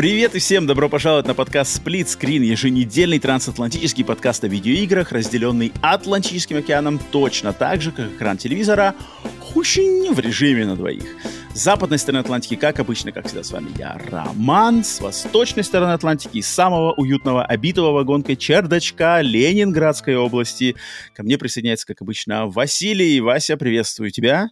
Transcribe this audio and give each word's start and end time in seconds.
Привет 0.00 0.34
и 0.34 0.38
всем 0.38 0.66
добро 0.66 0.88
пожаловать 0.88 1.26
на 1.26 1.34
подкаст 1.34 1.78
Split 1.78 2.06
Screen, 2.06 2.42
еженедельный 2.42 3.18
трансатлантический 3.18 4.02
подкаст 4.02 4.42
о 4.44 4.48
видеоиграх, 4.48 5.12
разделенный 5.12 5.74
Атлантическим 5.82 6.56
океаном 6.56 6.98
точно 7.12 7.52
так 7.52 7.82
же, 7.82 7.92
как 7.92 8.10
экран 8.10 8.38
телевизора, 8.38 8.94
хущень 9.40 10.10
в 10.14 10.18
режиме 10.18 10.64
на 10.64 10.74
двоих. 10.74 11.04
С 11.52 11.58
западной 11.58 11.98
стороны 11.98 12.22
Атлантики, 12.22 12.56
как 12.56 12.80
обычно, 12.80 13.12
как 13.12 13.26
всегда, 13.26 13.42
с 13.42 13.50
вами 13.50 13.68
я, 13.76 14.00
Роман. 14.10 14.84
С 14.84 15.02
восточной 15.02 15.64
стороны 15.64 15.92
Атлантики, 15.92 16.38
из 16.38 16.46
самого 16.46 16.94
уютного, 16.94 17.44
обитого 17.44 17.92
вагонкой 17.92 18.36
чердачка 18.36 19.20
Ленинградской 19.20 20.16
области. 20.16 20.76
Ко 21.12 21.24
мне 21.24 21.36
присоединяется, 21.36 21.86
как 21.86 22.00
обычно, 22.00 22.46
Василий. 22.46 23.20
Вася, 23.20 23.58
приветствую 23.58 24.12
тебя. 24.12 24.48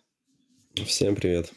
Всем 0.84 1.16
привет. 1.16 1.50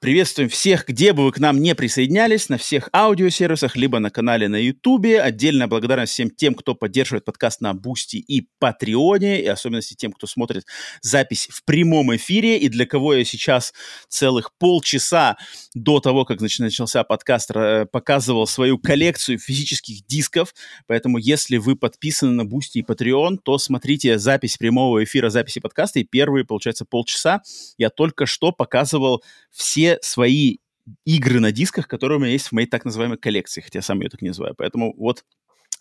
Приветствуем 0.00 0.50
всех, 0.50 0.86
где 0.86 1.14
бы 1.14 1.24
вы 1.24 1.32
к 1.32 1.38
нам 1.38 1.62
не 1.62 1.74
присоединялись, 1.74 2.50
на 2.50 2.58
всех 2.58 2.90
аудиосервисах, 2.92 3.74
либо 3.74 4.00
на 4.00 4.10
канале 4.10 4.46
на 4.46 4.56
Ютубе. 4.56 5.18
Отдельная 5.18 5.66
благодарность 5.66 6.12
всем 6.12 6.28
тем, 6.28 6.54
кто 6.54 6.74
поддерживает 6.74 7.24
подкаст 7.24 7.62
на 7.62 7.72
Boosty 7.72 8.16
и 8.16 8.46
Патреоне, 8.58 9.40
и 9.40 9.46
особенности 9.46 9.94
тем, 9.94 10.12
кто 10.12 10.26
смотрит 10.26 10.66
запись 11.00 11.48
в 11.50 11.64
прямом 11.64 12.14
эфире, 12.14 12.58
и 12.58 12.68
для 12.68 12.84
кого 12.84 13.14
я 13.14 13.24
сейчас 13.24 13.72
целых 14.10 14.50
полчаса 14.58 15.38
до 15.74 16.00
того, 16.00 16.26
как 16.26 16.42
начался 16.42 17.02
подкаст, 17.02 17.52
показывал 17.90 18.46
свою 18.46 18.76
коллекцию 18.76 19.38
физических 19.38 20.04
дисков. 20.04 20.54
Поэтому, 20.86 21.16
если 21.16 21.56
вы 21.56 21.76
подписаны 21.76 22.32
на 22.32 22.44
Boosty 22.44 22.80
и 22.80 22.82
Patreon, 22.82 23.38
то 23.42 23.56
смотрите 23.56 24.18
запись 24.18 24.58
прямого 24.58 25.02
эфира, 25.02 25.30
записи 25.30 25.60
подкаста, 25.60 25.98
и 26.00 26.04
первые, 26.04 26.44
получается, 26.44 26.84
полчаса 26.84 27.40
я 27.78 27.88
только 27.88 28.26
что 28.26 28.52
показывал 28.52 29.24
все 29.50 29.77
все 29.78 29.98
свои 30.02 30.56
игры 31.04 31.38
на 31.38 31.52
дисках, 31.52 31.86
которые 31.86 32.18
у 32.18 32.20
меня 32.20 32.32
есть 32.32 32.48
в 32.48 32.52
моей 32.52 32.66
так 32.66 32.84
называемой 32.84 33.16
коллекции, 33.16 33.60
хотя 33.60 33.78
я 33.78 33.82
сам 33.82 34.00
ее 34.00 34.08
так 34.08 34.22
не 34.22 34.30
называю. 34.30 34.54
Поэтому 34.56 34.92
вот 34.96 35.24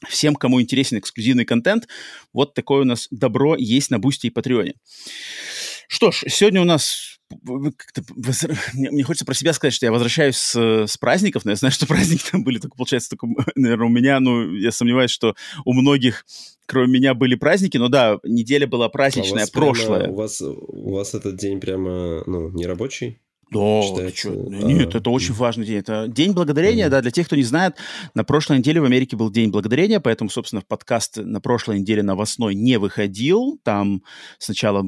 всем, 0.07 0.35
кому 0.35 0.61
интересен 0.61 0.99
эксклюзивный 0.99 1.45
контент, 1.45 1.87
вот 2.31 2.53
такое 2.53 2.81
у 2.81 2.85
нас 2.85 3.07
добро 3.09 3.55
есть 3.55 3.89
на 3.89 3.97
Boosty 3.97 4.27
и 4.27 4.29
Патреоне. 4.29 4.75
Что 5.87 6.11
ж, 6.11 6.25
сегодня 6.27 6.61
у 6.61 6.65
нас 6.65 7.17
мне, 7.43 8.91
мне 8.91 9.03
хочется 9.03 9.25
про 9.25 9.33
себя 9.33 9.51
сказать, 9.51 9.73
что 9.73 9.87
я 9.87 9.91
возвращаюсь 9.91 10.37
с, 10.37 10.85
с 10.85 10.97
праздников, 10.97 11.43
но 11.43 11.51
я 11.51 11.57
знаю, 11.57 11.71
что 11.71 11.87
праздники 11.87 12.23
там 12.31 12.43
были 12.43 12.59
только, 12.59 12.77
получается, 12.77 13.09
только, 13.09 13.27
наверное, 13.55 13.87
у 13.87 13.91
меня, 13.91 14.19
ну, 14.19 14.53
я 14.53 14.71
сомневаюсь, 14.71 15.11
что 15.11 15.33
у 15.65 15.73
многих, 15.73 16.25
кроме 16.67 16.99
меня, 16.99 17.15
были 17.15 17.33
праздники, 17.33 17.77
но 17.77 17.89
да, 17.89 18.19
неделя 18.23 18.67
была 18.67 18.89
праздничная, 18.89 19.45
а 19.45 19.47
у 19.47 19.51
прошлая. 19.51 20.01
Прямо, 20.01 20.13
у, 20.13 20.17
вас, 20.17 20.41
у 20.41 20.93
вас 20.93 21.15
этот 21.15 21.37
день 21.37 21.59
прямо, 21.59 22.23
ну, 22.27 22.49
не 22.51 22.67
рабочий? 22.67 23.19
Да, 23.49 23.81
считается, 23.81 24.29
Нет, 24.29 24.93
это 24.93 25.09
очень 25.09 25.33
важный 25.33 25.65
день. 25.65 25.77
Это 25.77 26.07
День 26.07 26.33
Благодарения, 26.33 26.89
да, 26.89 27.01
для 27.01 27.11
тех, 27.11 27.27
кто 27.27 27.37
не 27.37 27.43
знает, 27.43 27.77
на 28.13 28.25
прошлой 28.25 28.57
неделе 28.57 28.81
в 28.81 28.83
Америке 28.83 29.15
был 29.15 29.31
День 29.31 29.51
Благодарения, 29.51 30.01
поэтому, 30.01 30.29
собственно, 30.29 30.61
подкаст 30.67 31.17
на 31.17 31.39
прошлой 31.39 31.79
неделе 31.79 32.03
новостной 32.03 32.55
не 32.55 32.77
выходил. 32.77 33.57
Там 33.63 34.03
сначала 34.37 34.87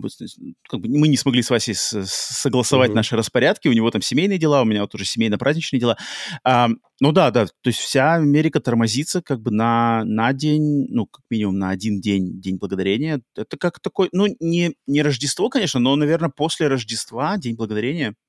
как 0.67 0.81
бы, 0.81 0.89
мы 0.89 1.07
не 1.07 1.15
смогли 1.15 1.41
с 1.41 1.49
Васей 1.49 1.73
согласовать 1.73 2.93
наши 2.93 3.15
распорядки, 3.15 3.69
у 3.69 3.73
него 3.73 3.91
там 3.91 4.01
семейные 4.01 4.39
дела, 4.39 4.61
у 4.61 4.65
меня 4.65 4.81
вот 4.81 4.93
уже 4.93 5.05
семейно-праздничные 5.05 5.79
дела. 5.79 5.97
А, 6.43 6.67
ну 6.99 7.13
да, 7.13 7.31
да, 7.31 7.45
то 7.45 7.67
есть 7.67 7.79
вся 7.79 8.15
Америка 8.15 8.59
тормозится 8.59 9.21
как 9.21 9.41
бы 9.41 9.51
на, 9.51 10.03
на 10.03 10.33
день, 10.33 10.87
ну, 10.89 11.05
как 11.05 11.23
минимум 11.29 11.59
на 11.59 11.69
один 11.69 12.01
день, 12.01 12.41
День 12.41 12.57
Благодарения. 12.57 13.21
Это 13.37 13.57
как 13.57 13.79
такой, 13.79 14.09
ну, 14.11 14.27
не, 14.41 14.73
не 14.85 15.01
Рождество, 15.01 15.49
конечно, 15.49 15.79
но, 15.79 15.95
наверное, 15.95 16.29
после 16.29 16.67
Рождества 16.67 17.37
День 17.37 17.55
Благодарения– 17.55 18.15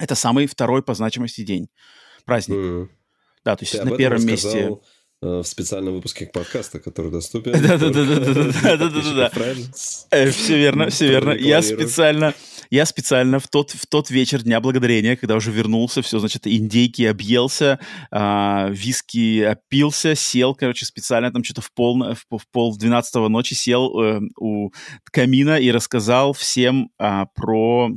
это 0.00 0.14
самый 0.14 0.46
второй 0.46 0.82
по 0.82 0.94
значимости 0.94 1.42
день, 1.42 1.68
праздник. 2.24 2.56
Mm. 2.56 2.88
Да, 3.44 3.56
то 3.56 3.62
есть 3.62 3.72
Ты 3.72 3.84
на 3.84 3.96
первом 3.96 4.26
месте 4.26 4.78
в 5.20 5.44
специальном 5.44 5.94
выпуске 5.94 6.26
подкаста, 6.26 6.80
который 6.80 7.10
доступен. 7.10 7.52
Да-да-да. 8.62 9.30
Все 10.30 10.56
верно, 10.56 10.88
все 10.88 11.08
верно. 11.08 11.32
Я 11.32 11.62
специально 11.62 12.34
я 12.70 12.86
специально 12.86 13.40
в 13.40 13.48
тот, 13.48 13.72
в 13.72 13.86
тот 13.88 14.10
вечер 14.10 14.42
Дня 14.42 14.60
Благодарения, 14.60 15.16
когда 15.16 15.34
уже 15.34 15.50
вернулся, 15.50 16.02
все, 16.02 16.20
значит, 16.20 16.46
индейки 16.46 17.02
объелся, 17.02 17.80
а, 18.12 18.68
виски 18.70 19.42
опился, 19.42 20.14
сел, 20.14 20.54
короче, 20.54 20.86
специально 20.86 21.32
там 21.32 21.42
что-то 21.42 21.62
в 21.62 21.72
пол, 21.72 22.14
в, 22.14 22.38
в 22.38 22.48
пол 22.52 22.76
двенадцатого 22.76 23.26
ночи 23.26 23.54
сел 23.54 24.00
э, 24.00 24.20
у 24.38 24.70
камина 25.10 25.58
и 25.58 25.72
рассказал 25.72 26.32
всем 26.32 26.90
а, 26.96 27.26
про, 27.34 27.90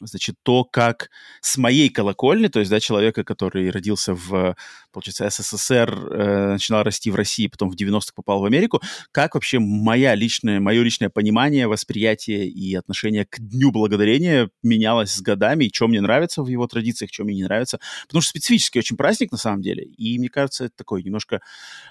значит, 0.00 0.36
то, 0.42 0.64
как 0.64 1.10
с 1.42 1.58
моей 1.58 1.90
колокольни, 1.90 2.48
то 2.48 2.60
есть, 2.60 2.70
да, 2.70 2.80
человека, 2.80 3.24
который 3.24 3.68
родился 3.70 4.14
в, 4.14 4.56
получается, 4.90 5.28
СССР, 5.28 6.47
э, 6.48 6.52
начинал 6.52 6.82
расти 6.82 7.10
в 7.10 7.14
России, 7.14 7.46
потом 7.46 7.70
в 7.70 7.74
90-х 7.74 8.12
попал 8.14 8.40
в 8.40 8.44
Америку, 8.44 8.80
как 9.12 9.34
вообще 9.34 9.58
моя 9.58 10.14
личная, 10.14 10.60
мое 10.60 10.82
личное 10.82 11.10
понимание, 11.10 11.66
восприятие 11.66 12.48
и 12.48 12.74
отношение 12.74 13.26
к 13.26 13.38
Дню 13.38 13.70
Благодарения 13.70 14.50
менялось 14.62 15.12
с 15.12 15.20
годами, 15.20 15.66
и 15.66 15.74
что 15.74 15.88
мне 15.88 16.00
нравится 16.00 16.42
в 16.42 16.48
его 16.48 16.66
традициях, 16.66 17.12
что 17.12 17.24
мне 17.24 17.34
не 17.34 17.44
нравится. 17.44 17.78
Потому 18.06 18.22
что 18.22 18.30
специфический 18.30 18.78
очень 18.78 18.96
праздник 18.96 19.32
на 19.32 19.38
самом 19.38 19.62
деле. 19.62 19.84
И 19.84 20.18
мне 20.18 20.28
кажется, 20.28 20.64
это 20.64 20.74
такой 20.76 21.02
немножко... 21.02 21.40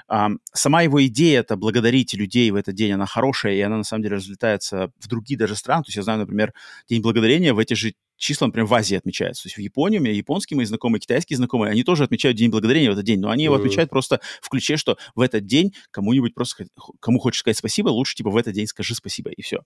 А, 0.07 0.29
сама 0.53 0.81
его 0.81 1.05
идея, 1.05 1.41
это 1.41 1.55
благодарить 1.57 2.13
людей 2.13 2.49
в 2.51 2.55
этот 2.55 2.75
день, 2.75 2.93
она 2.93 3.05
хорошая, 3.05 3.53
и 3.53 3.61
она 3.61 3.77
на 3.77 3.83
самом 3.83 4.03
деле 4.03 4.15
разлетается 4.15 4.91
в 4.99 5.07
другие 5.07 5.37
даже 5.37 5.55
страны. 5.55 5.83
То 5.83 5.89
есть 5.89 5.97
я 5.97 6.03
знаю, 6.03 6.19
например, 6.19 6.53
День 6.89 7.01
благодарения 7.01 7.53
в 7.53 7.59
эти 7.59 7.73
же 7.73 7.93
числа, 8.17 8.47
например, 8.47 8.67
в 8.67 8.73
Азии 8.73 8.95
отмечаются. 8.95 9.43
То 9.43 9.47
есть 9.47 9.57
в 9.57 9.61
Японии 9.61 9.99
у 9.99 10.01
меня 10.01 10.13
японские 10.13 10.57
мои 10.57 10.65
знакомые, 10.65 10.99
китайские 10.99 11.37
знакомые, 11.37 11.71
они 11.71 11.83
тоже 11.83 12.03
отмечают 12.03 12.37
День 12.37 12.49
Благодарения 12.49 12.89
в 12.89 12.93
этот 12.93 13.05
день, 13.05 13.19
но 13.19 13.29
они 13.29 13.45
его 13.45 13.55
отмечают 13.55 13.89
просто 13.89 14.19
в 14.41 14.49
ключе, 14.49 14.77
что 14.77 14.97
в 15.15 15.21
этот 15.21 15.45
день 15.45 15.73
кому-нибудь 15.91 16.33
просто, 16.33 16.65
кому 16.99 17.19
хочешь 17.19 17.39
сказать 17.39 17.57
спасибо, 17.57 17.89
лучше 17.89 18.15
типа 18.15 18.29
в 18.29 18.37
этот 18.37 18.53
день 18.53 18.67
скажи 18.67 18.95
спасибо, 18.95 19.29
и 19.29 19.41
все. 19.41 19.59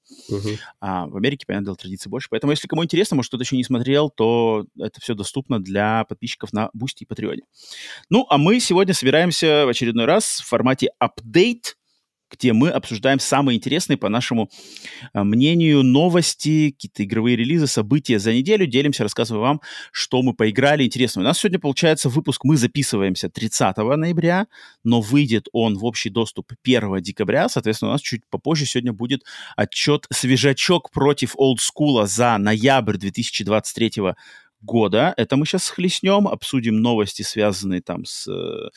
А 0.79 1.07
в 1.07 1.15
Америке, 1.15 1.45
понятно, 1.47 1.65
дело, 1.65 1.77
традиции 1.77 2.09
больше. 2.09 2.27
Поэтому, 2.29 2.51
если 2.51 2.67
кому 2.67 2.83
интересно, 2.83 3.15
может, 3.15 3.29
кто-то 3.29 3.43
еще 3.43 3.55
не 3.55 3.63
смотрел, 3.63 4.09
то 4.09 4.65
это 4.77 4.99
все 5.01 5.15
доступно 5.15 5.59
для 5.61 6.03
подписчиков 6.05 6.53
на 6.53 6.69
Boosty 6.73 7.03
и 7.03 7.05
Патреоне. 7.05 7.43
Ну, 8.09 8.25
а 8.29 8.37
мы 8.37 8.59
сегодня 8.59 8.93
собираемся 8.93 9.65
в 9.65 9.69
очередной 9.69 10.05
раз 10.05 10.41
в 10.41 10.47
формате 10.47 10.89
апдейт 10.99 11.77
где 12.31 12.53
мы 12.53 12.69
обсуждаем 12.69 13.19
самые 13.19 13.57
интересные, 13.57 13.97
по 13.97 14.09
нашему 14.09 14.49
а, 15.13 15.23
мнению, 15.23 15.83
новости, 15.83 16.71
какие-то 16.71 17.03
игровые 17.03 17.35
релизы, 17.35 17.67
события 17.67 18.19
за 18.19 18.33
неделю. 18.33 18.65
Делимся, 18.65 19.03
рассказываем 19.03 19.41
вам, 19.41 19.61
что 19.91 20.21
мы 20.21 20.33
поиграли 20.33 20.83
интересно. 20.83 21.21
У 21.21 21.25
нас 21.25 21.39
сегодня 21.39 21.59
получается 21.59 22.09
выпуск, 22.09 22.43
мы 22.43 22.57
записываемся 22.57 23.29
30 23.29 23.77
ноября, 23.77 24.47
но 24.83 25.01
выйдет 25.01 25.47
он 25.51 25.77
в 25.77 25.85
общий 25.85 26.09
доступ 26.09 26.51
1 26.63 27.01
декабря. 27.01 27.49
Соответственно, 27.49 27.91
у 27.91 27.93
нас 27.93 28.01
чуть 28.01 28.21
попозже 28.29 28.65
сегодня 28.65 28.93
будет 28.93 29.23
отчет 29.55 30.07
свежачок 30.11 30.91
против 30.91 31.33
олдскула 31.35 32.07
за 32.07 32.37
ноябрь 32.37 32.97
2023 32.97 33.91
года. 34.61 35.13
Это 35.17 35.35
мы 35.35 35.45
сейчас 35.45 35.65
схлестнем, 35.65 36.27
обсудим 36.27 36.81
новости, 36.81 37.21
связанные 37.21 37.81
там 37.81 38.05
с 38.05 38.27
э, 38.27 38.69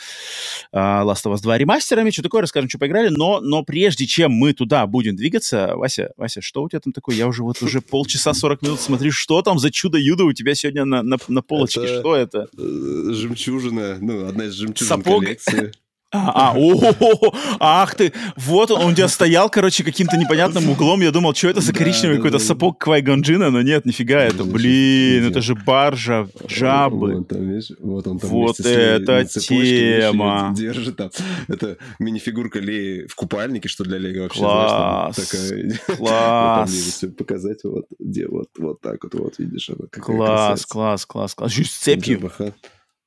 а, 0.73 1.05
Last 1.05 1.25
of 1.27 1.35
Us 1.35 1.43
2 1.43 1.59
ремастерами, 1.59 2.11
что 2.11 2.23
такое, 2.23 2.43
расскажем, 2.43 2.69
что 2.69 2.79
поиграли. 2.79 3.09
Но, 3.09 3.41
но 3.41 3.63
прежде 3.63 4.07
чем 4.07 4.33
мы 4.33 4.53
туда 4.53 4.87
будем 4.87 5.17
двигаться, 5.17 5.77
Вася, 5.77 6.13
Вася, 6.17 6.41
что 6.41 6.63
у 6.63 6.69
тебя 6.69 6.81
там 6.81 6.93
такое? 6.93 7.17
Я 7.17 7.27
уже 7.27 7.43
вот 7.43 7.63
уже 7.63 7.81
полчаса 7.83 8.35
40 8.35 8.63
минут 8.63 8.81
смотрю, 8.81 9.13
что 9.13 9.43
там 9.43 9.59
за 9.59 9.71
чудо-юдо 9.71 10.25
у 10.25 10.33
тебя 10.33 10.55
сегодня 10.55 10.85
на, 10.85 11.03
на, 11.03 11.17
на 11.29 11.43
полочке? 11.43 11.81
Это, 11.81 12.01
что 12.01 12.17
это? 12.17 12.49
Э, 12.57 13.13
жемчужина, 13.13 13.99
ну, 14.01 14.27
одна 14.27 14.45
из 14.47 14.55
жемчужин 14.55 14.99
Сапог... 14.99 15.23
коллекции. 15.23 15.73
А, 16.15 16.53
а, 16.53 16.55
о, 16.57 17.35
ах 17.59 17.97
ты, 17.97 18.13
вот 18.37 18.71
он, 18.71 18.83
он 18.83 18.93
у 18.93 18.95
тебя 18.95 19.09
стоял, 19.09 19.51
короче, 19.51 19.83
каким-то 19.83 20.17
непонятным 20.17 20.71
углом, 20.71 21.01
я 21.01 21.11
думал, 21.11 21.35
что 21.35 21.49
это 21.49 21.61
за 21.61 21.73
коричневый 21.73 22.19
какой-то 22.19 22.39
сапог 22.39 22.79
Квай-Ганджина, 22.79 23.51
но 23.51 23.63
нет, 23.63 23.85
нифига, 23.85 24.21
это, 24.21 24.45
блин, 24.45 25.27
это 25.27 25.41
же 25.41 25.57
баржа, 25.57 26.29
жабы. 26.47 27.17
Вот, 27.17 27.29
там, 27.29 27.49
видишь, 27.49 27.73
вот 27.81 28.07
он 28.07 28.21
там 28.21 28.31
Вот 28.31 28.61
это 28.61 29.25
тема. 29.25 30.55
Держит 30.57 30.97
там. 30.97 31.11
Это 31.49 31.79
минифигурка 31.99 32.61
Леи 32.61 33.09
в 33.09 33.17
купальнике, 33.17 33.69
что 33.69 33.83
для 33.83 33.99
Леи 33.99 34.21
вообще, 34.21 34.39
Класс, 34.39 35.17
такая... 35.17 35.73
класс. 35.97 37.03
Вот 37.03 37.17
показать, 37.17 37.65
вот, 37.65 37.87
где, 37.99 38.29
вот, 38.29 38.51
вот 38.57 38.81
так 38.81 39.03
вот, 39.03 39.15
вот, 39.15 39.39
видишь, 39.39 39.69
она 39.69 39.89
Класс, 39.91 40.65
класс, 40.65 41.07
класс, 41.07 41.35
класс. 41.35 41.53
Еще 41.53 41.65
с 41.65 41.73
цепью. 41.73 42.31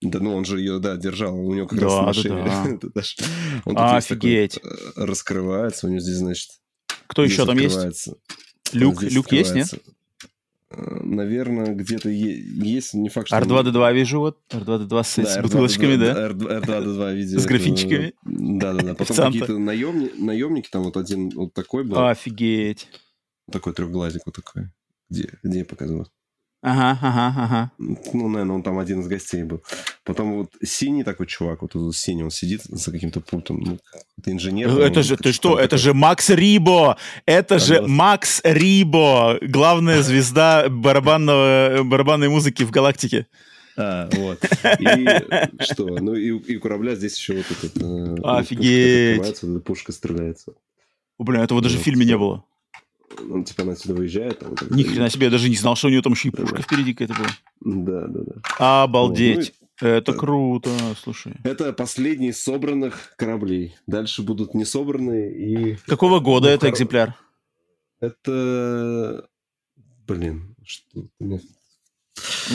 Да, 0.01 0.19
ну 0.19 0.35
он 0.35 0.45
же 0.45 0.59
ее, 0.59 0.79
да, 0.79 0.95
держал. 0.95 1.35
У 1.35 1.53
него 1.53 1.67
как 1.67 1.79
да, 1.79 2.05
раз 2.05 2.17
да, 2.23 2.33
на 2.35 2.79
Да. 2.79 3.01
он 3.65 3.77
Офигеть. 3.77 4.59
Такой, 4.61 5.05
раскрывается. 5.05 5.87
У 5.87 5.89
него 5.89 5.99
здесь, 5.99 6.17
значит, 6.17 6.49
Кто 7.07 7.23
еще 7.23 7.45
там 7.45 7.57
есть? 7.57 8.09
Люк, 8.73 9.01
Люк 9.01 9.31
есть, 9.31 9.55
нет? 9.55 9.73
Э, 10.69 10.99
Наверное, 11.01 11.73
где-то 11.73 12.09
есть, 12.09 12.93
не 12.93 13.09
факт, 13.09 13.27
что... 13.27 13.37
R2-D2 13.37 13.93
вижу, 13.93 14.19
вот, 14.19 14.37
R2-D2 14.49 15.03
с, 15.03 15.15
да, 15.15 15.25
с 15.25 15.41
бутылочками, 15.41 15.95
да? 15.95 16.29
R2-D2 16.29 17.15
видел. 17.15 17.39
С 17.39 17.45
графинчиками. 17.45 18.13
Да-да-да, 18.23 18.93
потом 18.93 19.17
какие-то 19.17 19.57
наемники, 19.57 20.69
там 20.69 20.83
вот 20.83 20.97
один 20.97 21.29
вот 21.29 21.53
такой 21.53 21.83
был. 21.83 22.05
Офигеть. 22.05 22.87
Такой 23.51 23.73
трехглазик 23.73 24.23
вот 24.25 24.35
такой. 24.35 24.69
Где, 25.09 25.39
где 25.41 25.59
я 25.59 25.65
показывал? 25.65 26.07
Ага, 26.63 26.97
ага, 27.01 27.33
ага. 27.43 27.71
Ну, 27.77 28.29
наверное, 28.29 28.55
он 28.55 28.63
там 28.63 28.79
один 28.79 29.01
из 29.01 29.07
гостей 29.07 29.43
был. 29.43 29.61
Потом 30.03 30.37
вот 30.37 30.49
синий 30.63 31.03
такой 31.03 31.27
чувак, 31.27 31.61
вот 31.61 31.71
тут 31.71 31.95
синий, 31.95 32.23
он 32.23 32.31
сидит 32.31 32.63
за 32.63 32.91
каким-то 32.91 33.21
пультом. 33.21 33.59
Ну, 33.59 33.77
это 34.17 34.31
инженер. 34.31 34.69
Это 34.79 35.03
же, 35.03 35.17
ты 35.17 35.33
что, 35.33 35.59
это 35.59 35.77
же 35.77 35.93
Макс 35.93 36.29
Рибо! 36.29 36.97
Это 37.25 37.59
же 37.59 37.81
Макс 37.83 38.41
Рибо! 38.43 39.37
Главная 39.41 40.01
звезда 40.01 40.67
барабанного, 40.67 41.83
барабанной 41.83 42.29
музыки 42.29 42.63
в 42.63 42.71
галактике. 42.71 43.27
А, 43.77 44.09
вот. 44.13 44.43
И 44.79 45.63
что? 45.63 45.85
Ну, 45.85 46.15
и, 46.15 46.29
и 46.29 46.57
у 46.57 46.59
корабля 46.59 46.95
здесь 46.95 47.15
еще 47.15 47.35
вот 47.35 47.45
этот... 47.51 47.77
Э, 47.77 48.37
Офигеть! 48.39 49.21
Пушка, 49.21 49.59
пушка 49.59 49.91
стреляется. 49.91 50.53
О, 51.19 51.23
блин, 51.23 51.41
этого 51.41 51.61
даже 51.61 51.77
в 51.77 51.81
фильме 51.81 52.03
не 52.03 52.17
было 52.17 52.43
он 53.19 53.43
типа 53.43 53.63
она 53.63 53.73
отсюда 53.73 53.95
выезжает. 53.95 54.39
Там, 54.39 54.55
Ни 54.69 54.83
хрена 54.83 55.09
себе, 55.09 55.25
я 55.25 55.31
даже 55.31 55.49
не 55.49 55.55
знал, 55.55 55.75
что 55.75 55.87
у 55.87 55.91
него 55.91 56.01
там 56.01 56.13
еще 56.13 56.29
и 56.29 56.31
пушка 56.31 56.57
да, 56.57 56.61
впереди 56.61 56.93
какая-то 56.93 57.13
была. 57.13 57.29
Да, 57.61 58.07
да, 58.07 58.19
да. 58.25 58.83
Обалдеть. 58.83 59.53
Ну, 59.81 59.87
это 59.87 60.11
да. 60.11 60.17
круто, 60.17 60.69
слушай. 61.01 61.33
Это 61.43 61.71
последний 61.73 62.29
из 62.29 62.41
собранных 62.41 63.13
кораблей. 63.15 63.75
Дальше 63.85 64.23
будут 64.23 64.53
не 64.53 64.65
собранные 64.65 65.33
и... 65.33 65.77
Какого 65.85 66.19
года 66.19 66.47
ну, 66.47 66.53
это 66.53 66.67
кор... 66.67 66.73
экземпляр? 66.73 67.15
Это... 67.99 69.27
Блин, 70.07 70.55
что... 70.65 71.05
Ну, 71.19 71.39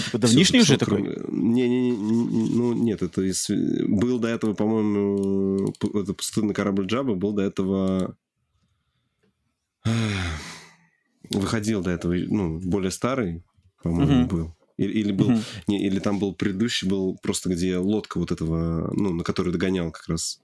типа 0.05 0.19
давнишний 0.19 0.61
уже 0.61 0.79
такой? 0.79 1.03
Не, 1.03 1.69
не, 1.69 1.91
не, 1.91 2.57
ну 2.57 2.73
нет, 2.73 3.03
это 3.03 3.23
из... 3.23 3.49
был 3.87 4.19
до 4.19 4.29
этого, 4.29 4.55
по-моему, 4.55 5.73
это 5.95 6.15
пустынный 6.15 6.55
корабль 6.55 6.87
Джаба, 6.87 7.15
был 7.15 7.33
до 7.33 7.43
этого 7.43 8.17
выходил 11.33 11.83
до 11.83 11.91
этого, 11.91 12.15
ну, 12.15 12.59
более 12.59 12.91
старый, 12.91 13.43
по-моему, 13.83 14.25
uh-huh. 14.25 14.29
был. 14.29 14.57
Или, 14.77 14.93
или 14.93 15.13
был, 15.13 15.31
uh-huh. 15.31 15.45
не, 15.67 15.85
или 15.85 15.99
там 15.99 16.19
был 16.19 16.35
предыдущий, 16.35 16.89
был 16.89 17.19
просто 17.23 17.51
где 17.51 17.77
лодка 17.77 18.19
вот 18.19 18.33
этого, 18.33 18.93
ну, 18.95 19.13
на 19.13 19.25
которой 19.25 19.51
догонял 19.51 19.91
как 19.91 20.09
раз. 20.09 20.41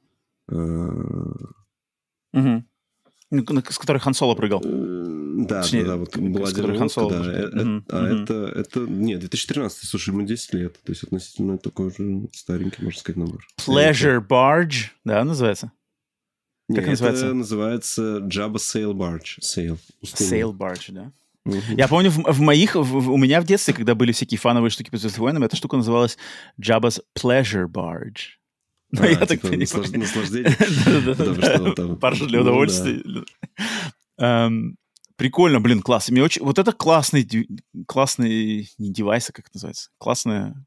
Uh-huh. 0.50 1.52
С 3.30 3.78
которой 3.78 3.98
Хан 3.98 4.14
Соло 4.14 4.34
прыгал. 4.34 4.62
Э, 4.64 5.18
да, 5.46 5.62
Точнее, 5.62 5.84
да, 5.84 5.92
да, 5.92 5.96
вот 5.96 6.16
была 6.16 6.48
один 6.48 6.70
лодка, 6.70 6.88
Соло 6.88 7.10
да. 7.10 7.18
Uh-huh. 7.18 7.84
А 7.88 8.04
uh-huh. 8.04 8.22
это, 8.22 8.34
это, 8.58 8.80
нет, 8.80 9.20
2013, 9.20 9.88
слушай, 9.88 10.10
ему 10.10 10.22
10 10.22 10.54
лет, 10.54 10.72
то 10.82 10.92
есть 10.92 11.04
относительно 11.04 11.58
такой 11.58 11.88
уже 11.88 12.28
старенький, 12.32 12.82
можно 12.82 12.98
сказать, 12.98 13.16
набор. 13.16 13.46
Pleasure 13.66 14.26
Barge, 14.26 14.90
да, 15.04 15.22
называется? 15.24 15.72
Как 16.68 16.78
Нет, 16.78 16.88
называется? 16.88 17.26
Это 17.26 17.34
называется 17.34 18.02
Jabba 18.18 18.56
Sail 18.56 18.92
Barge. 18.92 19.38
Sail. 19.40 19.78
Sail 20.02 20.52
Barge, 20.52 20.92
да. 20.92 21.12
Я 21.70 21.88
помню, 21.88 22.10
в, 22.10 22.18
в 22.18 22.40
моих, 22.40 22.74
в, 22.74 23.10
у 23.10 23.16
меня 23.16 23.40
в 23.40 23.44
детстве, 23.44 23.72
когда 23.72 23.94
были 23.94 24.12
всякие 24.12 24.38
фановые 24.38 24.70
штуки 24.70 24.90
по 24.90 24.98
Звездным 24.98 25.22
войнам, 25.22 25.44
эта 25.44 25.56
штука 25.56 25.76
называлась 25.76 26.18
Jabba's 26.60 27.00
Pleasure 27.16 27.66
Barge. 27.66 28.36
Но 28.90 29.02
а, 29.02 29.06
я 29.06 29.16
так 29.16 29.40
типа, 29.40 29.56
наслаж... 29.56 29.90
наслаждение? 29.90 31.96
Баржа 31.96 32.26
для 32.26 32.38
ну 32.38 32.44
удовольствия. 32.44 33.02
Эм, 34.18 34.76
прикольно, 35.16 35.60
блин, 35.60 35.82
класс. 35.82 36.10
Мне 36.10 36.22
очень... 36.22 36.42
Вот 36.42 36.58
это 36.58 36.72
классный, 36.72 37.28
классный, 37.86 38.70
не 38.78 38.92
девайс, 38.92 39.28
а 39.28 39.32
как 39.32 39.46
это 39.46 39.56
называется? 39.56 39.90
Классная, 39.98 40.66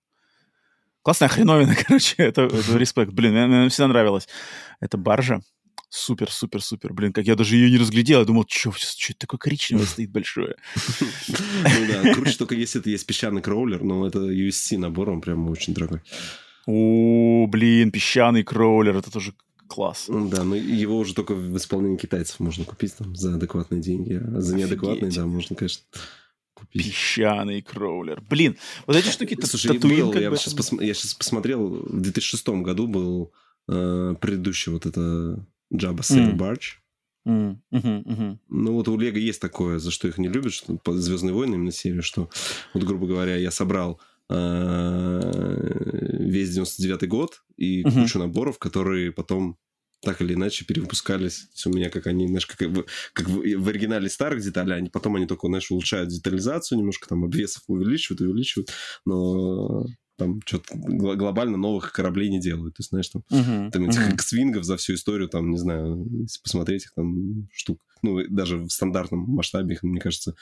классная 1.01 1.27
хреновина, 1.29 1.75
короче. 1.75 2.15
Это, 2.17 2.43
это 2.43 2.77
респект. 2.77 3.11
Блин, 3.11 3.33
мне, 3.33 3.47
мне 3.47 3.69
всегда 3.69 3.87
нравилось. 3.87 4.27
Это 4.79 4.97
баржа. 4.97 5.41
Супер, 5.93 6.31
супер, 6.31 6.61
супер. 6.61 6.93
Блин, 6.93 7.11
как 7.11 7.25
я 7.25 7.35
даже 7.35 7.57
ее 7.57 7.69
не 7.69 7.77
разглядел. 7.77 8.19
Я 8.19 8.25
думал, 8.25 8.45
что, 8.47 8.69
это 8.69 9.19
такое 9.19 9.37
коричневое 9.37 9.85
стоит 9.87 10.09
большое. 10.09 10.55
Ну 11.27 11.85
да, 11.89 12.13
круче 12.13 12.37
только 12.37 12.55
если 12.55 12.79
это 12.79 12.89
есть 12.89 13.05
песчаный 13.05 13.41
кроулер, 13.41 13.83
но 13.83 14.07
это 14.07 14.19
USC 14.19 14.77
набор, 14.77 15.09
он 15.09 15.19
прям 15.19 15.49
очень 15.49 15.73
дорогой. 15.73 15.99
О, 16.65 17.45
блин, 17.47 17.91
песчаный 17.91 18.43
кроулер, 18.43 18.95
это 18.95 19.11
тоже 19.11 19.33
класс. 19.67 20.05
Да, 20.07 20.45
но 20.45 20.55
его 20.55 20.97
уже 20.97 21.13
только 21.13 21.33
в 21.35 21.57
исполнении 21.57 21.97
китайцев 21.97 22.39
можно 22.39 22.63
купить 22.63 22.95
там 22.95 23.13
за 23.13 23.35
адекватные 23.35 23.81
деньги, 23.81 24.13
а 24.13 24.39
за 24.39 24.55
неадекватные, 24.55 25.11
да, 25.11 25.25
можно, 25.25 25.57
конечно, 25.57 25.83
купить. 26.53 26.85
Песчаный 26.85 27.61
кроулер. 27.61 28.21
Блин, 28.21 28.55
вот 28.87 28.95
эти 28.95 29.09
штуки 29.09 29.37
Слушай, 29.43 29.73
татуин, 29.73 30.05
был, 30.05 30.13
я, 30.13 30.33
сейчас 30.37 30.53
пос... 30.53 30.71
я 30.71 30.93
сейчас 30.93 31.15
посмотрел, 31.15 31.67
в 31.67 31.99
2006 31.99 32.47
году 32.47 32.87
был 32.87 33.33
э, 33.67 34.15
предыдущий 34.21 34.71
вот 34.71 34.85
это 34.85 35.45
Jabba 35.71 36.01
Sail 36.01 36.35
Barge. 36.35 36.81
Mm. 37.27 37.57
Uh-huh, 37.71 38.03
uh-huh. 38.03 38.37
Ну 38.49 38.73
вот 38.73 38.87
у 38.87 38.97
Лего 38.97 39.17
есть 39.17 39.39
такое, 39.39 39.77
за 39.77 39.91
что 39.91 40.07
их 40.07 40.17
не 40.17 40.27
любят, 40.27 40.53
что 40.53 40.79
Звездные 40.85 41.33
войны 41.33 41.55
именно 41.55 41.71
серию, 41.71 42.01
что 42.01 42.29
вот, 42.73 42.83
грубо 42.83 43.05
говоря, 43.05 43.35
я 43.35 43.51
собрал 43.51 44.01
э, 44.29 45.21
весь 46.19 46.49
99 46.49 47.07
год 47.07 47.43
и 47.57 47.83
uh-huh. 47.83 47.93
кучу 47.93 48.17
наборов, 48.17 48.57
которые 48.57 49.11
потом 49.11 49.57
так 50.01 50.21
или 50.21 50.33
иначе 50.33 50.65
перевыпускались. 50.65 51.47
у 51.65 51.69
меня 51.69 51.89
как 51.89 52.07
они, 52.07 52.27
знаешь, 52.27 52.47
как, 52.47 52.59
в, 52.61 52.85
как 53.13 53.27
в 53.29 53.67
оригинале 53.67 54.09
старых 54.09 54.41
деталей, 54.41 54.75
они 54.75 54.89
потом 54.89 55.15
они 55.15 55.27
только, 55.27 55.47
знаешь, 55.47 55.69
улучшают 55.69 56.09
детализацию, 56.09 56.79
немножко 56.79 57.07
там 57.07 57.23
обвесов 57.23 57.63
увеличивают, 57.67 58.21
увеличивают, 58.21 58.71
но 59.05 59.85
там 60.21 60.39
что-то 60.45 60.75
глобально 60.75 61.57
новых 61.57 61.91
кораблей 61.91 62.29
не 62.29 62.39
делают. 62.39 62.75
Ты 62.75 62.83
знаешь, 62.83 63.09
там, 63.09 63.23
uh-huh, 63.31 63.71
там 63.71 63.89
этих 63.89 64.07
uh-huh. 64.07 64.13
X-вингов 64.13 64.63
за 64.63 64.77
всю 64.77 64.93
историю, 64.93 65.27
там, 65.29 65.49
не 65.49 65.57
знаю, 65.57 66.07
если 66.21 66.39
посмотреть 66.43 66.85
их 66.85 66.93
там 66.93 67.47
штук, 67.51 67.79
ну, 68.03 68.19
даже 68.29 68.57
в 68.57 68.69
стандартном 68.69 69.21
масштабе 69.21 69.73
их, 69.73 69.81
мне 69.81 69.99
кажется, 69.99 70.35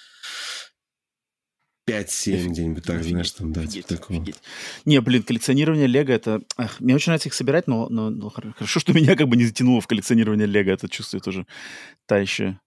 5-7 1.90 2.50
где-нибудь 2.50 2.84
так, 2.84 2.98
офигеть, 2.98 3.12
знаешь, 3.12 3.32
там, 3.32 3.54
да, 3.54 3.62
офигеть, 3.62 3.88
типа 3.88 4.02
такого. 4.02 4.20
Офигеть. 4.20 4.42
Не, 4.84 5.00
блин, 5.00 5.24
коллекционирование 5.24 5.88
Лего, 5.88 6.12
это... 6.12 6.42
Ах, 6.58 6.82
мне 6.82 6.94
очень 6.94 7.12
нравится 7.12 7.30
их 7.30 7.34
собирать, 7.34 7.68
но, 7.68 7.88
но, 7.88 8.10
но 8.10 8.30
хорошо, 8.30 8.82
что 8.82 8.92
меня 8.92 9.16
как 9.16 9.30
бы 9.30 9.38
не 9.38 9.46
затянуло 9.46 9.80
в 9.80 9.88
коллекционирование 9.88 10.46
Лего, 10.46 10.72
это 10.72 10.90
чувствую 10.90 11.22
тоже 11.22 11.48
та 12.06 12.18
еще, 12.18 12.60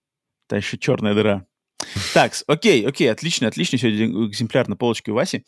та 0.49 0.57
еще 0.57 0.79
черная 0.79 1.15
дыра. 1.15 1.47
Так, 2.15 2.33
окей, 2.47 2.87
окей, 2.87 3.11
отлично, 3.11 3.49
отлично. 3.49 3.79
Сегодня 3.79 4.07
экземпляр 4.29 4.69
на 4.69 4.77
полочке 4.77 5.11
у 5.11 5.15
Васи. 5.15 5.45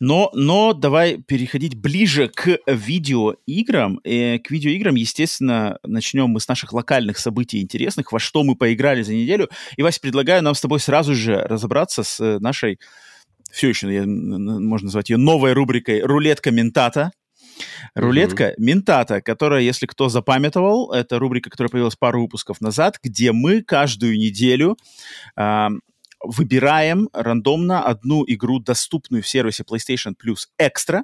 Но, 0.00 0.30
но 0.34 0.72
давай 0.72 1.18
переходить 1.18 1.74
ближе 1.74 2.28
к 2.28 2.58
видеоиграм. 2.66 4.00
Э, 4.04 4.38
к 4.38 4.50
видеоиграм, 4.50 4.94
естественно, 4.94 5.78
начнем 5.84 6.28
мы 6.28 6.40
с 6.40 6.48
наших 6.48 6.72
локальных 6.72 7.18
событий 7.18 7.60
интересных, 7.60 8.12
во 8.12 8.18
что 8.18 8.42
мы 8.42 8.56
поиграли 8.56 9.02
за 9.02 9.14
неделю. 9.14 9.48
И, 9.76 9.82
Вася, 9.82 10.00
предлагаю 10.00 10.42
нам 10.42 10.54
с 10.54 10.60
тобой 10.60 10.80
сразу 10.80 11.14
же 11.14 11.36
разобраться 11.36 12.02
с 12.02 12.38
нашей, 12.40 12.78
все 13.50 13.68
еще, 13.68 13.86
можно 13.86 14.86
назвать 14.86 15.10
ее 15.10 15.18
новой 15.18 15.52
рубрикой 15.52 16.02
«Рулетка 16.02 16.50
ментата». 16.50 17.12
Рулетка 17.94 18.50
mm-hmm. 18.50 18.54
Ментата, 18.58 19.20
которая, 19.20 19.60
если 19.60 19.86
кто 19.86 20.08
запамятовал, 20.08 20.92
это 20.92 21.18
рубрика, 21.18 21.50
которая 21.50 21.70
появилась 21.70 21.96
пару 21.96 22.22
выпусков 22.22 22.60
назад, 22.60 22.98
где 23.02 23.32
мы 23.32 23.62
каждую 23.62 24.16
неделю 24.18 24.76
э, 25.36 25.68
выбираем 26.22 27.08
рандомно 27.12 27.82
одну 27.82 28.24
игру, 28.26 28.58
доступную 28.58 29.22
в 29.22 29.28
сервисе 29.28 29.64
PlayStation 29.64 30.14
Plus 30.14 30.46
Extra, 30.60 31.02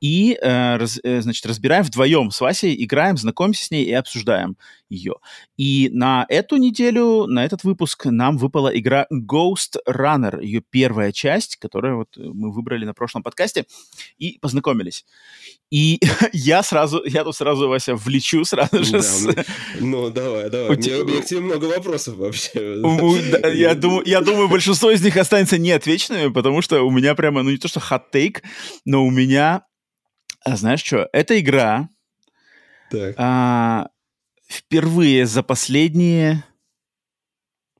и, 0.00 0.38
э, 0.40 0.76
раз, 0.76 0.98
э, 1.02 1.20
значит, 1.20 1.44
разбираем 1.46 1.84
вдвоем 1.84 2.30
с 2.30 2.40
Васей, 2.40 2.74
играем, 2.82 3.16
знакомимся 3.16 3.64
с 3.66 3.70
ней 3.70 3.84
и 3.84 3.92
обсуждаем 3.92 4.56
ее. 4.88 5.14
И 5.56 5.90
на 5.92 6.26
эту 6.28 6.56
неделю, 6.56 7.26
на 7.26 7.44
этот 7.44 7.64
выпуск 7.64 8.06
нам 8.06 8.38
выпала 8.38 8.68
игра 8.76 9.06
Ghost 9.12 9.78
Runner, 9.86 10.42
ее 10.42 10.62
первая 10.68 11.12
часть, 11.12 11.56
которую 11.56 11.98
вот 11.98 12.16
мы 12.16 12.50
выбрали 12.52 12.84
на 12.84 12.94
прошлом 12.94 13.22
подкасте 13.22 13.66
и 14.18 14.38
познакомились. 14.40 15.04
И 15.70 16.00
я 16.32 16.62
сразу, 16.62 17.02
я 17.04 17.22
тут 17.24 17.36
сразу, 17.36 17.68
Вася, 17.68 17.94
влечу 17.94 18.44
сразу 18.44 18.82
же. 18.82 18.92
Да, 18.92 19.02
с... 19.02 19.24
ну, 19.24 19.34
ну, 19.80 20.10
давай, 20.10 20.50
давай. 20.50 20.76
У 20.76 20.80
тебя... 20.80 21.00
У 21.00 21.04
меня 21.04 21.22
к 21.22 21.26
тебе 21.26 21.40
много 21.40 21.66
вопросов 21.66 22.16
вообще. 22.16 22.80
я, 23.54 23.74
думаю, 23.74 24.02
я 24.06 24.20
думаю, 24.20 24.48
большинство 24.48 24.90
из 24.90 25.02
них 25.02 25.16
останется 25.16 25.58
неотвеченными, 25.58 26.32
потому 26.32 26.62
что 26.62 26.82
у 26.82 26.90
меня 26.90 27.14
прямо, 27.14 27.42
ну 27.42 27.50
не 27.50 27.58
то 27.58 27.68
что 27.68 27.80
хот-тейк, 27.80 28.42
но 28.84 29.04
у 29.04 29.10
меня 29.10 29.39
а 29.40 30.56
знаешь 30.56 30.82
что, 30.82 31.08
эта 31.12 31.38
игра 31.38 31.88
а, 33.16 33.88
впервые 34.46 35.26
за 35.26 35.42
последние, 35.42 36.44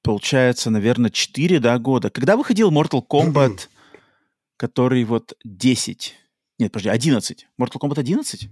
получается, 0.03 0.71
наверное, 0.71 1.11
4 1.11 1.61
да, 1.61 1.79
года. 1.79 2.11
Когда 2.11 2.37
выходил 2.37 2.71
Mortal 2.71 3.03
Kombat, 3.07 3.69
который 4.57 5.05
вот 5.05 5.35
10, 5.45 6.15
нет, 6.59 6.73
подожди, 6.73 6.91
11. 6.91 7.49
Mortal 7.59 7.81
Kombat 7.81 7.99
11? 7.99 8.49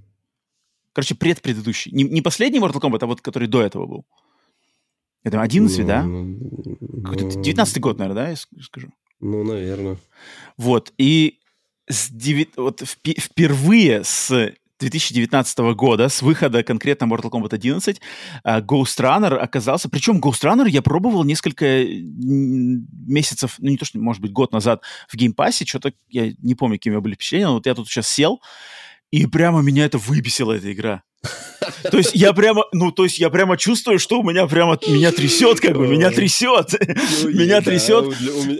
Короче, 0.92 1.14
предпредыдущий. 1.14 1.92
Не, 1.92 2.04
не 2.04 2.22
последний 2.22 2.58
Mortal 2.58 2.80
Kombat, 2.80 2.98
а 3.02 3.06
вот 3.06 3.20
который 3.20 3.48
до 3.48 3.62
этого 3.62 3.86
был. 3.86 4.06
Это 5.22 5.42
11, 5.42 5.78
ну, 5.78 5.86
да? 5.86 6.02
Ну, 6.02 7.02
Какой-то 7.02 7.40
19 7.40 7.80
год, 7.80 7.98
наверное, 7.98 8.24
да, 8.24 8.30
я 8.30 8.36
скажу? 8.36 8.90
Ну, 9.20 9.44
наверное. 9.44 9.98
Вот, 10.56 10.92
и 10.96 11.37
с 11.88 12.10
9, 12.10 12.56
вот 12.56 12.82
впервые 12.82 14.04
с 14.04 14.52
2019 14.80 15.58
года, 15.74 16.08
с 16.08 16.22
выхода 16.22 16.62
конкретно 16.62 17.06
Mortal 17.06 17.30
Kombat 17.30 17.54
11, 17.54 18.00
а, 18.44 18.60
Ghost 18.60 19.00
Runner 19.00 19.36
оказался... 19.36 19.88
Причем 19.88 20.20
Ghost 20.20 20.44
Runner 20.44 20.68
я 20.68 20.82
пробовал 20.82 21.24
несколько 21.24 21.84
месяцев, 21.84 23.56
ну 23.58 23.70
не 23.70 23.76
то, 23.76 23.84
что, 23.84 23.98
может 23.98 24.22
быть, 24.22 24.32
год 24.32 24.52
назад 24.52 24.82
в 25.08 25.16
Game 25.16 25.35
Pass 25.35 25.55
е, 25.55 25.64
что-то, 25.64 25.92
я 26.08 26.32
не 26.42 26.54
помню, 26.54 26.76
какими 26.76 26.98
были 26.98 27.14
впечатления, 27.14 27.46
но 27.46 27.54
вот 27.54 27.66
я 27.66 27.74
тут 27.74 27.88
сейчас 27.88 28.08
сел, 28.08 28.40
и 29.10 29.26
прямо 29.26 29.62
меня 29.62 29.84
это 29.84 29.98
выбесила, 29.98 30.52
эта 30.52 30.72
игра. 30.72 31.02
То 31.90 31.98
есть 31.98 32.14
я 32.14 32.32
прямо, 32.32 32.64
ну, 32.72 32.92
то 32.92 33.04
есть 33.04 33.18
я 33.18 33.30
прямо 33.30 33.56
чувствую, 33.56 33.98
что 33.98 34.20
у 34.20 34.22
меня 34.22 34.46
прямо, 34.46 34.78
меня 34.86 35.12
трясет, 35.12 35.60
как 35.60 35.76
бы, 35.76 35.86
меня 35.88 36.10
трясет. 36.10 36.74
Ну, 37.22 37.30
меня 37.30 37.60
трясет. 37.60 38.04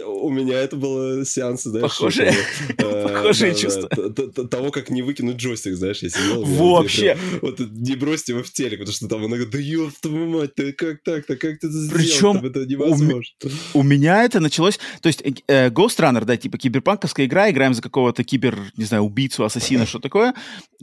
У 0.05 0.29
меня 0.29 0.59
это 0.59 0.75
было 0.75 1.25
сеанс, 1.25 1.63
знаешь. 1.63 1.83
Похожие, 1.83 2.35
э, 2.77 3.07
похожие 3.07 3.55
чувства. 3.55 3.89
Того, 3.89 4.71
как 4.71 4.89
не 4.89 5.01
выкинуть 5.01 5.37
джойстик, 5.37 5.75
знаешь, 5.75 5.99
я 5.99 6.09
сидел. 6.09 6.43
Вообще. 6.43 7.17
Вот 7.41 7.59
не 7.59 7.95
бросьте 7.95 8.33
его 8.33 8.43
в 8.43 8.51
телек, 8.51 8.79
потому 8.79 8.93
что 8.93 9.07
там 9.07 9.25
говорит, 9.25 9.49
да 9.49 9.57
ёб 9.57 9.93
твою 10.01 10.27
мать, 10.27 10.55
ты 10.55 10.73
как 10.73 11.01
так-то, 11.03 11.35
как 11.35 11.59
ты 11.59 11.67
это 11.67 11.69
сделал? 11.69 11.93
Причем 11.93 12.45
это 12.45 12.65
невозможно. 12.65 13.33
У 13.73 13.83
меня 13.83 14.23
это 14.23 14.39
началось, 14.39 14.79
то 15.01 15.07
есть 15.07 15.23
э, 15.47 15.69
Ghost 15.69 15.99
Runner, 15.99 16.23
да, 16.25 16.37
типа 16.37 16.57
киберпанковская 16.57 17.25
игра, 17.25 17.49
играем 17.49 17.73
за 17.73 17.81
какого-то 17.81 18.23
кибер, 18.23 18.57
не 18.77 18.85
знаю, 18.85 19.03
убийцу, 19.03 19.45
ассасина, 19.45 19.85
что 19.87 19.99
такое, 19.99 20.33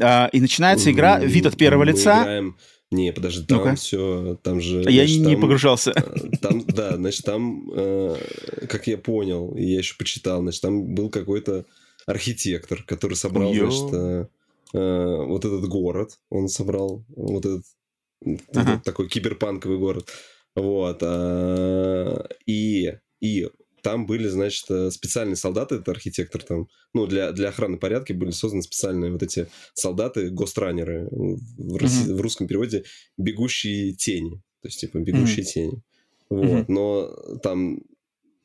а, 0.00 0.28
и 0.32 0.40
начинается 0.40 0.90
игра, 0.90 1.18
вид 1.18 1.46
от 1.46 1.56
первого 1.70 1.84
лица. 1.84 2.22
Играем... 2.22 2.56
Не, 2.92 3.12
подожди, 3.12 3.44
там 3.44 3.64
ну 3.64 3.74
все, 3.74 4.38
там 4.44 4.60
же... 4.60 4.84
Я 4.88 5.04
значит, 5.04 5.18
не 5.18 5.32
там, 5.32 5.40
погружался. 5.42 5.90
Э, 5.90 6.36
там, 6.40 6.64
да, 6.66 6.96
значит, 6.96 7.24
там, 7.24 7.68
э, 7.74 8.16
как 8.68 8.86
я 8.86 8.96
понял, 8.96 9.56
я 9.56 9.78
еще 9.78 9.96
почитал, 9.96 10.40
значит, 10.40 10.62
там 10.62 10.94
был 10.94 11.10
какой-то 11.10 11.64
архитектор, 12.06 12.84
который 12.84 13.14
собрал, 13.14 13.52
Йо. 13.52 13.70
значит, 13.70 13.94
э, 13.94 14.26
э, 14.74 15.24
вот 15.26 15.44
этот 15.44 15.68
город, 15.68 16.18
он 16.30 16.48
собрал 16.48 17.04
вот 17.08 17.44
этот, 17.44 17.64
ага. 18.54 18.72
этот 18.74 18.84
такой 18.84 19.08
киберпанковый 19.08 19.78
город, 19.78 20.08
вот, 20.54 20.98
э, 21.02 22.28
и 22.46 22.94
и 23.20 23.48
там 23.86 24.04
были, 24.04 24.26
значит, 24.26 24.68
э, 24.68 24.90
специальные 24.90 25.36
солдаты, 25.36 25.76
это 25.76 25.92
архитектор 25.92 26.42
там, 26.42 26.66
ну, 26.92 27.06
для, 27.06 27.30
для 27.30 27.50
охраны 27.50 27.76
порядка 27.76 28.14
были 28.14 28.32
созданы 28.32 28.62
специальные 28.62 29.12
вот 29.12 29.22
эти 29.22 29.46
солдаты, 29.74 30.30
гостранеры, 30.30 31.06
в, 31.08 31.76
mm-hmm. 31.76 32.14
в 32.14 32.20
русском 32.20 32.48
переводе 32.48 32.82
бегущие 33.16 33.92
тени, 33.92 34.42
то 34.62 34.66
есть, 34.66 34.80
типа, 34.80 34.98
бегущие 34.98 35.44
mm-hmm. 35.44 35.52
тени. 35.52 35.82
Вот, 36.30 36.44
mm-hmm. 36.44 36.64
но 36.66 37.38
там 37.44 37.78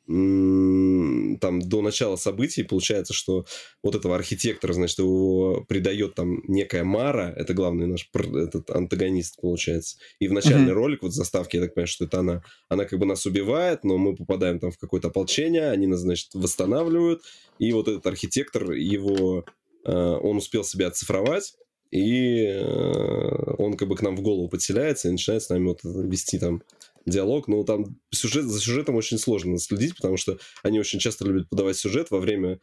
там 0.07 1.61
до 1.61 1.81
начала 1.81 2.15
событий 2.15 2.63
получается, 2.63 3.13
что 3.13 3.45
вот 3.83 3.95
этого 3.95 4.15
архитектора, 4.15 4.73
значит, 4.73 4.99
его 4.99 5.63
придает 5.67 6.15
там 6.15 6.41
некая 6.47 6.83
Мара, 6.83 7.33
это 7.35 7.53
главный 7.53 7.87
наш 7.87 8.09
этот 8.13 8.69
антагонист, 8.71 9.39
получается. 9.39 9.97
И 10.19 10.27
в 10.27 10.33
начальный 10.33 10.71
mm-hmm. 10.71 10.75
ролик, 10.75 11.03
вот 11.03 11.13
заставки, 11.13 11.55
я 11.55 11.63
так 11.63 11.75
понимаю, 11.75 11.87
что 11.87 12.05
это 12.05 12.19
она, 12.19 12.43
она 12.67 12.85
как 12.85 12.99
бы 12.99 13.05
нас 13.05 13.25
убивает, 13.25 13.83
но 13.83 13.97
мы 13.97 14.15
попадаем 14.15 14.59
там 14.59 14.71
в 14.71 14.77
какое-то 14.77 15.09
ополчение, 15.09 15.69
они 15.69 15.87
нас, 15.87 15.99
значит, 15.99 16.29
восстанавливают, 16.33 17.21
и 17.59 17.71
вот 17.71 17.87
этот 17.87 18.05
архитектор, 18.07 18.71
его, 18.71 19.45
э, 19.85 19.91
он 19.91 20.37
успел 20.37 20.63
себя 20.63 20.87
оцифровать, 20.87 21.53
и 21.91 22.45
э, 22.45 23.53
он 23.57 23.75
как 23.75 23.87
бы 23.87 23.95
к 23.95 24.01
нам 24.01 24.15
в 24.15 24.21
голову 24.21 24.47
подселяется 24.47 25.09
и 25.09 25.11
начинает 25.11 25.43
с 25.43 25.49
нами 25.49 25.67
вот 25.67 25.79
вести 25.83 26.39
там 26.39 26.63
диалог, 27.05 27.47
но 27.47 27.63
там 27.63 27.97
сюжет, 28.11 28.45
за 28.45 28.59
сюжетом 28.59 28.95
очень 28.95 29.17
сложно 29.17 29.57
следить, 29.57 29.95
потому 29.95 30.17
что 30.17 30.37
они 30.63 30.79
очень 30.79 30.99
часто 30.99 31.25
любят 31.25 31.49
подавать 31.49 31.77
сюжет 31.77 32.11
во 32.11 32.19
время 32.19 32.59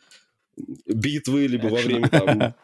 битвы, 0.87 1.47
либо 1.47 1.67
во 1.67 1.79
время 1.79 2.09
там, 2.09 2.55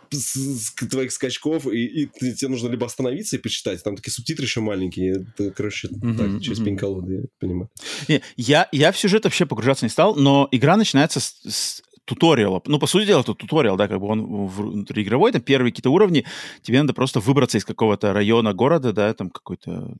твоих 0.91 1.13
скачков, 1.13 1.67
и, 1.67 1.85
и 1.85 2.07
тебе 2.07 2.49
нужно 2.49 2.69
либо 2.69 2.87
остановиться 2.87 3.37
и 3.37 3.39
почитать, 3.39 3.83
там 3.83 3.97
такие 3.97 4.13
субтитры 4.13 4.45
еще 4.45 4.61
маленькие, 4.61 5.27
это, 5.37 5.51
короче, 5.51 5.89
mm-hmm, 5.89 6.17
так, 6.17 6.43
через 6.43 6.61
mm-hmm. 6.61 6.65
пень-колоды, 6.65 7.15
я 7.15 7.23
понимаю. 7.39 7.71
Не, 8.09 8.23
я, 8.37 8.69
я 8.73 8.93
в 8.93 8.99
сюжет 8.99 9.25
вообще 9.25 9.47
погружаться 9.47 9.85
не 9.85 9.91
стал, 9.91 10.17
но 10.17 10.49
игра 10.51 10.77
начинается 10.77 11.21
с, 11.21 11.41
с 11.47 11.83
туториала. 12.05 12.63
Ну, 12.67 12.79
по 12.79 12.87
сути 12.87 13.07
дела, 13.07 13.21
это 13.21 13.35
туториал, 13.35 13.77
да, 13.77 13.89
как 13.89 14.01
бы 14.01 14.07
он 14.07 14.47
внутриигровой, 14.47 15.33
там 15.33 15.43
первые 15.43 15.73
какие-то 15.73 15.91
уровни, 15.91 16.25
тебе 16.63 16.81
надо 16.81 16.95
просто 16.95 17.21
выбраться 17.21 17.59
из 17.59 17.65
какого-то 17.65 18.13
района 18.13 18.53
города, 18.55 18.93
да, 18.93 19.13
там 19.15 19.31
какой-то 19.31 19.97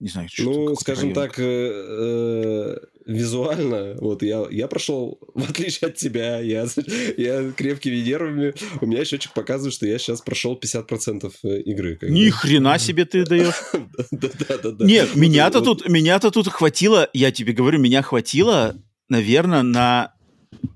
не 0.00 0.08
знаю, 0.08 0.28
что 0.28 0.44
Ну, 0.44 0.76
скажем 0.76 1.10
район. 1.10 1.14
так, 1.14 1.38
э, 1.38 1.42
э, 1.44 2.76
визуально, 3.06 3.96
вот 4.00 4.22
я, 4.22 4.46
я 4.50 4.68
прошел, 4.68 5.18
в 5.34 5.50
отличие 5.50 5.88
от 5.88 5.96
тебя, 5.96 6.40
я, 6.40 6.66
я 7.16 7.52
крепкими 7.52 7.96
нервами, 7.96 8.54
у 8.80 8.86
меня 8.86 9.04
счетчик 9.04 9.32
показывает, 9.32 9.74
что 9.74 9.86
я 9.86 9.98
сейчас 9.98 10.20
прошел 10.20 10.58
50% 10.60 11.32
э, 11.42 11.60
игры. 11.62 11.98
Ни 12.02 12.30
хрена 12.30 12.78
себе 12.78 13.04
ты 13.04 13.24
даешь. 13.24 13.54
Да-да-да. 14.10 14.84
Нет, 14.84 15.14
меня-то 15.14 15.60
тут, 15.60 15.88
меня-то 15.88 16.30
тут 16.30 16.48
хватило, 16.48 17.08
я 17.12 17.30
тебе 17.30 17.52
говорю, 17.52 17.78
меня 17.78 18.02
хватило, 18.02 18.76
наверное, 19.08 19.62
на 19.62 20.14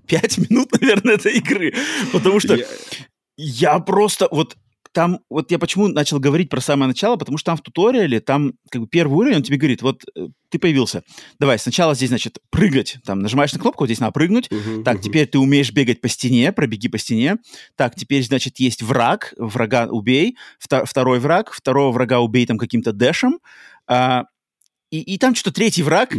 5 0.07 0.39
минут, 0.51 0.73
наверное, 0.81 1.15
этой 1.15 1.39
игры, 1.39 1.75
потому 2.13 2.41
что 2.41 2.59
я 3.37 3.79
просто, 3.79 4.29
вот 4.31 4.57
там, 4.93 5.21
вот 5.31 5.51
я 5.51 5.59
почему 5.59 5.89
начал 5.89 6.19
говорить 6.19 6.49
про 6.51 6.61
самое 6.61 6.89
начало, 6.89 7.17
потому 7.17 7.39
что 7.39 7.47
там 7.47 7.57
в 7.57 7.63
туториале, 7.63 8.21
там 8.21 8.55
как 8.71 8.83
бы 8.83 8.89
первый 8.89 9.15
уровень, 9.15 9.37
он 9.37 9.43
тебе 9.43 9.59
говорит, 9.59 9.83
вот 9.83 10.05
э, 10.17 10.29
ты 10.51 10.59
появился, 10.59 11.03
давай 11.39 11.59
сначала 11.59 11.95
здесь, 11.95 12.09
значит, 12.09 12.39
прыгать, 12.51 12.99
там 13.05 13.21
нажимаешь 13.21 13.53
на 13.53 13.59
кнопку, 13.59 13.85
вот 13.85 13.89
здесь 13.89 14.01
надо 14.01 14.13
прыгнуть, 14.13 14.49
uh-huh, 14.49 14.83
так, 14.83 14.99
uh-huh. 14.99 15.03
теперь 15.03 15.27
ты 15.27 15.39
умеешь 15.39 15.73
бегать 15.73 16.01
по 16.01 16.09
стене, 16.09 16.53
пробеги 16.53 16.89
по 16.89 16.99
стене, 16.99 17.37
так, 17.77 17.95
теперь, 17.95 18.25
значит, 18.25 18.59
есть 18.59 18.83
враг, 18.83 19.35
врага 19.37 19.87
убей, 19.87 20.37
втор- 20.59 20.85
второй 20.87 21.21
враг, 21.21 21.53
второго 21.53 21.93
врага 21.93 22.21
убей 22.21 22.47
там 22.47 22.59
каким-то 22.59 22.93
дэшем, 22.93 23.41
а, 23.87 24.25
и, 24.91 25.01
и 25.01 25.19
там 25.19 25.35
что-то 25.35 25.57
третий 25.57 25.83
враг. 25.83 26.15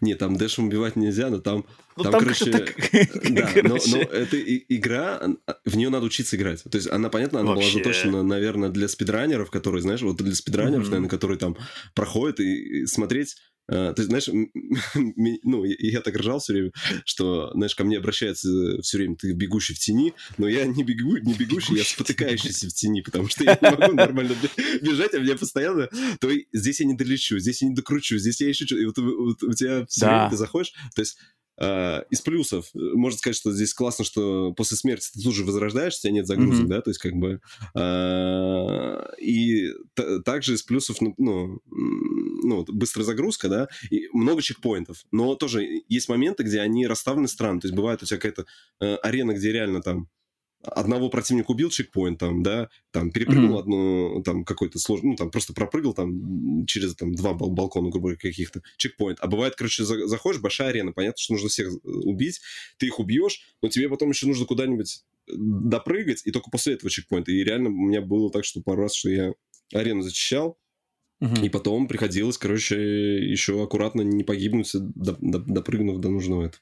Нет, 0.00 0.18
там 0.18 0.36
дэшем 0.36 0.66
убивать 0.66 0.96
нельзя, 0.96 1.30
но 1.30 1.38
там 1.38 1.64
ну, 1.96 2.02
там, 2.02 2.12
там 2.12 2.20
короче, 2.20 2.50
так... 2.50 2.74
да, 3.30 3.50
короче... 3.54 3.90
но, 3.90 3.96
но 3.96 4.02
эта 4.02 4.36
игра, 4.38 5.22
в 5.64 5.76
нее 5.76 5.88
надо 5.88 6.04
учиться 6.04 6.36
играть. 6.36 6.62
То 6.62 6.76
есть 6.76 6.90
она, 6.90 7.08
понятно, 7.08 7.40
она 7.40 7.54
Вообще... 7.54 7.72
была 7.72 7.84
заточена, 7.84 8.22
наверное, 8.22 8.68
для 8.68 8.86
спидранеров, 8.88 9.50
которые, 9.50 9.80
знаешь, 9.80 10.02
вот 10.02 10.16
для 10.16 10.34
спидранеров, 10.34 10.84
mm-hmm. 10.84 10.90
наверное, 10.90 11.08
которые 11.08 11.38
там 11.38 11.56
проходят 11.94 12.38
и, 12.40 12.82
и 12.82 12.86
смотреть 12.86 13.36
ты 13.68 14.02
знаешь, 14.04 14.28
ну, 14.94 15.64
я 15.64 16.00
так 16.00 16.16
ржал 16.16 16.38
все 16.38 16.52
время, 16.52 16.72
что, 17.04 17.50
знаешь, 17.54 17.74
ко 17.74 17.84
мне 17.84 17.98
обращается 17.98 18.80
все 18.82 18.98
время, 18.98 19.16
ты 19.16 19.32
бегущий 19.32 19.74
в 19.74 19.78
тени, 19.78 20.14
но 20.38 20.48
я 20.48 20.64
не 20.66 20.84
бегу, 20.84 21.16
не 21.16 21.34
бегущий, 21.34 21.74
я 21.74 21.84
спотыкающийся 21.84 22.68
в 22.68 22.74
тени, 22.74 23.00
потому 23.00 23.28
что 23.28 23.44
я 23.44 23.58
не 23.60 23.70
могу 23.70 23.92
нормально 23.94 24.34
бежать, 24.82 25.14
а 25.14 25.18
меня 25.18 25.36
постоянно, 25.36 25.88
то 26.20 26.30
здесь 26.52 26.80
я 26.80 26.86
не 26.86 26.94
долечу, 26.94 27.38
здесь 27.38 27.62
я 27.62 27.68
не 27.68 27.74
докручу, 27.74 28.18
здесь 28.18 28.40
я 28.40 28.48
еще 28.48 28.66
что-то, 28.66 28.82
и 28.82 28.86
вот, 28.86 28.98
вот 28.98 29.42
у 29.42 29.52
тебя 29.52 29.86
все 29.86 30.00
да. 30.02 30.10
время 30.10 30.30
ты 30.30 30.36
заходишь, 30.36 30.72
то 30.94 31.02
есть 31.02 31.18
из 31.58 32.20
плюсов 32.20 32.70
э, 32.74 32.78
можно 32.78 33.18
сказать, 33.18 33.36
что 33.36 33.50
здесь 33.50 33.72
классно, 33.72 34.04
что 34.04 34.52
после 34.52 34.76
смерти 34.76 35.08
ты 35.12 35.22
тут 35.22 35.34
же 35.34 35.44
возрождаешься, 35.44 36.10
нет 36.10 36.26
загрузок, 36.26 36.66
mm-hmm. 36.66 36.68
да, 36.68 36.80
то 36.82 36.90
есть 36.90 37.00
как 37.00 37.14
бы 37.14 37.40
uh, 37.74 39.16
и 39.18 39.72
также 40.24 40.54
из 40.54 40.62
плюсов, 40.62 41.00
ну, 41.00 41.14
ну, 41.16 41.60
ну, 41.66 42.64
быстрая 42.68 43.06
загрузка, 43.06 43.48
да, 43.48 43.68
и 43.90 44.08
много 44.12 44.42
чекпоинтов, 44.42 45.04
но 45.12 45.34
тоже 45.34 45.82
есть 45.88 46.08
моменты, 46.08 46.42
где 46.42 46.60
они 46.60 46.86
расставлены 46.86 47.28
странно, 47.28 47.60
то 47.60 47.68
есть 47.68 47.76
бывает 47.76 48.02
у 48.02 48.06
тебя 48.06 48.18
какая-то 48.18 48.44
uh, 48.82 48.96
арена, 48.96 49.32
где 49.32 49.52
реально 49.52 49.80
там 49.80 50.08
одного 50.66 51.08
противника 51.08 51.50
убил 51.50 51.70
чекпоинт, 51.70 52.18
там, 52.18 52.42
да, 52.42 52.68
там, 52.90 53.10
перепрыгнул 53.10 53.56
mm-hmm. 53.56 53.60
одну, 53.60 54.22
там, 54.22 54.44
какой-то 54.44 54.78
сложный, 54.78 55.10
ну, 55.10 55.16
там, 55.16 55.30
просто 55.30 55.52
пропрыгал, 55.52 55.94
там, 55.94 56.66
через, 56.66 56.94
там, 56.94 57.14
два 57.14 57.34
бал- 57.34 57.50
балкона, 57.50 57.90
грубо 57.90 58.08
говоря, 58.08 58.18
каких-то, 58.18 58.62
чекпоинт. 58.76 59.18
А 59.20 59.26
бывает, 59.26 59.54
короче, 59.56 59.84
за- 59.84 60.06
заходишь, 60.06 60.40
большая 60.40 60.70
арена, 60.70 60.92
понятно, 60.92 61.18
что 61.18 61.34
нужно 61.34 61.48
всех 61.48 61.68
э, 61.68 61.88
убить, 61.88 62.40
ты 62.78 62.86
их 62.86 62.98
убьешь, 62.98 63.40
но 63.62 63.68
тебе 63.68 63.88
потом 63.88 64.10
еще 64.10 64.26
нужно 64.26 64.46
куда-нибудь 64.46 65.02
э, 65.28 65.32
допрыгать, 65.36 66.22
и 66.24 66.30
только 66.30 66.50
после 66.50 66.74
этого 66.74 66.90
чекпоинта. 66.90 67.32
И 67.32 67.44
реально 67.44 67.70
у 67.70 67.86
меня 67.86 68.00
было 68.00 68.30
так, 68.30 68.44
что 68.44 68.60
пару 68.60 68.82
раз, 68.82 68.94
что 68.94 69.10
я 69.10 69.32
арену 69.72 70.02
зачищал, 70.02 70.58
Uh-huh. 71.18 71.46
И 71.46 71.48
потом 71.48 71.88
приходилось, 71.88 72.36
короче, 72.36 72.76
еще 72.76 73.62
аккуратно 73.62 74.02
не 74.02 74.22
погибнуть, 74.22 74.70
допрыгнув 74.74 75.98
до 75.98 76.10
нужного 76.10 76.44
этого. 76.44 76.60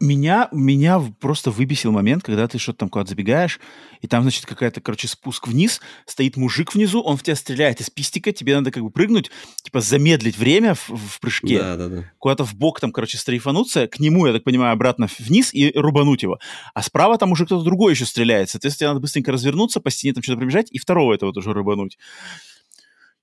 Меня, 0.00 0.48
меня 0.52 1.00
просто 1.20 1.50
выбесил 1.50 1.92
момент, 1.92 2.22
когда 2.22 2.46
ты 2.48 2.58
что-то 2.58 2.80
там 2.80 2.88
куда-то 2.88 3.10
забегаешь, 3.10 3.60
и 4.00 4.06
там, 4.06 4.22
значит, 4.22 4.46
какая-то, 4.46 4.80
короче, 4.80 5.08
спуск 5.08 5.48
вниз, 5.48 5.80
стоит 6.06 6.36
мужик 6.36 6.74
внизу, 6.74 7.00
он 7.00 7.16
в 7.16 7.22
тебя 7.22 7.36
стреляет 7.36 7.80
из 7.80 7.90
пистика, 7.90 8.32
тебе 8.32 8.54
надо 8.54 8.70
как 8.70 8.82
бы 8.82 8.90
прыгнуть, 8.90 9.30
типа 9.62 9.80
замедлить 9.80 10.36
время 10.36 10.74
в, 10.74 10.90
в 10.90 11.20
прыжке, 11.20 11.58
да, 11.58 11.76
да, 11.76 11.88
да. 11.88 12.12
куда-то 12.18 12.44
в 12.44 12.54
бок 12.54 12.80
там, 12.80 12.92
короче, 12.92 13.18
стрейфануться, 13.18 13.86
к 13.86 13.98
нему, 13.98 14.26
я 14.26 14.32
так 14.32 14.44
понимаю, 14.44 14.72
обратно 14.72 15.08
вниз 15.18 15.52
и 15.52 15.72
рубануть 15.74 16.22
его. 16.22 16.38
А 16.74 16.82
справа 16.82 17.18
там 17.18 17.32
уже 17.32 17.46
кто-то 17.46 17.64
другой 17.64 17.92
еще 17.92 18.04
стреляет, 18.06 18.50
соответственно, 18.50 18.86
тебе 18.86 18.88
надо 18.88 19.00
быстренько 19.00 19.32
развернуться, 19.32 19.80
по 19.80 19.90
стене 19.90 20.14
там 20.14 20.22
что-то 20.22 20.38
пробежать 20.38 20.70
и 20.70 20.78
второго 20.78 21.14
этого 21.14 21.32
тоже 21.32 21.52
рубануть. 21.52 21.98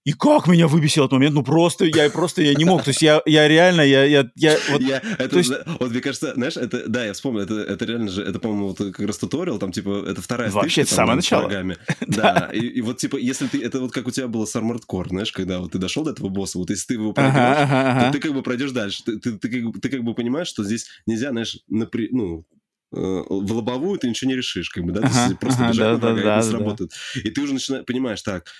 И 0.03 0.13
как 0.13 0.47
меня 0.47 0.67
выбесил 0.67 1.03
этот 1.03 1.13
момент, 1.13 1.35
ну 1.35 1.43
просто 1.43 1.85
я 1.85 2.09
просто 2.09 2.41
я 2.41 2.55
не 2.55 2.65
мог, 2.65 2.83
то 2.83 2.89
есть 2.89 3.03
я, 3.03 3.21
я 3.27 3.47
реально, 3.47 3.81
я, 3.81 4.03
я, 4.03 4.31
я 4.35 4.57
вот, 4.71 4.81
я, 4.81 4.97
это, 4.97 5.29
то 5.29 5.37
есть... 5.37 5.51
вот 5.79 5.91
мне 5.91 6.01
кажется, 6.01 6.33
знаешь, 6.33 6.57
это, 6.57 6.89
да, 6.89 7.05
я 7.05 7.13
вспомнил, 7.13 7.41
это, 7.41 7.53
это 7.59 7.85
реально 7.85 8.09
же, 8.09 8.23
это, 8.23 8.39
по-моему, 8.39 8.69
вот 8.69 8.77
как 8.79 8.99
раз 8.99 9.19
туториал, 9.19 9.59
там, 9.59 9.71
типа, 9.71 10.03
это 10.07 10.19
вторая 10.19 10.49
Вообще, 10.49 10.81
это 10.81 10.95
самое 10.95 11.17
начало. 11.17 11.51
да, 12.07 12.49
и, 12.51 12.59
и 12.59 12.81
вот, 12.81 12.97
типа, 12.97 13.17
если 13.17 13.45
ты, 13.45 13.63
это 13.63 13.79
вот 13.79 13.91
как 13.91 14.07
у 14.07 14.11
тебя 14.11 14.27
было 14.27 14.45
с 14.45 14.55
Armored 14.55 14.81
Core, 14.89 15.09
знаешь, 15.09 15.31
когда 15.31 15.59
вот 15.59 15.73
ты 15.73 15.77
дошел 15.77 16.03
до 16.03 16.11
этого 16.11 16.29
босса, 16.29 16.57
вот 16.57 16.71
если 16.71 16.87
ты 16.87 16.93
его 16.95 17.13
пройдешь, 17.13 17.35
ага, 17.35 17.61
ага, 17.61 17.91
ага. 17.91 18.05
то 18.07 18.13
ты 18.13 18.19
как 18.19 18.33
бы 18.33 18.41
пройдешь 18.41 18.71
дальше, 18.71 19.03
ты, 19.05 19.19
ты, 19.19 19.37
ты, 19.37 19.49
ты, 19.49 19.79
ты 19.79 19.89
как 19.89 20.03
бы 20.03 20.15
понимаешь, 20.15 20.47
что 20.47 20.63
здесь 20.63 20.87
нельзя, 21.05 21.29
знаешь, 21.29 21.59
напри... 21.67 22.09
ну, 22.11 22.43
в 22.91 23.53
лобовую 23.53 23.99
ты 23.99 24.09
ничего 24.09 24.31
не 24.31 24.35
решишь, 24.35 24.69
как 24.69 24.83
бы, 24.83 24.91
да, 24.91 25.01
ага, 25.03 25.35
просто 25.39 25.63
ага, 25.63 25.71
бежать 25.71 25.99
да, 25.99 26.07
на 26.07 26.13
врага, 26.13 26.23
да, 26.23 26.23
да, 26.23 26.37
не 26.37 26.51
сработает. 26.51 26.91
Да. 27.13 27.21
И 27.21 27.29
ты 27.29 27.41
уже 27.41 27.53
начинаешь, 27.53 27.85
понимаешь, 27.85 28.21
так, 28.21 28.51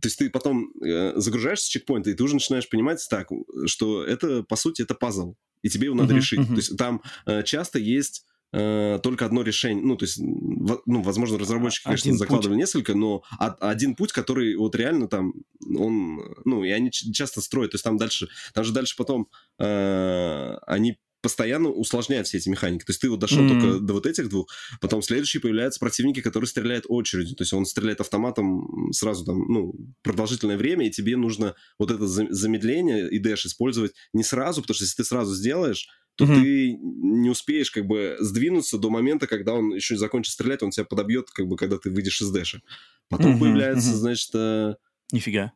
то 0.00 0.06
есть 0.06 0.18
ты 0.18 0.30
потом 0.30 0.72
э, 0.82 1.12
загружаешься 1.16 1.66
с 1.66 1.68
чекпоинта, 1.68 2.10
и 2.10 2.14
ты 2.14 2.22
уже 2.22 2.34
начинаешь 2.34 2.68
понимать 2.68 3.04
так, 3.10 3.28
что 3.66 4.04
это, 4.04 4.42
по 4.42 4.56
сути, 4.56 4.82
это 4.82 4.94
пазл, 4.94 5.34
и 5.62 5.68
тебе 5.68 5.86
его 5.86 5.96
надо 5.96 6.14
uh-huh, 6.14 6.18
решить. 6.18 6.40
Uh-huh. 6.40 6.46
То 6.46 6.56
есть 6.56 6.76
там 6.76 7.02
э, 7.26 7.42
часто 7.42 7.78
есть 7.78 8.24
э, 8.52 8.98
только 9.02 9.26
одно 9.26 9.42
решение. 9.42 9.84
Ну, 9.84 9.96
то 9.96 10.04
есть, 10.04 10.18
ну, 10.18 11.02
возможно, 11.02 11.38
разработчики, 11.38 11.84
конечно, 11.84 12.08
один 12.08 12.18
закладывали 12.18 12.56
путь. 12.56 12.60
несколько, 12.60 12.94
но 12.94 13.22
а, 13.38 13.56
один 13.60 13.94
путь, 13.94 14.12
который 14.12 14.56
вот 14.56 14.74
реально 14.76 15.08
там, 15.08 15.32
он, 15.76 16.20
ну, 16.44 16.64
и 16.64 16.70
они 16.70 16.90
часто 16.90 17.40
строят. 17.40 17.72
То 17.72 17.76
есть 17.76 17.84
там 17.84 17.96
дальше, 17.96 18.28
там 18.54 18.64
же 18.64 18.72
дальше 18.72 18.94
потом 18.96 19.28
э, 19.58 20.56
они 20.66 20.98
постоянно 21.22 21.70
усложняет 21.70 22.26
все 22.26 22.38
эти 22.38 22.48
механики. 22.48 22.84
То 22.84 22.90
есть 22.90 23.00
ты 23.00 23.10
вот 23.10 23.20
дошел 23.20 23.40
mm-hmm. 23.42 23.60
только 23.60 23.78
до 23.80 23.92
вот 23.92 24.06
этих 24.06 24.28
двух, 24.28 24.46
потом 24.80 25.02
следующие 25.02 25.40
появляются 25.40 25.80
противники, 25.80 26.20
которые 26.20 26.48
стреляют 26.48 26.84
очередью. 26.88 27.36
То 27.36 27.42
есть 27.42 27.52
он 27.52 27.66
стреляет 27.66 28.00
автоматом 28.00 28.92
сразу 28.92 29.24
там, 29.24 29.38
ну, 29.48 29.74
продолжительное 30.02 30.56
время, 30.56 30.86
и 30.86 30.90
тебе 30.90 31.16
нужно 31.16 31.54
вот 31.78 31.90
это 31.90 32.06
замедление 32.06 33.10
и 33.10 33.18
дэш 33.18 33.46
использовать 33.46 33.92
не 34.12 34.22
сразу, 34.22 34.62
потому 34.62 34.74
что 34.74 34.84
если 34.84 34.96
ты 34.96 35.04
сразу 35.04 35.34
сделаешь, 35.34 35.88
то 36.16 36.24
mm-hmm. 36.24 36.42
ты 36.42 36.76
не 36.80 37.30
успеешь 37.30 37.70
как 37.70 37.86
бы 37.86 38.16
сдвинуться 38.20 38.78
до 38.78 38.90
момента, 38.90 39.26
когда 39.26 39.54
он 39.54 39.74
еще 39.74 39.96
закончит 39.96 40.32
стрелять, 40.32 40.62
он 40.62 40.70
тебя 40.70 40.84
подобьет, 40.84 41.30
как 41.30 41.46
бы, 41.46 41.56
когда 41.56 41.78
ты 41.78 41.90
выйдешь 41.90 42.20
из 42.20 42.30
дэша. 42.30 42.60
Потом 43.08 43.34
mm-hmm. 43.34 43.40
появляется, 43.40 43.90
mm-hmm. 43.90 43.94
значит... 43.94 44.30
Э... 44.34 44.74
Нифига. 45.12 45.52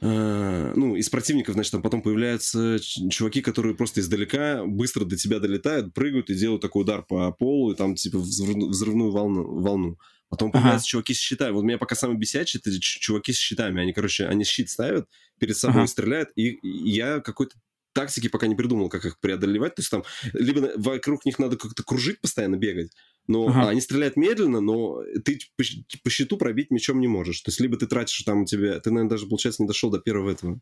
Э, 0.00 0.72
ну, 0.76 0.94
из 0.94 1.08
противников, 1.08 1.54
значит, 1.54 1.72
там 1.72 1.82
потом 1.82 2.02
появляются 2.02 2.78
чуваки, 2.80 3.42
которые 3.42 3.74
просто 3.74 4.00
издалека 4.00 4.64
быстро 4.64 5.04
до 5.04 5.16
тебя 5.16 5.40
долетают, 5.40 5.92
прыгают 5.92 6.30
и 6.30 6.34
делают 6.34 6.62
такой 6.62 6.82
удар 6.82 7.02
по 7.02 7.32
полу, 7.32 7.72
и 7.72 7.76
там, 7.76 7.94
типа, 7.96 8.18
взрывную 8.18 9.10
волну. 9.10 9.60
волну. 9.60 9.98
Потом 10.28 10.52
появляются 10.52 10.84
ага. 10.84 10.90
чуваки 10.90 11.14
с 11.14 11.18
щитами. 11.18 11.52
Вот 11.52 11.64
меня 11.64 11.78
пока 11.78 11.94
самые 11.94 12.18
бесячие, 12.18 12.60
это 12.62 12.78
чуваки 12.80 13.32
с 13.32 13.36
щитами. 13.36 13.80
Они, 13.80 13.92
короче, 13.92 14.26
они 14.26 14.44
щит 14.44 14.68
ставят, 14.68 15.08
перед 15.40 15.56
собой 15.56 15.82
ага. 15.82 15.88
стреляют, 15.88 16.28
и, 16.36 16.50
и 16.50 16.90
я 16.90 17.20
какой-то 17.20 17.56
тактики 17.94 18.28
пока 18.28 18.46
не 18.46 18.54
придумал, 18.54 18.90
как 18.90 19.06
их 19.06 19.18
преодолевать. 19.20 19.74
То 19.74 19.80
есть 19.80 19.90
там 19.90 20.04
либо 20.34 20.70
вокруг 20.76 21.24
них 21.24 21.38
надо 21.38 21.56
как-то 21.56 21.82
кружить, 21.82 22.20
постоянно 22.20 22.56
бегать, 22.56 22.92
но 23.28 23.46
ага. 23.46 23.68
они 23.68 23.80
стреляют 23.80 24.16
медленно, 24.16 24.60
но 24.60 25.02
ты 25.24 25.38
по, 25.56 25.64
по 26.02 26.10
счету 26.10 26.36
пробить 26.38 26.70
мечом 26.70 26.98
не 27.00 27.08
можешь. 27.08 27.40
То 27.42 27.50
есть 27.50 27.60
либо 27.60 27.76
ты 27.76 27.86
тратишь 27.86 28.22
там 28.22 28.42
у 28.42 28.44
тебя... 28.46 28.80
Ты, 28.80 28.90
наверное, 28.90 29.10
даже, 29.10 29.26
получается, 29.26 29.62
не 29.62 29.68
дошел 29.68 29.90
до 29.90 30.00
первого 30.00 30.30
этого. 30.30 30.58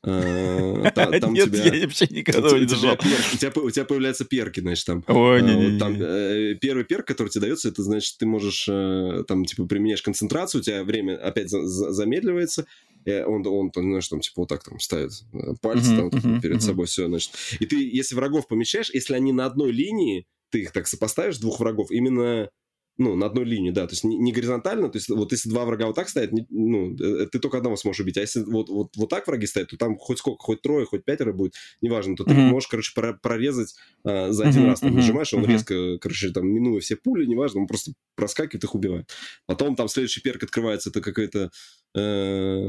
Там 0.00 1.34
Нет, 1.34 1.52
тебя, 1.52 1.74
я 1.74 1.82
вообще 1.82 2.06
никогда 2.08 2.56
не 2.56 2.66
дошел. 2.66 2.92
У 2.92 3.36
тебя, 3.36 3.50
у 3.60 3.70
тебя 3.70 3.84
появляются 3.84 4.24
перки, 4.24 4.60
значит, 4.60 4.86
там. 4.86 5.02
Ой, 5.08 5.42
не, 5.42 5.54
не, 5.54 5.78
там 5.78 6.00
э, 6.00 6.54
Первый 6.60 6.84
перк, 6.84 7.04
который 7.04 7.28
тебе 7.30 7.42
дается, 7.42 7.68
это 7.68 7.82
значит, 7.82 8.16
ты 8.16 8.24
можешь, 8.24 8.68
э, 8.70 9.24
там, 9.26 9.44
типа, 9.44 9.66
применяешь 9.66 10.00
концентрацию, 10.00 10.60
у 10.60 10.62
тебя 10.62 10.84
время 10.84 11.16
опять 11.16 11.50
замедливается, 11.50 12.64
он, 13.06 13.44
он, 13.44 13.72
он, 13.74 13.84
знаешь, 13.84 14.06
там, 14.06 14.20
типа, 14.20 14.42
вот 14.42 14.48
так 14.48 14.62
там 14.62 14.78
ставит 14.78 15.10
э, 15.32 15.54
пальцы 15.60 15.96
там, 15.96 16.40
перед 16.40 16.62
собой, 16.62 16.86
все, 16.86 17.08
значит. 17.08 17.32
И 17.58 17.66
ты, 17.66 17.76
если 17.76 18.14
врагов 18.14 18.46
помещаешь, 18.46 18.90
если 18.94 19.14
они 19.14 19.32
на 19.32 19.46
одной 19.46 19.72
линии, 19.72 20.26
ты 20.50 20.62
их 20.62 20.72
так 20.72 20.86
сопоставишь, 20.86 21.38
двух 21.38 21.60
врагов, 21.60 21.90
именно 21.90 22.48
ну, 22.98 23.14
на 23.14 23.26
одной 23.26 23.44
линии, 23.44 23.70
да, 23.70 23.86
то 23.86 23.92
есть 23.92 24.02
не, 24.02 24.16
не 24.16 24.32
горизонтально, 24.32 24.88
то 24.88 24.98
есть 24.98 25.08
вот 25.08 25.30
если 25.30 25.48
два 25.48 25.64
врага 25.64 25.86
вот 25.86 25.94
так 25.94 26.08
стоят, 26.08 26.32
не, 26.32 26.44
ну, 26.50 26.96
э, 26.96 27.26
ты 27.30 27.38
только 27.38 27.58
одного 27.58 27.76
сможешь 27.76 28.00
убить, 28.00 28.18
а 28.18 28.22
если 28.22 28.42
вот, 28.42 28.68
вот, 28.68 28.96
вот 28.96 29.08
так 29.08 29.26
враги 29.28 29.46
стоят, 29.46 29.68
то 29.68 29.76
там 29.76 29.96
хоть 29.96 30.18
сколько, 30.18 30.42
хоть 30.42 30.62
трое, 30.62 30.84
хоть 30.84 31.04
пятеро 31.04 31.32
будет, 31.32 31.54
неважно, 31.80 32.16
то 32.16 32.24
ты 32.24 32.32
mm-hmm. 32.32 32.50
можешь, 32.50 32.68
короче, 32.68 32.92
прорезать 33.22 33.76
а, 34.02 34.32
за 34.32 34.48
один 34.48 34.64
mm-hmm. 34.64 34.66
раз, 34.66 34.80
там, 34.80 34.94
нажимаешь, 34.96 35.32
он 35.32 35.44
mm-hmm. 35.44 35.48
резко, 35.48 35.98
короче, 35.98 36.30
там, 36.30 36.48
минуя 36.48 36.80
все 36.80 36.96
пули, 36.96 37.24
неважно, 37.24 37.60
он 37.60 37.66
просто 37.68 37.92
проскакивает, 38.16 38.64
их 38.64 38.74
убивает. 38.74 39.08
Потом 39.46 39.76
там 39.76 39.86
следующий 39.86 40.20
перк 40.20 40.42
открывается, 40.42 40.90
это 40.90 41.00
какая-то 41.00 41.50
э, 41.96 42.68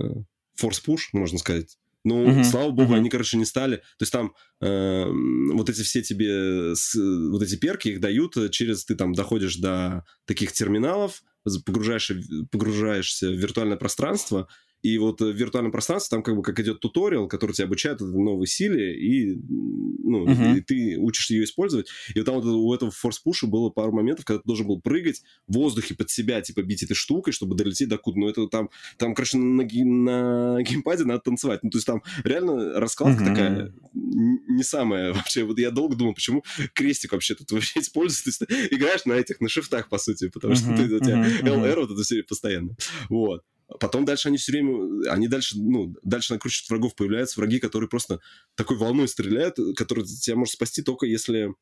форс-пуш, 0.54 1.10
можно 1.14 1.40
сказать, 1.40 1.76
ну, 2.04 2.28
uh-huh. 2.28 2.44
слава 2.44 2.72
богу, 2.72 2.94
uh-huh. 2.94 2.98
они, 2.98 3.10
короче, 3.10 3.38
не 3.38 3.46
стали. 3.46 3.78
То 3.78 4.02
есть 4.02 4.14
там 4.14 4.34
э, 4.62 5.06
вот 5.54 5.70
эти 5.70 5.82
все 5.82 6.02
тебе, 6.02 6.76
с, 6.76 6.96
вот 6.96 7.42
эти 7.42 7.56
перки 7.56 7.90
их 7.90 8.00
дают 8.00 8.36
через, 8.52 8.86
ты 8.86 8.96
там 8.96 9.14
доходишь 9.14 9.58
до 9.58 10.06
таких 10.26 10.54
терминалов, 10.54 11.24
погружаешься, 11.66 12.16
погружаешься 12.52 13.30
в 13.30 13.34
виртуальное 13.34 13.78
пространство, 13.78 14.48
и 14.82 14.98
вот 14.98 15.20
в 15.20 15.32
виртуальном 15.32 15.72
пространстве 15.72 16.16
там 16.16 16.24
как 16.24 16.36
бы 16.36 16.42
как 16.42 16.60
идет 16.60 16.80
туториал, 16.80 17.28
который 17.28 17.52
тебя 17.52 17.66
обучает 17.66 17.98
этой 17.98 18.08
новой 18.08 18.48
силе, 18.48 18.98
и, 18.98 19.36
ну, 19.36 20.26
uh-huh. 20.26 20.58
и 20.58 20.62
ты 20.62 20.98
учишь 20.98 21.30
ее 21.32 21.44
использовать. 21.44 21.88
И 22.16 22.20
вот 22.20 22.26
там 22.26 22.36
вот 22.36 22.46
у 22.46 22.74
этого 22.74 22.92
форс-пуша 22.92 23.48
было 23.48 23.70
пару 23.70 23.92
моментов, 23.92 24.26
когда 24.26 24.40
ты 24.40 24.48
должен 24.48 24.68
был 24.68 24.80
прыгать 24.80 25.22
в 25.48 25.54
воздухе 25.54 25.96
под 25.96 26.10
себя, 26.10 26.42
типа, 26.42 26.62
бить 26.62 26.84
этой 26.84 26.94
штукой, 26.94 27.34
чтобы 27.34 27.56
долететь 27.56 27.90
до 27.90 27.98
куда. 27.98 28.20
Но 28.20 28.30
это 28.30 28.48
там, 28.48 28.70
там, 28.98 29.14
короче, 29.14 29.38
на, 29.38 29.64
на 29.64 30.64
геймпаде 30.64 31.04
надо 31.04 31.20
танцевать. 31.20 31.62
Ну, 31.64 31.70
то 31.70 31.78
есть 31.78 31.88
там 31.88 32.02
реально 32.24 32.80
раскладка 32.80 33.24
uh-huh. 33.24 33.28
такая 33.28 33.74
не 33.94 34.64
самая 34.64 35.14
вообще. 35.14 35.44
Вот 35.44 35.60
я 35.60 35.72
долго 35.72 35.96
думал, 35.96 36.14
почему 36.14 36.44
крестик 36.74 37.12
вообще 37.12 37.36
тут 37.36 37.52
вообще 37.52 37.82
используется. 37.82 38.46
То 38.46 38.54
есть 38.54 38.70
ты 38.70 38.76
играешь 38.76 39.06
на 39.06 39.14
этих, 39.14 39.42
на 39.42 39.50
шифтах, 39.50 39.90
по 39.90 39.98
сути, 39.98 40.30
потому 40.30 40.56
что 40.56 40.70
uh-huh. 40.70 40.88
ты, 40.88 40.96
у 40.96 41.00
тебя 41.00 41.26
LR 41.42 41.82
вот 41.82 41.92
это 41.92 42.02
все 42.02 42.24
постоянно. 42.24 42.76
Вот. 43.10 43.44
Потом 43.80 44.06
дальше 44.06 44.30
они 44.30 44.38
все 44.38 44.52
время, 44.52 45.12
они 45.12 45.28
дальше, 45.28 45.58
ну, 45.60 45.96
дальше 46.04 46.34
накручивают 46.34 46.70
врагов, 46.70 46.96
появляются 46.96 47.40
враги, 47.40 47.60
которые 47.60 47.90
просто 47.90 48.20
такой 48.56 48.78
волной 48.78 49.08
стреляют, 49.08 49.58
которые 49.76 50.06
тебя 50.06 50.36
может 50.36 50.54
спасти 50.54 50.82
только 50.82 51.06
если 51.06 51.54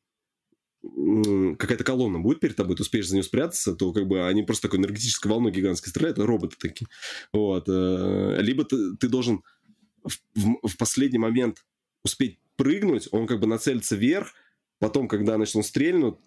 какая-то 0.80 1.82
колонна 1.84 2.20
будет 2.20 2.40
перед 2.40 2.56
тобой, 2.56 2.76
ты 2.76 2.82
успеешь 2.82 3.08
за 3.08 3.14
нее 3.14 3.24
спрятаться, 3.24 3.74
то 3.74 3.92
как 3.92 4.06
бы 4.06 4.26
они 4.26 4.42
просто 4.42 4.68
такой 4.68 4.78
энергетической 4.78 5.28
волной 5.28 5.50
гигантской 5.50 5.90
стреляют, 5.90 6.18
роботы 6.18 6.56
такие. 6.58 6.86
Вот. 7.32 7.64
Э, 7.68 8.38
либо 8.40 8.64
ты, 8.64 8.96
ты 8.96 9.08
должен 9.08 9.42
в, 10.04 10.12
в, 10.34 10.68
в 10.68 10.76
последний 10.76 11.18
момент 11.18 11.66
успеть 12.04 12.38
прыгнуть, 12.56 13.08
он 13.10 13.26
как 13.26 13.40
бы 13.40 13.46
нацелится 13.46 13.96
вверх, 13.96 14.32
потом, 14.78 15.08
когда, 15.08 15.34
значит, 15.34 15.56
он 15.56 15.64
стрельнут, 15.64 16.20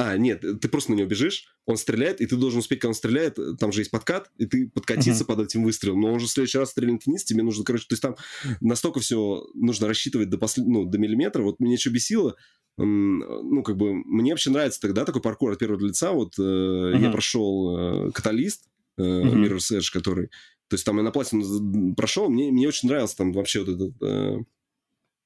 а, 0.00 0.16
нет, 0.16 0.40
ты 0.40 0.68
просто 0.68 0.92
на 0.92 0.96
него 0.96 1.08
бежишь, 1.08 1.44
он 1.66 1.76
стреляет, 1.76 2.22
и 2.22 2.26
ты 2.26 2.36
должен 2.36 2.60
успеть, 2.60 2.80
когда 2.80 2.88
он 2.88 2.94
стреляет, 2.94 3.38
там 3.58 3.70
же 3.70 3.82
есть 3.82 3.90
подкат, 3.90 4.30
и 4.38 4.46
ты 4.46 4.70
подкатиться 4.70 5.24
uh-huh. 5.24 5.26
под 5.26 5.40
этим 5.40 5.62
выстрелом. 5.62 6.00
Но 6.00 6.12
он 6.14 6.20
же 6.20 6.26
в 6.26 6.30
следующий 6.30 6.56
раз 6.56 6.70
стрельнет 6.70 7.04
вниз, 7.04 7.22
тебе 7.24 7.42
нужно, 7.42 7.64
короче, 7.64 7.84
то 7.86 7.92
есть 7.92 8.02
там 8.02 8.16
настолько 8.62 9.00
все 9.00 9.46
нужно 9.52 9.88
рассчитывать 9.88 10.30
до, 10.30 10.38
послед... 10.38 10.66
ну, 10.66 10.86
до 10.86 10.96
миллиметра. 10.96 11.42
Вот 11.42 11.60
меня 11.60 11.76
что 11.76 11.90
бесило, 11.90 12.34
ну, 12.78 13.62
как 13.62 13.76
бы, 13.76 13.92
мне 13.92 14.32
вообще 14.32 14.48
нравится 14.48 14.80
тогда 14.80 15.04
такой 15.04 15.20
паркур 15.20 15.52
от 15.52 15.58
первого 15.58 15.86
лица. 15.86 16.12
Вот 16.12 16.38
э, 16.38 16.42
uh-huh. 16.42 16.98
я 16.98 17.10
прошел 17.10 18.08
э, 18.08 18.12
Каталист, 18.12 18.70
э, 18.96 19.02
uh-huh. 19.02 19.34
Mirror's 19.34 19.76
Edge, 19.76 19.92
который... 19.92 20.28
То 20.68 20.74
есть 20.74 20.86
там 20.86 20.96
я 20.96 21.02
на 21.02 21.10
платину 21.10 21.94
прошел, 21.94 22.30
мне, 22.30 22.50
мне 22.50 22.68
очень 22.68 22.88
нравился 22.88 23.18
там 23.18 23.32
вообще 23.32 23.64
вот 23.64 23.68
этот... 23.68 24.02
Э, 24.02 24.38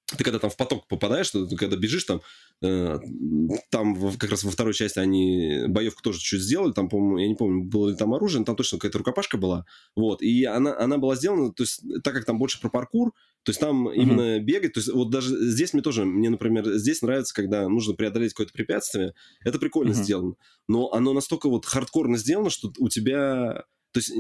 ты 0.07 0.23
когда 0.23 0.38
там 0.38 0.51
в 0.51 0.57
поток 0.57 0.87
попадаешь, 0.87 1.31
ты, 1.31 1.47
когда 1.57 1.77
бежишь 1.77 2.05
там, 2.05 2.21
э, 2.62 2.99
там 3.71 4.17
как 4.19 4.31
раз 4.31 4.45
во 4.45 4.51
второй 4.51 4.75
части 4.75 4.99
они 4.99 5.64
боевку 5.69 6.03
тоже 6.03 6.19
чуть 6.21 6.43
сделали, 6.43 6.73
там, 6.73 6.88
по-моему, 6.88 7.19
я 7.19 7.29
не 7.29 7.35
помню, 7.35 7.64
было 7.64 7.88
ли 7.88 7.97
там 7.97 8.12
оружие, 8.12 8.40
но 8.40 8.45
там 8.45 8.57
точно 8.57 8.79
какая-то 8.79 8.99
рукопашка 8.99 9.38
была, 9.38 9.64
вот, 9.97 10.21
и 10.23 10.45
она, 10.45 10.79
она 10.79 10.99
была 10.99 11.17
сделана, 11.17 11.53
то 11.53 11.62
есть, 11.62 11.83
так 12.03 12.14
как 12.14 12.25
там 12.27 12.38
больше 12.38 12.61
про 12.61 12.69
паркур, 12.69 13.12
то 13.45 13.51
есть 13.51 13.61
там 13.61 13.88
mm-hmm. 13.88 13.95
именно 13.95 14.40
бегать, 14.40 14.75
то 14.75 14.81
есть 14.81 14.93
вот 14.93 15.11
даже 15.11 15.37
здесь 15.51 15.73
мне 15.73 15.83
тоже, 15.83 16.05
мне, 16.05 16.29
например, 16.29 16.71
здесь 16.75 17.01
нравится, 17.01 17.35
когда 17.35 17.69
нужно 17.69 17.95
преодолеть 17.95 18.33
какое-то 18.33 18.53
препятствие, 18.53 19.14
это 19.43 19.59
прикольно 19.59 19.93
mm-hmm. 19.93 20.05
сделано, 20.05 20.35
но 20.69 20.93
оно 20.93 21.14
настолько 21.14 21.49
вот 21.49 21.64
хардкорно 21.64 22.19
сделано, 22.19 22.51
что 22.51 22.73
у 22.79 22.88
тебя, 22.90 23.64
то 23.93 24.01
есть 24.01 24.12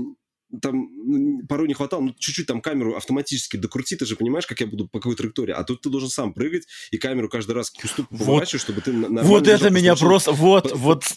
там 0.60 1.46
порой 1.48 1.68
не 1.68 1.74
хватало, 1.74 2.00
ну, 2.00 2.14
чуть-чуть 2.18 2.46
там 2.46 2.60
камеру 2.60 2.96
автоматически 2.96 3.56
докрути, 3.56 3.96
ты 3.96 4.06
же 4.06 4.16
понимаешь, 4.16 4.46
как 4.46 4.60
я 4.60 4.66
буду 4.66 4.88
по 4.88 4.98
какой 4.98 5.16
траектории, 5.16 5.52
а 5.52 5.64
тут 5.64 5.82
ты 5.82 5.90
должен 5.90 6.08
сам 6.08 6.32
прыгать 6.32 6.66
и 6.90 6.98
камеру 6.98 7.28
каждый 7.28 7.52
раз 7.52 7.70
к 7.70 7.76
поворачивать, 8.10 8.62
чтобы 8.62 8.80
ты... 8.80 8.92
Вот 8.92 9.48
это 9.48 9.70
меня 9.70 9.96
просто, 9.96 10.32
вот, 10.32 10.72
вот, 10.74 11.04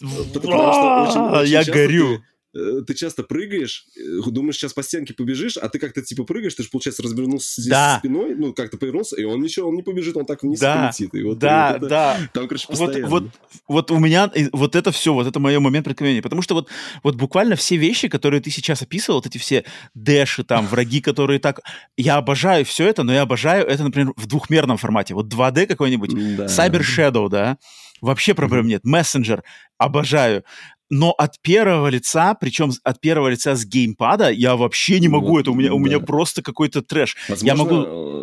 я 1.46 1.64
горю. 1.64 2.22
Э, 2.54 2.80
ты 2.86 2.94
часто 2.94 3.22
прыгаешь, 3.24 3.86
э, 3.94 4.30
думаешь, 4.30 4.56
сейчас 4.56 4.72
по 4.72 4.82
стенке 4.82 5.12
побежишь, 5.12 5.58
а 5.58 5.68
ты 5.68 5.78
как-то 5.78 6.00
типа 6.00 6.24
прыгаешь, 6.24 6.54
ты 6.54 6.62
же, 6.62 6.70
получается, 6.70 7.02
развернулся 7.02 7.60
здесь 7.60 7.70
да. 7.70 7.98
спиной, 7.98 8.34
ну, 8.34 8.54
как-то 8.54 8.78
повернулся, 8.78 9.16
и 9.16 9.24
он 9.24 9.42
ничего, 9.42 9.68
он 9.68 9.74
не 9.74 9.82
побежит, 9.82 10.16
он 10.16 10.24
так 10.24 10.42
вниз 10.42 10.58
да. 10.58 10.86
полетит. 10.86 11.14
И 11.14 11.22
вот, 11.24 11.38
да, 11.38 11.70
и 11.70 11.72
вот 11.74 11.76
это, 11.76 11.88
да. 11.88 12.16
Там, 12.32 12.48
короче, 12.48 12.66
постоянно. 12.66 13.08
Вот, 13.08 13.22
вот, 13.22 13.32
вот 13.68 13.90
у 13.90 13.98
меня, 13.98 14.32
вот 14.52 14.76
это 14.76 14.92
все, 14.92 15.12
вот 15.12 15.26
это 15.26 15.38
мое 15.40 15.60
момент 15.60 15.84
преткновения, 15.84 16.22
потому 16.22 16.40
что 16.40 16.54
вот, 16.54 16.68
вот 17.02 17.16
буквально 17.16 17.54
все 17.54 17.76
вещи, 17.76 18.08
которые 18.08 18.40
ты 18.40 18.50
сейчас 18.50 18.80
описывал, 18.80 19.18
вот 19.18 19.26
эти 19.26 19.36
все 19.36 19.64
дэши, 19.94 20.42
там, 20.42 20.66
враги, 20.66 21.02
которые 21.02 21.40
так... 21.40 21.60
Я 21.98 22.16
обожаю 22.16 22.64
все 22.64 22.88
это, 22.88 23.02
но 23.02 23.12
я 23.12 23.22
обожаю 23.22 23.66
это, 23.66 23.84
например, 23.84 24.14
в 24.16 24.26
двухмерном 24.26 24.78
формате. 24.78 25.12
Вот 25.12 25.26
2D 25.26 25.66
какой-нибудь, 25.66 26.36
да. 26.36 26.46
Cyber 26.46 26.80
Shadow, 26.80 27.28
да, 27.28 27.58
вообще 28.00 28.32
проблем 28.32 28.66
нет. 28.66 28.84
Messenger, 28.86 29.42
обожаю 29.76 30.44
но 30.90 31.12
от 31.12 31.40
первого 31.40 31.88
лица, 31.88 32.34
причем 32.34 32.72
от 32.82 33.00
первого 33.00 33.28
лица 33.28 33.54
с 33.54 33.64
геймпада, 33.64 34.30
я 34.30 34.56
вообще 34.56 35.00
не 35.00 35.08
могу. 35.08 35.28
Вот, 35.28 35.40
это 35.40 35.50
у 35.50 35.54
меня, 35.54 35.68
да. 35.68 35.74
у 35.74 35.78
меня 35.78 36.00
просто 36.00 36.42
какой-то 36.42 36.82
трэш. 36.82 37.16
Возможно... 37.28 37.46
Я 37.46 37.54
могу... 37.54 37.74
Э, 37.76 38.18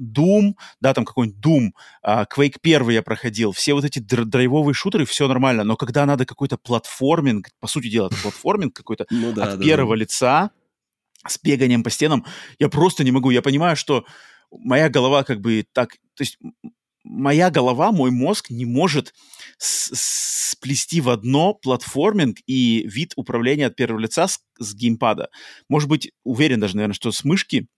Doom, 0.00 0.54
да, 0.80 0.92
там 0.94 1.04
какой-нибудь 1.04 1.40
Doom, 1.44 1.70
uh, 2.04 2.26
Quake 2.34 2.56
1 2.62 2.90
я 2.90 3.02
проходил, 3.02 3.52
все 3.52 3.74
вот 3.74 3.84
эти 3.84 3.98
др- 4.00 4.24
драйвовые 4.24 4.74
шутеры, 4.74 5.04
все 5.04 5.28
нормально, 5.28 5.62
но 5.62 5.76
когда 5.76 6.04
надо 6.04 6.26
какой-то 6.26 6.56
платформинг, 6.58 7.48
по 7.60 7.68
сути 7.68 7.88
дела, 7.88 8.06
это 8.08 8.16
платформинг 8.16 8.74
какой-то 8.74 9.06
ну, 9.10 9.32
да, 9.32 9.44
от 9.44 9.58
да, 9.58 9.64
первого 9.64 9.96
да. 9.96 10.00
лица 10.00 10.50
с 11.26 11.38
беганием 11.42 11.82
по 11.82 11.90
стенам, 11.90 12.24
я 12.58 12.68
просто 12.68 13.04
не 13.04 13.12
могу. 13.12 13.30
Я 13.30 13.42
понимаю, 13.42 13.76
что 13.76 14.04
моя 14.50 14.88
голова 14.88 15.22
как 15.22 15.40
бы 15.40 15.64
так... 15.72 15.92
То 16.14 16.22
есть 16.22 16.38
моя 17.04 17.50
голова, 17.50 17.92
мой 17.92 18.10
мозг 18.10 18.50
не 18.50 18.64
может 18.64 19.14
сплести 19.58 21.00
в 21.00 21.08
одно 21.08 21.54
платформинг 21.54 22.38
и 22.46 22.86
вид 22.86 23.12
управления 23.16 23.66
от 23.66 23.76
первого 23.76 24.00
лица 24.00 24.28
с, 24.28 24.40
с 24.58 24.74
геймпада. 24.74 25.28
Может 25.68 25.88
быть, 25.88 26.12
уверен 26.24 26.60
даже, 26.60 26.76
наверное, 26.76 26.94
что 26.94 27.12
с 27.12 27.24
мышки 27.24 27.68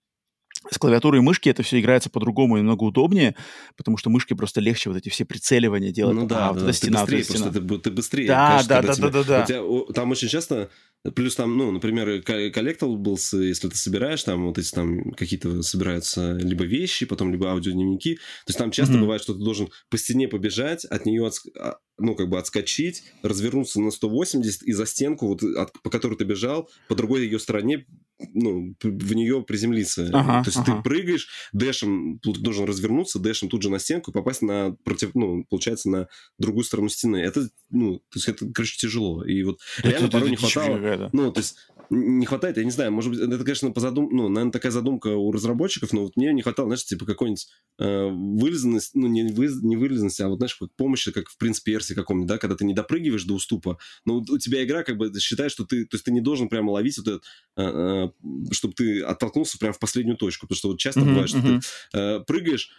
с 0.69 0.77
клавиатурой 0.77 1.19
и 1.19 1.23
мышки 1.23 1.49
это 1.49 1.63
все 1.63 1.79
играется 1.79 2.09
по-другому 2.09 2.57
и 2.57 2.59
намного 2.59 2.83
удобнее, 2.83 3.35
потому 3.75 3.97
что 3.97 4.09
мышкой 4.09 4.37
просто 4.37 4.61
легче 4.61 4.89
вот 4.89 4.97
эти 4.97 5.09
все 5.09 5.25
прицеливания 5.25 5.91
делать. 5.91 6.15
Ну 6.15 6.25
да, 6.25 6.49
а, 6.49 6.53
да, 6.53 6.65
да. 6.65 6.73
стена, 6.73 7.05
ты 7.05 7.17
быстрее, 7.17 7.39
просто 7.39 7.61
ты, 7.61 7.79
ты 7.79 7.91
быстрее. 7.91 8.27
Да, 8.27 8.47
кажется, 8.47 8.69
да, 8.69 8.81
да, 8.81 8.93
тебя, 8.93 9.09
да, 9.09 9.23
да, 9.23 9.23
да. 9.23 9.45
Тебя, 9.45 9.93
там 9.93 10.11
очень 10.11 10.27
часто 10.27 10.69
Плюс 11.15 11.35
там, 11.35 11.57
ну, 11.57 11.71
например, 11.71 12.21
collectables, 12.21 13.33
если 13.33 13.67
ты 13.67 13.75
собираешь, 13.75 14.23
там 14.23 14.47
вот 14.47 14.57
эти 14.57 14.71
там 14.71 15.11
какие-то 15.11 15.61
собираются 15.61 16.31
либо 16.37 16.63
вещи, 16.63 17.05
потом 17.05 17.29
либо 17.29 17.51
аудиодневники. 17.51 18.15
То 18.15 18.49
есть 18.49 18.57
там 18.57 18.71
часто 18.71 18.93
mm-hmm. 18.93 18.99
бывает, 19.01 19.21
что 19.21 19.33
ты 19.33 19.43
должен 19.43 19.67
по 19.89 19.97
стене 19.97 20.29
побежать, 20.29 20.85
от 20.85 21.05
нее 21.05 21.27
от, 21.27 21.33
а, 21.59 21.75
ну, 21.97 22.15
как 22.15 22.29
бы 22.29 22.39
отскочить, 22.39 23.03
развернуться 23.21 23.81
на 23.81 23.91
180 23.91 24.63
и 24.63 24.71
за 24.71 24.85
стенку, 24.85 25.27
вот, 25.27 25.43
от, 25.43 25.73
по 25.81 25.89
которой 25.89 26.15
ты 26.15 26.23
бежал, 26.23 26.69
по 26.87 26.95
другой 26.95 27.25
ее 27.25 27.37
стороне, 27.37 27.85
ну, 28.33 28.75
в 28.81 29.13
нее 29.13 29.43
приземлиться. 29.43 30.09
Ага, 30.13 30.43
То 30.43 30.49
есть 30.49 30.57
ага. 30.57 30.77
ты 30.77 30.83
прыгаешь, 30.83 31.27
дэшем 31.53 32.19
тут 32.19 32.39
должен 32.41 32.65
развернуться, 32.65 33.19
дэшем 33.19 33.49
тут 33.49 33.63
же 33.63 33.69
на 33.69 33.79
стенку 33.79 34.11
и 34.11 34.13
попасть 34.13 34.41
на 34.41 34.75
против, 34.83 35.11
ну, 35.13 35.45
получается, 35.49 35.89
на 35.89 36.07
другую 36.37 36.63
сторону 36.63 36.89
стены. 36.89 37.17
Это, 37.17 37.49
ну, 37.69 37.99
то 37.99 38.15
есть 38.15 38.27
это, 38.27 38.45
короче, 38.53 38.77
тяжело. 38.77 39.23
И 39.23 39.43
вот 39.43 39.59
это, 39.79 39.89
реально 39.89 40.05
это, 40.05 40.17
порой 40.17 40.29
не 40.29 40.35
хватало. 40.35 41.09
Ну, 41.13 41.31
то 41.31 41.39
есть 41.39 41.55
не 41.93 42.25
хватает, 42.25 42.57
я 42.57 42.63
не 42.63 42.71
знаю, 42.71 42.91
может 42.91 43.11
быть, 43.11 43.19
это, 43.19 43.43
конечно, 43.43 43.71
по 43.71 43.79
задум... 43.79 44.09
ну, 44.11 44.29
наверное, 44.29 44.51
такая 44.51 44.71
задумка 44.71 45.07
у 45.07 45.31
разработчиков, 45.31 45.93
но 45.93 46.03
вот 46.03 46.15
мне 46.15 46.33
не 46.33 46.41
хватало, 46.41 46.67
знаешь, 46.67 46.85
типа 46.85 47.05
какой-нибудь 47.05 47.47
э, 47.79 48.09
вылезанность, 48.09 48.95
ну, 48.95 49.07
не, 49.07 49.31
вы... 49.31 49.49
не 49.61 49.77
вылезанность, 49.77 50.19
а 50.21 50.27
вот, 50.27 50.37
знаешь, 50.37 50.55
как 50.55 50.73
помощи, 50.75 51.11
как 51.11 51.29
в 51.29 51.37
«Принц 51.37 51.59
Перси» 51.59 51.95
каком-нибудь, 51.95 52.27
да, 52.27 52.37
когда 52.37 52.55
ты 52.55 52.65
не 52.65 52.73
допрыгиваешь 52.73 53.23
до 53.23 53.35
уступа, 53.35 53.77
но 54.05 54.17
у 54.17 54.37
тебя 54.37 54.63
игра 54.63 54.83
как 54.83 54.97
бы 54.97 55.11
считает, 55.19 55.51
что 55.51 55.65
ты, 55.65 55.85
то 55.85 55.95
есть 55.95 56.05
ты 56.05 56.11
не 56.11 56.21
должен 56.21 56.49
прямо 56.49 56.71
ловить 56.71 56.97
вот 56.97 57.07
этот, 57.07 57.23
э, 57.57 57.63
э, 57.63 58.53
чтобы 58.53 58.73
ты 58.73 59.01
оттолкнулся 59.01 59.57
прямо 59.57 59.73
в 59.73 59.79
последнюю 59.79 60.17
точку, 60.17 60.47
потому 60.47 60.57
что 60.57 60.67
вот 60.69 60.79
часто 60.79 61.01
mm-hmm, 61.01 61.05
бывает, 61.05 61.29
что 61.29 61.39
mm-hmm. 61.39 61.61
ты 61.91 61.97
э, 61.97 62.19
прыгаешь, 62.21 62.71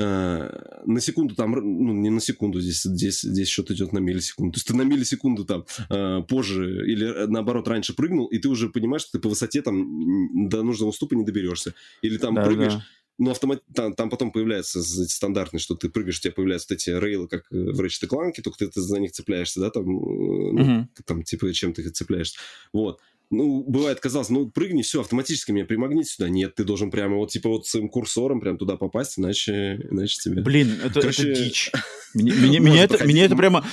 Э, 0.00 0.82
на 0.86 1.00
секунду 1.00 1.34
там, 1.34 1.52
ну, 1.52 1.92
не 1.92 2.08
на 2.08 2.20
секунду, 2.20 2.60
здесь, 2.60 2.82
здесь, 2.82 3.20
здесь 3.20 3.48
счет 3.48 3.70
идет 3.70 3.92
на 3.92 3.98
миллисекунду. 3.98 4.54
То 4.54 4.56
есть 4.58 4.66
ты 4.68 4.74
на 4.74 4.82
миллисекунду 4.82 5.44
там 5.44 5.66
э, 5.90 6.22
позже 6.26 6.90
или 6.90 7.06
э, 7.06 7.26
наоборот 7.26 7.68
раньше 7.68 7.94
прыгнул, 7.94 8.26
и 8.26 8.38
ты 8.38 8.48
уже 8.48 8.70
понимаешь, 8.70 9.02
что 9.02 9.12
ты 9.12 9.18
по 9.18 9.28
высоте 9.28 9.60
там 9.60 10.48
до 10.48 10.62
нужного 10.62 10.90
уступа 10.90 11.14
не 11.14 11.24
доберешься. 11.24 11.74
Или 12.00 12.16
там 12.16 12.34
да, 12.34 12.44
прыгаешь, 12.44 12.74
да. 12.74 12.84
Ну, 13.18 13.30
автомат... 13.30 13.62
там, 13.74 13.92
там 13.92 14.08
потом 14.08 14.32
появляется 14.32 14.82
стандартный, 14.82 15.60
что 15.60 15.74
ты 15.74 15.90
прыгаешь, 15.90 16.18
у 16.18 16.22
тебя 16.22 16.32
появляются 16.32 16.68
вот 16.70 16.76
эти 16.76 16.88
рейлы, 16.88 17.28
как 17.28 17.44
в 17.50 17.78
Ratchet 17.78 18.08
Clank, 18.08 18.40
только 18.42 18.58
ты, 18.58 18.68
ты 18.68 18.80
за 18.80 18.98
них 18.98 19.12
цепляешься, 19.12 19.60
да, 19.60 19.68
там, 19.68 19.84
ну, 19.84 20.58
uh-huh. 20.58 20.86
там, 21.04 21.22
типа, 21.24 21.52
чем 21.52 21.74
ты 21.74 21.86
цепляешься. 21.90 22.38
Вот 22.72 23.00
ну, 23.30 23.62
бывает, 23.62 24.00
казалось, 24.00 24.28
ну, 24.28 24.50
прыгни, 24.50 24.82
все, 24.82 25.00
автоматически 25.00 25.52
меня 25.52 25.64
примагнит 25.64 26.08
сюда. 26.08 26.28
Нет, 26.28 26.56
ты 26.56 26.64
должен 26.64 26.90
прямо 26.90 27.16
вот, 27.16 27.30
типа, 27.30 27.48
вот 27.48 27.66
своим 27.66 27.88
курсором 27.88 28.40
прям 28.40 28.58
туда 28.58 28.76
попасть, 28.76 29.18
иначе, 29.18 29.86
иначе 29.90 30.18
тебе... 30.20 30.42
Блин, 30.42 30.80
это, 30.84 31.00
Короче... 31.00 31.22
это 31.32 31.42
дичь. 31.42 31.70
Меня, 32.12 32.34
меня, 32.34 32.58
меня, 32.58 32.84
это, 32.84 33.06
меня 33.06 33.24
это 33.24 33.36
прямо 33.36 33.64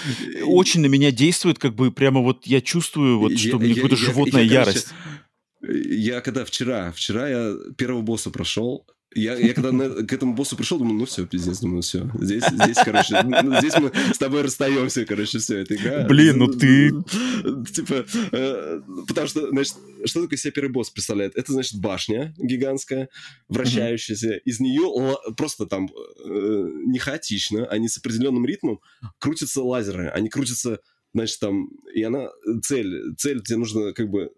очень 0.46 0.82
на 0.82 0.86
меня 0.86 1.12
действует, 1.12 1.58
как 1.58 1.74
бы 1.74 1.91
прямо 1.91 2.22
вот 2.22 2.46
я 2.46 2.62
чувствую, 2.62 3.17
вот, 3.17 3.38
что 3.38 3.50
я, 3.50 3.56
мне 3.58 3.74
какая-то 3.74 3.96
животная 3.96 4.43
я, 4.43 4.60
ярость. 4.60 4.89
Короче, 4.89 5.17
я 5.62 6.22
когда 6.22 6.46
вчера, 6.46 6.91
вчера 6.91 7.28
я 7.28 7.56
первого 7.78 8.02
босса 8.02 8.30
прошел, 8.30 8.86
я, 9.15 9.36
я 9.36 9.54
когда 9.54 9.72
на, 9.72 9.89
к 9.89 10.12
этому 10.12 10.34
боссу 10.34 10.58
пришел, 10.58 10.78
думаю, 10.78 11.00
ну 11.00 11.06
все, 11.06 11.26
пиздец, 11.26 11.60
думаю, 11.60 11.82
все. 11.82 12.10
Здесь, 12.20 12.43
здесь, 12.46 12.78
короче, 12.84 13.22
ну, 13.24 13.58
здесь 13.60 13.74
мы 13.80 13.91
с 14.13 14.17
тобой 14.17 14.41
расстаемся, 14.41 15.06
короче, 15.06 15.39
все, 15.39 15.60
это 15.60 15.76
игра. 15.76 16.06
Блин, 16.08 16.38
ну 16.38 16.48
ты... 16.48 16.89
Типа, 17.74 18.06
э, 18.32 18.82
потому 19.08 19.28
что, 19.28 19.50
значит, 19.50 19.76
что 20.06 20.22
такое 20.22 20.38
себе 20.38 20.52
первый 20.52 20.72
босс 20.72 20.89
представляет? 20.89 21.36
Это, 21.36 21.54
значит, 21.54 21.80
башня 21.80 22.34
гигантская, 22.38 23.10
вращающаяся. 23.48 24.36
Из 24.38 24.60
нее 24.60 25.17
просто 25.38 25.65
там 25.65 25.89
э, 26.24 26.70
не 26.86 27.00
хаотично, 27.00 27.65
а 27.65 27.78
не 27.78 27.88
с 27.88 27.98
определенным 27.98 28.46
ритмом 28.46 28.82
крутятся 29.20 29.63
лазеры. 29.63 30.10
Они 30.10 30.30
крутятся, 30.30 30.80
значит, 31.13 31.39
там, 31.39 31.70
и 31.93 32.04
она, 32.04 32.28
цель, 32.62 33.15
цель 33.17 33.41
тебе 33.41 33.58
нужно 33.58 33.93
как 33.93 34.10
бы... 34.10 34.32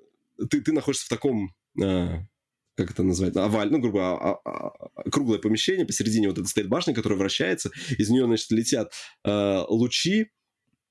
Ты, 0.49 0.61
ты 0.61 0.71
находишься 0.71 1.07
в 1.07 1.09
таком... 1.09 1.55
Как 2.79 2.91
это 2.91 3.03
назвать, 3.03 3.35
оваль, 3.35 3.69
ну, 3.69 3.79
грубо 3.79 3.99
говоря, 3.99 4.15
а, 4.15 4.39
а, 4.45 5.09
круглое 5.09 5.37
помещение, 5.37 5.85
посередине 5.85 6.29
вот 6.29 6.37
эта 6.37 6.47
стоит 6.47 6.69
башня, 6.69 6.93
которая 6.93 7.19
вращается, 7.19 7.71
из 7.97 8.09
нее, 8.09 8.23
значит, 8.23 8.49
летят 8.51 8.93
э, 9.25 9.63
лучи 9.67 10.27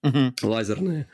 uh-huh. 0.04 0.34
лазерные, 0.42 1.08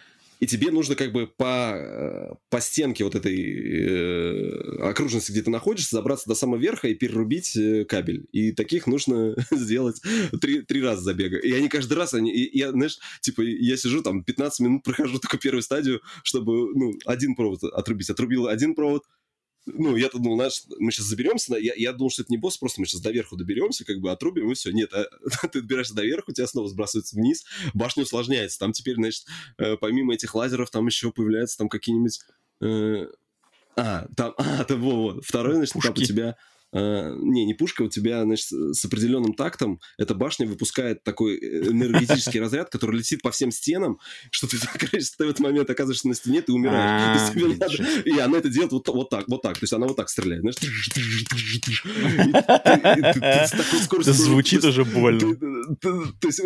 и 0.45 0.47
тебе 0.47 0.71
нужно 0.71 0.95
как 0.95 1.13
бы 1.13 1.27
по, 1.27 1.75
э, 1.75 2.35
по 2.51 2.61
стенке 2.61 3.05
вот 3.05 3.15
этой 3.15 3.35
э, 3.35 4.89
окружности, 4.91 5.33
где 5.33 5.41
ты 5.41 5.51
находишься, 5.51 5.97
забраться 5.97 6.29
до 6.29 6.35
самого 6.35 6.61
верха 6.61 6.89
и 6.89 6.95
перерубить 6.95 7.57
э, 7.57 7.87
кабель. 7.87 8.27
И 8.31 8.53
таких 8.53 8.87
нужно 8.87 9.37
сделать 9.51 10.03
три, 10.43 10.61
три 10.61 10.83
раза 10.83 11.03
забега. 11.03 11.39
И 11.39 11.51
они 11.53 11.71
каждый 11.71 11.95
раз, 11.95 12.13
они, 12.13 12.31
и, 12.31 12.59
я, 12.59 12.73
знаешь, 12.73 12.99
типа, 13.23 13.41
я 13.41 13.77
сижу 13.79 14.03
там 14.03 14.23
15 14.23 14.61
минут, 14.61 14.83
прохожу 14.83 15.19
только 15.23 15.39
первую 15.39 15.63
стадию, 15.63 16.03
чтобы, 16.23 16.75
ну, 16.75 16.93
один 17.07 17.37
провод 17.37 17.65
отрубить. 17.65 18.11
Отрубил 18.11 18.49
один 18.49 18.75
провод, 18.75 19.05
ну, 19.67 19.97
я-то 19.97 20.19
думал, 20.19 20.37
знаешь, 20.37 20.63
мы 20.79 20.93
сейчас 20.93 21.07
заберемся, 21.07 21.57
я, 21.57 21.73
я 21.75 21.93
думал, 21.93 22.11
что 22.11 22.23
это 22.23 22.33
не 22.33 22.37
босс, 22.37 22.59
просто 22.59 22.81
мы 22.81 22.87
сейчас 22.87 23.01
до 23.01 23.11
верху 23.11 23.37
доберемся, 23.37 23.85
как 23.85 23.99
бы 24.01 24.11
отрубим, 24.11 24.51
и 24.51 24.55
все. 24.55 24.71
Нет, 24.73 24.93
а, 24.93 25.07
ты 25.49 25.63
добираешься 25.63 25.95
до 25.95 26.05
верху, 26.05 26.33
тебя 26.33 26.47
снова 26.47 26.69
сбрасывается 26.69 27.17
вниз, 27.17 27.45
башня 27.73 28.03
усложняется. 28.03 28.59
Там 28.59 28.73
теперь, 28.73 28.97
значит, 28.97 29.25
э, 29.59 29.77
помимо 29.77 30.15
этих 30.15 30.35
лазеров, 30.35 30.71
там 30.71 30.87
еще 30.87 31.13
появляются 31.13 31.59
там 31.59 31.69
какие-нибудь... 31.69 32.21
Э, 32.61 33.07
а, 33.77 34.07
там, 34.17 34.35
а, 34.39 34.65
там, 34.65 34.81
во, 34.81 35.15
во. 35.15 35.21
Второй, 35.23 35.55
значит, 35.57 35.73
Пушки. 35.73 35.87
там 35.89 35.95
у 35.97 36.07
тебя 36.07 36.37
Uh, 36.75 37.17
не, 37.21 37.45
не 37.45 37.55
пушка, 37.55 37.83
у 37.83 37.89
тебя, 37.89 38.23
значит, 38.25 38.49
с 38.49 38.85
определенным 38.85 39.35
тактом 39.35 39.81
эта 39.97 40.13
башня 40.15 40.47
выпускает 40.47 41.05
такой 41.05 41.37
э, 41.37 41.69
энергетический 41.69 42.41
разряд, 42.45 42.69
который 42.69 42.97
летит 42.97 43.23
по 43.23 43.31
всем 43.31 43.53
стенам, 43.53 44.01
что 44.33 44.49
ты, 44.49 44.57
короче, 44.79 45.07
ты 45.17 45.25
в 45.25 45.29
этот 45.29 45.39
момент 45.39 45.71
оказываешься 45.71 46.09
на 46.09 46.15
стене, 46.15 46.43
ты 46.43 46.53
умираешь. 46.53 47.31
А, 47.31 48.01
и 48.05 48.19
она 48.19 48.39
это 48.39 48.49
делает 48.49 48.73
вот, 48.73 48.89
вот 48.89 49.09
так, 49.09 49.29
вот 49.29 49.43
так. 49.43 49.55
То 49.55 49.63
есть 49.63 49.73
она 49.73 49.87
вот 49.87 49.97
так 49.97 50.09
стреляет. 50.09 50.41
Знаешь? 50.41 50.57
Звучит 54.17 54.65
уже 54.65 54.85
больно. 54.85 55.37
То 55.81 56.27
есть 56.27 56.41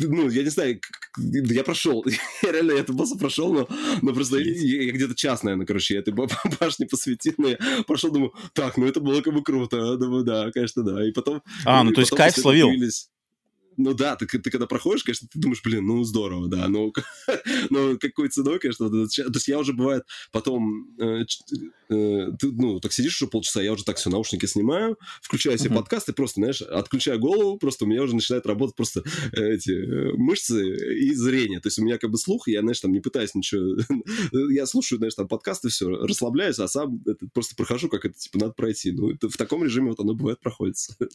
ну, 0.00 0.28
я 0.28 0.42
не 0.42 0.50
знаю, 0.50 0.80
я 1.18 1.64
прошел, 1.64 2.04
я 2.42 2.52
реально 2.52 2.72
это 2.72 2.92
босса 2.92 3.16
прошел, 3.16 3.52
но, 3.52 3.68
но 4.02 4.12
просто 4.12 4.38
я, 4.38 4.84
я 4.84 4.92
где-то 4.92 5.14
час, 5.14 5.42
наверное, 5.42 5.66
короче, 5.66 5.94
я 5.94 6.00
этой 6.00 6.14
башне 6.60 6.86
посвятил, 6.86 7.34
но 7.38 7.48
я 7.48 7.58
прошел, 7.86 8.10
думаю, 8.10 8.32
так, 8.52 8.76
ну 8.76 8.86
это 8.86 9.00
было 9.00 9.20
как 9.20 9.34
бы 9.34 9.42
круто, 9.42 9.96
думаю, 9.96 10.24
да, 10.24 10.50
конечно, 10.52 10.82
да, 10.82 11.06
и 11.06 11.12
потом... 11.12 11.42
А, 11.64 11.82
ну 11.84 11.92
то 11.92 12.00
есть 12.00 12.14
кайф 12.14 12.34
словил? 12.34 12.70
Ну 13.76 13.94
да, 13.94 14.16
ты, 14.16 14.26
ты 14.26 14.50
когда 14.50 14.66
проходишь, 14.66 15.04
конечно, 15.04 15.28
ты 15.30 15.38
думаешь, 15.38 15.62
блин, 15.62 15.86
ну 15.86 16.02
здорово, 16.04 16.48
да, 16.48 16.68
но, 16.68 16.92
но 17.70 17.96
какой 17.98 18.28
ценой, 18.28 18.58
конечно, 18.58 18.88
то 18.88 19.06
есть 19.34 19.48
я 19.48 19.58
уже 19.58 19.72
бывает 19.72 20.04
потом, 20.32 20.94
э, 20.98 21.24
э, 21.90 22.28
ты, 22.38 22.52
ну, 22.52 22.80
так 22.80 22.92
сидишь 22.92 23.20
уже 23.20 23.30
полчаса, 23.30 23.62
я 23.62 23.72
уже 23.72 23.84
так 23.84 23.96
все, 23.96 24.10
наушники 24.10 24.46
снимаю, 24.46 24.96
включаю 25.22 25.58
себе 25.58 25.70
uh-huh. 25.70 25.76
подкаст 25.76 26.08
и 26.08 26.12
просто, 26.12 26.40
знаешь, 26.40 26.62
отключаю 26.62 27.18
голову, 27.18 27.58
просто 27.58 27.84
у 27.84 27.88
меня 27.88 28.02
уже 28.02 28.14
начинает 28.14 28.46
работать 28.46 28.76
просто 28.76 29.02
э, 29.32 29.54
эти 29.54 29.70
э, 29.70 30.12
мышцы 30.16 30.96
и 30.96 31.14
зрение, 31.14 31.60
то 31.60 31.68
есть 31.68 31.78
у 31.78 31.84
меня 31.84 31.98
как 31.98 32.10
бы 32.10 32.18
слух, 32.18 32.48
я, 32.48 32.60
знаешь, 32.60 32.80
там 32.80 32.92
не 32.92 33.00
пытаюсь 33.00 33.34
ничего, 33.34 33.76
я 34.52 34.66
слушаю, 34.66 34.98
знаешь, 34.98 35.14
там 35.14 35.28
подкасты, 35.28 35.68
все, 35.68 35.88
расслабляюсь, 35.88 36.58
а 36.58 36.68
сам 36.68 37.02
это, 37.06 37.26
просто 37.32 37.54
прохожу, 37.56 37.88
как 37.88 38.04
это, 38.04 38.14
типа, 38.14 38.38
надо 38.38 38.52
пройти, 38.52 38.92
ну, 38.92 39.10
это, 39.10 39.28
в 39.28 39.36
таком 39.36 39.64
режиме 39.64 39.90
вот 39.90 40.00
оно 40.00 40.14
бывает 40.14 40.40
проходится. 40.40 40.96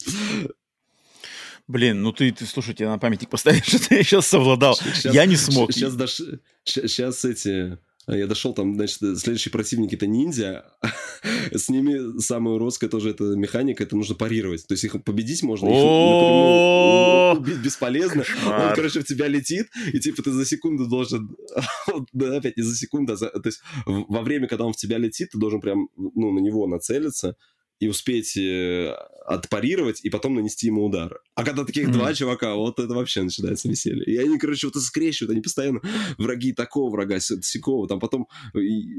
Блин, 1.68 2.02
ну 2.02 2.12
ты, 2.12 2.32
ты 2.32 2.44
слушай, 2.46 2.74
тебе 2.74 2.88
на 2.88 2.98
памятник 2.98 3.30
поставишь, 3.30 3.64
что 3.66 3.94
я 3.94 4.02
сейчас 4.02 4.26
совладал. 4.26 4.74
Сейчас, 4.76 5.14
я 5.14 5.26
не 5.26 5.36
смог. 5.36 5.72
Сейчас, 5.72 5.94
дош... 5.94 6.20
сейчас 6.64 7.24
эти... 7.24 7.78
Я 8.08 8.26
дошел 8.26 8.52
там, 8.52 8.74
значит, 8.74 8.98
следующие 8.98 9.52
противники 9.52 9.94
это 9.94 10.08
ниндзя. 10.08 10.64
С 11.52 11.68
ними 11.68 12.20
самая 12.20 12.54
уродская 12.54 12.90
тоже 12.90 13.10
это 13.10 13.22
механика, 13.36 13.84
это 13.84 13.96
нужно 13.96 14.16
парировать. 14.16 14.66
То 14.66 14.72
есть 14.72 14.82
их 14.82 15.04
победить 15.04 15.44
можно, 15.44 15.68
их 15.68 17.38
убить 17.38 17.58
бесполезно. 17.58 18.24
Он, 18.44 18.74
короче, 18.74 19.00
в 19.00 19.04
тебя 19.04 19.28
летит, 19.28 19.68
и 19.92 20.00
типа 20.00 20.22
ты 20.22 20.32
за 20.32 20.44
секунду 20.44 20.88
должен... 20.88 21.36
Да, 22.12 22.38
опять 22.38 22.56
не 22.56 22.62
за 22.62 22.74
секунду, 22.74 23.12
а 23.12 23.16
то 23.16 23.46
есть 23.46 23.60
во 23.86 24.22
время, 24.22 24.48
когда 24.48 24.64
он 24.64 24.72
в 24.72 24.76
тебя 24.76 24.98
летит, 24.98 25.30
ты 25.30 25.38
должен 25.38 25.60
прям 25.60 25.88
ну, 25.96 26.32
на 26.32 26.40
него 26.40 26.66
нацелиться, 26.66 27.36
и 27.82 27.88
успеть 27.88 28.36
э, 28.36 28.94
отпарировать, 29.26 30.04
и 30.04 30.08
потом 30.08 30.36
нанести 30.36 30.68
ему 30.68 30.86
удар. 30.86 31.18
А 31.34 31.42
когда 31.42 31.64
таких 31.64 31.88
mm. 31.88 31.92
два 31.92 32.14
чувака, 32.14 32.54
вот 32.54 32.78
это 32.78 32.94
вообще 32.94 33.24
начинается 33.24 33.68
веселье. 33.68 34.04
И 34.04 34.16
они, 34.18 34.38
короче, 34.38 34.68
вот 34.68 34.80
скрещивают, 34.80 35.32
они 35.32 35.40
постоянно 35.40 35.80
враги 36.16 36.52
такого 36.52 36.92
врага, 36.92 37.18
сякого. 37.18 37.88
Там 37.88 37.98
потом 37.98 38.28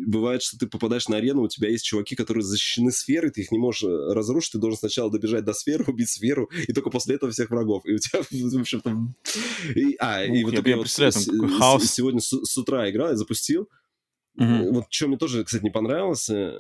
бывает, 0.05 0.41
что 0.41 0.57
ты 0.57 0.67
попадаешь 0.67 1.07
на 1.07 1.15
арену, 1.15 1.43
у 1.43 1.47
тебя 1.47 1.69
есть 1.69 1.85
чуваки, 1.85 2.17
которые 2.17 2.43
защищены 2.43 2.91
сферой, 2.91 3.31
ты 3.31 3.39
их 3.39 3.53
не 3.53 3.57
можешь 3.57 3.83
э, 3.83 4.13
разрушить, 4.13 4.51
ты 4.51 4.57
должен 4.57 4.79
сначала 4.79 5.09
добежать 5.09 5.45
до 5.45 5.53
сферы, 5.53 5.85
убить 5.87 6.09
сферу, 6.09 6.51
и 6.67 6.73
только 6.73 6.89
после 6.89 7.15
этого 7.15 7.31
всех 7.31 7.51
врагов. 7.51 7.85
И 7.85 7.93
у 7.93 7.97
тебя, 7.99 8.19
в 8.29 8.59
общем-то... 8.59 8.97
И, 9.75 9.95
а, 9.97 10.25
Ух, 10.27 10.35
и 10.35 10.43
вот 10.43 10.53
я, 10.55 10.61
я 10.65 10.75
вот 10.75 10.89
с, 10.89 11.89
сегодня 11.89 12.19
с, 12.19 12.33
с 12.33 12.57
утра 12.57 12.89
играл, 12.89 13.11
я 13.11 13.15
запустил. 13.15 13.69
Mm-hmm. 14.37 14.71
Вот 14.71 14.85
что 14.89 15.07
мне 15.07 15.17
тоже, 15.17 15.45
кстати, 15.45 15.63
не 15.63 15.69
понравилось, 15.69 16.29
э, 16.29 16.59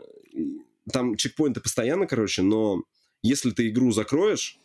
там 0.91 1.15
чекпоинты 1.15 1.61
постоянно, 1.61 2.07
короче, 2.07 2.41
но 2.41 2.83
если 3.21 3.51
ты 3.51 3.69
игру 3.69 3.91
закроешь, 3.91 4.59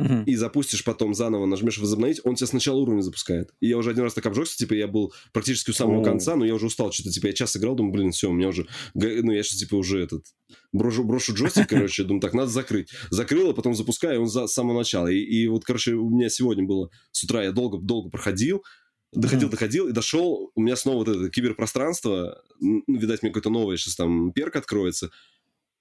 Uh-huh. 0.00 0.24
и 0.24 0.34
запустишь 0.34 0.82
потом 0.82 1.12
заново, 1.12 1.44
нажмешь 1.44 1.76
возобновить, 1.76 2.22
он 2.24 2.34
тебя 2.34 2.46
сначала 2.46 2.78
уровень 2.78 3.02
запускает. 3.02 3.50
И 3.60 3.68
я 3.68 3.76
уже 3.76 3.90
один 3.90 4.04
раз 4.04 4.14
так 4.14 4.24
обжегся, 4.24 4.56
типа, 4.56 4.72
я 4.72 4.88
был 4.88 5.12
практически 5.34 5.68
у 5.68 5.74
самого 5.74 6.00
oh. 6.00 6.04
конца, 6.04 6.36
но 6.36 6.46
я 6.46 6.54
уже 6.54 6.66
устал 6.66 6.90
что-то, 6.90 7.10
типа, 7.10 7.26
я 7.26 7.32
час 7.34 7.54
играл, 7.58 7.74
думаю, 7.74 7.92
блин, 7.92 8.12
все, 8.12 8.30
у 8.30 8.32
меня 8.32 8.48
уже, 8.48 8.66
ну, 8.94 9.30
я 9.30 9.42
сейчас, 9.42 9.58
типа, 9.58 9.74
уже 9.74 10.02
этот, 10.02 10.24
брошу, 10.72 11.04
брошу 11.04 11.34
джойстик, 11.34 11.68
короче, 11.68 12.04
думаю, 12.04 12.22
так, 12.22 12.32
надо 12.32 12.48
закрыть. 12.48 12.88
Закрыл, 13.10 13.50
а 13.50 13.52
потом 13.52 13.74
запускаю, 13.74 14.14
и 14.14 14.18
он 14.20 14.28
за, 14.28 14.46
с 14.46 14.54
самого 14.54 14.78
начала. 14.78 15.06
И, 15.08 15.18
и 15.18 15.46
вот, 15.48 15.66
короче, 15.66 15.92
у 15.92 16.08
меня 16.08 16.30
сегодня 16.30 16.64
было, 16.64 16.88
с 17.12 17.22
утра 17.22 17.42
я 17.42 17.52
долго-долго 17.52 18.08
проходил, 18.08 18.64
доходил, 19.12 19.48
mm 19.48 19.50
доходил 19.50 19.88
и 19.88 19.92
дошел, 19.92 20.50
у 20.54 20.62
меня 20.62 20.76
снова 20.76 21.04
вот 21.04 21.08
это 21.08 21.28
киберпространство, 21.28 22.40
видать, 22.60 23.22
мне 23.22 23.32
какой-то 23.32 23.50
новый 23.50 23.76
сейчас 23.76 23.96
там 23.96 24.32
перк 24.32 24.56
откроется, 24.56 25.10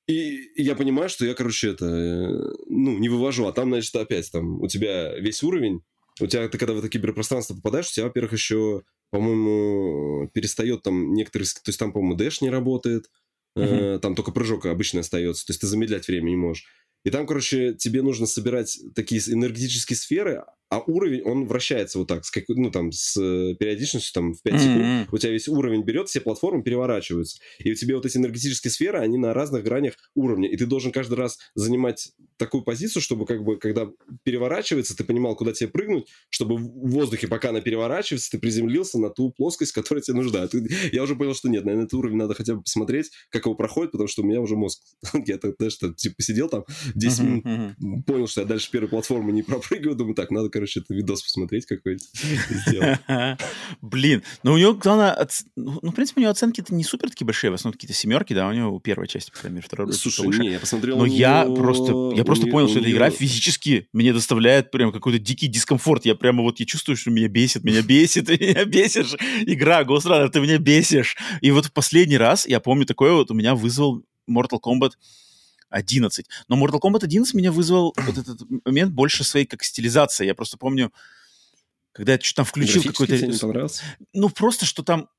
и, 0.09 0.63
я 0.63 0.75
понимаю, 0.75 1.07
что 1.07 1.23
я, 1.23 1.35
короче, 1.35 1.69
это, 1.69 1.85
э, 1.85 2.53
ну, 2.67 2.97
не 2.97 3.09
вывожу, 3.09 3.45
а 3.45 3.53
там, 3.53 3.69
значит, 3.69 3.95
опять 3.95 4.31
там 4.31 4.59
у 4.59 4.67
тебя 4.67 5.15
весь 5.19 5.43
уровень, 5.43 5.83
у 6.19 6.25
тебя, 6.25 6.49
ты 6.49 6.57
когда 6.57 6.73
в 6.73 6.79
это 6.79 6.89
киберпространство 6.89 7.53
попадаешь, 7.53 7.89
у 7.89 7.93
тебя, 7.93 8.05
во-первых, 8.05 8.33
еще, 8.33 8.81
по-моему, 9.11 10.27
перестает 10.33 10.81
там 10.81 11.13
некоторые, 11.13 11.47
то 11.47 11.69
есть 11.69 11.77
там, 11.77 11.93
по-моему, 11.93 12.15
дэш 12.15 12.41
не 12.41 12.49
работает, 12.49 13.11
uh-huh. 13.55 13.97
э, 13.97 13.99
там 13.99 14.15
только 14.15 14.31
прыжок 14.31 14.65
обычно 14.65 15.01
остается, 15.01 15.45
то 15.45 15.51
есть 15.51 15.61
ты 15.61 15.67
замедлять 15.67 16.07
время 16.07 16.31
не 16.31 16.37
можешь. 16.37 16.65
И 17.05 17.11
там, 17.11 17.27
короче, 17.27 17.75
тебе 17.75 18.01
нужно 18.01 18.25
собирать 18.25 18.79
такие 18.95 19.21
энергетические 19.31 19.95
сферы, 19.95 20.43
а 20.69 20.79
уровень, 20.79 21.23
он 21.23 21.47
вращается 21.47 21.97
вот 21.97 22.08
так, 22.08 22.23
с, 22.25 22.32
как, 22.32 22.43
ну, 22.47 22.69
там, 22.69 22.91
с 22.91 23.17
э, 23.17 23.55
периодичностью 23.55 24.13
там, 24.13 24.34
в 24.34 24.41
5 24.43 24.53
mm-hmm. 24.53 24.60
секунд. 24.60 25.08
У 25.12 25.17
тебя 25.17 25.32
весь 25.32 25.47
уровень 25.47 25.82
берет, 25.82 26.10
все 26.10 26.21
платформы 26.21 26.62
переворачиваются. 26.62 27.39
И 27.58 27.71
у 27.71 27.75
тебя 27.75 27.95
вот 27.95 28.05
эти 28.05 28.17
энергетические 28.17 28.69
сферы, 28.69 28.99
они 28.99 29.17
на 29.17 29.34
разных 29.34 29.63
гранях 29.63 29.95
уровня. 30.13 30.47
И 30.47 30.55
ты 30.58 30.67
должен 30.67 30.91
каждый 30.91 31.15
раз 31.15 31.39
занимать 31.55 32.12
такую 32.38 32.63
позицию, 32.63 33.01
чтобы, 33.01 33.25
как 33.25 33.43
бы, 33.43 33.58
когда 33.58 33.89
переворачивается, 34.23 34.95
ты 34.95 35.03
понимал, 35.03 35.36
куда 35.36 35.53
тебе 35.53 35.69
прыгнуть, 35.69 36.08
чтобы 36.29 36.58
в 36.58 36.89
воздухе, 36.89 37.27
пока 37.27 37.49
она 37.49 37.62
переворачивается, 37.62 38.29
ты 38.29 38.38
приземлился 38.38 38.99
на 38.99 39.10
ту 39.10 39.32
плоскость, 39.32 39.71
которая 39.71 40.03
тебе 40.03 40.17
нужна. 40.17 40.47
Ты, 40.47 40.67
я 40.91 41.01
уже 41.01 41.15
понял, 41.15 41.34
что 41.34 41.49
нет, 41.49 41.65
наверное, 41.65 41.86
этот 41.86 41.95
уровень 41.95 42.17
надо 42.17 42.36
хотя 42.36 42.53
бы 42.53 42.62
посмотреть, 42.62 43.10
как 43.29 43.45
его 43.45 43.55
проходит, 43.55 43.91
потому 43.91 44.08
что 44.08 44.21
у 44.21 44.25
меня 44.25 44.39
уже 44.39 44.55
мозг... 44.55 44.82
я 45.25 45.39
так, 45.39 45.55
знаешь, 45.58 45.77
типа, 45.97 46.21
сидел 46.21 46.47
там 46.47 46.63
10 46.93 47.19
минут, 47.19 48.05
понял, 48.05 48.27
что 48.27 48.41
я 48.41 48.47
дальше 48.47 48.69
первой 48.71 48.88
платформы 48.88 49.32
не 49.32 49.41
пропрыгиваю, 49.41 49.95
думаю, 49.95 50.15
так, 50.15 50.29
надо, 50.29 50.49
короче, 50.59 50.81
это 50.81 50.93
видос 50.93 51.23
посмотреть 51.23 51.65
какой-то. 51.65 52.03
Блин, 53.81 54.23
ну 54.43 54.53
у 54.53 54.57
него 54.57 54.73
главное, 54.73 55.17
ну, 55.55 55.79
в 55.81 55.93
принципе, 55.93 56.19
у 56.19 56.21
него 56.23 56.31
оценки-то 56.31 56.73
не 56.73 56.83
супер 56.83 57.09
такие 57.09 57.25
большие, 57.25 57.51
в 57.51 57.53
основном 57.53 57.73
какие-то 57.73 57.93
семерки, 57.93 58.33
да, 58.33 58.49
у 58.49 58.51
него 58.51 58.77
первая 58.79 59.07
часть, 59.07 59.31
по 59.31 59.39
крайней 59.39 59.55
мере, 59.55 59.67
вторая. 59.67 59.89
Слушай, 59.93 60.27
не, 60.37 60.51
я 60.51 60.59
посмотрел. 60.59 60.97
Но 60.97 61.05
я 61.05 61.45
просто, 61.45 62.11
я 62.13 62.25
просто 62.25 62.47
понял, 62.47 62.67
что 62.67 62.79
эта 62.79 62.91
игра 62.91 63.09
физически 63.09 63.87
мне 63.93 64.11
доставляет 64.11 64.69
прям 64.69 64.91
какой-то 64.91 65.17
дикий 65.17 65.47
дискомфорт. 65.47 66.05
Я 66.05 66.15
прямо 66.15 66.43
вот, 66.43 66.59
я 66.59 66.65
чувствую, 66.65 66.97
что 66.97 67.09
меня 67.09 67.29
бесит, 67.29 67.63
меня 67.63 67.81
бесит, 67.81 68.27
меня 68.39 68.65
бесишь. 68.65 69.15
Игра, 69.45 69.83
Ghost 69.83 70.29
ты 70.31 70.41
меня 70.41 70.57
бесишь. 70.57 71.15
И 71.39 71.51
вот 71.51 71.67
в 71.67 71.71
последний 71.71 72.17
раз, 72.17 72.45
я 72.45 72.59
помню, 72.59 72.85
такое 72.85 73.13
вот 73.13 73.31
у 73.31 73.33
меня 73.33 73.55
вызвал 73.55 74.03
Mortal 74.29 74.59
Kombat 74.61 74.91
11. 75.69 76.25
Но 76.47 76.58
Mortal 76.58 76.79
Kombat 76.79 77.03
11 77.03 77.34
меня 77.34 77.51
вызвал 77.51 77.93
вот 77.97 78.17
этот 78.17 78.41
момент 78.65 78.91
больше 78.93 79.23
своей 79.23 79.45
как 79.45 79.63
стилизации. 79.63 80.25
Я 80.25 80.36
просто 80.36 80.58
помню, 80.58 80.91
когда 81.91 82.13
я 82.13 82.19
что-то 82.19 82.38
там 82.38 82.45
включил 82.45 82.84
какой-то... 82.84 83.15
Ну, 84.13 84.29
просто 84.29 84.65
что 84.65 84.84
там... 84.84 85.10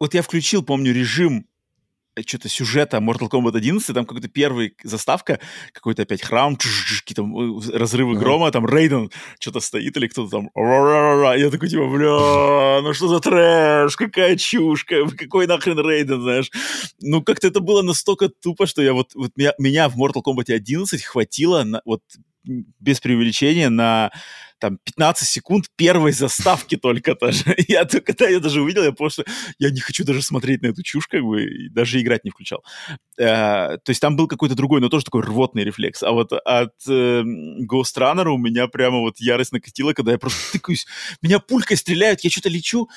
Вот 0.00 0.14
я 0.14 0.22
включил, 0.22 0.62
помню, 0.62 0.92
режим 0.92 1.46
что-то 2.26 2.48
сюжета 2.48 2.98
Mortal 2.98 3.30
Kombat 3.30 3.56
11, 3.56 3.94
там 3.94 4.04
какой-то 4.04 4.28
первый 4.28 4.76
заставка, 4.82 5.40
какой-то 5.72 6.02
опять 6.02 6.22
храм, 6.22 6.56
какие-то 6.56 7.22
э, 7.22 7.78
разрывы 7.78 8.16
грома, 8.16 8.50
там 8.50 8.66
Рейден 8.66 9.10
что-то 9.38 9.60
стоит 9.60 9.96
или 9.96 10.08
кто-то 10.08 10.30
там, 10.30 10.50
я 10.54 11.50
такой 11.50 11.68
типа, 11.68 11.88
бля, 11.88 12.80
ну 12.82 12.92
что 12.92 13.08
за 13.08 13.20
трэш, 13.20 13.96
какая 13.96 14.36
чушь, 14.36 14.84
какой 14.84 15.46
нахрен 15.46 15.78
Рейден, 15.78 16.20
знаешь. 16.20 16.50
Ну 17.00 17.22
как-то 17.22 17.48
это 17.48 17.60
было 17.60 17.82
настолько 17.82 18.28
тупо, 18.28 18.66
что 18.66 18.82
я 18.82 18.92
вот, 18.92 19.14
вот 19.14 19.32
меня, 19.36 19.52
меня 19.58 19.88
в 19.88 19.96
Mortal 19.96 20.22
Kombat 20.24 20.52
11 20.52 21.02
хватило 21.02 21.64
на, 21.64 21.82
вот 21.84 22.02
без 22.44 23.00
преувеличения 23.00 23.70
на 23.70 24.10
там 24.62 24.78
15 24.84 25.28
секунд 25.28 25.66
первой 25.74 26.12
заставки 26.12 26.76
только 26.76 27.16
даже. 27.20 27.42
Я 27.68 27.84
когда 27.84 28.28
я 28.28 28.38
даже 28.38 28.62
увидел, 28.62 28.84
я 28.84 28.92
просто 28.92 29.24
я 29.58 29.70
не 29.70 29.80
хочу 29.80 30.04
даже 30.04 30.22
смотреть 30.22 30.62
на 30.62 30.68
эту 30.68 30.84
чушь, 30.84 31.08
как 31.08 31.22
бы, 31.22 31.42
и 31.42 31.68
даже 31.68 32.00
играть 32.00 32.24
не 32.24 32.30
включал. 32.30 32.62
Э, 33.18 33.78
то 33.84 33.88
есть 33.90 34.00
там 34.00 34.14
был 34.14 34.28
какой-то 34.28 34.54
другой, 34.54 34.80
но 34.80 34.88
тоже 34.88 35.04
такой 35.04 35.22
рвотный 35.22 35.64
рефлекс. 35.64 36.04
А 36.04 36.12
вот 36.12 36.32
от 36.32 36.74
э, 36.88 37.22
Ghost 37.68 37.98
Runner 37.98 38.28
у 38.28 38.38
меня 38.38 38.68
прямо 38.68 39.00
вот 39.00 39.18
ярость 39.18 39.52
накатила, 39.52 39.94
когда 39.94 40.12
я 40.12 40.18
просто 40.18 40.52
тыкаюсь, 40.52 40.86
меня 41.22 41.40
пулькой 41.40 41.76
стреляют, 41.76 42.20
я 42.20 42.30
что-то 42.30 42.48
лечу, 42.48 42.88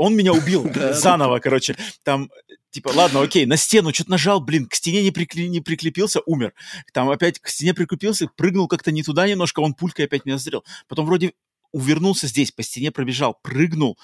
он 0.00 0.16
меня 0.16 0.32
убил 0.32 0.66
заново, 0.94 1.40
короче. 1.40 1.76
Там 2.04 2.30
типа, 2.70 2.90
ладно, 2.94 3.20
окей, 3.20 3.44
на 3.44 3.58
стену 3.58 3.92
что-то 3.92 4.12
нажал, 4.12 4.40
блин, 4.40 4.66
к 4.66 4.74
стене 4.74 5.02
не, 5.02 5.10
прикли, 5.10 5.46
не 5.46 5.60
прикрепился, 5.60 6.20
умер. 6.24 6.54
Там 6.94 7.10
опять 7.10 7.38
к 7.38 7.48
стене 7.48 7.74
прикрепился, 7.74 8.26
прыгнул 8.34 8.66
как-то 8.66 8.92
не 8.92 9.02
туда 9.02 9.28
немножко, 9.28 9.60
он 9.60 9.74
пулькой 9.74 10.06
опять 10.06 10.24
меня 10.24 10.38
застрелил. 10.38 10.64
Потом 10.88 11.04
вроде 11.04 11.34
увернулся 11.70 12.28
здесь, 12.28 12.50
по 12.50 12.62
стене 12.62 12.90
пробежал, 12.90 13.38
прыгнул, 13.42 13.98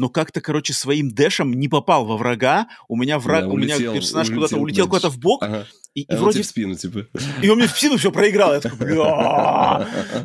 но 0.00 0.08
как-то, 0.08 0.40
короче, 0.40 0.72
своим 0.72 1.10
дэшем 1.10 1.52
не 1.52 1.68
попал 1.68 2.06
во 2.06 2.16
врага. 2.16 2.68
У 2.88 2.96
меня 2.96 3.18
враг, 3.18 3.44
да, 3.44 3.50
улетел, 3.50 3.76
у 3.76 3.80
меня 3.80 3.92
персонаж 3.92 4.28
улетел, 4.28 4.40
куда-то 4.40 4.62
улетел 4.62 4.88
куда-то 4.88 5.10
в 5.10 5.18
бок. 5.18 5.42
Ага. 5.42 5.66
И, 5.94 6.06
а 6.08 6.14
и 6.14 6.16
вроде 6.16 6.40
в 6.40 6.46
спину, 6.46 6.74
типа. 6.74 7.06
И 7.42 7.48
он 7.50 7.58
мне 7.58 7.66
в 7.66 7.72
спину 7.72 7.98
все 7.98 8.10
проиграл. 8.10 8.54
Я 8.54 8.60
такой, 8.60 8.94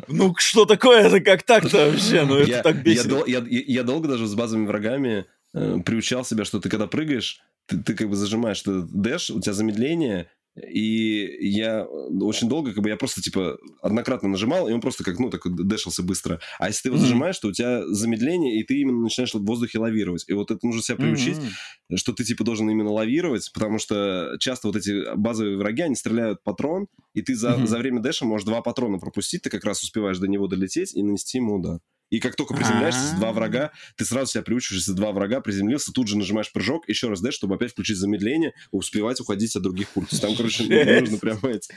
ну 0.08 0.34
что 0.38 0.64
такое 0.64 1.02
это, 1.02 1.20
как 1.20 1.42
так-то 1.42 1.90
вообще? 1.90 2.24
Ну 2.24 2.36
это 2.36 2.62
так 2.62 2.82
бесит. 2.82 3.12
Я 3.26 3.82
долго 3.82 4.08
даже 4.08 4.26
с 4.26 4.34
базовыми 4.34 4.66
врагами 4.66 5.26
э, 5.52 5.78
приучал 5.84 6.24
себя, 6.24 6.46
что 6.46 6.58
ты 6.58 6.70
когда 6.70 6.86
прыгаешь, 6.86 7.42
ты, 7.66 7.76
ты 7.76 7.94
как 7.94 8.08
бы 8.08 8.16
зажимаешь 8.16 8.62
этот 8.62 8.90
дэш, 8.90 9.28
у 9.28 9.40
тебя 9.40 9.52
замедление, 9.52 10.30
и 10.56 11.48
я 11.48 11.84
очень 11.84 12.48
долго, 12.48 12.72
как 12.72 12.82
бы, 12.82 12.88
я 12.88 12.96
просто, 12.96 13.20
типа, 13.20 13.58
однократно 13.82 14.28
нажимал, 14.28 14.68
и 14.68 14.72
он 14.72 14.80
просто 14.80 15.04
как, 15.04 15.18
ну, 15.18 15.30
так 15.30 15.42
дэшился 15.44 16.02
быстро. 16.02 16.40
А 16.58 16.68
если 16.68 16.82
ты 16.82 16.88
его 16.88 16.98
зажимаешь, 16.98 17.38
то 17.38 17.48
у 17.48 17.52
тебя 17.52 17.86
замедление, 17.88 18.58
и 18.58 18.64
ты 18.64 18.80
именно 18.80 19.02
начинаешь 19.02 19.34
в 19.34 19.44
воздухе 19.44 19.78
лавировать. 19.78 20.24
И 20.28 20.32
вот 20.32 20.50
это 20.50 20.64
нужно 20.64 20.82
себя 20.82 20.96
приучить, 20.96 21.36
mm-hmm. 21.36 21.96
что 21.96 22.12
ты, 22.12 22.24
типа, 22.24 22.44
должен 22.44 22.70
именно 22.70 22.90
лавировать, 22.90 23.50
потому 23.52 23.78
что 23.78 24.36
часто 24.40 24.68
вот 24.68 24.76
эти 24.76 25.14
базовые 25.16 25.58
враги, 25.58 25.82
они 25.82 25.94
стреляют 25.94 26.42
патрон, 26.42 26.86
и 27.14 27.22
ты 27.22 27.34
за, 27.34 27.50
mm-hmm. 27.50 27.66
за 27.66 27.78
время 27.78 28.00
дэша 28.00 28.24
можешь 28.24 28.46
два 28.46 28.62
патрона 28.62 28.98
пропустить, 28.98 29.42
ты 29.42 29.50
как 29.50 29.64
раз 29.64 29.82
успеваешь 29.82 30.18
до 30.18 30.28
него 30.28 30.46
долететь 30.46 30.94
и 30.94 31.02
нанести 31.02 31.38
ему 31.38 31.56
удар. 31.56 31.80
И 32.10 32.20
как 32.20 32.36
только 32.36 32.54
приземляешься, 32.54 33.16
два 33.16 33.32
врага, 33.32 33.72
ты 33.96 34.04
сразу 34.04 34.30
себя 34.32 34.42
приучиваешься, 34.42 34.94
два 34.94 35.12
врага, 35.12 35.40
приземлился, 35.40 35.92
тут 35.92 36.08
же 36.08 36.16
нажимаешь 36.16 36.52
прыжок, 36.52 36.88
еще 36.88 37.08
раз 37.08 37.20
дэш, 37.20 37.34
чтобы 37.34 37.56
опять 37.56 37.72
включить 37.72 37.96
замедление, 37.96 38.52
успевать 38.70 39.20
уходить 39.20 39.54
от 39.56 39.62
других 39.62 39.88
пуль. 39.88 40.04
То 40.04 40.10
есть 40.12 40.22
там, 40.22 40.36
короче, 40.36 40.64
нужно 41.00 41.18
прямо 41.18 41.50
эти 41.50 41.72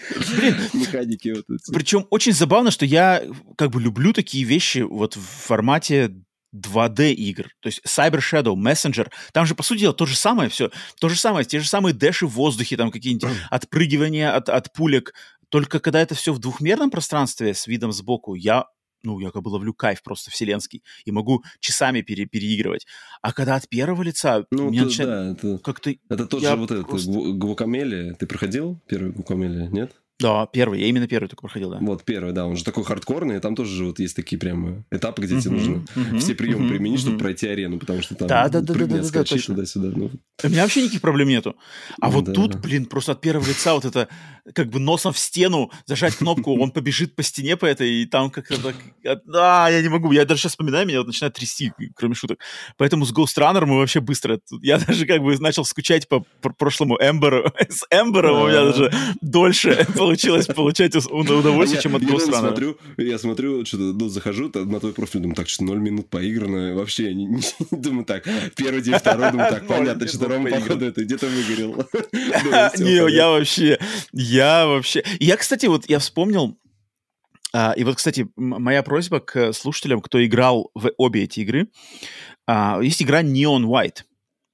механики 0.75 1.29
вот 1.29 1.45
эти. 1.49 1.73
Причем 1.73 2.05
очень 2.09 2.33
забавно, 2.33 2.71
что 2.71 2.85
я 2.85 3.23
как 3.57 3.71
бы 3.71 3.81
люблю 3.81 4.13
такие 4.13 4.43
вещи 4.43 4.79
вот 4.79 5.15
в 5.15 5.21
формате 5.21 6.11
2D 6.55 7.13
игр. 7.13 7.49
То 7.59 7.67
есть 7.67 7.81
Cyber 7.85 8.19
Shadow, 8.19 8.55
Messenger, 8.55 9.09
там 9.33 9.45
же, 9.45 9.55
по 9.55 9.63
сути 9.63 9.81
дела, 9.81 9.93
то 9.93 10.05
же 10.05 10.15
самое 10.15 10.49
все. 10.49 10.71
То 10.99 11.09
же 11.09 11.19
самое, 11.19 11.45
те 11.45 11.59
же 11.59 11.67
самые 11.67 11.93
дэши 11.93 12.25
в 12.27 12.31
воздухе, 12.31 12.77
там 12.77 12.91
какие-нибудь 12.91 13.29
отпрыгивания 13.49 14.35
от, 14.35 14.49
от 14.49 14.73
пулек. 14.73 15.13
Только 15.49 15.79
когда 15.79 16.01
это 16.01 16.15
все 16.15 16.33
в 16.33 16.39
двухмерном 16.39 16.91
пространстве 16.91 17.53
с 17.53 17.67
видом 17.67 17.91
сбоку, 17.91 18.35
я 18.35 18.65
ну, 19.03 19.19
я 19.19 19.31
как 19.31 19.43
бы 19.43 19.49
ловлю 19.49 19.73
кайф 19.73 20.03
просто 20.03 20.31
вселенский 20.31 20.83
и 21.05 21.12
могу 21.12 21.43
часами 21.59 22.01
пере 22.01 22.25
переигрывать. 22.25 22.85
А 23.21 23.33
когда 23.33 23.55
от 23.55 23.67
первого 23.69 24.03
лица 24.03 24.45
ну, 24.51 24.69
меня 24.69 24.85
начинает... 24.85 25.41
Да, 25.41 25.49
это, 25.49 25.63
как-то... 25.63 25.93
Это 26.09 26.25
тот 26.25 26.41
же 26.41 26.55
вот 26.55 26.69
просто... 26.88 27.12
этот 27.12 27.38
Гвакамелия. 27.38 28.13
Ты 28.15 28.27
проходил 28.27 28.79
первый 28.88 29.12
Гвакамелия, 29.12 29.67
нет? 29.69 29.93
Да, 30.19 30.45
первый. 30.47 30.82
Я 30.82 30.88
именно 30.88 31.08
первый 31.08 31.27
только 31.27 31.41
проходил, 31.41 31.71
да. 31.71 31.77
Вот 31.82 32.03
первый, 32.03 32.34
да. 32.34 32.45
Он 32.45 32.58
же 32.58 32.63
такой 32.63 32.84
хардкорный, 32.84 33.38
и 33.38 33.39
там 33.39 33.55
тоже 33.55 33.86
вот 33.86 33.99
есть 33.99 34.15
такие 34.15 34.38
прям 34.38 34.86
этапы, 34.91 35.21
где 35.23 35.39
тебе 35.39 35.51
нужно 35.51 35.86
все 36.19 36.36
приемы 36.36 36.69
применить, 36.69 36.99
чтобы 36.99 37.17
пройти 37.17 37.47
арену, 37.47 37.79
потому 37.79 38.01
что 38.01 38.15
там 38.15 38.27
да, 38.27 38.49
да, 38.49 38.62
да, 38.62 38.73
да, 38.73 38.86
да, 38.86 38.97
да, 38.97 39.23
туда-сюда. 39.23 39.91
Ну. 39.95 40.12
У 40.43 40.47
меня 40.47 40.63
вообще 40.63 40.82
никаких 40.82 41.01
проблем 41.01 41.29
нету. 41.29 41.55
А 42.01 42.10
вот 42.10 42.34
тут, 42.34 42.55
блин, 42.60 42.86
просто 42.86 43.13
от 43.13 43.21
первого 43.21 43.47
лица 43.47 43.73
вот 43.73 43.86
это 43.86 44.08
как 44.53 44.69
бы 44.69 44.79
носом 44.79 45.13
в 45.13 45.19
стену 45.19 45.71
зажать 45.86 46.15
кнопку, 46.15 46.58
он 46.60 46.71
побежит 46.71 47.15
по 47.15 47.23
стене 47.23 47.58
по 47.58 47.65
этой, 47.65 48.01
и 48.01 48.05
там 48.05 48.32
как-то 48.32 48.62
так... 48.62 48.75
Да, 49.25 49.69
я 49.69 49.82
не 49.82 49.89
могу. 49.89 50.12
Я 50.12 50.25
даже 50.25 50.41
сейчас 50.41 50.53
вспоминаю, 50.53 50.88
меня 50.88 50.99
вот 50.99 51.08
начинает 51.08 51.34
трясти, 51.34 51.71
кроме 51.95 52.15
шуток. 52.15 52.39
Поэтому 52.77 53.05
с 53.05 53.13
Ghost 53.13 53.38
Runner 53.38 53.65
мы 53.65 53.77
вообще 53.77 53.99
быстро... 53.99 54.39
Я 54.62 54.79
даже 54.88 55.05
как 55.05 55.21
бы 55.21 55.38
начал 55.39 55.65
скучать 55.65 56.08
по 56.08 56.25
прошлому 56.41 56.97
Эмберу. 56.99 57.51
С 57.69 57.86
Эмбером 57.89 58.41
у 58.41 58.47
меня 58.47 58.65
даже 58.65 58.91
дольше 59.21 59.86
получилось 60.09 60.47
получать 60.47 60.95
удовольствие, 60.95 61.81
чем 61.81 61.95
от 61.95 62.01
Ghost. 62.01 62.33
Смотрю, 62.33 62.77
я 62.97 63.19
смотрю, 63.19 63.65
что-то, 63.65 63.83
ну, 63.83 64.09
захожу 64.09 64.51
на 64.53 64.79
твой 64.79 64.93
профиль, 64.93 65.19
думаю, 65.19 65.35
так, 65.35 65.49
что 65.49 65.63
0 65.63 65.77
минут 65.77 66.09
поиграно, 66.09 66.73
вообще, 66.73 67.13
думаю, 67.71 68.05
так, 68.05 68.27
первый 68.55 68.81
день, 68.81 68.95
второй, 68.95 69.31
думаю, 69.31 69.51
так, 69.51 69.67
понятно, 69.67 70.07
что 70.07 70.27
Рома, 70.27 70.49
походу, 70.49 70.85
это 70.85 71.03
где-то 71.03 71.27
выгорел. 71.27 71.75
Не, 72.79 73.13
я 73.13 73.29
вообще, 73.29 73.79
я 74.11 74.65
вообще... 74.65 75.03
Я, 75.19 75.37
кстати, 75.37 75.67
вот 75.67 75.87
я 75.87 75.99
вспомнил, 75.99 76.57
а, 77.53 77.73
и 77.75 77.83
вот, 77.83 77.97
кстати, 77.97 78.27
моя 78.35 78.81
просьба 78.81 79.19
к 79.19 79.53
слушателям, 79.53 80.01
кто 80.01 80.23
играл 80.25 80.71
в 80.73 80.91
обе 80.97 81.23
эти 81.23 81.41
игры, 81.41 81.67
а, 82.47 82.79
есть 82.81 83.01
игра 83.01 83.21
Neon 83.21 83.63
White. 83.63 84.03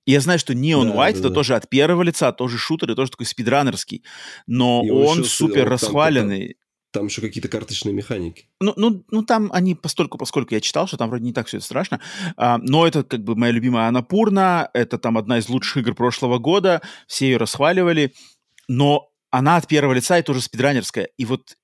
Я 0.05 0.21
знаю, 0.21 0.39
что 0.39 0.53
Neon 0.53 0.85
да, 0.85 0.95
White 0.95 1.13
да, 1.13 1.19
это 1.19 1.29
да. 1.29 1.35
тоже 1.35 1.55
от 1.55 1.69
первого 1.69 2.03
лица, 2.03 2.31
тоже 2.31 2.57
шутер, 2.57 2.91
и 2.91 2.95
тоже 2.95 3.11
такой 3.11 3.25
спидранерский, 3.25 4.03
но 4.47 4.83
и 4.85 4.89
он, 4.89 5.19
он 5.19 5.23
супер 5.25 5.63
он, 5.63 5.69
расхваленный. 5.69 6.47
Там, 6.47 6.55
там 6.91 7.05
еще 7.07 7.21
какие-то 7.21 7.49
карточные 7.49 7.93
механики. 7.93 8.47
Ну, 8.61 8.73
ну, 8.77 9.03
ну, 9.11 9.23
там 9.23 9.49
они 9.51 9.75
постольку, 9.75 10.17
поскольку 10.17 10.53
я 10.53 10.61
читал, 10.61 10.87
что 10.87 10.97
там 10.97 11.09
вроде 11.09 11.25
не 11.25 11.33
так 11.33 11.47
все 11.47 11.57
это 11.57 11.65
страшно. 11.65 11.99
А, 12.37 12.57
но 12.59 12.87
это 12.87 13.03
как 13.03 13.23
бы 13.23 13.35
моя 13.35 13.51
любимая 13.51 13.87
Анапурна, 13.87 14.69
это 14.73 14.97
там 14.97 15.17
одна 15.17 15.39
из 15.39 15.49
лучших 15.49 15.77
игр 15.77 15.95
прошлого 15.95 16.37
года, 16.37 16.81
все 17.07 17.25
ее 17.25 17.37
расхваливали, 17.37 18.13
но 18.67 19.09
она 19.31 19.57
от 19.57 19.67
первого 19.67 19.93
лица 19.93 20.17
и 20.17 20.23
тоже 20.23 20.41
спидранерская. 20.41 21.09
И 21.17 21.25
вот 21.25 21.57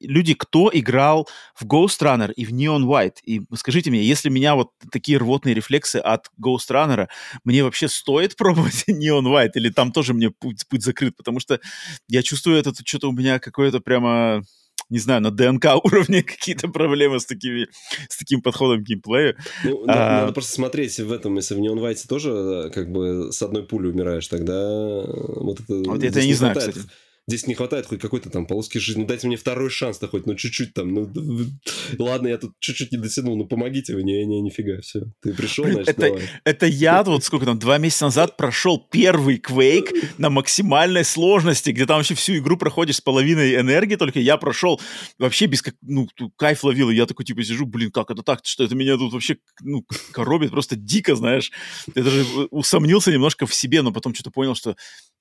люди, 0.00 0.34
кто 0.34 0.70
играл 0.72 1.28
в 1.54 1.64
Ghost 1.64 2.00
Runner 2.00 2.32
и 2.32 2.44
в 2.44 2.52
Neon 2.52 2.84
White, 2.84 3.16
и 3.24 3.42
скажите 3.54 3.90
мне, 3.90 4.02
если 4.02 4.28
меня 4.28 4.54
вот 4.54 4.70
такие 4.90 5.18
рвотные 5.18 5.54
рефлексы 5.54 5.96
от 5.96 6.26
Ghost 6.40 6.70
Runner, 6.70 7.08
мне 7.44 7.64
вообще 7.64 7.88
стоит 7.88 8.36
пробовать 8.36 8.84
Neon 8.88 9.24
White, 9.24 9.52
или 9.54 9.70
там 9.70 9.92
тоже 9.92 10.14
мне 10.14 10.30
путь, 10.30 10.66
путь 10.68 10.82
закрыт, 10.82 11.16
потому 11.16 11.40
что 11.40 11.60
я 12.08 12.22
чувствую 12.22 12.58
это, 12.58 12.72
что-то 12.84 13.08
у 13.08 13.12
меня 13.12 13.38
какое-то 13.38 13.80
прямо 13.80 14.42
не 14.88 14.98
знаю, 14.98 15.20
на 15.20 15.30
ДНК 15.30 15.66
уровне 15.84 16.22
какие-то 16.22 16.68
проблемы 16.68 17.18
с, 17.18 17.26
такими, 17.26 17.66
с 18.08 18.16
таким 18.16 18.40
подходом 18.40 18.84
к 18.84 18.86
геймплею. 18.86 19.36
Ну, 19.64 19.84
а... 19.88 20.20
Надо 20.20 20.32
просто 20.32 20.52
смотреть 20.52 20.98
в 20.98 21.12
этом, 21.12 21.34
если 21.36 21.54
в 21.54 21.58
Neon 21.58 21.78
White 21.78 22.06
тоже 22.08 22.70
как 22.72 22.90
бы 22.90 23.32
с 23.32 23.42
одной 23.42 23.64
пулей 23.64 23.90
умираешь, 23.90 24.28
тогда 24.28 25.02
вот 25.04 25.60
это... 25.60 25.74
Вот 25.90 26.02
это 26.02 26.20
я 26.20 26.26
не 26.26 26.34
знаю, 26.34 26.56
кстати 26.56 26.82
здесь 27.28 27.46
не 27.46 27.54
хватает 27.54 27.86
хоть 27.86 28.00
какой-то 28.00 28.30
там 28.30 28.46
полоски 28.46 28.78
жизни. 28.78 29.00
Ну, 29.00 29.06
дайте 29.06 29.26
мне 29.26 29.36
второй 29.36 29.68
шанс-то 29.68 30.06
хоть, 30.06 30.26
ну, 30.26 30.34
чуть-чуть 30.34 30.74
там. 30.74 30.94
Ну, 30.94 31.10
ладно, 31.98 32.28
я 32.28 32.38
тут 32.38 32.52
чуть-чуть 32.60 32.92
не 32.92 32.98
дотянул, 32.98 33.36
ну, 33.36 33.46
помогите 33.46 33.94
вы. 33.94 34.04
Не, 34.04 34.24
не, 34.24 34.40
нифига, 34.40 34.80
все. 34.80 35.00
Ты 35.22 35.34
пришел, 35.34 35.64
значит, 35.64 35.88
это, 35.88 36.00
давай. 36.00 36.22
Это 36.44 36.66
я 36.66 37.02
вот 37.02 37.24
сколько 37.24 37.44
там, 37.46 37.58
два 37.58 37.78
месяца 37.78 38.04
назад 38.04 38.36
прошел 38.36 38.78
первый 38.78 39.38
Quake 39.38 40.08
на 40.18 40.30
максимальной 40.30 41.04
сложности, 41.04 41.70
где 41.70 41.86
там 41.86 41.98
вообще 41.98 42.14
всю 42.14 42.36
игру 42.36 42.56
проходишь 42.56 42.96
с 42.96 43.00
половиной 43.00 43.56
энергии, 43.56 43.96
только 43.96 44.20
я 44.20 44.36
прошел 44.36 44.80
вообще 45.18 45.46
без 45.46 45.62
как, 45.62 45.74
ну, 45.82 46.08
кайф 46.36 46.62
ловил, 46.62 46.90
и 46.90 46.94
я 46.94 47.06
такой, 47.06 47.24
типа, 47.24 47.42
сижу, 47.42 47.66
блин, 47.66 47.90
как 47.90 48.10
это 48.10 48.22
так, 48.22 48.40
что 48.44 48.62
это 48.62 48.74
меня 48.76 48.96
тут 48.96 49.12
вообще, 49.12 49.38
ну, 49.62 49.84
коробит 50.12 50.52
просто 50.52 50.76
дико, 50.76 51.16
знаешь. 51.16 51.50
Я 51.94 52.04
даже 52.04 52.24
усомнился 52.50 53.10
немножко 53.10 53.46
в 53.46 53.54
себе, 53.54 53.82
но 53.82 53.92
потом 53.92 54.14
что-то 54.14 54.30
понял, 54.30 54.54
что 54.54 54.76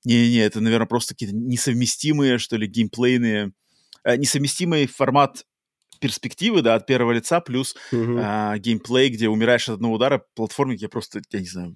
не-не, 0.06 0.38
это, 0.38 0.62
наверное, 0.62 0.86
просто 0.86 1.16
какие-то 1.16 1.36
несовместимые, 1.36 1.95
что 2.40 2.58
ли, 2.58 2.68
геймплейные, 2.68 3.52
э, 4.04 4.16
несовместимый 4.18 4.88
формат 4.88 5.46
перспективы, 6.00 6.62
да, 6.62 6.76
от 6.76 6.86
первого 6.86 7.14
лица, 7.14 7.40
плюс 7.40 7.76
uh-huh. 7.92 8.56
э, 8.56 8.60
геймплей, 8.60 9.10
где 9.10 9.30
умираешь 9.30 9.70
от 9.70 9.76
одного 9.76 9.96
удара, 9.96 10.24
платформе, 10.36 10.76
я 10.76 10.90
просто, 10.90 11.22
я 11.32 11.40
не 11.40 11.48
знаю, 11.48 11.76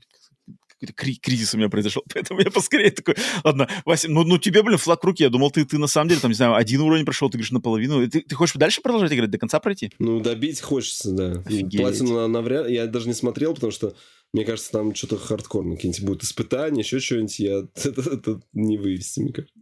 какой-то 0.80 0.94
кри- 0.94 1.20
кризис 1.22 1.54
у 1.54 1.58
меня 1.58 1.70
произошел, 1.70 2.04
поэтому 2.14 2.40
я 2.40 2.52
поскорее 2.52 2.92
такой, 2.92 3.16
ладно, 3.44 3.68
Вася, 3.86 4.10
ну, 4.10 4.24
ну 4.24 4.38
тебе, 4.38 4.64
блин, 4.64 4.78
флаг 4.78 5.02
в 5.02 5.06
руки, 5.06 5.24
я 5.24 5.30
думал, 5.30 5.52
ты, 5.52 5.66
ты 5.66 5.78
на 5.78 5.88
самом 5.88 6.10
деле, 6.10 6.22
там, 6.22 6.32
не 6.32 6.36
знаю, 6.36 6.56
один 6.56 6.82
уровень 6.82 7.06
прошел, 7.06 7.30
ты 7.30 7.38
говоришь, 7.38 7.52
наполовину, 7.52 8.08
ты, 8.08 8.22
ты 8.22 8.36
хочешь 8.36 8.56
дальше 8.56 8.82
продолжать 8.82 9.14
играть, 9.14 9.30
до 9.30 9.38
конца 9.38 9.60
пройти? 9.60 9.92
Ну, 10.00 10.20
добить 10.20 10.62
хочется, 10.62 11.12
да. 11.12 11.44
Офигеть. 11.46 11.82
Платину 11.82 12.28
навряд 12.28 12.70
я 12.70 12.88
даже 12.88 13.08
не 13.08 13.14
смотрел, 13.14 13.54
потому 13.54 13.72
что 13.72 13.96
мне 14.34 14.46
кажется, 14.46 14.72
там 14.72 14.94
что-то 14.94 15.18
хардкорное, 15.18 15.76
какие-нибудь 15.76 16.04
будут 16.04 16.24
испытания, 16.24 16.82
еще 16.82 17.00
что-нибудь, 17.00 17.40
я 17.40 17.60
это, 17.76 18.02
это 18.02 18.42
не 18.54 18.78
вывести, 18.78 19.22
мне 19.22 19.34
кажется. 19.34 19.56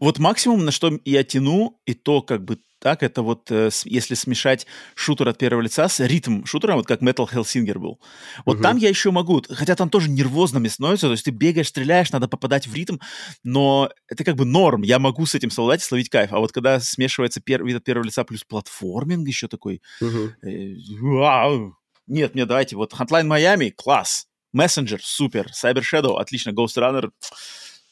Вот 0.00 0.18
максимум, 0.18 0.64
на 0.64 0.70
что 0.70 0.98
я 1.04 1.24
тяну, 1.24 1.80
и 1.86 1.94
то 1.94 2.22
как 2.22 2.44
бы 2.44 2.58
так, 2.80 3.02
это 3.02 3.22
вот 3.22 3.50
э, 3.50 3.68
если 3.84 4.14
смешать 4.14 4.66
шутер 4.94 5.28
от 5.28 5.36
первого 5.36 5.60
лица 5.60 5.86
с 5.86 6.00
ритм 6.00 6.44
шутером, 6.46 6.78
вот 6.78 6.86
как 6.86 7.02
Metal 7.02 7.30
Hellsinger 7.30 7.78
был. 7.78 8.00
Вот 8.46 8.56
угу. 8.56 8.62
там 8.62 8.78
я 8.78 8.88
еще 8.88 9.10
могу, 9.10 9.42
хотя 9.50 9.76
там 9.76 9.90
тоже 9.90 10.08
нервозно 10.08 10.60
мне 10.60 10.70
становится, 10.70 11.06
то 11.06 11.12
есть 11.12 11.24
ты 11.24 11.30
бегаешь, 11.30 11.68
стреляешь, 11.68 12.10
надо 12.10 12.26
попадать 12.26 12.66
в 12.66 12.74
ритм, 12.74 12.96
но 13.44 13.90
это 14.08 14.24
как 14.24 14.36
бы 14.36 14.46
норм, 14.46 14.82
я 14.82 14.98
могу 14.98 15.26
с 15.26 15.34
этим 15.34 15.50
совладать 15.50 15.82
и 15.82 15.84
словить 15.84 16.08
кайф. 16.08 16.32
А 16.32 16.38
вот 16.38 16.52
когда 16.52 16.80
смешивается 16.80 17.40
пер, 17.42 17.64
вид 17.64 17.76
от 17.76 17.84
первого 17.84 18.06
лица 18.06 18.24
плюс 18.24 18.44
платформинг 18.44 19.28
еще 19.28 19.46
такой, 19.46 19.82
угу. 20.00 20.30
э, 20.42 20.74
вау, 21.00 21.76
нет, 22.10 22.34
мне 22.34 22.44
давайте, 22.44 22.76
вот 22.76 22.92
Hotline 22.92 23.26
Miami, 23.26 23.70
класс. 23.70 24.26
Messenger, 24.56 24.98
супер. 25.00 25.46
Cyber 25.52 25.82
Shadow, 25.82 26.18
отлично. 26.18 26.50
Ghost 26.50 26.76
Runner, 26.76 27.10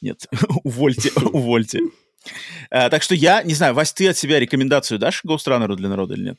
нет, 0.01 0.27
увольте, 0.63 1.11
увольте. 1.15 1.79
А, 2.69 2.89
так 2.89 3.01
что 3.01 3.15
я, 3.15 3.43
не 3.43 3.53
знаю, 3.53 3.73
Вась, 3.73 3.93
ты 3.93 4.09
от 4.09 4.17
себя 4.17 4.39
рекомендацию 4.39 4.99
дашь 4.99 5.23
Ghost 5.25 5.47
Runner 5.47 5.73
для 5.75 5.89
народа 5.89 6.15
или 6.15 6.23
нет? 6.25 6.37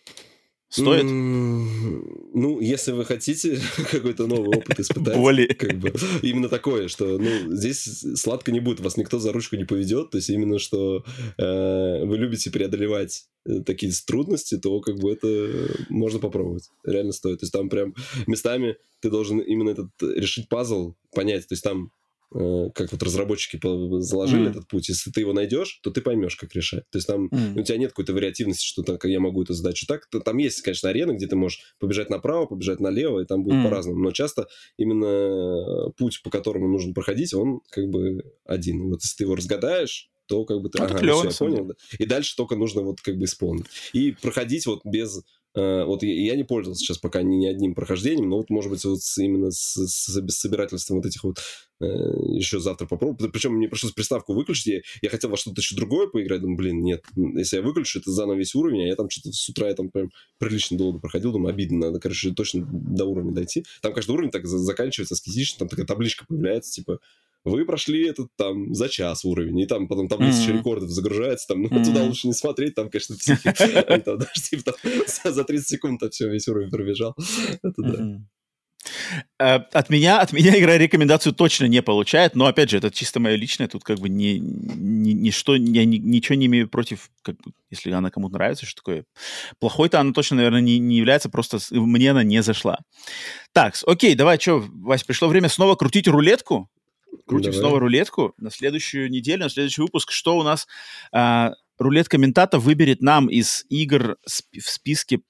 Стоит? 0.70 1.02
Ну, 1.04 2.60
если 2.60 2.92
вы 2.92 3.04
хотите 3.04 3.58
какой-то 3.90 4.28
новый 4.28 4.56
опыт 4.56 4.78
испытать, 4.78 5.16
Боли. 5.16 5.46
как 5.46 5.78
бы, 5.78 5.92
именно 6.22 6.48
такое, 6.48 6.86
что 6.86 7.18
ну, 7.18 7.52
здесь 7.52 8.04
сладко 8.14 8.52
не 8.52 8.60
будет, 8.60 8.78
вас 8.78 8.96
никто 8.96 9.18
за 9.18 9.32
ручку 9.32 9.56
не 9.56 9.64
поведет, 9.64 10.10
то 10.10 10.18
есть 10.18 10.30
именно 10.30 10.60
что 10.60 11.04
э, 11.38 12.04
вы 12.04 12.16
любите 12.16 12.52
преодолевать 12.52 13.24
э, 13.46 13.62
такие 13.66 13.92
трудности, 14.06 14.58
то 14.58 14.80
как 14.80 15.00
бы 15.00 15.12
это 15.12 15.74
можно 15.88 16.20
попробовать, 16.20 16.70
реально 16.84 17.12
стоит. 17.12 17.40
То 17.40 17.44
есть 17.44 17.52
там 17.52 17.68
прям 17.68 17.94
местами 18.28 18.76
ты 19.00 19.10
должен 19.10 19.40
именно 19.40 19.70
этот 19.70 19.90
решить 20.00 20.48
пазл, 20.48 20.94
понять, 21.12 21.48
то 21.48 21.54
есть 21.54 21.64
там 21.64 21.90
Э, 21.90 21.99
как 22.32 22.92
вот 22.92 23.02
разработчики 23.02 23.58
заложили 24.00 24.46
mm. 24.46 24.50
этот 24.50 24.68
путь. 24.68 24.88
Если 24.88 25.10
ты 25.10 25.20
его 25.20 25.32
найдешь, 25.32 25.80
то 25.82 25.90
ты 25.90 26.00
поймешь, 26.00 26.36
как 26.36 26.54
решать. 26.54 26.84
То 26.90 26.98
есть 26.98 27.06
там 27.06 27.26
mm. 27.26 27.60
у 27.60 27.62
тебя 27.62 27.78
нет 27.78 27.90
какой-то 27.90 28.12
вариативности, 28.12 28.64
что 28.64 28.82
так 28.82 29.04
я 29.04 29.18
могу 29.18 29.42
эту 29.42 29.54
задачу 29.54 29.86
так. 29.86 30.08
То, 30.10 30.20
там 30.20 30.38
есть, 30.38 30.62
конечно, 30.62 30.88
арена, 30.88 31.12
где 31.12 31.26
ты 31.26 31.36
можешь 31.36 31.74
побежать 31.78 32.08
направо, 32.08 32.46
побежать 32.46 32.80
налево, 32.80 33.20
и 33.20 33.26
там 33.26 33.42
будет 33.42 33.56
mm. 33.56 33.64
по-разному. 33.64 33.98
Но 33.98 34.12
часто 34.12 34.46
именно 34.76 35.90
путь, 35.96 36.22
по 36.22 36.30
которому 36.30 36.68
нужно 36.68 36.94
проходить, 36.94 37.34
он 37.34 37.60
как 37.70 37.88
бы 37.88 38.22
один. 38.44 38.90
Вот 38.90 39.02
если 39.02 39.16
ты 39.16 39.24
его 39.24 39.34
разгадаешь, 39.34 40.08
то 40.30 40.44
как 40.44 40.60
бы 40.60 40.70
ты, 40.70 40.78
Ну, 40.78 40.84
ага, 40.84 40.98
клево, 40.98 41.28
все, 41.28 41.44
я 41.44 41.50
понял, 41.50 41.64
да. 41.66 41.74
И 41.98 42.06
дальше 42.06 42.36
только 42.36 42.54
нужно 42.54 42.82
вот 42.82 43.00
как 43.00 43.16
бы 43.16 43.24
исполнить. 43.24 43.66
И 43.92 44.12
проходить 44.12 44.64
вот 44.66 44.80
без... 44.84 45.24
э, 45.54 45.84
вот 45.84 46.02
я, 46.02 46.36
не 46.36 46.44
пользовался 46.44 46.82
сейчас 46.82 46.98
пока 46.98 47.22
ни, 47.22 47.36
ни 47.36 47.46
одним 47.46 47.74
прохождением, 47.74 48.28
но 48.28 48.38
вот, 48.38 48.50
может 48.50 48.70
быть, 48.70 48.84
вот 48.84 49.00
именно 49.18 49.50
с, 49.50 49.74
с 49.74 50.20
собирательством 50.28 50.98
вот 50.98 51.06
этих 51.06 51.24
вот 51.24 51.38
э, 51.80 51.86
еще 51.86 52.60
завтра 52.60 52.86
попробую. 52.86 53.30
Причем 53.30 53.54
мне 53.54 53.68
пришлось 53.68 53.92
приставку 53.92 54.34
выключить. 54.34 54.66
Я, 54.66 54.80
я 55.02 55.10
хотел 55.10 55.30
во 55.30 55.36
что-то 55.36 55.60
еще 55.60 55.76
другое 55.76 56.06
поиграть. 56.06 56.40
Думаю, 56.40 56.56
блин, 56.56 56.80
нет, 56.82 57.04
если 57.16 57.56
я 57.56 57.62
выключу, 57.62 58.00
это 58.00 58.10
заново 58.10 58.36
весь 58.36 58.54
уровень, 58.54 58.82
а 58.82 58.86
я 58.86 58.96
там 58.96 59.10
что-то 59.10 59.32
с 59.32 59.48
утра 59.48 59.68
я 59.68 59.74
там 59.74 59.90
прям 59.90 60.10
прилично 60.38 60.76
долго 60.76 60.98
проходил. 60.98 61.32
Думаю, 61.32 61.52
обидно, 61.52 61.86
надо, 61.86 62.00
короче, 62.00 62.30
точно 62.32 62.66
до 62.70 63.04
уровня 63.04 63.32
дойти. 63.32 63.64
Там 63.82 63.92
каждый 63.92 64.12
уровень 64.12 64.30
так 64.30 64.46
за- 64.46 64.58
заканчивается 64.58 65.14
аскетично, 65.14 65.60
там 65.60 65.68
такая 65.68 65.86
табличка 65.86 66.24
появляется, 66.26 66.72
типа, 66.72 67.00
вы 67.44 67.64
прошли 67.64 68.06
этот 68.06 68.28
там 68.36 68.74
за 68.74 68.88
час 68.88 69.24
уровень, 69.24 69.58
и 69.60 69.66
там 69.66 69.88
потом 69.88 70.08
таблица 70.08 70.40
еще 70.40 70.50
Мгм. 70.50 70.58
рекордов 70.60 70.90
загружается, 70.90 71.48
там, 71.48 71.62
ну, 71.62 71.68
Мгм. 71.70 71.84
туда 71.84 72.02
лучше 72.02 72.26
не 72.26 72.34
смотреть, 72.34 72.74
там, 72.74 72.90
конечно, 72.90 73.16
психи. 73.16 73.52
Там 74.04 74.18
даже, 74.18 74.32
типа, 74.50 74.72
там 74.72 74.92
за- 75.06 75.32
за 75.32 75.44
30 75.44 75.68
секунд 75.68 76.00
там 76.00 76.10
все, 76.10 76.28
весь 76.28 76.48
уровень 76.48 76.70
пробежал. 76.70 77.14
Это 77.62 77.82
да. 77.82 78.20
Э, 79.38 79.56
От 79.72 79.90
меня, 79.90 80.20
от 80.20 80.32
меня 80.32 80.58
игра 80.58 80.78
рекомендацию 80.78 81.34
точно 81.34 81.66
не 81.66 81.82
получает, 81.82 82.34
но 82.34 82.46
опять 82.46 82.70
же, 82.70 82.78
это 82.78 82.90
чисто 82.90 83.20
мое 83.20 83.34
личное, 83.36 83.68
тут 83.68 83.84
как 83.84 83.98
бы 83.98 84.08
ни, 84.08 84.38
ни, 84.38 85.12
ничто, 85.12 85.54
я 85.54 85.84
ни- 85.84 85.96
ничего 85.98 86.36
не 86.36 86.46
имею 86.46 86.68
против, 86.68 87.10
как 87.22 87.36
бы, 87.36 87.52
если 87.70 87.90
она 87.90 88.10
кому-то 88.10 88.34
нравится, 88.34 88.64
что 88.66 88.76
такое. 88.82 89.04
Плохой-то 89.58 90.00
она 90.00 90.12
точно, 90.12 90.36
наверное, 90.36 90.60
не, 90.62 90.78
не 90.78 90.96
является, 90.96 91.28
просто 91.28 91.58
мне 91.70 92.10
она 92.10 92.22
не 92.22 92.42
зашла. 92.42 92.78
Так, 93.52 93.74
окей, 93.86 94.14
давай, 94.14 94.38
что, 94.40 94.60
Вась, 94.60 95.04
пришло 95.04 95.28
время 95.28 95.48
снова 95.48 95.74
крутить 95.74 96.08
рулетку. 96.08 96.68
Крутим 97.30 97.52
Давай. 97.52 97.60
снова 97.60 97.80
рулетку 97.80 98.34
на 98.38 98.50
следующую 98.50 99.10
неделю, 99.10 99.44
на 99.44 99.50
следующий 99.50 99.82
выпуск. 99.82 100.10
Что 100.12 100.36
у 100.36 100.42
нас? 100.42 100.66
А, 101.12 101.52
рулетка 101.78 102.18
Ментата 102.18 102.58
выберет 102.58 103.00
нам 103.02 103.28
из 103.28 103.64
игр 103.68 104.16
в 104.26 104.60
списке 104.70 105.20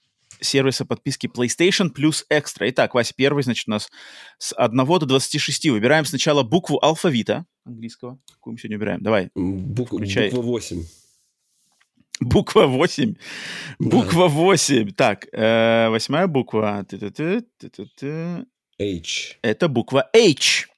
сервиса 0.41 0.87
подписки 0.87 1.27
PlayStation 1.27 1.91
плюс 1.91 2.25
Extra. 2.33 2.69
Итак, 2.71 2.95
Вася, 2.95 3.13
первый, 3.15 3.43
значит, 3.43 3.69
у 3.69 3.73
нас 3.73 3.91
с 4.39 4.55
1 4.57 4.77
до 4.99 5.07
26. 5.07 5.69
Выбираем 5.71 6.05
сначала 6.07 6.43
букву 6.43 6.79
алфавита 6.83 7.45
английского. 7.67 8.19
Какую 8.33 8.53
мы 8.55 8.59
сегодня 8.59 8.79
выбираем? 8.79 9.03
Давай. 9.03 9.31
Бук- 9.35 9.89
Включай. 9.89 10.31
Буква 10.31 10.43
8. 10.43 10.85
Буква 12.21 12.67
8. 12.67 13.15
Буква 13.79 14.29
8. 14.29 14.91
Так, 14.93 15.27
э, 15.33 15.89
восьмая 15.91 16.27
буква. 16.27 16.85
Ты-ты-ты, 16.89 17.43
ты-ты-ты. 17.59 18.47
H. 18.79 19.37
Это 19.43 19.69
буква 19.69 20.09
H. 20.17 20.70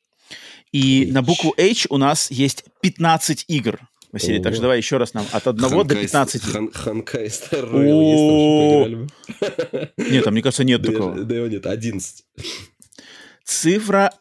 И 0.73 1.05
H. 1.07 1.13
на 1.13 1.23
букву 1.23 1.55
H 1.59 1.87
у 1.91 1.97
нас 1.99 2.31
есть 2.31 2.65
15 2.81 3.45
игр. 3.49 3.81
Василий, 4.11 4.39
так 4.39 4.49
Ого. 4.49 4.55
что 4.55 4.63
давай 4.63 4.79
еще 4.79 4.99
раз 4.99 5.15
нам 5.15 5.25
от 5.33 5.47
1 5.47 5.57
до 5.61 5.69
Ханкай- 5.95 6.01
15. 6.03 6.43
Хан- 6.45 6.73
Ханкай 6.73 7.27
Star 7.29 7.71
Rail 7.73 9.09
есть? 9.39 9.93
Нет, 10.13 10.25
там, 10.25 10.35
мне 10.35 10.43
кажется, 10.43 10.65
нет 10.65 10.83
такого. 10.83 11.25
Да 11.25 11.35
его 11.35 11.47
нет, 11.47 11.65
11. 11.67 12.25
Цифра... 13.45 14.13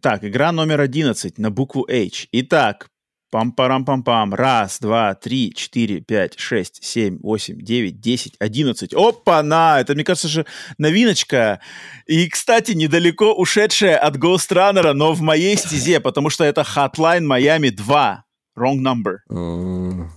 Так, 0.00 0.24
игра 0.24 0.52
номер 0.52 0.80
11 0.82 1.38
на 1.38 1.50
букву 1.50 1.84
H. 1.90 2.28
Итак, 2.32 2.89
пам-парам-пам-пам. 3.30 4.34
Раз, 4.34 4.78
два, 4.80 5.14
три, 5.14 5.52
четыре, 5.54 6.00
пять, 6.00 6.38
шесть, 6.38 6.82
семь, 6.84 7.18
восемь, 7.20 7.60
девять, 7.60 8.00
десять, 8.00 8.34
одиннадцать. 8.38 8.92
Опа-на! 8.94 9.80
Это, 9.80 9.94
мне 9.94 10.04
кажется 10.04 10.28
же, 10.28 10.46
новиночка. 10.78 11.60
И, 12.06 12.28
кстати, 12.28 12.72
недалеко 12.72 13.32
ушедшая 13.34 13.96
от 13.98 14.16
Ghost 14.16 14.50
Runner, 14.50 14.92
но 14.92 15.12
в 15.12 15.20
моей 15.20 15.56
стезе, 15.56 16.00
потому 16.00 16.30
что 16.30 16.44
это 16.44 16.62
Hotline 16.62 17.26
Miami 17.26 17.70
2. 17.70 18.24
Wrong 18.58 18.78
number. 18.80 19.16
А, 19.30 20.08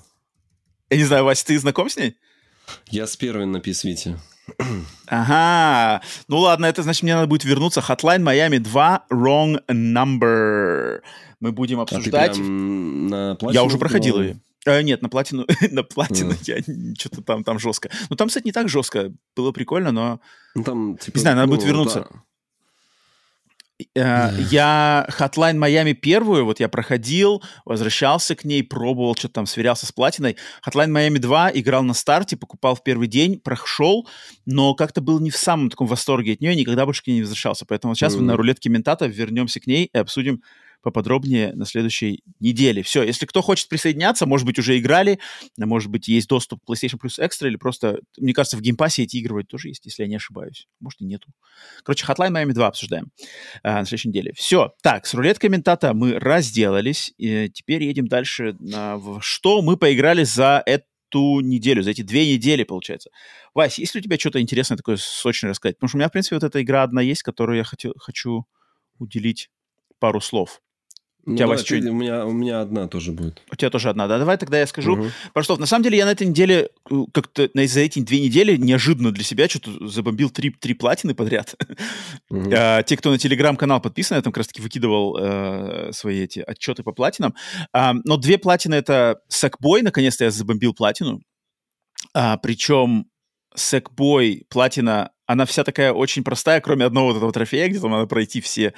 Я 0.89 0.97
не 0.97 1.03
знаю, 1.03 1.23
Вася, 1.25 1.45
ты 1.45 1.59
знаком 1.59 1.89
с 1.89 1.97
ней? 1.97 2.15
Я 2.89 3.07
с 3.07 3.15
первой 3.15 3.45
на 3.45 3.59
писвите. 3.59 4.17
Ага. 5.07 6.01
Ну 6.27 6.37
ладно, 6.39 6.65
это 6.65 6.83
значит, 6.83 7.03
мне 7.03 7.15
надо 7.15 7.27
будет 7.27 7.43
вернуться. 7.43 7.79
Hotline 7.81 8.21
Miami 8.23 8.59
2 8.59 9.05
Wrong 9.11 9.59
Number. 9.69 11.01
Мы 11.39 11.51
будем 11.51 11.79
А 11.79 11.83
обсуждать. 11.83 12.37
на 12.37 13.37
Я 13.51 13.63
уже 13.63 13.77
проходил 13.77 14.21
ее. 14.21 14.39
Э, 14.65 14.81
нет, 14.81 15.01
на 15.01 15.09
платину, 15.09 15.45
на 15.71 15.83
платину 15.83 16.33
я 16.43 16.57
что-то 16.97 17.21
там, 17.21 17.43
там 17.43 17.59
жестко. 17.59 17.89
Ну, 18.09 18.15
там, 18.15 18.29
кстати, 18.29 18.45
не 18.45 18.53
так 18.53 18.69
жестко. 18.69 19.11
Было 19.35 19.51
прикольно, 19.51 19.91
но 19.91 20.21
Ну, 20.55 20.63
там, 20.63 20.97
типа, 20.97 21.17
Не 21.17 21.21
знаю, 21.21 21.35
надо 21.35 21.47
ну, 21.49 21.55
будет 21.55 21.65
вернуться. 21.65 22.07
да. 22.09 22.21
Э, 23.95 24.29
я 24.51 25.07
Hotline 25.19 25.57
Miami 25.57 25.93
первую, 25.93 26.45
вот 26.45 26.59
я 26.59 26.69
проходил, 26.69 27.41
возвращался 27.65 28.35
к 28.35 28.45
ней, 28.45 28.63
пробовал, 28.63 29.15
что-то 29.15 29.35
там 29.35 29.45
сверялся 29.45 29.85
с 29.85 29.91
платиной. 29.91 30.37
Hotline 30.67 30.89
Miami 30.91 31.19
2 31.19 31.51
играл 31.55 31.83
на 31.83 31.93
старте, 31.93 32.37
покупал 32.37 32.75
в 32.75 32.83
первый 32.83 33.07
день, 33.07 33.39
прошел, 33.39 34.07
но 34.45 34.73
как-то 34.75 35.01
был 35.01 35.19
не 35.19 35.29
в 35.31 35.37
самом 35.37 35.69
таком 35.69 35.87
восторге 35.87 36.33
от 36.33 36.41
нее, 36.41 36.55
никогда 36.55 36.85
больше 36.85 37.03
к 37.03 37.07
ней 37.07 37.15
не 37.15 37.21
возвращался. 37.21 37.65
Поэтому 37.65 37.95
сейчас 37.95 38.15
Мгм. 38.15 38.25
на 38.27 38.37
рулетке 38.37 38.69
Ментата 38.69 39.05
вернемся 39.07 39.59
к 39.59 39.67
ней 39.67 39.89
и 39.91 39.97
обсудим 39.97 40.41
поподробнее 40.83 41.53
на 41.53 41.65
следующей 41.65 42.23
неделе. 42.39 42.83
Все, 42.83 43.03
если 43.03 43.25
кто 43.25 43.41
хочет 43.41 43.69
присоединяться, 43.69 44.25
может 44.25 44.45
быть, 44.45 44.59
уже 44.59 44.77
играли, 44.77 45.17
может 45.57 45.89
быть, 45.89 46.07
есть 46.09 46.27
доступ 46.27 46.59
к 46.63 46.69
PlayStation 46.69 46.99
Plus 47.01 47.19
Extra, 47.19 47.47
или 47.47 47.55
просто, 47.55 47.99
мне 48.17 48.33
кажется, 48.33 48.57
в 48.57 48.61
геймпассе 48.61 49.03
эти 49.03 49.17
игры 49.17 49.33
вроде 49.33 49.47
тоже 49.47 49.69
есть, 49.69 49.85
если 49.85 50.03
я 50.03 50.09
не 50.09 50.17
ошибаюсь. 50.17 50.67
Может, 50.81 51.01
и 51.01 51.05
нету. 51.05 51.29
Короче, 51.83 52.05
Hotline 52.05 52.31
Miami 52.31 52.51
2 52.51 52.67
обсуждаем 52.67 53.11
а, 53.63 53.79
на 53.79 53.85
следующей 53.85 54.09
неделе. 54.09 54.33
Все, 54.35 54.73
так, 54.83 55.05
с 55.05 55.13
рулеткой 55.13 55.49
ментата 55.49 55.93
мы 55.93 56.19
разделались, 56.19 57.13
и 57.17 57.49
теперь 57.49 57.83
едем 57.83 58.07
дальше. 58.07 58.55
На, 58.59 58.99
что 59.21 59.61
мы 59.61 59.77
поиграли 59.77 60.23
за 60.23 60.61
эту 60.65 61.39
неделю, 61.39 61.81
за 61.81 61.91
эти 61.91 62.01
две 62.01 62.33
недели, 62.33 62.63
получается. 62.63 63.09
Вась, 63.53 63.79
есть 63.79 63.95
ли 63.95 64.01
у 64.01 64.03
тебя 64.03 64.17
что-то 64.19 64.41
интересное 64.41 64.75
такое 64.75 64.97
сочное 64.97 65.51
рассказать? 65.51 65.77
Потому 65.77 65.87
что 65.87 65.97
у 65.97 65.99
меня, 65.99 66.09
в 66.09 66.11
принципе, 66.11 66.35
вот 66.35 66.43
эта 66.43 66.61
игра 66.61 66.83
одна 66.83 67.01
есть, 67.01 67.23
которую 67.23 67.57
я 67.57 67.63
хотел, 67.63 67.93
хочу 67.97 68.45
уделить 68.99 69.49
пару 69.99 70.19
слов. 70.19 70.61
Ну, 71.25 71.35
тебя, 71.35 71.45
давай, 71.45 71.57
Вася, 71.57 71.79
ты- 71.79 71.89
у, 71.89 71.93
меня, 71.93 72.25
у 72.25 72.31
меня 72.33 72.59
одна 72.59 72.87
тоже 72.87 73.13
будет. 73.13 73.41
У 73.49 73.55
тебя 73.55 73.69
тоже 73.69 73.89
одна, 73.89 74.07
да? 74.07 74.19
Давай 74.19 74.37
тогда 74.37 74.59
я 74.59 74.67
скажу. 74.67 74.95
Мгм. 74.97 75.11
Пару 75.33 75.45
слов. 75.45 75.59
На 75.59 75.65
самом 75.65 75.83
деле 75.83 75.97
я 75.97 76.05
на 76.05 76.11
этой 76.11 76.27
неделе 76.27 76.69
э, 76.91 76.95
как-то 77.13 77.49
на- 77.53 77.65
за 77.65 77.79
эти 77.79 77.99
две 77.99 78.19
недели 78.19 78.57
неожиданно 78.57 79.11
для 79.11 79.23
себя 79.23 79.47
что-то 79.47 79.87
забомбил 79.87 80.29
три, 80.29 80.49
три 80.49 80.73
платины 80.73 81.13
подряд. 81.15 81.55
Мгм. 82.29 82.51
А, 82.53 82.83
те, 82.83 82.97
кто 82.97 83.09
на 83.11 83.17
телеграм-канал 83.17 83.79
подписан, 83.79 84.17
я 84.17 84.21
там 84.21 84.33
как 84.33 84.39
раз-таки 84.39 84.61
выкидывал 84.61 85.17
э, 85.17 85.91
свои 85.93 86.23
эти 86.23 86.39
отчеты 86.39 86.83
по 86.83 86.91
платинам. 86.91 87.33
А, 87.71 87.93
но 88.03 88.17
две 88.17 88.37
платины— 88.37 88.75
это 88.75 89.19
Sackboy, 89.31 89.81
наконец-то 89.81 90.25
я 90.25 90.31
забомбил 90.31 90.73
платину. 90.73 91.21
А, 92.13 92.37
причем 92.37 93.05
Sackboy 93.55 94.43
платина, 94.49 95.11
она 95.25 95.45
вся 95.45 95.63
такая 95.63 95.93
очень 95.93 96.23
простая, 96.23 96.61
кроме 96.61 96.85
одного 96.85 97.07
вот 97.07 97.17
этого 97.17 97.31
трофея, 97.31 97.67
где 97.69 97.79
там 97.79 97.91
надо 97.91 98.07
пройти 98.07 98.41
все 98.41 98.73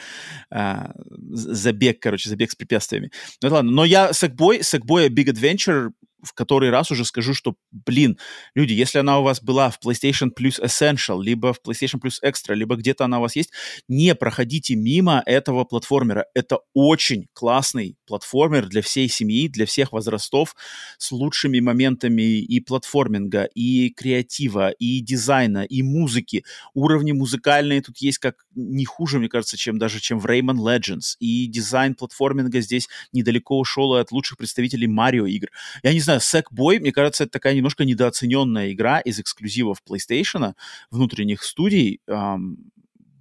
а, 0.51 0.91
забег, 1.09 1.99
короче, 1.99 2.30
забег 2.30 2.51
с 2.51 2.55
препятствиями. 2.55 3.11
Ну 3.41 3.49
ладно. 3.49 3.71
Но 3.71 3.86
я 3.86 4.11
Sackboy, 4.11 4.59
Sackboy 4.59 5.09
Big 5.09 5.26
Adventure 5.26 5.91
в 6.26 6.34
который 6.34 6.69
раз 6.69 6.91
уже 6.91 7.05
скажу, 7.05 7.34
что, 7.34 7.55
блин, 7.71 8.17
люди, 8.55 8.73
если 8.73 8.99
она 8.99 9.19
у 9.19 9.23
вас 9.23 9.41
была 9.41 9.69
в 9.69 9.80
PlayStation 9.80 10.30
Plus 10.38 10.61
Essential, 10.61 11.23
либо 11.23 11.53
в 11.53 11.59
PlayStation 11.65 12.01
Plus 12.03 12.15
Extra, 12.23 12.53
либо 12.55 12.76
где-то 12.76 13.05
она 13.05 13.19
у 13.19 13.21
вас 13.21 13.36
есть, 13.36 13.51
не 13.88 14.15
проходите 14.15 14.76
мимо 14.76 15.21
этого 15.26 15.63
платформера. 15.63 16.26
Это 16.34 16.59
очень 16.73 17.28
классный 17.34 17.97
платформер 18.05 18.67
для 18.67 18.82
всей 18.82 19.07
семьи, 19.07 19.47
для 19.47 19.65
всех 19.65 19.91
возрастов, 19.91 20.55
с 20.97 21.11
лучшими 21.11 21.59
моментами 21.59 22.39
и 22.39 22.59
платформинга, 22.59 23.43
и 23.43 23.89
креатива, 23.89 24.71
и 24.71 24.99
дизайна, 25.01 25.63
и 25.63 25.82
музыки. 25.82 26.43
Уровни 26.73 27.11
музыкальные 27.11 27.82
тут 27.82 27.97
есть 27.97 28.17
как 28.17 28.36
не 28.55 28.86
хуже, 28.86 29.19
мне 29.19 29.30
кажется, 29.30 29.57
чем 29.57 29.78
даже 29.78 29.99
чем 29.99 30.19
в 30.19 30.26
Rayman 30.26 30.57
Legends. 30.57 31.15
И 31.19 31.47
дизайн 31.47 31.95
платформинга 31.95 32.61
здесь 32.61 32.88
недалеко 33.13 33.59
ушел 33.59 33.93
от 33.93 34.11
лучших 34.11 34.38
представителей 34.38 34.88
Марио 34.88 35.26
игр. 35.26 35.47
Я 35.84 35.93
не 35.93 35.99
знаю, 35.99 36.14
Sackboy, 36.18 36.80
мне 36.80 36.91
кажется, 36.91 37.24
это 37.24 37.32
такая 37.32 37.53
немножко 37.53 37.86
недооцененная 37.86 38.72
игра 38.72 38.99
из 38.99 39.20
эксклюзивов 39.20 39.82
PlayStation, 39.88 40.53
внутренних 40.91 41.43
студий. 41.43 42.01
Ам, 42.07 42.57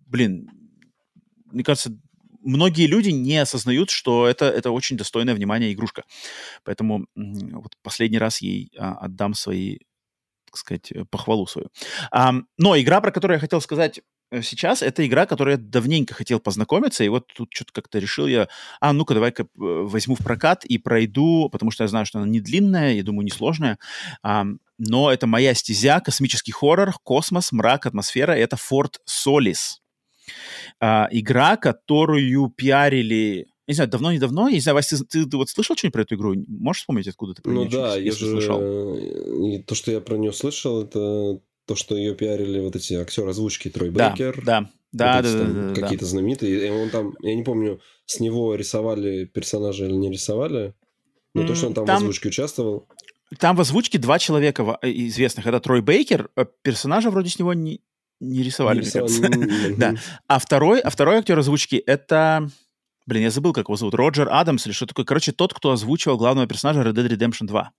блин, 0.06 0.50
мне 1.46 1.64
кажется, 1.64 1.96
многие 2.44 2.86
люди 2.86 3.10
не 3.10 3.38
осознают, 3.38 3.90
что 3.90 4.26
это, 4.26 4.46
это 4.46 4.70
очень 4.70 4.96
достойная 4.96 5.34
внимания 5.34 5.72
игрушка. 5.72 6.04
Поэтому 6.64 7.06
вот 7.14 7.72
последний 7.82 8.18
раз 8.18 8.42
ей 8.42 8.70
а, 8.78 8.94
отдам 8.94 9.34
свои, 9.34 9.78
так 10.46 10.56
сказать, 10.56 10.92
э, 10.92 11.04
похвалу 11.04 11.46
свою. 11.46 11.68
Ам, 12.10 12.46
но 12.58 12.78
игра, 12.78 13.00
про 13.00 13.10
которую 13.10 13.36
я 13.36 13.40
хотел 13.40 13.60
сказать 13.60 14.00
сейчас, 14.42 14.82
это 14.82 15.06
игра, 15.06 15.26
которую 15.26 15.56
я 15.56 15.62
давненько 15.62 16.14
хотел 16.14 16.40
познакомиться, 16.40 17.04
и 17.04 17.08
вот 17.08 17.26
тут 17.34 17.48
что-то 17.52 17.72
как-то 17.72 17.98
решил 17.98 18.26
я, 18.26 18.48
а, 18.80 18.92
ну-ка, 18.92 19.14
давай-ка 19.14 19.42
э, 19.42 19.46
возьму 19.56 20.14
в 20.14 20.24
прокат 20.24 20.64
и 20.64 20.78
пройду, 20.78 21.48
потому 21.50 21.70
что 21.70 21.84
я 21.84 21.88
знаю, 21.88 22.06
что 22.06 22.18
она 22.18 22.28
не 22.28 22.40
длинная, 22.40 22.94
я 22.94 23.02
думаю, 23.02 23.24
несложная, 23.24 23.78
Ам, 24.22 24.60
но 24.78 25.10
это 25.10 25.26
моя 25.26 25.54
стезя, 25.54 26.00
космический 26.00 26.52
хоррор, 26.52 26.94
космос, 27.02 27.52
мрак, 27.52 27.86
атмосфера, 27.86 28.32
это 28.32 28.56
Форт 28.56 29.00
Солис. 29.04 29.80
А, 30.80 31.08
игра, 31.10 31.56
которую 31.56 32.48
пиарили 32.50 33.46
не 33.66 33.74
знаю, 33.74 33.88
давно-недавно, 33.88 34.48
я 34.48 34.54
не 34.54 34.60
знаю, 34.60 34.74
Вася, 34.74 34.98
ты, 34.98 35.04
ты, 35.04 35.26
ты 35.26 35.36
вот 35.38 35.48
слышал 35.48 35.74
что-нибудь 35.74 35.94
про 35.94 36.02
эту 36.02 36.16
игру? 36.16 36.34
Можешь 36.48 36.80
вспомнить, 36.80 37.08
откуда 37.08 37.32
ты 37.32 37.40
про 37.40 37.50
Ну 37.50 37.64
да, 37.64 37.96
я 37.96 38.12
же... 38.12 38.30
слышал? 38.30 38.94
И 38.94 39.62
то, 39.62 39.74
что 39.74 39.90
я 39.90 40.00
про 40.00 40.16
нее 40.16 40.34
слышал, 40.34 40.82
это 40.82 41.40
то, 41.66 41.76
что 41.76 41.96
ее 41.96 42.14
пиарили 42.14 42.60
вот 42.60 42.76
эти 42.76 42.94
актеры 42.94 43.30
озвучки 43.30 43.70
Трой 43.70 43.90
да, 43.90 44.10
Бейкер. 44.10 44.42
Да, 44.44 44.70
да, 44.92 45.16
вот 45.16 45.22
да, 45.22 45.22
да, 45.22 45.44
да, 45.44 45.68
да, 45.68 45.80
Какие-то 45.80 46.04
да. 46.04 46.10
знаменитые. 46.10 46.66
И 46.66 46.70
он 46.70 46.90
там, 46.90 47.14
я 47.20 47.34
не 47.34 47.42
помню, 47.42 47.80
с 48.06 48.20
него 48.20 48.54
рисовали 48.54 49.24
персонажа 49.24 49.86
или 49.86 49.94
не 49.94 50.10
рисовали. 50.10 50.74
Но 51.34 51.42
mm, 51.42 51.46
то, 51.46 51.54
что 51.54 51.66
он 51.66 51.74
там, 51.74 51.86
там 51.86 51.96
в 51.96 51.98
озвучке 52.00 52.28
участвовал. 52.28 52.88
Там 53.38 53.56
в 53.56 53.60
озвучке 53.60 53.98
два 53.98 54.18
человека 54.18 54.78
э, 54.82 54.90
известных. 54.90 55.46
Это 55.46 55.58
Трой 55.60 55.82
Бейкер, 55.82 56.30
а 56.36 56.44
персонажа 56.44 57.10
вроде 57.10 57.30
с 57.30 57.38
него 57.38 57.54
не, 57.54 57.80
не 58.20 58.42
рисовали, 58.42 58.78
не 58.78 58.84
рисовали. 58.84 59.74
да. 59.76 59.94
А 60.28 60.38
второй, 60.38 60.80
а 60.80 60.90
второй 60.90 61.16
актер 61.18 61.38
озвучки 61.38 61.76
это... 61.76 62.48
Блин, 63.06 63.24
я 63.24 63.30
забыл, 63.30 63.52
как 63.52 63.66
его 63.66 63.76
зовут. 63.76 63.94
Роджер 63.94 64.28
Адамс 64.30 64.66
или 64.66 64.72
что 64.72 64.86
такое. 64.86 65.04
Короче, 65.04 65.32
тот, 65.32 65.52
кто 65.52 65.72
озвучивал 65.72 66.16
главного 66.16 66.46
персонажа 66.46 66.88
Red 66.88 66.94
Dead 66.94 67.08
Redemption 67.08 67.46
2. 67.46 67.70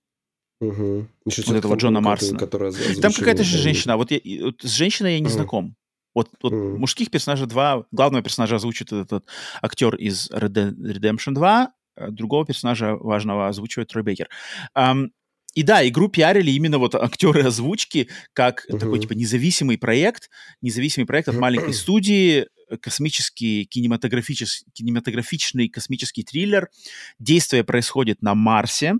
Угу. 0.60 1.06
Еще 1.26 1.42
вот 1.46 1.56
этого 1.56 1.74
Джона 1.76 2.00
Марсона. 2.00 2.38
Там 2.38 3.12
какая-то 3.12 3.44
же 3.44 3.58
женщина. 3.58 3.96
Вот, 3.96 4.10
я, 4.10 4.20
вот 4.44 4.62
с 4.62 4.72
женщиной 4.72 5.14
я 5.14 5.20
не 5.20 5.26
угу. 5.26 5.32
знаком. 5.32 5.76
Вот, 6.14 6.30
вот 6.42 6.54
mm. 6.54 6.78
мужских 6.78 7.10
персонажей 7.10 7.46
два, 7.46 7.84
главного 7.92 8.24
персонажа 8.24 8.56
озвучит 8.56 8.86
этот, 8.86 9.06
этот 9.12 9.26
актер 9.60 9.96
из 9.96 10.30
Red 10.30 10.74
Redemption 10.74 11.34
2, 11.34 11.72
а 11.94 12.10
другого 12.10 12.46
персонажа 12.46 12.96
важного 12.96 13.48
озвучивает 13.48 13.88
Трой 13.88 14.02
Бейкер. 14.02 14.30
Um, 14.74 15.10
и 15.54 15.62
да, 15.62 15.86
игру 15.86 16.08
пиарили 16.08 16.50
именно 16.52 16.78
вот 16.78 16.94
актеры 16.94 17.42
озвучки 17.42 18.08
как 18.32 18.64
uh-huh. 18.64 18.78
такой 18.78 18.98
типа 18.98 19.12
независимый 19.12 19.76
проект, 19.76 20.30
независимый 20.62 21.06
проект 21.06 21.28
от 21.28 21.36
маленькой 21.36 21.74
студии, 21.74 22.46
космический 22.80 23.64
кинематографический, 23.64 24.66
кинематографичный 24.72 25.68
космический 25.68 26.24
триллер. 26.24 26.70
Действие 27.18 27.62
происходит 27.62 28.22
на 28.22 28.34
Марсе. 28.34 28.94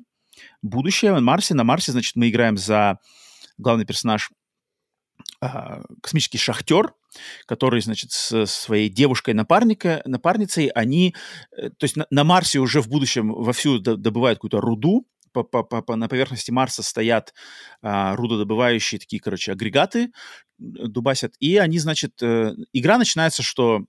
Будущее. 0.68 1.12
На 1.12 1.20
Марсе. 1.20 1.54
На 1.54 1.64
Марсе, 1.64 1.92
значит, 1.92 2.16
мы 2.16 2.28
играем 2.28 2.56
за 2.56 2.98
главный 3.58 3.84
персонаж 3.84 4.30
а, 5.40 5.82
космический 6.02 6.38
шахтер, 6.38 6.94
который, 7.46 7.80
значит, 7.80 8.12
с 8.12 8.46
своей 8.46 8.88
девушкой-напарника, 8.88 10.02
напарницей, 10.04 10.66
они, 10.68 11.14
э, 11.56 11.70
то 11.70 11.84
есть 11.84 11.96
на, 11.96 12.06
на 12.10 12.24
Марсе 12.24 12.58
уже 12.58 12.80
в 12.82 12.88
будущем 12.88 13.32
вовсю 13.32 13.78
добывают 13.78 14.38
какую-то 14.38 14.60
руду, 14.60 15.06
по, 15.32 15.42
по, 15.44 15.62
по, 15.62 15.96
на 15.96 16.08
поверхности 16.08 16.50
Марса 16.50 16.82
стоят 16.82 17.34
а, 17.82 18.16
рудодобывающие 18.16 18.98
такие, 18.98 19.20
короче, 19.20 19.52
агрегаты, 19.52 20.10
дубасят, 20.56 21.34
и 21.40 21.58
они, 21.58 21.78
значит, 21.78 22.22
э, 22.22 22.54
игра 22.72 22.96
начинается, 22.96 23.42
что 23.42 23.84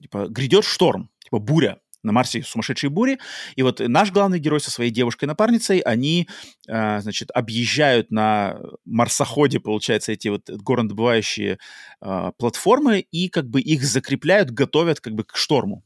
типа 0.00 0.28
грядет 0.28 0.64
шторм, 0.64 1.10
типа 1.24 1.40
буря, 1.40 1.80
на 2.02 2.12
Марсе 2.12 2.42
сумасшедшие 2.42 2.90
бури, 2.90 3.18
и 3.56 3.62
вот 3.62 3.80
наш 3.80 4.12
главный 4.12 4.38
герой 4.38 4.60
со 4.60 4.70
своей 4.70 4.90
девушкой-напарницей, 4.90 5.80
они, 5.80 6.28
э, 6.68 7.00
значит, 7.00 7.30
объезжают 7.34 8.10
на 8.10 8.58
марсоходе, 8.84 9.60
получается, 9.60 10.12
эти 10.12 10.28
вот 10.28 10.48
горнодобывающие 10.48 11.58
э, 12.00 12.32
платформы, 12.38 13.00
и 13.00 13.28
как 13.28 13.48
бы 13.48 13.60
их 13.60 13.84
закрепляют, 13.84 14.50
готовят 14.50 15.00
как 15.00 15.14
бы 15.14 15.24
к 15.24 15.36
шторму. 15.36 15.82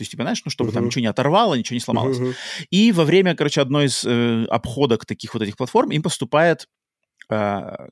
То 0.00 0.02
есть, 0.02 0.12
типа, 0.12 0.22
знаешь, 0.22 0.40
ну, 0.46 0.50
чтобы 0.50 0.70
uh-huh. 0.70 0.74
там 0.74 0.86
ничего 0.86 1.02
не 1.02 1.08
оторвало, 1.08 1.54
ничего 1.56 1.74
не 1.74 1.80
сломалось. 1.80 2.18
Uh-huh. 2.18 2.34
И 2.70 2.90
во 2.90 3.04
время, 3.04 3.36
короче, 3.36 3.60
одной 3.60 3.84
из 3.84 4.02
э, 4.02 4.46
обходок 4.46 5.04
таких 5.04 5.34
вот 5.34 5.42
этих 5.42 5.58
платформ 5.58 5.90
им 5.90 6.02
поступает 6.02 6.68
э, 7.28 7.88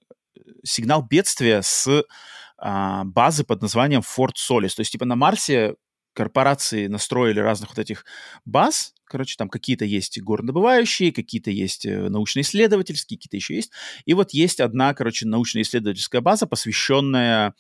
сигнал 0.65 1.03
бедствия 1.03 1.61
с 1.63 1.87
э, 1.87 3.03
базы 3.05 3.45
под 3.45 3.61
названием 3.61 4.01
Fort 4.01 4.37
Solis. 4.37 4.75
То 4.75 4.81
есть, 4.81 4.93
типа, 4.93 5.05
на 5.05 5.17
Марсе 5.17 5.75
корпорации 6.19 6.89
настроили 6.89 7.39
разных 7.39 7.71
вот 7.71 7.79
этих 7.79 8.05
баз, 8.45 8.93
короче, 9.05 9.37
там 9.39 9.49
какие-то 9.49 9.85
есть 9.85 10.21
горнодобывающие, 10.21 11.13
какие-то 11.13 11.53
есть 11.53 11.87
э, 11.87 12.09
научно-исследовательские, 12.09 13.19
какие-то 13.19 13.37
еще 13.37 13.55
есть. 13.55 13.71
И 14.05 14.15
вот 14.15 14.33
есть 14.33 14.59
одна, 14.59 14.95
короче, 14.95 15.27
научно-исследовательская 15.29 16.21
база, 16.21 16.49
посвященная 16.49 17.55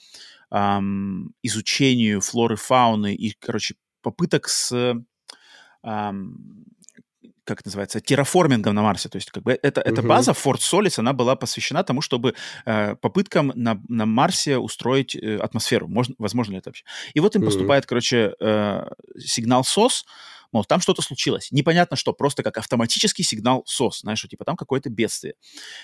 эм, 0.51 1.35
изучению 1.41 2.21
флоры, 2.21 2.57
фауны 2.57 3.15
и, 3.15 3.33
короче, 3.39 3.77
попыток 4.03 4.49
с, 4.49 4.73
эм, 5.85 6.65
как 7.49 7.61
это 7.61 7.69
называется, 7.69 8.01
терраформингом 8.01 8.75
на 8.75 8.83
Марсе. 8.83 9.09
То 9.09 9.17
есть 9.17 9.31
как 9.31 9.43
бы 9.43 9.59
это, 9.63 9.81
эта 9.81 10.03
база 10.03 10.35
Форт 10.35 10.61
Солис, 10.61 10.99
она 10.99 11.13
была 11.13 11.35
посвящена 11.35 11.83
тому, 11.83 12.03
чтобы 12.03 12.35
э, 12.67 12.95
попыткам 12.97 13.53
на, 13.55 13.81
на 13.89 14.07
Марсе 14.07 14.59
устроить 14.59 15.17
э, 15.17 15.39
атмосферу. 15.39 15.89
Можно, 15.89 16.15
возможно 16.19 16.53
ли 16.53 16.59
это 16.59 16.69
вообще? 16.69 16.85
И 17.15 17.21
вот 17.21 17.35
им 17.35 17.43
uh-huh. 17.43 17.47
поступает, 17.47 17.87
короче, 17.87 18.35
э, 18.39 18.87
сигнал 19.19 19.65
СОС, 19.65 20.05
мол, 20.53 20.65
там 20.65 20.81
что-то 20.81 21.03
случилось. 21.03 21.49
Непонятно 21.51 21.97
что, 21.97 22.13
просто 22.13 22.43
как 22.43 22.59
автоматический 22.59 23.23
сигнал 23.23 23.63
СОС, 23.67 24.01
знаешь, 24.01 24.19
что 24.19 24.29
типа 24.29 24.45
там 24.45 24.57
какое-то 24.57 24.91
бедствие. 24.91 25.35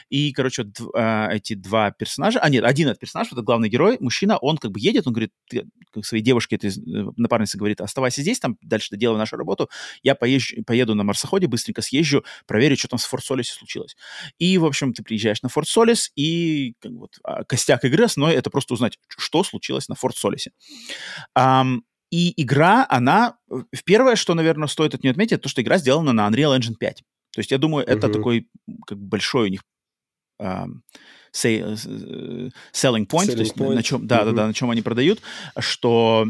И, 0.09 0.33
короче, 0.33 0.65
д- 0.65 0.85
э, 0.95 1.29
эти 1.37 1.55
два 1.55 1.91
персонажа, 1.91 2.41
а 2.41 2.49
нет, 2.49 2.65
один 2.65 2.89
этот 2.89 3.01
персонаж, 3.01 3.29
этот 3.33 3.45
главный 3.45 3.69
герой, 3.69 3.97
мужчина, 4.01 4.39
он 4.39 4.59
как 4.59 4.71
бы 4.71 4.81
едет, 4.81 5.07
он 5.07 5.13
говорит, 5.13 5.33
как 5.93 6.05
своей 6.05 6.23
девушке, 6.23 6.57
этой 6.57 6.71
э, 6.71 6.73
напарнице 7.17 7.59
говорит, 7.59 7.81
оставайся 7.81 8.23
здесь, 8.23 8.41
там 8.41 8.57
дальше 8.63 8.89
доделай 8.91 9.19
нашу 9.19 9.37
работу, 9.37 9.71
я 10.03 10.15
поезжу, 10.15 10.63
поеду 10.65 10.95
на 10.95 11.05
марсоходе, 11.05 11.47
быстренько 11.47 11.83
съезжу, 11.83 12.25
проверю, 12.47 12.77
что 12.77 12.89
там 12.89 12.99
с 12.99 13.05
Форт 13.05 13.25
Солисе 13.25 13.53
случилось. 13.53 13.97
И, 14.39 14.59
в 14.59 14.65
общем, 14.65 14.93
ты 14.93 15.03
приезжаешь 15.03 15.43
на 15.43 15.49
Форт 15.49 15.69
Солис, 15.69 16.11
и 16.17 16.75
как, 16.81 16.93
вот, 16.93 17.19
а, 17.23 17.45
костяк 17.45 17.85
игры 17.85 18.05
основной 18.05 18.35
это 18.35 18.51
просто 18.51 18.75
узнать, 18.75 18.99
что 19.09 19.45
случилось 19.45 19.89
на 19.89 19.95
Форт 19.95 20.17
Солисе. 20.17 20.53
И 22.15 22.41
игра, 22.41 22.87
она... 22.89 23.37
В 23.49 23.83
первое, 23.85 24.15
что, 24.15 24.35
наверное, 24.35 24.69
стоит 24.69 24.95
от 24.95 25.03
нее 25.03 25.11
отметить, 25.11 25.33
это 25.33 25.43
то, 25.43 25.49
что 25.49 25.63
игра 25.63 25.79
сделана 25.79 26.13
на 26.13 26.29
Unreal 26.29 26.57
Engine 26.57 26.77
5. 26.79 27.03
То 27.33 27.41
есть 27.41 27.51
я 27.51 27.59
думаю, 27.59 27.85
это 27.85 28.07
uh-huh. 28.07 28.13
такой 28.13 28.49
как 28.87 28.99
большой 28.99 29.49
у 29.49 29.51
них 29.51 29.63
say, 30.41 31.61
uh, 31.63 32.53
selling 32.73 33.07
point, 33.07 33.27
selling 33.27 33.35
то 33.35 33.41
есть 33.41 33.57
point. 33.57 33.75
на 33.75 33.83
чем, 33.83 34.07
да, 34.07 34.21
uh-huh. 34.21 34.25
да, 34.27 34.33
да, 34.33 34.47
на 34.47 34.55
чем 34.55 34.71
они 34.71 34.83
продают, 34.83 35.21
что 35.59 36.29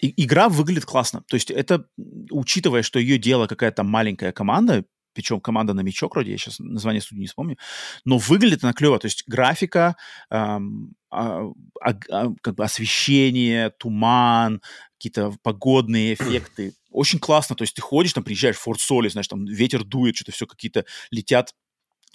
и, 0.00 0.24
игра 0.24 0.48
выглядит 0.48 0.86
классно. 0.86 1.22
То 1.28 1.34
есть 1.34 1.50
это, 1.50 1.84
учитывая, 2.30 2.82
что 2.82 2.98
ее 2.98 3.18
дело 3.18 3.46
какая-то 3.46 3.82
маленькая 3.82 4.32
команда, 4.32 4.84
причем 5.12 5.40
команда 5.40 5.74
«Новичок» 5.74 6.14
вроде, 6.14 6.32
я 6.32 6.38
сейчас 6.38 6.58
название 6.58 7.00
студии 7.00 7.20
не 7.20 7.26
вспомню, 7.26 7.56
но 8.04 8.18
выглядит 8.18 8.64
она 8.64 8.72
клево, 8.72 8.98
то 8.98 9.06
есть 9.06 9.24
графика, 9.26 9.96
эм, 10.30 10.94
а, 11.10 11.42
а, 11.80 11.94
а, 12.10 12.32
как 12.40 12.54
бы 12.54 12.64
освещение, 12.64 13.70
туман, 13.70 14.62
какие-то 14.98 15.34
погодные 15.42 16.14
эффекты, 16.14 16.74
очень 16.90 17.18
классно, 17.18 17.56
то 17.56 17.62
есть 17.62 17.74
ты 17.74 17.82
ходишь, 17.82 18.12
там 18.12 18.24
приезжаешь 18.24 18.56
в 18.56 18.60
Форт 18.60 18.80
Соли, 18.80 19.08
знаешь, 19.08 19.28
там 19.28 19.44
ветер 19.44 19.84
дует, 19.84 20.16
что-то 20.16 20.32
все 20.32 20.46
какие-то 20.46 20.84
летят 21.10 21.54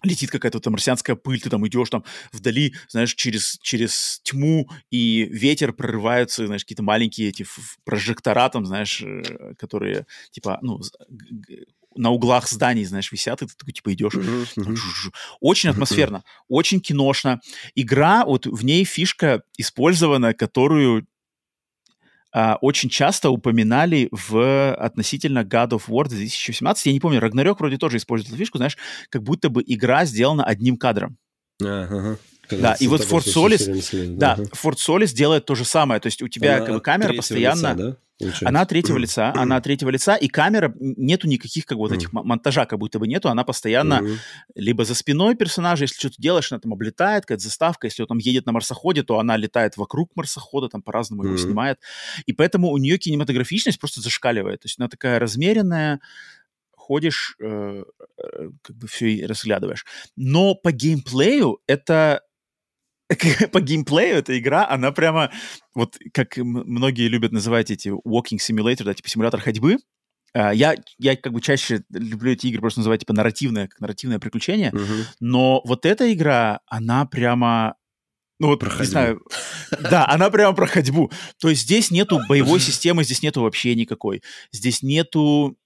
летит 0.03 0.29
какая-то 0.29 0.59
там 0.59 0.73
марсианская 0.73 1.15
пыль, 1.15 1.41
ты 1.41 1.49
там 1.49 1.67
идешь 1.67 1.89
там 1.89 2.03
вдали, 2.31 2.75
знаешь, 2.87 3.15
через, 3.15 3.57
через 3.61 4.21
тьму, 4.23 4.69
и 4.91 5.23
ветер 5.23 5.73
прорываются, 5.73 6.45
знаешь, 6.45 6.63
какие-то 6.63 6.83
маленькие 6.83 7.29
эти 7.29 7.45
прожектора 7.83 8.49
там, 8.49 8.65
знаешь, 8.65 9.01
э, 9.01 9.55
которые, 9.57 10.05
типа, 10.31 10.59
ну, 10.61 10.79
на 11.97 12.11
углах 12.11 12.47
зданий, 12.49 12.85
знаешь, 12.85 13.11
висят, 13.11 13.41
и 13.41 13.45
ты 13.45 13.53
такой, 13.55 13.73
типа, 13.73 13.93
идешь. 13.93 14.13
Очень 15.39 15.69
атмосферно, 15.69 16.23
очень 16.47 16.79
киношно. 16.79 17.39
Игра, 17.75 18.25
вот 18.25 18.45
в 18.45 18.63
ней 18.63 18.83
фишка 18.83 19.43
использована, 19.57 20.33
которую 20.33 21.07
а, 22.33 22.57
очень 22.61 22.89
часто 22.89 23.29
упоминали 23.29 24.09
в 24.11 24.73
относительно 24.75 25.39
God 25.39 25.69
of 25.69 25.83
War 25.87 26.07
2018. 26.07 26.85
Я 26.85 26.93
не 26.93 26.99
помню, 26.99 27.19
Рагнарёк 27.19 27.59
вроде 27.59 27.77
тоже 27.77 27.97
использует 27.97 28.29
эту 28.29 28.37
фишку, 28.37 28.57
знаешь, 28.57 28.77
как 29.09 29.23
будто 29.23 29.49
бы 29.49 29.63
игра 29.65 30.05
сделана 30.05 30.43
одним 30.43 30.77
кадром. 30.77 31.17
Ага. 31.61 32.17
Да, 32.49 32.73
и 32.79 32.87
вот 32.87 33.01
Fort 33.01 33.25
Solis, 33.25 34.15
да, 34.15 34.35
да, 34.35 34.43
Fort 34.43 34.75
Solis 34.75 35.13
делает 35.13 35.45
то 35.45 35.55
же 35.55 35.65
самое, 35.65 35.99
то 35.99 36.07
есть 36.07 36.21
у 36.21 36.27
тебя 36.27 36.57
Она 36.57 36.65
как 36.65 36.75
бы 36.75 36.81
камера 36.81 37.13
постоянно... 37.13 37.73
Лица, 37.73 37.73
да? 37.73 37.97
Получается. 38.19 38.47
Она 38.47 38.65
третьего 38.65 38.97
лица, 38.97 39.33
она 39.35 39.61
третьего 39.61 39.89
лица, 39.89 40.15
и 40.15 40.27
камера, 40.27 40.73
нету 40.79 41.27
никаких 41.27 41.65
как 41.65 41.77
вот 41.77 41.91
этих 41.91 42.11
монтажа 42.13 42.65
как 42.65 42.79
будто 42.79 42.99
бы 42.99 43.07
нету, 43.07 43.29
она 43.29 43.43
постоянно 43.43 44.01
либо 44.55 44.85
за 44.85 44.95
спиной 44.95 45.35
персонажа, 45.35 45.83
если 45.83 45.95
что-то 45.95 46.15
делаешь, 46.21 46.51
она 46.51 46.59
там 46.59 46.73
облетает, 46.73 47.25
какая-то 47.25 47.43
заставка, 47.43 47.87
если 47.87 48.01
он 48.01 48.07
там 48.07 48.17
едет 48.17 48.45
на 48.45 48.51
марсоходе, 48.51 49.03
то 49.03 49.19
она 49.19 49.37
летает 49.37 49.77
вокруг 49.77 50.11
марсохода, 50.15 50.69
там 50.69 50.81
по-разному 50.81 51.23
его 51.23 51.37
снимает, 51.37 51.79
и 52.25 52.33
поэтому 52.33 52.69
у 52.69 52.77
нее 52.77 52.97
кинематографичность 52.97 53.79
просто 53.79 54.01
зашкаливает, 54.01 54.61
то 54.61 54.65
есть 54.65 54.79
она 54.79 54.87
такая 54.87 55.19
размеренная, 55.19 55.99
ходишь, 56.87 57.35
э, 57.39 57.83
э, 58.17 58.49
как 58.61 58.75
бы 58.77 58.87
все 58.87 59.07
и 59.07 59.25
разглядываешь. 59.25 59.85
Но 60.15 60.55
по 60.55 60.71
геймплею 60.71 61.59
это 61.67 62.21
по 63.51 63.61
геймплею 63.61 64.17
эта 64.17 64.37
игра, 64.37 64.67
она 64.67 64.91
прямо, 64.91 65.31
вот 65.73 65.97
как 66.13 66.37
многие 66.37 67.07
любят 67.07 67.31
называть 67.31 67.71
эти 67.71 67.89
walking 67.89 68.37
simulator, 68.37 68.83
да, 68.83 68.93
типа 68.93 69.09
симулятор 69.09 69.39
ходьбы, 69.39 69.77
а, 70.33 70.53
я, 70.53 70.75
я 70.97 71.15
как 71.15 71.33
бы 71.33 71.41
чаще 71.41 71.83
люблю 71.89 72.31
эти 72.31 72.47
игры 72.47 72.61
просто 72.61 72.81
называть 72.81 73.01
типа 73.01 73.13
нарративное, 73.13 73.67
как 73.67 73.79
нарративное 73.79 74.19
приключение, 74.19 74.71
uh-huh. 74.71 75.05
но 75.19 75.61
вот 75.65 75.85
эта 75.85 76.11
игра, 76.13 76.59
она 76.67 77.05
прямо 77.05 77.75
Ну 78.39 78.47
вот, 78.47 78.59
Про 78.59 78.77
не 78.79 78.85
знаю. 78.85 79.21
Да, 79.79 80.05
она 80.07 80.29
прямо 80.29 80.55
про 80.55 80.67
ходьбу. 80.67 81.11
То 81.39 81.49
есть 81.49 81.63
здесь 81.63 81.91
нету 81.91 82.19
боевой 82.29 82.59
системы, 82.59 83.03
здесь 83.03 83.21
нету 83.23 83.41
вообще 83.41 83.73
никакой. 83.73 84.21
Здесь 84.51 84.83
нету 84.83 85.57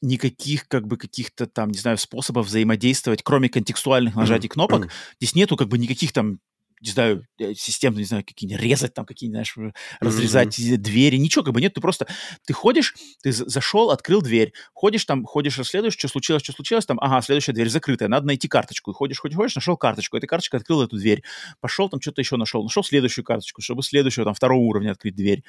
никаких, 0.00 0.68
как 0.68 0.86
бы, 0.86 0.96
каких-то 0.96 1.46
там, 1.46 1.70
не 1.70 1.78
знаю, 1.78 1.98
способов 1.98 2.46
взаимодействовать, 2.46 3.22
кроме 3.22 3.48
контекстуальных 3.48 4.14
нажатий 4.14 4.48
кнопок. 4.48 4.88
Здесь 5.20 5.34
нету, 5.34 5.56
как 5.56 5.68
бы, 5.68 5.78
никаких 5.78 6.12
там 6.12 6.40
не 6.80 6.90
знаю, 6.90 7.26
э, 7.38 7.54
системно, 7.54 7.98
не 7.98 8.04
знаю, 8.04 8.24
какие-нибудь 8.24 8.62
резать 8.62 8.94
там 8.94 9.04
какие-нибудь, 9.04 9.48
знаешь, 9.48 9.74
разрезать 10.00 10.58
mm-hmm. 10.58 10.76
двери, 10.76 11.16
ничего 11.16 11.44
как 11.44 11.54
бы 11.54 11.60
нет, 11.60 11.74
ты 11.74 11.80
просто, 11.80 12.06
ты 12.46 12.52
ходишь, 12.52 12.94
ты 13.22 13.32
зашел, 13.32 13.90
открыл 13.90 14.22
дверь, 14.22 14.52
ходишь 14.72 15.04
там, 15.04 15.24
ходишь, 15.24 15.58
расследуешь, 15.58 15.94
что 15.94 16.08
случилось, 16.08 16.42
что 16.42 16.52
случилось, 16.52 16.86
там, 16.86 16.98
ага, 17.00 17.20
следующая 17.22 17.52
дверь 17.52 17.68
закрытая, 17.68 18.08
надо 18.08 18.26
найти 18.26 18.48
карточку, 18.48 18.90
и 18.90 18.94
ходишь, 18.94 19.18
ходишь, 19.18 19.36
ходишь, 19.36 19.54
нашел 19.54 19.76
карточку, 19.76 20.16
эта 20.16 20.26
карточка 20.26 20.58
открыла 20.58 20.84
эту 20.84 20.96
дверь, 20.96 21.22
пошел 21.60 21.88
там 21.88 22.00
что-то 22.00 22.20
еще 22.20 22.36
нашел, 22.36 22.62
нашел 22.62 22.84
следующую 22.84 23.24
карточку, 23.24 23.62
чтобы 23.62 23.82
следующего, 23.82 24.24
там, 24.24 24.34
второго 24.34 24.60
уровня 24.60 24.92
открыть 24.92 25.16
дверь, 25.16 25.42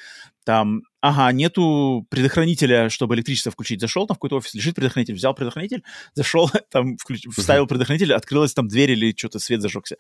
там, 0.46 0.82
ага, 1.02 1.32
нету 1.32 2.06
предохранителя, 2.10 2.90
чтобы 2.90 3.16
электричество 3.16 3.52
включить, 3.52 3.80
зашел 3.80 4.08
там 4.08 4.16
в 4.16 4.18
какой-то 4.18 4.38
офис, 4.38 4.54
лежит 4.54 4.76
предохранитель, 4.76 5.16
взял 5.16 5.34
предохранитель, 5.34 5.84
зашел, 6.14 6.50
там, 6.72 6.98
включ... 6.98 7.26
вставил 7.36 7.68
предохранитель, 7.68 8.14
открылась 8.14 8.54
там 8.54 8.68
дверь 8.68 8.92
или 8.92 9.16
что-то, 9.16 9.40
свет 9.40 9.62
зажегся. 9.62 9.98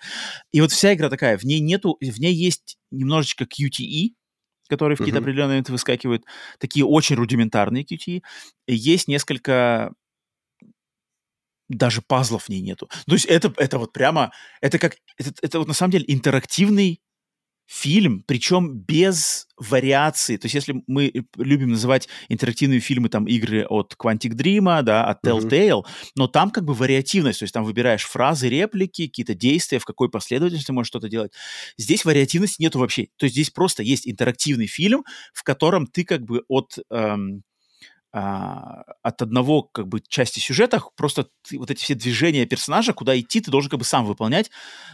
И 0.52 0.62
вот 0.62 0.72
вся 0.72 0.93
игра 0.93 1.10
такая, 1.10 1.38
в 1.38 1.43
ней 1.43 1.60
нету, 1.60 1.97
в 2.00 2.20
ней 2.20 2.34
есть 2.34 2.78
немножечко 2.91 3.45
QTE, 3.45 4.10
которые 4.68 4.95
в 4.95 5.00
какие-то 5.00 5.20
определенные 5.20 5.54
моменты 5.54 5.72
выскакивают, 5.72 6.24
такие 6.60 6.86
очень 6.86 7.16
рудиментарные 7.16 7.84
QTE. 7.84 8.22
Есть 8.68 9.08
несколько 9.08 9.93
даже 11.70 12.02
пазлов 12.02 12.45
в 12.45 12.50
ней 12.50 12.62
нету. 12.62 12.89
То 13.08 13.14
есть 13.14 13.26
это, 13.26 13.54
это 13.58 13.78
вот 13.78 13.93
прямо, 13.93 14.32
это 14.60 14.80
как, 14.80 14.97
это, 15.18 15.32
это 15.41 15.60
вот 15.60 15.68
на 15.68 15.74
самом 15.74 15.91
деле 15.91 16.06
интерактивный 16.08 17.00
фильм, 17.70 18.24
причем 18.26 18.80
без 18.80 19.47
вариации. 19.55 20.38
То 20.38 20.45
есть 20.45 20.55
если 20.55 20.82
мы 20.88 21.13
любим 21.38 21.70
называть 21.70 22.09
интерактивные 22.28 22.80
фильмы, 22.80 23.09
там, 23.09 23.26
игры 23.26 23.63
от 23.70 23.95
Quantic 23.95 24.32
Dream, 24.32 24.82
да, 24.82 25.05
от 25.05 25.24
Telltale, 25.24 25.84
uh-huh. 25.84 25.86
но 26.15 26.28
там 26.28 26.49
как 26.49 26.65
бы 26.65 26.74
вариативность, 26.74 27.39
то 27.39 27.43
есть 27.43 27.53
там 27.53 27.63
выбираешь 27.63 28.05
фразы, 28.05 28.49
реплики, 28.49 29.05
какие-то 29.05 29.36
действия, 29.36 29.78
в 29.78 29.86
какой 29.86 30.09
последовательности 30.09 30.72
можешь 30.72 30.88
что-то 30.88 31.09
делать. 31.09 31.32
Здесь 31.78 32.05
вариативности 32.05 32.59
нету 32.59 32.80
вообще. 32.80 33.09
То 33.17 33.26
есть 33.26 33.36
здесь 33.36 33.51
просто 33.51 33.84
есть 33.84 34.07
интерактивный 34.09 34.67
фильм, 34.67 35.05
в 35.32 35.43
котором 35.43 35.86
ты 35.86 36.05
как 36.05 36.24
бы 36.24 36.43
от 36.47 36.80
эм, 36.89 37.43
а, 38.12 38.84
от 39.03 39.22
одного 39.22 39.64
как 39.64 39.88
бы 39.88 40.01
части 40.07 40.39
сюжета, 40.39 40.82
просто 40.95 41.28
ты, 41.47 41.60
вот 41.60 41.70
эти 41.70 41.84
все 41.84 41.93
движения 41.93 42.45
персонажа, 42.45 42.93
куда 42.93 43.20
идти, 43.20 43.39
ты 43.39 43.51
должен 43.51 43.70
как 43.70 43.80
бы 43.80 43.86
сам 43.86 44.05
выполнять, 44.05 44.49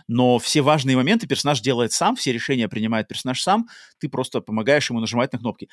но 0.07 0.37
все 0.37 0.61
важные 0.61 0.97
моменты 0.97 1.25
персонаж 1.25 1.61
делает 1.61 1.93
сам, 1.93 2.15
все 2.15 2.33
решения 2.33 2.67
принимает 2.67 3.07
персонаж 3.07 3.41
сам, 3.41 3.67
ты 3.99 4.09
просто 4.09 4.41
помогаешь 4.41 4.89
ему 4.89 4.99
нажимать 4.99 5.31
на 5.31 5.39
кнопки. 5.39 5.69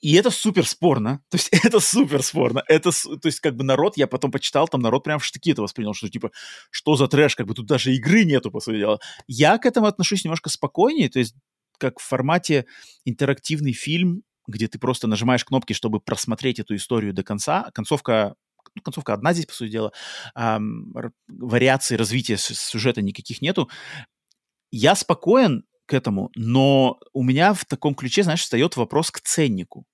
И 0.00 0.12
это 0.14 0.30
супер 0.30 0.66
спорно. 0.66 1.22
То 1.30 1.36
есть 1.36 1.48
это 1.52 1.80
супер 1.80 2.22
спорно. 2.22 2.62
Это, 2.68 2.90
то 2.90 3.26
есть 3.26 3.40
как 3.40 3.56
бы 3.56 3.64
народ, 3.64 3.96
я 3.96 4.06
потом 4.06 4.30
почитал, 4.30 4.68
там 4.68 4.82
народ 4.82 5.04
прям 5.04 5.18
в 5.18 5.24
штыки 5.24 5.52
это 5.52 5.62
воспринял, 5.62 5.94
что 5.94 6.08
типа, 6.08 6.30
что 6.70 6.96
за 6.96 7.08
трэш, 7.08 7.34
как 7.34 7.46
бы 7.46 7.54
тут 7.54 7.66
даже 7.66 7.94
игры 7.94 8.24
нету, 8.24 8.50
по 8.50 8.60
сути 8.60 8.78
дела. 8.78 8.98
Я 9.26 9.56
к 9.58 9.66
этому 9.66 9.86
отношусь 9.86 10.24
немножко 10.24 10.50
спокойнее, 10.50 11.08
то 11.08 11.18
есть 11.18 11.34
как 11.78 11.98
в 11.98 12.02
формате 12.02 12.66
интерактивный 13.04 13.72
фильм, 13.72 14.22
где 14.46 14.68
ты 14.68 14.78
просто 14.78 15.06
нажимаешь 15.06 15.44
кнопки, 15.44 15.72
чтобы 15.72 16.00
просмотреть 16.00 16.58
эту 16.58 16.74
историю 16.76 17.12
до 17.12 17.22
конца. 17.22 17.70
Концовка 17.74 18.34
ну, 18.74 18.82
концовка 18.82 19.14
одна 19.14 19.32
здесь, 19.32 19.46
по 19.46 19.54
сути 19.54 19.70
дела, 19.70 19.92
эм, 20.34 20.92
вариаций 21.28 21.96
развития 21.96 22.36
сюжета 22.36 23.00
никаких 23.00 23.40
нету. 23.40 23.70
Я 24.70 24.94
спокоен 24.94 25.64
к 25.86 25.94
этому, 25.94 26.30
но 26.34 26.98
у 27.12 27.22
меня 27.22 27.54
в 27.54 27.64
таком 27.64 27.94
ключе, 27.94 28.22
знаешь, 28.22 28.42
встает 28.42 28.76
вопрос 28.76 29.10
к 29.10 29.20
ценнику. 29.20 29.86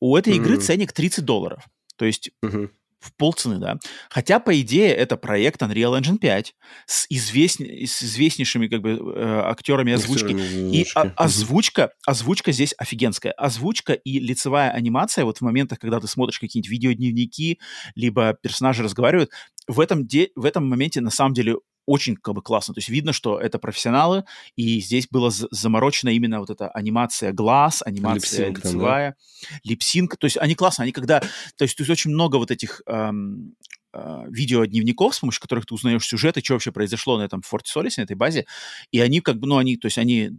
У 0.00 0.16
этой 0.16 0.32
mm-hmm. 0.32 0.36
игры 0.36 0.56
ценник 0.58 0.92
30 0.92 1.24
долларов. 1.24 1.64
То 1.96 2.04
есть 2.04 2.30
mm-hmm 2.44 2.70
в 3.06 3.14
полцены, 3.16 3.58
да. 3.58 3.78
Хотя, 4.10 4.38
по 4.38 4.58
идее, 4.60 4.94
это 4.94 5.16
проект 5.16 5.62
Unreal 5.62 5.98
Engine 5.98 6.18
5 6.18 6.54
с, 6.86 7.06
известн... 7.08 7.64
с 7.64 8.02
известнейшими 8.02 8.68
как 8.68 8.82
бы 8.82 8.90
э, 8.90 9.40
актерами 9.44 9.92
озвучки. 9.92 10.32
И 10.32 10.86
а, 10.94 11.12
озвучка, 11.16 11.90
озвучка 12.06 12.52
здесь 12.52 12.74
офигенская. 12.76 13.32
Озвучка 13.32 13.92
и 13.92 14.18
лицевая 14.18 14.70
анимация 14.70 15.24
вот 15.24 15.38
в 15.38 15.42
моментах, 15.42 15.78
когда 15.78 16.00
ты 16.00 16.06
смотришь 16.06 16.38
какие-нибудь 16.38 16.70
видеодневники, 16.70 17.58
либо 17.94 18.36
персонажи 18.40 18.82
разговаривают, 18.82 19.30
в 19.68 19.80
этом, 19.80 20.06
де... 20.06 20.30
в 20.36 20.44
этом 20.44 20.68
моменте 20.68 21.00
на 21.00 21.10
самом 21.10 21.34
деле 21.34 21.56
очень 21.86 22.16
как 22.16 22.34
бы 22.34 22.42
классно. 22.42 22.74
То 22.74 22.78
есть 22.78 22.88
видно, 22.88 23.12
что 23.12 23.40
это 23.40 23.58
профессионалы, 23.58 24.24
и 24.56 24.80
здесь 24.80 25.08
было 25.08 25.30
заморочена 25.30 26.10
именно 26.10 26.40
вот 26.40 26.50
эта 26.50 26.68
анимация 26.68 27.32
глаз, 27.32 27.82
анимация 27.84 28.48
липсинг, 28.48 28.64
лицевая, 28.64 29.10
да? 29.10 29.58
липсинг. 29.64 30.16
То 30.16 30.26
есть 30.26 30.36
они 30.36 30.54
классно, 30.54 30.84
они 30.84 30.92
когда... 30.92 31.20
То 31.20 31.62
есть, 31.62 31.76
то 31.76 31.82
есть 31.82 31.90
очень 31.90 32.10
много 32.10 32.36
вот 32.36 32.50
этих 32.50 32.82
эм, 32.86 33.54
э, 33.92 34.24
видеодневников, 34.28 35.14
с 35.14 35.20
помощью 35.20 35.40
которых 35.40 35.66
ты 35.66 35.74
узнаешь 35.74 36.04
сюжеты, 36.04 36.40
что 36.42 36.54
вообще 36.54 36.72
произошло 36.72 37.18
на 37.18 37.22
этом 37.22 37.42
Форте 37.42 37.70
Солисе, 37.70 38.00
на 38.00 38.04
этой 38.04 38.16
базе, 38.16 38.46
и 38.90 39.00
они 39.00 39.20
как 39.20 39.36
бы, 39.36 39.46
ну, 39.46 39.56
они, 39.56 39.76
то 39.76 39.86
есть 39.86 39.98
они 39.98 40.32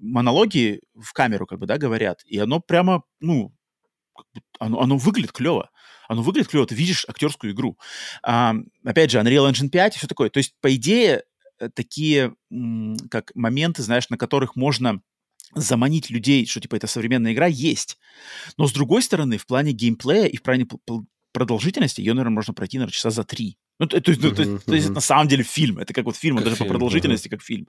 монологи 0.00 0.80
в 0.94 1.12
камеру 1.12 1.46
как 1.46 1.58
бы, 1.58 1.66
да, 1.66 1.78
говорят, 1.78 2.22
и 2.24 2.38
оно 2.38 2.60
прямо, 2.60 3.02
ну, 3.20 3.52
оно, 4.58 4.80
оно 4.80 4.96
выглядит 4.96 5.32
клево 5.32 5.70
оно 6.08 6.22
выглядит 6.22 6.48
клево, 6.48 6.66
ты 6.66 6.74
видишь 6.74 7.04
актерскую 7.08 7.52
игру. 7.52 7.78
А, 8.22 8.54
опять 8.84 9.10
же, 9.10 9.18
Unreal 9.18 9.50
Engine 9.50 9.68
5 9.68 9.96
и 9.96 9.98
все 9.98 10.06
такое. 10.06 10.30
То 10.30 10.38
есть, 10.38 10.54
по 10.60 10.74
идее, 10.74 11.24
э, 11.58 11.68
такие 11.68 12.34
как 13.10 13.32
моменты, 13.34 13.82
знаешь, 13.82 14.08
на 14.08 14.18
которых 14.18 14.56
можно 14.56 15.00
заманить 15.54 16.10
людей, 16.10 16.46
что 16.46 16.60
типа 16.60 16.76
это 16.76 16.86
современная 16.86 17.32
игра, 17.32 17.46
есть. 17.46 17.98
Но 18.56 18.66
с 18.66 18.72
другой 18.72 19.02
стороны, 19.02 19.38
в 19.38 19.46
плане 19.46 19.72
геймплея 19.72 20.26
и 20.26 20.36
в 20.36 20.42
плане 20.42 20.66
продолжительности 21.32 22.00
ее, 22.00 22.14
наверное, 22.14 22.34
можно 22.34 22.54
пройти, 22.54 22.78
наверное, 22.78 22.94
часа 22.94 23.10
за 23.10 23.24
три. 23.24 23.58
Ну, 23.78 23.86
то, 23.86 24.00
то, 24.00 24.12
uh-huh, 24.12 24.34
то, 24.34 24.42
uh-huh. 24.42 24.60
то 24.64 24.74
есть 24.74 24.86
это 24.86 24.94
на 24.94 25.00
самом 25.00 25.28
деле 25.28 25.44
фильм. 25.44 25.78
Это 25.78 25.92
как 25.92 26.06
вот 26.06 26.16
фильм, 26.16 26.36
как 26.36 26.44
даже 26.44 26.56
фильм, 26.56 26.68
по 26.68 26.72
продолжительности 26.72 27.28
uh-huh. 27.28 27.30
как 27.30 27.42
фильм. 27.42 27.68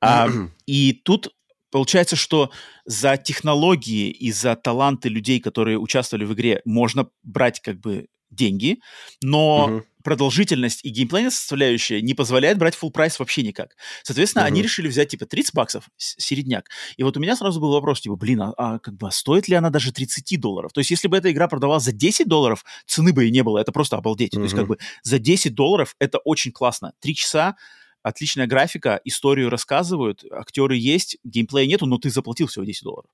А, 0.00 0.28
и 0.66 0.92
тут 0.92 1.34
Получается, 1.70 2.16
что 2.16 2.50
за 2.84 3.16
технологии 3.16 4.10
и 4.10 4.32
за 4.32 4.56
таланты 4.56 5.08
людей, 5.08 5.40
которые 5.40 5.78
участвовали 5.78 6.24
в 6.24 6.32
игре, 6.34 6.62
можно 6.64 7.08
брать 7.22 7.60
как 7.60 7.80
бы 7.80 8.06
деньги, 8.30 8.78
но 9.22 9.68
uh-huh. 9.68 9.82
продолжительность 10.04 10.84
и 10.84 10.88
геймплейная 10.88 11.30
составляющая 11.30 12.00
не 12.00 12.14
позволяет 12.14 12.58
брать 12.58 12.76
full 12.80 12.90
прайс 12.90 13.18
вообще 13.18 13.42
никак. 13.42 13.76
Соответственно, 14.02 14.44
uh-huh. 14.44 14.48
они 14.48 14.62
решили 14.62 14.88
взять 14.88 15.08
типа 15.08 15.26
30 15.26 15.54
баксов, 15.54 15.88
середняк. 15.96 16.68
И 16.96 17.02
вот 17.02 17.16
у 17.16 17.20
меня 17.20 17.36
сразу 17.36 17.60
был 17.60 17.72
вопрос, 17.72 18.00
типа, 18.00 18.16
блин, 18.16 18.40
а, 18.42 18.54
а 18.56 18.78
как 18.78 18.96
бы 18.96 19.08
а 19.08 19.10
стоит 19.10 19.48
ли 19.48 19.56
она 19.56 19.70
даже 19.70 19.92
30 19.92 20.40
долларов? 20.40 20.72
То 20.72 20.80
есть 20.80 20.90
если 20.90 21.08
бы 21.08 21.16
эта 21.16 21.30
игра 21.30 21.48
продавалась 21.48 21.84
за 21.84 21.92
10 21.92 22.28
долларов, 22.28 22.64
цены 22.86 23.12
бы 23.12 23.26
и 23.26 23.30
не 23.30 23.42
было, 23.42 23.58
это 23.58 23.72
просто 23.72 23.96
обалдеть. 23.96 24.32
Uh-huh. 24.32 24.38
То 24.38 24.42
есть 24.42 24.54
как 24.54 24.66
бы 24.68 24.78
за 25.02 25.18
10 25.18 25.54
долларов 25.54 25.96
это 25.98 26.18
очень 26.18 26.52
классно. 26.52 26.92
Три 27.00 27.14
часа 27.14 27.56
отличная 28.02 28.46
графика, 28.46 29.00
историю 29.04 29.50
рассказывают, 29.50 30.24
актеры 30.30 30.76
есть, 30.76 31.18
геймплея 31.24 31.66
нету, 31.66 31.86
но 31.86 31.98
ты 31.98 32.10
заплатил 32.10 32.46
всего 32.46 32.64
10 32.64 32.82
долларов. 32.82 33.10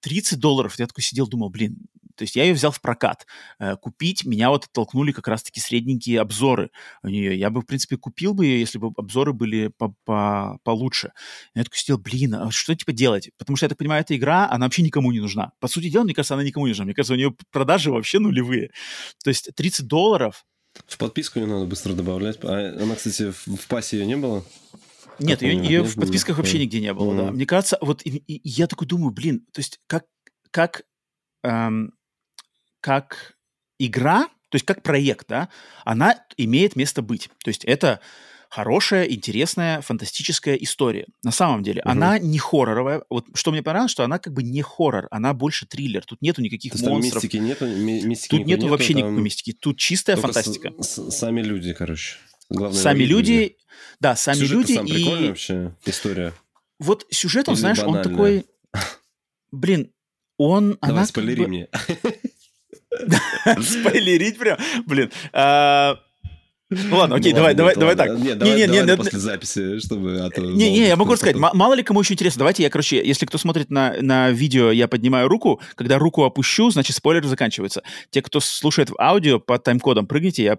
30 0.00 0.38
долларов, 0.38 0.78
я 0.78 0.86
такой 0.86 1.02
сидел, 1.02 1.26
думал, 1.26 1.50
блин, 1.50 1.86
то 2.16 2.24
есть 2.24 2.36
я 2.36 2.44
ее 2.44 2.54
взял 2.54 2.70
в 2.70 2.80
прокат. 2.80 3.26
Э, 3.58 3.76
купить 3.76 4.24
меня 4.24 4.50
вот 4.50 4.66
оттолкнули 4.66 5.12
как 5.12 5.28
раз-таки 5.28 5.60
средненькие 5.60 6.20
обзоры 6.20 6.70
у 7.02 7.08
нее. 7.08 7.38
Я 7.38 7.50
бы, 7.50 7.62
в 7.62 7.66
принципе, 7.66 7.96
купил 7.96 8.34
бы 8.34 8.46
ее, 8.46 8.60
если 8.60 8.78
бы 8.78 8.92
обзоры 8.96 9.32
были 9.32 9.68
по 9.68 9.94
-по 10.06 10.58
получше. 10.62 11.12
Я 11.54 11.64
такой 11.64 11.78
сидел, 11.78 11.98
блин, 11.98 12.34
а 12.34 12.50
что 12.50 12.74
типа 12.74 12.92
делать? 12.92 13.30
Потому 13.38 13.56
что, 13.56 13.64
я 13.66 13.68
так 13.68 13.78
понимаю, 13.78 14.02
эта 14.02 14.16
игра, 14.16 14.48
она 14.50 14.66
вообще 14.66 14.82
никому 14.82 15.12
не 15.12 15.20
нужна. 15.20 15.52
По 15.60 15.68
сути 15.68 15.88
дела, 15.88 16.04
мне 16.04 16.14
кажется, 16.14 16.34
она 16.34 16.44
никому 16.44 16.66
не 16.66 16.70
нужна. 16.70 16.84
Мне 16.84 16.94
кажется, 16.94 17.14
у 17.14 17.16
нее 17.16 17.34
продажи 17.50 17.90
вообще 17.90 18.18
нулевые. 18.18 18.70
То 19.24 19.30
есть 19.30 19.50
30 19.54 19.86
долларов 19.86 20.44
в 20.86 20.98
подписку 20.98 21.38
ее 21.38 21.46
надо 21.46 21.66
быстро 21.66 21.94
добавлять. 21.94 22.38
А 22.42 22.76
она, 22.80 22.94
кстати, 22.94 23.30
в, 23.30 23.56
в 23.56 23.66
пасе 23.66 23.98
ее 23.98 24.06
не 24.06 24.16
было? 24.16 24.44
Нет, 25.18 25.42
ее, 25.42 25.56
ее 25.56 25.82
в 25.82 25.94
подписках 25.94 26.38
вообще 26.38 26.58
нигде 26.58 26.80
не 26.80 26.92
было, 26.92 27.12
mm-hmm. 27.12 27.26
да. 27.26 27.32
Мне 27.32 27.46
кажется, 27.46 27.78
вот 27.80 28.02
и, 28.04 28.16
и, 28.26 28.40
я 28.48 28.66
такой 28.66 28.86
думаю, 28.86 29.12
блин, 29.12 29.46
то 29.52 29.60
есть 29.60 29.80
как, 29.86 30.04
как, 30.50 30.82
эм, 31.42 31.92
как 32.80 33.36
игра, 33.78 34.24
то 34.48 34.56
есть 34.56 34.64
как 34.64 34.82
проект, 34.82 35.28
да, 35.28 35.48
она 35.84 36.24
имеет 36.36 36.76
место 36.76 37.02
быть. 37.02 37.30
То 37.44 37.48
есть 37.48 37.64
это 37.64 38.00
хорошая, 38.52 39.04
интересная, 39.04 39.80
фантастическая 39.80 40.56
история. 40.56 41.06
На 41.22 41.30
самом 41.30 41.62
деле, 41.62 41.80
угу. 41.80 41.90
она 41.90 42.18
не 42.18 42.38
хорроровая. 42.38 43.02
Вот 43.08 43.24
что 43.32 43.50
мне 43.50 43.62
понравилось, 43.62 43.90
что 43.90 44.04
она 44.04 44.18
как 44.18 44.34
бы 44.34 44.42
не 44.42 44.60
хоррор, 44.60 45.08
она 45.10 45.32
больше 45.32 45.66
триллер. 45.66 46.04
Тут 46.04 46.20
нету 46.20 46.42
никаких 46.42 46.74
То 46.74 46.84
монстров. 46.84 47.22
мистики 47.22 47.38
нету, 47.38 47.66
ми- 47.66 48.02
мистики 48.02 48.30
Тут 48.30 48.40
нету, 48.40 48.62
нету 48.62 48.68
вообще 48.68 48.92
никакой 48.92 49.22
мистики. 49.22 49.52
Тут 49.58 49.78
чистая 49.78 50.16
фантастика. 50.16 50.74
С- 50.78 50.98
с- 50.98 51.16
сами 51.16 51.40
люди, 51.40 51.72
короче. 51.72 52.16
Главное, 52.50 52.78
сами 52.78 53.04
люди, 53.04 53.32
люди, 53.32 53.56
да, 54.00 54.16
сами 54.16 54.36
сюжет 54.36 54.58
люди 54.58 54.74
сам 54.74 54.86
и 54.86 55.28
вообще 55.28 55.74
история. 55.86 56.34
Вот 56.78 57.06
сюжет, 57.10 57.48
он, 57.48 57.54
Или 57.54 57.60
знаешь, 57.60 57.78
банальная. 57.78 58.02
он 58.02 58.10
такой, 58.10 58.46
блин, 59.50 59.92
он, 60.36 60.76
Давай, 60.82 60.96
она 60.96 61.06
спойлери 61.06 61.36
как 61.36 61.44
бы... 61.44 61.48
мне. 61.48 61.68
Спойлерить 63.62 64.38
прям, 64.38 64.58
блин. 64.84 65.10
Ну 66.88 66.96
ладно, 66.96 67.16
окей, 67.16 67.32
давай, 67.32 67.54
давай, 67.54 67.74
давай 67.74 67.96
так. 67.96 68.18
Нет, 68.18 68.38
давай, 68.38 68.66
давай 68.66 68.96
после 68.96 69.18
записи, 69.18 69.78
чтобы... 69.80 70.20
А 70.20 70.40
не, 70.40 70.70
не, 70.70 70.86
я 70.86 70.96
могу 70.96 71.16
сказать, 71.16 71.36
мало 71.36 71.74
ли 71.74 71.82
кому 71.82 72.00
еще 72.00 72.14
интересно. 72.14 72.40
Давайте 72.40 72.62
я, 72.62 72.70
короче, 72.70 73.02
если 73.04 73.26
кто 73.26 73.38
смотрит 73.38 73.70
на, 73.70 73.94
на 74.00 74.30
видео, 74.30 74.70
я 74.70 74.88
поднимаю 74.88 75.28
руку. 75.28 75.60
Когда 75.74 75.98
руку 75.98 76.24
опущу, 76.24 76.70
значит, 76.70 76.96
спойлер 76.96 77.24
заканчивается. 77.24 77.82
Те, 78.10 78.22
кто 78.22 78.40
слушает 78.40 78.90
в 78.90 79.00
аудио, 79.00 79.38
по 79.38 79.58
тайм-кодам 79.58 80.06
прыгните, 80.06 80.44
я 80.44 80.58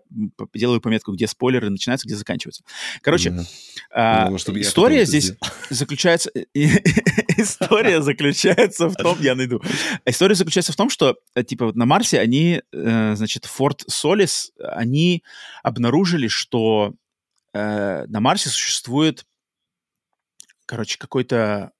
делаю 0.53 0.81
пометку, 0.81 1.13
где 1.13 1.27
спойлеры 1.27 1.69
начинаются, 1.69 2.07
где 2.07 2.15
заканчиваются. 2.15 2.63
Короче, 3.01 3.45
а, 3.91 4.29
история 4.31 5.05
здесь 5.05 5.33
заключается... 5.69 6.31
История 7.35 8.01
заключается 8.01 8.89
в 8.89 8.95
том, 8.95 9.17
я 9.19 9.35
найду. 9.35 9.61
История 10.05 10.35
заключается 10.35 10.71
в 10.71 10.75
том, 10.75 10.89
что, 10.89 11.15
э, 11.35 11.43
типа, 11.43 11.65
вот 11.65 11.75
на 11.75 11.85
Марсе 11.85 12.19
они, 12.19 12.61
э, 12.71 13.15
значит, 13.15 13.45
Форт 13.45 13.83
Солис, 13.87 14.51
они 14.59 15.23
обнаружили, 15.63 16.02
что 16.27 16.93
э, 17.53 18.05
на 18.07 18.19
Марсе 18.19 18.49
существует, 18.49 19.25
короче, 20.65 20.97
какой-то 20.97 21.71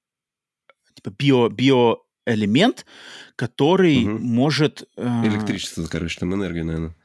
типа 0.93 1.09
био, 1.17 1.49
биоэлемент, 1.49 2.85
который 3.35 4.05
угу. 4.05 4.19
может... 4.19 4.87
Э, 4.97 5.25
Электричество, 5.25 5.85
короче, 5.85 6.19
там 6.19 6.33
энергия, 6.33 6.63
наверное. 6.63 6.95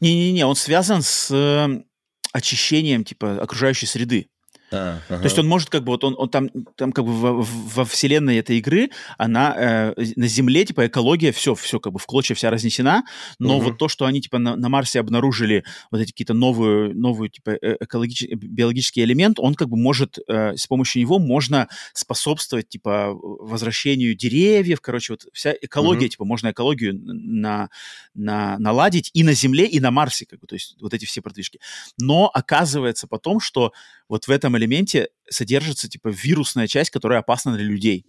Не-не-не, 0.00 0.44
он 0.44 0.56
связан 0.56 1.02
с 1.02 1.30
э, 1.30 1.84
очищением, 2.32 3.04
типа, 3.04 3.40
окружающей 3.40 3.86
среды. 3.86 4.28
А, 4.72 4.98
ага. 5.08 5.18
То 5.18 5.24
есть 5.24 5.38
он 5.38 5.46
может 5.46 5.70
как 5.70 5.84
бы 5.84 5.92
вот 5.92 6.02
он, 6.02 6.16
он 6.18 6.28
там 6.28 6.48
там 6.74 6.90
как 6.90 7.04
бы 7.04 7.12
во, 7.12 7.32
во 7.40 7.84
вселенной 7.84 8.38
этой 8.38 8.58
игры 8.58 8.90
она 9.16 9.54
э, 9.56 9.94
на 10.16 10.26
Земле 10.26 10.64
типа 10.64 10.88
экология 10.88 11.30
все 11.30 11.54
все 11.54 11.78
как 11.78 11.92
бы 11.92 12.00
в 12.00 12.06
клочья 12.06 12.34
вся 12.34 12.50
разнесена, 12.50 13.04
но 13.38 13.58
угу. 13.58 13.66
вот 13.66 13.78
то 13.78 13.88
что 13.88 14.06
они 14.06 14.20
типа 14.20 14.38
на, 14.38 14.56
на 14.56 14.68
Марсе 14.68 14.98
обнаружили 14.98 15.64
вот 15.92 16.00
эти 16.00 16.10
какие-то 16.10 16.34
новые 16.34 16.92
новые 16.94 17.30
типа 17.30 17.50
э, 17.50 17.76
экологический 17.78 18.34
биологический 18.34 19.04
элемент, 19.04 19.38
он 19.38 19.54
как 19.54 19.68
бы 19.68 19.76
может 19.76 20.18
э, 20.26 20.56
с 20.56 20.66
помощью 20.66 21.00
него 21.00 21.20
можно 21.20 21.68
способствовать 21.92 22.68
типа 22.68 23.12
возвращению 23.14 24.16
деревьев, 24.16 24.80
короче 24.80 25.12
вот 25.12 25.26
вся 25.32 25.54
экология 25.60 26.06
угу. 26.06 26.10
типа 26.10 26.24
можно 26.24 26.50
экологию 26.50 26.98
на 26.98 27.70
на 28.14 28.58
наладить 28.58 29.10
и 29.14 29.22
на 29.22 29.32
Земле 29.32 29.66
и 29.66 29.78
на 29.78 29.92
Марсе 29.92 30.26
как 30.26 30.40
бы 30.40 30.48
то 30.48 30.56
есть 30.56 30.76
вот 30.80 30.92
эти 30.92 31.04
все 31.04 31.22
продвижки, 31.22 31.60
но 31.98 32.28
оказывается 32.34 33.06
потом 33.06 33.38
что 33.38 33.72
вот 34.08 34.26
в 34.26 34.30
этом 34.30 34.55
элементе 34.56 35.08
содержится, 35.28 35.88
типа, 35.88 36.08
вирусная 36.08 36.66
часть, 36.66 36.90
которая 36.90 37.20
опасна 37.20 37.54
для 37.54 37.64
людей. 37.64 38.06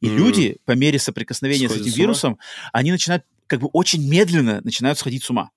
И 0.00 0.06
mm-hmm. 0.06 0.16
люди, 0.16 0.56
по 0.64 0.72
мере 0.72 0.98
соприкосновения 0.98 1.68
Сходит 1.68 1.84
с 1.84 1.86
этим 1.86 1.94
с 1.94 1.98
вирусом, 1.98 2.38
они 2.72 2.92
начинают, 2.92 3.24
как 3.46 3.60
бы, 3.60 3.68
очень 3.68 4.06
медленно 4.08 4.60
начинают 4.62 4.98
сходить 4.98 5.24
с 5.24 5.30
ума. 5.30 5.50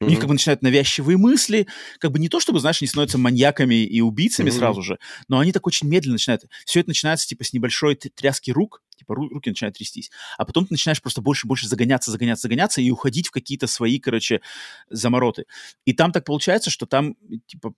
Mm-hmm. 0.00 0.06
У 0.06 0.10
них 0.10 0.18
как 0.20 0.28
бы 0.28 0.34
начинают 0.34 0.62
навязчивые 0.62 1.18
мысли, 1.18 1.66
как 1.98 2.12
бы 2.12 2.18
не 2.18 2.28
то, 2.28 2.40
чтобы, 2.40 2.60
знаешь, 2.60 2.80
они 2.80 2.88
становятся 2.88 3.18
маньяками 3.18 3.84
и 3.84 4.00
убийцами 4.00 4.48
mm-hmm. 4.48 4.58
сразу 4.58 4.82
же, 4.82 4.98
но 5.28 5.38
они 5.38 5.52
так 5.52 5.66
очень 5.66 5.88
медленно 5.88 6.14
начинают. 6.14 6.44
Все 6.64 6.80
это 6.80 6.90
начинается, 6.90 7.26
типа, 7.26 7.44
с 7.44 7.52
небольшой 7.52 7.96
тряски 7.96 8.50
рук, 8.52 8.82
типа, 8.96 9.14
руки 9.14 9.48
начинают 9.48 9.76
трястись. 9.76 10.10
А 10.38 10.44
потом 10.44 10.66
ты 10.66 10.74
начинаешь 10.74 11.02
просто 11.02 11.20
больше 11.20 11.46
и 11.46 11.48
больше 11.48 11.68
загоняться, 11.68 12.10
загоняться, 12.10 12.42
загоняться 12.42 12.80
и 12.80 12.90
уходить 12.90 13.28
в 13.28 13.30
какие-то 13.32 13.66
свои, 13.66 13.98
короче, 13.98 14.40
замороты. 14.88 15.44
И 15.84 15.92
там 15.92 16.12
так 16.12 16.24
получается, 16.24 16.70
что 16.70 16.86
там, 16.86 17.16
типа, 17.46 17.74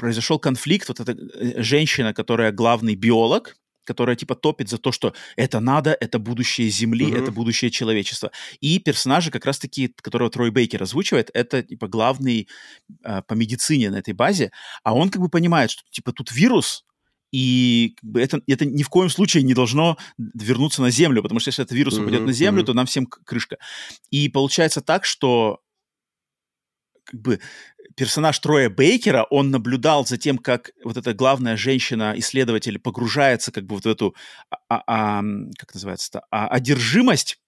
произошел 0.00 0.38
конфликт, 0.38 0.88
вот 0.88 1.00
эта 1.00 1.12
э, 1.12 1.62
женщина, 1.62 2.14
которая 2.14 2.52
главный 2.52 2.94
биолог, 2.94 3.56
которая 3.84 4.16
типа 4.16 4.34
топит 4.34 4.68
за 4.68 4.78
то, 4.78 4.92
что 4.92 5.14
это 5.36 5.60
надо, 5.60 5.96
это 6.00 6.18
будущее 6.18 6.70
Земли, 6.70 7.06
mm-hmm. 7.06 7.22
это 7.22 7.32
будущее 7.32 7.70
человечества. 7.70 8.30
И 8.60 8.78
персонажи 8.78 9.30
как 9.30 9.44
раз-таки, 9.44 9.88
которого 10.02 10.30
Трой 10.30 10.50
Бейкер 10.50 10.82
озвучивает, 10.82 11.30
это 11.34 11.62
типа 11.62 11.86
главный 11.88 12.48
э, 13.04 13.22
по 13.26 13.34
медицине 13.34 13.90
на 13.90 13.96
этой 13.96 14.14
базе, 14.14 14.50
а 14.84 14.94
он 14.94 15.10
как 15.10 15.20
бы 15.20 15.28
понимает, 15.28 15.70
что 15.70 15.82
типа 15.90 16.12
тут 16.12 16.32
вирус, 16.32 16.84
и 17.30 17.94
как 18.00 18.10
бы 18.10 18.20
это, 18.22 18.40
это 18.46 18.64
ни 18.64 18.82
в 18.82 18.88
коем 18.88 19.10
случае 19.10 19.42
не 19.42 19.54
должно 19.54 19.98
вернуться 20.18 20.82
на 20.82 20.90
Землю, 20.90 21.22
потому 21.22 21.40
что 21.40 21.48
если 21.48 21.64
этот 21.64 21.76
вирус 21.76 21.98
упадет 21.98 22.22
mm-hmm, 22.22 22.26
на 22.26 22.32
Землю, 22.32 22.62
mm-hmm. 22.62 22.66
то 22.66 22.74
нам 22.74 22.86
всем 22.86 23.06
крышка. 23.06 23.58
И 24.10 24.28
получается 24.28 24.80
так, 24.80 25.04
что 25.04 25.60
как 27.10 27.20
бы 27.20 27.40
персонаж 27.96 28.38
Троя 28.38 28.70
Бейкера, 28.70 29.24
он 29.24 29.50
наблюдал 29.50 30.06
за 30.06 30.16
тем, 30.16 30.38
как 30.38 30.70
вот 30.84 30.96
эта 30.96 31.12
главная 31.14 31.56
женщина-исследователь 31.56 32.78
погружается 32.78 33.52
как 33.52 33.64
бы 33.64 33.74
вот 33.74 33.84
в 33.84 33.88
эту, 33.88 34.14
а, 34.68 34.82
а, 34.86 35.22
как 35.58 35.74
называется-то, 35.74 36.22
а, 36.30 36.48
одержимость 36.48 37.39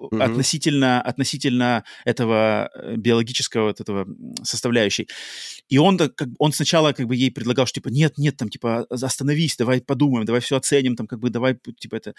mm-hmm. 0.00 0.22
относительно, 0.22 1.00
относительно 1.00 1.84
этого 2.04 2.70
э, 2.74 2.96
биологического 2.96 3.66
вот 3.68 3.80
этого 3.80 4.06
составляющей. 4.42 5.08
И 5.68 5.78
он, 5.78 5.98
как, 5.98 6.28
он 6.38 6.52
сначала 6.52 6.92
как 6.92 7.06
бы 7.06 7.16
ей 7.16 7.30
предлагал, 7.30 7.66
что 7.66 7.80
типа 7.80 7.88
нет, 7.88 8.18
нет, 8.18 8.36
там 8.36 8.48
типа 8.48 8.86
остановись, 8.90 9.56
давай 9.56 9.80
подумаем, 9.80 10.24
давай 10.24 10.40
все 10.40 10.56
оценим, 10.56 10.96
там 10.96 11.06
как 11.06 11.20
бы 11.20 11.30
давай 11.30 11.58
типа 11.78 11.96
это. 11.96 12.14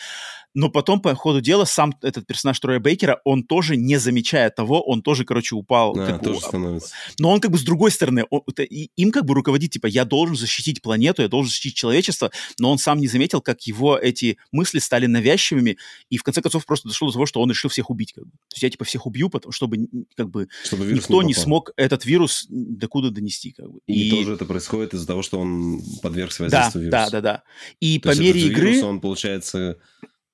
Но 0.54 0.70
потом 0.70 1.02
по 1.02 1.14
ходу 1.16 1.42
дела 1.42 1.66
сам 1.66 1.94
этот 2.02 2.28
персонаж 2.28 2.60
Троя 2.60 2.80
Бейкера, 2.80 3.22
он 3.24 3.44
тоже 3.44 3.78
не 3.78 3.98
замечая 3.98 4.50
того, 4.50 4.82
он 4.82 5.02
тоже, 5.02 5.26
короче, 5.26 5.56
упал. 5.56 5.94
Да, 5.94 6.06
как, 6.06 6.24
тоже 6.24 6.42
становится. 6.42 6.94
Но 7.20 7.32
он 7.32 7.40
как 7.40 7.52
бы 7.52 7.58
с 7.58 7.64
другой 7.64 7.92
стороны, 7.92 8.26
он, 8.30 8.42
это, 8.48 8.64
им 8.64 9.12
как 9.12 9.26
бы 9.26 9.34
руководит, 9.34 9.72
типа 9.72 9.88
я 9.88 10.06
должен 10.06 10.36
защитить 10.36 10.82
планету, 10.82 11.22
я 11.22 11.28
должен 11.28 11.50
защитить 11.50 11.76
человечество, 11.76 12.32
но 12.60 12.72
он 12.72 12.78
сам 12.78 13.00
не 13.00 13.08
заметил, 13.08 13.42
как 13.42 13.62
его 13.64 13.98
эти 13.98 14.38
мысли 14.52 14.80
стали 14.80 15.06
навязчивыми, 15.06 15.78
и 16.10 16.18
в 16.18 16.24
конце 16.24 16.42
концов 16.42 16.66
просто 16.66 16.88
дошло 16.88 17.08
до 17.08 17.14
того, 17.14 17.26
что 17.26 17.42
он 17.42 17.47
решил 17.52 17.70
всех 17.70 17.90
убить. 17.90 18.14
Как 18.14 18.26
бы. 18.26 18.32
То 18.32 18.54
есть 18.54 18.64
я 18.64 18.70
типа 18.70 18.86
всех 18.86 19.06
убью, 19.06 19.30
потому, 19.30 19.52
чтобы 19.52 19.88
как 20.16 20.30
бы 20.30 20.48
чтобы 20.64 20.86
никто 20.86 21.22
не, 21.22 21.30
не 21.30 21.34
смог 21.34 21.72
этот 21.78 22.06
вирус 22.06 22.46
докуда 22.50 23.12
донести. 23.12 23.52
Как 23.52 23.72
бы. 23.72 23.80
И, 23.88 24.08
и 24.08 24.12
тоже 24.12 24.34
это 24.34 24.46
происходит 24.46 24.94
из-за 24.94 25.08
того, 25.08 25.22
что 25.22 25.40
он 25.40 25.82
подвергся 26.02 26.44
воздействию 26.44 26.92
да, 26.92 26.98
вируса. 27.00 27.12
Да, 27.12 27.22
да, 27.22 27.34
да. 27.34 27.44
И 27.80 28.00
То 28.00 28.10
по 28.10 28.20
мере 28.20 28.42
игры... 28.42 28.72
Вирус, 28.72 28.84
он, 28.84 29.02
получается, 29.02 29.78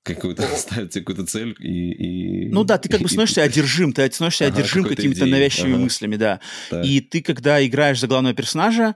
какую-то 0.03 0.43
ставит 0.57 0.91
тебе 0.91 1.03
какую-то 1.03 1.25
цель 1.25 1.55
и, 1.59 2.45
и... 2.45 2.49
Ну 2.49 2.63
да, 2.63 2.77
ты 2.77 2.89
как 2.89 3.01
бы 3.01 3.07
становишься 3.09 3.41
одержим, 3.41 3.93
ты 3.93 4.09
становишься 4.11 4.45
ага, 4.45 4.55
одержим 4.55 4.83
какими-то 4.83 5.25
навязчивыми 5.25 5.75
ага. 5.75 5.83
мыслями, 5.83 6.15
да. 6.17 6.39
Так. 6.69 6.85
И 6.85 7.01
ты, 7.01 7.21
когда 7.21 7.65
играешь 7.65 7.99
за 7.99 8.07
главного 8.07 8.35
персонажа, 8.35 8.95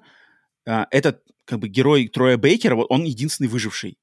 а, 0.68 0.88
этот 0.91 1.22
как 1.45 1.59
бы 1.59 1.70
герой 1.70 2.07
Троя 2.09 2.38
Бейкера, 2.38 2.76
вот 2.76 2.88
он 2.89 3.03
единственный 3.05 3.47
выживший. 3.47 3.97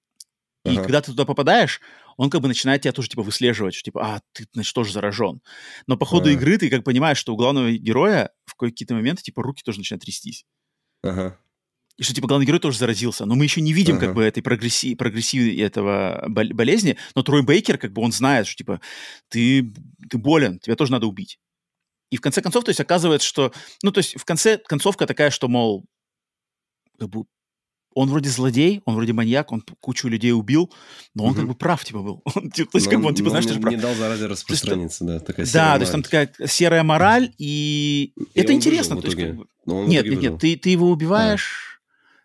И 0.65 0.71
ага. 0.71 0.83
когда 0.83 1.03
ты 1.03 1.11
туда 1.11 1.27
попадаешь, 1.27 1.81
он 2.17 2.31
как 2.31 2.41
бы 2.41 2.49
начинает 2.49 2.83
тебя 2.83 2.93
тоже 2.93 3.09
типа 3.09 3.23
выслеживать, 3.23 3.75
что 3.75 3.85
типа, 3.85 4.17
а, 4.17 4.21
ты, 4.33 4.47
значит, 4.53 4.75
тоже 4.75 4.93
заражен. 4.93 5.41
Но 5.87 5.97
по 5.97 6.07
ходу 6.07 6.29
ага. 6.29 6.33
игры 6.33 6.59
ты 6.59 6.71
как 6.71 6.85
понимаешь, 6.85 7.19
что 7.19 7.33
у 7.33 7.37
главного 7.37 7.73
героя 7.73 8.31
в 8.47 8.55
какие-то 8.55 8.95
моменты 8.95 9.23
типа 9.23 9.43
руки 9.43 9.63
тоже 9.65 9.79
начинают 9.79 10.03
трястись. 10.03 10.45
Ага. 11.03 11.39
И 11.97 12.03
что, 12.03 12.13
типа, 12.13 12.27
главный 12.27 12.47
герой 12.47 12.59
тоже 12.59 12.79
заразился. 12.79 13.25
Но 13.25 13.37
мы 13.37 13.45
еще 13.45 13.61
не 13.61 13.73
видим, 13.73 13.97
ага. 13.97 14.07
как 14.07 14.15
бы, 14.17 14.25
этой 14.25 14.43
прогресси... 14.43 14.97
прогрессии 14.97 15.61
этого 15.61 16.25
болезни. 16.29 16.97
Но 17.15 17.23
Трой 17.23 17.45
Бейкер, 17.45 17.79
как 17.79 17.93
бы, 17.93 18.03
он 18.03 18.11
знает, 18.11 18.49
что, 18.49 18.57
типа, 18.57 18.81
ты, 19.29 19.73
ты 20.11 20.19
болен, 20.19 20.59
тебя 20.59 20.75
тоже 20.75 20.91
надо 20.91 21.07
убить. 21.07 21.39
И 22.11 22.17
в 22.17 22.21
конце 22.21 22.43
концов, 22.43 22.65
то 22.65 22.71
есть, 22.71 22.81
оказывается, 22.81 23.29
что... 23.29 23.53
Ну, 23.83 23.93
то 23.93 23.99
есть, 23.99 24.19
в 24.19 24.25
конце 24.25 24.59
концовка 24.59 25.07
такая, 25.07 25.31
что, 25.31 25.47
мол, 25.47 25.85
как 26.99 27.11
бы, 27.11 27.27
он 27.95 28.11
вроде 28.11 28.29
злодей, 28.29 28.83
он 28.85 28.97
вроде 28.97 29.13
маньяк, 29.13 29.53
он 29.53 29.63
кучу 29.81 30.09
людей 30.09 30.33
убил, 30.33 30.73
но 31.15 31.25
он 31.25 31.31
угу. 31.31 31.41
как 31.41 31.49
бы 31.49 31.55
прав, 31.55 31.85
типа, 31.85 32.01
был. 32.01 32.23
Он, 32.25 32.51
то 32.55 32.67
есть, 32.75 32.89
как 32.89 33.01
бы 33.01 33.09
он, 33.09 33.15
типа, 33.15 33.31
знаешь, 33.31 33.47
не, 33.47 33.61
прав. 33.61 33.75
не 33.75 33.81
дал 33.81 33.95
заразе 33.95 34.27
распространиться, 34.27 35.05
да, 35.05 35.21
такая 35.21 35.47
Да, 35.53 35.75
то 35.75 35.81
есть 35.81 35.93
там 35.93 36.03
такая 36.03 36.31
серая 36.47 36.83
мораль, 36.83 37.33
и, 37.39 38.13
и 38.17 38.41
это 38.41 38.53
интересно. 38.53 39.01
То 39.01 39.07
есть, 39.07 39.19
как 39.19 39.37
бы... 39.37 39.47
Нет, 39.67 40.05
нет, 40.07 40.21
нет, 40.21 40.39
ты, 40.39 40.57
ты 40.57 40.71
его 40.71 40.91
убиваешь... 40.91 41.71
А. 41.71 41.75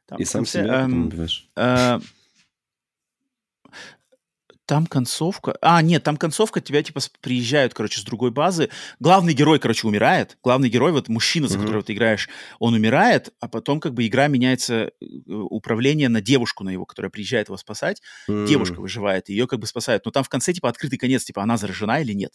Там, 0.09 0.17
и 0.17 0.25
сам 0.25 0.43
себя 0.43 0.85
эм, 0.85 1.05
убиваешь. 1.05 1.47
Э, 1.55 1.99
там 4.69 4.85
концовка... 4.85 5.57
А, 5.61 5.81
нет, 5.81 6.03
там 6.03 6.15
концовка, 6.15 6.61
тебя, 6.61 6.83
типа, 6.83 6.99
приезжают, 7.21 7.73
короче, 7.73 8.01
с 8.01 8.03
другой 8.03 8.29
базы. 8.29 8.69
Главный 8.99 9.33
герой, 9.33 9.57
короче, 9.57 9.87
умирает. 9.87 10.37
Главный 10.43 10.69
герой, 10.69 10.91
вот 10.91 11.09
мужчина, 11.09 11.47
за 11.47 11.57
uh-huh. 11.57 11.61
которого 11.61 11.83
ты 11.83 11.93
играешь, 11.93 12.29
он 12.59 12.75
умирает, 12.75 13.33
а 13.39 13.47
потом, 13.47 13.79
как 13.79 13.95
бы, 13.95 14.05
игра 14.05 14.27
меняется, 14.27 14.91
э, 15.01 15.05
управление 15.27 16.07
на 16.07 16.21
девушку 16.21 16.63
на 16.63 16.69
его, 16.69 16.85
которая 16.85 17.09
приезжает 17.09 17.47
его 17.47 17.57
спасать. 17.57 18.03
Uh-huh. 18.29 18.45
Девушка 18.45 18.79
выживает, 18.79 19.29
ее, 19.29 19.47
как 19.47 19.57
бы, 19.57 19.65
спасают. 19.65 20.05
Но 20.05 20.11
там 20.11 20.23
в 20.23 20.29
конце, 20.29 20.53
типа, 20.53 20.69
открытый 20.69 20.99
конец, 20.99 21.23
типа, 21.23 21.41
она 21.41 21.57
заражена 21.57 21.99
или 22.01 22.13
нет 22.13 22.33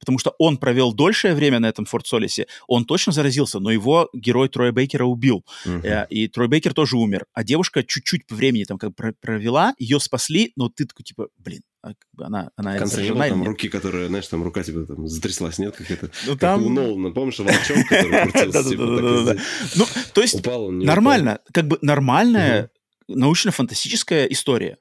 потому 0.00 0.18
что 0.18 0.34
он 0.38 0.56
провел 0.56 0.92
дольшее 0.92 1.34
время 1.34 1.60
на 1.60 1.68
этом 1.68 1.84
Форт 1.84 2.06
Солисе, 2.06 2.46
он 2.66 2.84
точно 2.84 3.12
заразился, 3.12 3.60
но 3.60 3.70
его 3.70 4.08
герой 4.12 4.48
Троя 4.48 4.72
Бейкера 4.72 5.04
убил, 5.04 5.44
uh-huh. 5.64 6.08
и 6.08 6.26
Трой 6.26 6.48
Бейкер 6.48 6.74
тоже 6.74 6.96
умер, 6.96 7.26
а 7.32 7.44
девушка 7.44 7.84
чуть-чуть 7.84 8.26
по 8.26 8.34
времени 8.34 8.64
там 8.64 8.78
как 8.78 8.92
провела, 9.20 9.74
ее 9.78 10.00
спасли, 10.00 10.52
но 10.56 10.68
ты 10.68 10.86
такой 10.86 11.04
типа, 11.04 11.28
блин, 11.38 11.60
а 11.82 11.92
она, 12.18 12.50
она 12.56 12.74
в 12.74 12.78
конце 12.78 13.02
не 13.02 13.14
там 13.14 13.42
руки, 13.42 13.68
которые, 13.68 14.08
знаешь, 14.08 14.26
там 14.26 14.42
рука 14.42 14.62
тебе 14.62 14.84
там 14.84 15.06
затряслась, 15.06 15.58
нет, 15.58 15.76
как 15.76 15.90
это, 15.90 16.10
ну, 16.26 16.36
там... 16.36 16.60
как 16.60 16.66
у 16.66 16.70
Нолана, 16.70 17.10
помнишь, 17.10 17.38
волчок, 17.38 17.88
который 17.88 18.32
крутился, 18.32 18.68
типа, 18.68 19.36
Ну, 19.76 19.86
то 20.12 20.20
есть, 20.20 20.44
нормально, 20.44 21.40
как 21.52 21.68
бы 21.68 21.78
нормальная 21.80 22.70
научно-фантастическая 23.08 24.26
история 24.26 24.78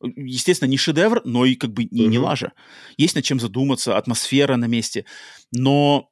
естественно, 0.00 0.68
не 0.68 0.76
шедевр, 0.76 1.22
но 1.24 1.44
и 1.44 1.54
как 1.54 1.72
бы 1.72 1.84
не, 1.84 2.06
не 2.06 2.18
лажа. 2.18 2.52
Есть 2.96 3.14
над 3.14 3.24
чем 3.24 3.40
задуматься, 3.40 3.96
атмосфера 3.96 4.56
на 4.56 4.66
месте. 4.66 5.04
Но 5.52 6.10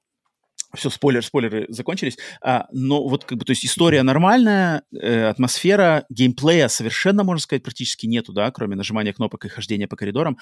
все, 0.75 0.91
спойлер, 0.91 1.25
спойлеры 1.25 1.67
закончились. 1.69 2.17
А, 2.43 2.67
но 2.73 3.07
вот 3.07 3.25
как 3.25 3.39
бы, 3.39 3.45
то 3.45 3.53
есть 3.53 3.65
история 3.65 4.03
нормальная, 4.03 4.83
э, 4.93 5.29
атмосфера, 5.29 6.05
геймплея 6.11 6.69
совершенно, 6.69 7.25
можно 7.25 7.41
сказать, 7.41 7.63
практически 7.63 8.07
нету, 8.07 8.33
да, 8.33 8.51
кроме 8.51 8.77
нажимания 8.77 9.13
кнопок 9.13 9.45
и 9.45 9.49
хождения 9.49 9.89
по 9.89 9.97
коридорам. 9.97 10.39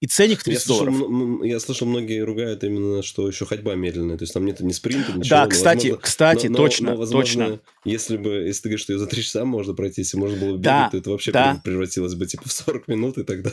И 0.00 0.06
ценник 0.06 0.42
30 0.42 0.62
я 0.62 0.68
долларов. 0.68 0.96
Слышал, 0.96 1.42
я 1.42 1.60
слышал, 1.60 1.86
многие 1.86 2.20
ругают 2.20 2.64
именно, 2.64 3.02
что 3.02 3.28
еще 3.28 3.46
ходьба 3.46 3.74
медленная, 3.74 4.16
то 4.16 4.22
есть 4.22 4.34
там 4.34 4.44
нет 4.44 4.60
ни 4.60 4.72
спринта, 4.72 5.12
ничего. 5.12 5.28
Да, 5.28 5.46
кстати, 5.46 5.88
возможно, 5.88 6.02
кстати, 6.02 6.46
но, 6.46 6.56
точно, 6.56 6.90
но, 6.92 6.96
возможно, 6.96 7.44
точно. 7.48 7.60
Если 7.84 8.16
бы, 8.16 8.30
если 8.30 8.62
ты 8.62 8.68
говоришь, 8.70 8.82
что 8.82 8.92
ее 8.92 8.98
за 8.98 9.06
3 9.06 9.22
часа 9.22 9.44
можно 9.44 9.74
пройти, 9.74 10.02
если 10.02 10.16
можно 10.16 10.38
было 10.38 10.50
бегать, 10.50 10.62
да, 10.62 10.88
то 10.90 10.96
это 10.96 11.10
вообще 11.10 11.32
да. 11.32 11.60
превратилось 11.64 12.14
бы 12.14 12.26
типа 12.26 12.48
в 12.48 12.52
40 12.52 12.88
минут, 12.88 13.18
и 13.18 13.24
тогда... 13.24 13.52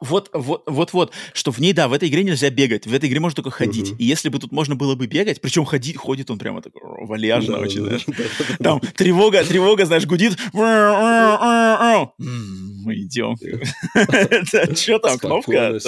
Вот, 0.00 0.30
вот, 0.32 0.62
вот, 0.66 0.92
вот, 0.94 1.12
что 1.34 1.52
в 1.52 1.58
ней, 1.58 1.74
да, 1.74 1.86
в 1.86 1.92
этой 1.92 2.08
игре 2.08 2.24
нельзя 2.24 2.48
бегать, 2.48 2.86
в 2.86 2.94
этой 2.94 3.06
игре 3.08 3.20
можно 3.20 3.36
только 3.36 3.50
ходить. 3.50 3.90
Uh-huh. 3.90 3.96
И 3.98 4.04
если 4.04 4.30
бы 4.30 4.38
тут 4.38 4.50
можно 4.50 4.74
было 4.74 4.94
бы 4.94 5.06
бегать, 5.06 5.42
причем 5.42 5.66
ходить, 5.66 5.98
ходит 5.98 6.30
он 6.30 6.38
прямо 6.38 6.62
так 6.62 6.72
вальяжно 6.74 7.56
да, 7.56 7.60
очень, 7.60 7.80
да, 7.80 7.86
знаешь. 7.86 8.04
Да, 8.06 8.14
Там 8.58 8.80
тревога, 8.80 9.44
тревога, 9.44 9.84
знаешь, 9.84 10.06
гудит. 10.06 10.38
Мы 10.52 10.62
идем. 12.94 13.36
Что 14.76 14.98
там, 14.98 15.18
кнопка? 15.18 15.78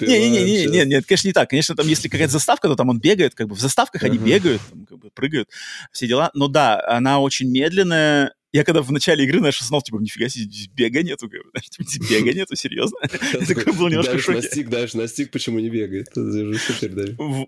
Не-не-не, 0.00 0.66
нет, 0.66 0.88
нет, 0.88 1.06
конечно, 1.06 1.28
не 1.28 1.32
так. 1.32 1.48
Конечно, 1.48 1.76
там, 1.76 1.86
если 1.86 2.08
какая-то 2.08 2.32
заставка, 2.32 2.66
то 2.68 2.74
там 2.74 2.88
он 2.88 2.98
бегает, 2.98 3.36
как 3.36 3.46
бы 3.48 3.54
в 3.54 3.60
заставках 3.60 4.02
они 4.02 4.18
бегают, 4.18 4.60
как 4.88 4.98
бы 4.98 5.10
прыгают, 5.10 5.48
все 5.92 6.08
дела. 6.08 6.32
Но 6.34 6.48
да, 6.48 6.84
она 6.88 7.20
очень 7.20 7.48
медленная, 7.48 8.34
я 8.54 8.62
когда 8.62 8.82
в 8.82 8.92
начале 8.92 9.24
игры, 9.24 9.40
знаешь, 9.40 9.60
знал, 9.60 9.82
типа, 9.82 9.96
нифига 9.96 10.28
себе, 10.28 10.44
здесь 10.44 10.68
бега 10.68 11.02
нету, 11.02 11.28
типа, 11.28 12.08
бега 12.08 12.32
нету, 12.38 12.54
серьезно? 12.54 12.98
Я 13.32 13.46
такой 13.46 13.72
был 13.72 13.88
немножко 13.88 14.16
в 14.16 14.22
шоке. 14.22 14.38
Настиг, 14.38 14.68
дальше 14.68 14.96
настиг, 14.96 15.32
почему 15.32 15.58
не 15.58 15.70
бегает? 15.70 16.06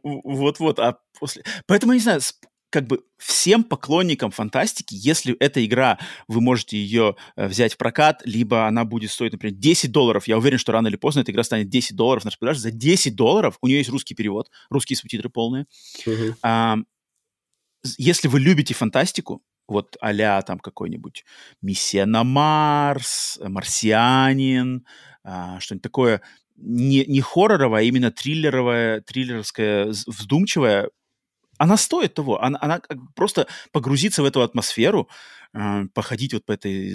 Вот-вот, 0.03 0.81
а 0.81 0.99
после... 1.17 1.45
Поэтому, 1.67 1.93
я 1.93 1.99
не 1.99 2.03
знаю, 2.03 2.21
как 2.71 2.89
бы 2.89 3.05
всем 3.19 3.63
поклонникам 3.63 4.33
фантастики, 4.33 4.97
если 4.99 5.37
эта 5.37 5.65
игра, 5.65 6.01
вы 6.27 6.41
можете 6.41 6.77
ее 6.77 7.15
э, 7.37 7.47
взять 7.47 7.75
в 7.75 7.77
прокат, 7.77 8.23
либо 8.25 8.67
она 8.67 8.85
будет 8.85 9.13
стоить, 9.13 9.31
например, 9.31 9.55
10 9.55 9.93
долларов, 9.93 10.27
я 10.27 10.37
уверен, 10.37 10.59
что 10.59 10.73
рано 10.73 10.89
или 10.89 10.97
поздно 10.97 11.21
эта 11.21 11.31
игра 11.31 11.45
станет 11.45 11.69
10 11.69 11.95
долларов 11.95 12.25
на 12.25 12.31
распродаже, 12.31 12.59
за 12.59 12.73
10 12.73 13.15
долларов, 13.15 13.59
у 13.61 13.69
нее 13.69 13.79
есть 13.79 13.91
русский 13.91 14.17
перевод, 14.17 14.51
русские 14.71 14.97
субтитры 14.97 15.29
полные. 15.29 15.67
Uh-huh. 16.05 16.35
А, 16.43 16.79
если 17.97 18.27
вы 18.27 18.41
любите 18.41 18.75
фантастику, 18.75 19.45
вот 19.69 19.97
а 20.01 20.43
там 20.43 20.59
какой-нибудь 20.59 21.25
«Миссия 21.63 22.05
на 22.05 22.25
Марс», 22.25 23.39
«Марсианин», 23.43 24.87
а, 25.25 25.59
что-нибудь 25.61 25.83
такое 25.83 26.23
не, 26.57 27.05
не 27.05 27.21
хорроровое, 27.21 27.81
а 27.81 27.83
именно 27.83 28.11
триллеровое, 28.11 29.01
триллеровское, 29.03 29.87
вздумчивое, 29.87 30.91
она 31.59 31.77
стоит 31.77 32.15
того. 32.15 32.43
Она, 32.43 32.59
она 32.61 32.81
просто 33.15 33.47
погрузиться 33.73 34.23
в 34.23 34.27
эту 34.27 34.43
атмосферу, 34.43 35.09
э, 35.55 35.85
походить 35.95 36.35
вот 36.35 36.45
по 36.45 36.53
этой, 36.53 36.95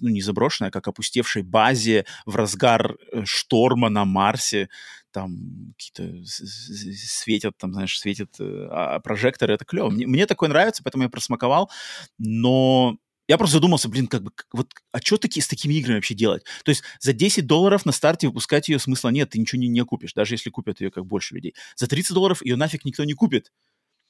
ну, 0.00 0.08
не 0.08 0.22
заброшенной, 0.22 0.68
а 0.68 0.72
как 0.72 0.88
опустевшей 0.88 1.42
базе 1.42 2.06
в 2.26 2.36
разгар 2.36 2.96
э, 3.12 3.24
шторма 3.24 3.88
на 3.88 4.04
Марсе, 4.04 4.68
там 5.12 5.74
какие-то 5.76 6.24
светят, 6.24 7.56
там, 7.58 7.72
знаешь, 7.72 7.98
светят 7.98 8.36
э, 8.40 8.68
а 8.70 9.00
прожекторы, 9.00 9.54
это 9.54 9.64
клево. 9.64 9.90
Мне, 9.90 10.06
мне 10.06 10.26
такое 10.26 10.48
нравится, 10.48 10.82
поэтому 10.82 11.04
я 11.04 11.08
просмаковал, 11.08 11.70
но 12.18 12.96
я 13.28 13.38
просто 13.38 13.58
задумался, 13.58 13.88
блин, 13.88 14.08
как 14.08 14.24
бы, 14.24 14.32
вот, 14.52 14.72
а 14.90 14.98
что 14.98 15.16
таки, 15.16 15.40
с 15.40 15.46
такими 15.46 15.74
играми 15.74 15.96
вообще 15.96 16.14
делать? 16.14 16.42
То 16.64 16.70
есть 16.70 16.82
за 16.98 17.12
10 17.12 17.46
долларов 17.46 17.86
на 17.86 17.92
старте 17.92 18.26
выпускать 18.26 18.68
ее 18.68 18.78
смысла 18.78 19.10
нет, 19.10 19.30
ты 19.30 19.38
ничего 19.38 19.60
не, 19.60 19.68
не 19.68 19.84
купишь, 19.84 20.14
даже 20.14 20.34
если 20.34 20.50
купят 20.50 20.80
ее 20.80 20.90
как 20.90 21.06
больше 21.06 21.34
людей. 21.34 21.54
За 21.76 21.86
30 21.86 22.12
долларов 22.12 22.44
ее 22.44 22.56
нафиг 22.56 22.84
никто 22.84 23.04
не 23.04 23.12
купит. 23.12 23.52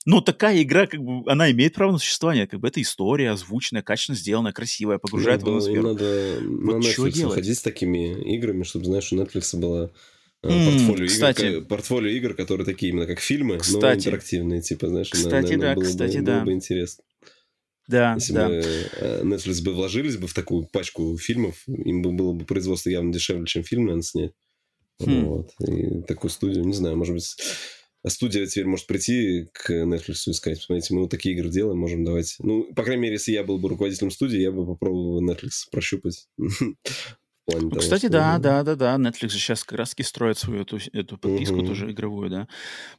Но 0.06 0.22
такая 0.22 0.62
игра, 0.62 0.86
как 0.86 1.00
бы, 1.02 1.30
она 1.30 1.50
имеет 1.50 1.74
право 1.74 1.92
на 1.92 1.98
существование. 1.98 2.46
Как 2.46 2.60
бы 2.60 2.68
это 2.68 2.80
история 2.80 3.32
озвученная, 3.32 3.82
качественно 3.82 4.16
сделанная, 4.16 4.52
красивая, 4.52 4.96
погружает 4.96 5.42
ну, 5.42 5.48
в 5.52 5.56
атмосферу. 5.58 5.88
Надо 5.88 6.38
вот 6.40 6.78
на 6.78 6.86
Netflix 6.86 7.22
выходить 7.22 7.58
с 7.58 7.62
такими 7.62 8.18
играми, 8.34 8.62
чтобы, 8.62 8.86
знаешь, 8.86 9.12
у 9.12 9.16
Netflix 9.16 9.54
было 9.58 9.92
Mm, 9.92 10.19
портфолио, 10.48 11.06
кстати. 11.06 11.44
игр, 11.44 11.64
портфолио 11.64 12.10
игр, 12.10 12.34
которые 12.34 12.64
такие 12.64 12.92
именно 12.92 13.06
как 13.06 13.20
фильмы, 13.20 13.58
кстати. 13.58 13.82
но 13.82 13.94
интерактивные, 13.94 14.62
типа, 14.62 14.88
знаешь, 14.88 15.10
кстати, 15.10 15.32
наверное, 15.32 15.68
да, 15.68 15.74
было, 15.74 15.84
кстати, 15.84 16.16
было, 16.16 16.26
да. 16.26 16.36
было 16.36 16.44
бы 16.44 16.52
интересно. 16.52 17.04
Да, 17.88 18.14
Если 18.14 18.32
да. 18.32 18.48
бы 18.48 18.54
э, 18.54 19.22
Netflix 19.24 19.64
бы 19.64 19.72
вложились 19.72 20.16
бы 20.16 20.28
в 20.28 20.34
такую 20.34 20.64
пачку 20.64 21.16
фильмов, 21.18 21.64
им 21.66 22.02
бы 22.02 22.12
было 22.12 22.32
бы 22.32 22.44
производство 22.44 22.88
явно 22.88 23.12
дешевле, 23.12 23.46
чем 23.46 23.64
фильм, 23.64 23.82
наверное, 23.82 24.02
снять. 24.02 24.32
Хм. 25.00 25.24
Вот. 25.24 25.50
И 25.66 26.02
такую 26.02 26.30
студию, 26.30 26.64
не 26.64 26.72
знаю, 26.72 26.96
может 26.96 27.14
быть, 27.14 27.36
студия 28.06 28.46
теперь 28.46 28.66
может 28.66 28.86
прийти 28.86 29.48
к 29.52 29.70
Netflix 29.70 30.28
и 30.28 30.32
сказать, 30.32 30.62
смотрите, 30.62 30.94
мы 30.94 31.00
вот 31.02 31.10
такие 31.10 31.34
игры 31.34 31.50
делаем, 31.50 31.78
можем 31.78 32.04
давать... 32.04 32.36
Ну, 32.38 32.72
по 32.74 32.84
крайней 32.84 33.02
мере, 33.02 33.14
если 33.14 33.32
я 33.32 33.42
был 33.42 33.58
бы 33.58 33.68
руководителем 33.68 34.10
студии, 34.10 34.38
я 34.38 34.52
бы 34.52 34.64
попробовал 34.66 35.22
Netflix 35.28 35.66
прощупать. 35.70 36.28
Ну, 37.46 37.70
того, 37.70 37.80
кстати, 37.80 38.06
что... 38.06 38.12
да, 38.12 38.38
да, 38.38 38.62
да, 38.62 38.76
да. 38.76 38.94
Netflix 38.96 39.30
же 39.30 39.38
сейчас 39.38 39.64
как 39.64 39.78
раз-таки 39.78 40.02
строит 40.02 40.38
свою 40.38 40.62
эту, 40.62 40.78
эту 40.92 41.18
подписку 41.18 41.56
угу. 41.56 41.66
тоже 41.66 41.90
игровую, 41.90 42.30
да. 42.30 42.48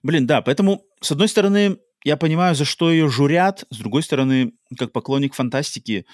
Блин, 0.04 0.28
да, 0.28 0.42
поэтому, 0.42 0.84
с 1.00 1.12
одной 1.12 1.28
стороны, 1.28 1.78
я 2.04 2.18
понимаю, 2.18 2.56
за 2.56 2.66
что 2.66 2.92
ее 2.92 3.10
журят, 3.10 3.66
с 3.70 3.78
другой 3.78 4.04
стороны, 4.04 4.54
как 4.78 4.92
поклонник 4.92 5.36
фантастики, 5.36 6.06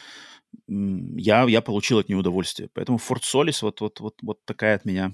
я, 0.68 1.44
я 1.44 1.62
получил 1.62 2.00
от 2.00 2.10
нее 2.10 2.18
удовольствие. 2.18 2.70
Поэтому 2.74 2.98
Fort 2.98 3.22
Solis 3.22 3.60
вот, 3.62 3.82
вот, 3.82 4.00
вот, 4.00 4.16
вот 4.22 4.46
такая 4.46 4.76
от 4.76 4.86
меня 4.86 5.14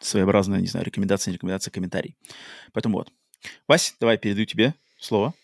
своеобразная, 0.00 0.60
не 0.60 0.66
знаю, 0.66 0.86
рекомендация, 0.86 1.30
не 1.30 1.36
рекомендация, 1.36 1.70
комментарий. 1.70 2.16
Поэтому 2.72 2.98
вот. 2.98 3.12
Вась, 3.68 3.94
давай 4.00 4.18
передаю 4.18 4.46
тебе 4.46 4.74
слово. 4.98 5.34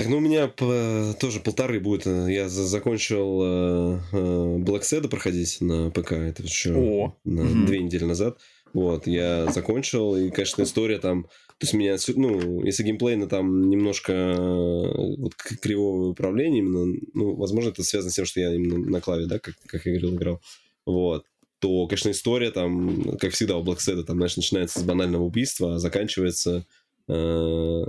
Так, 0.00 0.08
ну 0.08 0.16
у 0.16 0.20
меня 0.20 0.48
по, 0.48 1.14
тоже 1.20 1.40
полторы 1.40 1.78
будет. 1.78 2.06
Я 2.06 2.48
за, 2.48 2.64
закончил 2.64 3.40
э, 3.42 4.00
э, 4.12 4.56
Black 4.58 4.80
Sad 4.80 5.08
проходить 5.08 5.60
на 5.60 5.90
ПК. 5.90 6.12
Это 6.12 6.42
еще 6.42 6.72
О. 6.72 7.16
на 7.24 7.40
mm-hmm. 7.42 7.66
две 7.66 7.78
недели 7.80 8.04
назад. 8.04 8.38
Вот, 8.72 9.06
я 9.06 9.50
закончил, 9.52 10.16
и, 10.16 10.30
конечно, 10.30 10.62
история 10.62 10.98
там... 10.98 11.24
То 11.58 11.64
есть 11.64 11.74
меня, 11.74 11.96
ну, 12.16 12.64
если 12.64 12.84
геймплейно 12.84 13.26
там 13.26 13.68
немножко 13.68 14.12
э, 14.12 15.16
вот 15.18 15.34
кривое 15.34 16.10
управление 16.12 16.60
именно, 16.60 16.98
ну, 17.12 17.34
возможно, 17.34 17.68
это 17.68 17.82
связано 17.82 18.10
с 18.10 18.14
тем, 18.14 18.24
что 18.24 18.40
я 18.40 18.54
именно 18.54 18.78
на 18.78 19.00
клаве, 19.02 19.26
да, 19.26 19.38
как, 19.38 19.54
как 19.66 19.84
я 19.84 19.92
говорил, 19.92 20.14
играл. 20.14 20.40
Вот 20.86 21.26
то, 21.58 21.86
конечно, 21.86 22.10
история 22.10 22.50
там, 22.52 23.18
как 23.18 23.32
всегда 23.32 23.58
у 23.58 23.62
Black 23.62 23.78
Sad, 23.78 24.02
там, 24.04 24.16
знаешь, 24.16 24.36
начинается 24.38 24.80
с 24.80 24.82
банального 24.82 25.24
убийства, 25.24 25.74
а 25.74 25.78
заканчивается 25.78 26.64
э, 27.06 27.84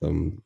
там, 0.00 0.42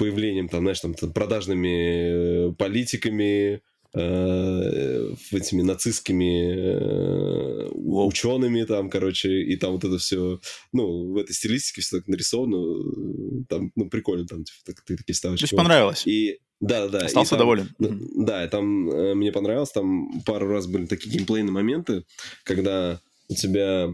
появлением, 0.00 0.48
там, 0.48 0.60
знаешь, 0.62 0.80
там, 0.80 0.94
продажными 0.94 2.48
э, 2.48 2.52
политиками, 2.54 3.60
э, 3.94 5.14
этими 5.30 5.60
нацистскими 5.60 6.54
э, 6.54 7.68
учеными 7.74 8.64
там, 8.64 8.88
короче, 8.88 9.42
и 9.42 9.56
там 9.56 9.72
вот 9.72 9.84
это 9.84 9.98
все, 9.98 10.40
ну, 10.72 11.12
в 11.12 11.18
этой 11.18 11.34
стилистике 11.34 11.82
все 11.82 11.98
так 11.98 12.08
нарисовано, 12.08 12.56
э, 12.56 13.44
там, 13.50 13.72
ну, 13.76 13.90
прикольно, 13.90 14.26
там, 14.26 14.44
типа, 14.44 14.58
так, 14.64 14.80
такие 14.86 15.14
ставочки. 15.14 15.42
То 15.42 15.52
есть 15.52 15.56
понравилось? 15.56 16.06
И 16.06 16.38
да, 16.60 16.88
да. 16.88 17.00
Остался 17.00 17.30
там, 17.30 17.40
доволен. 17.40 17.68
Да, 17.78 18.42
и 18.44 18.48
там 18.48 18.90
э, 18.90 19.14
мне 19.14 19.32
понравилось, 19.32 19.70
там 19.70 20.22
пару 20.24 20.48
раз 20.48 20.66
были 20.66 20.86
такие 20.86 21.10
геймплейные 21.10 21.52
моменты, 21.52 22.04
когда 22.44 23.02
у 23.28 23.34
тебя 23.34 23.90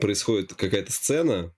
происходит 0.00 0.54
какая-то 0.54 0.92
сцена, 0.92 1.52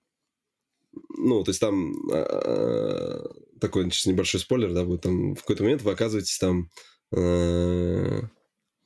ну, 1.17 1.45
то 1.45 1.51
есть 1.51 1.61
там 1.61 1.95
э, 2.13 3.25
такой 3.61 3.91
сейчас 3.91 4.07
небольшой 4.07 4.41
спойлер, 4.41 4.73
да, 4.73 4.85
будет 4.85 5.03
там 5.03 5.35
в 5.35 5.41
какой-то 5.41 5.63
момент 5.63 5.83
вы 5.83 5.93
оказываетесь 5.93 6.39
там 6.39 6.71
э, 7.13 8.23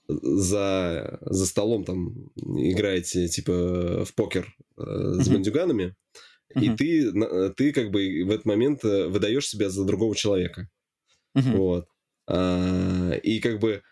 за, 0.08 1.18
за 1.20 1.46
столом 1.46 1.84
там 1.84 2.30
играете 2.36 3.28
типа 3.28 4.04
в 4.04 4.14
покер 4.14 4.54
э, 4.76 4.82
с 5.20 5.28
бандюганами, 5.28 5.94
Uh-huh. 6.54 6.64
И 6.64 6.76
ты, 6.76 7.10
э, 7.10 7.52
ты 7.56 7.72
как 7.72 7.90
бы 7.90 8.24
в 8.24 8.30
этот 8.30 8.44
момент 8.44 8.84
э, 8.84 9.06
выдаешь 9.06 9.46
себя 9.46 9.70
за 9.70 9.84
другого 9.84 10.16
человека. 10.16 10.68
Uh-huh. 11.36 11.56
Вот. 11.56 11.88
А, 12.26 13.12
и 13.12 13.40
как 13.40 13.60
бы 13.60 13.82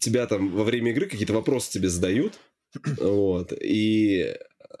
тебя 0.00 0.26
там 0.26 0.50
во 0.50 0.64
время 0.64 0.90
игры 0.90 1.06
какие-то 1.06 1.32
вопросы 1.32 1.72
тебе 1.72 1.88
задают. 1.88 2.34
Вот. 3.00 3.52
И 3.52 4.34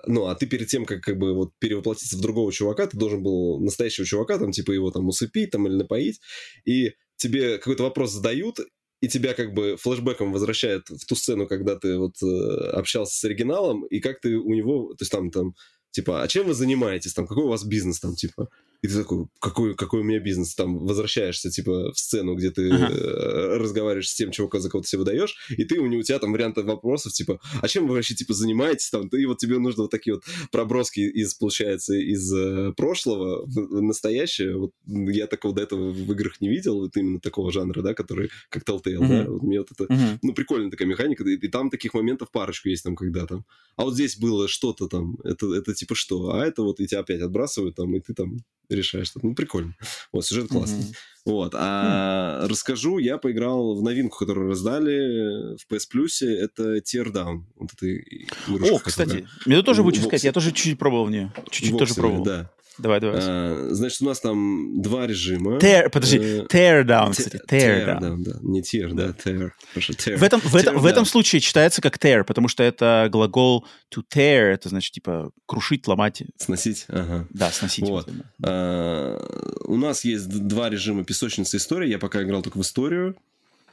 ну, 0.06 0.26
а 0.26 0.34
ты 0.34 0.46
перед 0.46 0.68
тем, 0.68 0.84
как 0.84 1.02
как 1.02 1.18
бы 1.18 1.34
вот 1.34 1.52
перевоплотиться 1.58 2.16
в 2.16 2.20
другого 2.20 2.52
чувака, 2.52 2.86
ты 2.86 2.96
должен 2.96 3.22
был 3.22 3.60
настоящего 3.60 4.06
чувака, 4.06 4.38
там, 4.38 4.52
типа, 4.52 4.72
его 4.72 4.90
там 4.90 5.08
усыпить 5.08 5.50
там 5.50 5.66
или 5.66 5.74
напоить, 5.74 6.20
и 6.64 6.92
тебе 7.16 7.58
какой-то 7.58 7.84
вопрос 7.84 8.12
задают, 8.12 8.58
и 9.00 9.08
тебя 9.08 9.34
как 9.34 9.52
бы 9.52 9.76
флешбеком 9.76 10.32
возвращает 10.32 10.88
в 10.88 11.04
ту 11.06 11.14
сцену, 11.16 11.46
когда 11.46 11.76
ты 11.76 11.98
вот 11.98 12.14
э, 12.22 12.70
общался 12.72 13.16
с 13.16 13.24
оригиналом, 13.24 13.84
и 13.86 14.00
как 14.00 14.20
ты 14.20 14.36
у 14.36 14.54
него, 14.54 14.94
то 14.94 15.02
есть 15.02 15.12
там, 15.12 15.30
там, 15.30 15.54
типа, 15.90 16.22
а 16.22 16.28
чем 16.28 16.46
вы 16.46 16.54
занимаетесь, 16.54 17.12
там, 17.12 17.26
какой 17.26 17.44
у 17.44 17.48
вас 17.48 17.64
бизнес, 17.64 18.00
там, 18.00 18.14
типа, 18.14 18.48
и 18.82 18.88
ты 18.88 18.94
такой, 18.94 19.26
какой, 19.40 19.74
какой 19.76 20.00
у 20.00 20.02
меня 20.02 20.18
бизнес? 20.18 20.56
Там 20.56 20.78
возвращаешься, 20.78 21.50
типа, 21.50 21.92
в 21.92 21.98
сцену, 21.98 22.34
где 22.34 22.50
ты 22.50 22.68
ага. 22.68 22.88
Э, 22.92 23.56
разговариваешь 23.58 24.08
с 24.08 24.14
тем, 24.14 24.32
чего 24.32 24.50
за 24.52 24.68
кого-то 24.68 24.88
себе 24.88 24.98
выдаешь, 25.00 25.36
и 25.50 25.64
ты, 25.64 25.78
у, 25.78 25.86
у 25.86 26.02
тебя 26.02 26.18
там 26.18 26.32
варианты 26.32 26.62
вопросов, 26.62 27.12
типа, 27.12 27.40
а 27.60 27.68
чем 27.68 27.86
вы 27.86 27.94
вообще, 27.94 28.16
типа, 28.16 28.34
занимаетесь 28.34 28.90
там? 28.90 29.06
И 29.06 29.24
вот 29.24 29.38
тебе 29.38 29.60
нужно 29.60 29.84
вот 29.84 29.92
такие 29.92 30.14
вот 30.14 30.24
проброски 30.50 31.08
из, 31.08 31.34
получается, 31.34 31.94
из 31.94 32.32
э, 32.34 32.72
прошлого 32.76 33.46
в 33.46 33.82
настоящее. 33.82 34.56
Вот 34.56 34.72
я 34.86 35.28
такого 35.28 35.54
до 35.54 35.62
этого 35.62 35.92
в 35.92 36.12
играх 36.12 36.40
не 36.40 36.48
видел, 36.48 36.80
вот 36.80 36.96
именно 36.96 37.20
такого 37.20 37.52
жанра, 37.52 37.82
да, 37.82 37.94
который, 37.94 38.30
как 38.48 38.64
Telltale, 38.64 38.98
mm-hmm. 38.98 39.24
да, 39.24 39.30
вот 39.30 39.42
мне 39.42 39.60
вот 39.60 39.70
это, 39.70 39.84
mm-hmm. 39.84 40.18
ну, 40.22 40.34
прикольная 40.34 40.72
такая 40.72 40.88
механика, 40.88 41.22
и, 41.22 41.36
и 41.36 41.48
там 41.48 41.70
таких 41.70 41.94
моментов 41.94 42.32
парочку 42.32 42.68
есть 42.68 42.82
там, 42.82 42.96
когда 42.96 43.26
там, 43.26 43.44
а 43.76 43.84
вот 43.84 43.94
здесь 43.94 44.16
было 44.16 44.48
что-то 44.48 44.88
там, 44.88 45.18
это, 45.22 45.54
это 45.54 45.72
типа 45.72 45.94
что, 45.94 46.34
а 46.34 46.44
это 46.44 46.62
вот 46.62 46.80
и 46.80 46.86
тебя 46.88 47.00
опять 47.00 47.20
отбрасывают 47.20 47.76
там, 47.76 47.94
и 47.94 48.00
ты 48.00 48.12
там 48.12 48.38
решаешь. 48.68 49.08
что 49.08 49.20
Ну, 49.22 49.34
прикольно. 49.34 49.74
Вот, 50.12 50.26
сюжет 50.26 50.48
классный. 50.48 50.80
Mm-hmm. 50.80 50.96
Вот. 51.24 51.54
А 51.56 52.40
mm-hmm. 52.42 52.48
расскажу, 52.48 52.98
я 52.98 53.18
поиграл 53.18 53.76
в 53.76 53.82
новинку, 53.82 54.18
которую 54.18 54.48
раздали 54.48 55.56
в 55.56 55.66
PS 55.70 55.82
Plus, 55.94 56.26
это 56.26 56.78
Teardown. 56.78 57.44
Вот 57.56 57.70
это 57.76 58.74
О, 58.74 58.78
кстати, 58.78 59.26
мне 59.46 59.62
тоже 59.62 59.82
будет 59.82 60.02
сказать, 60.02 60.24
я 60.24 60.32
тоже 60.32 60.50
чуть-чуть 60.50 60.78
пробовал 60.78 61.06
в 61.06 61.10
нее. 61.10 61.32
Чуть-чуть 61.50 61.78
тоже 61.78 61.94
пробовал. 61.94 62.24
Да. 62.24 62.50
Давай, 62.78 63.00
давай. 63.00 63.20
А, 63.22 63.68
значит, 63.70 64.02
у 64.02 64.06
нас 64.06 64.20
там 64.20 64.80
два 64.80 65.06
режима. 65.06 65.58
Tear, 65.58 65.90
подожди, 65.90 66.18
э, 66.18 66.46
tear 66.46 66.84
down, 66.84 67.10
кстати. 67.12 67.40
Tear, 67.48 67.86
tear 67.86 68.00
down. 68.00 68.16
да. 68.18 68.38
Не 68.42 68.62
tear, 68.62 68.92
да, 68.94 69.08
tear. 69.08 69.50
tear. 69.76 70.16
В 70.16 70.22
этом, 70.22 70.40
в, 70.40 70.56
этом, 70.56 70.78
в 70.78 70.86
этом 70.86 71.04
случае 71.04 71.40
читается 71.40 71.82
как 71.82 71.98
tear, 71.98 72.24
потому 72.24 72.48
что 72.48 72.62
это 72.62 73.08
глагол 73.10 73.66
to 73.94 74.02
tear, 74.12 74.52
это 74.52 74.68
значит, 74.68 74.92
типа, 74.92 75.32
крушить, 75.46 75.86
ломать. 75.86 76.22
Сносить, 76.38 76.86
ага. 76.88 77.26
Да, 77.30 77.50
сносить. 77.50 77.84
Вот. 77.86 78.08
А, 78.44 79.18
у 79.66 79.76
нас 79.76 80.04
есть 80.04 80.28
два 80.28 80.70
режима 80.70 81.04
песочницы 81.04 81.56
истории. 81.58 81.88
Я 81.88 81.98
пока 81.98 82.22
играл 82.22 82.42
только 82.42 82.58
в 82.58 82.62
историю. 82.62 83.16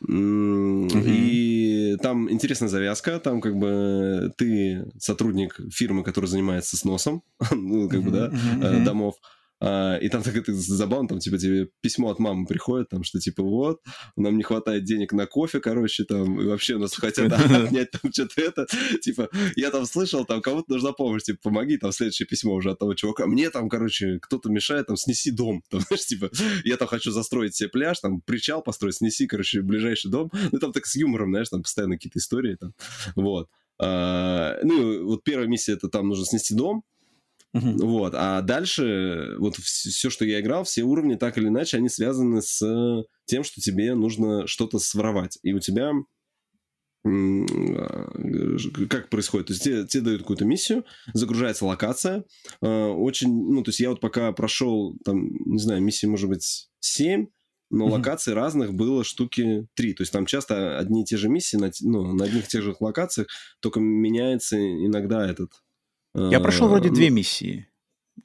И 0.08 1.59
там 1.98 2.32
интересная 2.32 2.70
завязка, 2.70 3.20
там 3.20 3.42
как 3.42 3.56
бы 3.56 4.32
ты 4.38 4.92
сотрудник 5.00 5.60
фирмы, 5.72 6.04
которая 6.04 6.30
занимается 6.30 6.78
сносом, 6.78 7.24
ну, 7.52 7.90
как 7.90 8.02
бы, 8.02 8.12
да, 8.12 8.32
э, 8.62 8.84
домов, 8.84 9.16
и 9.62 10.10
там 10.10 10.24
так 10.24 10.36
это 10.36 10.53
забавно, 10.53 11.10
там, 11.10 11.20
типа, 11.20 11.38
тебе 11.38 11.70
письмо 11.82 12.10
от 12.12 12.20
мамы 12.20 12.45
приходит, 12.45 12.89
там, 12.89 13.03
что, 13.03 13.20
типа, 13.20 13.43
вот, 13.43 13.82
нам 14.16 14.38
не 14.38 14.43
хватает 14.43 14.86
денег 14.86 15.12
на 15.12 15.26
кофе, 15.26 15.60
короче, 15.60 16.05
там, 16.05 16.39
и 16.39 16.45
вообще 16.45 16.78
нас 16.78 16.95
хотят 16.95 17.32
отнять 17.51 17.91
там 17.91 18.12
что-то 18.12 18.41
это. 18.41 18.68
Типа, 19.01 19.30
я 19.55 19.70
там 19.70 19.86
слышал, 19.86 20.26
там, 20.26 20.41
кому-то 20.41 20.72
нужна 20.72 20.93
помощь, 20.93 21.24
типа, 21.24 21.39
помоги, 21.43 21.78
там, 21.78 21.91
следующее 21.91 22.26
письмо 22.26 22.53
уже 22.53 22.72
от 22.72 22.80
того 22.80 22.93
чувака. 22.93 23.28
Мне 23.28 23.49
там, 23.49 23.68
короче, 23.68 24.20
кто-то 24.22 24.49
мешает, 24.49 24.88
там, 24.88 24.95
снеси 24.95 25.32
дом. 25.32 25.62
Там, 25.70 25.82
знаешь, 25.88 26.05
типа, 26.05 26.30
я 26.64 26.78
там 26.78 26.88
хочу 26.88 27.12
застроить 27.12 27.55
себе 27.55 27.70
пляж, 27.70 27.99
там, 27.99 28.22
причал 28.22 28.62
построить, 28.62 28.95
снеси, 28.95 29.28
короче, 29.28 29.62
ближайший 29.62 30.10
дом. 30.10 30.32
Ну, 30.51 30.60
там 30.60 30.72
так 30.72 30.86
с 30.86 30.95
юмором, 30.95 31.32
знаешь, 31.32 31.49
там, 31.49 31.64
постоянно 31.64 31.95
какие-то 31.95 32.20
истории, 32.20 32.55
там, 32.55 32.74
вот. 33.16 33.49
А, 33.82 34.57
ну, 34.64 35.05
вот 35.05 35.24
первая 35.24 35.47
миссия, 35.47 35.74
это 35.74 35.88
там 35.88 36.07
нужно 36.10 36.26
снести 36.26 36.53
дом, 36.53 36.84
Uh-huh. 37.56 37.78
Вот. 37.84 38.14
А 38.16 38.41
дальше, 38.41 39.36
вот 39.39 39.56
все, 39.56 40.10
что 40.10 40.24
я 40.24 40.39
играл, 40.39 40.64
все 40.64 40.84
уровни, 40.84 41.16
так 41.16 41.38
или 41.38 41.47
иначе, 41.47 41.78
они 41.78 41.89
связаны 41.89 42.41
с 42.41 43.04
тем, 43.26 43.43
что 43.43 43.60
тебе 43.60 43.95
нужно 43.95 44.45
что-то 44.47 44.78
своровать. 44.80 45.39
И 45.41 45.54
у 45.54 45.60
тебя 45.60 45.91
а, 47.06 48.08
как 48.89 49.10
происходит? 49.10 49.47
То 49.47 49.54
есть 49.54 49.64
тебе, 49.64 49.88
тебе 49.88 50.04
дают 50.04 50.22
какую-то 50.22 50.45
миссию, 50.45 50.86
загружается 51.14 51.66
локация. 51.66 52.26
А, 52.62 52.89
очень, 52.89 53.30
ну, 53.30 53.64
то 53.64 53.70
есть 53.70 53.80
я 53.80 53.89
вот 53.89 54.02
пока 54.02 54.32
прошел, 54.32 54.95
там, 55.04 55.30
не 55.45 55.60
знаю, 55.60 55.82
миссии, 55.82 56.08
может 56.08 56.30
быть, 56.30 56.70
7, 56.82 57.28
но 57.72 57.88
mm-hmm. 57.88 57.91
локаций 57.91 58.34
разных 58.34 58.74
было 58.74 59.04
штуки 59.04 59.68
3. 59.76 59.93
То 59.93 60.02
есть 60.04 60.12
там 60.12 60.26
часто 60.26 60.78
одни 60.78 61.04
и 61.04 61.06
те 61.06 61.18
же 61.18 61.30
миссии 61.30 61.58
на, 61.58 61.72
ну, 61.82 62.14
на 62.14 62.26
одних 62.26 62.45
и 62.45 62.47
тех 62.47 62.64
же 62.64 62.76
локациях, 62.80 63.28
только 63.60 63.80
меняется 63.80 64.58
иногда 64.58 65.30
этот 65.30 65.52
я 66.14 66.39
прошел 66.39 66.68
вроде 66.68 66.89
две 66.89 67.10
миссии 67.10 67.68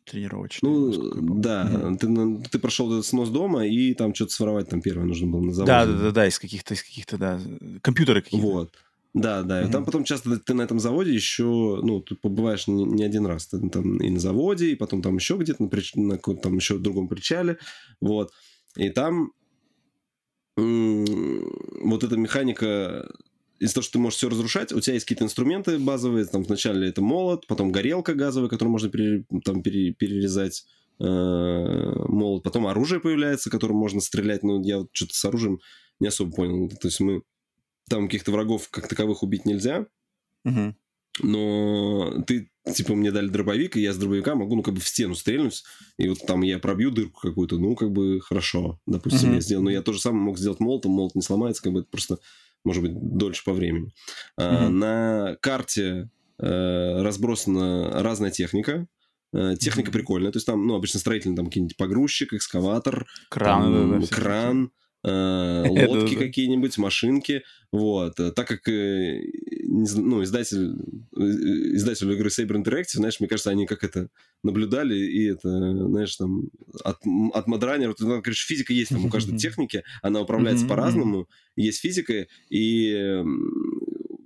тренировочные. 0.04 0.72
Ну, 0.72 1.36
да, 1.36 1.96
ты, 1.98 2.08
ты 2.50 2.58
прошел 2.58 2.92
этот 2.92 3.06
снос 3.06 3.30
дома, 3.30 3.66
и 3.66 3.94
там 3.94 4.14
что-то 4.14 4.32
своровать 4.32 4.68
там 4.68 4.82
первое 4.82 5.06
нужно 5.06 5.28
было 5.28 5.40
на 5.40 5.54
заводе. 5.54 5.72
Да, 5.72 5.86
да, 5.86 5.92
да, 5.92 6.10
да, 6.10 6.26
из 6.26 6.38
каких-то, 6.38 6.74
из 6.74 6.82
каких-то, 6.82 7.16
да, 7.16 7.40
компьютеры 7.80 8.22
какие-то. 8.22 8.46
Вот. 8.46 8.74
Да, 9.14 9.42
да. 9.42 9.62
Mm-hmm. 9.62 9.70
Там 9.70 9.84
потом 9.84 10.04
часто 10.04 10.36
ты 10.40 10.54
на 10.54 10.62
этом 10.62 10.80
заводе 10.80 11.14
еще, 11.14 11.80
ну, 11.82 12.00
ты 12.00 12.16
побываешь 12.16 12.66
не, 12.66 12.84
не 12.84 13.04
один 13.04 13.26
раз. 13.26 13.46
Ты 13.46 13.60
там 13.68 13.98
и 13.98 14.10
на 14.10 14.18
заводе, 14.18 14.72
и 14.72 14.74
потом 14.74 15.02
там 15.02 15.14
еще 15.16 15.36
где-то 15.36 15.62
на, 15.62 15.68
прич... 15.68 15.94
на 15.94 16.16
каком-то 16.16 16.42
там 16.42 16.56
еще 16.56 16.78
другом 16.78 17.06
причале. 17.06 17.58
Вот. 18.00 18.32
И 18.76 18.90
там 18.90 19.30
м- 20.56 21.46
вот 21.84 22.02
эта 22.02 22.16
механика 22.16 23.08
из-за 23.64 23.76
того, 23.76 23.82
что 23.82 23.92
ты 23.94 23.98
можешь 23.98 24.18
все 24.18 24.28
разрушать, 24.28 24.72
у 24.72 24.80
тебя 24.80 24.92
есть 24.92 25.06
какие-то 25.06 25.24
инструменты 25.24 25.78
базовые, 25.78 26.26
там 26.26 26.42
вначале 26.42 26.86
это 26.86 27.00
молот, 27.00 27.46
потом 27.46 27.72
горелка 27.72 28.12
газовая, 28.12 28.50
которую 28.50 28.72
можно 28.72 28.90
пере, 28.90 29.24
там 29.42 29.62
пере, 29.62 29.94
перерезать 29.94 30.66
э, 31.00 31.04
молот, 31.04 32.42
потом 32.42 32.66
оружие 32.66 33.00
появляется, 33.00 33.48
которым 33.48 33.78
можно 33.78 34.02
стрелять, 34.02 34.42
но 34.42 34.60
я 34.62 34.80
вот 34.80 34.90
что-то 34.92 35.14
с 35.14 35.24
оружием 35.24 35.60
не 35.98 36.08
особо 36.08 36.32
понял. 36.32 36.68
То 36.68 36.88
есть 36.88 37.00
мы 37.00 37.22
там 37.88 38.06
каких-то 38.06 38.32
врагов 38.32 38.68
как 38.68 38.86
таковых 38.86 39.22
убить 39.22 39.46
нельзя, 39.46 39.86
угу. 40.44 40.74
но 41.22 42.22
ты, 42.26 42.50
типа, 42.70 42.94
мне 42.94 43.12
дали 43.12 43.28
дробовик, 43.28 43.78
и 43.78 43.80
я 43.80 43.94
с 43.94 43.96
дробовика 43.96 44.34
могу, 44.34 44.56
ну, 44.56 44.62
как 44.62 44.74
бы 44.74 44.80
в 44.80 44.88
стену 44.88 45.14
стрельнуть, 45.14 45.64
и 45.96 46.06
вот 46.06 46.18
там 46.26 46.42
я 46.42 46.58
пробью 46.58 46.90
дырку 46.90 47.18
какую-то, 47.18 47.56
ну, 47.56 47.76
как 47.76 47.92
бы 47.92 48.20
хорошо, 48.20 48.78
допустим, 48.84 49.28
угу. 49.28 49.36
я 49.36 49.40
сделал. 49.40 49.64
Но 49.64 49.70
я 49.70 49.80
тоже 49.80 50.00
самое 50.00 50.22
мог 50.22 50.38
сделать 50.38 50.60
молотом, 50.60 50.92
молот 50.92 51.14
не 51.14 51.22
сломается, 51.22 51.62
как 51.62 51.72
бы 51.72 51.80
это 51.80 51.88
просто 51.88 52.18
может 52.64 52.82
быть, 52.82 52.92
дольше 52.94 53.44
по 53.44 53.52
времени. 53.52 53.92
Mm-hmm. 54.40 54.68
На 54.68 55.36
карте 55.40 56.10
э, 56.38 57.02
разбросана 57.02 58.02
разная 58.02 58.30
техника. 58.30 58.86
Э, 59.32 59.54
техника 59.58 59.90
mm-hmm. 59.90 59.92
прикольная. 59.92 60.32
То 60.32 60.36
есть 60.38 60.46
там, 60.46 60.66
ну, 60.66 60.74
обычно 60.74 61.00
строительный, 61.00 61.36
там 61.36 61.46
какие-нибудь 61.46 61.76
погрузчик, 61.76 62.32
экскаватор, 62.32 63.06
кран, 63.28 63.62
там, 63.62 63.90
да, 63.90 63.98
да, 63.98 64.14
кран, 64.14 64.70
лодки 65.04 66.16
какие-нибудь, 66.16 66.78
машинки. 66.78 67.42
Вот. 67.72 68.14
Так 68.16 68.48
как 68.48 68.60
ну, 68.66 70.22
издатель, 70.22 70.76
издатель 71.12 72.12
игры 72.12 72.28
Saber 72.28 72.62
Interactive, 72.62 72.96
знаешь, 72.96 73.20
мне 73.20 73.28
кажется, 73.28 73.50
они 73.50 73.66
как 73.66 73.84
это 73.84 74.08
наблюдали, 74.42 74.94
и 74.94 75.26
это, 75.26 75.48
знаешь, 75.48 76.14
там, 76.16 76.50
от, 76.84 76.98
от 77.32 77.46
модранера, 77.46 77.94
ну, 77.98 78.22
короче, 78.22 78.46
физика 78.46 78.72
есть 78.72 78.90
там 78.90 79.04
у 79.04 79.10
каждой 79.10 79.36
техники, 79.38 79.82
она 80.02 80.20
управляется 80.20 80.66
по-разному, 80.66 81.28
есть 81.56 81.80
физика, 81.80 82.26
и 82.50 83.22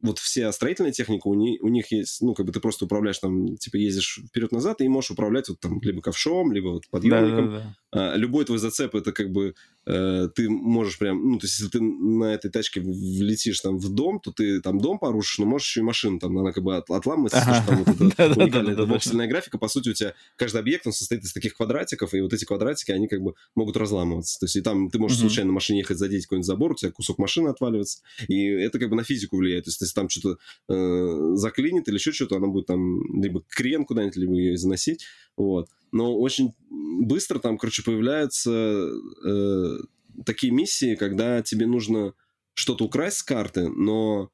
вот 0.03 0.19
вся 0.19 0.51
строительная 0.53 0.93
техника, 0.93 1.27
у, 1.29 1.35
них, 1.35 1.63
у 1.63 1.69
них 1.69 1.91
есть, 1.91 2.21
ну, 2.23 2.35
как 2.35 2.47
бы 2.47 2.53
ты 2.53 2.61
просто 2.61 2.85
управляешь 2.85 3.19
там, 3.19 3.57
типа, 3.57 3.77
ездишь 3.77 4.21
вперед-назад, 4.29 4.81
и 4.81 4.89
можешь 4.89 5.11
управлять 5.11 5.49
вот 5.49 5.61
там 5.61 5.81
либо 5.83 6.01
ковшом, 6.01 6.53
либо 6.53 6.69
вот 6.69 6.89
подъемником. 6.91 7.47
Да, 7.47 7.59
да, 7.59 7.59
да. 7.59 7.77
А, 7.91 8.17
любой 8.17 8.45
твой 8.45 8.59
зацеп, 8.59 8.95
это 8.95 9.13
как 9.13 9.31
бы 9.31 9.55
э, 9.87 10.29
ты 10.35 10.51
можешь 10.51 10.99
прям, 10.99 11.31
ну, 11.31 11.39
то 11.39 11.47
есть, 11.47 11.59
если 11.59 11.71
ты 11.71 11.81
на 11.81 12.35
этой 12.35 12.51
тачке 12.51 12.81
влетишь 12.81 13.61
там 13.61 13.79
в 13.79 13.89
дом, 13.89 14.21
то 14.21 14.31
ты 14.31 14.61
там 14.61 14.79
дом 14.79 14.99
порушишь, 14.99 15.39
но 15.39 15.47
можешь 15.47 15.69
еще 15.69 15.81
и 15.81 15.83
машину 15.83 16.19
там, 16.19 16.37
она 16.37 16.53
как 16.53 16.65
бы 16.65 16.77
от, 16.77 16.91
отламывается, 16.91 17.41
ага. 17.41 17.65
там 17.67 17.85
вот 17.85 18.15
это 18.19 18.41
уникальная 18.41 18.77
воксельная 18.77 19.27
графика, 19.27 19.57
по 19.57 19.69
сути, 19.69 19.89
у 19.89 19.95
тебя 19.95 20.13
каждый 20.37 20.61
объект, 20.61 20.87
он 20.87 20.93
состоит 20.93 21.25
из 21.25 21.33
таких 21.33 21.57
квадратиков, 21.57 22.13
и 22.13 22.21
вот 22.21 22.35
эти 22.35 22.45
квадратики, 22.45 22.91
они 22.91 23.09
как 23.09 23.23
бы 23.23 23.35
могут 23.55 23.79
разламываться. 23.79 24.39
То 24.39 24.45
есть, 24.45 24.57
и 24.57 24.61
там 24.61 24.91
ты 24.91 24.99
можешь 24.99 25.19
случайно 25.19 25.49
на 25.49 25.55
машине 25.55 25.79
ехать, 25.79 25.97
задеть 25.97 26.27
какой-нибудь 26.27 26.47
забор, 26.47 26.73
у 26.73 26.75
тебя 26.75 26.91
кусок 26.91 27.17
машины 27.17 27.49
отваливается, 27.49 28.03
и 28.29 28.45
это 28.45 28.79
как 28.79 28.91
бы 28.91 28.97
на 28.97 29.05
физику 29.05 29.39
влияет. 29.39 29.65
То 29.65 29.71
есть, 29.71 29.81
если 29.81 29.95
там 29.95 30.11
что-то 30.11 30.39
э, 30.69 31.37
заклинит 31.37 31.89
или 31.89 31.95
еще 31.95 32.13
что-то, 32.13 32.37
она 32.37 32.49
будет 32.49 32.67
там 32.67 33.23
либо 33.23 33.43
крен 33.49 33.87
куда-нибудь, 33.87 34.17
либо 34.17 34.35
ее 34.35 34.59
заносить. 34.59 35.07
Вот. 35.39 35.69
Но 35.93 36.19
очень 36.19 36.55
быстро 36.71 37.39
там, 37.39 37.59
короче, 37.59 37.83
появляются 37.83 38.91
э, 39.25 39.79
такие 40.25 40.53
миссии, 40.53 40.95
когда 40.95 41.43
тебе 41.43 41.67
нужно 41.67 42.15
что-то 42.55 42.85
украсть 42.85 43.19
с 43.19 43.23
карты, 43.23 43.69
но 43.69 44.31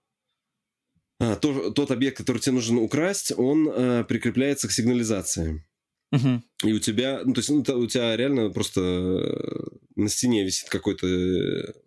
а, 1.21 1.37
то, 1.37 1.71
тот 1.71 1.91
объект, 1.91 2.17
который 2.17 2.39
тебе 2.39 2.55
нужно 2.55 2.81
украсть, 2.81 3.33
он 3.37 3.69
э, 3.69 4.05
прикрепляется 4.05 4.69
к 4.69 4.73
сигнализации. 4.73 5.65
Uh-huh. 6.13 6.41
И 6.65 6.73
у 6.73 6.79
тебя, 6.79 7.23
ну, 7.25 7.35
то 7.35 7.41
есть 7.41 7.51
ну, 7.51 7.61
у 7.79 7.87
тебя 7.87 8.17
реально 8.17 8.51
просто 8.51 8.81
э, 8.81 9.77
на 9.97 10.09
стене 10.09 10.45
висит 10.45 10.69
какой-то 10.69 11.07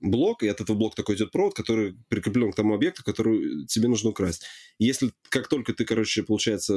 блок, 0.01 0.43
и 0.43 0.47
от 0.47 0.59
этого 0.61 0.78
блока 0.78 0.97
такой 0.97 1.15
идет 1.15 1.32
провод, 1.32 1.53
который 1.53 1.95
прикреплен 2.09 2.51
к 2.51 2.55
тому 2.55 2.74
объекту, 2.74 3.03
который 3.03 3.65
тебе 3.68 3.88
нужно 3.88 4.09
украсть. 4.09 4.43
если 4.80 5.11
как 5.30 5.47
только 5.47 5.74
ты, 5.74 5.86
короче, 5.86 6.24
получается, 6.24 6.76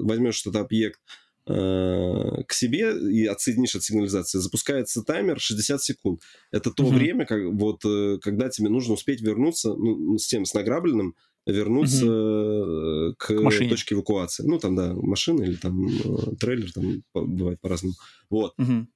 возьмешь 0.00 0.40
этот 0.42 0.56
объект, 0.56 1.00
к 1.44 2.52
себе 2.52 2.92
и 3.10 3.26
отсоединишь 3.26 3.74
от 3.74 3.82
сигнализации, 3.82 4.38
запускается 4.38 5.02
таймер 5.02 5.40
60 5.40 5.82
секунд. 5.82 6.22
Это 6.52 6.70
то 6.70 6.84
угу. 6.84 6.94
время, 6.94 7.26
как, 7.26 7.42
вот, 7.52 7.84
э, 7.84 8.18
когда 8.22 8.48
тебе 8.48 8.68
нужно 8.68 8.94
успеть 8.94 9.20
вернуться 9.20 9.74
ну, 9.74 10.16
с 10.18 10.26
тем, 10.28 10.44
с 10.44 10.54
награбленным, 10.54 11.16
вернуться 11.44 12.04
угу. 12.04 13.14
к, 13.18 13.26
к 13.26 13.42
машине. 13.42 13.70
точке 13.70 13.96
эвакуации. 13.96 14.44
Ну, 14.46 14.58
там, 14.58 14.76
да, 14.76 14.94
машина 14.94 15.42
или 15.42 15.56
там 15.56 15.88
э, 15.88 16.36
трейлер, 16.38 16.72
там 16.72 17.02
бывает 17.12 17.60
по-разному. 17.60 17.94
Вот. 18.30 18.54
Угу. 18.58 18.86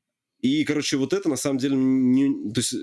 И, 0.41 0.65
короче, 0.65 0.97
вот 0.97 1.13
это 1.13 1.29
на 1.29 1.37
самом 1.37 1.59
деле 1.59 1.77
не... 1.77 2.53
То 2.53 2.61
есть 2.61 2.75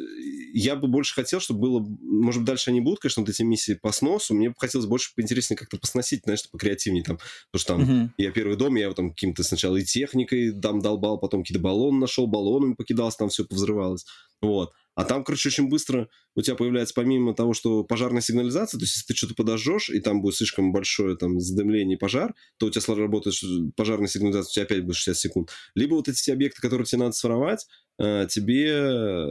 я 0.53 0.75
бы 0.75 0.87
больше 0.87 1.13
хотел, 1.13 1.39
чтобы 1.39 1.59
было... 1.59 1.79
Может 2.01 2.41
быть, 2.41 2.47
дальше 2.47 2.71
они 2.71 2.81
будут, 2.81 2.99
конечно, 2.99 3.21
вот 3.21 3.29
эти 3.29 3.43
миссии 3.43 3.73
по 3.73 3.91
сносу. 3.91 4.33
Мне 4.33 4.49
бы 4.49 4.55
хотелось 4.57 4.87
больше 4.87 5.11
поинтереснее 5.15 5.57
как-то 5.57 5.77
посносить, 5.77 6.23
знаешь, 6.23 6.49
покреативнее 6.49 7.03
там. 7.03 7.19
Потому 7.51 7.59
что 7.59 7.73
там 7.75 7.81
uh-huh. 7.81 8.09
я 8.17 8.31
первый 8.31 8.57
дом, 8.57 8.75
я 8.75 8.91
там 8.93 9.11
каким-то 9.11 9.43
сначала 9.43 9.77
и 9.77 9.83
техникой 9.83 10.51
там 10.51 10.79
долбал, 10.79 11.19
потом 11.19 11.43
какие-то 11.43 11.61
баллоны 11.61 11.99
нашел, 11.99 12.27
баллонами 12.27 12.73
покидался, 12.73 13.19
там 13.19 13.29
все 13.29 13.45
повзрывалось. 13.45 14.05
Вот. 14.41 14.73
А 14.95 15.05
там, 15.05 15.23
короче, 15.23 15.49
очень 15.49 15.69
быстро 15.69 16.07
у 16.35 16.41
тебя 16.41 16.55
появляется, 16.55 16.93
помимо 16.93 17.33
того, 17.33 17.53
что 17.53 17.83
пожарная 17.83 18.21
сигнализация, 18.21 18.77
то 18.77 18.83
есть 18.83 18.95
если 18.95 19.07
ты 19.07 19.17
что-то 19.17 19.33
подожжешь, 19.35 19.89
и 19.89 19.99
там 19.99 20.21
будет 20.21 20.35
слишком 20.35 20.71
большое 20.71 21.15
там 21.17 21.39
задымление 21.39 21.97
пожар, 21.97 22.33
то 22.57 22.67
у 22.67 22.69
тебя 22.69 22.95
работает 22.95 23.35
пожарная 23.75 24.07
сигнализация, 24.07 24.49
у 24.49 24.53
тебя 24.53 24.63
опять 24.63 24.85
будет 24.85 24.95
60 24.97 25.17
секунд. 25.17 25.49
Либо 25.75 25.95
вот 25.95 26.07
эти 26.07 26.17
все 26.17 26.33
объекты, 26.33 26.61
которые 26.61 26.85
тебе 26.85 26.99
надо 26.99 27.13
своровать, 27.13 27.65
тебе 27.97 28.69
э, 28.69 29.27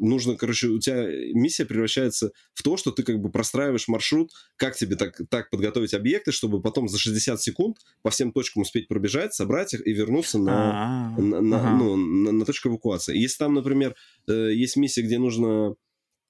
нужно, 0.00 0.36
короче, 0.36 0.68
у 0.68 0.78
тебя 0.78 1.06
миссия 1.32 1.64
превращается 1.64 2.32
в 2.52 2.62
то, 2.62 2.76
что 2.76 2.90
ты 2.90 3.02
как 3.02 3.20
бы 3.20 3.30
простраиваешь 3.30 3.88
маршрут, 3.88 4.30
как 4.56 4.76
тебе 4.76 4.96
так, 4.96 5.18
так 5.30 5.48
подготовить 5.50 5.94
объекты, 5.94 6.30
чтобы 6.30 6.60
потом 6.60 6.88
за 6.88 6.98
60 6.98 7.40
секунд 7.40 7.78
по 8.02 8.10
всем 8.10 8.32
точкам 8.32 8.62
успеть 8.62 8.88
пробежать, 8.88 9.32
собрать 9.34 9.72
их 9.72 9.86
и 9.86 9.92
вернуться 9.92 10.38
на, 10.38 11.14
а. 11.16 11.20
на, 11.20 11.40
на, 11.40 11.76
ну, 11.76 11.96
на, 11.96 12.32
на 12.32 12.44
точку 12.44 12.68
эвакуации. 12.68 13.16
Если 13.16 13.38
там, 13.38 13.54
например, 13.54 13.94
э, 14.28 14.52
есть 14.52 14.76
миссия, 14.76 15.02
где 15.02 15.18
нужно 15.18 15.74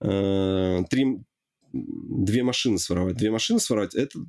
э, 0.01 0.85
три, 0.89 1.19
две 1.73 2.43
машины 2.45 2.79
своровать. 2.79 3.17
Две 3.17 3.31
машины 3.31 3.59
своровать, 3.59 3.95
это 3.95 4.21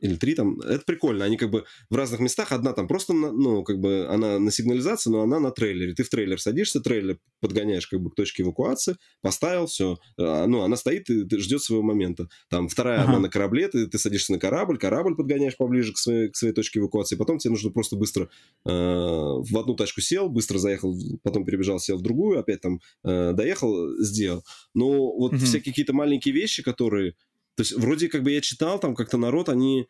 или 0.00 0.16
три 0.16 0.34
там, 0.34 0.60
это 0.60 0.84
прикольно. 0.84 1.24
Они 1.24 1.36
как 1.36 1.50
бы 1.50 1.64
в 1.90 1.96
разных 1.96 2.20
местах. 2.20 2.52
Одна 2.52 2.72
там 2.72 2.86
просто, 2.86 3.12
на, 3.12 3.32
ну, 3.32 3.64
как 3.64 3.80
бы 3.80 4.06
она 4.08 4.38
на 4.38 4.50
сигнализации, 4.50 5.10
но 5.10 5.22
она 5.22 5.40
на 5.40 5.50
трейлере. 5.50 5.94
Ты 5.94 6.02
в 6.02 6.10
трейлер 6.10 6.40
садишься, 6.40 6.80
трейлер 6.80 7.18
подгоняешь 7.40 7.86
как 7.86 8.00
бы 8.00 8.10
к 8.10 8.14
точке 8.14 8.42
эвакуации, 8.42 8.96
поставил, 9.22 9.66
все. 9.66 9.98
А, 10.18 10.46
ну, 10.46 10.62
она 10.62 10.76
стоит 10.76 11.08
и 11.08 11.38
ждет 11.38 11.62
своего 11.62 11.82
момента. 11.82 12.28
Там 12.50 12.68
вторая, 12.68 13.00
ага. 13.00 13.10
она 13.10 13.20
на 13.20 13.28
корабле, 13.28 13.68
ты, 13.68 13.86
ты 13.86 13.98
садишься 13.98 14.32
на 14.32 14.38
корабль, 14.38 14.78
корабль 14.78 15.16
подгоняешь 15.16 15.56
поближе 15.56 15.92
к 15.92 15.98
своей, 15.98 16.30
к 16.30 16.36
своей 16.36 16.54
точке 16.54 16.80
эвакуации. 16.80 17.16
Потом 17.16 17.38
тебе 17.38 17.52
нужно 17.52 17.70
просто 17.70 17.96
быстро 17.96 18.24
э, 18.24 18.68
в 18.68 19.58
одну 19.58 19.74
тачку 19.74 20.00
сел, 20.00 20.28
быстро 20.28 20.58
заехал, 20.58 20.94
потом 21.22 21.44
перебежал, 21.44 21.78
сел 21.78 21.98
в 21.98 22.02
другую, 22.02 22.38
опять 22.38 22.60
там 22.60 22.80
э, 23.04 23.32
доехал, 23.32 23.96
сделал. 24.02 24.44
Но 24.74 25.16
вот 25.16 25.32
угу. 25.32 25.40
всякие 25.40 25.72
какие-то 25.72 25.94
маленькие 25.94 26.34
вещи, 26.34 26.62
которые 26.62 27.14
то 27.56 27.62
есть 27.62 27.72
вроде 27.72 28.08
как 28.08 28.22
бы 28.22 28.30
я 28.30 28.40
читал, 28.40 28.78
там 28.78 28.94
как-то 28.94 29.18
народ, 29.18 29.48
они... 29.48 29.86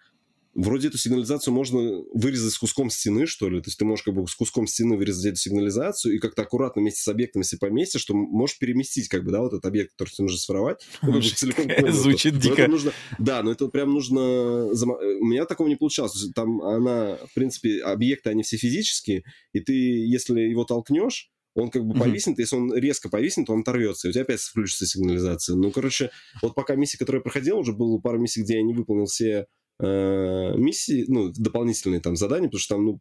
Вроде 0.58 0.88
эту 0.88 0.96
сигнализацию 0.96 1.52
можно 1.52 2.02
вырезать 2.14 2.54
с 2.54 2.56
куском 2.56 2.88
стены, 2.88 3.26
что 3.26 3.50
ли. 3.50 3.60
То 3.60 3.68
есть 3.68 3.78
ты 3.78 3.84
можешь 3.84 4.02
как 4.02 4.14
бы 4.14 4.26
с 4.26 4.34
куском 4.34 4.66
стены 4.66 4.96
вырезать 4.96 5.26
эту 5.26 5.36
сигнализацию 5.36 6.14
и 6.14 6.18
как-то 6.18 6.40
аккуратно 6.40 6.80
вместе 6.80 7.02
с 7.02 7.08
объектом, 7.08 7.42
если 7.42 7.58
поместишь, 7.58 8.00
что 8.00 8.14
можешь 8.14 8.58
переместить 8.58 9.08
как 9.08 9.22
бы, 9.22 9.32
да, 9.32 9.42
вот 9.42 9.52
этот 9.52 9.66
объект, 9.66 9.92
который 9.92 10.08
тебе 10.08 10.22
нужно 10.22 10.38
своровать. 10.38 10.86
Ну, 11.02 11.12
как 11.12 11.22
бы 11.22 11.28
целиком 11.28 11.92
Звучит 11.92 12.38
дико. 12.38 12.68
Нужно, 12.68 12.92
да, 13.18 13.42
но 13.42 13.52
это 13.52 13.68
прям 13.68 13.92
нужно... 13.92 14.68
У 14.68 15.26
меня 15.26 15.44
такого 15.44 15.68
не 15.68 15.76
получалось. 15.76 16.26
Там 16.34 16.62
она, 16.62 17.16
в 17.16 17.34
принципе, 17.34 17.82
объекты, 17.82 18.30
они 18.30 18.42
все 18.42 18.56
физические, 18.56 19.24
и 19.52 19.60
ты, 19.60 19.74
если 19.74 20.40
его 20.40 20.64
толкнешь, 20.64 21.30
он 21.56 21.70
как 21.70 21.84
бы 21.84 21.94
mm-hmm. 21.94 21.98
повиснет, 21.98 22.38
если 22.38 22.56
он 22.56 22.74
резко 22.74 23.08
повиснет, 23.08 23.50
он 23.50 23.60
оторвется, 23.60 24.06
и 24.06 24.10
у 24.10 24.12
тебя 24.12 24.22
опять 24.22 24.40
включится 24.40 24.86
сигнализация. 24.86 25.56
Ну, 25.56 25.70
короче, 25.70 26.10
вот 26.42 26.54
пока 26.54 26.74
миссия, 26.76 26.98
которую 26.98 27.20
я 27.20 27.22
проходил, 27.22 27.58
уже 27.58 27.72
было 27.72 27.98
пару 27.98 28.18
миссий, 28.18 28.42
где 28.42 28.56
я 28.56 28.62
не 28.62 28.74
выполнил 28.74 29.06
все 29.06 29.46
э, 29.80 30.52
миссии, 30.56 31.04
ну, 31.08 31.32
дополнительные 31.32 32.00
там 32.00 32.14
задания, 32.14 32.48
потому 32.48 32.60
что 32.60 32.74
там, 32.74 32.84
ну, 32.84 33.00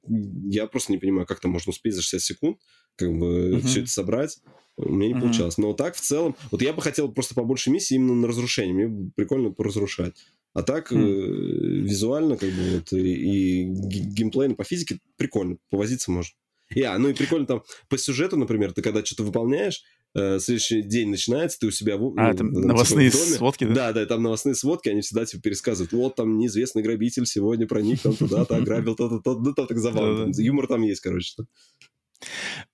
я 0.49 0.67
просто 0.67 0.93
не 0.93 0.97
понимаю, 0.97 1.27
как 1.27 1.39
там 1.41 1.51
можно 1.51 1.71
успеть 1.71 1.93
за 1.93 2.01
60 2.01 2.21
секунд, 2.21 2.57
как 2.95 3.11
бы 3.11 3.51
mm-hmm. 3.51 3.61
все 3.61 3.81
это 3.81 3.89
собрать. 3.89 4.39
У 4.77 4.89
меня 4.89 5.07
не 5.07 5.13
mm-hmm. 5.13 5.21
получалось. 5.21 5.57
Но 5.57 5.73
так, 5.73 5.95
в 5.95 6.01
целом, 6.01 6.35
вот 6.51 6.61
я 6.61 6.73
бы 6.73 6.81
хотел 6.81 7.11
просто 7.11 7.33
побольше 7.33 7.71
миссий 7.71 7.95
именно 7.95 8.13
на 8.15 8.27
разрушение. 8.27 8.73
Мне 8.73 9.11
прикольно 9.15 9.51
поразрушать. 9.51 10.15
А 10.53 10.63
так, 10.63 10.91
mm. 10.91 10.97
э, 10.97 11.81
визуально, 11.81 12.37
как 12.37 12.49
бы, 12.49 12.75
вот, 12.75 12.93
и, 12.93 13.63
и 13.63 13.63
геймплейно 13.65 14.55
по 14.55 14.63
физике 14.63 14.99
прикольно, 15.17 15.57
повозиться 15.69 16.11
можно. 16.11 16.33
Я, 16.69 16.97
ну 16.99 17.09
и 17.09 17.13
прикольно 17.13 17.45
там 17.45 17.63
по 17.89 17.97
сюжету, 17.97 18.37
например, 18.37 18.73
ты 18.73 18.81
когда 18.81 19.03
что-то 19.03 19.23
выполняешь, 19.23 19.83
э, 20.15 20.39
следующий 20.39 20.81
день 20.81 21.09
начинается, 21.09 21.59
ты 21.59 21.67
у 21.67 21.71
себя... 21.71 21.95
А, 21.95 21.97
ну, 21.97 22.33
там 22.33 22.51
новостные 22.51 23.09
типа, 23.09 23.23
доме. 23.23 23.37
сводки, 23.37 23.63
да? 23.65 23.73
Да, 23.73 23.93
да, 23.93 24.05
там 24.05 24.23
новостные 24.23 24.55
сводки, 24.55 24.89
они 24.89 25.01
всегда 25.01 25.25
тебе 25.25 25.41
пересказывают, 25.41 25.93
вот 25.93 26.15
там 26.15 26.37
неизвестный 26.37 26.83
грабитель 26.83 27.25
сегодня 27.25 27.67
проник 27.67 28.01
там 28.01 28.13
туда-то, 28.17 28.57
ограбил 28.57 28.95
то-то, 28.95 29.19
то 29.19 29.39
ну 29.39 29.53
там 29.53 29.67
так 29.67 29.77
забавно, 29.77 30.31
юмор 30.37 30.67
там 30.67 30.81
есть, 30.81 31.01
короче. 31.01 31.35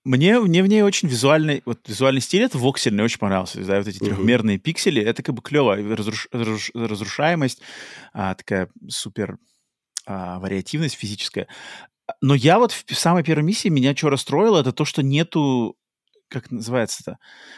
Мне, 0.03 0.39
мне 0.39 0.63
в 0.63 0.67
ней 0.67 0.81
очень 0.81 1.07
визуальный, 1.07 1.61
вот 1.65 1.79
визуальный 1.87 2.21
стиль, 2.21 2.43
это 2.43 2.57
воксельный, 2.57 3.03
очень 3.03 3.19
понравился. 3.19 3.63
Да, 3.63 3.77
вот 3.77 3.87
эти 3.87 3.99
uh-huh. 3.99 4.05
трехмерные 4.05 4.57
пиксели, 4.57 5.01
это 5.01 5.23
как 5.23 5.35
бы 5.35 5.41
клево. 5.41 5.75
Разруш, 5.75 6.27
разруш, 6.31 6.71
разрушаемость, 6.73 7.61
а, 8.13 8.33
такая 8.35 8.69
супер 8.87 9.37
а, 10.05 10.39
вариативность 10.39 10.95
физическая. 10.95 11.47
Но 12.21 12.35
я 12.35 12.59
вот 12.59 12.71
в 12.71 12.95
самой 12.95 13.23
первой 13.23 13.43
миссии 13.43 13.67
меня 13.67 13.95
что 13.95 14.09
расстроило, 14.09 14.59
это 14.59 14.71
то, 14.71 14.85
что 14.85 15.01
нету 15.01 15.75
как 16.31 16.49
называется 16.49 16.99
это, 17.01 17.17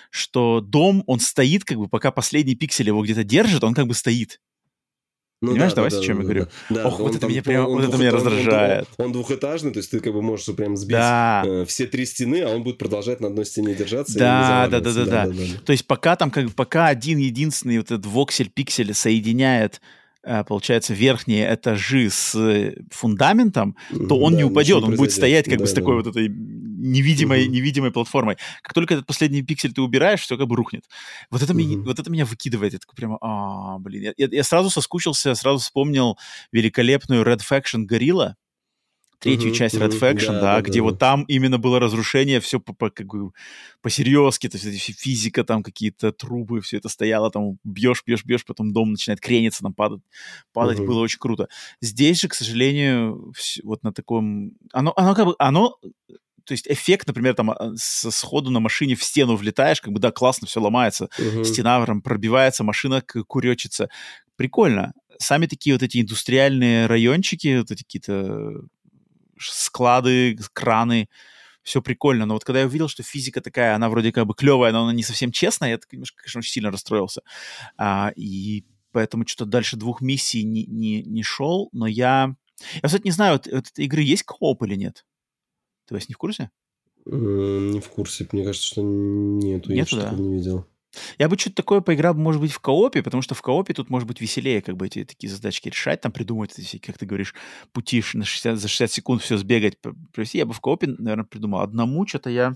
что 0.10 0.60
дом, 0.60 1.04
он 1.06 1.20
стоит, 1.20 1.64
как 1.64 1.78
бы, 1.78 1.88
пока 1.88 2.12
последний 2.12 2.56
пиксель 2.56 2.88
его 2.88 3.04
где-то 3.04 3.24
держит, 3.24 3.64
он 3.64 3.76
как 3.76 3.86
бы 3.86 3.94
стоит. 3.94 4.42
Ну, 5.42 5.52
Понимаешь, 5.52 5.74
да, 5.74 5.76
давай 5.76 5.92
да, 5.92 6.00
о 6.00 6.02
чем 6.02 6.16
да, 6.16 6.22
я 6.22 6.24
говорю? 6.24 6.48
Да, 6.70 6.88
Ох, 6.88 7.00
вот 7.00 7.16
это, 7.16 7.28
меня 7.28 7.44
прям, 7.44 7.66
вот 7.66 7.84
это 7.84 7.98
меня 7.98 8.12
раздражает. 8.12 8.88
Он, 8.96 8.96
он, 8.98 9.06
он 9.08 9.12
двухэтажный, 9.12 9.72
то 9.72 9.80
есть 9.80 9.92
ты 9.92 10.00
как 10.00 10.14
бы 10.14 10.22
можешь 10.22 10.56
прям 10.56 10.78
сбить 10.78 10.94
да. 10.94 11.44
э, 11.46 11.66
все 11.66 11.86
три 11.86 12.06
стены, 12.06 12.44
а 12.44 12.50
он 12.50 12.64
будет 12.64 12.78
продолжать 12.78 13.20
на 13.20 13.28
одной 13.28 13.46
стене 13.46 13.76
держаться. 13.76 14.18
Да, 14.18 14.68
да, 14.72 14.80
да, 14.80 14.94
да, 14.94 15.06
да, 15.06 15.26
да, 15.26 15.34
да. 15.34 15.60
То 15.66 15.74
есть 15.74 15.86
пока 15.86 16.16
там 16.16 16.32
как 16.32 16.46
бы 16.46 16.52
пока 16.52 16.88
один 16.88 17.18
единственный 17.18 17.78
вот 17.78 17.92
этот 17.92 18.06
воксель 18.06 18.50
пикселя 18.50 18.94
соединяет 18.94 19.82
получается, 20.44 20.94
верхние 20.94 21.54
этажи 21.54 22.10
с 22.10 22.34
э, 22.36 22.76
фундаментом, 22.92 23.76
то 24.08 24.18
он 24.18 24.34
да, 24.34 24.38
не 24.38 24.44
упадет, 24.46 24.84
он 24.84 24.96
будет 24.96 25.12
стоять 25.12 25.46
как 25.46 25.58
да, 25.58 25.64
бы 25.64 25.68
с 25.68 25.74
такой 25.74 25.92
да. 25.92 25.96
вот 25.98 26.08
этой 26.08 26.30
невидимой, 26.30 27.46
угу. 27.46 27.54
невидимой 27.54 27.92
платформой. 27.92 28.38
Как 28.62 28.74
только 28.74 28.94
этот 28.94 29.06
последний 29.06 29.42
пиксель 29.42 29.74
ты 29.74 29.82
убираешь, 29.82 30.22
все 30.22 30.38
как 30.38 30.48
бы 30.48 30.56
рухнет. 30.56 30.86
Вот 31.30 31.42
это, 31.42 31.54
угу. 31.54 31.60
меня, 31.60 31.78
вот 31.80 32.00
это 32.00 32.10
меня 32.10 32.26
выкидывает. 32.26 32.74
Я 32.74 32.80
такой 32.80 32.96
прямо, 32.96 33.18
а, 33.22 33.78
блин. 33.80 34.14
Я, 34.18 34.28
я 34.32 34.44
сразу 34.44 34.70
соскучился, 34.70 35.36
сразу 35.36 35.60
вспомнил 35.60 36.18
великолепную 36.52 37.24
Red 37.24 37.40
Faction 37.40 37.86
Gorilla, 37.90 38.34
третью 39.24 39.52
uh-huh, 39.52 39.56
часть 39.56 39.76
Red 39.76 39.98
Faction, 39.98 40.34
да, 40.34 40.42
да, 40.42 40.56
да 40.56 40.62
где 40.62 40.80
да, 40.80 40.84
вот 40.84 41.00
там 41.00 41.24
именно 41.24 41.58
было 41.58 41.80
разрушение, 41.80 42.42
все 42.42 42.60
по, 42.60 42.74
по, 42.74 42.90
как 42.90 43.08
бы 43.08 43.32
по-серьезки, 43.82 44.50
то 44.50 44.58
есть 44.58 45.00
физика, 45.00 45.44
там 45.46 45.64
какие-то 45.64 46.12
трубы, 46.12 46.60
все 46.60 46.78
это 46.78 46.90
стояло, 46.90 47.32
там 47.32 47.58
бьешь, 47.64 48.04
бьешь, 48.06 48.26
бьешь, 48.26 48.46
потом 48.46 48.74
дом 48.74 48.92
начинает 48.92 49.22
крениться, 49.22 49.62
там 49.64 49.74
падать, 49.74 50.02
падать 50.52 50.80
uh-huh. 50.80 50.86
было 50.86 51.00
очень 51.00 51.20
круто. 51.20 51.48
Здесь 51.82 52.20
же, 52.20 52.28
к 52.28 52.34
сожалению, 52.34 53.32
все, 53.36 53.62
вот 53.64 53.84
на 53.84 53.94
таком, 53.94 54.52
оно, 54.74 54.94
оно 54.96 55.16
как 55.16 55.26
бы, 55.26 55.36
оно 55.40 55.78
то 56.46 56.52
есть 56.52 56.68
эффект, 56.68 57.08
например, 57.08 57.36
там 57.36 57.52
а, 57.52 57.72
с 57.78 58.12
сходу 58.12 58.52
на 58.52 58.60
машине 58.60 58.96
в 58.96 59.04
стену 59.04 59.38
влетаешь, 59.38 59.80
как 59.80 59.94
бы, 59.94 60.02
да, 60.02 60.12
классно, 60.12 60.48
все 60.48 60.60
ломается, 60.60 61.08
uh-huh. 61.18 61.46
стена 61.46 61.86
там 61.86 62.02
пробивается, 62.02 62.66
машина 62.66 63.02
куречится. 63.02 63.90
Прикольно. 64.36 64.94
Сами 65.20 65.46
такие 65.46 65.76
вот 65.76 65.84
эти 65.84 66.02
индустриальные 66.02 66.88
райончики, 66.88 67.60
вот 67.60 67.72
эти 67.72 67.84
какие-то 67.84 68.64
склады, 69.52 70.38
краны, 70.54 71.10
все 71.64 71.82
прикольно. 71.82 72.26
Но 72.26 72.36
вот 72.36 72.44
когда 72.44 72.62
я 72.62 72.66
увидел, 72.68 72.88
что 72.88 73.04
физика 73.04 73.42
такая, 73.42 73.76
она 73.76 73.90
вроде 73.90 74.12
как 74.12 74.26
бы 74.26 74.34
клевая, 74.34 74.72
но 74.72 74.84
она 74.84 74.94
не 74.94 75.04
совсем 75.04 75.32
честная, 75.32 75.72
я, 75.72 75.78
конечно, 75.78 76.16
конечно 76.18 76.40
очень 76.40 76.52
сильно 76.52 76.72
расстроился. 76.72 77.22
А, 77.78 78.12
и 78.16 78.66
поэтому 78.92 79.26
что-то 79.28 79.50
дальше 79.50 79.78
двух 79.78 80.02
миссий 80.02 80.44
не, 80.44 80.66
не, 80.66 81.04
не 81.04 81.24
шел, 81.24 81.70
но 81.72 81.88
я... 81.88 82.36
Я, 82.76 82.82
кстати, 82.84 83.04
не 83.04 83.12
знаю, 83.12 83.34
вот, 83.34 83.48
вот 83.48 83.68
этой 83.68 83.86
игры 83.86 84.02
есть 84.02 84.24
кооп 84.24 84.64
или 84.64 84.76
нет? 84.76 85.06
Ты, 85.88 85.96
Вась, 85.96 86.08
не 86.08 86.14
в 86.14 86.18
курсе? 86.18 86.50
Не 87.06 87.82
в 87.82 87.90
курсе. 87.90 88.28
Мне 88.32 88.46
кажется, 88.46 88.66
что 88.66 88.82
нету. 88.82 89.74
Нету, 89.74 89.98
я 89.98 90.12
да? 90.12 90.16
не 90.16 90.34
видел. 90.34 90.66
Я 91.18 91.30
бы 91.30 91.38
что-то 91.38 91.56
такое 91.56 91.82
поиграл, 91.82 92.14
может 92.14 92.42
быть, 92.42 92.52
в 92.52 92.60
коопе, 92.60 93.02
потому 93.02 93.22
что 93.22 93.36
в 93.36 93.42
коопе 93.42 93.74
тут 93.74 93.90
может 93.90 94.08
быть 94.08 94.22
веселее 94.22 94.62
как 94.62 94.78
бы 94.78 94.88
эти 94.88 95.06
такие 95.06 95.32
задачки 95.32 95.70
решать, 95.70 96.02
там 96.02 96.12
придумывать 96.12 96.58
эти, 96.58 96.78
как 96.78 96.98
ты 96.98 97.06
говоришь, 97.06 97.34
пути 97.72 98.04
на 98.14 98.26
60, 98.26 98.58
за 98.58 98.68
60 98.68 98.92
секунд 98.92 99.22
все 99.22 99.38
сбегать, 99.38 99.78
провести. 100.14 100.38
Я 100.38 100.46
бы 100.46 100.54
в 100.54 100.60
коопе, 100.62 100.88
наверное, 100.88 101.26
придумал. 101.26 101.62
Одному 101.62 102.06
что-то 102.08 102.30
я... 102.30 102.56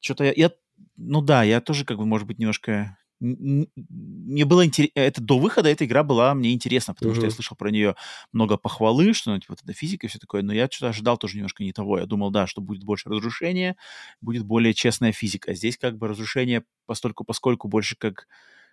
Что-то 0.00 0.24
я, 0.24 0.32
я... 0.36 0.50
Ну 0.96 1.22
да, 1.22 1.42
я 1.42 1.60
тоже 1.60 1.84
как 1.84 1.98
бы, 1.98 2.06
может 2.06 2.26
быть, 2.26 2.38
немножко 2.38 2.98
мне 3.18 4.44
было 4.44 4.64
интересно, 4.64 4.98
это 5.00 5.20
до 5.22 5.38
выхода 5.38 5.70
эта 5.70 5.84
игра 5.86 6.02
была 6.02 6.34
мне 6.34 6.52
интересна, 6.52 6.94
потому 6.94 7.12
uh-huh. 7.12 7.16
что 7.16 7.24
я 7.24 7.30
слышал 7.30 7.56
про 7.56 7.70
нее 7.70 7.96
много 8.32 8.56
похвалы, 8.56 9.14
что 9.14 9.30
ну, 9.30 9.40
типа 9.40 9.54
это 9.54 9.72
физика 9.72 10.06
и 10.06 10.10
все 10.10 10.18
такое, 10.18 10.42
но 10.42 10.52
я 10.52 10.68
что-то 10.70 10.90
ожидал 10.90 11.16
тоже 11.16 11.36
немножко 11.36 11.64
не 11.64 11.72
того. 11.72 11.98
Я 11.98 12.06
думал, 12.06 12.30
да, 12.30 12.46
что 12.46 12.60
будет 12.60 12.84
больше 12.84 13.08
разрушения, 13.08 13.76
будет 14.20 14.44
более 14.44 14.74
честная 14.74 15.12
физика. 15.12 15.54
Здесь 15.54 15.78
как 15.78 15.96
бы 15.96 16.08
разрушение 16.08 16.64
постольку 16.84 17.24
поскольку 17.24 17.68
больше 17.68 17.96
как 17.96 18.26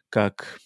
как 0.10 0.60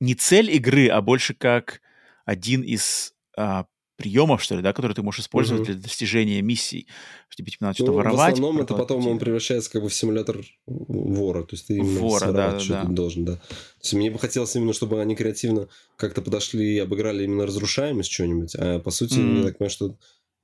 не 0.00 0.14
цель 0.14 0.50
игры, 0.50 0.88
а 0.88 1.00
больше 1.00 1.34
как 1.34 1.80
один 2.24 2.62
из 2.62 3.14
а, 3.36 3.66
приемов, 3.96 4.42
что 4.42 4.56
ли, 4.56 4.62
да, 4.62 4.72
которые 4.72 4.94
ты 4.94 5.02
можешь 5.02 5.20
использовать 5.20 5.62
угу. 5.62 5.72
для 5.72 5.82
достижения 5.82 6.42
миссий. 6.42 6.86
Что 7.28 7.42
тебе 7.42 7.52
типа, 7.52 7.64
надо 7.64 7.76
ну, 7.78 7.84
что-то 7.84 7.92
воровать. 7.92 8.30
В 8.30 8.32
основном 8.34 8.62
это 8.62 8.74
потом 8.74 9.06
он 9.06 9.18
превращается 9.18 9.70
как 9.70 9.82
бы 9.82 9.88
в 9.88 9.94
симулятор 9.94 10.44
вора. 10.66 11.42
То 11.42 11.54
есть 11.54 11.66
ты 11.66 11.76
именно 11.76 12.00
вора, 12.00 12.32
да, 12.32 12.58
что 12.58 12.72
да. 12.72 12.84
ты 12.84 12.92
должен, 12.92 13.24
да. 13.24 13.36
То 13.36 13.82
есть 13.82 13.94
мне 13.94 14.10
бы 14.10 14.18
хотелось 14.18 14.54
именно, 14.56 14.72
чтобы 14.72 15.00
они 15.00 15.14
креативно 15.14 15.68
как-то 15.96 16.22
подошли 16.22 16.74
и 16.74 16.78
обыграли 16.78 17.24
именно 17.24 17.46
разрушаемость 17.46 18.10
что-нибудь. 18.10 18.54
А 18.56 18.78
по 18.80 18.90
сути, 18.90 19.18
mm 19.18 19.38
я 19.38 19.44
так 19.44 19.58
понимаю, 19.58 19.70
что 19.70 19.96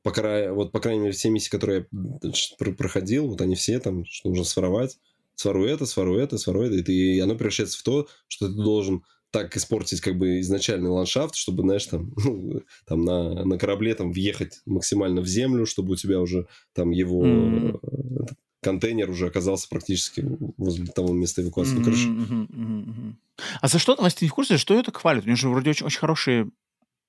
по 0.02 0.12
край, 0.12 0.50
вот, 0.50 0.72
по 0.72 0.80
крайней 0.80 1.00
мере, 1.00 1.12
все 1.12 1.28
миссии, 1.28 1.50
которые 1.50 1.86
я 2.22 2.72
проходил, 2.72 3.28
вот 3.28 3.40
они 3.40 3.56
все 3.56 3.78
там, 3.80 4.04
что 4.06 4.28
нужно 4.28 4.44
своровать. 4.44 4.98
Своруй 5.34 5.70
это, 5.70 5.86
своруй 5.86 6.22
это, 6.22 6.38
своруй 6.38 6.66
это. 6.66 6.76
И, 6.76 6.82
ты, 6.82 6.92
и 6.92 7.20
оно 7.20 7.34
превращается 7.34 7.78
в 7.78 7.82
то, 7.82 8.08
что 8.26 8.48
ты 8.48 8.54
должен 8.54 9.02
так 9.30 9.56
испортить 9.56 10.00
как 10.00 10.16
бы 10.16 10.40
изначальный 10.40 10.90
ландшафт, 10.90 11.34
чтобы, 11.34 11.62
знаешь, 11.62 11.86
там, 11.86 12.12
ну, 12.24 12.62
там 12.86 13.04
на, 13.04 13.44
на 13.44 13.58
корабле 13.58 13.94
там 13.94 14.12
въехать 14.12 14.60
максимально 14.66 15.20
в 15.20 15.26
землю, 15.26 15.66
чтобы 15.66 15.92
у 15.92 15.96
тебя 15.96 16.20
уже 16.20 16.46
там 16.72 16.90
его 16.90 17.24
mm-hmm. 17.24 18.34
контейнер 18.62 19.10
уже 19.10 19.26
оказался 19.26 19.68
практически 19.68 20.24
возле 20.56 20.86
того 20.86 21.12
места 21.12 21.42
эвакуации. 21.42 21.74
Mm-hmm. 21.74 21.78
Ну, 21.78 21.84
короче. 21.84 22.08
Mm-hmm. 22.08 22.48
Mm-hmm. 22.48 23.14
А 23.60 23.68
за 23.68 23.78
что, 23.78 23.96
Вася, 23.96 24.16
ты 24.16 24.24
не 24.24 24.30
в 24.30 24.34
курсе, 24.34 24.56
что 24.56 24.74
ее 24.74 24.82
так 24.82 24.96
хвалят? 24.96 25.24
У 25.24 25.26
нее 25.26 25.36
же 25.36 25.48
вроде 25.48 25.70
очень, 25.70 25.86
очень 25.86 26.00
хорошие 26.00 26.50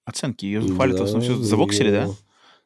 оценки. 0.06 0.46
Ее 0.46 0.62
хвалят 0.62 0.98
да, 0.98 1.04
в 1.04 1.06
основном 1.06 1.36
все 1.36 1.44
завоксили, 1.44 1.91
да? 1.91 2.10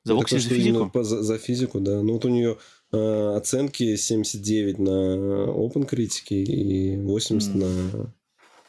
Завоксили 0.04 0.40
за 0.40 0.50
физику? 0.50 0.90
По, 0.90 1.04
за, 1.04 1.22
за 1.22 1.38
физику, 1.38 1.80
да. 1.80 2.02
Ну, 2.02 2.14
вот 2.14 2.26
у 2.26 2.30
нее 2.30 2.58
э, 2.92 3.34
оценки 3.38 3.96
79 3.96 4.80
на 4.80 5.48
OpenCritic 5.48 6.30
и 6.30 6.98
80 6.98 7.56
mm. 7.56 7.58
на 7.58 8.14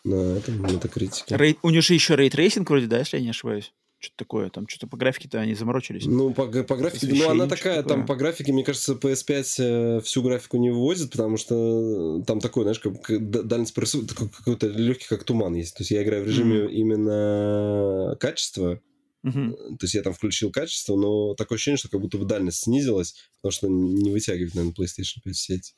на 0.04 0.36
этом 0.36 0.62
метакритике. 0.62 1.36
Рей... 1.36 1.58
У 1.62 1.70
нее 1.70 1.80
же 1.80 1.94
еще 1.94 2.16
ray 2.16 2.32
tracing 2.32 2.68
вроде, 2.68 2.86
да, 2.86 2.98
если 2.98 3.16
я 3.16 3.22
не 3.22 3.30
ошибаюсь? 3.30 3.72
Что-то 3.98 4.16
такое, 4.18 4.50
там 4.50 4.68
что-то 4.68 4.86
по 4.86 4.98
графике-то 4.98 5.40
они 5.40 5.54
заморочились. 5.54 6.04
Ну, 6.04 6.34
по, 6.34 6.46
по 6.46 6.76
графике, 6.76 7.08
ну, 7.10 7.30
она 7.30 7.46
такая, 7.46 7.82
такое. 7.82 7.96
там 7.96 8.06
по 8.06 8.16
графике, 8.16 8.52
мне 8.52 8.62
кажется, 8.62 8.92
PS5 8.92 9.44
э, 9.58 10.00
всю 10.02 10.22
графику 10.22 10.58
не 10.58 10.70
выводит, 10.70 11.10
потому 11.10 11.38
что 11.38 12.22
там 12.26 12.40
такой, 12.40 12.64
знаешь, 12.64 12.80
как 12.80 13.30
дальность 13.46 13.72
прорисовки, 13.72 14.14
какой-то 14.14 14.66
легкий, 14.66 15.06
как 15.08 15.24
туман 15.24 15.54
есть. 15.54 15.74
То 15.74 15.80
есть 15.80 15.90
я 15.90 16.02
играю 16.02 16.22
в 16.22 16.26
режиме 16.26 16.56
mm-hmm. 16.58 16.72
именно 16.72 18.16
качества, 18.20 18.80
Uh-huh. 19.24 19.56
То 19.78 19.84
есть 19.84 19.94
я 19.94 20.02
там 20.02 20.12
включил 20.12 20.50
качество, 20.50 20.96
но 20.96 21.32
такое 21.34 21.56
ощущение, 21.56 21.78
что 21.78 21.88
как 21.88 21.98
будто 21.98 22.18
бы 22.18 22.26
дальность 22.26 22.64
снизилась, 22.64 23.14
потому 23.40 23.52
что 23.52 23.68
не 23.68 24.10
вытягивает, 24.10 24.54
наверное, 24.54 24.74
PlayStation 24.74 25.22
5 25.24 25.34
сеть 25.34 25.74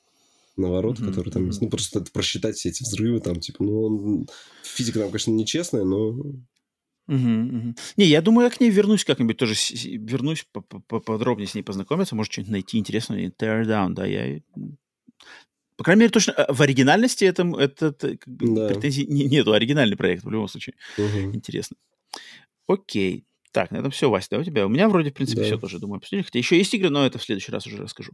наворот, 0.56 0.98
mm-hmm. 0.98 1.06
который 1.06 1.30
там 1.30 1.46
есть. 1.46 1.60
Ну, 1.60 1.68
просто 1.68 2.04
просчитать 2.12 2.56
все 2.56 2.70
эти 2.70 2.82
взрывы, 2.82 3.20
там, 3.20 3.40
типа, 3.40 3.62
ну, 3.64 3.82
он... 3.82 4.26
физика 4.62 4.98
там, 5.00 5.08
конечно, 5.08 5.30
нечестная, 5.30 5.84
но... 5.84 6.08
Угу, 7.08 7.14
угу. 7.14 7.74
Не, 7.96 8.06
я 8.06 8.20
думаю, 8.20 8.46
я 8.46 8.50
к 8.50 8.60
ней 8.60 8.70
вернусь 8.70 9.04
как-нибудь 9.04 9.36
тоже, 9.36 9.54
вернусь 9.84 10.44
поподробнее 10.88 11.46
с 11.46 11.54
ней 11.54 11.62
познакомиться, 11.62 12.16
может, 12.16 12.32
что-нибудь 12.32 12.52
найти 12.52 12.78
интересное. 12.78 13.30
Tear 13.30 13.64
Down, 13.64 13.94
да, 13.94 14.06
я... 14.06 14.40
По 15.76 15.84
крайней 15.84 16.00
мере, 16.00 16.10
точно 16.10 16.32
э, 16.32 16.52
в 16.52 16.62
оригинальности 16.62 17.26
это, 17.26 17.42
это, 17.58 17.86
это 17.86 18.16
да. 18.26 18.68
претензий 18.68 19.06
не, 19.06 19.24
нету, 19.26 19.52
оригинальный 19.52 19.96
проект 19.96 20.24
в 20.24 20.30
любом 20.30 20.48
случае. 20.48 20.74
Угу. 20.96 21.34
Интересно. 21.34 21.76
Окей. 22.66 23.25
Так, 23.56 23.70
на 23.70 23.78
этом 23.78 23.90
все, 23.90 24.10
Вася, 24.10 24.28
да, 24.32 24.38
у 24.38 24.44
тебя? 24.44 24.66
У 24.66 24.68
меня 24.68 24.86
вроде, 24.86 25.10
в 25.10 25.14
принципе, 25.14 25.40
да. 25.40 25.46
все 25.46 25.56
тоже, 25.56 25.78
думаю, 25.78 25.96
обсудили. 25.96 26.20
Хотя 26.20 26.38
еще 26.38 26.58
есть 26.58 26.74
игры, 26.74 26.90
но 26.90 27.06
это 27.06 27.18
в 27.18 27.22
следующий 27.22 27.50
раз 27.50 27.66
уже 27.66 27.78
расскажу. 27.78 28.12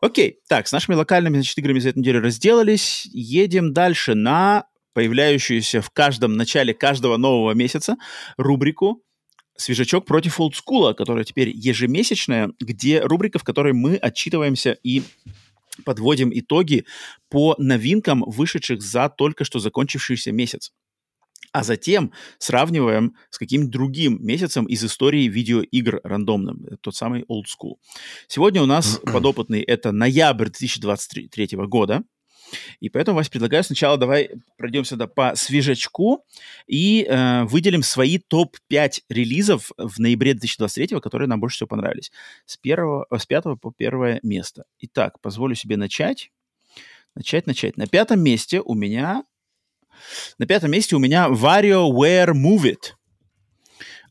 Окей, 0.00 0.40
так, 0.48 0.66
с 0.66 0.72
нашими 0.72 0.96
локальными, 0.96 1.36
значит, 1.36 1.56
играми 1.56 1.78
за 1.78 1.90
эту 1.90 2.00
неделю 2.00 2.20
разделались. 2.20 3.06
Едем 3.12 3.72
дальше 3.72 4.16
на 4.16 4.64
появляющуюся 4.92 5.82
в 5.82 5.90
каждом 5.90 6.36
начале 6.36 6.74
каждого 6.74 7.16
нового 7.16 7.52
месяца 7.52 7.94
рубрику 8.36 9.04
«Свежачок 9.56 10.04
против 10.04 10.40
олдскула», 10.40 10.94
которая 10.94 11.22
теперь 11.22 11.50
ежемесячная, 11.54 12.50
где 12.58 13.02
рубрика, 13.02 13.38
в 13.38 13.44
которой 13.44 13.74
мы 13.74 13.94
отчитываемся 13.94 14.76
и 14.82 15.04
подводим 15.84 16.32
итоги 16.34 16.86
по 17.30 17.54
новинкам, 17.56 18.24
вышедших 18.26 18.82
за 18.82 19.08
только 19.08 19.44
что 19.44 19.60
закончившийся 19.60 20.32
месяц 20.32 20.72
а 21.52 21.62
затем 21.62 22.12
сравниваем 22.38 23.14
с 23.30 23.38
каким-нибудь 23.38 23.72
другим 23.72 24.24
месяцем 24.24 24.66
из 24.66 24.82
истории 24.84 25.28
видеоигр 25.28 26.00
рандомным, 26.02 26.66
тот 26.80 26.96
самый 26.96 27.22
old 27.22 27.44
school. 27.44 27.74
Сегодня 28.26 28.62
у 28.62 28.66
нас 28.66 29.00
подопытный 29.04 29.62
это 29.62 29.92
ноябрь 29.92 30.46
2023 30.46 31.56
года, 31.66 32.02
и 32.80 32.88
поэтому, 32.88 33.16
Вась, 33.16 33.28
предлагаю 33.28 33.64
сначала 33.64 33.96
давай 33.96 34.30
пройдемся 34.56 34.96
да, 34.96 35.06
по 35.06 35.34
свежачку 35.34 36.24
и 36.66 37.04
э, 37.08 37.44
выделим 37.44 37.82
свои 37.82 38.18
топ-5 38.18 39.02
релизов 39.08 39.70
в 39.78 39.98
ноябре 39.98 40.34
2023, 40.34 41.00
которые 41.00 41.28
нам 41.28 41.40
больше 41.40 41.56
всего 41.56 41.68
понравились. 41.68 42.12
С, 42.46 42.56
первого, 42.56 43.06
с 43.16 43.26
пятого 43.26 43.56
по 43.56 43.72
первое 43.72 44.20
место. 44.22 44.64
Итак, 44.80 45.20
позволю 45.20 45.54
себе 45.54 45.76
начать. 45.76 46.30
Начать, 47.14 47.46
начать. 47.46 47.76
На 47.76 47.86
пятом 47.86 48.20
месте 48.20 48.60
у 48.60 48.74
меня 48.74 49.24
на 50.38 50.46
пятом 50.46 50.70
месте 50.70 50.96
у 50.96 50.98
меня 50.98 51.28
WarioWare 51.28 52.32
Move 52.32 52.64
It. 52.64 52.94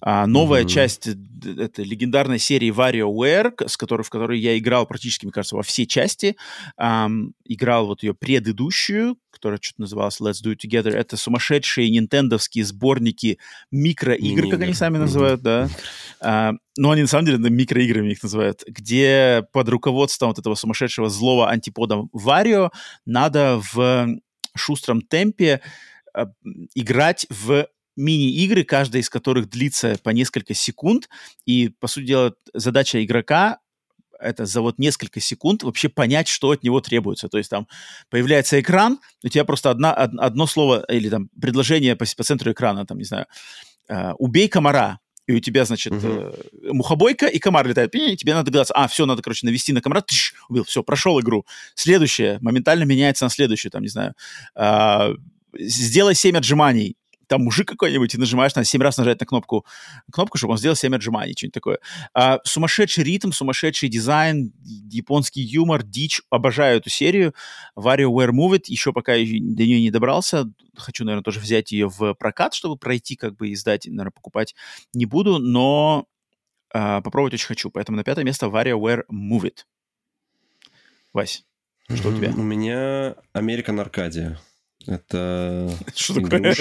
А, 0.03 0.25
новая 0.25 0.63
mm-hmm. 0.63 0.67
часть 0.67 1.07
этой 1.07 1.85
легендарной 1.85 2.39
серии 2.39 2.71
WarioWare, 2.71 3.67
с 3.67 3.77
которой, 3.77 4.01
в 4.01 4.09
которой 4.09 4.39
я 4.39 4.57
играл 4.57 4.87
практически, 4.87 5.25
мне 5.25 5.31
кажется, 5.31 5.55
во 5.55 5.63
все 5.63 5.85
части. 5.85 6.35
Um, 6.79 7.31
играл 7.45 7.85
вот 7.85 8.01
ее 8.01 8.15
предыдущую, 8.15 9.17
которая 9.29 9.59
что-то 9.61 9.81
называлась 9.81 10.19
Let's 10.19 10.43
Do 10.43 10.53
It 10.53 10.59
Together. 10.65 10.91
Это 10.91 11.17
сумасшедшие 11.17 11.89
нинтендовские 11.91 12.65
сборники 12.65 13.37
микроигр, 13.71 14.49
как 14.49 14.61
они 14.61 14.73
сами 14.73 14.97
называют, 14.97 15.41
да. 15.41 15.69
Uh, 16.19 16.53
но 16.77 16.91
они 16.91 17.03
на 17.03 17.07
самом 17.07 17.25
деле 17.25 17.37
микроиграми 17.37 18.11
их 18.11 18.23
называют, 18.23 18.63
где 18.65 19.45
под 19.51 19.69
руководством 19.69 20.29
вот 20.29 20.39
этого 20.39 20.55
сумасшедшего 20.55 21.09
злого 21.09 21.49
антипода 21.49 22.03
Варио 22.11 22.71
надо 23.05 23.61
в 23.73 24.19
шустром 24.55 25.01
темпе 25.01 25.61
э, 26.13 26.25
играть 26.75 27.25
в 27.29 27.67
мини-игры, 27.95 28.63
каждая 28.63 29.01
из 29.01 29.09
которых 29.09 29.49
длится 29.49 29.97
по 30.03 30.09
несколько 30.09 30.53
секунд. 30.53 31.09
И, 31.45 31.69
по 31.69 31.87
сути 31.87 32.05
дела, 32.05 32.33
задача 32.53 33.03
игрока 33.03 33.59
это 34.21 34.45
за 34.45 34.61
вот 34.61 34.77
несколько 34.77 35.19
секунд 35.19 35.63
вообще 35.63 35.89
понять, 35.89 36.27
что 36.27 36.51
от 36.51 36.63
него 36.63 36.79
требуется. 36.79 37.27
То 37.27 37.37
есть 37.37 37.49
там 37.49 37.67
появляется 38.09 38.59
экран, 38.59 38.99
у 39.23 39.27
тебя 39.27 39.43
просто 39.45 39.71
одна, 39.71 39.93
од, 39.93 40.11
одно 40.19 40.45
слово 40.47 40.85
или 40.89 41.09
там 41.09 41.29
предложение 41.39 41.95
по, 41.95 42.05
по 42.15 42.23
центру 42.23 42.51
экрана, 42.51 42.85
там, 42.85 42.97
не 42.97 43.03
знаю, 43.03 43.25
э, 43.89 44.13
«убей 44.19 44.47
комара», 44.47 44.99
и 45.27 45.33
у 45.33 45.39
тебя, 45.39 45.65
значит, 45.65 45.93
угу. 45.93 46.07
э, 46.07 46.33
мухобойка, 46.71 47.27
и 47.27 47.39
комар 47.39 47.67
летает. 47.67 47.93
И 47.95 48.17
тебе 48.17 48.33
надо 48.33 48.47
догадаться, 48.47 48.73
а, 48.73 48.87
все, 48.87 49.05
надо, 49.05 49.21
короче, 49.21 49.45
навести 49.45 49.73
на 49.73 49.81
комара, 49.81 50.01
тыш, 50.01 50.33
убил, 50.49 50.63
все, 50.63 50.83
прошел 50.83 51.19
игру. 51.19 51.45
Следующее, 51.75 52.39
моментально 52.41 52.83
меняется 52.83 53.25
на 53.25 53.29
следующую, 53.29 53.71
там, 53.71 53.81
не 53.81 53.89
знаю, 53.89 54.13
э, 54.55 55.13
сделай 55.57 56.15
7 56.15 56.37
отжиманий, 56.37 56.95
там 57.31 57.43
мужик 57.43 57.65
какой-нибудь, 57.65 58.13
и 58.13 58.17
нажимаешь 58.17 58.55
на 58.55 58.65
7 58.65 58.81
раз 58.81 58.97
нажать 58.97 59.21
на 59.21 59.25
кнопку, 59.25 59.65
кнопку, 60.11 60.37
чтобы 60.37 60.51
он 60.51 60.57
сделал 60.57 60.75
7 60.75 60.93
отжиманий, 60.93 61.33
что-нибудь 61.33 61.53
такое. 61.53 61.79
А, 62.13 62.39
сумасшедший 62.43 63.05
ритм, 63.05 63.31
сумасшедший 63.31 63.87
дизайн, 63.87 64.51
японский 64.65 65.39
юмор, 65.39 65.81
дичь. 65.81 66.21
Обожаю 66.29 66.79
эту 66.79 66.89
серию. 66.89 67.33
WarioWare 67.77 68.31
Move 68.31 68.57
It. 68.57 68.63
Еще 68.65 68.91
пока 68.91 69.13
до 69.13 69.19
нее 69.23 69.79
не 69.79 69.91
добрался. 69.91 70.51
Хочу, 70.75 71.05
наверное, 71.05 71.23
тоже 71.23 71.39
взять 71.39 71.71
ее 71.71 71.87
в 71.87 72.15
прокат, 72.15 72.53
чтобы 72.53 72.75
пройти, 72.75 73.15
как 73.15 73.37
бы 73.37 73.53
издать, 73.53 73.85
наверное, 73.85 74.11
покупать 74.11 74.53
не 74.93 75.05
буду, 75.05 75.39
но 75.39 76.07
а, 76.73 76.99
попробовать 76.99 77.35
очень 77.35 77.47
хочу. 77.47 77.69
Поэтому 77.69 77.95
на 77.95 78.03
пятое 78.03 78.25
место 78.25 78.47
WarioWare 78.47 79.03
Move 79.09 79.43
It. 79.43 79.59
Вась, 81.13 81.45
что 81.95 82.09
у 82.09 82.13
тебя? 82.13 82.31
У 82.31 82.41
меня 82.41 83.15
American 83.33 83.81
Arcadia. 83.81 84.37
Это 84.87 85.69
Что 85.95 86.15
такое? 86.15 86.55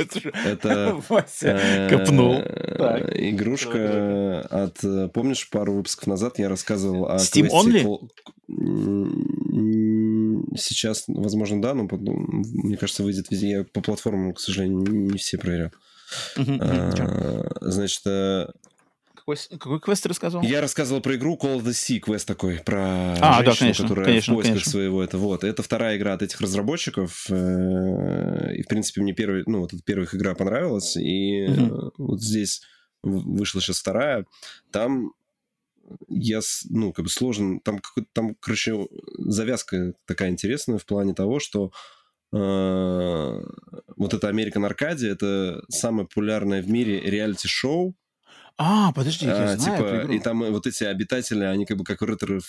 Это 0.45 1.03
э, 1.43 1.89
копнул. 1.89 2.35
Игрушка 2.35 4.47
от... 4.51 5.13
Помнишь, 5.13 5.49
пару 5.51 5.75
выпусков 5.75 6.07
назад 6.07 6.39
я 6.39 6.49
рассказывал 6.49 7.09
о 7.09 7.17
Steam 7.17 7.49
Only? 7.51 8.09
Сейчас, 10.57 11.05
возможно, 11.07 11.63
да, 11.63 11.75
но 11.75 11.89
мне 11.91 12.77
кажется, 12.77 13.03
выйдет 13.03 13.31
везде. 13.31 13.51
Я 13.51 13.65
по 13.65 13.81
платформам, 13.81 14.35
к 14.35 14.41
сожалению, 14.41 14.81
не 14.81 15.19
все 15.19 15.39
проверял. 15.39 15.71
А, 16.37 17.49
значит, 17.61 18.03
э, 18.07 18.49
какой, 19.31 19.59
какой 19.59 19.81
квест 19.81 20.07
рассказывал? 20.07 20.44
Я 20.44 20.61
рассказывал 20.61 21.01
про 21.01 21.16
игру 21.16 21.39
Call 21.40 21.59
of 21.59 21.65
the 21.65 21.70
Sea, 21.70 21.98
квест 21.98 22.27
такой, 22.27 22.59
про 22.59 23.15
а, 23.20 23.43
женщину, 23.43 23.44
да, 23.44 23.57
конечно, 23.59 23.85
которая 23.85 24.07
конечно, 24.07 24.32
в 24.32 24.36
поисках 24.36 24.55
конечно. 24.55 24.70
своего 24.70 25.02
это 25.02 25.19
вот. 25.19 25.44
Это 25.44 25.62
вторая 25.62 25.97
игра 25.97 26.15
от 26.15 26.23
этих 26.23 26.40
разработчиков, 26.40 27.27
э, 27.31 28.55
и 28.55 28.62
в 28.62 28.69
принципе 28.69 29.01
мне 29.02 29.12
первый, 29.12 29.44
ну 29.47 29.61
вот 29.61 29.73
эта 29.73 29.82
первая 29.82 30.09
игра 30.12 30.35
понравилась, 30.35 30.97
и 30.97 31.47
угу. 31.47 31.93
вот 31.98 32.23
здесь 32.23 32.62
вышла 33.02 33.61
сейчас 33.61 33.78
вторая, 33.78 34.27
там 34.70 35.12
я, 36.09 36.40
ну, 36.69 36.93
как 36.93 37.05
бы 37.05 37.11
сложен, 37.11 37.61
там, 37.61 37.81
там, 38.12 38.35
короче, 38.36 38.86
завязка 39.19 39.94
такая 40.07 40.31
интересная 40.31 40.78
в 40.78 40.86
плане 40.86 41.15
того, 41.15 41.40
что 41.40 41.73
э, 42.32 42.36
вот 43.97 44.15
это 44.15 44.31
American 44.31 44.69
Arcadia, 44.69 45.09
это 45.09 45.62
самое 45.69 46.07
популярное 46.07 46.62
в 46.62 46.69
мире 46.69 47.01
реалити-шоу. 47.01 47.94
А, 48.62 48.93
подожди, 48.93 49.24
я 49.24 49.53
А, 49.53 49.57
знаю 49.57 49.78
типа, 49.78 50.12
и 50.12 50.19
там 50.19 50.41
вот 50.53 50.66
эти 50.66 50.85
обитатели, 50.85 51.45
они 51.45 51.65
как 51.65 51.78
бы 51.78 51.85
как 51.85 52.03
ретро, 52.03 52.41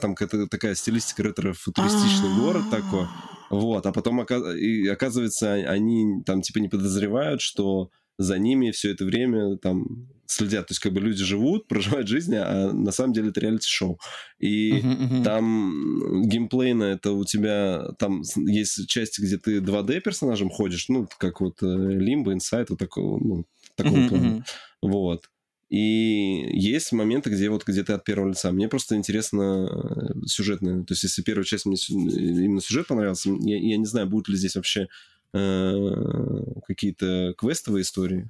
там 0.00 0.14
какая-то 0.14 0.46
такая 0.46 0.74
стилистика 0.74 1.22
ретро-футуристичный 1.22 2.34
город 2.34 2.62
такой. 2.70 3.06
Вот, 3.50 3.84
а 3.84 3.92
потом 3.92 4.22
и 4.22 4.88
оказывается, 4.88 5.52
они 5.52 6.22
там 6.24 6.40
типа 6.40 6.60
не 6.60 6.68
подозревают, 6.68 7.42
что 7.42 7.90
за 8.16 8.38
ними 8.38 8.70
все 8.70 8.92
это 8.92 9.04
время 9.04 9.58
там 9.58 10.08
следят. 10.24 10.68
То 10.68 10.72
есть 10.72 10.80
как 10.80 10.94
бы 10.94 11.00
люди 11.00 11.22
живут, 11.22 11.66
проживают 11.68 12.08
жизнь, 12.08 12.36
а 12.36 12.72
на 12.72 12.90
самом 12.90 13.12
деле 13.12 13.28
это 13.28 13.40
реалити-шоу. 13.40 14.00
И 14.38 14.80
там 15.24 16.22
геймплейно 16.26 16.84
это 16.84 17.12
у 17.12 17.26
тебя... 17.26 17.88
Там 17.98 18.22
есть 18.36 18.88
части, 18.88 19.20
где 19.20 19.36
ты 19.36 19.58
2D 19.58 20.00
персонажем 20.00 20.48
ходишь, 20.48 20.88
ну, 20.88 21.06
как 21.18 21.42
вот 21.42 21.60
Limbo, 21.62 22.32
Inside, 22.34 22.66
вот 22.70 22.78
такого, 22.78 23.18
ну, 23.22 23.44
такого 23.76 24.08
плана. 24.08 24.44
Вот. 24.80 25.24
И 25.70 26.48
есть 26.52 26.90
моменты, 26.90 27.30
где 27.30 27.48
вот 27.48 27.64
где 27.64 27.84
ты 27.84 27.92
от 27.92 28.04
первого 28.04 28.30
лица. 28.30 28.50
Мне 28.50 28.68
просто 28.68 28.96
интересно 28.96 29.68
э, 29.70 30.26
сюжетное. 30.26 30.82
То 30.82 30.92
есть, 30.92 31.04
если 31.04 31.22
первая 31.22 31.44
часть 31.44 31.64
мне 31.64 31.76
сю- 31.76 32.08
именно 32.08 32.60
сюжет 32.60 32.88
понравился, 32.88 33.30
я, 33.30 33.56
я 33.56 33.76
не 33.76 33.86
знаю, 33.86 34.08
будут 34.08 34.28
ли 34.28 34.36
здесь 34.36 34.56
вообще 34.56 34.88
э, 35.32 36.42
какие-то 36.66 37.34
квестовые 37.38 37.82
истории. 37.82 38.28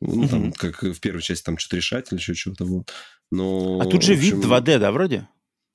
Ну, 0.00 0.28
там, 0.28 0.52
как 0.52 0.82
в 0.82 1.00
первой 1.00 1.22
части, 1.22 1.44
там 1.44 1.58
что-то 1.58 1.76
решать 1.76 2.10
или 2.10 2.18
еще 2.18 2.34
чего-то. 2.34 2.64
Вот. 2.64 2.92
Но, 3.30 3.80
А 3.80 3.86
тут 3.86 4.02
же 4.02 4.14
в 4.14 4.18
вид 4.18 4.34
общем, 4.34 4.52
2D, 4.52 4.78
да, 4.80 4.90
вроде? 4.90 5.28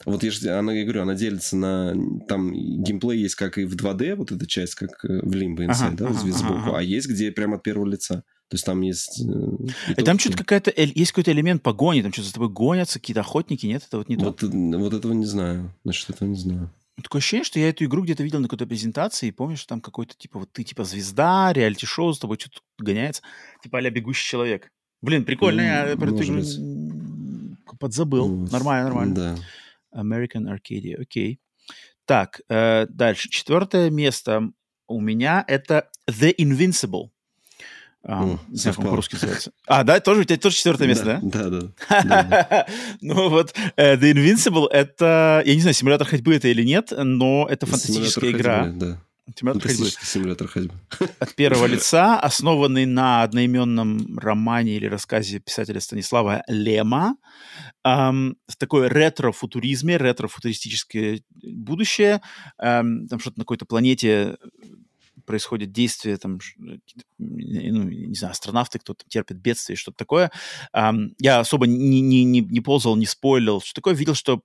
Вот 0.05 0.23
я, 0.23 0.31
же, 0.31 0.49
она, 0.51 0.73
я 0.73 0.83
говорю, 0.83 1.01
она 1.01 1.13
делится 1.15 1.57
на... 1.57 1.93
Там 2.27 2.53
геймплей 2.53 3.19
есть 3.19 3.35
как 3.35 3.57
и 3.57 3.65
в 3.65 3.75
2D, 3.75 4.15
вот 4.15 4.31
эта 4.31 4.47
часть, 4.47 4.75
как 4.75 5.03
э, 5.03 5.19
в 5.21 5.31
Limbo 5.35 5.57
Inside, 5.67 5.87
Ага, 5.87 5.95
да, 5.97 6.05
ага, 6.07 6.31
сбоку, 6.31 6.53
ага. 6.53 6.77
а 6.77 6.81
есть 6.81 7.07
где 7.09 7.31
прямо 7.31 7.57
от 7.57 7.63
первого 7.63 7.85
лица. 7.87 8.23
То 8.47 8.55
есть 8.55 8.65
там 8.65 8.81
есть... 8.81 9.21
э, 9.21 9.23
и 9.89 9.91
И 9.91 9.95
то, 9.95 10.03
там 10.05 10.17
что- 10.17 10.29
что-то 10.29 10.43
какая-то... 10.45 10.71
Есть 10.75 11.11
какой-то 11.11 11.31
элемент 11.31 11.61
погони, 11.63 12.01
там 12.01 12.13
что-то 12.13 12.27
за 12.29 12.33
тобой 12.33 12.49
гонятся, 12.49 12.99
какие-то 12.99 13.21
охотники, 13.21 13.65
нет? 13.65 13.83
Это 13.87 13.97
вот 13.97 14.07
не 14.09 14.15
то. 14.15 14.25
Вот, 14.25 14.41
э, 14.41 14.47
вот 14.47 14.93
этого 14.93 15.11
не 15.13 15.25
знаю. 15.25 15.73
Значит, 15.83 16.09
этого 16.11 16.29
не 16.29 16.37
знаю. 16.37 16.71
Такое 17.03 17.19
ощущение, 17.19 17.43
что 17.45 17.59
я 17.59 17.69
эту 17.69 17.85
игру 17.85 18.03
где-то 18.03 18.23
видел 18.23 18.39
на 18.39 18.47
какой-то 18.47 18.67
презентации, 18.67 19.27
и 19.27 19.31
помнишь, 19.31 19.63
там 19.65 19.79
какой-то, 19.81 20.15
типа, 20.17 20.39
вот 20.39 20.51
ты, 20.51 20.63
типа, 20.63 20.83
звезда, 20.83 21.53
реалити-шоу, 21.53 22.13
с 22.13 22.19
тобой 22.19 22.37
что-то 22.39 22.59
гоняется, 22.77 23.21
типа 23.63 23.77
а 23.79 23.89
бегущий 23.89 24.27
человек. 24.27 24.69
Блин, 25.01 25.23
прикольно, 25.23 25.61
я 25.61 25.91
М, 25.91 25.99
про 25.99 26.07
эту 26.07 26.23
игру 26.23 26.41
подзабыл. 27.79 28.27
Вот. 28.27 28.51
Нормально, 28.51 28.83
нормально. 28.89 29.15
Да. 29.15 29.35
American 29.93 30.47
Arcadia, 30.47 31.01
окей. 31.01 31.39
Так, 32.05 32.41
э, 32.49 32.87
дальше. 32.89 33.29
Четвертое 33.29 33.89
место 33.89 34.51
у 34.87 34.99
меня 34.99 35.45
это 35.47 35.89
The 36.09 36.35
Invincible. 36.35 37.09
А, 38.01 38.37
не 38.47 38.55
знаю, 38.55 38.75
как 38.77 38.85
по-русски 38.85 39.15
называется. 39.15 39.51
А, 39.67 39.83
да, 39.83 39.99
тоже 39.99 40.21
у 40.21 40.23
тебя 40.23 40.37
тоже 40.37 40.55
четвертое 40.55 40.87
место, 40.87 41.19
да? 41.21 41.49
Да, 42.03 42.23
да. 42.23 42.67
Ну 43.01 43.29
вот, 43.29 43.53
э, 43.75 43.95
The 43.97 44.13
Invincible 44.13 44.67
это, 44.69 45.43
я 45.45 45.53
не 45.53 45.61
знаю, 45.61 45.73
симулятор 45.73 46.07
ходьбы 46.07 46.33
это 46.33 46.47
или 46.47 46.63
нет, 46.63 46.93
но 46.95 47.45
это 47.49 47.65
фантастическая 47.65 48.31
игра. 48.31 48.73
Да. 49.29 49.35
Симулятор 49.37 49.67
ходьбы 49.67 49.89
симулятор 50.01 50.47
ходьбы. 50.47 50.73
от 51.19 51.35
первого 51.35 51.65
лица, 51.67 52.19
основанный 52.19 52.85
на 52.85 53.23
одноименном 53.23 54.17
романе 54.17 54.75
или 54.75 54.87
рассказе 54.87 55.39
писателя 55.39 55.79
Станислава 55.79 56.43
Лема. 56.47 57.15
Ам, 57.83 58.35
в 58.47 58.55
такой 58.57 58.87
ретро-футуризме, 58.87 59.97
ретро-футуристическое 59.97 61.21
будущее. 61.43 62.21
Ам, 62.57 63.07
там 63.07 63.19
что-то 63.19 63.39
на 63.39 63.43
какой-то 63.43 63.65
планете 63.65 64.37
происходит 65.25 65.71
действие, 65.71 66.17
там, 66.17 66.39
ну, 67.19 67.83
не 67.83 68.15
знаю, 68.15 68.31
астронавты, 68.31 68.79
кто-то 68.79 69.05
терпит 69.07 69.37
бедствие, 69.37 69.77
что-то 69.77 69.97
такое. 69.97 70.31
Ам, 70.73 71.11
я 71.19 71.39
особо 71.39 71.67
не, 71.67 72.01
не, 72.01 72.23
не, 72.23 72.41
не 72.41 72.61
ползал, 72.61 72.95
не 72.95 73.05
спойлил, 73.05 73.61
что 73.61 73.75
такое. 73.75 73.93
Видел, 73.93 74.15
что 74.15 74.41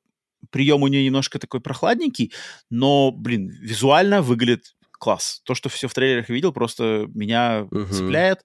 прием 0.51 0.83
у 0.83 0.87
нее 0.89 1.05
немножко 1.05 1.39
такой 1.39 1.61
прохладненький, 1.61 2.33
но, 2.71 3.11
блин, 3.13 3.49
визуально 3.49 4.23
выглядит 4.23 4.75
класс. 4.93 5.41
То, 5.45 5.55
что 5.55 5.69
все 5.69 5.89
в 5.89 5.95
трейлерах 5.95 6.29
видел, 6.29 6.53
просто 6.53 7.07
меня 7.15 7.67
Мгм. 7.71 7.91
цепляет. 7.91 8.45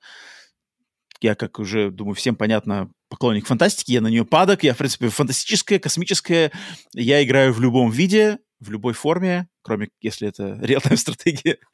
Я, 1.21 1.35
как 1.35 1.59
уже, 1.59 1.91
думаю, 1.91 2.15
всем 2.15 2.35
понятно, 2.35 2.89
поклонник 3.09 3.45
фантастики, 3.45 3.91
я 3.91 4.01
на 4.01 4.07
нее 4.07 4.23
падок, 4.25 4.63
я, 4.63 4.73
в 4.73 4.77
принципе, 4.77 5.09
фантастическая, 5.09 5.77
космическая, 5.79 6.51
я 6.93 7.21
играю 7.23 7.51
в 7.53 7.59
любом 7.59 7.91
виде, 7.91 8.39
в 8.61 8.71
любой 8.71 8.93
форме, 8.93 9.47
кроме 9.61 9.89
если 10.01 10.27
это 10.27 10.57
реальная 10.61 10.97
стратегия. 10.97 11.57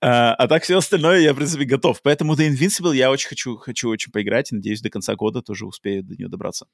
А 0.00 0.34
а 0.34 0.46
так 0.46 0.62
все 0.62 0.78
остальное 0.78 1.18
я, 1.20 1.32
в 1.32 1.36
принципе, 1.36 1.64
готов. 1.64 2.00
Поэтому 2.02 2.34
The 2.34 2.48
Invincible 2.48 2.94
я 2.94 3.10
очень 3.10 3.28
хочу, 3.28 3.56
хочу 3.56 3.88
очень 3.88 4.12
поиграть, 4.12 4.52
и 4.52 4.54
надеюсь, 4.54 4.80
до 4.80 4.90
конца 4.90 5.16
года 5.16 5.42
тоже 5.42 5.66
успею 5.66 6.04
до 6.04 6.14
нее 6.14 6.28
добраться. 6.28 6.66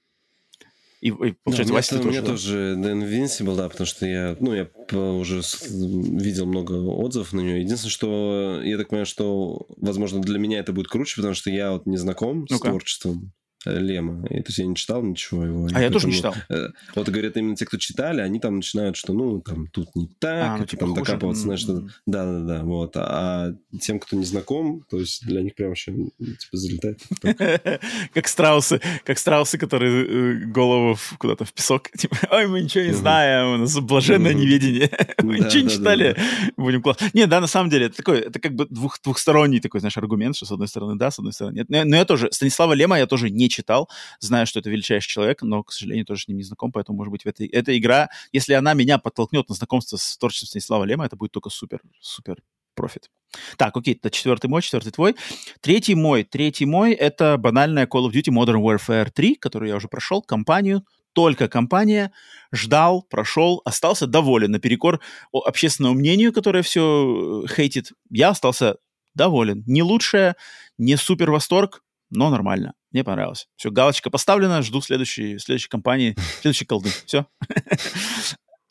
И, 1.04 1.08
и 1.08 1.10
Да, 1.10 1.16
у 1.26 1.32
получается, 1.44 1.62
меня, 1.64 1.74
Вася, 1.74 1.98
ты 1.98 2.00
у 2.00 2.10
меня 2.10 2.22
тоже, 2.22 2.22
да? 2.22 2.26
тоже 2.30 2.74
The 2.76 2.92
Invincible, 2.98 3.56
да, 3.56 3.68
потому 3.68 3.86
что 3.86 4.06
я, 4.06 4.36
ну, 4.40 4.54
я 4.54 4.70
уже 4.98 5.42
с- 5.42 5.66
видел 5.70 6.46
много 6.46 6.72
отзывов 6.72 7.34
на 7.34 7.40
нее. 7.40 7.60
Единственное, 7.60 7.90
что 7.90 8.60
я 8.64 8.78
так 8.78 8.88
понимаю, 8.88 9.04
что, 9.04 9.66
возможно, 9.76 10.20
для 10.22 10.38
меня 10.38 10.60
это 10.60 10.72
будет 10.72 10.88
круче, 10.88 11.16
потому 11.16 11.34
что 11.34 11.50
я 11.50 11.72
вот 11.72 11.84
не 11.84 11.98
знаком 11.98 12.48
с 12.48 12.52
Ну-ка. 12.52 12.68
творчеством 12.70 13.32
Лема. 13.66 14.26
И, 14.26 14.40
то 14.40 14.48
есть 14.48 14.58
я 14.58 14.66
не 14.66 14.76
читал 14.76 15.02
ничего 15.02 15.44
его. 15.44 15.68
А 15.72 15.80
я 15.82 15.90
тоже 15.90 16.06
не 16.08 16.12
поэтому, 16.20 16.34
читал. 16.34 16.56
э, 16.58 16.68
Вот 16.94 17.08
говорят, 17.08 17.36
именно 17.36 17.56
те, 17.56 17.64
кто 17.66 17.76
читали, 17.78 18.20
они 18.20 18.38
там 18.40 18.56
начинают, 18.56 18.96
что, 18.96 19.12
ну, 19.12 19.40
там, 19.40 19.68
тут 19.68 19.94
не 19.94 20.08
так, 20.18 20.50
А, 20.50 20.56
ну, 20.58 20.64
и 20.64 20.66
типа 20.66 20.80
там 20.80 20.90
хуже. 20.90 21.00
докапываться, 21.04 21.42
знаешь, 21.42 21.60
что... 21.60 21.86
Да-да-да, 22.06 22.62
вот. 22.64 22.92
А 22.96 23.54
тем, 23.80 23.98
кто 23.98 24.16
не 24.16 24.24
знаком, 24.24 24.84
то 24.90 24.98
есть 24.98 25.26
для 25.26 25.42
них 25.42 25.54
прям 25.54 25.70
вообще, 25.70 25.92
типа, 25.92 26.56
залетает. 26.56 27.00
Как 28.14 28.28
страусы, 28.28 28.80
как 29.04 29.18
страусы, 29.18 29.58
которые 29.58 30.06
э, 30.06 30.44
голову 30.46 30.96
куда-то 31.18 31.44
в 31.44 31.52
песок. 31.52 31.90
Типа, 31.90 32.16
ой, 32.30 32.46
мы 32.46 32.62
ничего 32.62 32.84
не 32.84 32.92
знаем, 32.92 33.54
у 33.54 33.56
нас 33.58 33.78
блаженное 33.80 34.34
неведение. 34.34 34.90
Мы 35.22 35.38
ничего 35.38 35.64
не 35.64 35.70
читали. 35.70 36.16
Будем 36.56 36.82
классно. 36.82 37.08
Не, 37.14 37.26
да, 37.26 37.40
на 37.40 37.46
самом 37.46 37.70
деле, 37.70 37.86
это 37.86 37.96
такой, 37.96 38.20
это 38.20 38.38
как 38.38 38.54
бы 38.54 38.66
двух, 38.68 39.00
двухсторонний 39.02 39.60
такой, 39.60 39.80
знаешь, 39.80 39.96
аргумент, 39.96 40.36
что 40.36 40.46
с 40.46 40.52
одной 40.52 40.68
стороны 40.68 40.96
да, 40.96 41.10
с 41.10 41.18
одной 41.18 41.32
стороны 41.32 41.54
нет. 41.56 41.68
Но, 41.70 41.84
но 41.84 41.96
я 41.96 42.04
тоже, 42.04 42.28
Станислава 42.32 42.72
Лема 42.74 42.98
я 42.98 43.06
тоже 43.06 43.30
не 43.30 43.48
читал, 43.54 43.88
знаю, 44.20 44.46
что 44.46 44.60
это 44.60 44.70
величайший 44.70 45.08
человек, 45.08 45.42
но, 45.42 45.62
к 45.62 45.72
сожалению, 45.72 46.06
тоже 46.06 46.24
с 46.24 46.28
ним 46.28 46.38
не 46.38 46.44
знаком, 46.44 46.72
поэтому, 46.72 46.98
может 46.98 47.10
быть, 47.12 47.24
в 47.24 47.28
эта 47.28 47.78
игра, 47.78 48.08
если 48.32 48.54
она 48.54 48.74
меня 48.74 48.98
подтолкнет 48.98 49.48
на 49.48 49.54
знакомство 49.54 49.96
с 49.96 50.16
творчеством 50.18 50.48
Станислава 50.48 50.84
Лема, 50.84 51.06
это 51.06 51.16
будет 51.16 51.32
только 51.32 51.50
супер, 51.50 51.80
супер 52.00 52.42
профит. 52.74 53.10
Так, 53.56 53.76
окей, 53.76 53.94
это 53.94 54.10
четвертый 54.10 54.48
мой, 54.48 54.62
четвертый 54.62 54.90
твой. 54.90 55.16
Третий 55.60 55.94
мой, 55.94 56.24
третий 56.24 56.66
мой— 56.66 56.92
это 56.94 57.36
банальная 57.36 57.86
Call 57.86 58.08
of 58.08 58.12
Duty 58.12 58.32
Modern 58.32 58.60
Warfare 58.60 59.10
3, 59.10 59.36
которую 59.36 59.68
я 59.70 59.76
уже 59.76 59.88
прошел, 59.88 60.22
кампанию, 60.22 60.84
только 61.12 61.48
компания, 61.48 62.12
ждал, 62.52 63.02
прошел, 63.02 63.62
остался 63.64 64.06
доволен. 64.06 64.50
Наперекор 64.50 65.00
общественному 65.32 65.94
мнению, 65.94 66.32
которое 66.32 66.62
все 66.62 67.44
хейтит, 67.48 67.92
я 68.10 68.30
остался 68.30 68.76
доволен. 69.14 69.62
Не 69.66 69.82
лучшее, 69.82 70.34
не 70.76 70.96
супер 70.96 71.30
восторг, 71.30 71.82
но 72.10 72.30
нормально. 72.30 72.74
Мне 72.94 73.02
понравилось. 73.02 73.48
Все, 73.56 73.72
галочка 73.72 74.08
поставлена, 74.08 74.62
жду 74.62 74.80
следующей, 74.80 75.38
следующей 75.38 75.68
кампании, 75.68 76.14
следующей 76.40 76.64
колды. 76.64 76.90
Все. 77.04 77.26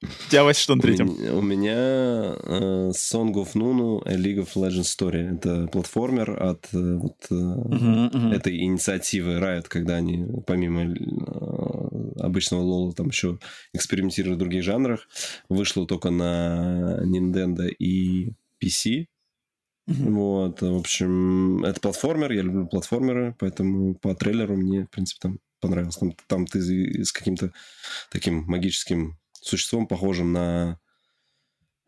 У 0.02 0.30
тебя, 0.30 0.46
Вася, 0.46 0.62
что 0.62 0.76
на 0.76 0.82
третьем? 0.82 1.10
У 1.10 1.42
меня 1.42 1.76
э, 1.76 2.92
Song 2.92 3.34
of 3.34 3.54
Nunu 3.54 4.02
League 4.06 4.40
of 4.40 4.54
Legends 4.56 4.84
Story. 4.98 5.36
Это 5.36 5.68
платформер 5.68 6.42
от 6.42 6.70
э, 6.74 6.96
вот, 6.96 7.18
э, 7.32 7.34
Мгм, 7.34 8.06
мгм. 8.14 8.32
этой 8.32 8.58
инициативы 8.62 9.40
Riot, 9.40 9.66
когда 9.68 9.96
они 9.96 10.26
помимо 10.48 10.84
э, 10.86 12.22
обычного 12.22 12.62
лола 12.62 12.94
там 12.94 13.08
еще 13.08 13.40
экспериментируют 13.74 14.38
в 14.38 14.40
других 14.40 14.64
жанрах. 14.64 15.06
Вышло 15.50 15.86
только 15.86 16.12
на 16.12 17.00
Nintendo 17.04 17.68
и 17.68 18.32
PC. 18.64 19.08
Вот, 19.88 20.62
в 20.62 20.76
общем, 20.78 21.64
это 21.66 21.80
платформер, 21.82 22.32
я 22.32 22.42
люблю 22.42 22.68
платформеры, 22.68 23.36
поэтому 23.38 23.96
по 23.96 24.16
трейлеру 24.16 24.56
мне, 24.56 24.86
в 24.86 24.90
принципе, 24.90 25.20
там 25.22 25.40
понравилось. 25.60 25.98
Там, 25.98 26.16
там 26.28 26.46
ты 26.46 26.62
с 27.04 27.12
каким-то 27.12 27.52
таким 28.10 28.44
магическим 28.46 29.18
существом, 29.34 29.88
похожим 29.88 30.32
на 30.32 30.80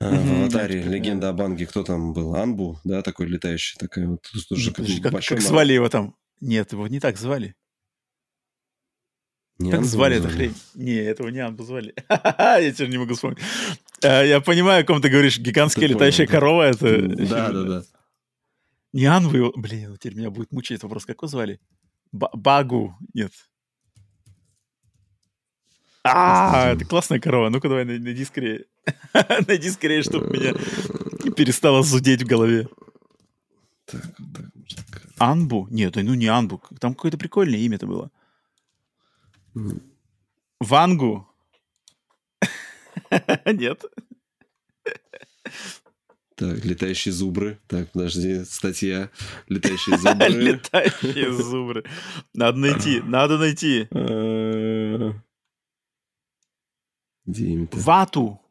Мгм, 0.01 0.17
в 0.17 0.49
да, 0.49 0.59
аватаре 0.59 0.81
Легенда 0.84 1.30
о 1.30 1.34
Банге. 1.34 1.65
Кто 1.65 1.84
там 1.84 2.13
был? 2.13 2.35
Анбу, 2.35 2.80
да, 2.84 3.01
такой 3.01 3.27
летающий, 3.27 3.77
такая 3.80 4.07
вот 4.07 4.22
тоже 4.49 4.72
Подожди, 4.72 4.95
как 4.95 5.03
как, 5.03 5.13
большой 5.13 5.38
как 5.38 5.45
звали 5.45 5.73
его 5.73 5.89
там? 5.89 6.15
Нет, 6.41 6.73
его 6.73 6.88
не 6.88 6.99
так 6.99 7.17
звали. 7.17 7.55
Не 9.57 9.72
Как 9.72 9.80
Анбу 9.80 9.89
звали 9.89 10.17
эту 10.17 10.23
звали? 10.23 10.35
хрень? 10.35 10.55
Не, 10.76 10.95
этого 10.95 11.30
не 11.30 11.39
Анбу 11.39 11.63
звали. 11.63 11.95
Я 12.09 12.72
теперь 12.73 12.89
не 12.89 12.97
могу 12.97 13.13
вспомнить. 13.13 13.39
Э, 14.03 14.27
Я 14.27 14.41
понимаю, 14.41 14.84
о 14.84 14.85
ком 14.85 15.01
ты 15.01 15.09
говоришь. 15.09 15.39
Гигантская 15.39 15.88
Ты 15.88 15.93
летающая 15.93 16.26
понял, 16.26 16.31
да. 16.31 16.39
корова. 16.39 16.61
Это... 16.63 17.01
Да, 17.27 17.51
да, 17.51 17.63
да. 17.63 17.84
Не 18.93 19.03
его... 19.03 19.51
Блин, 19.55 19.97
теперь 19.97 20.15
меня 20.17 20.30
будет 20.30 20.51
мучить 20.51 20.81
вопрос. 20.84 21.05
Как 21.05 21.17
его 21.17 21.27
звали? 21.27 21.59
Ба- 22.11 22.31
Багу. 22.34 22.95
Нет. 23.13 23.31
А, 26.03 26.72
это 26.73 26.85
классная 26.85 27.19
корова. 27.19 27.49
Ну-ка 27.49 27.67
давай 27.67 27.84
найди 27.85 28.23
скорее. 28.26 28.65
Найди 29.47 29.72
скорее, 29.72 30.03
чтобы 30.03 30.27
меня 30.27 30.53
перестало 31.31 31.81
зудеть 31.81 32.22
в 32.22 32.27
голове. 32.27 32.67
Анбу? 35.17 35.67
Нет, 35.72 35.95
ну 35.95 36.13
не 36.13 36.27
Анбу. 36.27 36.61
Там 36.80 36.93
какое-то 36.93 37.17
прикольное 37.17 37.57
имя 37.57 37.77
это 37.77 37.88
было. 37.88 38.11
Вангу? 40.59 41.27
Нет. 43.46 43.84
Так, 46.36 46.66
летающие 46.66 47.14
зубры. 47.14 47.60
Так, 47.68 47.92
подожди, 47.92 48.44
статья. 48.44 49.10
Летающие 49.48 49.98
зубры. 49.98 50.28
Летающие 50.30 51.32
зубры. 51.32 51.86
Надо 52.34 52.58
найти, 52.58 53.02
надо 53.06 53.38
найти. 53.38 53.88
Имя-то? 57.26 57.78
Вату. 57.78 58.42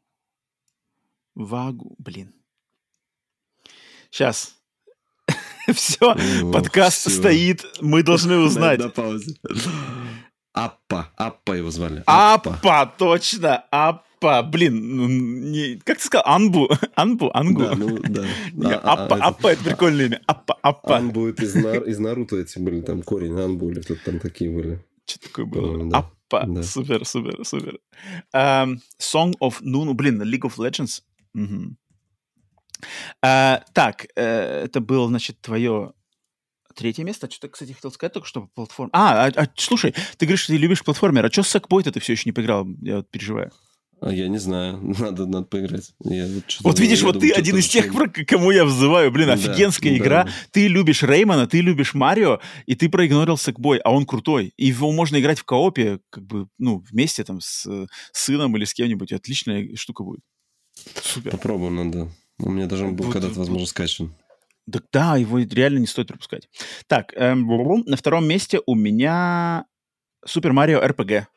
Вагу, 1.35 1.95
блин. 1.99 2.33
Сейчас. 4.11 4.57
Все, 5.73 6.15
подкаст 6.53 7.11
стоит, 7.11 7.65
мы 7.81 8.03
должны 8.03 8.37
узнать. 8.37 8.79
На 8.79 8.91
паузе. 8.91 9.35
Аппа, 10.53 11.11
Аппа 11.17 11.53
его 11.53 11.71
звали. 11.71 12.03
Аппа, 12.07 12.95
точно, 12.99 13.65
Аппа. 13.71 14.05
Блин, 14.43 14.97
ну, 14.97 15.09
не, 15.09 15.77
как 15.85 15.99
ты 15.99 16.05
сказал, 16.05 16.25
Анбу? 16.27 16.69
Анбу, 16.95 17.31
Ангу? 17.35 17.63
Да, 17.63 17.75
ну, 17.75 17.99
да. 17.99 18.25
Не, 18.53 18.75
а, 18.75 18.93
Аппа, 18.93 19.17
а, 19.17 19.29
Аппа, 19.29 19.49
это 19.49 19.65
прикольное 19.65 20.07
имя. 20.07 20.21
Аппа, 20.27 20.59
Аппа. 20.63 20.97
Анбу 20.97 21.27
это 21.29 21.45
из, 21.45 21.55
нар, 21.55 21.83
из 21.85 21.99
Наруто 21.99 22.37
эти 22.37 22.59
были, 22.59 22.81
там 22.81 23.03
корень 23.03 23.39
Анбу 23.39 23.71
или 23.71 23.81
кто-то 23.81 24.01
там 24.05 24.19
такие 24.19 24.51
были. 24.51 24.85
Что 25.07 25.21
такое 25.21 25.45
было? 25.45 25.91
Да. 25.91 25.99
Аппа, 25.99 26.45
да. 26.47 26.63
супер, 26.63 27.05
супер, 27.05 27.45
супер. 27.45 27.79
Um, 28.35 28.79
Song 28.99 29.35
of 29.41 29.63
Nunu, 29.63 29.95
блин, 29.95 30.23
League 30.23 30.43
of 30.43 30.57
Legends. 30.57 31.03
Угу. 31.35 31.77
Uh, 33.25 33.63
так, 33.73 34.07
uh, 34.17 34.65
это 34.65 34.81
было, 34.81 35.09
значит, 35.09 35.41
твое 35.41 35.93
Третье 36.75 37.05
место. 37.05 37.31
Что-то, 37.31 37.49
кстати, 37.49 37.73
хотел 37.73 37.93
сказать 37.93 38.13
только 38.13 38.27
что 38.27 38.43
по 38.43 38.49
платформе. 38.49 38.91
А, 38.93 39.27
а, 39.27 39.33
а, 39.37 39.49
слушай, 39.57 39.95
ты 40.17 40.27
говоришь, 40.27 40.43
что 40.43 40.53
ты 40.53 40.59
любишь 40.59 40.83
платформер. 40.83 41.25
А 41.25 41.31
что 41.31 41.43
с 41.43 41.49
Сакбой 41.49 41.85
ты 41.85 41.99
все 42.01 42.13
еще 42.13 42.29
не 42.29 42.33
поиграл? 42.33 42.67
Я 42.83 42.97
вот 42.97 43.11
переживаю. 43.11 43.53
А 44.01 44.13
я 44.13 44.29
не 44.29 44.39
знаю, 44.39 44.79
надо, 44.99 45.27
надо 45.27 45.47
поиграть. 45.47 45.95
Я 46.01 46.27
вот, 46.27 46.45
вот 46.61 46.81
видишь, 46.81 47.03
вот 47.03 47.15
думаю, 47.15 47.33
ты 47.33 47.39
один 47.39 47.57
из 47.57 47.69
тех, 47.69 47.93
про 47.93 48.09
кому 48.27 48.51
я 48.51 48.65
взываю. 48.65 49.11
Блин, 49.11 49.31
офигенская 49.31 49.93
да, 49.93 49.99
игра. 49.99 50.25
Да. 50.25 50.31
Ты 50.51 50.69
любишь 50.69 51.03
Реймона, 51.03 51.47
ты 51.47 51.61
любишь 51.61 51.95
Марио, 51.95 52.41
и 52.67 52.75
ты 52.75 52.89
проигнорил 52.89 53.37
Сэкбой, 53.37 53.79
а 53.79 53.93
он 53.93 54.07
крутой. 54.07 54.53
И 54.57 54.67
его 54.67 54.93
можно 54.93 55.19
играть 55.19 55.39
в 55.39 55.45
коопе, 55.45 56.01
как 56.11 56.25
бы, 56.25 56.49
ну, 56.59 56.85
вместе 56.91 57.25
там 57.25 57.41
с, 57.41 57.65
с 57.67 57.89
сыном 58.13 58.57
или 58.57 58.65
с 58.65 58.75
кем-нибудь. 58.75 59.13
Отличная 59.13 59.75
штука 59.77 60.05
будет. 60.05 60.21
Супер. 61.03 61.31
Попробуем 61.31 61.77
надо. 61.77 62.09
У 62.39 62.51
меня 62.51 62.67
даже 62.67 62.87
был 62.87 63.11
когда-то, 63.11 63.39
возможно, 63.39 63.67
скачан. 63.67 64.15
Да, 64.67 64.81
да, 64.93 65.17
его 65.17 65.39
реально 65.39 65.79
не 65.79 65.87
стоит 65.87 66.09
пропускать. 66.09 66.49
Так, 66.87 67.13
эм, 67.15 67.47
на 67.87 67.97
втором 67.97 68.27
месте 68.27 68.61
у 68.67 68.75
меня 68.75 69.67
Супер 70.27 70.53
Марио 70.53 70.81
РПГ. 70.81 71.29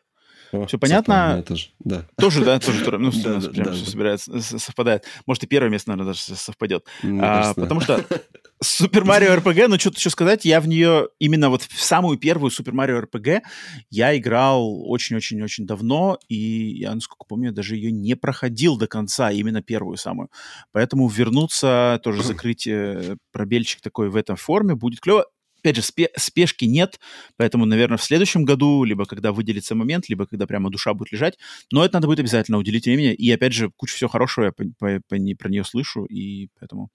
О, 0.51 0.65
все 0.65 0.77
понятно? 0.77 1.43
Тоже, 1.47 1.67
да. 1.79 2.05
Тоже, 2.17 2.43
да, 2.43 2.59
тоже, 2.59 2.83
тоже 2.83 2.97
ну, 2.97 3.11
да, 3.23 3.39
да, 3.39 3.49
прям 3.49 3.65
да, 3.65 3.71
все 3.73 3.85
да. 3.85 3.91
собирается, 3.91 4.41
совпадает. 4.41 5.05
Может, 5.25 5.43
и 5.43 5.47
первое 5.47 5.69
место, 5.69 5.89
наверное, 5.89 6.13
даже 6.13 6.21
совпадет. 6.35 6.85
Ну, 7.03 7.19
а, 7.23 7.53
потому 7.53 7.81
что 7.81 8.03
Супер 8.59 9.05
Марио 9.05 9.35
РПГ, 9.35 9.67
ну, 9.67 9.77
что-то 9.77 9.97
еще 9.97 10.09
сказать, 10.09 10.43
я 10.43 10.59
в 10.59 10.67
нее, 10.67 11.09
именно 11.19 11.49
вот 11.49 11.61
в 11.61 11.81
самую 11.81 12.17
первую 12.17 12.49
Супер 12.49 12.73
Марио 12.73 13.01
РПГ 13.01 13.43
я 13.91 14.17
играл 14.17 14.81
очень-очень-очень 14.89 15.67
давно, 15.67 16.17
и 16.27 16.79
я, 16.79 16.95
насколько 16.95 17.25
помню, 17.27 17.51
даже 17.51 17.75
ее 17.75 17.91
не 17.91 18.15
проходил 18.15 18.77
до 18.77 18.87
конца, 18.87 19.31
именно 19.31 19.61
первую 19.61 19.97
самую. 19.97 20.29
Поэтому 20.71 21.07
вернуться, 21.07 21.99
тоже 22.03 22.23
закрыть 22.23 22.65
э, 22.65 23.17
пробельчик 23.31 23.81
такой 23.81 24.09
в 24.09 24.15
этом 24.15 24.37
форме 24.37 24.73
будет 24.73 25.01
клево 25.01 25.27
опять 25.59 25.75
же, 25.75 25.81
спе- 25.81 26.11
спешки 26.15 26.65
нет, 26.65 26.99
поэтому, 27.37 27.65
наверное, 27.65 27.97
в 27.97 28.03
следующем 28.03 28.45
году, 28.45 28.83
либо 28.83 29.05
когда 29.05 29.31
выделится 29.31 29.75
момент, 29.75 30.09
либо 30.09 30.25
когда 30.25 30.47
прямо 30.47 30.69
душа 30.69 30.93
будет 30.93 31.11
лежать, 31.11 31.37
но 31.71 31.83
это 31.83 31.95
надо 31.95 32.07
будет 32.07 32.19
обязательно 32.19 32.57
уделить 32.57 32.85
времени, 32.85 33.13
и, 33.13 33.31
опять 33.31 33.53
же, 33.53 33.71
куча 33.75 33.95
всего 33.95 34.09
хорошего 34.09 34.45
я 34.45 34.51
по, 34.51 34.63
по, 34.79 35.01
по, 35.07 35.15
не, 35.15 35.35
про 35.35 35.49
нее 35.49 35.63
слышу, 35.63 36.05
и 36.05 36.49
поэтому 36.59 36.89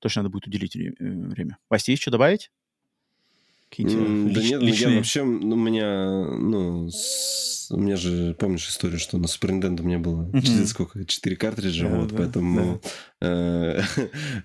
точно 0.00 0.22
надо 0.22 0.30
будет 0.30 0.46
уделить 0.46 0.76
э, 0.76 0.92
время. 0.98 1.58
Вася, 1.70 1.92
есть 1.92 2.02
что 2.02 2.10
добавить? 2.10 2.50
Какие-то 3.72 3.94
mm, 3.94 4.28
лич, 4.28 4.34
да 4.34 4.42
нет, 4.42 4.62
личные... 4.62 4.90
я 4.90 4.96
вообще, 4.98 5.24
ну, 5.24 5.56
у 5.56 5.58
меня, 5.58 6.26
ну, 6.26 6.90
с, 6.90 7.70
у 7.70 7.78
меня 7.78 7.96
же, 7.96 8.34
помнишь 8.34 8.68
историю, 8.68 8.98
что 8.98 9.16
на 9.16 9.24
Super 9.24 9.48
Nintendo 9.58 9.80
у 9.80 9.84
меня 9.84 9.98
было 9.98 10.28
mm-hmm. 10.28 10.42
4, 10.42 10.66
сколько, 10.66 11.04
4 11.06 11.36
картриджа, 11.36 11.88
да, 11.88 12.00
вот, 12.00 12.10
да, 12.10 12.16
поэтому 12.18 12.82
да. 13.22 13.80
Э, 13.80 13.82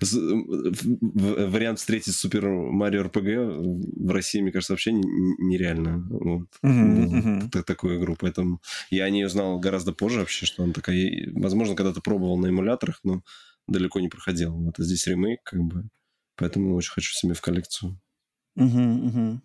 вариант 0.00 1.78
встретить 1.80 2.14
Super 2.14 2.72
Mario 2.72 3.04
RPG 3.10 4.06
в 4.06 4.10
России, 4.10 4.40
мне 4.40 4.50
кажется, 4.50 4.72
вообще 4.72 4.92
нереально. 4.92 6.06
Вот, 6.08 6.48
mm-hmm. 6.64 7.50
ну, 7.52 7.62
такую 7.64 8.00
игру, 8.00 8.16
поэтому 8.18 8.62
я 8.88 9.04
о 9.04 9.10
ней 9.10 9.26
узнал 9.26 9.58
гораздо 9.58 9.92
позже 9.92 10.20
вообще, 10.20 10.46
что 10.46 10.62
она 10.62 10.72
такая, 10.72 11.30
возможно, 11.34 11.76
когда-то 11.76 12.00
пробовал 12.00 12.38
на 12.38 12.46
эмуляторах, 12.46 13.00
но 13.04 13.22
далеко 13.66 14.00
не 14.00 14.08
проходил. 14.08 14.54
Вот, 14.54 14.80
а 14.80 14.82
здесь 14.82 15.06
ремейк, 15.06 15.42
как 15.42 15.60
бы, 15.60 15.84
поэтому 16.34 16.74
очень 16.74 16.92
хочу 16.92 17.12
себе 17.12 17.34
в 17.34 17.42
коллекцию. 17.42 18.00
Угу, 18.58 19.06
угу. 19.06 19.40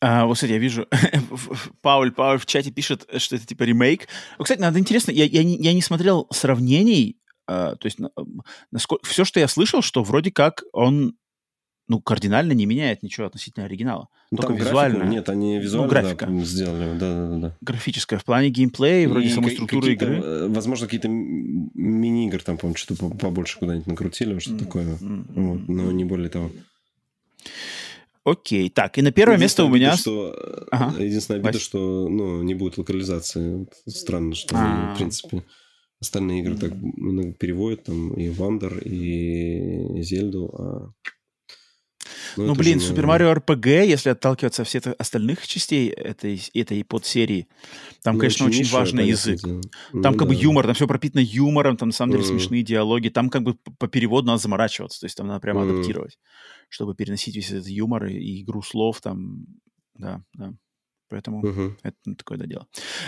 А, 0.00 0.26
вот, 0.26 0.34
кстати, 0.34 0.52
я 0.52 0.58
вижу, 0.58 0.86
Пауль, 1.82 2.12
Пауль 2.12 2.38
в 2.38 2.46
чате 2.46 2.70
пишет, 2.70 3.06
что 3.16 3.36
это 3.36 3.46
типа 3.46 3.64
ремейк. 3.64 4.06
Кстати, 4.40 4.60
надо 4.60 4.78
интересно, 4.78 5.10
я, 5.10 5.24
я, 5.24 5.42
не, 5.42 5.56
я 5.56 5.72
не 5.74 5.82
смотрел 5.82 6.28
сравнений, 6.30 7.18
а, 7.48 7.74
то 7.74 7.86
есть 7.86 7.98
насколько, 8.70 9.04
все, 9.06 9.24
что 9.24 9.40
я 9.40 9.48
слышал, 9.48 9.82
что 9.82 10.04
вроде 10.04 10.30
как 10.30 10.62
он 10.72 11.16
ну, 11.88 12.02
кардинально 12.02 12.52
не 12.52 12.66
меняет 12.66 13.02
ничего 13.02 13.26
относительно 13.26 13.64
оригинала. 13.64 14.08
Ну, 14.30 14.36
Только 14.36 14.52
визуально. 14.52 14.98
Графику, 14.98 15.14
нет, 15.14 15.28
они 15.30 15.58
визуально 15.58 15.86
ну, 15.86 15.90
графика. 15.90 16.26
Да, 16.26 16.44
сделали. 16.44 16.98
Да, 16.98 17.28
да, 17.28 17.36
да. 17.38 17.56
Графическая. 17.62 18.18
В 18.18 18.24
плане 18.26 18.50
геймплея, 18.50 19.08
вроде 19.08 19.30
самой 19.30 19.52
структуры 19.52 19.94
игры. 19.94 20.20
Э, 20.22 20.48
возможно, 20.48 20.86
какие-то 20.86 21.08
мини-игры 21.08 22.40
там, 22.40 22.58
по-моему, 22.58 22.76
что-то 22.76 23.08
побольше 23.08 23.58
куда-нибудь 23.58 23.86
накрутили, 23.86 24.38
что-то 24.38 24.56
mm-hmm. 24.56 24.66
такое. 24.66 24.84
Mm-hmm. 24.96 25.24
Вот, 25.34 25.68
но 25.68 25.90
не 25.90 26.04
более 26.04 26.28
того. 26.28 26.50
Окей, 28.30 28.68
так, 28.70 28.98
и 28.98 29.02
на 29.02 29.12
первое 29.12 29.38
место 29.38 29.64
у 29.64 29.68
меня... 29.68 29.96
Что, 29.96 30.34
ага. 30.70 31.02
Единственное 31.02 31.40
обида, 31.40 31.58
что 31.58 32.08
ну, 32.08 32.42
не 32.42 32.54
будет 32.54 32.78
локализации. 32.78 33.66
Странно, 33.86 34.34
что, 34.34 34.56
А-а-а. 34.56 34.94
в 34.94 34.98
принципе, 34.98 35.44
остальные 36.00 36.42
игры 36.42 36.56
так 36.56 36.72
переводят, 37.38 37.84
там, 37.84 38.14
и 38.14 38.28
Вандер, 38.28 38.78
и 38.78 40.02
Зельду, 40.02 40.50
а 40.58 40.92
ну, 42.36 42.46
ну 42.46 42.54
блин, 42.54 42.80
Супер 42.80 43.06
Марио 43.06 43.34
РПГ, 43.34 43.66
если 43.66 44.10
отталкиваться 44.10 44.62
от 44.62 44.68
всех 44.68 44.82
остальных 44.98 45.46
частей 45.46 45.88
этой, 45.88 46.40
этой 46.54 46.84
подсерии, 46.84 47.48
там, 48.02 48.14
ну, 48.14 48.20
конечно, 48.20 48.46
очень, 48.46 48.60
очень 48.60 48.72
важный 48.72 49.08
язык. 49.08 49.40
Дело. 49.40 49.60
Там 49.92 50.12
ну, 50.12 50.18
как 50.18 50.18
да. 50.18 50.24
бы 50.26 50.34
юмор, 50.34 50.66
там 50.66 50.74
все 50.74 50.86
пропитано 50.86 51.20
юмором, 51.20 51.76
там 51.76 51.88
на 51.88 51.92
самом 51.92 52.12
деле 52.12 52.24
mm. 52.24 52.28
смешные 52.28 52.62
диалоги, 52.62 53.08
там 53.08 53.30
как 53.30 53.42
бы 53.42 53.54
по 53.54 53.88
переводу 53.88 54.28
надо 54.28 54.40
заморачиваться, 54.40 55.00
то 55.00 55.06
есть 55.06 55.16
там 55.16 55.26
надо 55.26 55.40
прямо 55.40 55.62
mm. 55.62 55.70
адаптировать, 55.70 56.18
чтобы 56.68 56.94
переносить 56.94 57.36
весь 57.36 57.50
этот 57.50 57.68
юмор 57.68 58.06
и 58.06 58.42
игру 58.42 58.62
слов 58.62 59.00
там, 59.00 59.46
да, 59.94 60.22
да. 60.34 60.54
Поэтому 61.10 61.38
угу. 61.38 61.74
это 61.82 61.96
такое 62.16 62.36
да, 62.36 62.44
дело. 62.44 62.66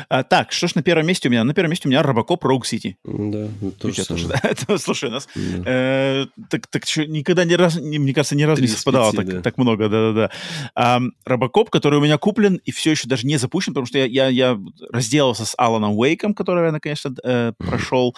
А, 0.09 0.23
так, 0.23 0.53
что 0.53 0.67
ж 0.69 0.75
на 0.75 0.83
первом 0.83 1.07
месте 1.07 1.29
у 1.29 1.31
меня? 1.31 1.45
На 1.45 1.53
первом 1.53 1.71
месте 1.71 1.87
у 1.87 1.91
меня 1.91 2.03
Робокоп 2.03 2.43
Rogue 2.45 2.63
City. 2.63 2.95
Да, 3.05 3.49
то 3.79 3.91
же 3.91 4.07
тоже, 4.07 4.29
да. 4.69 4.79
Слушай, 4.79 5.11
у 5.11 5.13
нас 5.13 5.29
да. 5.35 5.63
э, 5.67 6.27
так, 6.49 6.67
так 6.69 6.87
что 6.87 7.07
никогда 7.07 7.45
ни 7.45 7.53
разу, 7.53 7.83
мне 7.83 8.15
кажется, 8.15 8.37
ни 8.37 8.43
разу 8.43 8.63
не 8.63 8.69
совпадало 8.69 9.13
5, 9.13 9.17
так, 9.17 9.35
да. 9.35 9.43
так 9.43 9.59
много, 9.59 9.89
да-да-да. 9.91 10.31
А, 10.75 11.01
Робокоп, 11.27 11.69
который 11.69 11.99
у 11.99 12.03
меня 12.03 12.17
куплен 12.17 12.57
и 12.65 12.71
все 12.71 12.93
еще 12.93 13.07
даже 13.07 13.27
не 13.27 13.37
запущен, 13.37 13.75
потому 13.75 13.87
что 13.87 13.99
я, 13.99 14.07
я, 14.07 14.29
я 14.29 14.59
разделался 14.91 15.45
с 15.45 15.55
Аланом 15.59 15.99
Уэйком, 15.99 16.35
который 16.35 16.65
я, 16.67 16.73
наконец-то, 16.73 17.15
э, 17.23 17.53
прошел. 17.59 18.17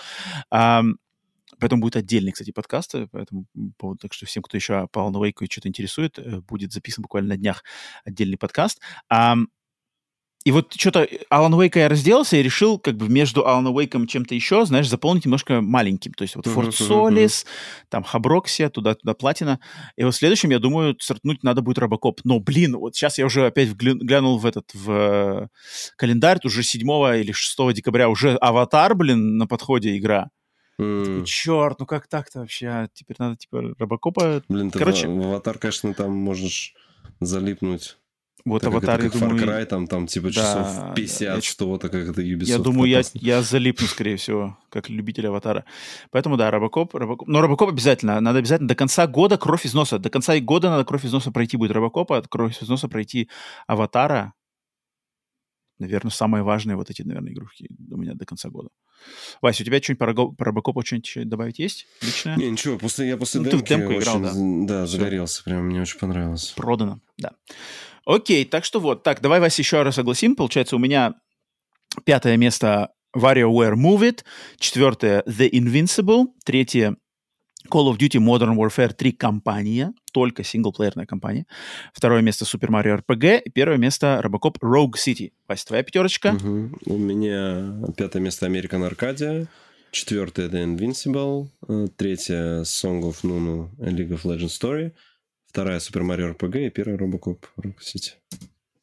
А, 0.51 0.85
Поэтому 1.62 1.80
будет 1.80 1.94
отдельный, 1.94 2.32
кстати, 2.32 2.51
подкаст 2.51 2.94
по 3.12 3.18
этому 3.18 3.47
поводу. 3.78 4.01
Так 4.01 4.12
что 4.12 4.26
всем, 4.26 4.43
кто 4.43 4.56
еще 4.56 4.89
по 4.90 4.98
Alan 4.98 5.12
Wake 5.12 5.47
что-то 5.48 5.68
интересует, 5.68 6.18
э, 6.18 6.40
будет 6.40 6.72
записан 6.72 7.02
буквально 7.02 7.28
на 7.28 7.36
днях 7.36 7.62
отдельный 8.05 8.36
подкаст. 8.36 8.80
А, 9.09 9.36
и 10.44 10.51
вот 10.51 10.74
что-то 10.74 11.06
Алан 11.30 11.55
Уэйка 11.55 11.78
я 11.78 11.89
разделался 11.89 12.36
и 12.36 12.43
решил 12.43 12.80
как 12.80 12.97
бы 12.97 13.09
между 13.09 13.47
Алан 13.47 13.68
Уэйком 13.68 14.09
чем-то 14.09 14.34
еще, 14.34 14.66
знаешь, 14.66 14.89
заполнить 14.89 15.24
немножко 15.24 15.60
маленьким. 15.60 16.14
То 16.14 16.22
есть 16.22 16.34
вот 16.34 16.48
Форт 16.48 16.74
Солис, 16.74 17.47
там 17.89 18.02
Хаброксия, 18.02 18.68
туда-туда 18.68 19.14
Платина. 19.14 19.60
И 19.94 20.02
вот 20.02 20.14
в 20.14 20.18
следующем, 20.18 20.51
я 20.51 20.59
думаю, 20.59 20.97
стартнуть 20.98 21.44
надо 21.44 21.62
будет 21.62 21.78
Робокоп. 21.78 22.22
Но, 22.24 22.40
блин, 22.40 22.76
вот 22.76 22.97
сейчас 22.97 23.18
я 23.18 23.26
уже 23.26 23.47
опять 23.47 23.72
глянул 23.72 24.39
в 24.39 24.47
этот, 24.47 24.68
в 24.74 24.90
э, 24.90 25.48
календарь, 25.97 26.40
уже 26.43 26.64
7 26.64 26.80
или 27.20 27.30
6 27.30 27.72
декабря 27.72 28.09
уже 28.09 28.34
Аватар, 28.34 28.97
блин, 28.97 29.36
на 29.36 29.47
подходе 29.47 29.97
игра. 29.97 30.30
Mm. 30.81 31.24
Черт, 31.24 31.81
ну 31.81 31.86
как 31.86 32.07
так-то 32.07 32.40
вообще? 32.40 32.89
Теперь 32.94 33.16
надо, 33.19 33.36
типа, 33.36 33.74
Робокопа... 33.78 34.43
Блин, 34.49 34.70
ты 34.70 34.78
Короче... 34.78 35.07
в, 35.07 35.16
в 35.16 35.27
Аватар, 35.27 35.59
конечно, 35.59 35.93
там 35.94 36.12
можешь 36.12 36.74
залипнуть 37.20 37.99
Вот 38.44 38.62
так 38.62 38.73
Аватар, 38.73 39.01
это, 39.01 39.16
я 39.16 39.20
думаю... 39.20 39.44
Far 39.44 39.49
Cry, 39.49 39.65
там, 39.66 39.86
там 39.86 40.07
типа 40.07 40.28
да, 40.28 40.32
часов 40.32 40.94
50, 40.94 41.44
что 41.44 41.77
так 41.78 41.93
как 41.93 42.09
это 42.09 42.23
Ubisoft. 42.23 42.47
Я 42.47 42.59
думаю, 42.59 42.90
я, 42.90 43.03
я 43.15 43.43
залипну, 43.43 43.86
скорее 43.86 44.16
всего, 44.16 44.59
как 44.70 44.89
любитель 44.89 45.27
Аватара. 45.28 45.65
Поэтому, 46.11 46.36
да, 46.36 46.51
Робокоп, 46.51 46.94
Робокоп. 46.94 47.28
Но 47.28 47.43
Робокоп 47.43 47.69
обязательно. 47.69 48.19
Надо 48.20 48.39
обязательно 48.39 48.69
до 48.69 48.74
конца 48.74 49.07
года 49.07 49.36
кровь 49.36 49.66
из 49.66 49.74
носа. 49.74 49.99
До 49.99 50.11
конца 50.11 50.39
года 50.40 50.70
надо 50.70 50.85
кровь 50.85 51.05
из 51.05 51.12
носа 51.12 51.31
пройти 51.31 51.57
будет 51.57 51.73
Робокопа, 51.73 52.23
кровь 52.23 52.61
из 52.62 52.69
носа 52.69 52.89
пройти 52.89 53.28
Аватара. 53.66 54.32
Наверное, 55.78 56.11
самые 56.11 56.43
важные 56.43 56.77
вот 56.77 56.90
эти, 56.90 57.03
наверное, 57.03 57.32
игрушки 57.32 57.69
у 57.90 57.97
меня 57.97 58.15
до 58.15 58.24
конца 58.24 58.49
года. 58.49 58.70
Вася, 59.41 59.62
у 59.62 59.66
тебя 59.66 59.83
что-нибудь 59.83 59.99
про, 59.99 60.29
про 60.33 60.47
Робокопа 60.47 60.85
что-нибудь 60.85 61.29
добавить 61.29 61.59
есть 61.59 61.87
личное? 62.01 62.37
Не, 62.37 62.51
ничего, 62.51 62.79
после, 62.79 63.09
я 63.09 63.16
после 63.16 63.41
ну, 63.41 63.51
демки 63.51 63.62
ты 63.65 63.69
демку 63.77 63.93
играл, 63.95 64.23
очень, 64.23 64.66
да? 64.66 64.81
Да, 64.83 64.87
загорелся, 64.87 65.43
прям 65.45 65.66
мне 65.66 65.81
очень 65.81 65.99
понравилось. 65.99 66.53
Продано, 66.57 67.01
да. 67.19 67.33
Окей, 68.05 68.45
так 68.45 68.65
что 68.65 68.81
вот. 68.81 69.03
Так, 69.03 69.20
давай, 69.20 69.41
Вася, 69.41 69.62
еще 69.62 69.83
раз 69.83 69.95
согласим. 69.95 70.35
Получается, 70.35 70.77
у 70.77 70.79
меня 70.79 71.15
пятое 72.05 72.37
место 72.37 72.91
WarioWare 73.16 73.74
Move 73.74 74.11
It, 74.11 74.24
четвертое 74.59 75.23
The 75.27 75.51
Invincible, 75.51 76.27
третье 76.45 76.97
Call 77.73 77.89
of 77.89 77.99
Duty 77.99 78.19
Modern 78.19 78.57
Warfare 78.57 78.93
3 78.93 79.12
компания, 79.12 79.93
только 80.12 80.43
синглплеерная 80.43 81.07
компания. 81.07 81.47
Второе 81.94 82.20
место 82.23 82.44
Super 82.44 82.69
Mario 82.69 83.01
RPG. 83.01 83.51
Первое 83.55 83.78
место 83.78 84.20
Robocop 84.23 84.59
Rogue 84.61 84.97
City. 84.97 85.32
Вася, 85.49 85.66
твоя 85.66 85.82
пятерочка? 85.82 86.35
Угу. 86.35 86.70
У 86.86 86.99
меня 86.99 87.74
пятое 87.97 88.20
место 88.20 88.47
American 88.47 88.89
Arcadia. 88.89 89.47
Четвертое 89.90 90.49
The 90.49 90.65
Invincible. 90.65 91.49
Э, 91.69 91.86
третье 91.97 92.62
Song 92.65 93.03
of 93.03 93.23
Nunu 93.23 93.70
League 93.78 94.11
of 94.11 94.24
Legends 94.24 94.59
Story 94.59 94.93
вторая 95.53 95.81
Super 95.81 96.03
Mario 96.03 96.35
RPG 96.35 96.66
и 96.66 96.70
первая 96.70 96.97
Robocop 96.97 97.44
Rock 97.59 97.77
City. 97.81 98.12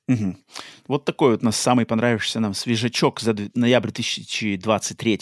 Угу. 0.09 0.35
Вот 0.87 1.05
такой 1.05 1.31
вот 1.31 1.43
у 1.43 1.45
нас 1.45 1.55
самый 1.55 1.85
понравившийся 1.85 2.39
нам 2.39 2.55
свежачок 2.55 3.19
за 3.19 3.35
ноябрь 3.53 3.91
2023. 3.91 5.19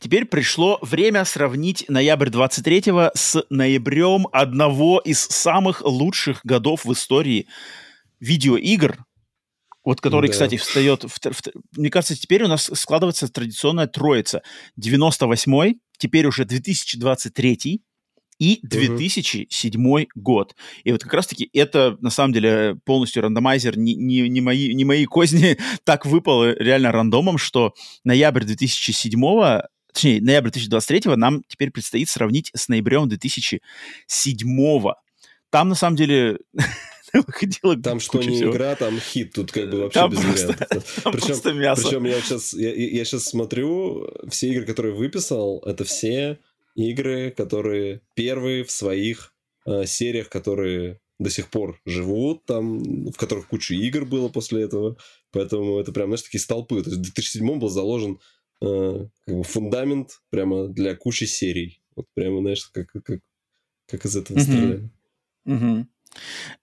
Теперь 0.00 0.24
пришло 0.24 0.78
время 0.80 1.24
сравнить 1.26 1.84
ноябрь 1.88 2.30
23 2.30 2.84
с 3.14 3.44
ноябрем 3.50 4.26
одного 4.32 5.00
из 5.00 5.20
самых 5.20 5.82
лучших 5.82 6.40
годов 6.44 6.86
в 6.86 6.92
истории 6.92 7.46
видеоигр, 8.18 9.04
вот 9.84 10.00
который, 10.00 10.28
да. 10.28 10.32
кстати, 10.32 10.56
встает... 10.56 11.04
В, 11.04 11.18
в, 11.18 11.42
мне 11.76 11.90
кажется, 11.90 12.16
теперь 12.16 12.42
у 12.42 12.48
нас 12.48 12.70
складывается 12.74 13.28
традиционная 13.28 13.86
троица. 13.86 14.42
98-й, 14.80 15.78
теперь 15.98 16.26
уже 16.26 16.46
2023 16.46 17.84
и 18.38 18.60
2007 18.62 19.80
uh-huh. 19.80 20.06
год. 20.14 20.54
И 20.84 20.92
вот 20.92 21.02
как 21.02 21.14
раз-таки 21.14 21.48
это, 21.52 21.96
на 22.00 22.10
самом 22.10 22.32
деле, 22.32 22.76
полностью 22.84 23.22
рандомайзер, 23.22 23.78
не, 23.78 23.94
не, 23.94 24.28
не, 24.28 24.40
мои, 24.40 24.74
не 24.74 24.84
мои 24.84 25.04
козни, 25.06 25.56
так 25.84 26.06
выпало 26.06 26.54
реально 26.54 26.92
рандомом, 26.92 27.38
что 27.38 27.74
ноябрь 28.04 28.44
2007 28.44 29.20
точнее, 29.92 30.20
ноябрь 30.20 30.50
2023 30.50 31.16
нам 31.16 31.42
теперь 31.48 31.70
предстоит 31.70 32.10
сравнить 32.10 32.50
с 32.54 32.68
ноябрем 32.68 33.08
2007 33.08 33.60
Там, 35.48 35.68
на 35.70 35.74
самом 35.74 35.96
деле, 35.96 36.38
выходило 37.14 37.76
Там 37.76 38.00
что 38.00 38.18
не 38.18 38.36
всего. 38.36 38.52
игра, 38.52 38.74
там 38.74 38.98
хит, 38.98 39.32
тут 39.32 39.52
как 39.52 39.70
бы 39.70 39.78
вообще 39.78 40.00
там 40.00 40.10
без 40.10 40.20
просто, 40.20 40.48
вариантов. 40.48 41.00
Там 41.02 41.12
причем, 41.12 41.26
просто 41.26 41.52
мясо. 41.54 41.82
Причем 41.82 42.04
я 42.04 42.20
сейчас, 42.20 42.52
я, 42.52 42.74
я 42.74 43.04
сейчас 43.06 43.24
смотрю, 43.24 44.06
все 44.28 44.48
игры, 44.50 44.66
которые 44.66 44.94
выписал, 44.94 45.62
это 45.64 45.84
все 45.84 46.40
игры, 46.76 47.30
которые 47.30 48.02
первые 48.14 48.62
в 48.62 48.70
своих 48.70 49.34
э, 49.66 49.86
сериях, 49.86 50.28
которые 50.28 51.00
до 51.18 51.30
сих 51.30 51.48
пор 51.50 51.80
живут, 51.86 52.44
там, 52.44 53.06
в 53.06 53.16
которых 53.16 53.48
куча 53.48 53.74
игр 53.74 54.04
было 54.04 54.28
после 54.28 54.62
этого. 54.62 54.96
Поэтому 55.32 55.78
это 55.78 55.92
прям, 55.92 56.08
знаешь, 56.08 56.22
такие 56.22 56.40
столпы. 56.40 56.82
То 56.82 56.90
есть 56.90 57.00
в 57.00 57.02
2007 57.02 57.58
был 57.58 57.68
заложен 57.68 58.20
э, 58.60 59.06
как 59.24 59.36
бы 59.36 59.42
фундамент 59.42 60.20
прямо 60.30 60.68
для 60.68 60.94
кучи 60.94 61.24
серий. 61.24 61.80
Вот 61.96 62.06
прямо, 62.14 62.40
знаешь, 62.40 62.66
как, 62.66 62.88
как, 62.88 63.20
как 63.88 64.04
из 64.04 64.16
этого 64.16 64.36
mm-hmm. 64.36 64.42
стреляли. 64.42 64.90
Mm-hmm. 65.48 65.86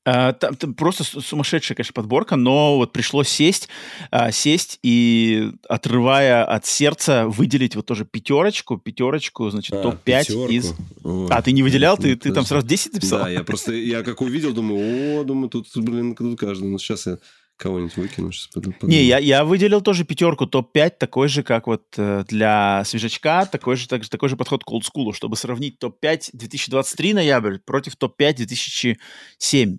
Uh, 0.06 0.34
там, 0.34 0.56
там 0.56 0.74
просто 0.74 1.06
сумасшедшая, 1.06 1.78
конечно, 1.78 1.94
подборка, 1.94 2.36
но 2.36 2.76
вот 2.76 2.92
пришлось 2.92 3.30
сесть, 3.30 3.70
uh, 4.12 4.34
сесть 4.34 4.80
и, 4.84 5.52
отрывая 5.70 6.44
от 6.44 6.66
сердца, 6.66 7.26
выделить 7.28 7.78
вот 7.78 7.86
тоже 7.86 8.04
пятерочку, 8.04 8.78
пятерочку, 8.78 9.50
значит, 9.50 9.74
а, 9.76 9.82
топ-5 9.82 10.50
из... 10.50 10.74
Ой, 11.06 11.28
а, 11.30 11.42
ты 11.42 11.54
не 11.54 11.64
выделял? 11.64 11.98
Ты, 11.98 12.18
ты 12.18 12.34
там 12.34 12.44
сразу 12.44 12.68
10 12.68 12.96
написал? 12.96 13.24
Да, 13.24 13.30
я 13.30 13.44
просто, 13.44 13.72
я 13.72 14.04
как 14.04 14.20
увидел, 14.20 14.52
думаю, 14.52 15.22
о, 15.22 15.24
думаю, 15.24 15.48
тут, 15.48 15.68
блин, 15.76 16.16
тут 16.16 16.38
каждый, 16.38 16.68
ну, 16.68 16.78
сейчас 16.80 17.08
я 17.08 17.18
Кого-нибудь. 17.58 18.50
Подумаю. 18.54 18.78
Не, 18.82 19.04
я, 19.04 19.20
я 19.20 19.46
выделил 19.46 19.82
тоже 19.82 20.04
пятерку, 20.04 20.48
топ-5, 20.48 20.98
такой 21.00 21.28
же, 21.28 21.44
как 21.44 21.68
вот 21.68 21.86
э, 21.98 22.24
для 22.28 22.84
свежачка, 22.86 23.46
такой 23.46 23.76
же, 23.76 23.88
так, 23.88 24.08
такой 24.08 24.30
же 24.30 24.36
подход 24.36 24.64
к 24.64 24.72
олдскулу, 24.72 25.14
чтобы 25.14 25.38
сравнить 25.38 25.80
топ-5 25.80 26.32
2023 26.34 27.14
ноябрь 27.14 27.60
против 27.60 27.96
топ-5 27.96 28.34
2007 28.38 29.78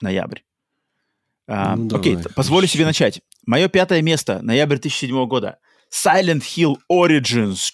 ноябрь. 0.00 0.40
А, 1.46 1.76
ну, 1.76 1.94
окей, 1.94 2.16
давай, 2.16 2.32
позволю 2.34 2.66
себе 2.66 2.86
начать. 2.86 3.20
Мое 3.46 3.68
пятое 3.68 4.00
место, 4.00 4.40
ноябрь 4.42 4.78
2007 4.78 5.26
года. 5.26 5.58
Silent 5.92 6.42
Hill 6.42 6.76
Origins 6.90 7.70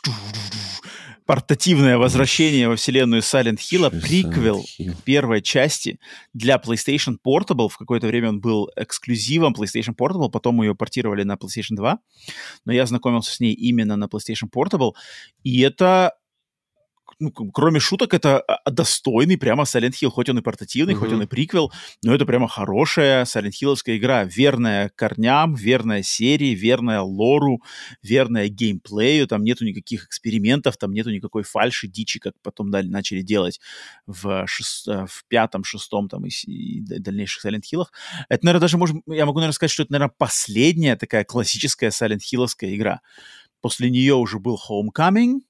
портативное 1.30 1.96
возвращение 1.96 2.68
во 2.68 2.74
вселенную 2.74 3.22
Silent 3.22 3.58
Hill, 3.58 3.88
приквел 4.00 4.64
Hill. 4.80 4.96
первой 5.04 5.42
части 5.42 6.00
для 6.34 6.56
PlayStation 6.56 7.18
Portable. 7.24 7.68
В 7.68 7.78
какое-то 7.78 8.08
время 8.08 8.30
он 8.30 8.40
был 8.40 8.68
эксклюзивом 8.74 9.54
PlayStation 9.54 9.94
Portable, 9.96 10.28
потом 10.28 10.60
ее 10.60 10.74
портировали 10.74 11.22
на 11.22 11.34
PlayStation 11.34 11.76
2. 11.76 12.00
Но 12.64 12.72
я 12.72 12.84
знакомился 12.84 13.32
с 13.32 13.38
ней 13.38 13.52
именно 13.52 13.94
на 13.94 14.06
PlayStation 14.06 14.50
Portable. 14.52 14.94
И 15.44 15.60
это 15.60 16.14
ну, 17.20 17.30
кроме 17.30 17.80
шуток, 17.80 18.14
это 18.14 18.40
а, 18.40 18.70
достойный 18.70 19.36
прямо 19.36 19.64
Silent 19.64 19.92
Hill, 19.92 20.10
хоть 20.10 20.28
он 20.28 20.38
и 20.38 20.42
портативный, 20.42 20.94
mm-hmm. 20.94 20.98
хоть 20.98 21.12
он 21.12 21.22
и 21.22 21.26
приквел, 21.26 21.72
но 22.02 22.14
это 22.14 22.24
прямо 22.24 22.48
хорошая 22.48 23.24
Silent 23.24 23.52
Hillовская 23.62 23.98
игра, 23.98 24.24
верная 24.24 24.90
корням, 24.96 25.54
верная 25.54 26.02
серии, 26.02 26.54
верная 26.54 27.02
лору, 27.02 27.62
верная 28.02 28.48
геймплею, 28.48 29.28
там 29.28 29.44
нету 29.44 29.64
никаких 29.64 30.06
экспериментов, 30.06 30.78
там 30.78 30.92
нету 30.92 31.10
никакой 31.10 31.42
фальши, 31.42 31.88
дичи, 31.88 32.18
как 32.18 32.34
потом 32.42 32.70
дали, 32.70 32.88
начали 32.88 33.20
делать 33.20 33.60
в, 34.06 34.46
шест... 34.46 34.88
Э, 34.88 35.06
в 35.06 35.24
пятом, 35.28 35.62
шестом 35.62 36.08
там 36.08 36.24
и, 36.24 36.30
и 36.46 36.80
дальнейших 36.80 37.44
Silent 37.44 37.62
Hill'ах. 37.70 37.88
Это, 38.28 38.46
наверное, 38.46 38.62
даже, 38.62 38.78
может, 38.78 38.96
я 39.06 39.26
могу, 39.26 39.38
наверное, 39.38 39.52
сказать, 39.52 39.70
что 39.70 39.82
это, 39.82 39.92
наверное, 39.92 40.14
последняя 40.16 40.96
такая 40.96 41.24
классическая 41.24 41.90
Silent 41.90 42.20
Hill'овская 42.32 42.74
игра. 42.74 43.00
После 43.60 43.90
нее 43.90 44.14
уже 44.14 44.38
был 44.38 44.58
Homecoming, 44.68 45.40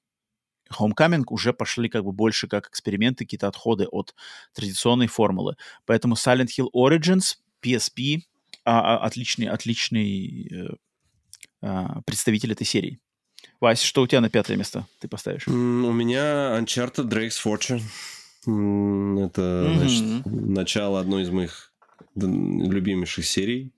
Homecoming 0.79 1.23
уже 1.27 1.53
пошли 1.53 1.89
как 1.89 2.03
бы 2.03 2.11
больше 2.11 2.47
как 2.47 2.67
эксперименты, 2.67 3.25
какие-то 3.25 3.47
отходы 3.47 3.85
от 3.85 4.15
традиционной 4.53 5.07
формулы. 5.07 5.55
Поэтому 5.85 6.15
Silent 6.15 6.49
Hill 6.57 6.69
Origins, 6.73 7.37
PSP, 7.61 8.21
а, 8.63 8.97
а, 8.97 9.05
отличный, 9.05 9.47
отличный 9.47 10.47
э, 10.51 10.67
а, 11.61 12.01
представитель 12.05 12.51
этой 12.51 12.65
серии. 12.65 12.99
Вась, 13.59 13.81
что 13.81 14.01
у 14.01 14.07
тебя 14.07 14.21
на 14.21 14.29
пятое 14.29 14.57
место 14.57 14.87
ты 14.99 15.07
поставишь? 15.07 15.47
Mm, 15.47 15.85
у 15.85 15.91
меня 15.91 16.59
Uncharted 16.59 17.07
Drake's 17.07 17.37
Fortune. 17.43 17.81
Mm, 18.47 19.25
это, 19.25 19.41
mm-hmm. 19.41 19.77
значит, 19.77 20.25
начало 20.25 20.99
одной 20.99 21.23
из 21.23 21.29
моих 21.29 21.71
любимейших 22.15 23.25
серий. 23.25 23.71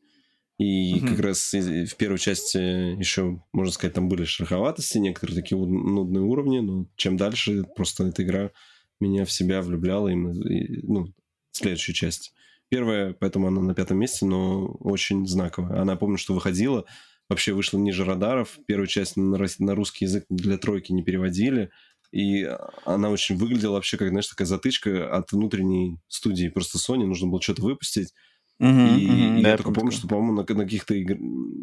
И 0.60 1.00
угу. 1.00 1.08
как 1.08 1.20
раз 1.20 1.54
в 1.54 1.96
первой 1.96 2.20
части 2.20 2.58
еще, 2.58 3.42
можно 3.54 3.72
сказать, 3.72 3.96
там 3.96 4.08
были 4.08 4.24
шероховатости, 4.24 5.00
некоторые 5.00 5.42
такие 5.42 5.58
нудные 5.58 6.22
уровни, 6.22 6.60
но 6.60 6.88
чем 6.96 7.18
дальше, 7.18 7.64
просто 7.76 8.06
эта 8.06 8.24
игра 8.24 8.52
меня 9.00 9.26
в 9.26 9.32
себя 9.32 9.62
влюбляла, 9.62 10.10
и, 10.10 10.14
и 10.14 10.82
ну, 10.84 11.08
следующая 11.52 11.94
часть. 11.94 12.34
Первая, 12.70 13.14
поэтому 13.14 13.48
она 13.48 13.62
на 13.62 13.76
пятом 13.76 14.00
месте, 14.00 14.26
но 14.26 14.66
очень 14.80 15.28
знаковая. 15.28 15.82
Она, 15.82 15.96
помню, 15.96 16.18
что 16.18 16.34
выходила, 16.34 16.86
вообще 17.30 17.54
вышла 17.54 17.78
ниже 17.78 18.04
радаров. 18.04 18.58
Первую 18.66 18.88
часть 18.88 19.16
на, 19.16 19.38
на 19.60 19.76
русский 19.76 20.06
язык 20.06 20.26
для 20.30 20.58
тройки 20.58 20.92
не 20.92 21.04
переводили. 21.04 21.70
И 22.12 22.48
она 22.86 23.10
очень 23.10 23.36
выглядела 23.36 23.74
вообще 23.74 23.98
как, 23.98 24.10
знаешь, 24.10 24.28
такая 24.28 24.48
затычка 24.48 25.16
от 25.16 25.32
внутренней 25.32 26.00
студии. 26.08 26.50
Просто 26.50 26.78
Sony 26.78 27.06
нужно 27.06 27.28
было 27.28 27.42
что-то 27.42 27.64
выпустить. 27.64 28.14
Uh-huh, 28.62 28.98
и 28.98 29.08
uh-huh, 29.08 29.38
я 29.38 29.44
да, 29.44 29.58
только 29.58 29.72
помню, 29.72 29.92
что, 29.92 30.08
по-моему, 30.08 30.34
на, 30.34 30.56
на 30.56 30.64
каких-то 30.64 30.94
игр... 30.94 31.18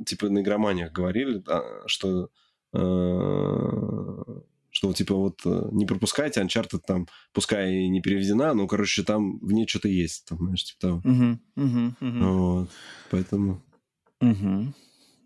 типа 0.04 0.28
на 0.28 0.40
игроманиях 0.40 0.92
говорили, 0.92 1.38
да, 1.38 1.62
что 1.86 2.28
э, 2.72 4.22
что 4.70 4.92
типа 4.92 5.14
вот 5.14 5.40
э, 5.44 5.68
не 5.72 5.86
пропускайте 5.86 6.40
Uncharted 6.42 6.80
там, 6.86 7.06
пускай 7.32 7.74
и 7.74 7.88
не 7.88 8.00
переведена, 8.00 8.54
но, 8.54 8.66
короче, 8.66 9.02
там 9.02 9.38
в 9.38 9.52
ней 9.52 9.66
что-то 9.66 9.88
есть, 9.88 10.26
там, 10.28 10.38
знаешь, 10.38 10.64
типа 10.64 10.80
того. 10.80 11.02
Uh-huh, 11.04 11.38
uh-huh, 11.56 11.94
uh-huh. 12.00 12.32
Вот, 12.32 12.70
поэтому... 13.10 13.62
Uh-huh. 14.20 14.72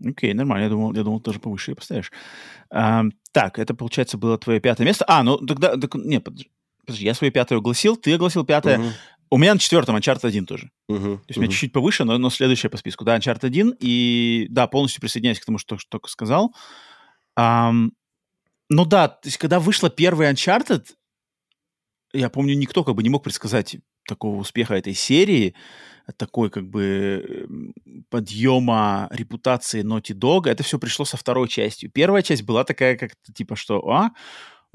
Окей, 0.05 0.33
okay, 0.33 0.35
нормально. 0.35 0.65
Я 0.65 0.71
думал, 0.71 0.95
я 0.95 1.03
думал, 1.03 1.21
тоже 1.21 1.41
повыше 1.41 1.73
и 1.73 1.75
поставишь. 1.75 2.13
А, 2.71 3.05
так, 3.33 3.59
это, 3.59 3.75
получается, 3.75 4.19
было 4.19 4.37
твое 4.39 4.61
пятое 4.61 4.87
место. 4.87 5.05
А, 5.09 5.23
ну 5.23 5.39
тогда... 5.39 5.77
Так, 5.77 5.95
нет, 5.95 6.25
подожди, 6.25 6.51
подожди, 6.81 7.05
я 7.05 7.15
свое 7.15 7.31
пятое 7.31 7.59
огласил, 7.59 7.97
ты 7.97 8.13
огласил 8.15 8.45
пятое. 8.45 8.79
Uh-huh. 8.79 8.91
У 9.35 9.37
меня 9.37 9.53
на 9.53 9.59
четвертом 9.59 9.97
Uncharted 9.97 10.29
1 10.29 10.47
тоже. 10.47 10.71
Мгм, 10.89 11.19
То 11.19 11.25
есть 11.27 11.39
у 11.39 11.41
мгм. 11.41 11.43
меня 11.43 11.51
чуть-чуть 11.51 11.73
повыше, 11.73 12.05
но, 12.05 12.19
но 12.19 12.31
следующее 12.31 12.71
по 12.71 12.77
списку. 12.77 13.05
Да, 13.05 13.19
Uncharted 13.19 13.45
1. 13.45 13.75
И 13.81 14.47
да, 14.49 14.69
полностью 14.69 15.01
присоединяюсь 15.01 15.41
к 15.41 15.45
тому, 15.45 15.59
что 15.59 15.77
что 15.77 15.91
только 15.91 16.09
сказал. 16.09 16.55
Ам, 17.35 17.91
ну 18.69 18.85
да, 18.85 19.09
то 19.09 19.27
есть 19.27 19.39
когда 19.39 19.59
вышла 19.59 19.91
первая 19.91 20.33
Uncharted, 20.33 20.87
я 22.13 22.31
помню, 22.31 22.55
никто 22.55 22.85
как 22.85 22.95
бы 22.95 23.03
не 23.03 23.11
мог 23.11 23.25
предсказать 23.25 23.79
такого 24.07 24.37
успеха 24.37 24.75
этой 24.75 24.95
серии, 24.95 25.57
такой 26.17 26.49
как 26.49 26.69
бы 26.69 27.45
эм, 27.49 27.75
подъема 28.11 29.09
репутации 29.11 29.83
Naughty 29.83 30.17
Dog. 30.17 30.49
Это 30.49 30.63
все 30.63 30.79
пришло 30.79 31.05
со 31.05 31.17
второй 31.17 31.49
частью. 31.49 31.91
Первая 31.91 32.23
часть 32.23 32.45
была 32.45 32.63
такая 32.63 32.97
как-то 32.97 33.33
типа, 33.33 33.57
что, 33.57 33.81
а, 33.91 34.11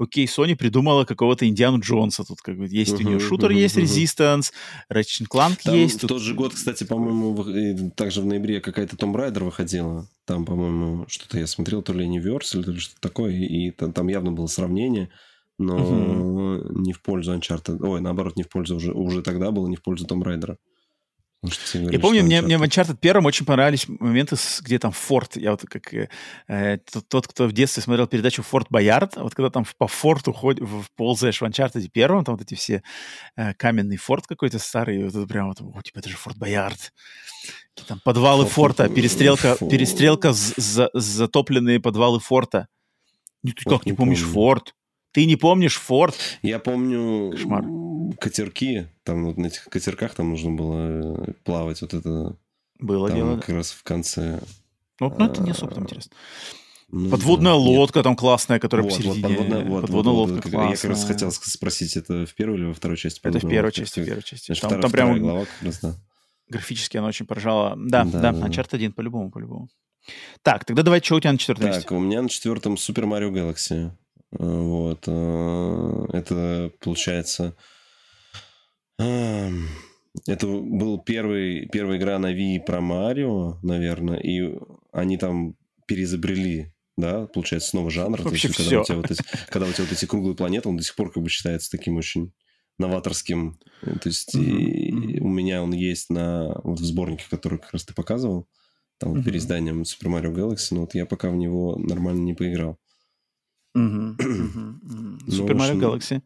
окей, 0.00 0.26
Sony 0.26 0.56
придумала 0.56 1.04
какого-то 1.04 1.46
Индиану 1.46 1.78
Джонса. 1.80 2.24
Тут 2.24 2.40
как 2.40 2.56
бы 2.56 2.66
есть 2.68 2.92
у 2.92 3.02
нее 3.02 3.20
шутер, 3.20 3.50
мгм, 3.50 3.58
есть 3.58 3.76
мгм. 3.76 3.84
Resistance, 3.84 4.52
Ratchet 4.92 5.26
Clank 5.32 5.58
Там 5.62 5.74
есть. 5.74 5.98
в 5.98 6.00
тут- 6.00 6.08
тот 6.08 6.22
же 6.22 6.34
год, 6.34 6.54
кстати, 6.54 6.84
по-моему, 6.84 7.90
также 7.96 8.20
в 8.22 8.26
ноябре 8.26 8.60
какая-то 8.60 8.96
Tomb 8.96 9.14
Raider 9.14 9.44
выходила. 9.44 10.08
Там, 10.24 10.44
по-моему, 10.44 11.04
что-то 11.08 11.38
я 11.38 11.46
смотрел, 11.46 11.82
то 11.82 11.92
ли 11.92 12.06
Universal, 12.06 12.62
то 12.64 12.72
ли 12.72 12.78
что-то 12.78 13.00
такое, 13.00 13.32
и, 13.32 13.66
и 13.66 13.70
там, 13.70 13.92
там 13.92 14.08
явно 14.08 14.32
было 14.32 14.46
сравнение, 14.46 15.10
но 15.58 16.58
не 16.70 16.92
в 16.92 17.02
пользу 17.02 17.34
Uncharted. 17.34 17.78
Ой, 17.86 18.00
наоборот, 18.00 18.36
не 18.36 18.42
в 18.42 18.48
пользу 18.48 18.76
уже, 18.76 18.92
уже 18.92 19.22
тогда 19.22 19.50
было 19.50 19.66
не 19.68 19.76
в 19.76 19.82
пользу 19.82 20.06
Tomb 20.06 20.22
Raider. 20.22 20.56
Я 21.42 21.80
говорили, 21.80 22.00
помню, 22.02 22.22
мне, 22.22 22.42
мне 22.42 22.58
в 22.58 22.62
Uncharted- 22.62 22.92
Uncharted 22.92 22.96
первом 22.98 23.24
очень 23.26 23.46
понравились 23.46 23.88
моменты, 23.88 24.36
где 24.60 24.78
там 24.78 24.92
форт. 24.92 25.36
Я 25.36 25.52
вот 25.52 25.62
как 25.62 25.94
э, 25.94 26.10
э, 26.48 26.78
тот, 26.92 27.08
тот, 27.08 27.26
кто 27.28 27.46
в 27.46 27.52
детстве 27.52 27.82
смотрел 27.82 28.06
передачу 28.06 28.42
«Форт 28.42 28.66
Боярд», 28.68 29.16
вот 29.16 29.34
когда 29.34 29.48
там 29.48 29.64
по 29.78 29.88
форту 29.88 30.32
ходишь, 30.34 30.68
ползаешь 30.96 31.40
в 31.40 31.44
Uncharted 31.44 31.88
первом, 31.88 32.24
там 32.24 32.36
вот 32.36 32.42
эти 32.42 32.54
все 32.56 32.82
э, 33.36 33.54
каменный 33.54 33.96
форт 33.96 34.26
какой-то 34.26 34.58
старый, 34.58 35.02
вот 35.02 35.14
это 35.14 35.26
прям 35.26 35.48
вот, 35.48 35.60
о, 35.62 35.80
типа, 35.80 36.00
это 36.00 36.10
же 36.10 36.16
Форт 36.16 36.36
Боярд. 36.36 36.92
Какие 37.74 37.88
Там 37.88 38.00
подвалы 38.04 38.44
Фу- 38.44 38.50
форта, 38.50 38.88
перестрелка, 38.90 39.56
фу. 39.56 39.70
перестрелка, 39.70 40.32
за- 40.34 40.90
затопленные 40.92 41.80
подвалы 41.80 42.20
форта. 42.20 42.68
Ну, 43.42 43.52
ты 43.52 43.64
как 43.64 43.86
не 43.86 43.92
не 43.92 43.96
помнишь 43.96 44.20
помню. 44.20 44.34
форт? 44.34 44.74
Ты 45.12 45.26
не 45.26 45.36
помнишь 45.36 45.76
форт? 45.76 46.16
Я 46.42 46.58
помню 46.58 47.30
Кошмар. 47.32 47.64
катерки, 48.20 48.86
там 49.02 49.24
вот 49.26 49.36
на 49.38 49.46
этих 49.46 49.64
катерках 49.64 50.14
там 50.14 50.30
нужно 50.30 50.52
было 50.52 51.24
э, 51.26 51.32
плавать, 51.44 51.80
вот 51.82 51.94
это 51.94 52.36
Было 52.78 53.08
там 53.08 53.16
дело. 53.16 53.36
как 53.38 53.48
раз 53.50 53.72
в 53.72 53.82
конце. 53.82 54.40
Ну, 55.00 55.12
ну, 55.18 55.26
это 55.26 55.42
не 55.42 55.50
особо 55.50 55.74
там 55.74 55.84
интересно. 55.84 56.12
Ну, 56.92 57.08
Подводная 57.10 57.52
да, 57.54 57.58
нет. 57.58 57.68
лодка 57.68 58.02
там 58.02 58.16
классная, 58.16 58.58
которая 58.58 58.84
Вот, 58.84 58.92
вот, 58.92 58.98
посередине. 59.06 59.28
подводная, 59.28 59.64
вот, 59.64 59.80
подводная 59.82 60.12
вот, 60.12 60.20
вот, 60.28 60.30
лодка 60.34 60.50
как- 60.50 60.52
Я 60.52 60.58
как 60.60 60.68
раз 60.70 60.80
классная. 60.82 61.06
хотел 61.14 61.30
спросить, 61.32 61.96
это 61.96 62.26
в 62.26 62.34
первой 62.34 62.58
или 62.58 62.64
во 62.66 62.74
второй 62.74 62.96
части? 62.96 63.20
Это 63.22 63.38
в 63.38 63.48
первой 63.48 63.70
части, 63.72 64.00
в 64.00 64.04
первой 64.06 64.22
части. 64.22 64.48
Там, 64.48 64.56
вторая, 64.56 64.80
там 64.82 64.90
вторая 64.90 65.12
прям 65.14 65.22
глава 65.22 65.40
как 65.44 65.66
раз, 65.66 65.78
да. 65.80 65.94
графически 66.48 66.96
она 66.96 67.06
очень 67.08 67.26
поражала. 67.26 67.74
Да, 67.76 68.04
Да, 68.04 68.18
да, 68.20 68.32
да. 68.32 68.46
Uncharted 68.48 68.74
1 68.74 68.92
по-любому, 68.92 69.30
по-любому. 69.30 69.68
Так, 70.42 70.64
тогда 70.64 70.82
давай, 70.82 71.00
что 71.00 71.14
у 71.16 71.20
тебя 71.20 71.30
на 71.32 71.38
четвертом 71.38 71.66
месте? 71.66 71.82
Так, 71.82 71.92
у 71.92 71.98
меня 72.00 72.22
на 72.22 72.28
четвертом 72.28 72.74
Super 72.74 73.04
Mario 73.04 73.30
Galaxy. 73.30 73.90
Вот. 74.32 75.04
э, 75.06 76.06
Это, 76.12 76.72
получается... 76.80 77.56
эм, 78.98 79.68
Это 80.26 80.46
был 80.46 80.98
первый, 80.98 81.66
первая 81.68 81.98
игра 81.98 82.18
на 82.18 82.32
Wii 82.34 82.60
про 82.64 82.80
Марио, 82.80 83.58
наверное, 83.62 84.18
и 84.18 84.56
они 84.92 85.16
там 85.16 85.56
переизобрели 85.86 86.72
да, 86.96 87.26
получается, 87.26 87.70
снова 87.70 87.90
жанр. 87.90 88.22
Вообще 88.22 88.48
есть, 88.48 88.56
когда, 88.58 88.80
у 88.80 88.84
тебя 88.84 88.96
вот 88.96 89.10
эти, 89.10 89.22
когда 89.48 89.66
у 89.66 89.72
тебя 89.72 89.84
вот 89.84 89.92
эти 89.92 90.04
круглые 90.04 90.36
планеты, 90.36 90.68
он 90.68 90.76
до 90.76 90.82
сих 90.82 90.94
пор 90.94 91.10
как 91.10 91.22
бы 91.22 91.28
считается 91.30 91.70
таким 91.70 91.96
очень 91.96 92.32
новаторским. 92.78 93.58
То 93.80 94.08
есть 94.08 94.34
Мгм, 94.34 94.58
и 94.58 94.92
мгм. 94.92 95.26
у 95.26 95.28
меня 95.28 95.62
он 95.62 95.72
есть 95.72 96.10
на 96.10 96.60
вот 96.62 96.78
в 96.80 96.84
сборнике, 96.84 97.24
который 97.30 97.58
как 97.58 97.72
раз 97.72 97.84
ты 97.84 97.94
показывал, 97.94 98.48
там 98.98 99.10
вот 99.10 99.18
Мгм. 99.18 99.24
переизданием 99.24 99.82
Super 99.82 100.08
Mario 100.08 100.34
Galaxy, 100.34 100.68
но 100.72 100.82
вот 100.82 100.94
я 100.94 101.06
пока 101.06 101.30
в 101.30 101.36
него 101.36 101.76
нормально 101.78 102.20
не 102.20 102.34
поиграл. 102.34 102.78
Ну, 103.74 105.46
Mario 105.46 105.52
общем- 105.52 105.80
Galaxy. 105.80 106.22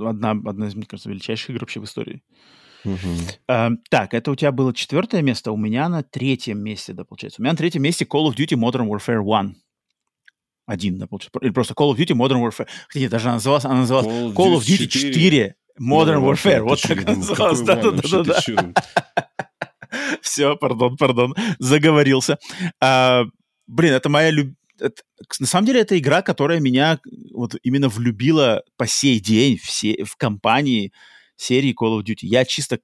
Одна, 0.00 0.30
одна 0.32 0.66
из, 0.66 0.74
мне 0.74 0.86
кажется, 0.86 1.08
величайших 1.08 1.50
игр 1.50 1.60
вообще 1.60 1.80
в 1.80 1.84
истории. 1.84 2.22
Мгм. 2.84 2.98
А, 3.48 3.70
так, 3.90 4.12
это 4.12 4.30
у 4.32 4.34
тебя 4.34 4.50
было 4.50 4.74
четвертое 4.74 5.22
место, 5.22 5.52
у 5.52 5.56
меня 5.56 5.88
на 5.88 6.02
третьем 6.02 6.58
месте, 6.58 6.92
да, 6.92 7.04
получается. 7.04 7.40
У 7.40 7.44
меня 7.44 7.52
на 7.52 7.56
третьем 7.58 7.82
месте 7.82 8.04
Call 8.04 8.28
of 8.28 8.34
Duty 8.36 8.56
Modern 8.58 8.88
Warfare 8.88 9.22
1. 9.22 9.56
Один, 10.66 10.98
да, 10.98 11.06
получается. 11.06 11.38
Или 11.42 11.50
просто 11.50 11.74
Call 11.74 11.92
of 11.92 11.96
Duty 11.96 12.16
Modern 12.16 12.42
Warfare. 12.44 12.66
Нет, 12.94 13.10
даже 13.10 13.26
она 13.28 13.34
называлась, 13.34 13.64
она 13.64 13.76
называлась 13.80 14.06
Call, 14.34 14.56
of 14.56 14.60
Duty 14.60 14.86
4 14.88 15.54
Modern 15.80 16.22
Warfare. 16.22 16.62
Вот 16.62 16.80
Ты 16.82 16.88
так 16.88 17.06
она 17.06 17.16
называлась. 17.16 17.60
Ван 17.60 17.78
вообще, 17.96 18.02
ты 18.02 18.32
Да-да-да. 18.32 18.40
чё? 18.40 18.56
Все, 20.22 20.56
пардон, 20.56 20.96
пардон, 20.96 21.34
заговорился. 21.58 22.38
А, 22.80 23.24
блин, 23.66 23.92
это 23.92 24.08
моя 24.08 24.30
люб... 24.30 24.54
это- 24.86 25.02
На 25.40 25.46
самом 25.46 25.66
деле, 25.66 25.80
это 25.80 25.98
игра, 25.98 26.22
которая 26.22 26.60
меня 26.60 26.98
вот 27.32 27.54
именно 27.62 27.88
влюбила 27.88 28.62
по 28.76 28.86
сей 28.86 29.20
день 29.20 29.56
в, 29.58 29.70
се- 29.70 30.04
в 30.04 30.16
компании 30.16 30.92
серии 31.36 31.74
Call 31.80 31.98
of 32.00 32.04
Duty. 32.04 32.18
Я 32.26 32.44
чисто 32.44 32.78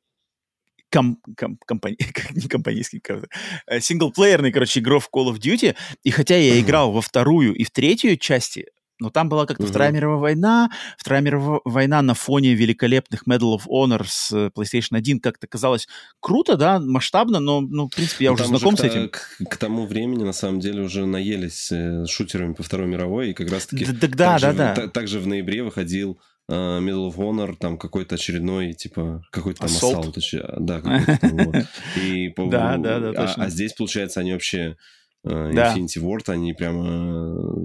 ком... 0.91 1.19
ком- 1.37 1.59
компани- 1.67 1.97
не 2.35 2.49
компанейский, 2.49 3.01
как 3.01 3.25
э, 3.67 3.81
синглплеерный, 3.81 4.53
короче, 4.53 4.81
игру 4.81 4.99
в 5.01 5.09
Call 5.15 5.31
of 5.33 5.39
Duty. 5.39 5.77
И 6.03 6.11
хотя 6.11 6.37
я 6.37 6.55
Мгм. 6.55 6.61
играл 6.63 6.93
во 6.93 7.01
вторую 7.01 7.55
и 7.55 7.65
в 7.65 7.71
третью 7.71 8.17
части, 8.17 8.67
но 9.01 9.11
там 9.11 9.29
была 9.29 9.47
как-то 9.47 9.63
Мгм. 9.63 9.71
Вторая 9.71 9.93
мировая 9.93 10.19
война. 10.19 10.71
Вторая 10.97 11.23
мировая 11.23 11.61
война 11.65 12.03
на 12.03 12.15
фоне 12.15 12.55
великолепных 12.55 13.23
Medal 13.29 13.57
of 13.57 13.63
Honor 13.69 14.05
с 14.07 14.33
э, 14.33 14.51
PlayStation 14.57 14.97
1 14.97 15.21
как-то 15.21 15.47
казалось 15.47 15.87
круто, 16.21 16.57
да, 16.57 16.79
масштабно, 16.81 17.39
но, 17.41 17.61
ну, 17.61 17.87
в 17.89 17.95
принципе, 17.95 18.25
я 18.25 18.31
Ну, 18.31 18.35
уже 18.35 18.45
там 18.45 18.57
знаком 18.57 18.77
к, 18.77 18.81
с 18.81 18.85
этим. 18.85 19.09
К, 19.09 19.21
к 19.51 19.57
тому 19.57 19.87
времени, 19.87 20.25
на 20.25 20.33
самом 20.33 20.61
деле, 20.61 20.83
уже 20.83 21.07
наелись 21.07 21.71
э, 21.73 22.07
шутерами 22.07 22.55
по 22.55 22.63
Второй 22.63 22.87
мировой, 22.87 23.31
и 23.31 23.35
как 23.35 23.51
раз-таки... 23.51 23.85
Да, 23.87 24.39
да, 24.39 24.53
да. 24.53 24.75
та- 24.75 24.89
также 24.89 25.21
в 25.21 25.27
ноябре 25.27 25.63
выходил 25.63 26.19
э, 26.49 26.53
Medal 26.55 27.11
of 27.13 27.17
Honor, 27.17 27.57
там 27.59 27.79
какой-то 27.79 28.17
очередной, 28.17 28.73
типа, 28.73 29.23
какой-то 29.31 29.61
там 29.67 29.71
Assault. 29.71 30.13
еще, 30.17 30.49
Да, 30.59 30.81
какой-то 30.81 31.19
там, 31.21 31.37
вот. 31.37 31.57
И, 32.03 32.33
Да, 32.37 32.77
да, 32.79 32.99
да, 32.99 33.11
а- 33.11 33.27
точно. 33.27 33.45
А, 33.45 33.49
здесь, 33.49 33.73
получается, 33.75 34.21
они 34.21 34.33
вообще... 34.33 34.77
э, 35.25 35.53
Да. 35.55 35.75
Infinity 35.77 35.99
Ward, 36.03 36.31
они 36.33 36.53
прямо 36.55 36.85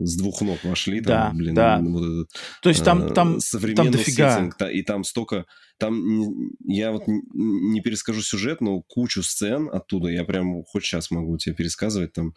э, 0.01 0.05
с 0.05 0.15
двух 0.17 0.41
ног 0.41 0.57
вошли. 0.63 0.99
Да, 1.01 1.27
Там, 1.27 1.38
блин, 1.38 1.55
да. 1.55 1.80
вот 1.81 2.03
этот, 2.03 2.30
То 2.61 2.69
есть 2.69 2.84
там, 2.84 3.03
э, 3.07 3.13
там, 3.13 3.39
современный 3.39 3.91
дофига. 3.91 4.35
сеттинг, 4.35 4.55
и 4.73 4.81
там 4.84 5.03
столько... 5.03 5.45
Там 5.80 6.51
я 6.65 6.91
вот 6.91 7.03
не 7.07 7.81
перескажу 7.81 8.21
сюжет, 8.21 8.61
но 8.61 8.81
кучу 8.81 9.23
сцен 9.23 9.69
оттуда 9.71 10.09
я 10.09 10.23
прям 10.23 10.63
хоть 10.63 10.84
сейчас 10.85 11.09
могу 11.11 11.38
тебе 11.38 11.55
пересказывать 11.55 12.13
там. 12.13 12.34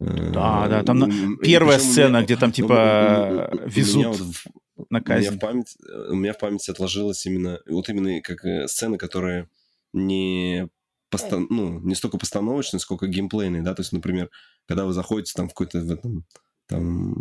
Да, 0.00 0.66
да, 0.68 0.82
там 0.82 1.02
м, 1.04 1.38
первая 1.38 1.78
сцена, 1.78 2.16
меня- 2.16 2.24
где 2.24 2.36
там, 2.36 2.50
ну, 2.50 2.52
типа, 2.54 2.74
у- 2.74 3.34
у- 3.34 3.36
у- 3.36 3.48
у 3.48 3.54
меня 3.56 3.66
везут 3.66 4.06
вот 4.06 4.16
в- 4.18 4.46
на 4.90 4.98
у 4.98 5.00
меня 5.00 5.00
казнь. 5.02 5.36
в 5.36 5.38
память, 5.38 5.76
у 6.10 6.14
меня 6.14 6.32
в 6.34 6.38
памяти 6.38 6.70
отложилось 6.72 7.24
именно 7.26 7.58
вот 7.68 7.88
именно 7.88 8.20
как 8.20 8.40
сцены, 8.68 8.98
которые 8.98 9.48
не 9.92 10.68
постан- 11.14 11.46
ну, 11.50 11.80
не 11.80 11.94
столько 11.94 12.18
постановочные, 12.18 12.80
сколько 12.80 13.06
геймплейные, 13.06 13.62
да, 13.62 13.74
то 13.74 13.80
есть, 13.80 13.92
например, 13.92 14.30
когда 14.66 14.84
вы 14.84 14.92
заходите 14.92 15.32
там 15.34 15.48
в 15.48 15.50
какой-то 15.50 15.80
в 15.80 15.90
этом 15.90 16.24
там 16.66 17.14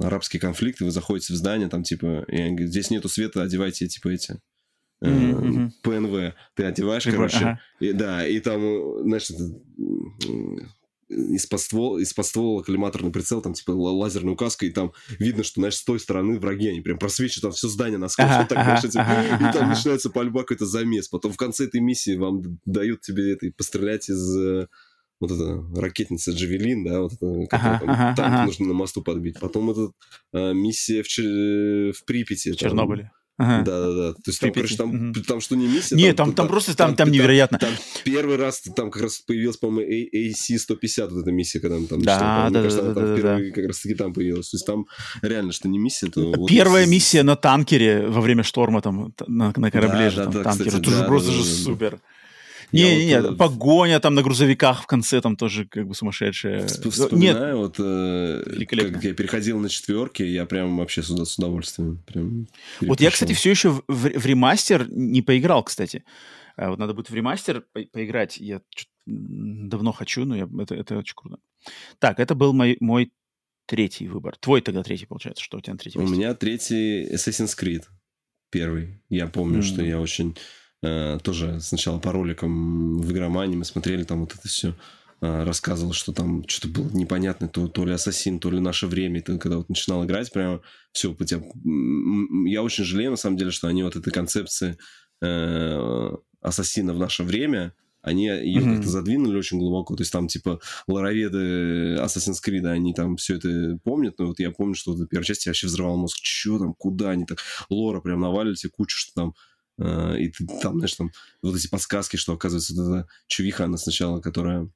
арабский 0.00 0.38
конфликт, 0.38 0.80
и 0.80 0.84
вы 0.84 0.90
заходите 0.90 1.32
в 1.32 1.36
здание, 1.36 1.68
там 1.68 1.82
типа, 1.82 2.24
и 2.28 2.36
они 2.36 2.50
говорят, 2.50 2.70
здесь 2.70 2.90
нету 2.90 3.08
света, 3.08 3.42
одевайте 3.42 3.88
типа 3.88 4.08
эти 4.08 4.40
э. 5.02 5.68
ПНВ. 5.82 6.34
Ты 6.54 6.64
одеваешь, 6.64 7.04
короче, 7.04 7.36
ага. 7.38 7.60
и, 7.80 7.92
да, 7.92 8.26
и 8.26 8.38
там, 8.40 8.62
э, 8.62 9.20
м, 10.28 10.70
из-под 11.14 11.60
ствола, 11.60 11.98
из-под 12.00 12.26
ствола 12.26 12.62
коллиматорный 12.62 13.10
прицел, 13.12 13.40
там, 13.40 13.54
типа, 13.54 13.70
ла- 13.70 13.92
лазерная 13.92 14.32
указка, 14.34 14.66
и 14.66 14.70
там 14.70 14.92
видно, 15.18 15.42
что, 15.44 15.60
знаешь, 15.60 15.76
с 15.76 15.84
той 15.84 16.00
стороны 16.00 16.38
враги, 16.38 16.68
они 16.68 16.80
прям 16.80 16.98
просвечивают 16.98 17.42
там 17.42 17.52
все 17.52 17.68
здание 17.68 17.98
насквозь, 17.98 18.26
Ага, 18.26 18.38
вот 18.40 18.48
так, 18.48 18.58
ага, 18.58 18.64
знаешь, 18.64 18.84
эти- 18.84 18.98
ага, 18.98 19.36
и 19.36 19.52
там 19.52 19.62
ага. 19.62 19.66
начинается 19.74 20.10
пальба, 20.10 20.40
какой-то 20.42 20.66
замес. 20.66 21.08
Потом 21.08 21.32
в 21.32 21.36
конце 21.36 21.64
этой 21.64 21.80
миссии 21.80 22.16
вам 22.16 22.42
дают 22.64 23.00
тебе 23.02 23.32
это, 23.32 23.46
пострелять 23.56 24.08
из 24.08 24.36
э, 24.36 24.66
вот 25.20 25.30
это 25.30 25.64
ракетница 25.80 26.32
Джавелин, 26.32 26.84
да, 26.84 27.00
вот 27.02 27.12
это, 27.14 27.26
Ага, 27.50 27.78
там 27.78 27.90
ага, 27.90 28.14
танк 28.16 28.34
ага. 28.34 28.44
нужно 28.46 28.66
на 28.66 28.74
мосту 28.74 29.02
подбить. 29.02 29.38
Потом 29.40 29.70
это 29.70 29.90
э, 30.32 30.52
миссия 30.52 31.02
в, 31.02 31.06
Чер- 31.06 31.92
в 31.92 32.04
Припяти. 32.04 32.52
В 32.52 32.56
там, 32.56 32.88
Ага. 33.36 33.64
да-да-да. 33.64 34.12
То 34.14 34.22
есть 34.26 34.40
там, 34.40 34.52
короче, 34.52 34.76
там, 34.76 34.88
мгм. 34.90 35.24
там 35.24 35.40
что 35.40 35.56
не 35.56 35.66
миссия. 35.66 35.96
Не, 35.96 36.12
там, 36.12 36.32
там 36.34 36.46
просто 36.46 36.76
там, 36.76 36.94
там 36.94 37.10
невероятно. 37.10 37.58
Там 37.58 37.70
первый 38.04 38.36
раз 38.36 38.60
там 38.76 38.90
как 38.92 39.02
раз 39.02 39.18
появилась, 39.18 39.56
по-моему, 39.56 39.90
AC-150, 39.90 41.08
вот 41.10 41.22
эта 41.22 41.32
миссия, 41.32 41.58
когда 41.60 41.76
он 41.76 41.86
там 41.86 42.00
Да, 42.02 42.48
да, 42.50 42.62
кажется, 42.62 42.82
да, 42.82 42.84
она 42.86 42.94
да, 42.94 43.00
там 43.00 43.10
да, 43.10 43.16
впервые 43.18 43.52
как 43.52 43.66
раз-таки 43.66 43.94
там 43.94 44.12
появилась. 44.14 44.50
То 44.50 44.56
есть 44.56 44.66
там 44.66 44.86
реально, 45.22 45.52
что 45.52 45.68
не 45.68 45.78
миссия, 45.78 46.06
то... 46.06 46.32
вот 46.36 46.48
Первая 46.48 46.86
с- 46.86 46.88
миссия 46.88 47.22
на 47.24 47.34
танкере 47.36 48.06
во 48.06 48.20
время 48.20 48.42
шторма 48.44 48.80
там 48.82 49.12
на, 49.26 49.52
на 49.56 49.70
корабле 49.70 50.04
Да, 50.04 50.10
же 50.10 50.16
да, 50.18 50.24
там 50.24 50.32
да, 50.32 50.42
танкер. 50.44 50.66
кстати, 50.66 50.80
Это 50.82 50.90
же 50.90 51.00
да, 51.00 51.06
просто 51.06 51.30
да, 51.30 51.34
же 51.36 51.74
да, 51.76 51.90
да. 51.90 51.98
Супер. 52.76 52.90
Не-не-не, 52.90 53.20
вот, 53.20 53.38
погоня 53.38 54.00
там 54.00 54.14
на 54.14 54.22
грузовиках 54.22 54.82
в 54.82 54.86
конце 54.86 55.20
там 55.20 55.36
тоже 55.36 55.66
как 55.66 55.86
бы 55.86 55.94
сумасшедшая. 55.94 56.66
Вспоминаю, 56.66 57.56
Нет. 57.56 57.56
вот 57.56 57.76
э, 57.78 58.64
как 58.66 59.04
я 59.04 59.14
переходил 59.14 59.58
на 59.58 59.68
четверки, 59.68 60.22
я 60.22 60.46
прям 60.46 60.76
вообще 60.76 61.02
с, 61.02 61.08
с 61.08 61.38
удовольствием 61.38 62.02
прям 62.06 62.48
Вот 62.80 63.00
я, 63.00 63.10
кстати, 63.10 63.32
все 63.32 63.50
еще 63.50 63.70
в, 63.70 63.82
в, 63.88 64.18
в 64.18 64.26
ремастер 64.26 64.88
не 64.90 65.22
поиграл, 65.22 65.62
кстати. 65.62 66.04
А 66.56 66.70
вот 66.70 66.78
надо 66.78 66.94
будет 66.94 67.10
в 67.10 67.14
ремастер 67.14 67.62
по 67.72 67.82
поиграть. 67.82 68.38
Я 68.38 68.60
давно 69.06 69.92
хочу, 69.92 70.24
но 70.24 70.36
я, 70.36 70.48
это, 70.60 70.74
это 70.74 70.96
очень 70.96 71.14
круто. 71.16 71.38
Так, 71.98 72.20
это 72.20 72.34
был 72.34 72.52
мой, 72.52 72.76
мой 72.80 73.12
третий 73.66 74.08
выбор. 74.08 74.36
Твой 74.36 74.60
тогда 74.60 74.82
третий, 74.82 75.06
получается. 75.06 75.42
Что 75.42 75.58
у 75.58 75.60
тебя 75.60 75.74
на 75.74 75.78
третий? 75.78 75.98
У 75.98 76.06
меня 76.06 76.34
третий 76.34 77.12
Assassin's 77.12 77.58
Creed. 77.58 77.84
Первый. 78.50 79.00
Я 79.08 79.26
помню, 79.26 79.60
mm. 79.60 79.62
что 79.62 79.82
я 79.82 80.00
очень... 80.00 80.36
Э, 80.84 81.18
тоже 81.22 81.60
сначала 81.60 81.98
по 81.98 82.12
роликам 82.12 82.98
в 82.98 83.10
игромании 83.10 83.56
мы 83.56 83.64
смотрели 83.64 84.04
там 84.04 84.20
вот 84.20 84.34
это 84.34 84.46
все 84.46 84.76
э, 85.22 85.44
рассказывал, 85.44 85.94
что 85.94 86.12
там 86.12 86.46
что-то 86.46 86.68
было 86.68 86.90
непонятно, 86.90 87.48
то, 87.48 87.68
то 87.68 87.86
ли 87.86 87.92
Ассасин, 87.92 88.38
то 88.38 88.50
ли 88.50 88.60
наше 88.60 88.86
время. 88.86 89.20
И 89.20 89.22
ты 89.22 89.38
когда 89.38 89.56
вот 89.56 89.70
начинал 89.70 90.04
играть, 90.04 90.30
прямо 90.30 90.60
все, 90.92 91.14
по 91.14 91.24
тебя... 91.24 91.42
я 92.46 92.62
очень 92.62 92.84
жалею, 92.84 93.12
на 93.12 93.16
самом 93.16 93.38
деле, 93.38 93.50
что 93.50 93.66
они 93.66 93.82
вот 93.82 93.96
этой 93.96 94.12
концепции 94.12 94.76
э, 95.22 96.10
Ассасина 96.42 96.92
в 96.92 96.98
наше 96.98 97.22
время 97.22 97.72
они 98.02 98.26
ее 98.26 98.60
mm-hmm. 98.60 98.74
как-то 98.74 98.90
задвинули 98.90 99.38
очень 99.38 99.58
глубоко. 99.58 99.96
То 99.96 100.02
есть 100.02 100.12
там, 100.12 100.28
типа, 100.28 100.60
лороведы 100.86 101.96
Assassin's 101.96 102.36
Creed, 102.46 102.66
они 102.66 102.92
там 102.92 103.16
все 103.16 103.36
это 103.36 103.78
помнят. 103.82 104.18
Но 104.18 104.26
вот 104.26 104.40
я 104.40 104.50
помню, 104.50 104.74
что 104.74 104.92
в 104.92 105.06
первой 105.06 105.24
части 105.24 105.48
я 105.48 105.52
вообще 105.52 105.68
взрывал 105.68 105.96
мозг. 105.96 106.18
Че 106.20 106.58
там, 106.58 106.74
куда 106.74 107.12
они 107.12 107.24
так? 107.24 107.38
Лора 107.70 108.02
прям 108.02 108.20
навалили 108.20 108.56
тебе 108.56 108.72
кучу, 108.76 108.98
что 108.98 109.14
там 109.14 109.34
и 109.78 110.28
ты 110.28 110.46
там, 110.62 110.76
знаешь, 110.76 110.94
там 110.94 111.10
вот 111.42 111.56
эти 111.56 111.68
подсказки, 111.68 112.16
что, 112.16 112.32
оказывается, 112.32 112.74
вот 112.74 112.82
эта 112.82 113.08
чувиха, 113.26 113.64
она 113.64 113.76
сначала, 113.76 114.20
которая 114.20 114.70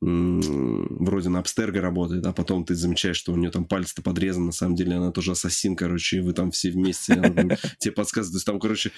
вроде 0.00 1.30
на 1.30 1.38
Абстерго 1.38 1.80
работает, 1.80 2.26
а 2.26 2.32
потом 2.32 2.64
ты 2.64 2.74
замечаешь, 2.74 3.16
что 3.16 3.32
у 3.32 3.36
нее 3.36 3.50
там 3.50 3.64
палец-то 3.64 4.02
подрезан, 4.02 4.46
на 4.46 4.52
самом 4.52 4.74
деле 4.74 4.96
она 4.96 5.10
тоже 5.12 5.32
ассасин, 5.32 5.76
короче, 5.76 6.18
и 6.18 6.20
вы 6.20 6.32
там 6.34 6.50
все 6.50 6.70
вместе, 6.70 7.14
тебе 7.78 7.92
подсказывают, 7.96 8.32
то 8.32 8.36
есть 8.36 8.46
там, 8.46 8.60
короче, 8.60 8.90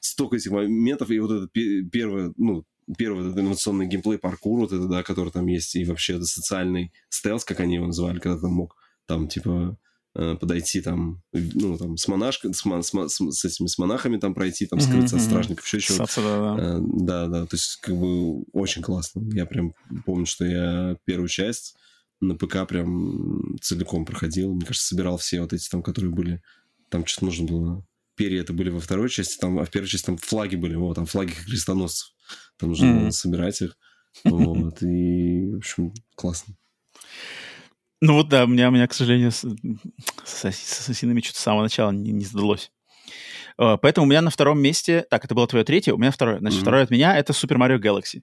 столько 0.00 0.36
этих 0.36 0.50
моментов, 0.50 1.10
и 1.10 1.18
вот 1.18 1.30
это 1.30 1.48
первое, 1.90 2.34
ну, 2.36 2.66
первый 2.98 3.26
этот 3.26 3.38
инновационный 3.38 3.86
геймплей 3.86 4.18
паркур, 4.18 4.60
вот 4.60 4.72
это, 4.72 4.86
да, 4.86 5.02
который 5.02 5.30
там 5.30 5.46
есть, 5.46 5.76
и 5.76 5.84
вообще 5.84 6.16
это 6.16 6.24
социальный 6.24 6.92
стелс, 7.08 7.44
как 7.44 7.60
они 7.60 7.76
его 7.76 7.86
называли, 7.86 8.18
когда 8.18 8.38
ты 8.38 8.48
мог 8.48 8.76
там, 9.06 9.28
типа, 9.28 9.78
э, 9.80 9.89
подойти 10.12 10.80
там, 10.80 11.22
ну, 11.32 11.78
там, 11.78 11.96
с 11.96 12.08
монашкой, 12.08 12.52
с, 12.52 12.62
с, 12.62 12.90
с, 12.90 13.30
с 13.30 13.44
этими, 13.44 13.66
с 13.66 13.78
монахами 13.78 14.18
там 14.18 14.34
пройти, 14.34 14.66
там, 14.66 14.80
скрыться 14.80 15.16
mm-hmm. 15.16 15.18
от 15.18 15.24
стражников, 15.24 15.66
еще 15.66 15.80
чего 15.80 16.06
да, 16.16 16.56
да. 16.56 16.78
да, 16.80 17.26
да, 17.28 17.46
то 17.46 17.54
есть, 17.56 17.76
как 17.76 17.96
бы, 17.96 18.42
очень 18.52 18.82
классно. 18.82 19.22
Я 19.32 19.46
прям 19.46 19.72
помню, 20.04 20.26
что 20.26 20.44
я 20.44 20.96
первую 21.04 21.28
часть 21.28 21.76
на 22.20 22.34
ПК 22.34 22.66
прям 22.68 23.56
целиком 23.62 24.04
проходил. 24.04 24.52
Мне 24.52 24.66
кажется, 24.66 24.88
собирал 24.88 25.16
все 25.16 25.40
вот 25.40 25.52
эти 25.52 25.68
там, 25.68 25.82
которые 25.82 26.12
были... 26.12 26.42
Там 26.90 27.06
что-то 27.06 27.26
нужно 27.26 27.46
было... 27.46 27.86
Перья 28.16 28.40
это 28.42 28.52
были 28.52 28.68
во 28.68 28.80
второй 28.80 29.08
части, 29.08 29.38
там, 29.38 29.58
а 29.58 29.64
в 29.64 29.70
первой 29.70 29.86
части 29.86 30.06
там 30.06 30.18
флаги 30.18 30.56
были, 30.56 30.74
вот, 30.74 30.96
там 30.96 31.06
флаги 31.06 31.32
крестоносцев. 31.46 32.10
Там 32.58 32.70
нужно 32.70 32.86
mm-hmm. 32.86 33.10
собирать 33.12 33.62
их. 33.62 33.78
Вот, 34.24 34.82
и, 34.82 35.52
в 35.52 35.56
общем, 35.58 35.94
классно. 36.14 36.54
Ну 38.00 38.14
вот 38.14 38.28
да, 38.28 38.44
у 38.44 38.46
меня, 38.46 38.68
у 38.68 38.72
меня 38.72 38.86
к 38.86 38.94
сожалению, 38.94 39.30
с, 39.30 39.44
с, 40.24 40.50
с 40.50 40.80
ассасинами 40.80 41.20
что-то 41.20 41.38
с 41.38 41.42
самого 41.42 41.62
начала 41.62 41.90
не, 41.90 42.12
не 42.12 42.24
сдалось. 42.24 42.72
Uh, 43.58 43.76
поэтому 43.76 44.06
у 44.06 44.10
меня 44.10 44.22
на 44.22 44.30
втором 44.30 44.58
месте... 44.58 45.04
Так, 45.10 45.24
это 45.26 45.34
было 45.34 45.46
твое 45.46 45.66
третье, 45.66 45.92
у 45.92 45.98
меня 45.98 46.10
второе. 46.10 46.38
Значит, 46.38 46.60
mm-hmm. 46.60 46.62
второе 46.62 46.82
от 46.84 46.90
меня— 46.90 47.16
это 47.18 47.34
Super 47.34 47.58
Mario 47.58 47.78
Galaxy. 47.78 48.22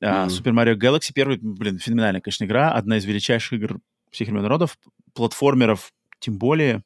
Uh, 0.00 0.26
mm-hmm. 0.26 0.28
Super 0.28 0.52
Mario 0.52 0.76
Galaxy 0.76 1.12
первый, 1.12 1.38
блин, 1.38 1.78
феноменальная, 1.78 2.20
конечно, 2.20 2.44
игра. 2.44 2.72
Одна 2.72 2.98
из 2.98 3.04
величайших 3.04 3.54
игр 3.54 3.80
всех 4.12 4.28
времен 4.28 4.42
народов. 4.42 4.78
Платформеров 5.12 5.92
тем 6.20 6.38
более. 6.38 6.84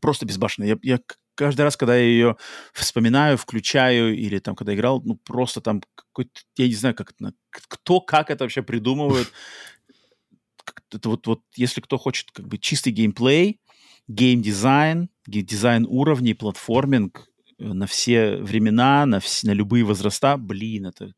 Просто 0.00 0.26
безбашенная. 0.26 0.68
Я, 0.68 0.78
я 0.82 1.00
каждый 1.36 1.62
раз, 1.62 1.76
когда 1.76 1.96
я 1.96 2.02
ее 2.02 2.36
вспоминаю, 2.72 3.36
включаю 3.38 4.16
или 4.16 4.40
там, 4.40 4.56
когда 4.56 4.74
играл, 4.74 5.00
ну, 5.02 5.14
просто 5.14 5.60
там 5.60 5.80
какой-то, 5.94 6.40
я 6.56 6.66
не 6.66 6.74
знаю, 6.74 6.94
как 6.94 7.12
это, 7.12 7.32
кто, 7.50 8.00
как 8.00 8.30
это 8.30 8.44
вообще 8.44 8.62
придумывает. 8.62 9.32
Это 10.92 11.08
вот, 11.08 11.26
вот, 11.26 11.40
если 11.54 11.80
кто 11.80 11.98
хочет 11.98 12.30
как 12.32 12.48
бы 12.48 12.58
чистый 12.58 12.92
геймплей, 12.92 13.60
геймдизайн, 14.08 15.08
дизайн 15.26 15.86
уровней, 15.88 16.34
платформинг 16.34 17.28
э, 17.58 17.64
на 17.64 17.86
все 17.86 18.36
времена, 18.36 19.06
на, 19.06 19.20
все, 19.20 19.46
на 19.48 19.52
любые 19.52 19.84
возраста, 19.84 20.36
блин, 20.36 20.86
это 20.86 21.12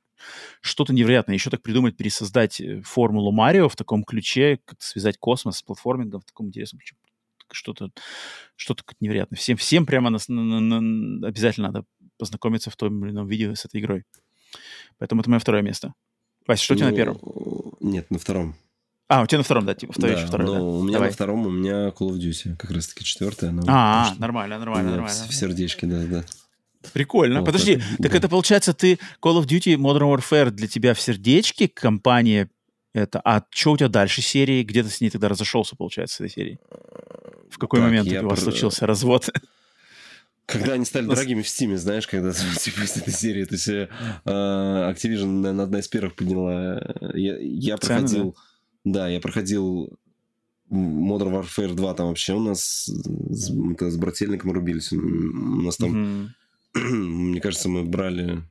что-то 0.60 0.92
невероятное. 0.92 1.34
Еще 1.34 1.50
так 1.50 1.62
придумать, 1.62 1.96
пересоздать 1.96 2.60
э, 2.60 2.82
формулу 2.82 3.32
Марио 3.32 3.68
в 3.68 3.76
таком 3.76 4.04
ключе, 4.04 4.60
как 4.64 4.80
связать 4.82 5.18
космос 5.18 5.58
с 5.58 5.62
платформингом 5.62 6.20
в 6.20 6.24
таком 6.24 6.48
интересном 6.48 6.80
ключе 6.80 6.96
что-то 7.54 7.90
что-то 8.56 8.82
невероятное. 9.00 9.36
Всем, 9.36 9.56
всем 9.56 9.86
прямо 9.86 10.10
на, 10.10 10.18
на, 10.28 10.60
на, 10.60 11.28
обязательно 11.28 11.68
надо 11.68 11.84
познакомиться 12.18 12.70
в 12.70 12.76
том 12.76 13.04
или 13.04 13.12
ином 13.12 13.26
видео 13.28 13.54
с 13.54 13.64
этой 13.64 13.80
игрой. 13.80 14.04
Поэтому 14.98 15.20
это 15.20 15.30
мое 15.30 15.38
второе 15.38 15.62
место. 15.62 15.94
Вася, 16.46 16.64
что 16.64 16.74
ну, 16.74 16.76
у 16.76 16.80
тебя 16.80 16.90
на 16.90 16.96
первом? 16.96 17.74
Нет, 17.80 18.10
на 18.10 18.18
втором. 18.18 18.54
А, 19.08 19.22
у 19.22 19.26
тебя 19.26 19.38
на 19.38 19.44
втором, 19.44 19.66
да, 19.66 19.74
типа, 19.74 19.92
второй, 19.92 20.16
да, 20.16 20.26
второй, 20.26 20.46
да. 20.46 20.62
у 20.62 20.82
меня 20.82 20.94
Давай. 20.94 21.08
на 21.08 21.14
втором, 21.14 21.46
у 21.46 21.50
меня 21.50 21.88
Call 21.88 22.10
of 22.10 22.18
Duty, 22.18 22.56
как 22.56 22.70
раз-таки 22.70 23.04
четвертая. 23.04 23.54
а, 23.66 24.14
нормально, 24.18 24.58
нормально, 24.58 24.90
нормально. 24.92 25.26
В 25.28 25.34
сердечке, 25.34 25.86
да, 25.86 26.02
да. 26.04 26.24
Прикольно. 26.92 27.40
Вот 27.40 27.46
Подожди, 27.46 27.72
это, 27.74 28.02
так 28.02 28.12
да. 28.12 28.18
это 28.18 28.28
получается, 28.28 28.72
ты 28.72 28.98
Call 29.22 29.40
of 29.40 29.46
Duty 29.46 29.76
Modern 29.76 30.16
Warfare 30.16 30.50
для 30.50 30.66
тебя 30.66 30.94
в 30.94 31.00
сердечке 31.00 31.68
компания 31.68 32.48
это. 32.94 33.20
А 33.24 33.44
что 33.50 33.72
у 33.72 33.76
тебя 33.76 33.88
дальше 33.88 34.20
серии? 34.20 34.62
Где 34.62 34.82
ты 34.82 34.90
с 34.90 35.00
ней 35.00 35.10
тогда 35.10 35.28
разошелся, 35.28 35.76
получается, 35.76 36.16
с 36.16 36.20
этой 36.20 36.30
серией? 36.30 36.58
В 37.50 37.58
какой 37.58 37.80
так, 37.80 37.88
момент 37.88 38.12
у 38.12 38.28
вас 38.28 38.40
про... 38.40 38.50
случился 38.50 38.86
развод? 38.86 39.30
Когда 40.46 40.72
они 40.74 40.84
стали 40.84 41.06
дорогими 41.06 41.40
в 41.40 41.48
Стиме, 41.48 41.78
знаешь, 41.78 42.06
когда 42.06 42.32
типа 42.60 42.80
из 42.80 42.96
этой 42.96 43.12
серии, 43.12 43.44
то 43.44 43.54
есть 43.54 43.68
э, 43.68 43.88
Activision, 44.26 45.26
наверное, 45.26 45.64
одна 45.64 45.78
из 45.78 45.88
первых 45.88 46.16
подняла. 46.16 46.82
Я, 47.14 47.38
я 47.38 47.76
проходил, 47.76 48.32
да? 48.32 48.40
Да, 48.84 49.08
я 49.08 49.20
проходил 49.20 49.98
Modern 50.70 51.42
Warfare 51.42 51.74
2, 51.74 51.94
там 51.94 52.08
вообще 52.08 52.34
у 52.34 52.40
нас 52.40 52.88
с, 52.88 53.50
с 53.50 53.96
брательником 53.96 54.52
рубились. 54.52 54.92
У 54.92 55.62
нас 55.62 55.76
там, 55.76 56.30
mm-hmm. 56.74 56.80
мне 56.94 57.40
кажется, 57.40 57.68
мы 57.68 57.84
брали 57.84 58.42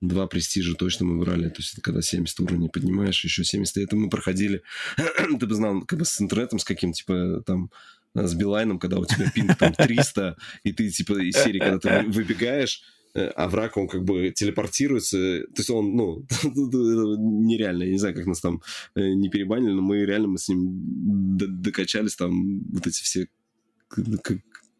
два 0.00 0.26
престижа 0.26 0.74
точно 0.74 1.06
мы 1.06 1.18
брали. 1.22 1.48
То 1.48 1.58
есть 1.58 1.74
это 1.74 1.82
когда 1.82 2.02
70 2.02 2.40
уровней 2.40 2.68
поднимаешь, 2.68 3.22
еще 3.22 3.44
70. 3.44 3.76
Это 3.78 3.96
мы 3.96 4.08
проходили, 4.08 4.62
ты 5.38 5.46
бы 5.46 5.54
знал, 5.54 5.82
как 5.82 5.98
бы 5.98 6.04
с 6.04 6.20
интернетом, 6.20 6.58
с 6.58 6.64
каким, 6.64 6.92
типа, 6.92 7.42
там, 7.46 7.70
с 8.14 8.34
Билайном, 8.34 8.78
когда 8.78 8.98
у 8.98 9.04
тебя 9.04 9.30
пинг 9.30 9.56
там 9.56 9.74
300, 9.74 10.36
и 10.64 10.72
ты, 10.72 10.90
типа, 10.90 11.22
из 11.22 11.36
серии, 11.36 11.58
когда 11.58 11.78
ты 11.78 12.08
выбегаешь, 12.08 12.82
э, 12.82 12.99
а 13.14 13.48
враг, 13.48 13.76
он 13.76 13.88
как 13.88 14.04
бы 14.04 14.30
телепортируется. 14.30 15.16
То 15.16 15.58
есть 15.58 15.70
он, 15.70 15.96
ну, 15.96 16.26
нереально. 16.44 17.84
Я 17.84 17.92
не 17.92 17.98
знаю, 17.98 18.14
как 18.14 18.26
нас 18.26 18.40
там 18.40 18.62
э, 18.94 19.12
не 19.12 19.28
перебанили, 19.28 19.72
но 19.72 19.82
мы 19.82 20.04
реально 20.04 20.28
мы 20.28 20.38
с 20.38 20.48
ним 20.48 21.36
докачались 21.36 22.16
там 22.16 22.60
вот 22.72 22.86
эти 22.86 23.02
все... 23.02 23.26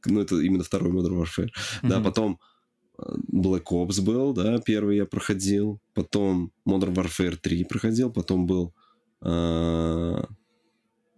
Ну, 0.07 0.21
это 0.21 0.37
именно 0.41 0.63
второй 0.63 0.93
Modern 0.93 1.23
Warfare. 1.23 1.51
Да, 1.83 2.01
потом 2.01 2.39
Black 3.33 3.65
Ops 3.65 4.01
был, 4.03 4.33
да, 4.33 4.59
первый 4.61 4.97
я 4.97 5.07
проходил. 5.07 5.81
Потом 5.95 6.53
Modern 6.67 6.95
Warfare 6.95 7.37
3 7.37 7.65
проходил. 7.65 8.11
Потом 8.11 8.47
был 8.47 8.75
э, 9.23 10.23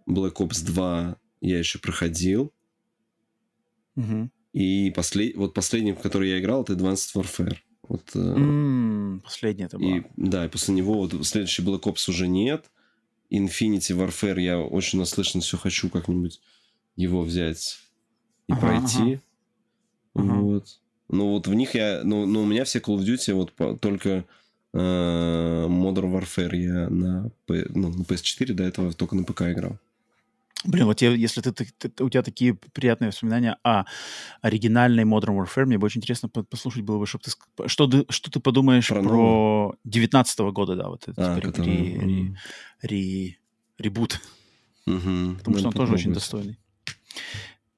Black 0.07 0.35
Ops 0.35 0.65
2 0.65 1.17
я 1.41 1.59
еще 1.59 1.79
проходил. 1.79 2.53
Угу. 3.95 4.29
И 4.53 4.91
послед... 4.95 5.35
вот 5.35 5.53
последний, 5.53 5.93
в 5.93 5.99
который 5.99 6.29
я 6.29 6.39
играл, 6.39 6.61
это 6.61 6.73
Advanced 6.73 7.15
Warfare. 7.15 7.57
Вот, 7.89 8.03
mm, 8.13 9.21
последний 9.21 9.65
это 9.65 9.77
был. 9.77 9.87
И, 9.87 10.03
да, 10.15 10.45
и 10.45 10.47
после 10.47 10.73
него 10.73 10.93
вот 10.93 11.25
следующий 11.25 11.63
Black 11.63 11.81
Ops 11.81 12.09
уже 12.09 12.27
нет. 12.27 12.69
Infinity 13.31 13.97
Warfare 13.97 14.39
я 14.39 14.59
очень 14.59 14.99
наслышан, 14.99 15.41
все 15.41 15.57
хочу 15.57 15.89
как-нибудь 15.89 16.39
его 16.95 17.23
взять 17.23 17.79
и 18.47 18.53
ага, 18.53 18.61
пройти. 18.61 19.19
Ага. 20.13 20.33
Вот. 20.35 20.79
Ну, 21.09 21.29
вот 21.31 21.47
в 21.47 21.53
них 21.53 21.73
я... 21.75 22.01
Ну, 22.03 22.25
ну 22.25 22.43
у 22.43 22.45
меня 22.45 22.63
все 22.63 22.79
Call 22.79 22.97
of 22.97 23.05
Duty 23.05 23.33
вот 23.33 23.51
по, 23.53 23.75
только 23.75 24.25
э, 24.73 24.77
Modern 24.77 26.11
Warfare 26.11 26.55
я 26.55 26.89
на, 26.89 27.31
ну, 27.47 27.89
на 27.89 28.03
PS4 28.03 28.53
до 28.53 28.63
этого 28.63 28.93
только 28.93 29.15
на 29.15 29.23
ПК 29.23 29.41
играл. 29.43 29.77
Блин, 30.63 30.85
вот 30.85 31.01
я, 31.01 31.11
если 31.11 31.41
ты, 31.41 31.51
ты, 31.51 31.65
ты, 31.65 32.03
у 32.03 32.09
тебя 32.09 32.23
такие 32.23 32.53
приятные 32.53 33.09
воспоминания 33.09 33.57
о 33.63 33.85
оригинальной 34.41 35.03
Modern 35.03 35.37
Warfare, 35.37 35.65
мне 35.65 35.77
бы 35.77 35.85
очень 35.85 35.99
интересно 35.99 36.29
послушать 36.29 36.83
было 36.83 36.99
бы, 36.99 37.05
чтобы 37.05 37.23
ты, 37.23 37.67
что, 37.67 37.87
ты, 37.87 38.05
что 38.09 38.31
ты 38.31 38.39
подумаешь 38.39 38.87
про, 38.87 39.03
про 39.03 39.75
19 39.83 40.39
-го 40.39 40.51
года, 40.51 40.75
да, 40.75 40.89
вот 40.89 41.03
этот 41.03 41.19
а, 41.19 41.35
типа, 41.35 41.47
который... 41.47 41.73
ре, 41.75 41.99
ре, 41.99 42.37
ре, 42.81 43.37
ребут. 43.77 44.21
Угу. 44.85 45.35
Потому 45.37 45.57
что 45.57 45.67
он 45.67 45.73
тоже 45.73 45.93
очень 45.93 46.13
достойный. 46.13 46.57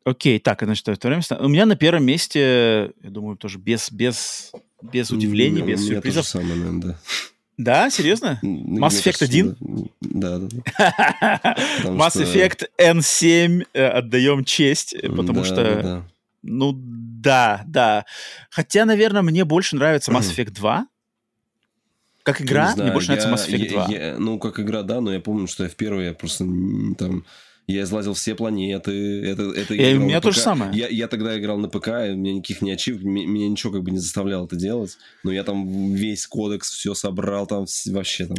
Окей, 0.04 0.40
так, 0.40 0.62
значит, 0.62 0.88
второе 0.88 1.18
место. 1.18 1.38
У 1.38 1.48
меня 1.48 1.66
на 1.66 1.76
первом 1.76 2.06
месте, 2.06 2.94
я 3.02 3.10
думаю, 3.10 3.38
тоже 3.38 3.58
без, 3.58 3.92
без 3.92 4.52
без 4.92 5.12
удивлений, 5.12 5.62
без 5.62 5.86
сюрпризов. 5.86 6.28
самое, 6.28 6.56
наверное, 6.56 6.82
да. 6.82 7.00
Да, 7.58 7.90
серьезно? 7.90 8.40
Ну, 8.42 8.80
Mass 8.80 8.90
Effect 8.90 9.04
кажется, 9.04 9.26
1? 9.26 9.56
Да, 10.02 10.40
да. 10.40 10.48
Mass 11.84 12.10
что- 12.12 12.24
Effect 12.24 12.68
N7 12.80 13.66
э, 13.74 13.88
отдаем 13.88 14.44
честь, 14.44 14.94
э, 14.94 15.10
потому 15.10 15.40
Да, 15.40 15.46
что, 15.46 15.56
да, 15.82 16.04
ну 16.44 16.74
да, 16.76 17.64
да. 17.66 18.06
Хотя, 18.50 18.86
наверное, 18.86 19.22
мне 19.22 19.46
больше 19.46 19.76
нравится 19.78 20.12
Mass 20.12 20.30
Effect 20.36 20.52
2. 20.52 20.88
Как 22.24 22.42
игра, 22.42 22.72
знаю, 22.74 22.84
мне 22.86 22.92
больше 22.94 23.08
нравится 23.12 23.30
Mass 23.30 23.48
Effect 23.50 23.70
2. 23.70 23.86
я- 23.90 24.08
я- 24.08 24.18
ну, 24.20 24.38
как 24.40 24.60
игра, 24.60 24.84
да, 24.84 25.00
но 25.00 25.14
я 25.14 25.20
помню, 25.20 25.48
что 25.48 25.64
я 25.64 25.70
в 25.70 25.76
первой, 25.76 26.06
я 26.06 26.14
просто 26.14 26.46
там... 26.98 27.24
Я 27.68 27.84
излазил 27.84 28.14
все 28.14 28.36
планеты. 28.36 29.24
Это, 29.26 29.44
это 29.52 29.74
Я- 29.74 29.98
у 29.98 30.02
меня 30.02 30.22
то 30.22 30.32
же 30.32 30.40
самое. 30.40 30.72
Я, 30.78 30.88
я 30.88 31.08
тогда 31.08 31.38
играл 31.40 31.58
на 31.58 31.68
ПК, 31.68 31.88
у 31.88 32.16
меня 32.16 32.34
никаких 32.34 32.62
не 32.62 32.72
ачив, 32.72 33.02
меня 33.04 33.48
ничего 33.50 33.74
как 33.74 33.84
бы 33.84 33.92
не 33.92 33.98
заставляло 33.98 34.46
это 34.46 34.56
делать. 34.56 34.98
Но 35.24 35.32
я 35.32 35.44
там 35.44 35.94
весь 35.94 36.28
кодекс 36.28 36.70
все 36.72 36.94
собрал, 36.94 37.48
там 37.48 37.66
вообще 37.88 38.28
там... 38.28 38.38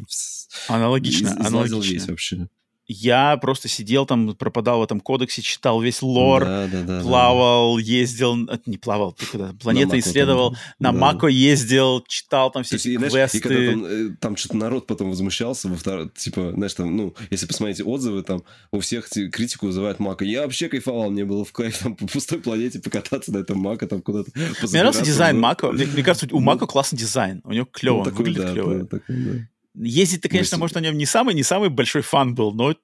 Аналогично, 0.68 1.28
из- 1.28 1.46
аналогично. 1.46 1.92
весь 1.94 2.08
вообще. 2.08 2.48
Я 2.88 3.36
просто 3.38 3.68
сидел 3.68 4.06
там, 4.06 4.34
пропадал 4.36 4.78
в 4.80 4.82
этом 4.84 5.00
кодексе, 5.00 5.42
читал 5.42 5.80
весь 5.80 6.02
лор, 6.02 6.44
Да, 6.44 6.68
да, 6.68 6.82
да, 6.82 6.98
да. 6.98 7.02
плавал, 7.02 7.78
ездил, 7.78 8.48
э, 8.48 8.58
не 8.66 8.78
плавал, 8.78 9.12
ты 9.12 9.26
куда, 9.26 9.52
планеты 9.60 9.96
Мако 9.96 9.98
исследовал, 9.98 10.50
там, 10.50 10.60
на 10.78 10.92
да. 10.92 10.98
Мако 10.98 11.26
ездил, 11.26 12.04
читал 12.06 12.52
там 12.52 12.62
все 12.62 12.76
есть, 12.76 12.86
эти 12.86 12.94
и, 12.94 12.96
знаешь, 12.98 13.12
квесты. 13.12 13.38
и 13.38 13.40
когда 13.40 13.70
там, 13.72 13.84
э, 13.84 14.08
там 14.20 14.36
что-то 14.36 14.56
народ 14.56 14.86
потом 14.86 15.10
возмущался, 15.10 15.68
во 15.68 15.74
втор- 15.74 16.10
типа, 16.16 16.52
знаешь, 16.54 16.74
там, 16.74 16.96
ну, 16.96 17.14
если 17.30 17.46
посмотрите 17.46 17.82
отзывы, 17.82 18.22
там, 18.22 18.42
у 18.70 18.78
всех 18.80 19.08
критику 19.08 19.66
вызывает 19.66 19.98
Мака. 19.98 20.24
Я 20.24 20.42
вообще 20.42 20.68
кайфовал, 20.68 21.10
мне 21.10 21.24
было 21.24 21.44
в 21.44 21.52
кайф 21.52 21.78
там 21.78 21.96
по 21.96 22.06
пустой 22.06 22.38
планете 22.38 22.78
покататься 22.78 23.32
на 23.32 23.38
этом 23.38 23.58
Мака, 23.58 23.86
там 23.86 24.00
куда-то 24.00 24.30
Мне 24.34 24.78
нравился 24.78 25.04
дизайн 25.04 25.36
ну, 25.36 25.42
Мако. 25.42 25.72
Мне, 25.72 25.86
мне 25.86 26.02
кажется, 26.04 26.26
у 26.30 26.38
Ну, 26.38 26.44
Мако 26.44 26.66
классный 26.66 26.98
дизайн. 26.98 27.40
У 27.44 27.52
него 27.52 27.66
клево, 27.70 27.98
ну, 27.98 28.04
такой, 28.04 28.18
выглядит 28.18 28.42
да, 28.46 28.52
клево. 28.52 28.74
да, 28.74 28.86
такой, 28.86 29.16
да. 29.16 29.32
Ездить-то, 29.76 30.28
конечно, 30.28 30.54
Если- 30.54 30.60
может, 30.60 30.74
на 30.76 30.80
нем 30.80 30.96
не 30.96 31.06
самый, 31.06 31.34
не 31.34 31.42
самый 31.42 31.68
большой 31.68 32.02
фан 32.02 32.34
был, 32.34 32.52
но, 32.52 32.74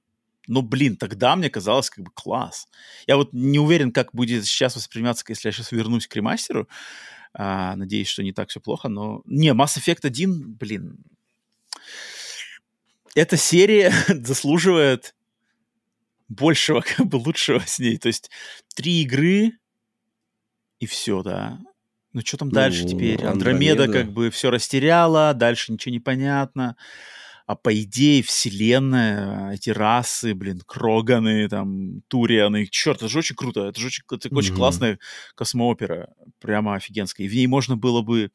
но, 0.47 0.63
блин, 0.63 0.97
тогда 0.97 1.35
мне 1.37 1.49
казалось 1.51 1.91
как 1.91 2.05
бы 2.05 2.11
класс. 2.13 2.67
Я 3.07 3.17
вот 3.17 3.33
не 3.33 3.59
уверен, 3.59 3.93
как 3.93 4.15
будет 4.15 4.45
сейчас 4.45 4.77
восприниматься, 4.77 5.25
если 5.29 5.49
я 5.49 5.53
сейчас 5.53 5.73
вернусь 5.73 6.07
к 6.07 6.15
ремастеру. 6.17 6.69
А, 7.35 7.77
надеюсь, 7.77 8.09
что 8.09 8.23
не 8.23 8.33
так 8.33 8.51
все 8.51 8.61
плохо, 8.61 8.89
но... 8.89 9.23
Не, 9.25 9.51
Mass 9.55 9.79
Effect 9.79 10.01
1, 10.03 10.55
блин... 10.55 10.99
Эта 13.15 13.37
серия 13.37 13.93
заслуживает 14.09 15.15
большего, 16.29 16.81
как 16.97 17.07
бы 17.07 17.17
лучшего 17.17 17.63
с 17.67 17.79
ней. 17.79 17.99
То 17.99 18.09
есть 18.09 18.31
три 18.75 19.03
игры 19.03 19.53
и 20.79 20.87
все, 20.87 21.23
да. 21.23 21.59
Ну 22.13 22.21
что 22.25 22.37
там 22.37 22.51
дальше 22.51 22.83
Ну, 22.83 22.89
теперь? 22.89 23.25
Андромеда, 23.25 23.85
Андромеда. 23.85 23.93
как 23.93 24.13
бы 24.13 24.31
все 24.31 24.51
растеряла, 24.51 25.33
дальше 25.35 25.73
ничего 25.73 25.93
не 25.93 26.01
понятно. 26.01 26.77
А 27.47 27.57
по 27.57 27.75
идее 27.83 28.23
вселенная, 28.23 29.53
эти 29.53 29.71
расы, 29.71 30.33
блин, 30.35 30.61
Кроганы, 30.65 31.49
там, 31.49 32.03
Турианы, 32.09 32.67
черт, 32.67 32.99
это 32.99 33.09
же 33.09 33.19
очень 33.19 33.35
круто, 33.35 33.67
это 33.67 33.81
же 33.81 33.89
очень, 33.89 34.05
это 34.11 34.29
очень 34.35 34.51
Мгм. 34.53 34.57
классная 34.59 34.99
космоопера, 35.35 36.15
прямо 36.41 36.75
офигенская. 36.77 37.27
И 37.27 37.29
в 37.31 37.35
ней 37.35 37.47
можно 37.47 37.77
было 37.77 38.03
бы 38.03 38.31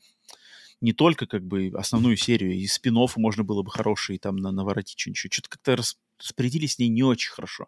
не 0.82 0.94
только 0.94 1.26
как 1.26 1.44
бы 1.44 1.72
основную 1.76 2.18
серию, 2.18 2.54
и 2.54 2.68
спин 2.68 2.96
можно 3.16 3.44
было 3.44 3.64
бы 3.64 3.72
хорошие 3.72 4.20
там 4.20 4.36
на, 4.38 4.52
наворотить 4.52 5.00
что-нибудь. 5.00 5.32
Что-то 5.32 5.50
как-то 5.50 5.76
рас- 5.78 5.98
распорядились 6.20 6.74
с 6.74 6.80
ней 6.80 6.90
не 6.90 7.04
очень 7.04 7.32
хорошо. 7.32 7.68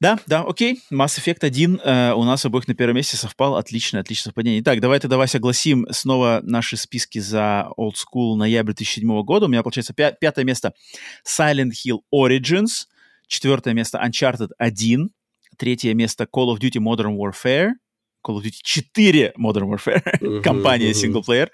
Да, 0.00 0.18
да, 0.26 0.42
окей. 0.42 0.80
Mass 0.90 1.18
Effect 1.18 1.44
1 1.44 1.80
э, 1.84 2.12
у 2.14 2.24
нас 2.24 2.44
обоих 2.46 2.66
на 2.66 2.74
первом 2.74 2.96
месте 2.96 3.18
совпал. 3.18 3.56
Отлично, 3.56 4.00
отличное 4.00 4.30
совпадение. 4.30 4.60
Итак, 4.60 4.80
давай 4.80 4.98
тогда, 4.98 5.18
Вася, 5.18 5.36
огласим 5.36 5.86
снова 5.90 6.40
наши 6.42 6.78
списки 6.78 7.18
за 7.18 7.68
Old 7.76 7.92
School 7.96 8.36
ноябрь 8.36 8.72
2007 8.72 9.22
года. 9.22 9.44
У 9.44 9.48
меня, 9.50 9.62
получается, 9.62 9.92
пя- 9.92 10.14
пятое 10.18 10.46
место 10.46 10.72
Silent 11.28 11.72
Hill 11.72 11.98
Origins, 12.14 12.86
четвертое 13.26 13.74
место 13.74 14.02
Uncharted 14.02 14.48
1, 14.56 15.10
третье 15.58 15.92
место 15.92 16.24
Call 16.24 16.54
of 16.54 16.60
Duty 16.60 16.80
Modern 16.80 17.18
Warfare, 17.18 17.72
Call 18.26 18.38
of 18.38 18.42
Duty 18.42 18.60
4 18.62 19.34
Modern 19.38 19.68
Warfare, 19.70 20.40
компания 20.42 20.86
мгм. 20.86 20.94
синглплеер. 20.94 21.50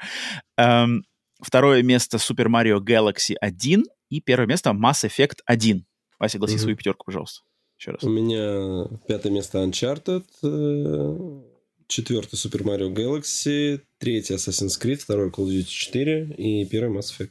Эм, 0.57 1.03
второе 1.43 1.83
место 1.83 2.19
Super 2.19 2.47
Mario 2.47 2.79
Galaxy 2.79 3.35
1 3.41 3.83
и 4.09 4.21
первое 4.21 4.47
место 4.47 4.71
Mass 4.71 5.05
Effect 5.05 5.39
1. 5.47 5.85
Вася, 6.21 6.39
гласи 6.39 6.59
свою 6.59 6.77
пятерку, 6.77 7.05
пожалуйста. 7.07 7.43
Еще 7.79 7.91
раз. 7.93 8.03
У 8.03 8.09
меня 8.09 8.89
пятое 9.07 9.31
место 9.33 9.59
Uncharted, 9.59 10.25
э, 10.43 11.43
четвертое 11.89 12.37
Super 12.37 12.63
Mario 12.63 12.93
Galaxy, 12.95 13.81
третье 13.99 14.37
Assassin's 14.37 14.81
Creed, 14.81 14.97
второе 14.97 15.31
Call 15.31 15.47
of 15.47 15.51
Duty 15.51 15.65
4 15.65 16.35
и 16.37 16.65
первый 16.67 16.99
Mass 16.99 17.13
Effect. 17.17 17.31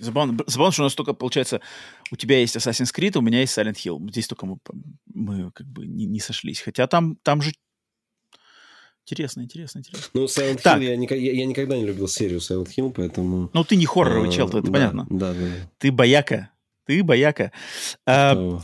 Забавно, 0.00 0.38
забавно, 0.46 0.72
что 0.72 0.82
у 0.82 0.84
нас 0.86 0.94
только, 0.94 1.12
получается, 1.12 1.60
у 2.10 2.16
тебя 2.16 2.38
есть 2.38 2.56
Assassin's 2.56 2.94
Creed, 2.94 3.18
у 3.18 3.20
меня 3.20 3.40
есть 3.40 3.56
Silent 3.56 3.74
Hill. 3.74 4.10
Здесь 4.10 4.26
только 4.28 4.46
мы, 4.46 4.58
мы 5.12 5.50
как 5.52 5.66
бы 5.66 5.86
не, 5.86 6.06
не 6.06 6.20
сошлись. 6.20 6.60
Хотя 6.60 6.86
там, 6.86 7.16
там 7.22 7.42
же... 7.42 7.52
Интересно, 9.04 9.42
интересно, 9.42 9.80
интересно. 9.80 10.08
Ну, 10.14 10.24
Silent 10.24 10.62
Так. 10.62 10.80
Hill, 10.80 10.84
я, 10.84 10.96
нико- 10.96 11.14
я- 11.16 11.32
я 11.32 11.44
никогда 11.44 11.76
не 11.76 11.84
любил 11.84 12.08
серию 12.08 12.38
Silent 12.40 12.70
Hill, 12.76 12.90
поэтому... 12.96 13.50
Ну, 13.52 13.64
ты 13.64 13.76
не 13.76 13.84
хорроровый 13.84 14.30
э, 14.30 14.32
чел, 14.32 14.48
это 14.48 14.62
да, 14.62 14.72
понятно. 14.72 15.06
Да, 15.10 15.34
да. 15.34 15.40
да. 15.40 15.70
Ты 15.78 15.92
бояка. 15.92 16.50
Ты 16.86 17.04
бояка. 17.04 17.52
А, 18.06 18.60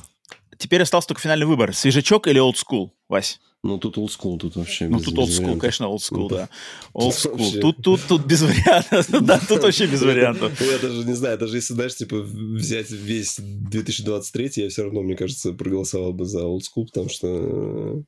теперь 0.63 0.83
остался 0.83 1.09
только 1.09 1.21
финальный 1.21 1.47
выбор. 1.47 1.75
Свежачок 1.75 2.27
или 2.29 2.41
old 2.41 2.55
school, 2.55 2.91
Вась? 3.09 3.41
Ну, 3.65 3.79
тут 3.79 3.97
old 3.97 4.09
school, 4.09 4.39
тут 4.39 4.57
вообще 4.57 4.89
Ну, 4.89 4.99
без- 4.99 5.05
тут 5.05 5.19
school, 5.19 5.57
конечно, 5.59 5.85
old 5.85 5.99
school, 5.99 6.23
Ну, 6.23 6.29
да. 6.29 6.49
Old 6.95 7.13
Тут 7.23 7.41
school. 7.41 7.61
Тут, 7.61 7.77
тут, 7.83 8.01
тут 8.09 8.27
без 8.27 8.43
вариантов. 8.43 9.07
Да, 9.23 9.39
тут 9.49 9.63
вообще 9.63 9.87
без 9.87 10.03
вариантов. 10.03 10.61
Я 10.73 10.79
даже 10.79 11.05
не 11.05 11.15
знаю, 11.15 11.39
даже 11.39 11.57
если, 11.57 11.75
знаешь, 11.75 11.95
типа, 11.95 12.17
взять 12.23 12.91
весь 12.91 13.37
2023, 13.39 14.51
я 14.57 14.69
все 14.69 14.83
равно, 14.83 15.03
мне 15.03 15.15
кажется, 15.17 15.53
проголосовал 15.53 16.13
бы 16.13 16.25
за 16.25 16.41
Old 16.41 16.61
School, 16.63 16.87
потому 16.87 17.09
что 17.09 17.27
э, 17.29 18.03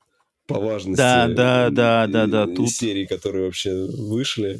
по 0.49 0.59
важности 0.59 0.97
Да, 0.99 1.29
да, 1.29 1.71
да, 1.71 2.07
да, 2.09 2.27
да, 2.27 2.47
тут- 2.47 2.71
серий, 2.71 3.07
которые 3.07 3.45
вообще 3.45 3.73
вышли, 3.87 4.59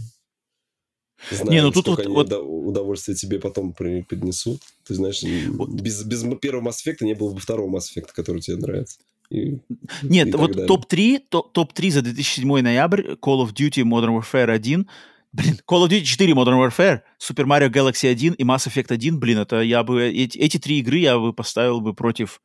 знаю, 1.31 1.51
Не, 1.51 1.63
ну 1.63 1.71
тут 1.73 1.87
вот- 1.89 2.07
вот- 2.07 2.29
удо- 2.33 2.43
удовольствие 2.43 3.17
тебе 3.17 3.39
потом 3.41 3.73
преподнесут. 3.73 4.61
Ты 4.87 4.95
знаешь, 4.95 5.23
без, 5.23 6.03
без 6.05 6.25
первого 6.41 6.69
Mass 6.69 6.77
Effect 6.85 6.99
не 7.01 7.15
было 7.15 7.33
бы 7.33 7.41
второго 7.41 7.75
Mass 7.77 7.85
Effect, 7.95 8.09
который 8.15 8.41
тебе 8.41 8.57
нравится. 8.57 8.99
И- 9.31 9.59
Нет, 10.03 10.29
и 10.29 10.33
вот 10.33 10.53
далее. 10.53 10.67
топ-3, 10.67 11.19
топ- 11.29 11.53
топ-3 11.53 11.91
за 11.91 12.03
2007 12.03 12.61
ноябрь, 12.63 13.13
Call 13.13 13.43
of 13.45 13.53
Duty 13.55 13.83
Modern 13.83 14.21
Warfare 14.21 14.51
1, 14.53 14.87
блин, 15.33 15.59
Call 15.67 15.87
of 15.87 15.89
Duty 15.89 16.05
4 16.05 16.33
Modern 16.35 16.59
Warfare, 16.69 17.01
Super 17.19 17.47
Mario 17.47 17.71
Galaxy 17.73 18.09
1 18.11 18.35
и 18.35 18.45
Mass 18.45 18.69
Effect 18.69 18.93
1, 18.93 19.19
блин, 19.19 19.39
это 19.39 19.61
я 19.63 19.83
бы, 19.83 20.03
эти, 20.05 20.37
эти 20.39 20.59
три 20.59 20.79
игры 20.81 20.99
я 20.99 21.19
бы 21.19 21.33
поставил 21.33 21.81
бы 21.81 21.95
против 21.95 22.41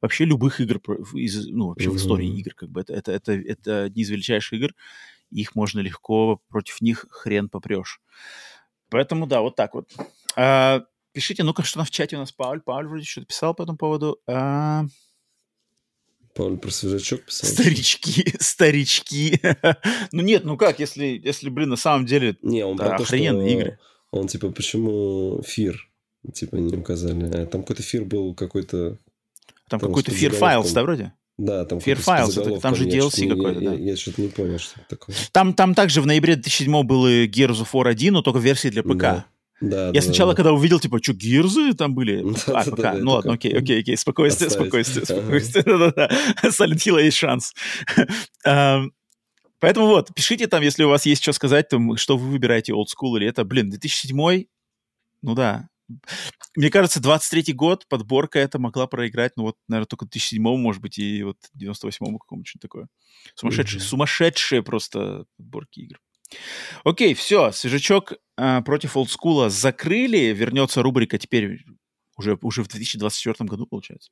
вообще 0.00 0.24
любых 0.24 0.60
игр, 0.60 0.80
из, 1.14 1.46
ну, 1.48 1.68
вообще 1.68 1.88
в 1.90 1.96
истории 1.96 2.28
игр, 2.38 2.54
как 2.54 2.70
бы, 2.70 2.80
это, 2.82 2.92
это, 2.92 3.12
это, 3.12 3.32
это 3.32 3.82
одни 3.84 4.02
из 4.02 4.10
величайших 4.10 4.52
игр, 4.60 4.72
их 5.42 5.54
можно 5.54 5.80
легко, 5.80 6.40
против 6.48 6.80
них 6.80 7.06
хрен 7.10 7.48
попрешь. 7.48 8.00
Поэтому, 8.90 9.26
да, 9.26 9.40
вот 9.40 9.56
так 9.56 9.74
вот. 9.74 9.90
А, 10.36 10.84
пишите, 11.12 11.42
ну-ка, 11.42 11.62
что 11.62 11.76
там 11.80 11.86
в 11.86 11.90
чате 11.90 12.16
у 12.16 12.20
нас 12.20 12.32
Пауль, 12.32 12.60
Пауль 12.60 12.86
вроде 12.86 13.04
что-то 13.04 13.26
писал 13.26 13.54
по 13.54 13.62
этому 13.62 13.76
поводу. 13.78 14.20
А, 14.26 14.84
Пауль 16.34 16.58
про 16.58 16.70
свежачок 16.70 17.24
писал. 17.26 17.50
Старички, 17.50 18.34
старички. 18.40 19.40
ну 20.12 20.22
нет, 20.22 20.44
ну 20.44 20.56
как, 20.56 20.80
если, 20.80 21.20
если, 21.22 21.48
блин, 21.48 21.68
на 21.70 21.76
самом 21.76 22.06
деле 22.06 22.36
Не, 22.42 22.64
он 22.64 22.76
Да, 22.76 22.88
про 22.90 22.98
то, 22.98 23.02
охрененные 23.04 23.48
что 23.50 23.58
игры. 23.60 23.78
он 24.10 24.26
типа 24.28 24.50
почему 24.50 25.42
фир 25.44 25.88
типа 26.32 26.56
не 26.56 26.76
указали. 26.76 27.24
А 27.26 27.46
Там 27.46 27.62
какой-то 27.62 27.82
фир 27.82 28.04
был 28.04 28.34
какой-то. 28.34 28.98
там 29.68 29.78
Там 29.80 29.80
какой-то 29.80 30.10
Files, 30.10 30.30
подзаголовком. 30.30 30.74
да, 30.74 30.82
вроде? 30.82 31.12
Да, 31.36 31.64
там 31.64 31.78
Fear 31.78 31.96
какой-то 31.96 32.02
с 32.02 32.06
Files, 32.38 32.40
это- 32.40 32.60
там 32.60 32.74
же 32.76 32.84
я 32.84 32.90
DLC 33.00 33.28
какой-то, 33.28 33.60
я, 33.60 33.70
да. 33.70 33.76
Я, 33.76 33.96
что-то 33.96 34.22
не 34.22 34.28
понял, 34.28 34.58
что 34.58 34.78
это 34.80 34.88
такое. 34.96 35.16
Там, 35.32 35.52
там 35.54 35.74
также 35.74 36.00
в 36.00 36.06
ноябре 36.06 36.36
2007 36.36 36.82
был 36.84 37.06
Gears 37.08 37.60
of 37.62 37.68
War 37.72 37.88
1, 37.88 38.12
но 38.12 38.22
только 38.22 38.38
в 38.38 38.44
версии 38.44 38.68
для 38.68 38.82
ПК. 38.82 38.96
Да. 38.98 39.24
Да, 39.60 39.86
Я 39.86 39.92
да, 39.92 40.00
сначала, 40.02 40.32
да. 40.32 40.36
когда 40.36 40.52
увидел, 40.52 40.78
типа, 40.80 41.00
что, 41.02 41.12
гирзы 41.14 41.72
там 41.74 41.94
были? 41.94 42.22
Да, 42.46 42.60
А, 42.60 42.64
да, 42.64 42.70
ПК. 42.72 42.80
да, 42.82 42.94
ну 42.94 43.12
ладно, 43.12 43.32
окей, 43.34 43.56
окей, 43.56 43.80
окей, 43.80 43.96
спокойствие, 43.96 44.48
оставить. 44.48 44.68
спокойствие, 44.68 45.06
спокойствие. 45.06 45.64
Да-да-да. 45.66 46.08
Silent 46.48 46.76
Hill 46.76 47.02
есть 47.02 47.16
шанс. 47.16 47.54
Поэтому 49.60 49.86
вот, 49.86 50.14
пишите 50.14 50.46
там, 50.46 50.62
если 50.62 50.84
у 50.84 50.88
вас 50.88 51.06
есть 51.06 51.22
что 51.22 51.32
сказать, 51.32 51.68
там, 51.68 51.96
что 51.96 52.16
вы 52.16 52.28
выбираете, 52.30 52.72
old 52.72 52.86
school 52.94 53.16
или 53.16 53.26
это. 53.26 53.44
Блин, 53.44 53.70
2007 53.70 54.44
ну 55.22 55.34
да. 55.34 55.68
Мне 56.56 56.70
кажется, 56.70 57.00
23-й 57.00 57.52
год, 57.52 57.86
подборка 57.88 58.38
это 58.38 58.58
могла 58.58 58.86
проиграть, 58.86 59.32
ну 59.36 59.44
вот, 59.44 59.56
наверное, 59.68 59.86
только 59.86 60.06
2007 60.06 60.42
может 60.42 60.80
быть, 60.82 60.98
и 60.98 61.22
вот 61.22 61.36
98-му 61.60 62.18
какому-то 62.18 62.48
что-то 62.48 62.62
такое. 62.62 62.88
Сумасшедшие, 63.34 63.80
Мгм. 63.80 63.88
сумасшедшие 63.88 64.62
просто 64.62 65.24
подборки 65.36 65.80
игр. 65.80 66.00
Окей, 66.84 67.14
все, 67.14 67.52
свежачок 67.52 68.14
а, 68.36 68.62
против 68.62 68.96
олдскула 68.96 69.50
закрыли, 69.50 70.32
вернется 70.32 70.82
рубрика 70.82 71.18
теперь 71.18 71.64
Уже, 72.16 72.38
уже 72.42 72.62
в 72.62 72.68
2024 72.68 73.48
году, 73.48 73.66
получается. 73.66 74.10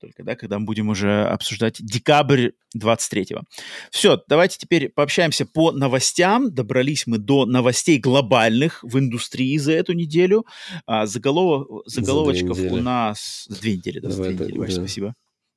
Только, 0.00 0.22
да, 0.22 0.34
когда 0.34 0.58
мы 0.58 0.66
будем 0.66 0.88
уже 0.88 1.24
обсуждать 1.24 1.76
декабрь 1.80 2.50
23-го. 2.76 3.42
Все, 3.90 4.22
давайте 4.28 4.58
теперь 4.58 4.88
пообщаемся 4.88 5.46
по 5.46 5.72
новостям. 5.72 6.52
Добрались 6.52 7.06
мы 7.06 7.18
до 7.18 7.46
новостей 7.46 7.98
глобальных 7.98 8.82
в 8.82 8.98
индустрии 8.98 9.56
за 9.56 9.72
эту 9.72 9.92
неделю. 9.92 10.46
А, 10.86 11.06
заголов... 11.06 11.66
Заголовочков 11.86 12.56
за 12.56 12.72
у 12.72 12.76
нас... 12.76 13.46
Две 13.48 13.76
недели, 13.76 14.00
да, 14.00 14.08
Давай, 14.08 14.34
две 14.34 14.46
недели, 14.46 14.58
Вася, 14.58 14.76
да. 14.76 14.82
спасибо. 14.82 15.14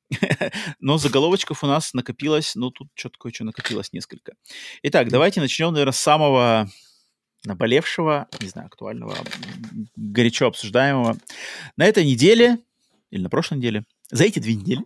Но 0.79 0.97
заголовочков 0.97 1.63
у 1.63 1.67
нас 1.67 1.93
накопилось, 1.93 2.55
ну, 2.55 2.71
тут 2.71 2.87
что-то 2.95 3.17
кое-что 3.19 3.43
накопилось 3.43 3.91
несколько. 3.91 4.33
Итак, 4.83 5.09
давайте 5.09 5.41
начнем, 5.41 5.73
наверное, 5.73 5.93
с 5.93 5.99
самого 5.99 6.69
наболевшего, 7.45 8.27
не 8.41 8.49
знаю, 8.49 8.67
актуального, 8.67 9.15
горячо 9.95 10.47
обсуждаемого. 10.47 11.17
На 11.75 11.85
этой 11.85 12.05
неделе, 12.05 12.57
или 13.11 13.21
на 13.21 13.29
прошлой 13.29 13.57
неделе, 13.57 13.83
за 14.09 14.23
эти 14.23 14.39
две 14.39 14.55
недели, 14.55 14.81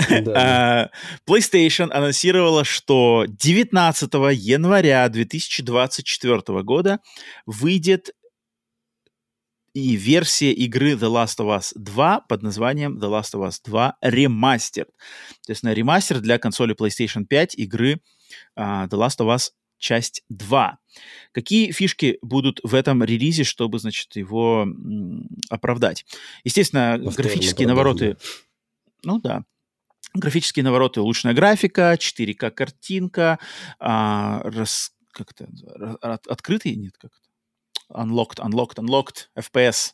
а, 0.34 0.90
PlayStation 1.28 1.90
анонсировала, 1.90 2.64
что 2.64 3.24
19 3.28 4.12
января 4.34 5.08
2024 5.08 6.62
года 6.62 7.00
выйдет 7.46 8.10
и 9.74 9.96
версия 9.96 10.52
игры 10.52 10.92
The 10.92 11.10
Last 11.10 11.38
of 11.40 11.58
Us 11.58 11.72
2 11.74 12.20
под 12.20 12.42
названием 12.42 12.98
The 12.98 13.10
Last 13.10 13.34
of 13.34 13.46
Us 13.46 13.58
2 13.64 13.96
Remastered. 14.04 14.88
То 15.44 15.50
есть 15.50 15.62
на 15.64 15.74
ремастер 15.74 16.20
для 16.20 16.38
консоли 16.38 16.74
PlayStation 16.74 17.24
5 17.26 17.56
игры 17.56 18.00
uh, 18.58 18.88
The 18.88 18.96
Last 18.96 19.18
of 19.18 19.34
Us 19.34 19.50
часть 19.78 20.22
2. 20.28 20.78
Какие 21.32 21.72
фишки 21.72 22.18
будут 22.22 22.60
в 22.62 22.74
этом 22.74 23.02
релизе, 23.02 23.44
чтобы, 23.44 23.78
значит, 23.78 24.14
его 24.16 24.66
оправдать? 25.50 26.06
Естественно, 26.44 27.00
Повторно 27.04 27.30
графические 27.30 27.68
навороты... 27.68 28.16
Ну 29.04 29.20
да. 29.20 29.44
Графические 30.14 30.64
навороты, 30.64 31.00
улучшенная 31.00 31.34
графика, 31.34 31.96
4К 31.98 32.50
картинка, 32.52 33.38
а, 33.80 34.40
рас, 34.44 34.92
как 35.10 35.32
это, 35.32 35.48
открытый, 36.00 36.76
нет, 36.76 36.96
как 36.98 37.10
unlocked, 37.92 38.38
unlocked, 38.38 38.76
unlocked, 38.76 39.28
FPS. 39.36 39.92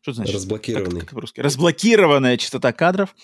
Что 0.00 0.10
это 0.10 0.14
значит? 0.16 0.34
Разблокированный. 0.34 1.00
Как, 1.00 1.08
как 1.08 1.14
по-русски? 1.14 1.40
Разблокированная 1.40 2.36
частота 2.36 2.72
кадров, 2.72 3.14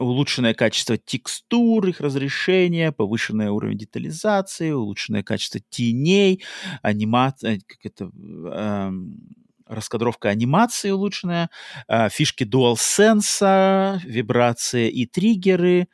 улучшенное 0.00 0.54
качество 0.54 0.96
текстур, 0.96 1.86
их 1.86 2.00
разрешение, 2.00 2.90
повышенный 2.90 3.48
уровень 3.48 3.78
детализации, 3.78 4.70
улучшенное 4.70 5.22
качество 5.22 5.60
теней, 5.68 6.42
анимация, 6.82 7.60
как 7.66 7.78
это, 7.84 8.04
эм, 8.04 9.18
раскадровка 9.66 10.30
анимации 10.30 10.90
улучшенная, 10.90 11.50
э, 11.86 12.08
фишки 12.08 12.44
DualSense, 12.44 14.00
вибрации 14.04 14.90
и 14.90 15.06
триггеры, 15.06 15.86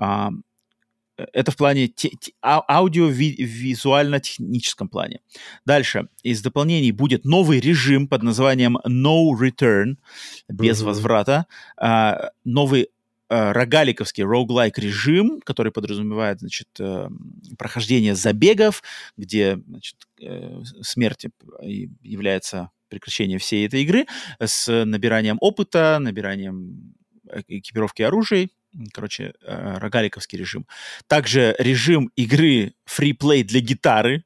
э, 0.00 0.28
это 1.32 1.50
в 1.50 1.56
плане 1.56 1.88
те, 1.88 2.10
те, 2.10 2.32
а, 2.42 2.62
аудио-визуально-техническом 2.68 4.90
плане. 4.90 5.20
Дальше. 5.64 6.08
Из 6.22 6.42
дополнений 6.42 6.92
будет 6.92 7.24
новый 7.24 7.58
режим 7.60 8.06
под 8.06 8.22
названием 8.22 8.76
No 8.86 9.30
Return, 9.32 9.96
без 10.48 10.82
mm-hmm. 10.82 10.84
возврата. 10.84 11.46
А, 11.78 12.32
новый 12.44 12.90
рогаликовский 13.28 14.24
roguelike 14.24 14.80
режим, 14.80 15.40
который 15.40 15.72
подразумевает, 15.72 16.40
значит, 16.40 16.68
э, 16.78 17.08
прохождение 17.58 18.14
забегов, 18.14 18.82
где, 19.16 19.58
значит, 19.66 19.96
э, 20.20 20.60
смерть 20.82 21.26
является 21.60 22.70
прекращением 22.88 23.38
всей 23.38 23.66
этой 23.66 23.82
игры 23.82 24.06
с 24.40 24.84
набиранием 24.84 25.38
опыта, 25.40 25.98
набиранием 26.00 26.94
э, 27.28 27.42
экипировки 27.48 28.02
оружия 28.02 28.48
короче, 28.92 29.32
э, 29.42 29.78
рогаликовский 29.78 30.38
режим. 30.38 30.66
Также 31.06 31.56
режим 31.58 32.10
игры 32.16 32.74
фриплей 32.84 33.42
для 33.42 33.60
гитары, 33.60 34.16
э, 34.16 34.22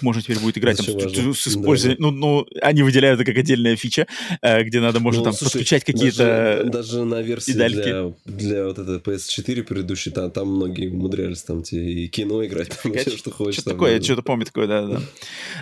можно 0.00 0.22
теперь 0.22 0.38
будет 0.38 0.58
играть 0.58 0.76
там, 0.76 0.86
с, 0.86 1.48
использованием, 1.48 1.98
да. 2.00 2.10
ну, 2.10 2.10
ну, 2.10 2.46
они 2.62 2.82
выделяют 2.82 3.20
это 3.20 3.30
как 3.30 3.38
отдельная 3.38 3.76
фича, 3.76 4.06
э, 4.40 4.62
где 4.62 4.80
надо, 4.80 5.00
можно 5.00 5.20
ну, 5.20 5.24
там 5.24 5.32
слушай, 5.32 5.52
подключать 5.52 5.84
какие-то 5.84 6.16
даже, 6.16 6.70
даже 6.70 7.04
на 7.04 7.22
версии 7.22 7.52
для, 7.52 8.12
для 8.24 8.64
вот 8.66 8.78
этой 8.78 8.98
PS4 8.98 9.62
предыдущей, 9.62 10.10
там, 10.10 10.30
там 10.30 10.48
многие 10.48 10.88
умудрялись 10.88 11.42
там 11.42 11.62
те 11.62 11.82
и 11.82 12.08
кино 12.08 12.44
играть, 12.44 12.70
там, 12.82 12.92
все, 12.94 13.16
что 13.16 13.30
хочешь. 13.30 13.60
Что 13.60 13.70
такое, 13.70 13.94
я 13.94 14.02
что-то 14.02 14.22
помню 14.22 14.46
такое, 14.46 14.66
да-да. 14.66 15.02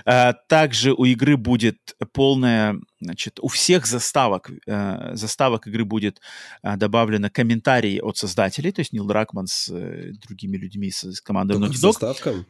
А, 0.07 0.35
также 0.49 0.93
у 0.93 1.05
игры 1.05 1.37
будет 1.37 1.79
полная 2.13 2.79
Значит, 3.05 3.39
у 3.43 3.49
всех 3.49 3.87
заставок, 3.87 4.51
э, 4.67 5.15
заставок 5.15 5.67
игры 5.67 5.85
будет 5.85 6.23
э, 6.63 6.77
добавлено 6.77 7.29
комментарии 7.29 8.01
от 8.01 8.17
создателей, 8.17 8.73
то 8.73 8.81
есть 8.81 8.95
Нил 8.95 9.05
Дракман 9.05 9.47
с 9.47 9.69
э, 9.71 10.13
другими 10.27 10.57
людьми 10.57 10.91
с, 10.91 11.05
с 11.05 11.21
командой 11.21 11.59
Naughty 11.59 11.73
Dog. 11.73 11.93
заставкам? 11.93 12.47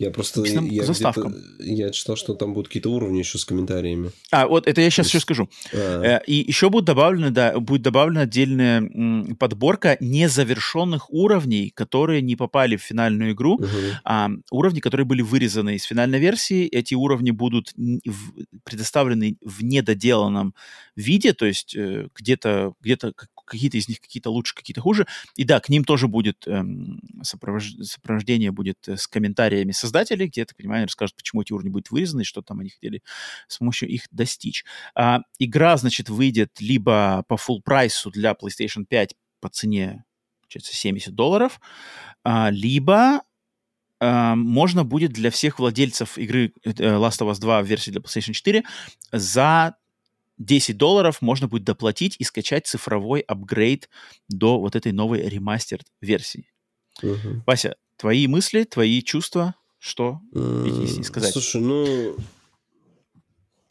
Я 0.00 0.10
просто 0.10 0.42
я, 0.46 0.82
заставкам. 0.84 1.34
я 1.58 1.90
читал, 1.90 2.16
что 2.16 2.32
там 2.32 2.54
будут 2.54 2.68
какие-то 2.68 2.90
уровни 2.90 3.18
еще 3.18 3.36
с 3.36 3.44
комментариями. 3.44 4.12
А, 4.30 4.46
вот 4.46 4.66
это 4.66 4.80
я 4.80 4.88
сейчас 4.88 5.04
есть... 5.04 5.14
еще 5.14 5.20
скажу. 5.20 5.50
А. 5.74 6.16
И 6.26 6.36
еще 6.36 6.70
будет 6.70 6.86
добавлено, 6.86 7.28
да, 7.28 7.60
будет 7.60 7.82
добавлена 7.82 8.22
отдельная 8.22 8.80
подборка 9.38 9.98
незавершенных 10.00 11.12
уровней, 11.12 11.68
которые 11.68 12.22
не 12.22 12.34
попали 12.34 12.76
в 12.76 12.82
финальную 12.82 13.32
игру, 13.32 13.56
угу. 13.56 13.66
а 14.04 14.30
уровни, 14.50 14.80
которые 14.80 15.04
были 15.04 15.20
вырезаны 15.20 15.74
из 15.74 15.82
финальной 15.84 16.18
версии. 16.18 16.66
Эти 16.66 16.94
уровни 16.94 17.30
будут 17.30 17.74
предоставлены 18.64 19.36
в 19.44 19.62
недоделанном 19.62 20.54
виде, 20.96 21.34
то 21.34 21.44
есть 21.44 21.76
э, 21.76 22.08
где-то 22.14 22.72
где-то 22.80 23.12
какие-то 23.50 23.76
из 23.76 23.88
них 23.88 24.00
какие-то 24.00 24.30
лучше, 24.30 24.54
какие-то 24.54 24.80
хуже. 24.80 25.06
И 25.36 25.44
да, 25.44 25.60
к 25.60 25.68
ним 25.68 25.84
тоже 25.84 26.08
будет 26.08 26.46
эм, 26.46 27.00
сопровож... 27.22 27.72
сопровождение 27.82 28.52
будет 28.52 28.88
э, 28.88 28.96
с 28.96 29.06
комментариями 29.06 29.72
создателей, 29.72 30.28
где, 30.28 30.42
я 30.42 30.46
так 30.46 30.56
понимаю, 30.56 30.84
расскажут, 30.84 31.16
почему 31.16 31.42
эти 31.42 31.52
уровни 31.52 31.68
будут 31.68 31.90
вырезаны, 31.90 32.24
что 32.24 32.42
там 32.42 32.60
они 32.60 32.70
хотели 32.70 33.02
с 33.48 33.58
помощью 33.58 33.88
их 33.88 34.04
достичь. 34.10 34.64
А, 34.94 35.20
игра, 35.38 35.76
значит, 35.76 36.08
выйдет 36.08 36.60
либо 36.60 37.24
по 37.28 37.34
full 37.34 37.60
прайсу 37.62 38.10
для 38.10 38.32
PlayStation 38.32 38.84
5 38.88 39.14
по 39.40 39.48
цене, 39.48 40.04
получается, 40.42 40.74
70 40.74 41.14
долларов, 41.14 41.60
а, 42.24 42.50
либо 42.50 43.22
Uh, 44.02 44.34
можно 44.34 44.82
будет 44.82 45.12
для 45.12 45.30
всех 45.30 45.58
владельцев 45.58 46.16
игры 46.16 46.54
uh, 46.64 46.72
Last 46.72 47.20
of 47.20 47.30
Us 47.30 47.38
2 47.38 47.60
в 47.60 47.66
версии 47.66 47.90
для 47.90 48.00
PlayStation 48.00 48.32
4 48.32 48.64
за 49.12 49.76
10 50.40 50.76
долларов 50.76 51.20
можно 51.20 51.48
будет 51.48 51.64
доплатить 51.64 52.16
и 52.18 52.24
скачать 52.24 52.66
цифровой 52.66 53.20
апгрейд 53.20 53.88
до 54.28 54.58
вот 54.58 54.74
этой 54.74 54.90
новой 54.92 55.28
ремастер 55.28 55.80
версии. 56.00 56.50
Угу. 57.02 57.44
Вася, 57.46 57.76
твои 57.96 58.26
мысли, 58.26 58.64
твои 58.64 59.02
чувства, 59.02 59.54
что, 59.78 60.20
если 60.32 61.02
сказать? 61.02 61.32
Слушай, 61.32 61.60
ну, 61.60 62.16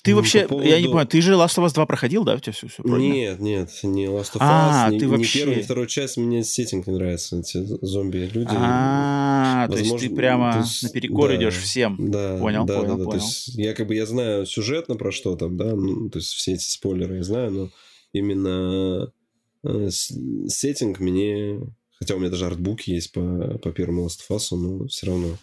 ты 0.10 0.16
ну, 0.16 0.18
вообще, 0.18 0.42
по 0.44 0.50
поводу... 0.50 0.68
я 0.68 0.80
не 0.80 0.86
понимаю, 0.86 1.08
ты 1.08 1.22
же 1.22 1.34
Last 1.34 1.58
of 1.58 1.66
Us 1.66 1.74
2 1.74 1.86
проходил, 1.86 2.24
да? 2.24 2.36
У 2.36 2.40
тебя 2.40 2.54
все, 2.54 2.68
все 2.68 2.84
Нет, 2.84 3.40
нет, 3.40 3.70
не 3.84 4.06
Last 4.06 4.34
of 4.34 4.38
Us, 4.38 4.40
а, 4.42 4.90
ни, 4.90 5.00
ты 5.00 5.08
вообще... 5.08 5.40
ни 5.40 5.42
первую, 5.42 5.58
ни 5.58 5.62
вторую 5.62 5.88
часть, 5.88 6.18
мне 6.18 6.44
сеттинг 6.44 6.88
не 6.88 6.94
нравится, 6.94 7.40
эти 7.40 7.64
зомби-люди. 7.86 8.50
А, 8.52 9.68
то 9.68 9.78
есть 9.78 9.98
ты 9.98 10.10
прямо 10.10 10.54
то 10.54 10.60
есть, 10.60 10.84
наперекор 10.84 11.30
да, 11.30 11.36
идешь 11.36 11.58
всем. 11.58 11.98
Да, 12.12 12.38
понял, 12.38 12.66
да, 12.66 12.80
понял, 12.80 12.98
да, 12.98 13.04
понял. 13.04 13.12
То 13.12 13.18
есть 13.18 13.48
я 13.50 13.74
как 13.74 13.88
бы, 13.88 13.96
я 13.96 14.06
знаю 14.06 14.46
сюжетно 14.46 14.96
про 14.96 15.12
что 15.12 15.36
там, 15.36 15.58
да, 15.58 15.76
ну, 15.76 16.10
то 16.10 16.18
есть 16.20 16.34
все 16.34 16.54
эти 16.54 16.64
спойлеры 16.64 17.18
я 17.18 17.24
знаю, 17.24 17.52
но 17.52 17.70
именно 18.14 19.12
э, 19.64 19.90
сеттинг 19.90 21.00
мне... 21.00 21.60
Хотя 22.00 22.16
у 22.16 22.20
меня 22.20 22.30
даже 22.30 22.46
артбуки 22.46 22.92
есть 22.92 23.12
по, 23.12 23.60
по 23.62 23.72
первому 23.72 24.06
Last 24.06 24.22
of 24.28 24.38
Us, 24.38 24.58
но 24.58 24.88
все 24.88 25.08
равно... 25.08 25.38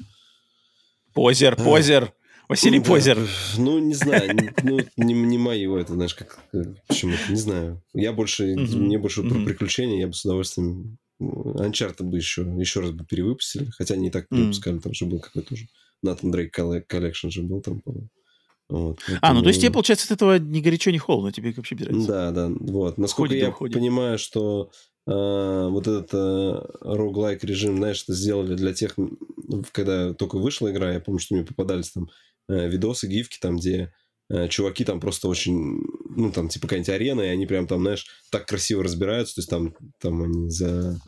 Позер, 1.12 1.54
позер! 1.54 2.12
Василий 2.48 2.80
Позер. 2.80 3.18
Ну, 3.58 3.78
не 3.78 3.94
знаю, 3.94 4.36
ну, 4.62 4.80
не, 4.96 5.14
не 5.14 5.38
мое 5.38 5.78
это, 5.78 5.94
знаешь, 5.94 6.14
как, 6.14 6.38
почему-то, 6.86 7.30
не 7.30 7.38
знаю. 7.38 7.82
Я 7.94 8.12
больше, 8.12 8.54
мне 8.54 8.98
больше 8.98 9.22
про 9.22 9.38
приключения, 9.44 10.00
я 10.00 10.06
бы 10.06 10.12
с 10.12 10.24
удовольствием... 10.24 10.98
Uncharted 11.18 12.02
бы 12.02 12.18
еще, 12.18 12.42
еще 12.58 12.80
раз 12.80 12.90
бы 12.90 13.06
перевыпустили, 13.06 13.70
хотя 13.70 13.96
не 13.96 14.10
так 14.10 14.28
перевыпускали, 14.28 14.78
там 14.80 14.92
же 14.92 15.06
был 15.06 15.18
какой-то 15.18 15.54
уже 15.54 15.66
Nathan 16.02 16.30
Drake 16.30 16.54
Collection 16.86 17.28
же 17.28 17.42
был 17.42 17.62
там, 17.62 17.80
по-моему. 17.80 18.08
Вот, 18.68 18.98
поэтому... 18.98 19.18
А, 19.22 19.32
ну 19.32 19.42
то 19.42 19.48
есть 19.48 19.60
тебе, 19.60 19.70
получается, 19.70 20.06
от 20.06 20.10
этого 20.16 20.38
ни 20.38 20.60
горячо, 20.60 20.90
ни 20.90 20.98
холодно, 20.98 21.32
тебе 21.32 21.54
вообще 21.56 21.74
без 21.74 21.86
разницы. 21.86 22.08
Да, 22.08 22.30
да, 22.32 22.48
вот. 22.50 22.98
Насколько 22.98 23.30
Ходит, 23.30 23.42
я 23.42 23.48
уходит. 23.48 23.76
понимаю, 23.76 24.18
что 24.18 24.70
э, 25.06 25.68
вот 25.70 25.86
этот 25.86 26.10
э, 26.12 26.60
роглайк 26.80 27.44
режим, 27.44 27.76
знаешь, 27.76 28.02
это 28.02 28.12
сделали 28.12 28.54
для 28.54 28.74
тех, 28.74 28.96
когда 29.72 30.12
только 30.14 30.38
вышла 30.38 30.70
игра, 30.70 30.92
я 30.92 31.00
помню, 31.00 31.20
что 31.20 31.34
мне 31.34 31.44
попадались 31.44 31.92
там 31.92 32.04
э, 32.04 32.08
видосы, 32.48 33.06
гифки, 33.06 33.38
там, 33.40 33.56
где 33.56 33.92
э, 34.28 34.48
чуваки 34.48 34.84
там 34.84 35.00
просто 35.00 35.28
очень, 35.28 35.80
ну, 36.16 36.30
там, 36.32 36.48
типа, 36.48 36.66
какая-нибудь 36.66 36.90
арена, 36.90 37.22
и 37.22 37.28
они 37.28 37.46
прям 37.46 37.66
там, 37.66 37.80
знаешь, 37.80 38.06
так 38.30 38.46
красиво 38.46 38.82
разбираются, 38.82 39.36
то 39.36 39.38
есть 39.40 39.50
там, 39.50 39.74
там 40.00 40.22
они 40.22 40.50
за 40.50 41.00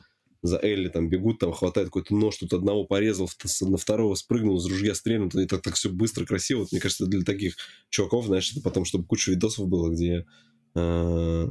за 0.43 0.59
Элли 0.63 0.89
там 0.89 1.09
бегут, 1.09 1.39
там 1.41 1.53
хватает 1.53 1.89
какой-то 1.89 2.15
нож, 2.15 2.37
тут 2.37 2.53
одного 2.53 2.85
порезал, 2.85 3.29
на 3.63 3.77
второго 3.77 4.15
спрыгнул, 4.15 4.59
из 4.59 4.67
ружья 4.67 4.95
стрельнул, 4.95 5.29
и 5.29 5.47
так, 5.47 5.63
так 5.63 5.75
все 5.75 5.91
быстро, 5.91 6.25
красиво. 6.25 6.61
Вот, 6.61 6.73
мне 6.73 6.81
кажется, 6.81 7.07
для 7.07 7.23
таких 7.23 7.57
чуваков, 7.91 8.27
знаешь, 8.27 8.53
это 8.53 8.63
потом, 8.63 8.85
чтобы 8.85 9.05
куча 9.05 9.33
видосов 9.33 9.69
было, 9.69 9.91
где 9.91 10.27
э, 10.75 11.47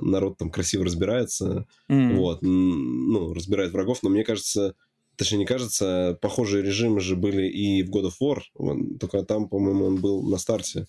народ 0.00 0.38
там 0.38 0.50
красиво 0.50 0.84
разбирается, 0.84 1.66
mm. 1.90 2.16
вот, 2.16 2.42
ну, 2.42 3.34
разбирает 3.34 3.72
врагов, 3.72 4.02
но 4.02 4.10
мне 4.10 4.24
кажется, 4.24 4.76
точнее 5.16 5.38
не 5.38 5.46
кажется, 5.46 6.18
похожие 6.20 6.62
режимы 6.62 7.00
же 7.00 7.16
были 7.16 7.48
и 7.48 7.82
в 7.82 7.90
God 7.90 8.10
of 8.10 8.14
War, 8.20 8.98
только 8.98 9.22
там, 9.24 9.48
по-моему, 9.48 9.86
он 9.86 10.00
был 10.00 10.22
на 10.22 10.38
старте. 10.38 10.86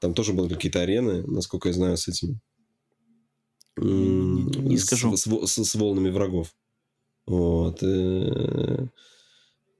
Там 0.00 0.14
тоже 0.14 0.32
были 0.32 0.52
какие-то 0.52 0.80
арены, 0.80 1.22
насколько 1.26 1.68
я 1.68 1.74
знаю, 1.74 1.96
с 1.96 2.08
этими. 2.08 2.38
Не, 3.76 4.42
не 4.60 4.78
скажу. 4.78 5.16
С, 5.16 5.24
с, 5.24 5.64
с 5.64 5.74
волнами 5.74 6.10
врагов. 6.10 6.54
Вот. 7.26 7.82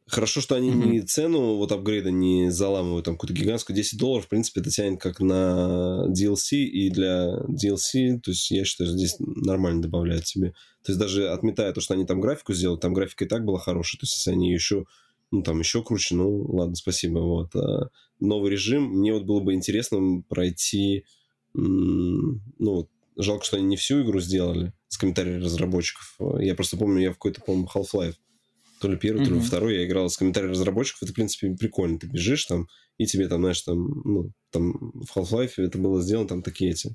Хорошо, 0.07 0.43
что 0.43 0.55
они 0.55 0.71
mm-hmm. 0.71 0.87
не 0.91 1.01
цену 1.01 1.55
вот 1.57 1.73
апгрейда 1.73 2.11
не 2.11 2.51
заламывают, 2.51 3.07
там 3.07 3.15
какую-то 3.15 3.41
гигантскую 3.41 3.75
10 3.75 3.99
долларов, 3.99 4.27
в 4.27 4.29
принципе, 4.29 4.61
это 4.61 4.71
тянет 4.71 5.01
как 5.01 5.21
на 5.21 6.07
DLC, 6.11 6.59
и 6.59 6.91
для 6.91 7.39
DLC, 7.49 8.21
то 8.21 8.31
есть 8.31 8.51
я 8.51 8.65
считаю, 8.67 8.91
здесь 8.91 9.17
нормально 9.19 9.81
добавляют 9.81 10.27
себе. 10.27 10.51
То 10.85 10.93
есть 10.93 11.01
даже 11.01 11.31
отметая 11.31 11.73
то, 11.73 11.81
что 11.81 11.95
они 11.95 12.05
там 12.05 12.21
графику 12.21 12.53
сделали, 12.53 12.79
там 12.79 12.93
графика 12.93 13.25
и 13.25 13.29
так 13.29 13.47
была 13.47 13.59
хорошая, 13.59 13.99
то 13.99 14.05
есть 14.05 14.17
если 14.17 14.33
они 14.33 14.53
еще 14.53 14.85
ну, 15.31 15.43
там 15.43 15.59
еще 15.59 15.83
круче, 15.83 16.15
ну, 16.15 16.45
ладно, 16.49 16.77
спасибо, 16.77 17.19
вот. 17.19 17.57
А 17.57 17.89
новый 18.21 18.53
режим, 18.53 18.85
мне 18.85 19.13
вот 19.13 19.25
было 19.25 19.41
бы 19.41 19.55
интересно 19.55 20.23
пройти, 20.29 21.05
ну, 21.55 22.89
жалко, 23.17 23.45
что 23.45 23.57
они 23.57 23.67
не 23.67 23.77
всю 23.77 24.03
игру 24.03 24.21
сделали, 24.21 24.73
с 24.89 24.97
комментариями 24.97 25.43
разработчиков. 25.43 26.17
Я 26.39 26.55
просто 26.55 26.77
помню, 26.77 27.03
я 27.03 27.11
в 27.11 27.15
какой-то, 27.15 27.41
по-моему, 27.41 27.69
Half-Life, 27.75 28.15
то 28.85 28.91
ли 28.91 28.99
первый, 28.99 29.23
mm-hmm. 29.23 29.29
то 29.29 29.35
ли 29.35 29.41
второй, 29.41 29.77
я 29.77 29.87
играл 29.87 30.11
с 30.11 30.19
комментариями 30.19 30.53
разработчиков. 30.53 31.05
Это, 31.05 31.13
в 31.13 31.15
принципе, 31.15 31.55
прикольно. 31.55 31.99
Ты 31.99 32.07
бежишь 32.07 32.45
там, 32.45 32.69
и 32.99 33.07
тебе 33.07 33.29
там, 33.29 33.41
знаешь, 33.41 33.63
там, 33.63 34.03
ну, 34.05 34.31
там 34.51 34.93
в 34.93 35.17
Half-Life 35.17 35.53
это 35.57 35.79
было 35.79 36.03
сделано, 36.03 36.29
там 36.29 36.43
такие 36.43 36.73
эти... 36.73 36.95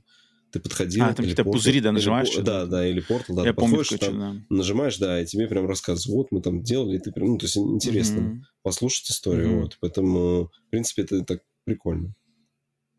Ты 0.52 0.60
подходил... 0.60 1.04
А, 1.04 1.08
там 1.08 1.26
какие-то 1.26 1.46
пузыри, 1.46 1.82
да, 1.82 1.92
нажимаешь? 1.92 2.30
Или, 2.30 2.42
да, 2.42 2.68
да, 2.68 2.88
или 2.88 3.00
портал, 3.00 3.38
да. 3.38 3.44
Я 3.44 3.54
ты 3.54 3.60
помню, 3.60 3.84
там, 4.00 4.20
да. 4.20 4.36
нажимаешь, 4.56 4.98
да, 5.00 5.20
и 5.20 5.26
тебе 5.26 5.48
прям 5.48 5.66
рассказывают, 5.66 6.28
вот 6.30 6.32
мы 6.32 6.44
там 6.44 6.62
делали, 6.62 6.98
и 6.98 7.00
ты 7.00 7.12
прям, 7.12 7.30
ну, 7.30 7.38
то 7.40 7.46
есть 7.46 7.58
интересно 7.58 8.20
mm-hmm. 8.20 8.42
послушать 8.62 9.10
историю, 9.10 9.48
mm-hmm. 9.48 9.62
вот. 9.62 9.78
Поэтому, 9.80 10.44
в 10.46 10.70
принципе, 10.70 11.02
это 11.02 11.24
так 11.24 11.42
прикольно. 11.66 12.14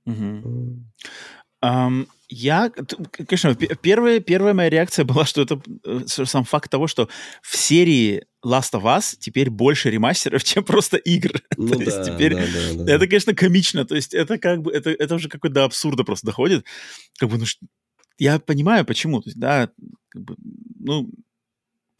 Mm-hmm. 0.09 0.79
Um, 1.63 2.09
я, 2.29 2.71
конечно, 2.71 3.55
первая, 3.55 4.19
первая 4.19 4.55
моя 4.55 4.69
реакция 4.69 5.05
была, 5.05 5.25
что 5.27 5.43
это 5.43 5.63
э, 5.85 6.01
сам 6.07 6.43
факт 6.43 6.71
того, 6.71 6.89
что 6.89 7.09
в 7.43 7.57
серии 7.57 8.25
Last 8.45 8.73
of 8.73 8.83
Us 8.85 9.17
теперь 9.19 9.51
больше 9.51 9.91
ремастеров, 9.91 10.45
чем 10.45 10.65
просто 10.65 10.97
игр. 10.97 11.33
Ну, 11.57 11.69
то 11.69 11.79
да, 11.79 11.85
есть 11.85 12.05
теперь 12.05 12.35
да, 12.35 12.41
да, 12.41 12.85
да. 12.85 12.93
это, 12.95 13.07
конечно, 13.07 13.35
комично. 13.35 13.85
То 13.85 13.95
есть 13.95 14.15
это 14.15 14.39
как 14.39 14.63
бы 14.63 14.73
это, 14.73 14.91
это 14.91 15.15
уже 15.15 15.29
какой-то 15.29 15.55
до 15.55 15.65
абсурда 15.65 16.05
просто 16.05 16.27
доходит. 16.27 16.65
Как 17.19 17.29
бы, 17.29 17.37
ну, 17.37 17.45
я 18.19 18.39
понимаю, 18.39 18.87
почему. 18.87 19.21
То 19.21 19.29
есть, 19.29 19.39
да, 19.39 19.71
как 20.09 20.23
бы, 20.23 20.37
ну, 20.79 21.11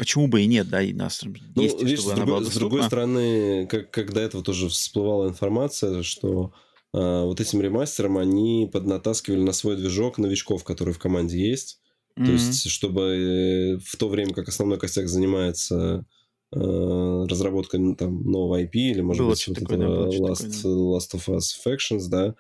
почему 0.01 0.29
бы 0.29 0.41
и 0.41 0.47
нет, 0.47 0.71
да, 0.71 0.81
и 0.81 0.95
нас 0.95 1.23
ну, 1.23 1.63
есть, 1.63 1.83
видишь, 1.83 2.01
чтобы 2.01 2.15
с, 2.15 2.17
другой, 2.17 2.45
с 2.47 2.55
другой 2.55 2.83
стороны, 2.85 3.67
как, 3.67 3.91
как 3.91 4.15
до 4.15 4.21
этого 4.21 4.43
тоже 4.43 4.71
всплывала 4.71 5.29
информация, 5.29 6.03
что 6.03 6.55
а, 6.95 7.25
вот 7.25 7.39
этим 7.41 7.61
ремастером 7.61 8.17
они 8.17 8.69
поднатаскивали 8.73 9.43
на 9.43 9.53
свой 9.53 9.77
движок 9.77 10.17
новичков, 10.17 10.65
которые 10.65 10.95
в 10.95 10.99
команде 10.99 11.39
есть. 11.39 11.81
Mm-hmm. 12.19 12.27
То 12.27 12.33
есть, 12.33 12.71
чтобы 12.71 13.03
э, 13.03 13.79
в 13.85 13.97
то 13.97 14.09
время, 14.09 14.33
как 14.33 14.49
основной 14.49 14.79
костяк 14.79 15.07
занимается 15.07 16.07
э, 16.55 17.27
разработкой 17.29 17.81
ну, 17.81 17.95
там, 17.95 18.23
нового 18.23 18.63
IP 18.63 18.71
или, 18.73 19.01
может 19.01 19.23
было 19.23 19.31
быть, 19.31 19.49
вот 19.49 19.59
такое, 19.59 19.77
этого 19.79 20.11
да, 20.11 20.17
Last, 20.19 20.57
такое, 20.57 20.75
Last 20.75 21.15
of 21.15 21.29
Us 21.29 21.55
Factions, 21.65 22.09
да, 22.09 22.35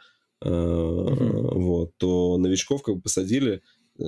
mm-hmm. 0.44 1.54
вот, 1.54 1.96
то 1.96 2.36
новичков 2.38 2.82
как 2.82 2.96
бы 2.96 3.02
посадили, 3.02 3.62
э, 3.98 4.04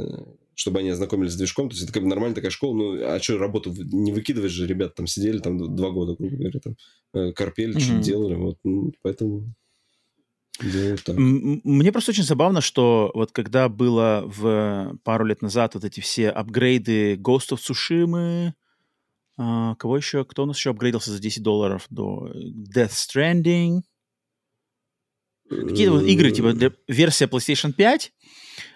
чтобы 0.54 0.80
они 0.80 0.90
ознакомились 0.90 1.32
с 1.32 1.36
движком. 1.36 1.68
То 1.68 1.74
есть, 1.74 1.84
это 1.84 1.92
как 1.92 2.02
бы 2.02 2.08
нормальная 2.08 2.34
такая 2.34 2.50
школа. 2.50 2.74
Ну, 2.74 3.04
а 3.04 3.18
что, 3.20 3.38
работу 3.38 3.72
не 3.76 4.12
выкидываешь 4.12 4.52
же, 4.52 4.66
ребята 4.66 4.96
там 4.96 5.06
сидели 5.06 5.38
там 5.38 5.74
два 5.74 5.90
года, 5.90 6.14
грубо 6.18 6.36
говоря, 6.36 6.60
там, 6.60 7.32
корпели, 7.32 7.74
mm-hmm. 7.74 7.80
что-то 7.80 8.02
делали, 8.02 8.34
вот, 8.34 8.58
ну, 8.64 8.92
поэтому... 9.02 9.54
Да, 10.60 11.14
Мне 11.16 11.90
просто 11.90 12.12
очень 12.12 12.24
забавно, 12.24 12.60
что 12.60 13.10
вот 13.14 13.32
когда 13.32 13.68
было 13.68 14.22
в 14.26 14.96
пару 15.02 15.24
лет 15.24 15.42
назад 15.42 15.74
вот 15.74 15.84
эти 15.84 16.00
все 16.00 16.28
апгрейды 16.28 17.14
Ghost 17.14 17.52
of 17.52 17.58
Tsushima, 17.58 18.52
а, 19.44 19.74
кого 19.74 19.96
еще, 19.96 20.24
кто 20.24 20.44
у 20.44 20.46
нас 20.46 20.56
еще 20.56 20.70
апгрейдился 20.70 21.10
за 21.10 21.18
10 21.18 21.42
долларов 21.42 21.86
до 21.90 22.30
Death 22.32 22.92
Stranding, 22.92 23.80
какие-то 25.48 25.92
вот 25.94 26.04
игры, 26.04 26.30
типа 26.30 26.52
для, 26.52 26.70
версия 26.88 27.26
PlayStation 27.26 27.72
5, 27.72 28.12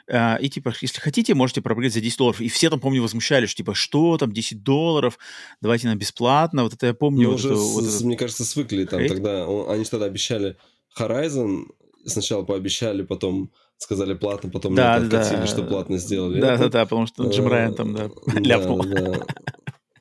Uh, 0.08 0.40
и 0.40 0.48
типа, 0.48 0.72
если 0.80 1.00
хотите, 1.00 1.34
можете 1.34 1.60
проапгрейдить 1.60 1.94
за 1.94 2.00
10 2.00 2.16
долларов. 2.16 2.40
И 2.40 2.48
все 2.48 2.70
там, 2.70 2.78
помню, 2.78 3.02
возмущались, 3.02 3.48
что 3.48 3.56
типа, 3.56 3.74
что 3.74 4.16
там, 4.18 4.30
10 4.30 4.62
долларов, 4.62 5.18
давайте 5.60 5.88
на 5.88 5.96
бесплатно. 5.96 6.62
Вот 6.62 6.74
это 6.74 6.86
я 6.86 6.94
помню. 6.94 7.24
Ну, 7.24 7.30
вот 7.30 7.40
уже, 7.40 7.48
это, 7.48 7.56
с, 7.56 7.72
вот 7.72 7.84
это... 7.84 8.06
мне 8.06 8.16
кажется, 8.16 8.44
свыкли 8.44 8.84
там 8.84 9.00
Хейт? 9.00 9.08
тогда. 9.10 9.48
Он, 9.48 9.68
они 9.68 9.84
тогда 9.84 10.06
обещали 10.06 10.56
Horizon 10.96 11.64
сначала 12.04 12.44
пообещали, 12.44 13.02
потом 13.02 13.50
сказали 13.78 14.14
платно, 14.14 14.48
потом 14.48 14.74
да, 14.74 14.94
откатили, 14.94 15.40
да. 15.40 15.46
что 15.46 15.64
платно 15.64 15.98
сделали. 15.98 16.40
Да, 16.40 16.56
да, 16.56 16.68
да, 16.68 16.84
потому 16.84 17.06
что 17.06 17.24
Джим 17.28 17.48
Райан 17.48 17.74
там, 17.74 17.92
да, 17.92 18.08
ляпнул. 18.38 18.82
Да, 18.82 19.00
да. 19.00 19.26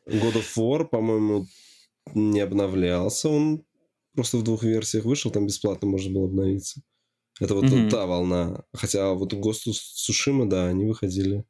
God 0.08 0.36
of 0.36 0.46
War, 0.58 0.86
по-моему, 0.86 1.48
не 2.14 2.40
обновлялся, 2.40 3.30
он 3.30 3.64
просто 4.14 4.38
в 4.38 4.44
двух 4.44 4.64
версиях 4.64 5.06
вышел, 5.06 5.32
там 5.32 5.46
бесплатно 5.46 5.88
можно 5.88 6.14
было 6.14 6.26
обновиться. 6.26 6.82
Это 7.40 7.54
вот 7.54 7.66
mm-hmm. 7.66 7.90
та 7.90 8.06
волна. 8.06 8.64
Хотя 8.74 9.14
вот 9.14 9.34
of 9.34 9.54
Tsushima, 9.68 10.46
да, 10.46 10.68
они 10.68 10.86
выходили 10.86 11.44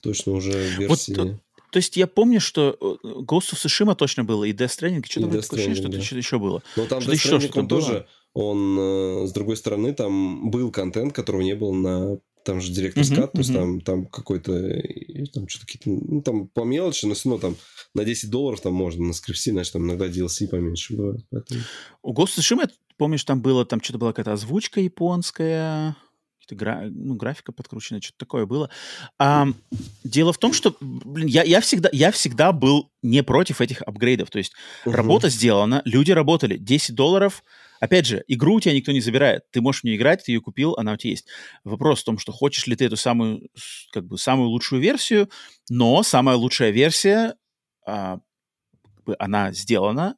точно 0.00 0.32
уже 0.32 0.52
в 0.52 0.78
версии... 0.78 1.14
Вот, 1.14 1.40
то 1.70 1.76
есть 1.76 1.96
я 1.96 2.08
помню, 2.08 2.40
что 2.40 2.76
э, 2.80 3.08
Ghost 3.20 3.52
of 3.52 3.64
Tsushima 3.64 3.94
точно 3.94 4.24
было, 4.24 4.42
и 4.44 4.52
Death 4.52 4.78
Stranding, 4.78 5.04
что-то 5.08 5.26
такое 5.26 5.38
ощущение, 5.38 5.76
что-то 5.76 5.98
да. 5.98 6.16
еще 6.16 6.38
было. 6.38 6.62
Но 6.76 6.86
там 6.86 7.00
что 7.00 7.12
Death 7.12 7.14
Stranding, 7.14 7.48
еще, 7.48 7.60
он 7.60 7.68
тоже... 7.68 7.92
Было? 7.92 8.06
он, 8.32 8.78
э, 8.78 9.26
с 9.26 9.32
другой 9.32 9.56
стороны, 9.56 9.92
там 9.92 10.50
был 10.50 10.70
контент, 10.70 11.12
которого 11.12 11.42
не 11.42 11.54
было 11.54 11.72
на 11.72 12.18
там 12.44 12.60
же 12.60 12.72
директор 12.72 13.04
скат, 13.04 13.18
uh-huh, 13.18 13.32
то 13.32 13.38
есть 13.38 13.52
там, 13.52 13.80
там 13.80 14.06
какой-то, 14.06 14.52
там 15.32 15.48
что-то 15.48 15.66
какие-то, 15.66 15.90
ну, 15.90 16.22
там 16.22 16.48
по 16.48 16.64
мелочи, 16.64 17.06
но 17.06 17.14
все 17.14 17.28
равно 17.28 17.40
там 17.40 17.56
на 17.94 18.04
10 18.04 18.30
долларов 18.30 18.60
там 18.60 18.74
можно, 18.74 19.04
на 19.04 19.12
скрипсе, 19.12 19.52
значит, 19.52 19.72
там 19.72 19.84
иногда 19.84 20.06
DLC 20.06 20.48
поменьше 20.48 20.96
бывает. 20.96 21.24
Поэтому... 21.30 21.60
У 22.02 22.12
Ghost 22.12 22.38
of 22.38 22.40
Tsushima, 22.40 22.70
помнишь, 22.96 23.24
там 23.24 23.42
было, 23.42 23.64
там 23.64 23.82
что-то 23.82 23.98
была 23.98 24.12
какая-то 24.12 24.32
озвучка 24.32 24.80
японская, 24.80 25.96
гра... 26.50 26.86
ну, 26.90 27.14
графика 27.14 27.52
подкрученная, 27.52 28.00
что-то 28.00 28.18
такое 28.18 28.46
было. 28.46 28.70
А, 29.18 29.48
дело 30.04 30.32
в 30.32 30.38
том, 30.38 30.52
что, 30.52 30.76
блин, 30.80 31.28
я, 31.28 31.42
я, 31.42 31.60
всегда, 31.60 31.88
я 31.92 32.10
всегда 32.10 32.52
был 32.52 32.90
не 33.02 33.22
против 33.22 33.60
этих 33.60 33.82
апгрейдов. 33.82 34.30
То 34.30 34.38
есть 34.38 34.52
uh-huh. 34.84 34.92
работа 34.92 35.28
сделана, 35.28 35.82
люди 35.84 36.12
работали, 36.12 36.56
10 36.56 36.94
долларов– 36.94 37.44
Опять 37.80 38.06
же, 38.06 38.22
игру 38.28 38.56
у 38.56 38.60
тебя 38.60 38.74
никто 38.74 38.92
не 38.92 39.00
забирает. 39.00 39.50
Ты 39.50 39.60
можешь 39.60 39.84
не 39.84 39.96
играть, 39.96 40.24
ты 40.24 40.32
ее 40.32 40.40
купил, 40.40 40.74
она 40.74 40.92
у 40.92 40.96
тебя 40.96 41.10
есть. 41.10 41.26
Вопрос 41.64 42.02
в 42.02 42.04
том, 42.04 42.18
что 42.18 42.30
хочешь 42.30 42.66
ли 42.66 42.76
ты 42.76 42.84
эту 42.84 42.96
самую, 42.96 43.48
как 43.92 44.06
бы, 44.06 44.18
самую 44.18 44.50
лучшую 44.50 44.82
версию, 44.82 45.30
но 45.68 46.02
самая 46.02 46.36
лучшая 46.36 46.70
версия, 46.70 47.34
а, 47.86 48.20
она 49.18 49.52
сделана 49.52 50.16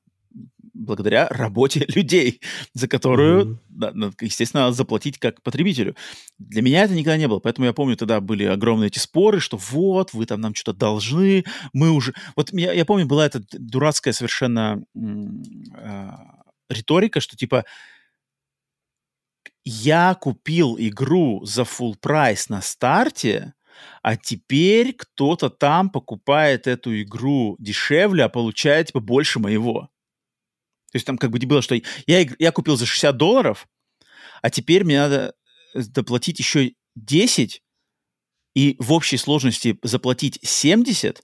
благодаря 0.75 1.29
работе 1.29 1.85
людей, 1.95 2.41
за 2.75 2.89
которую, 2.89 3.61
mm-hmm. 3.71 4.15
естественно, 4.21 4.65
надо 4.65 4.77
заплатить 4.77 5.19
как 5.19 5.43
потребителю. 5.43 5.95
Для 6.39 6.63
меня 6.63 6.85
это 6.85 6.95
никогда 6.95 7.17
не 7.17 7.29
было, 7.29 7.39
поэтому 7.39 7.67
я 7.67 7.73
помню, 7.73 7.97
тогда 7.97 8.21
были 8.21 8.45
огромные 8.45 8.89
эти 8.89 8.99
споры, 8.99 9.41
что 9.41 9.57
вот, 9.57 10.13
вы 10.13 10.27
там 10.27 10.41
нам 10.41 10.55
что-то 10.55 10.79
должны, 10.79 11.45
мы 11.73 11.91
уже... 11.91 12.15
Вот 12.37 12.53
я, 12.53 12.73
я 12.73 12.85
помню, 12.85 13.07
была 13.07 13.27
эта 13.27 13.43
дурацкая 13.53 14.13
совершенно 14.13 14.83
а, 15.77 16.42
риторика, 16.73 17.21
что 17.21 17.37
типа 17.37 17.65
я 19.65 20.15
купил 20.15 20.77
игру 20.79 21.45
за 21.45 21.63
full 21.63 21.97
прайс 22.01 22.49
на 22.49 22.61
старте, 22.61 23.55
а 24.03 24.17
теперь 24.17 24.93
кто-то 24.93 25.51
там 25.51 25.91
покупает 25.91 26.67
эту 26.67 27.01
игру 27.03 27.57
дешевле, 27.59 28.25
а 28.25 28.29
получает 28.29 28.89
типа 28.89 29.01
больше 29.01 29.39
моего. 29.39 29.91
То 30.93 30.97
есть 30.97 31.07
там 31.07 31.17
как 31.17 31.31
бы 31.31 31.39
не 31.39 31.47
было, 31.47 31.63
что 31.63 31.75
я, 31.75 32.27
я 32.39 32.53
купил 32.53 32.77
за 32.77 32.87
60 32.87 33.17
долларов, 33.17 33.67
а 34.43 34.51
теперь 34.51 34.85
мне 34.85 34.99
надо 34.99 35.35
доплатить 35.75 36.39
еще 36.39 36.73
10 36.97 37.63
и 38.55 38.77
в 38.79 38.93
общей 38.93 39.17
сложности 39.17 39.79
заплатить 39.83 40.39
70, 40.43 41.23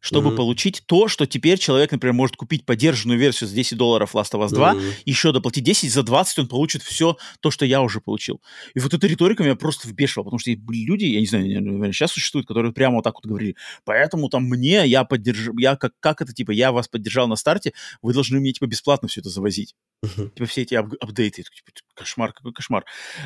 чтобы 0.00 0.30
mm-hmm. 0.30 0.36
получить 0.36 0.82
то, 0.86 1.08
что 1.08 1.26
теперь 1.26 1.58
человек, 1.58 1.92
например, 1.92 2.14
может 2.14 2.36
купить 2.36 2.64
поддержанную 2.64 3.18
версию 3.18 3.48
за 3.48 3.54
10 3.54 3.78
долларов 3.78 4.14
Last 4.14 4.32
of 4.32 4.44
Us 4.44 4.48
2, 4.48 4.74
mm-hmm. 4.74 4.92
еще 5.04 5.32
доплатить 5.32 5.64
10, 5.64 5.92
за 5.92 6.02
20 6.02 6.38
он 6.40 6.48
получит 6.48 6.82
все 6.82 7.16
то, 7.40 7.50
что 7.50 7.64
я 7.66 7.82
уже 7.82 8.00
получил. 8.00 8.40
И 8.74 8.80
вот 8.80 8.92
эта 8.94 9.06
риторика 9.06 9.42
меня 9.42 9.56
просто 9.56 9.88
вбешивала, 9.88 10.24
потому 10.24 10.38
что 10.38 10.50
были 10.56 10.84
люди, 10.84 11.04
я 11.04 11.20
не 11.20 11.26
знаю, 11.26 11.44
наверное, 11.44 11.92
сейчас 11.92 12.12
существуют, 12.12 12.46
которые 12.46 12.72
прямо 12.72 12.96
вот 12.96 13.04
так 13.04 13.14
вот 13.14 13.26
говорили, 13.26 13.56
поэтому 13.84 14.28
там 14.28 14.44
мне, 14.44 14.86
я 14.86 15.04
поддержу, 15.04 15.56
я 15.58 15.76
как, 15.76 15.92
как 16.00 16.22
это, 16.22 16.32
типа, 16.32 16.50
я 16.50 16.72
вас 16.72 16.88
поддержал 16.88 17.28
на 17.28 17.36
старте, 17.36 17.72
вы 18.02 18.12
должны 18.12 18.40
мне, 18.40 18.52
типа, 18.52 18.66
бесплатно 18.66 19.08
все 19.08 19.20
это 19.20 19.28
завозить. 19.28 19.74
Uh-huh. 20.04 20.30
Типа, 20.30 20.46
все 20.46 20.62
эти 20.62 20.74
ап- 20.74 20.96
апдейты, 21.00 21.42
типа, 21.42 21.72
кошмар, 21.94 22.32
какой 22.32 22.52
кошмар. 22.52 22.84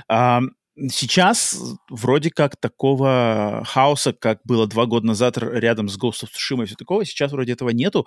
А, 0.09 0.40
сейчас 0.76 1.59
вроде 1.88 2.30
как 2.30 2.56
такого 2.56 3.62
хаоса, 3.66 4.12
как 4.12 4.40
было 4.44 4.66
два 4.66 4.86
года 4.86 5.06
назад 5.06 5.38
рядом 5.38 5.88
с 5.88 5.98
Ghost 5.98 6.24
of 6.24 6.28
Tsushima 6.34 6.64
и 6.64 6.66
все 6.66 6.76
такого, 6.76 7.05
сейчас 7.05 7.32
вроде 7.32 7.52
этого 7.52 7.70
нету. 7.70 8.06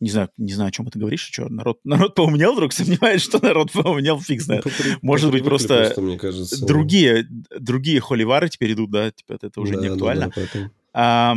Не 0.00 0.10
знаю, 0.10 0.30
не 0.36 0.52
знаю, 0.52 0.68
о 0.68 0.70
чем 0.70 0.86
ты 0.86 0.98
говоришь, 0.98 1.22
что 1.22 1.48
народ, 1.48 1.80
народ 1.82 2.14
поумнел 2.14 2.52
вдруг, 2.52 2.72
сомневаюсь, 2.74 3.22
что 3.22 3.44
народ 3.44 3.72
поумнел, 3.72 4.20
фиг 4.20 4.40
знает. 4.40 4.64
Ну, 4.64 4.70
Может 5.02 5.32
быть, 5.32 5.42
просто, 5.42 5.76
просто 5.76 6.02
мне 6.02 6.18
кажется, 6.18 6.64
другие, 6.64 7.26
другие 7.58 8.00
холивары 8.00 8.48
теперь 8.48 8.74
идут, 8.74 8.90
да, 8.90 9.10
типа 9.10 9.38
это 9.40 9.60
уже 9.60 9.74
да, 9.74 9.80
не 9.80 9.88
актуально. 9.88 10.30
Да, 10.34 10.42
да, 10.54 10.70
а, 10.92 11.36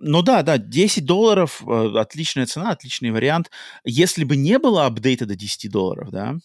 ну 0.00 0.22
да, 0.22 0.42
да, 0.42 0.58
10 0.58 1.04
долларов, 1.04 1.62
э, 1.66 1.92
отличная 1.96 2.46
цена, 2.46 2.70
отличный 2.70 3.10
вариант. 3.10 3.50
Если 3.84 4.24
бы 4.24 4.36
не 4.36 4.58
было 4.58 4.86
апдейта 4.86 5.26
до 5.26 5.36
10 5.36 5.70
долларов, 5.70 6.10
да, 6.10 6.36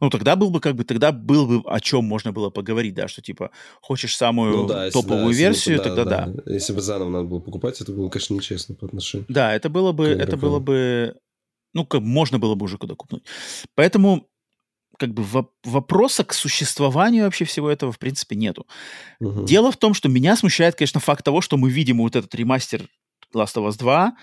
ну, 0.00 0.10
тогда 0.10 0.36
был 0.36 0.50
бы, 0.50 0.60
как 0.60 0.74
бы, 0.74 0.84
тогда 0.84 1.12
был 1.12 1.46
бы 1.46 1.70
о 1.70 1.80
чем 1.80 2.04
можно 2.04 2.32
было 2.32 2.50
поговорить, 2.50 2.94
да, 2.94 3.08
что, 3.08 3.22
типа, 3.22 3.50
хочешь 3.80 4.16
самую 4.16 4.56
ну, 4.56 4.66
да, 4.66 4.90
топовую 4.90 5.32
да, 5.32 5.38
версию, 5.38 5.78
бы, 5.78 5.84
тогда 5.84 6.04
да, 6.04 6.26
да. 6.26 6.52
Если 6.52 6.72
бы 6.72 6.80
заново 6.80 7.10
надо 7.10 7.24
было 7.24 7.40
покупать, 7.40 7.80
это 7.80 7.92
было, 7.92 8.08
конечно, 8.08 8.34
нечестно 8.34 8.74
по 8.74 8.86
отношению 8.86 9.26
Да, 9.28 9.54
это 9.54 9.68
было 9.68 9.92
бы, 9.92 10.06
это 10.06 10.36
было 10.36 10.58
бы, 10.58 11.16
ну, 11.74 11.84
как 11.84 12.02
можно 12.02 12.38
было 12.38 12.54
бы 12.54 12.64
уже 12.64 12.78
куда 12.78 12.94
купнуть. 12.94 13.24
Поэтому, 13.74 14.28
как 14.98 15.12
бы, 15.14 15.24
вопроса 15.64 16.24
к 16.24 16.32
существованию 16.32 17.24
вообще 17.24 17.44
всего 17.44 17.70
этого, 17.70 17.92
в 17.92 17.98
принципе, 17.98 18.36
нету. 18.36 18.66
Угу. 19.20 19.44
Дело 19.44 19.72
в 19.72 19.76
том, 19.76 19.94
что 19.94 20.08
меня 20.08 20.36
смущает, 20.36 20.74
конечно, 20.76 21.00
факт 21.00 21.24
того, 21.24 21.40
что 21.40 21.56
мы 21.56 21.70
видим 21.70 21.98
вот 21.98 22.16
этот 22.16 22.34
ремастер 22.34 22.88
Last 23.34 23.56
of 23.56 23.68
Us 23.68 23.78
2, 23.78 24.16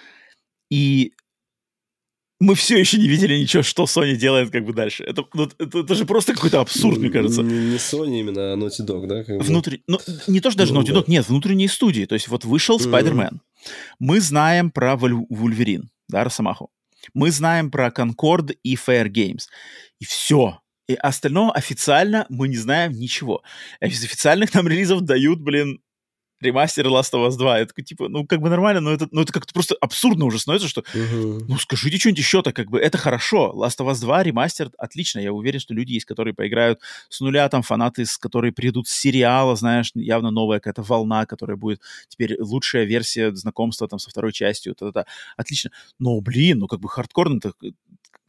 и 0.71 1.13
мы 2.39 2.55
все 2.55 2.77
еще 2.77 2.97
не 2.97 3.07
видели 3.07 3.37
ничего, 3.37 3.63
что 3.63 3.83
Sony 3.83 4.15
делает 4.15 4.51
как 4.51 4.65
бы 4.65 4.73
дальше. 4.73 5.03
Это, 5.03 5.25
ну, 5.33 5.49
это, 5.57 5.79
это 5.79 5.95
же 5.95 6.05
просто 6.05 6.33
какой-то 6.33 6.59
абсурд, 6.59 6.97
мне 6.97 7.09
кажется. 7.09 7.41
Не, 7.41 7.71
не 7.71 7.77
Sony 7.77 8.19
именно, 8.19 8.53
а 8.53 8.55
Naughty 8.57 8.85
Dog, 8.85 9.07
да? 9.07 9.23
Как 9.23 9.41
Внутри... 9.41 9.83
Ну, 9.87 9.99
не 10.27 10.41
то, 10.41 10.51
что 10.51 10.59
даже 10.59 10.73
ну, 10.73 10.81
Naughty 10.81 10.93
да. 10.93 10.99
Dog, 10.99 11.05
нет, 11.07 11.27
внутренние 11.29 11.69
студии. 11.69 12.05
То 12.05 12.15
есть 12.15 12.27
вот 12.27 12.43
вышел 12.43 12.77
Spider-Man. 12.77 13.31
Mm-hmm. 13.31 13.69
Мы 13.99 14.19
знаем 14.19 14.69
про 14.69 14.97
Вульверин, 14.97 15.89
да, 16.09 16.23
Росомаху. 16.23 16.69
Мы 17.13 17.31
знаем 17.31 17.71
про 17.71 17.87
Concord 17.87 18.55
и 18.63 18.75
Fair 18.75 19.07
Games. 19.07 19.43
И 19.99 20.05
все. 20.05 20.59
И 20.87 20.93
остальное 20.93 21.51
официально 21.51 22.25
мы 22.29 22.47
не 22.47 22.57
знаем 22.57 22.91
ничего. 22.91 23.41
Из 23.79 24.03
официальных 24.03 24.53
нам 24.53 24.67
релизов 24.67 25.01
дают, 25.01 25.39
блин, 25.39 25.79
ремастер 26.41 26.87
Last 26.87 27.13
of 27.13 27.27
Us 27.27 27.37
2. 27.37 27.59
Я 27.59 27.65
такой, 27.65 27.83
типа, 27.83 28.09
ну, 28.09 28.25
как 28.25 28.41
бы 28.41 28.49
нормально, 28.49 28.81
но 28.81 28.91
это, 28.91 29.07
ну, 29.11 29.21
это 29.21 29.31
как-то 29.31 29.53
просто 29.53 29.75
абсурдно 29.81 30.25
уже 30.25 30.39
становится, 30.39 30.67
что, 30.67 30.81
uh-huh. 30.81 31.45
ну, 31.47 31.57
скажите 31.57 31.97
что-нибудь 31.97 32.19
еще-то, 32.19 32.51
как 32.51 32.69
бы, 32.69 32.79
это 32.79 32.97
хорошо. 32.97 33.53
Last 33.55 33.79
of 33.79 33.91
Us 33.91 34.01
2, 34.01 34.23
ремастер, 34.23 34.71
отлично. 34.77 35.19
Я 35.19 35.33
уверен, 35.33 35.59
что 35.59 35.73
люди 35.73 35.93
есть, 35.93 36.05
которые 36.05 36.33
поиграют 36.33 36.79
с 37.09 37.19
нуля, 37.21 37.47
там, 37.49 37.61
фанаты, 37.61 38.05
с 38.05 38.17
которые 38.17 38.51
придут 38.51 38.87
с 38.87 38.95
сериала, 38.95 39.55
знаешь, 39.55 39.91
явно 39.95 40.31
новая 40.31 40.59
какая-то 40.59 40.83
волна, 40.83 41.25
которая 41.25 41.57
будет 41.57 41.81
теперь 42.09 42.35
лучшая 42.39 42.85
версия 42.85 43.33
знакомства, 43.35 43.87
там, 43.87 43.99
со 43.99 44.09
второй 44.09 44.33
частью, 44.33 44.75
та-та-та. 44.75 45.05
Отлично. 45.37 45.71
Но, 45.99 46.19
блин, 46.21 46.59
ну, 46.59 46.67
как 46.67 46.79
бы 46.79 46.89
хардкорно-то 46.89 47.53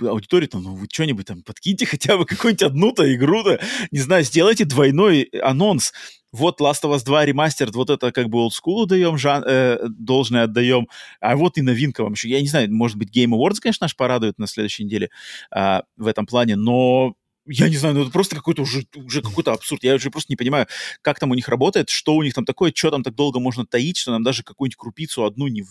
аудитории, 0.00 0.46
там, 0.46 0.62
ну, 0.62 0.74
вы 0.74 0.86
что-нибудь 0.90 1.26
там 1.26 1.42
подкиньте 1.42 1.86
хотя 1.86 2.16
бы 2.16 2.26
какую-нибудь 2.26 2.62
одну-то 2.62 3.14
игру-то, 3.14 3.60
не 3.90 3.98
знаю, 3.98 4.24
сделайте 4.24 4.64
двойной 4.64 5.22
анонс. 5.42 5.92
Вот 6.36 6.60
Last 6.60 6.82
of 6.84 6.94
Us 6.94 7.04
2 7.04 7.24
ремастер, 7.24 7.70
вот 7.72 7.90
это 7.90 8.12
как 8.12 8.28
бы 8.28 8.38
олдскулу 8.38 8.86
даем, 8.86 9.16
жан, 9.16 9.42
э, 9.46 9.78
должное 9.88 10.44
отдаем, 10.44 10.88
а 11.20 11.36
вот 11.36 11.58
и 11.58 11.62
новинка 11.62 12.02
вам 12.02 12.12
еще. 12.12 12.28
Я 12.28 12.40
не 12.40 12.48
знаю, 12.48 12.72
может 12.72 12.96
быть, 12.96 13.16
Game 13.16 13.30
Awards, 13.30 13.56
конечно, 13.60 13.84
наш 13.84 13.96
порадует 13.96 14.38
на 14.38 14.46
следующей 14.46 14.84
неделе 14.84 15.10
э, 15.54 15.80
в 15.96 16.06
этом 16.06 16.26
плане, 16.26 16.56
но 16.56 17.14
я 17.46 17.68
не 17.68 17.76
знаю, 17.76 17.94
ну 17.94 18.02
это 18.02 18.10
просто 18.10 18.34
какой-то 18.34 18.62
уже, 18.62 18.86
уже 18.96 19.22
какой-то 19.22 19.52
абсурд. 19.52 19.84
Я 19.84 19.94
уже 19.94 20.10
просто 20.10 20.32
не 20.32 20.36
понимаю, 20.36 20.66
как 21.02 21.18
там 21.18 21.30
у 21.30 21.34
них 21.34 21.48
работает, 21.48 21.90
что 21.90 22.14
у 22.14 22.22
них 22.22 22.34
там 22.34 22.44
такое, 22.44 22.72
что 22.74 22.90
там 22.90 23.02
так 23.02 23.14
долго 23.14 23.38
можно 23.38 23.64
таить, 23.64 23.96
что 23.96 24.10
нам 24.10 24.22
даже 24.22 24.42
какую-нибудь 24.42 24.76
крупицу 24.76 25.24
одну 25.24 25.46
не, 25.46 25.64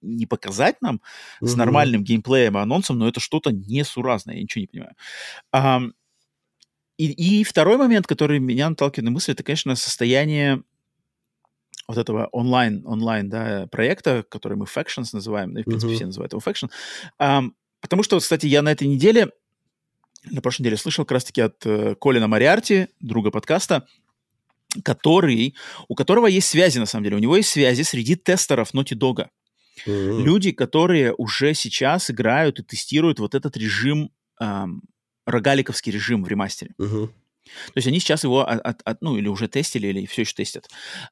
не 0.00 0.26
показать 0.26 0.80
нам 0.80 1.00
uh-huh. 1.40 1.48
с 1.48 1.54
нормальным 1.54 2.02
геймплеем 2.02 2.56
и 2.56 2.60
анонсом, 2.60 2.98
но 2.98 3.08
это 3.08 3.20
что-то 3.20 3.52
несуразное, 3.52 4.36
я 4.36 4.42
ничего 4.42 4.62
не 4.62 4.66
понимаю. 4.66 4.94
А, 5.52 5.82
и, 6.96 7.40
и 7.40 7.44
второй 7.44 7.76
момент, 7.76 8.06
который 8.06 8.38
меня 8.38 8.68
наталкивает 8.70 9.04
на 9.04 9.10
мысль, 9.10 9.32
это, 9.32 9.42
конечно, 9.42 9.74
состояние 9.74 10.62
вот 11.88 11.98
этого 11.98 12.28
онлайн, 12.32 12.86
онлайн 12.86 13.28
да, 13.28 13.66
проекта, 13.70 14.24
который 14.28 14.56
мы 14.56 14.66
Factions 14.66 15.08
называем, 15.12 15.52
да, 15.52 15.60
и, 15.60 15.62
в 15.62 15.66
принципе, 15.66 15.92
uh-huh. 15.92 15.96
все 15.96 16.06
называют 16.06 16.32
его 16.32 16.40
Faction. 16.44 16.70
А, 17.18 17.42
потому 17.80 18.02
что, 18.02 18.18
кстати, 18.18 18.46
я 18.46 18.62
на 18.62 18.70
этой 18.72 18.86
неделе 18.86 19.30
на 20.30 20.40
прошлой 20.40 20.62
неделе 20.62 20.76
слышал 20.76 21.04
как 21.04 21.12
раз-таки 21.12 21.40
от 21.40 21.66
э, 21.66 21.94
Колина 22.00 22.28
Мариарти, 22.28 22.88
друга 23.00 23.30
подкаста, 23.30 23.86
который, 24.84 25.54
у 25.88 25.94
которого 25.94 26.26
есть 26.26 26.48
связи, 26.48 26.78
на 26.78 26.86
самом 26.86 27.04
деле. 27.04 27.16
У 27.16 27.20
него 27.20 27.36
есть 27.36 27.50
связи 27.50 27.82
среди 27.82 28.16
тестеров 28.16 28.72
Naughty 28.72 28.96
Dog. 28.96 29.26
Mm-hmm. 29.86 30.22
Люди, 30.22 30.52
которые 30.52 31.12
уже 31.14 31.54
сейчас 31.54 32.10
играют 32.10 32.60
и 32.60 32.62
тестируют 32.62 33.18
вот 33.18 33.34
этот 33.34 33.56
режим, 33.56 34.10
эм, 34.40 34.82
рогаликовский 35.26 35.92
режим 35.92 36.24
в 36.24 36.28
ремастере. 36.28 36.74
Mm-hmm. 36.78 37.06
То 37.06 37.76
есть 37.76 37.88
они 37.88 38.00
сейчас 38.00 38.24
его, 38.24 38.48
от, 38.48 38.60
от, 38.60 38.82
от, 38.84 39.02
ну, 39.02 39.16
или 39.16 39.28
уже 39.28 39.48
тестили, 39.48 39.88
или 39.88 40.06
все 40.06 40.22
еще 40.22 40.34
тестят. 40.34 40.68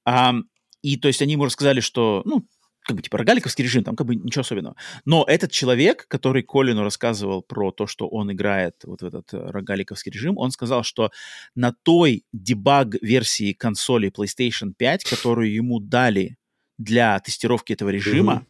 Um, 0.08 0.42
и 0.82 0.96
то 0.96 1.08
есть 1.08 1.20
они 1.22 1.32
ему 1.32 1.44
рассказали, 1.44 1.80
что, 1.80 2.22
ну, 2.24 2.46
как 2.82 2.96
бы 2.96 3.02
типа 3.02 3.18
рогаликовский 3.18 3.64
режим, 3.64 3.84
там 3.84 3.94
как 3.94 4.06
бы 4.06 4.16
ничего 4.16 4.40
особенного. 4.40 4.74
Но 5.04 5.24
этот 5.28 5.52
человек, 5.52 6.06
который 6.08 6.42
Колину 6.42 6.82
рассказывал 6.82 7.42
про 7.42 7.72
то, 7.72 7.86
что 7.86 8.08
он 8.08 8.32
играет 8.32 8.74
вот 8.84 9.02
в 9.02 9.04
этот 9.04 9.32
э, 9.34 9.36
рогаликовский 9.36 10.10
режим, 10.10 10.38
он 10.38 10.50
сказал, 10.50 10.82
что 10.82 11.10
на 11.54 11.72
той 11.82 12.24
дебаг-версии 12.32 13.52
консоли 13.52 14.10
PlayStation 14.10 14.72
5, 14.76 15.04
которую 15.04 15.52
ему 15.52 15.78
дали 15.78 16.36
для 16.78 17.18
тестировки 17.20 17.74
этого 17.74 17.90
режима. 17.90 18.46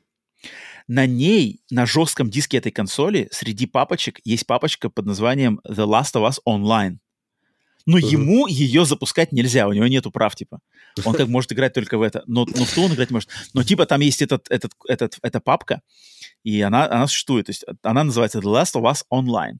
На 0.91 1.07
ней, 1.07 1.63
на 1.71 1.87
жестком 1.87 2.31
диске 2.31 2.59
этой 2.59 2.73
консоли, 2.73 3.29
среди 3.31 3.67
папочек 3.67 4.19
есть 4.25 4.45
папочка 4.45 4.91
под 4.91 5.07
названием 5.07 5.61
The 5.65 5.87
Last 5.87 6.15
of 6.15 6.29
Us 6.29 6.39
Online 6.45 6.99
но 7.87 7.99
uh-huh. 7.99 8.13
ему 8.13 8.47
ее 8.47 8.85
запускать 8.85 9.33
нельзя, 9.33 9.67
у 9.67 9.73
него 9.73 9.87
нету 9.87 10.11
прав, 10.11 10.35
типа. 10.35 10.61
Он 11.05 11.15
как 11.15 11.29
может 11.29 11.53
играть 11.53 11.73
только 11.73 11.99
в 11.99 12.03
это, 12.03 12.23
но, 12.27 12.45
но 12.45 12.65
в 12.65 12.75
то 12.75 12.83
он 12.83 12.93
играть 12.93 13.11
может. 13.11 13.31
Но 13.55 13.63
типа 13.63 13.87
там 13.87 14.01
есть 14.01 14.23
этот, 14.23 14.51
этот, 14.51 14.73
этот, 14.87 15.19
эта 15.23 15.41
папка, 15.41 15.81
и 16.45 16.61
она, 16.61 16.85
она 16.85 17.07
существует, 17.07 17.47
то 17.47 17.51
есть 17.51 17.65
она 17.83 18.05
называется 18.05 18.39
The 18.39 18.53
Last 18.53 18.75
of 18.75 18.83
Us 18.83 19.03
Online. 19.11 19.59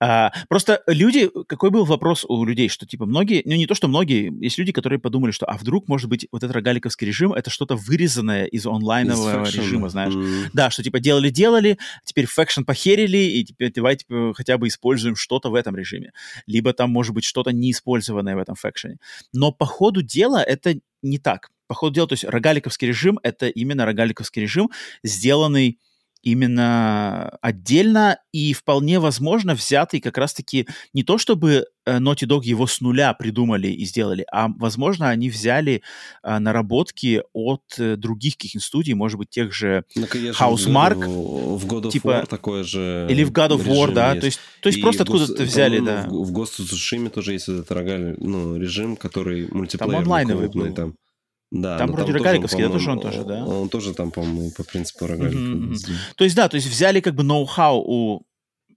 А, 0.00 0.32
просто 0.48 0.82
люди, 0.86 1.30
какой 1.46 1.70
был 1.70 1.84
вопрос 1.84 2.24
у 2.28 2.44
людей, 2.44 2.68
что 2.68 2.86
типа 2.86 3.06
многие, 3.06 3.42
ну 3.44 3.54
не 3.54 3.66
то, 3.66 3.74
что 3.74 3.88
многие, 3.88 4.32
есть 4.42 4.58
люди, 4.58 4.72
которые 4.72 4.98
подумали, 4.98 5.30
что 5.30 5.46
а 5.46 5.56
вдруг, 5.56 5.88
может 5.88 6.08
быть, 6.08 6.26
вот 6.32 6.42
этот 6.42 6.54
рогаликовский 6.56 7.06
режим 7.06 7.32
это 7.32 7.50
что-то 7.50 7.76
вырезанное 7.76 8.44
из 8.46 8.66
онлайнового 8.66 9.44
из 9.44 9.54
режима, 9.54 9.88
знаешь. 9.88 10.14
Mm. 10.14 10.50
Да, 10.52 10.70
что 10.70 10.82
типа 10.82 11.00
делали-делали, 11.00 11.78
теперь 12.04 12.26
Faction 12.26 12.62
похерили, 12.62 13.18
и 13.18 13.44
теперь 13.44 13.72
давайте 13.72 14.04
типа, 14.04 14.34
хотя 14.34 14.58
бы 14.58 14.68
используем 14.68 15.16
что-то 15.16 15.50
в 15.50 15.54
этом 15.54 15.76
режиме. 15.76 16.12
Либо 16.46 16.72
там 16.72 16.90
может 16.90 17.14
быть 17.14 17.24
что-то 17.24 17.50
неиспользованное 17.50 18.36
в 18.36 18.38
этом 18.38 18.54
Faction 18.54 18.88
е. 18.88 18.98
Но 19.32 19.52
по 19.52 19.66
ходу 19.66 20.02
дела 20.02 20.42
это 20.42 20.74
не 21.02 21.18
так. 21.18 21.50
По 21.66 21.74
ходу 21.74 21.94
дела, 21.94 22.06
то 22.06 22.12
есть 22.12 22.24
рогаликовский 22.24 22.88
режим 22.88 23.18
это 23.22 23.48
именно 23.48 23.86
рогаликовский 23.86 24.42
режим, 24.42 24.70
сделанный 25.02 25.78
именно 26.26 27.38
отдельно 27.40 28.18
и 28.32 28.52
вполне 28.52 28.98
возможно 28.98 29.54
взятый 29.54 30.00
как 30.00 30.18
раз-таки 30.18 30.66
не 30.92 31.04
то, 31.04 31.18
чтобы 31.18 31.66
э, 31.86 31.98
Naughty 31.98 32.26
Dog 32.26 32.42
его 32.42 32.66
с 32.66 32.80
нуля 32.80 33.14
придумали 33.14 33.68
и 33.68 33.84
сделали, 33.84 34.26
а, 34.32 34.48
возможно, 34.48 35.08
они 35.08 35.30
взяли 35.30 35.82
а, 36.24 36.40
наработки 36.40 37.22
от 37.32 37.62
а, 37.78 37.96
других 37.96 38.34
каких-нибудь 38.34 38.64
студий, 38.64 38.94
может 38.94 39.18
быть, 39.18 39.30
тех 39.30 39.54
же 39.54 39.84
ну, 39.94 40.06
Housemark. 40.06 40.96
В 40.96 41.64
God 41.64 41.84
of 41.84 41.90
типа, 41.92 42.08
War 42.08 42.26
такое 42.26 42.64
же 42.64 43.06
Или 43.08 43.22
в 43.22 43.30
God 43.30 43.50
of 43.50 43.64
War, 43.64 43.92
да, 43.92 44.10
есть. 44.10 44.20
то 44.20 44.26
есть, 44.26 44.40
то 44.62 44.68
есть 44.68 44.80
просто 44.80 45.04
откуда-то 45.04 45.44
взяли, 45.44 45.78
да. 45.78 46.06
В, 46.08 46.24
в 46.24 46.36
Ghost 46.36 46.58
of 46.58 46.64
Tsushima 46.64 47.08
тоже 47.08 47.34
есть 47.34 47.48
этот 47.48 47.70
рогаль, 47.70 48.16
ну, 48.18 48.56
режим, 48.56 48.96
который 48.96 49.46
мультиплеер. 49.52 49.92
Там 49.92 50.00
онлайновый 50.02 50.48
был. 50.48 50.74
Там. 50.74 50.96
Да, 51.50 51.78
там 51.78 51.92
вроде 51.92 52.12
там 52.12 52.22
рогаликовский, 52.22 52.64
да, 52.64 52.70
тоже 52.70 52.90
он 52.90 53.00
тоже, 53.00 53.24
да? 53.24 53.44
Он 53.44 53.68
тоже 53.68 53.94
там, 53.94 54.10
по-моему, 54.10 54.50
по 54.50 54.64
принципу 54.64 55.06
рогалика. 55.06 55.36
Mm-hmm. 55.38 55.94
То 56.16 56.24
есть, 56.24 56.36
да, 56.36 56.48
то 56.48 56.56
есть 56.56 56.66
взяли 56.66 57.00
как 57.00 57.14
бы 57.14 57.22
ноу-хау 57.22 57.82
у 57.86 58.26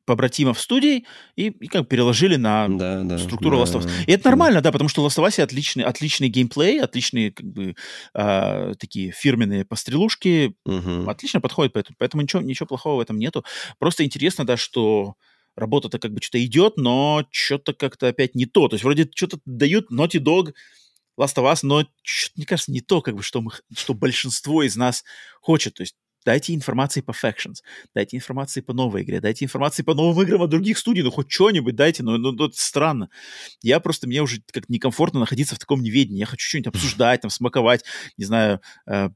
побратимов 0.09 0.59
студий 0.59 1.05
и, 1.35 1.49
и 1.49 1.67
как 1.67 1.87
переложили 1.87 2.35
на 2.35 2.67
да, 2.67 3.03
да, 3.03 3.19
структуру 3.19 3.57
да, 3.57 3.63
Last 3.63 3.75
of 3.75 3.85
Us. 3.85 3.91
И 4.07 4.11
это 4.11 4.29
нормально, 4.29 4.59
да, 4.59 4.71
потому 4.71 4.89
что 4.89 5.05
Last 5.05 5.19
of 5.19 5.27
Us 5.27 5.39
отличный, 5.39 5.83
отличный 5.83 6.29
геймплей, 6.29 6.81
отличные 6.81 7.31
как 7.31 7.45
бы 7.45 7.75
э, 8.15 8.73
такие 8.79 9.11
фирменные 9.11 9.65
пострелушки, 9.65 10.55
Мгм. 10.65 11.07
отлично 11.07 11.41
подходит, 11.41 11.73
поэтому, 11.73 11.95
поэтому 11.99 12.23
ничего, 12.23 12.41
ничего 12.41 12.65
плохого 12.65 12.97
в 12.97 12.99
этом 13.01 13.19
нету. 13.19 13.45
Просто 13.77 14.03
интересно, 14.03 14.47
да, 14.47 14.57
что 14.57 15.13
работа-то 15.55 15.99
как 15.99 16.11
бы 16.11 16.21
что-то 16.23 16.43
идет, 16.43 16.77
но 16.77 17.23
что-то 17.29 17.73
как-то 17.73 18.07
опять 18.07 18.33
не 18.33 18.47
то. 18.47 18.67
То 18.67 18.75
есть 18.75 18.83
вроде 18.83 19.07
что-то 19.13 19.37
дают 19.45 19.91
Naughty 19.91 20.19
Dog, 20.19 20.53
Last 21.19 21.35
of 21.35 21.51
Us, 21.51 21.59
но 21.63 21.85
мне 22.35 22.45
кажется, 22.45 22.71
не 22.71 22.81
то, 22.81 23.01
как 23.01 23.15
бы, 23.15 23.23
что, 23.23 23.41
мы, 23.41 23.51
что 23.75 23.93
большинство 23.93 24.63
из 24.63 24.75
нас 24.75 25.03
хочет. 25.41 25.75
То 25.75 25.81
есть 25.81 25.95
дайте 26.25 26.53
информации 26.53 27.01
по 27.01 27.11
Factions, 27.11 27.57
дайте 27.93 28.17
информации 28.17 28.61
по 28.61 28.73
новой 28.73 29.03
игре, 29.03 29.19
дайте 29.21 29.45
информации 29.45 29.83
по 29.83 29.93
новым 29.93 30.21
играм 30.23 30.41
от 30.41 30.49
других 30.49 30.77
студий, 30.77 31.03
ну 31.03 31.11
хоть 31.11 31.31
что-нибудь 31.31 31.75
дайте, 31.75 32.03
ну, 32.03 32.17
ну, 32.17 32.31
ну, 32.31 32.45
это 32.45 32.59
странно. 32.59 33.09
Я 33.61 33.79
просто, 33.79 34.07
мне 34.07 34.21
уже 34.21 34.41
как 34.51 34.69
некомфортно 34.69 35.19
находиться 35.19 35.55
в 35.55 35.59
таком 35.59 35.81
неведении. 35.81 36.19
Я 36.19 36.25
хочу 36.25 36.47
что-нибудь 36.47 36.75
обсуждать, 36.75 37.21
там, 37.21 37.31
смаковать, 37.31 37.83
не 38.17 38.25
знаю, 38.25 38.61
э, 38.87 39.09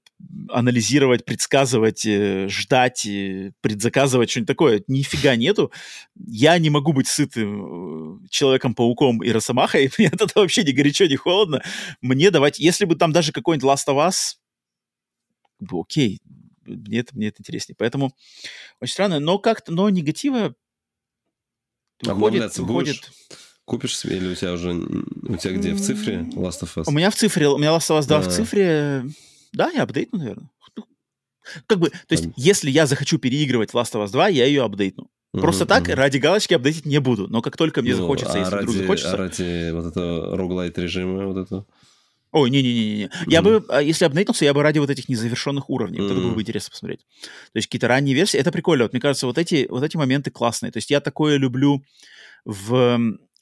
анализировать, 0.50 1.26
предсказывать, 1.26 2.06
э, 2.06 2.48
ждать, 2.50 3.06
э, 3.06 3.52
предзаказывать, 3.62 4.30
что-нибудь 4.30 4.48
такое. 4.48 4.84
Нифига 4.88 5.36
нету. 5.36 5.72
Я 6.16 6.58
не 6.58 6.70
могу 6.70 6.94
быть 6.94 7.08
сытым 7.08 8.24
э, 8.24 8.28
Человеком-пауком 8.30 9.24
и 9.24 9.32
Росомахой. 9.32 9.92
Мне 9.98 10.08
от 10.08 10.22
этого 10.22 10.44
вообще 10.44 10.64
ни 10.64 10.72
горячо, 10.72 11.06
ни 11.06 11.16
холодно. 11.16 11.62
Мне 12.02 12.32
давать... 12.32 12.60
Если 12.60 12.86
бы 12.86 12.96
там 12.96 13.12
даже 13.12 13.32
какой-нибудь 13.32 13.70
Last 13.70 13.88
of 13.88 14.08
Us, 14.08 14.36
бы 15.60 15.82
окей, 15.82 16.20
мне 16.66 17.00
это, 17.00 17.16
мне 17.16 17.28
это 17.28 17.38
интереснее. 17.42 17.76
Поэтому 17.78 18.16
очень 18.80 18.94
странно. 18.94 19.20
Но 19.20 19.40
как-то, 19.40 19.72
но 19.72 19.90
негатива 19.90 20.56
выходит, 22.02 22.12
Обновляться 22.12 22.62
выходит... 22.64 22.96
будешь? 22.98 23.12
Купишь 23.66 23.98
себе 23.98 24.18
или 24.18 24.28
у 24.28 24.36
тебя 24.36 24.54
уже... 24.54 24.74
У 24.74 25.38
тебя 25.38 25.54
где, 25.54 25.74
в 25.74 25.82
цифре 25.82 26.28
Last 26.34 26.62
of 26.64 26.76
Us? 26.76 26.84
У 26.88 26.92
меня 26.92 27.10
в 27.10 27.16
цифре, 27.16 27.48
у 27.48 27.58
меня 27.58 27.70
Last 27.70 27.90
of 27.90 28.00
Us 28.00 28.08
2 28.08 28.22
в 28.22 28.28
А. 28.28 28.30
цифре, 28.30 29.06
да, 29.54 29.72
я 29.72 29.84
апдейтну, 29.84 30.20
наверное. 30.20 30.50
Как 31.68 31.80
бы, 31.80 31.90
то 31.90 31.96
есть, 32.12 32.24
Там. 32.24 32.34
если 32.36 32.70
я 32.70 32.86
захочу 32.86 33.20
переигрывать 33.20 33.72
Last 33.72 33.94
of 33.94 34.04
Us 34.04 34.12
2, 34.12 34.28
я 34.30 34.46
ее 34.46 34.64
апдейтну. 34.64 35.10
Просто 35.32 35.64
Мгм, 35.66 35.70
так, 35.70 35.88
ради 35.90 36.18
галочки 36.18 36.54
апдейтить 36.54 36.86
не 36.86 37.00
буду. 37.00 37.28
Но 37.28 37.42
как 37.42 37.58
только 37.58 37.82
мне 37.82 37.92
Ну, 37.92 37.98
захочется, 38.02 38.34
а 38.34 38.38
если 38.40 38.50
вдруг 38.56 38.68
ради, 38.68 38.78
захочется... 38.78 39.14
а 39.14 39.18
ради 39.18 39.72
вот 39.72 39.86
этого 39.86 40.38
роглайт 40.38 40.78
режима, 40.78 41.26
вот 41.26 41.38
это... 41.38 41.66
Ой, 42.34 42.50
не-не-не. 42.50 43.10
Я 43.28 43.42
бы, 43.44 43.64
а, 43.70 43.82
если 43.82 44.06
апдейтнулся, 44.06 44.44
я 44.46 44.54
бы 44.54 44.64
ради 44.64 44.80
вот 44.80 44.90
этих 44.90 45.08
незавершенных 45.08 45.70
уровней. 45.70 46.02
Вот 46.02 46.12
это 46.12 46.20
было 46.20 46.34
бы 46.34 46.42
интересно 46.42 46.72
посмотреть. 46.72 47.06
То 47.22 47.58
есть 47.58 47.68
какие-то 47.68 47.88
ранние 47.88 48.16
версии. 48.16 48.40
Это 48.40 48.52
прикольно. 48.52 48.86
Вот 48.86 48.94
мне 48.94 49.00
кажется, 49.02 49.28
вот 49.28 49.38
эти, 49.38 49.68
вот 49.70 49.84
эти 49.84 49.98
моменты 49.98 50.32
классные. 50.32 50.72
То 50.72 50.78
есть 50.78 50.90
я 50.90 51.00
такое 51.00 51.38
люблю 51.38 51.84
в 52.46 53.00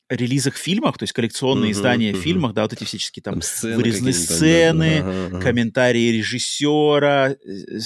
релизах 0.09 0.55
фильмах, 0.57 0.97
то 0.97 1.03
есть 1.03 1.13
коллекционные 1.13 1.71
Мгм, 1.71 1.79
издания 1.79 2.11
в 2.11 2.15
мгм. 2.15 2.23
фильмах, 2.23 2.53
да, 2.53 2.63
вот 2.63 2.73
эти 2.73 2.83
всяческие 2.83 3.23
там 3.23 3.35
Там 3.35 3.41
сцены 3.41 3.77
вырезанные 3.77 4.13
какие-нибудь 4.13 4.27
там, 4.27 4.37
сцены, 4.37 5.01
да, 5.03 5.09
ага, 5.09 5.25
ага. 5.27 5.39
комментарии 5.39 6.11
режиссера, 6.11 7.29
э, 7.31 7.35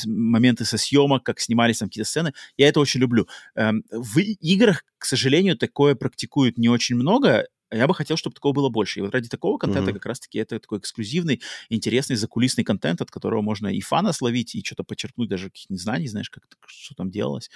моменты 0.08 0.66
со 0.66 0.78
съемок, 0.78 1.24
как 1.24 1.40
снимались 1.40 1.78
там 1.80 1.90
какие-то 1.90 2.10
сцены. 2.10 2.34
Я 2.58 2.68
это 2.68 2.80
очень 2.80 3.00
люблю. 3.00 3.28
Эм, 3.56 3.84
В 3.92 4.18
играх, 4.20 4.86
к 4.98 5.06
сожалению, 5.06 5.56
такое 5.56 5.94
практикуют 5.94 6.58
не 6.58 6.68
очень 6.68 6.96
много. 6.96 7.48
Я 7.72 7.88
бы 7.88 7.96
хотел, 7.96 8.16
чтобы 8.16 8.36
такого 8.36 8.54
было 8.54 8.70
больше. 8.70 9.00
И 9.00 9.02
вот 9.02 9.12
ради 9.14 9.28
такого 9.28 9.58
контента 9.58 9.92
Мгм. 9.92 10.00
как 10.00 10.06
раз-таки 10.06 10.38
это 10.38 10.60
такой 10.60 10.80
эксклюзивный, 10.80 11.42
интересный, 11.70 12.16
закулисный 12.16 12.64
контент, 12.64 13.02
от 13.02 13.12
которого 13.12 13.42
можно 13.42 13.68
и 13.68 13.82
фана 13.82 14.14
словить, 14.14 14.56
и 14.56 14.64
что-то 14.64 14.84
почерпнуть, 14.84 15.30
даже 15.30 15.50
каких-нибудь 15.50 15.82
знаний, 15.82 16.08
знаешь, 16.08 16.30
как 16.30 16.44
что 16.68 16.96
там 16.96 17.10
делалось. 17.10 17.50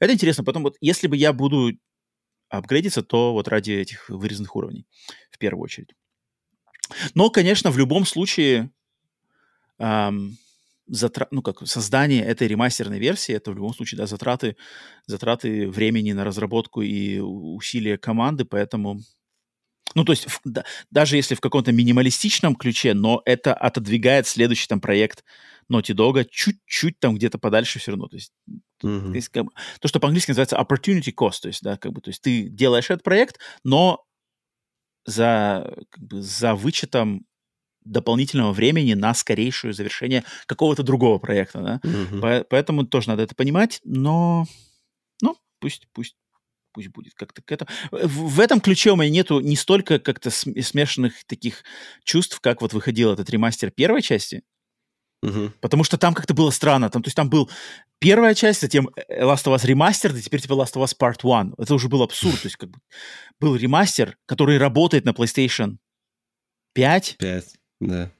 Это 0.00 0.12
интересно. 0.12 0.44
Потом 0.44 0.62
вот, 0.62 0.76
если 0.80 1.06
бы 1.06 1.16
я 1.16 1.32
буду 1.32 1.72
апгрейдиться, 2.48 3.02
то 3.02 3.32
вот 3.32 3.48
ради 3.48 3.72
этих 3.72 4.08
вырезанных 4.10 4.54
уровней 4.56 4.86
в 5.30 5.38
первую 5.38 5.64
очередь. 5.64 5.94
Но, 7.14 7.30
конечно, 7.30 7.70
в 7.70 7.78
любом 7.78 8.04
случае 8.04 8.70
ам, 9.78 10.36
затра- 10.90 11.28
ну, 11.30 11.42
как 11.42 11.66
создание 11.66 12.22
этой 12.22 12.46
ремастерной 12.48 12.98
версии, 12.98 13.34
это 13.34 13.50
в 13.50 13.54
любом 13.56 13.74
случае, 13.74 13.98
да, 13.98 14.06
затраты, 14.06 14.56
затраты 15.06 15.68
времени 15.68 16.12
на 16.12 16.24
разработку 16.24 16.82
и 16.82 17.18
усилия 17.18 17.98
команды, 17.98 18.44
поэтому... 18.44 19.00
Ну, 19.94 20.04
то 20.04 20.12
есть, 20.12 20.26
в- 20.28 20.40
да- 20.44 20.64
даже 20.90 21.16
если 21.16 21.34
в 21.34 21.40
каком-то 21.40 21.72
минималистичном 21.72 22.56
ключе, 22.56 22.94
но 22.94 23.22
это 23.24 23.54
отодвигает 23.54 24.26
следующий 24.26 24.66
там 24.66 24.80
проект 24.80 25.24
Naughty 25.72 25.94
Dog 25.94 26.26
чуть-чуть 26.30 26.98
там 27.00 27.14
где-то 27.14 27.38
подальше 27.38 27.78
все 27.78 27.92
равно. 27.92 28.08
То 28.08 28.16
есть, 28.16 28.32
Мгм. 28.82 29.10
то 29.12 29.16
есть, 29.16 29.28
как 29.28 29.44
бы, 29.46 29.50
то, 29.80 29.88
что 29.88 30.00
по-английски 30.00 30.30
называется 30.30 30.56
opportunity 30.56 31.14
cost, 31.14 31.40
то 31.42 31.48
есть, 31.48 31.62
да, 31.62 31.76
как 31.76 31.92
бы, 31.92 32.00
то 32.00 32.10
есть 32.10 32.20
ты 32.22 32.48
делаешь 32.48 32.90
этот 32.90 33.02
проект, 33.02 33.38
но 33.62 34.04
за, 35.06 35.74
как 35.90 36.02
бы, 36.04 36.22
за 36.22 36.54
вычетом 36.54 37.26
дополнительного 37.84 38.52
времени 38.52 38.94
на 38.94 39.12
скорейшее 39.14 39.74
завершение 39.74 40.24
какого-то 40.46 40.82
другого 40.82 41.18
проекта, 41.18 41.60
да. 41.60 41.88
Мгм. 41.88 42.20
По- 42.20 42.44
Поэтому 42.48 42.86
тоже 42.86 43.08
надо 43.08 43.22
это 43.22 43.34
понимать, 43.34 43.80
но, 43.84 44.46
ну, 45.20 45.36
пусть, 45.60 45.86
пусть, 45.92 46.16
пусть 46.74 46.88
будет 46.88 47.14
как-то 47.14 47.40
к 47.40 47.50
этому. 47.50 47.70
В, 47.90 48.34
в 48.34 48.40
этом 48.40 48.60
ключе 48.60 48.90
у 48.90 48.96
меня 48.96 49.08
нету 49.08 49.40
не 49.40 49.56
столько 49.56 49.98
как-то 49.98 50.30
см- 50.30 50.62
смешанных 50.62 51.24
таких 51.24 51.62
чувств, 52.04 52.38
как 52.40 52.60
вот 52.60 52.74
выходил 52.74 53.12
этот 53.12 53.30
ремастер 53.30 53.70
первой 53.70 54.02
части, 54.02 54.42
Мгм. 55.22 55.54
Потому 55.62 55.84
что 55.84 55.96
там 55.96 56.12
как-то 56.12 56.34
было 56.34 56.50
странно. 56.50 56.90
Там, 56.90 57.02
то 57.02 57.06
есть 57.06 57.16
там 57.16 57.30
был 57.30 57.48
первая 57.98 58.34
часть, 58.34 58.60
затем 58.60 58.90
э, 58.94 59.22
Last 59.24 59.46
of 59.46 59.54
Us 59.54 59.64
Remastered, 59.64 60.18
и 60.18 60.20
теперь 60.20 60.42
типа 60.42 60.52
Last 60.52 60.74
of 60.74 60.84
Us 60.84 60.94
Part 60.94 61.20
1. 61.22 61.54
Это 61.56 61.74
уже 61.74 61.88
был 61.88 62.02
абсурд. 62.02 62.42
То 62.42 62.46
есть 62.46 62.56
как 62.56 62.68
бы 62.68 62.78
был 63.40 63.56
ремастер, 63.56 64.18
который 64.26 64.58
работает 64.58 65.06
на 65.06 65.10
PlayStation 65.10 65.78
5, 66.74 67.16
Пять, 67.18 67.54
да. 67.80 68.10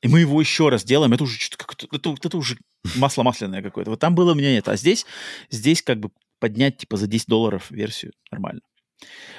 и 0.00 0.08
мы 0.08 0.20
его 0.20 0.40
еще 0.40 0.70
раз 0.70 0.84
делаем. 0.84 1.12
Это 1.12 1.24
уже 1.24 1.38
что-то 1.38 1.66
как-то, 1.66 1.86
это, 1.92 2.16
это 2.22 2.38
уже 2.38 2.56
масло 2.96 3.22
масляное 3.24 3.60
какое-то. 3.60 3.90
Вот 3.90 4.00
там 4.00 4.14
было 4.14 4.32
у 4.32 4.34
меня 4.34 4.50
нет. 4.50 4.68
А 4.68 4.76
здесь, 4.76 5.04
здесь 5.50 5.82
как 5.82 6.00
бы 6.00 6.10
поднять 6.38 6.78
типа 6.78 6.96
за 6.96 7.06
10 7.06 7.26
долларов 7.28 7.70
версию 7.70 8.12
нормально. 8.30 8.60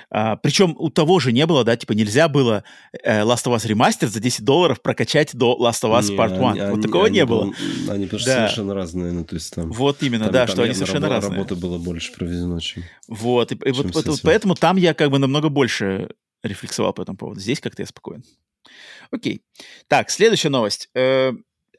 А, 0.10 0.38
причем 0.38 0.74
у 0.80 0.90
того 0.90 1.20
же 1.20 1.34
не 1.34 1.46
было, 1.46 1.66
да, 1.66 1.76
типа 1.76 1.92
нельзя 1.92 2.30
было 2.30 2.64
э, 3.04 3.22
Last 3.24 3.46
of 3.46 3.56
Us 3.56 3.68
Remastered 3.68 4.08
за 4.08 4.20
10 4.22 4.44
долларов 4.46 4.82
прокачать 4.82 5.36
до 5.36 5.58
Last 5.60 5.84
of 5.84 5.92
Us 6.00 6.10
Не, 6.10 6.16
Part 6.18 6.32
1. 6.36 6.44
они- 6.46 6.60
вот 6.62 6.74
они- 6.76 6.82
такого 6.82 7.06
они 7.08 7.14
не 7.16 7.26
было. 7.26 7.44
был- 7.44 7.54
Они 7.92 8.06
Да. 8.06 8.18
совершенно 8.20 8.74
разные, 8.74 9.12
ну, 9.12 9.26
то 9.26 9.36
есть 9.36 9.54
там... 9.54 9.70
Вот 9.72 10.02
именно, 10.02 10.26
там- 10.26 10.34
да, 10.34 10.46
там 10.46 10.54
что 10.56 10.64
они 10.64 10.74
совершенно 10.74 11.06
рабо- 11.08 11.10
разные. 11.10 11.34
Работы 11.40 11.56
было 11.56 11.78
больше 11.78 12.14
проведено, 12.14 12.60
чем... 12.62 12.84
Вот, 13.10 13.52
и, 13.52 13.56
и 13.56 13.74
чем 13.74 13.88
вот- 13.92 14.06
вот 14.08 14.22
поэтому 14.24 14.56
там 14.56 14.78
я 14.78 14.94
как 14.94 15.12
бы 15.12 15.20
намного 15.20 15.50
больше 15.50 16.10
рефлексовал 16.42 16.94
по 16.94 17.02
этому 17.02 17.18
поводу. 17.18 17.42
Здесь 17.42 17.60
как-то 17.60 17.82
я 17.82 17.86
спокоен. 17.86 18.24
Окей. 19.12 19.42
Так, 19.90 20.10
следующая 20.10 20.50
новость. 20.50 20.90
Э, 20.96 21.34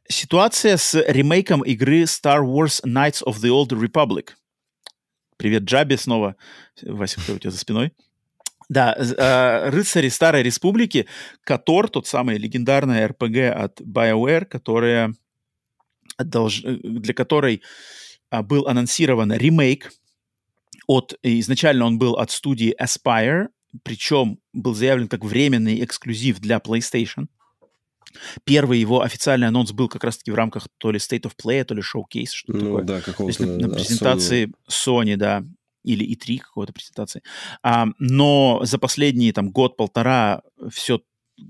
ситуация 0.08 0.76
с 0.76 0.94
ремейком 1.08 1.62
игры 1.62 2.02
Star 2.02 2.40
Wars 2.42 2.82
Knights 2.84 3.22
of 3.24 3.36
the 3.42 3.48
Old 3.48 3.68
Republic. 3.70 4.30
Привет, 5.40 5.62
Джаби 5.62 5.94
снова. 5.96 6.36
Вася, 6.82 7.18
кто 7.18 7.32
у 7.32 7.38
тебя 7.38 7.50
за 7.50 7.56
спиной? 7.56 7.94
Да, 8.68 8.94
э, 8.94 9.70
рыцари 9.70 10.10
Старой 10.10 10.42
Республики, 10.42 11.06
Котор, 11.44 11.88
тот 11.88 12.06
самый 12.06 12.36
легендарный 12.36 13.06
RPG 13.06 13.48
от 13.48 13.80
BioWare, 13.80 14.44
которая 14.44 15.14
э, 16.18 16.24
для 16.24 17.14
которой 17.14 17.62
а, 18.28 18.42
был 18.42 18.66
анонсирован 18.66 19.32
ремейк 19.32 19.90
от, 20.86 21.14
изначально 21.22 21.86
он 21.86 21.96
был 21.96 22.16
от 22.16 22.30
студии 22.30 22.76
Aspire, 22.78 23.46
причем 23.82 24.40
был 24.52 24.74
заявлен 24.74 25.08
как 25.08 25.24
временный 25.24 25.82
эксклюзив 25.82 26.38
для 26.40 26.58
PlayStation. 26.58 27.28
Первый 28.44 28.78
его 28.80 29.02
официальный 29.02 29.48
анонс 29.48 29.72
был 29.72 29.88
как 29.88 30.04
раз-таки 30.04 30.30
в 30.30 30.34
рамках 30.34 30.66
то 30.78 30.90
ли 30.90 30.98
State 30.98 31.22
of 31.22 31.32
Play, 31.42 31.64
то 31.64 31.74
ли 31.74 31.82
Showcase, 31.82 32.30
что-то 32.32 32.58
Ну 32.58 32.64
такое. 32.78 32.82
да, 32.84 32.92
То 33.00 33.26
есть 33.26 33.38
какого-то... 33.38 33.46
на, 33.46 33.68
на 33.68 33.74
презентации 33.74 34.52
Sony, 34.68 35.16
да, 35.16 35.44
или 35.84 36.06
E3 36.14 36.38
какой-то 36.38 36.72
презентации. 36.72 37.22
А, 37.62 37.86
но 37.98 38.60
за 38.64 38.78
последние 38.78 39.32
там 39.32 39.50
год-полтора 39.50 40.42
все 40.70 41.00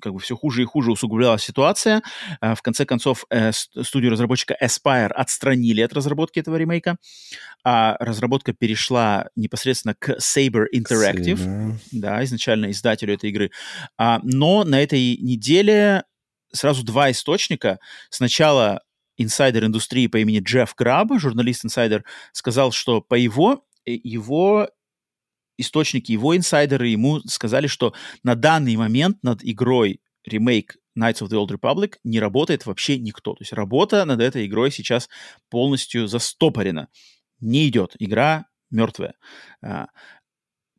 как 0.00 0.12
бы 0.12 0.20
все 0.20 0.36
хуже 0.36 0.62
и 0.62 0.64
хуже 0.64 0.92
усугублялась 0.92 1.42
ситуация. 1.42 2.00
А, 2.40 2.54
в 2.54 2.62
конце 2.62 2.84
концов, 2.84 3.24
э, 3.28 3.50
студию 3.52 4.12
разработчика 4.12 4.56
Aspire 4.62 5.08
отстранили 5.08 5.80
от 5.80 5.92
разработки 5.92 6.38
этого 6.38 6.54
ремейка. 6.54 6.96
А 7.64 7.96
разработка 7.98 8.52
перешла 8.52 9.28
непосредственно 9.34 9.94
к 9.98 10.10
Saber 10.20 10.66
Interactive 10.72 11.38
Saber. 11.38 11.72
да, 11.90 12.22
изначально 12.24 12.70
издателю 12.70 13.14
этой 13.14 13.30
игры. 13.30 13.50
А, 13.98 14.20
но 14.22 14.62
на 14.62 14.80
этой 14.80 15.16
неделе 15.16 16.04
сразу 16.52 16.84
два 16.84 17.10
источника. 17.10 17.78
Сначала 18.10 18.82
инсайдер 19.16 19.66
индустрии 19.66 20.06
по 20.06 20.18
имени 20.18 20.40
Джефф 20.40 20.74
Граб, 20.74 21.08
журналист-инсайдер, 21.18 22.04
сказал, 22.32 22.72
что 22.72 23.00
по 23.00 23.14
его, 23.14 23.64
э, 23.86 23.92
его 23.92 24.68
источники, 25.58 26.12
его 26.12 26.36
инсайдеры 26.36 26.88
ему 26.88 27.20
сказали, 27.20 27.66
что 27.66 27.94
на 28.22 28.34
данный 28.34 28.76
момент 28.76 29.18
над 29.22 29.44
игрой 29.44 30.00
ремейк 30.24 30.76
Knights 30.98 31.22
of 31.22 31.28
the 31.28 31.36
Old 31.36 31.50
Republic 31.50 31.96
не 32.02 32.18
работает 32.18 32.66
вообще 32.66 32.98
никто. 32.98 33.34
То 33.34 33.42
есть 33.42 33.52
работа 33.52 34.04
над 34.04 34.20
этой 34.20 34.46
игрой 34.46 34.70
сейчас 34.70 35.08
полностью 35.48 36.08
застопорена. 36.08 36.88
Не 37.40 37.68
идет. 37.68 37.94
Игра 37.98 38.46
мертвая. 38.70 39.14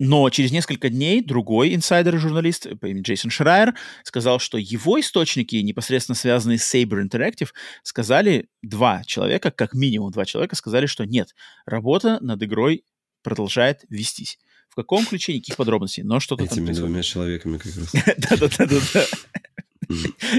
А, 0.01 0.03
но 0.03 0.29
через 0.29 0.51
несколько 0.51 0.89
дней 0.89 1.23
другой 1.23 1.75
инсайдер 1.75 2.15
и 2.15 2.19
журналист 2.19 2.67
по 2.79 2.87
имени 2.87 3.03
Джейсон 3.03 3.31
Шрайер 3.31 3.75
сказал, 4.03 4.39
что 4.39 4.57
его 4.57 4.99
источники, 4.99 5.55
непосредственно 5.57 6.15
связанные 6.15 6.57
с 6.57 6.73
Saber 6.73 7.03
Interactive, 7.07 7.49
сказали, 7.83 8.49
два 8.61 9.03
человека, 9.03 9.51
как 9.51 9.73
минимум 9.73 10.11
два 10.11 10.25
человека, 10.25 10.55
сказали, 10.55 10.85
что 10.87 11.05
нет, 11.05 11.29
работа 11.65 12.17
над 12.21 12.41
игрой 12.43 12.83
продолжает 13.23 13.85
вестись. 13.89 14.39
В 14.69 14.75
каком 14.75 15.05
ключе, 15.05 15.33
никаких 15.33 15.57
подробностей, 15.57 16.03
но 16.03 16.19
что-то 16.19 16.45
там 16.45 16.53
Этими 16.53 16.73
двумя 16.73 17.03
человеками 17.03 17.57
как 17.57 17.75
раз. 17.75 17.91
Да-да-да. 18.39 19.05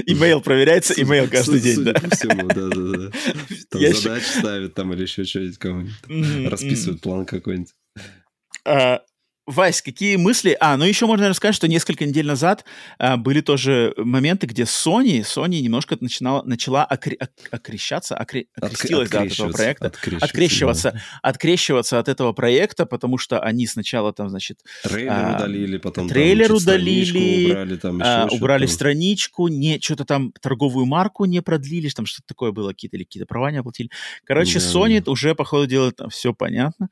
Имейл 0.07 0.41
проверяется, 0.41 0.93
имейл 0.99 1.29
каждый 1.29 1.59
день, 1.59 1.83
да. 1.83 1.93
всему, 2.09 2.47
да-да-да. 2.47 3.11
Там 3.69 3.93
задачи 3.93 4.39
ставят 4.39 4.73
там 4.73 4.93
или 4.93 5.03
еще 5.03 5.23
что-нибудь 5.23 5.57
кому-нибудь. 5.59 6.51
Расписывают 6.51 7.01
план 7.01 7.25
какой-нибудь. 7.27 7.69
Вась, 9.45 9.81
какие 9.81 10.15
мысли? 10.15 10.55
А, 10.61 10.77
ну 10.77 10.85
еще 10.85 11.05
можно 11.05 11.27
рассказать, 11.27 11.55
что 11.55 11.67
несколько 11.67 12.05
недель 12.05 12.25
назад 12.25 12.63
а, 12.97 13.17
были 13.17 13.41
тоже 13.41 13.93
моменты, 13.97 14.47
где 14.47 14.63
Sony, 14.63 15.19
Sony 15.19 15.59
немножко 15.59 15.97
начинала, 15.99 16.43
начала 16.43 16.85
окре, 16.85 17.17
окрещаться, 17.51 18.15
окре, 18.15 18.45
окрестилась 18.55 19.09
да, 19.09 19.23
от 19.23 19.33
этого 19.33 19.51
проекта, 19.51 19.91
открещиваться, 20.21 20.91
да. 20.93 21.01
открещиваться 21.21 21.99
от 21.99 22.07
этого 22.07 22.31
проекта, 22.31 22.85
потому 22.85 23.17
что 23.17 23.41
они 23.41 23.67
сначала 23.67 24.13
там, 24.13 24.29
значит... 24.29 24.59
Трейлер 24.83 25.11
а, 25.11 25.35
удалили, 25.35 25.77
потом 25.77 26.07
трейлер 26.07 26.47
там, 26.47 26.57
удалили, 26.57 27.51
убрали, 27.51 27.75
там, 27.75 27.99
еще 27.99 28.09
а, 28.09 28.27
убрали 28.31 28.65
страничку, 28.65 29.49
не, 29.49 29.77
что-то 29.81 30.05
там 30.05 30.31
торговую 30.39 30.85
марку 30.85 31.25
не 31.25 31.41
продлили, 31.41 31.89
там 31.89 32.05
что-то 32.05 32.27
такое 32.27 32.53
было, 32.53 32.69
какие-то 32.69 32.95
или 32.95 33.03
какие-то 33.03 33.27
права 33.27 33.51
не 33.51 33.57
оплатили. 33.57 33.89
Короче, 34.23 34.59
да, 34.59 34.65
Sony 34.65 35.03
да. 35.03 35.11
уже, 35.11 35.35
по 35.35 35.43
ходу 35.43 35.67
дела, 35.67 35.91
там 35.91 36.09
все 36.09 36.33
понятно. 36.33 36.87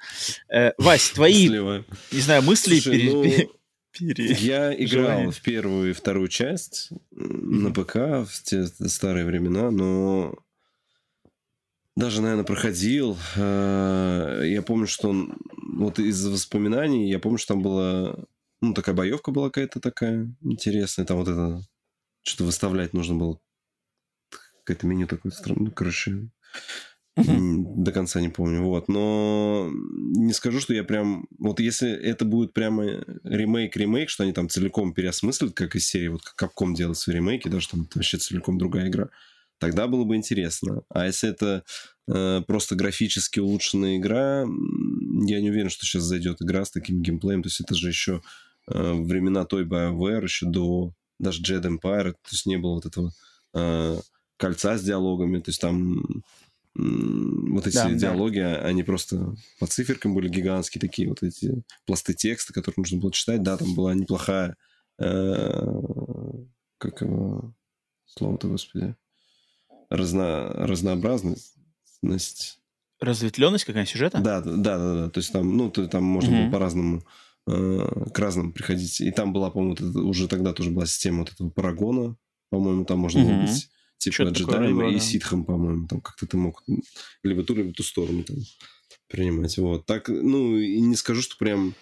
Э, 0.54 0.72
Вась, 0.78 1.12
твои, 1.12 1.48
не 1.48 2.20
знаю, 2.20 2.41
мысли 2.42 2.80
Слушай, 2.80 3.00
пере... 3.00 3.14
ну... 3.14 3.52
Пере... 3.92 4.34
Я 4.34 4.74
играл 4.74 5.32
в 5.32 5.42
первую 5.42 5.90
и 5.90 5.94
вторую 5.94 6.30
часть 6.30 6.90
на 7.12 7.72
ПК 7.72 7.96
в 8.26 8.44
те 8.44 8.66
старые 8.66 9.26
времена, 9.26 9.70
но 9.70 10.34
даже, 11.96 12.22
наверное, 12.22 12.46
проходил. 12.46 13.18
Э, 13.36 14.44
я 14.46 14.62
помню, 14.62 14.88
что 14.88 15.10
он... 15.10 15.38
Вот 15.74 16.00
из 16.00 16.26
воспоминаний 16.26 17.10
я 17.10 17.20
помню, 17.20 17.38
что 17.38 17.54
там 17.54 17.62
была... 17.62 18.16
Ну, 18.62 18.74
такая 18.74 18.96
боевка 18.96 19.32
была 19.32 19.50
какая-то 19.50 19.80
такая 19.80 20.34
интересная. 20.42 21.06
Там 21.06 21.18
вот 21.18 21.28
это... 21.28 21.62
Что-то 22.24 22.46
выставлять 22.46 22.94
нужно 22.94 23.16
было. 23.16 23.40
Какое-то 24.64 24.88
меню 24.88 25.08
такое 25.08 25.32
странное. 25.32 25.66
Ну, 25.66 25.72
короче, 25.72 26.30
до 27.16 27.92
конца 27.92 28.22
не 28.22 28.30
помню, 28.30 28.64
вот. 28.64 28.88
Но 28.88 29.70
не 29.72 30.34
скажу, 30.34 30.60
что 30.60 30.74
я 30.74 30.84
прям... 30.84 31.28
Вот 31.40 31.60
если 31.60 31.92
это 31.92 32.26
будет 32.26 32.54
прямо 32.54 32.86
ремейк-ремейк, 33.24 34.08
что 34.08 34.24
они 34.24 34.34
там 34.34 34.50
целиком 34.50 34.94
переосмыслят, 34.94 35.54
как 35.54 35.76
из 35.76 35.88
серии, 35.88 36.08
вот 36.08 36.22
как 36.24 36.52
Capcom 36.52 36.74
делает 36.74 36.98
свои 36.98 37.18
ремейки, 37.18 37.48
даже 37.48 37.70
там 37.70 37.88
вообще 37.94 38.18
целиком 38.18 38.58
другая 38.58 38.88
игра, 38.88 39.10
тогда 39.60 39.88
было 39.88 40.06
бы 40.06 40.16
интересно. 40.16 40.84
А 40.90 41.06
если 41.06 41.30
это 41.30 41.64
э, 42.08 42.42
просто 42.48 42.76
графически 42.76 43.40
улучшенная 43.40 43.98
игра, 43.98 44.46
я 45.26 45.42
не 45.42 45.50
уверен, 45.50 45.70
что 45.70 45.86
сейчас 45.86 46.04
зайдет 46.04 46.42
игра 46.42 46.64
с 46.64 46.72
таким 46.72 47.02
геймплеем. 47.02 47.44
То 47.44 47.48
есть 47.48 47.60
это 47.60 47.76
же 47.76 47.90
еще 47.90 48.22
э, 48.68 48.94
времена 48.94 49.46
той 49.46 49.66
BioWare, 49.66 50.24
еще 50.24 50.46
до 50.46 50.94
даже 51.20 51.44
Jedi 51.44 51.78
Empire, 51.78 52.14
то 52.14 52.32
есть 52.32 52.46
не 52.48 52.58
было 52.58 52.76
вот 52.76 52.86
этого 52.86 53.12
э, 53.54 54.00
кольца 54.38 54.78
с 54.78 54.84
диалогами, 54.84 55.40
то 55.40 55.50
есть 55.50 55.62
там 55.62 56.24
вот 56.74 57.68
эти 57.68 57.76
да, 57.76 57.92
диалоги, 57.92 58.40
да. 58.40 58.62
они 58.62 58.84
просто 58.84 59.36
по 59.60 59.68
циферкам 59.68 60.14
были 60.14 60.30
гигантские, 60.30 60.80
такие 60.80 61.10
вот 61.10 61.22
эти 61.22 61.64
пласты 61.86 62.14
текста, 62.14 62.54
которые 62.54 62.76
нужно 62.78 63.00
было 63.00 63.12
читать. 63.12 63.44
Да, 63.44 63.58
там 63.58 63.76
была 63.76 63.94
неплохая... 63.94 64.56
Э, 65.00 65.66
как 66.78 67.02
его... 67.02 67.54
Слово-то, 68.06 68.48
господи. 68.50 68.96
Разно, 69.90 70.50
разнообразность. 70.54 71.56
Разветвленность 73.00 73.66
какая 73.66 73.86
сюжета? 73.86 74.20
Да, 74.20 74.42
да, 74.42 74.56
да, 74.56 74.78
да, 74.78 74.94
да. 74.96 75.10
То 75.10 75.20
есть 75.20 75.32
там, 75.32 75.56
ну, 75.56 75.70
то, 75.72 75.88
там 75.88 76.04
можно 76.04 76.32
mm-hmm. 76.32 76.44
было 76.44 76.52
по-разному 76.52 77.04
э, 77.48 78.10
к 78.14 78.20
разному 78.20 78.52
приходить. 78.52 79.00
И 79.02 79.12
там 79.12 79.34
была, 79.34 79.50
по-моему, 79.50 79.76
вот 79.80 79.96
уже 79.96 80.28
тогда 80.28 80.54
тоже 80.54 80.72
была 80.72 80.86
система 80.86 81.20
вот 81.20 81.32
этого 81.32 81.50
парагона. 81.50 82.18
По-моему, 82.50 82.86
там 82.86 83.00
можно 83.00 83.20
mm-hmm. 83.20 83.38
было 83.38 83.42
быть 83.42 83.70
типа 84.02 84.24
джедаем 84.30 84.82
и 84.84 84.94
да. 84.94 85.00
ситхом, 85.00 85.46
по-моему, 85.46 85.88
там 85.88 86.02
как-то 86.02 86.26
ты 86.26 86.38
мог 86.38 86.64
либо 87.24 87.44
ту, 87.44 87.56
либо 87.56 87.72
ту 87.74 87.84
сторону 87.84 88.24
там 88.24 88.38
принимать. 89.08 89.58
Вот. 89.58 89.86
Так, 89.86 90.10
ну, 90.10 90.58
и 90.58 90.80
не 90.82 90.96
скажу, 90.96 91.22
что 91.22 91.38
прям 91.38 91.76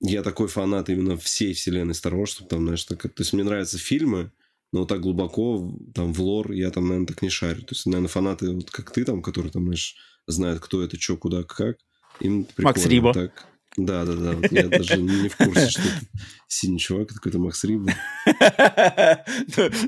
я 0.00 0.22
такой 0.22 0.48
фанат 0.48 0.90
именно 0.90 1.16
всей 1.16 1.54
вселенной 1.54 1.94
Star 1.94 2.12
Wars, 2.12 2.26
чтобы 2.26 2.50
там, 2.50 2.64
знаешь, 2.64 2.84
так... 2.84 3.02
То 3.02 3.22
есть 3.22 3.32
мне 3.32 3.44
нравятся 3.44 3.78
фильмы, 3.78 4.32
но 4.72 4.80
вот 4.80 4.88
так 4.88 5.00
глубоко 5.00 5.78
там 5.94 6.12
в 6.12 6.20
лор 6.20 6.52
я 6.52 6.70
там, 6.70 6.84
наверное, 6.84 7.06
так 7.06 7.22
не 7.22 7.30
шарю. 7.30 7.62
То 7.62 7.74
есть, 7.74 7.86
наверное, 7.86 8.08
фанаты, 8.08 8.50
вот 8.50 8.70
как 8.70 8.90
ты 8.90 9.04
там, 9.04 9.22
которые 9.22 9.52
там, 9.52 9.64
знаешь, 9.64 9.96
знают, 10.26 10.60
кто 10.60 10.82
это, 10.82 11.00
что, 11.00 11.16
куда, 11.16 11.44
как, 11.44 11.78
им 12.20 12.44
прикольно. 12.44 12.68
Макс 12.68 12.86
Рибо. 12.86 13.14
Так. 13.14 13.48
Да, 13.76 14.04
да, 14.04 14.12
да. 14.12 14.48
Я 14.50 14.68
даже 14.68 14.98
не 14.98 15.28
в 15.28 15.36
курсе, 15.36 15.70
что 15.70 15.80
это 15.80 16.06
синий 16.46 16.78
чувак, 16.78 17.08
какой-то 17.08 17.38
Макс 17.38 17.64
Риба. 17.64 17.92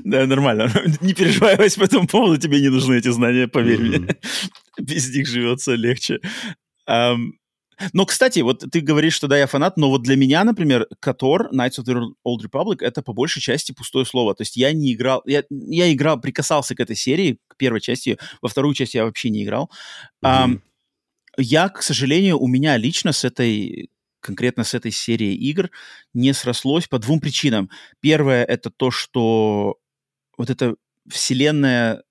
Да, 0.03 0.25
нормально. 0.25 0.71
Не 1.01 1.13
переживай, 1.13 1.55
по 1.57 1.83
этому 1.83 2.07
поводу, 2.07 2.37
тебе 2.37 2.61
не 2.61 2.69
нужны 2.69 2.95
эти 2.95 3.11
знания, 3.11 3.47
поверь 3.47 3.81
мне. 3.81 4.07
Без 4.79 5.13
них 5.13 5.27
живется 5.27 5.75
легче. 5.75 6.19
Но, 6.87 8.05
кстати, 8.05 8.39
вот 8.39 8.63
ты 8.71 8.79
говоришь, 8.79 9.13
что 9.13 9.27
да, 9.27 9.37
я 9.37 9.47
фанат, 9.47 9.77
но 9.77 9.89
вот 9.89 10.01
для 10.01 10.15
меня, 10.15 10.43
например, 10.45 10.87
Котор, 10.99 11.49
Knights 11.53 11.79
of 11.79 11.85
the 11.85 12.01
Old 12.25 12.41
Republic, 12.41 12.77
это 12.79 13.01
по 13.01 13.13
большей 13.13 13.41
части 13.41 13.73
пустое 13.73 14.05
слово. 14.05 14.33
То 14.33 14.43
есть 14.43 14.55
я 14.55 14.71
не 14.71 14.93
играл, 14.93 15.21
я, 15.25 15.43
я 15.49 15.91
играл, 15.91 16.19
прикасался 16.19 16.73
к 16.73 16.79
этой 16.79 16.95
серии, 16.95 17.37
к 17.49 17.57
первой 17.57 17.81
части, 17.81 18.17
во 18.41 18.47
вторую 18.47 18.73
часть 18.75 18.95
я 18.95 19.03
вообще 19.03 19.29
не 19.29 19.43
играл. 19.43 19.69
Mm-hmm. 20.23 20.45
Um, 20.45 20.61
я, 21.37 21.69
к 21.69 21.81
сожалению, 21.81 22.39
у 22.39 22.47
меня 22.47 22.77
лично 22.77 23.11
с 23.11 23.23
этой 23.23 23.89
конкретно 24.19 24.63
с 24.63 24.73
этой 24.73 24.91
серией 24.91 25.35
игр 25.35 25.69
не 26.15 26.33
срослось 26.33 26.87
по 26.87 26.97
двум 26.97 27.19
причинам. 27.19 27.69
Первое 27.99 28.43
это 28.43 28.71
то, 28.71 28.89
что 28.89 29.77
вот 30.35 30.49
эта 30.49 30.75
вселенная 31.07 32.01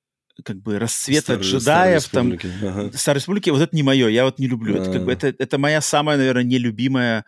как 0.45 0.61
бы 0.61 0.79
расцвета 0.79 1.35
Старые, 1.35 1.43
джедаев, 1.45 2.03
Старой 2.03 2.39
там, 2.39 2.69
ага. 2.69 2.97
Старой 2.97 3.19
Республики, 3.19 3.51
вот 3.51 3.61
это 3.61 3.75
не 3.75 3.83
мое, 3.83 4.09
я 4.09 4.25
вот 4.25 4.39
не 4.39 4.47
люблю. 4.47 4.77
Это, 4.77 4.93
как 4.93 5.05
бы, 5.05 5.13
это, 5.13 5.29
это 5.29 5.59
моя 5.59 5.81
самая, 5.81 6.17
наверное, 6.17 6.45
нелюбимая 6.45 7.25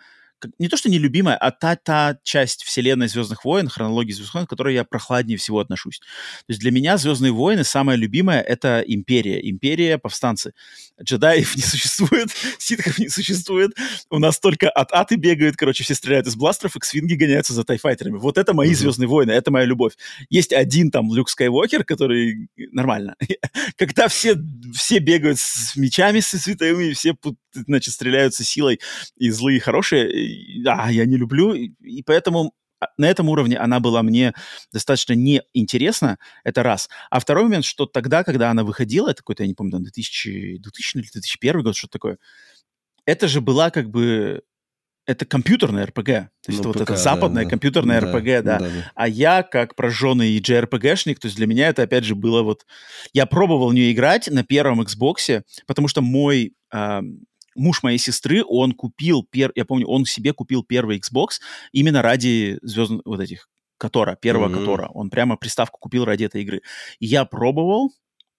не 0.59 0.69
то 0.69 0.77
что 0.77 0.91
нелюбимая, 0.91 1.37
а 1.37 1.51
та, 1.51 1.77
та 1.77 2.19
часть 2.23 2.63
вселенной 2.63 3.09
Звездных 3.09 3.45
войн, 3.45 3.69
хронологии 3.69 4.13
Звездных 4.13 4.35
войн, 4.35 4.47
к 4.47 4.51
которой 4.51 4.75
я 4.75 4.85
прохладнее 4.85 5.39
всего 5.39 5.61
отношусь. 5.61 5.99
То 5.99 6.51
есть 6.51 6.61
для 6.61 6.71
меня 6.71 6.97
Звездные 6.99 7.33
войны 7.33 7.65
самая 7.65 7.97
любимая— 7.97 8.41
это 8.43 8.85
Империя. 8.87 9.39
Империя— 9.49 9.99
повстанцы. 10.07 10.53
Джедаев 11.03 11.57
не 11.57 11.63
существует, 11.63 12.29
ситхов 12.59 12.99
не 12.99 13.09
существует. 13.09 13.73
У 14.11 14.19
нас 14.19 14.39
только 14.39 14.71
от-аты 14.71 15.17
бегают, 15.17 15.57
короче, 15.57 15.85
все 15.85 15.95
стреляют 15.95 16.27
из 16.27 16.37
бластеров, 16.37 16.77
и 16.77 16.81
свинги 16.83 17.15
гоняются 17.15 17.53
за 17.53 17.65
тайфайтерами. 17.65 18.19
Вот 18.19 18.39
это 18.39 18.55
мои 18.55 18.71
mm-hmm. 18.71 18.75
Звездные 18.75 19.09
войны, 19.09 19.33
это 19.33 19.51
моя 19.51 19.65
любовь. 19.65 19.95
Есть 20.29 20.53
один 20.53 20.91
там 20.91 21.13
Люк 21.13 21.29
Скайуокер, 21.29 21.85
который 21.85 22.49
нормально. 22.73 23.17
Когда 23.77 24.09
все, 24.09 24.37
все 24.75 24.99
бегают 24.99 25.39
с 25.39 25.77
мечами, 25.77 26.21
с 26.21 26.29
световыми, 26.29 26.93
все 26.93 27.15
значит, 27.65 27.95
стреляются 27.95 28.45
силой, 28.45 28.81
и 29.17 29.31
злые, 29.31 29.59
и 29.59 29.61
хорошие, 29.61 30.65
а, 30.67 30.91
я 30.91 31.05
не 31.07 31.17
люблю, 31.17 31.55
и 31.55 32.03
поэтому 32.05 32.53
а, 32.81 32.87
на 32.99 33.07
этом 33.07 33.29
уровне 33.29 33.57
она 33.57 33.81
была 33.81 34.03
мне 34.03 34.35
достаточно 34.73 35.15
неинтересна, 35.15 36.19
это 36.45 36.63
раз. 36.63 36.89
А 37.11 37.21
второй 37.21 37.45
момент, 37.45 37.65
что 37.65 37.87
тогда, 37.87 38.25
когда 38.25 38.51
она 38.51 38.65
выходила, 38.65 39.09
это 39.09 39.19
какой-то, 39.19 39.43
я 39.43 39.49
не 39.49 39.55
помню, 39.55 39.73
там, 39.73 39.83
2000, 39.83 40.59
2000 40.59 40.97
или 40.97 41.03
2001 41.03 41.63
год, 41.63 41.77
что-то 41.77 41.93
такое, 41.93 42.19
это 43.07 43.29
же 43.29 43.41
была 43.41 43.71
как 43.71 43.89
бы 43.91 44.43
это 45.07 45.25
компьютерная 45.25 45.87
РПГ. 45.87 46.05
То 46.05 46.31
есть 46.49 46.63
ну, 46.63 46.73
вот 46.73 46.77
ПК, 46.77 46.83
это 46.83 46.97
западная 46.97 47.45
да, 47.45 47.51
компьютерная 47.51 48.01
да, 48.01 48.07
РПГ, 48.09 48.27
да. 48.27 48.59
Да, 48.59 48.59
да. 48.59 48.93
А 48.95 49.09
я, 49.09 49.43
как 49.45 49.77
прожженный 49.77 50.39
JRPG-шник, 50.41 51.19
то 51.19 51.27
есть 51.27 51.37
для 51.37 51.47
меня 51.47 51.69
это, 51.69 51.83
опять 51.83 52.05
же, 52.05 52.15
было 52.15 52.43
вот... 52.43 52.67
Я 53.13 53.27
пробовал 53.27 53.71
в 53.71 53.75
нее 53.75 53.93
играть 53.93 54.29
на 54.29 54.43
первом 54.43 54.83
Xbox, 54.83 55.43
потому 55.67 55.89
что 55.89 56.03
мой... 56.03 56.55
Э, 56.73 57.01
муж 57.57 57.83
моей 57.83 57.99
сестры, 57.99 58.45
он 58.45 58.73
купил, 58.73 59.23
пер... 59.23 59.53
я 59.55 59.65
помню, 59.65 59.87
он 59.87 60.05
себе 60.05 60.33
купил 60.33 60.63
первый 60.63 60.99
Xbox 60.99 61.41
именно 61.73 62.03
ради 62.03 62.59
звездных 62.63 63.03
вот 63.05 63.21
этих 63.21 63.49
Котора, 63.79 64.17
первого 64.17 64.49
mm-hmm. 64.49 64.59
Котора. 64.59 64.89
Он 64.95 65.11
прямо 65.11 65.37
приставку 65.37 65.79
купил 65.79 66.05
ради 66.05 66.25
этой 66.25 66.43
игры. 66.43 66.63
И 66.99 67.07
я 67.07 67.25
пробовал, 67.25 67.93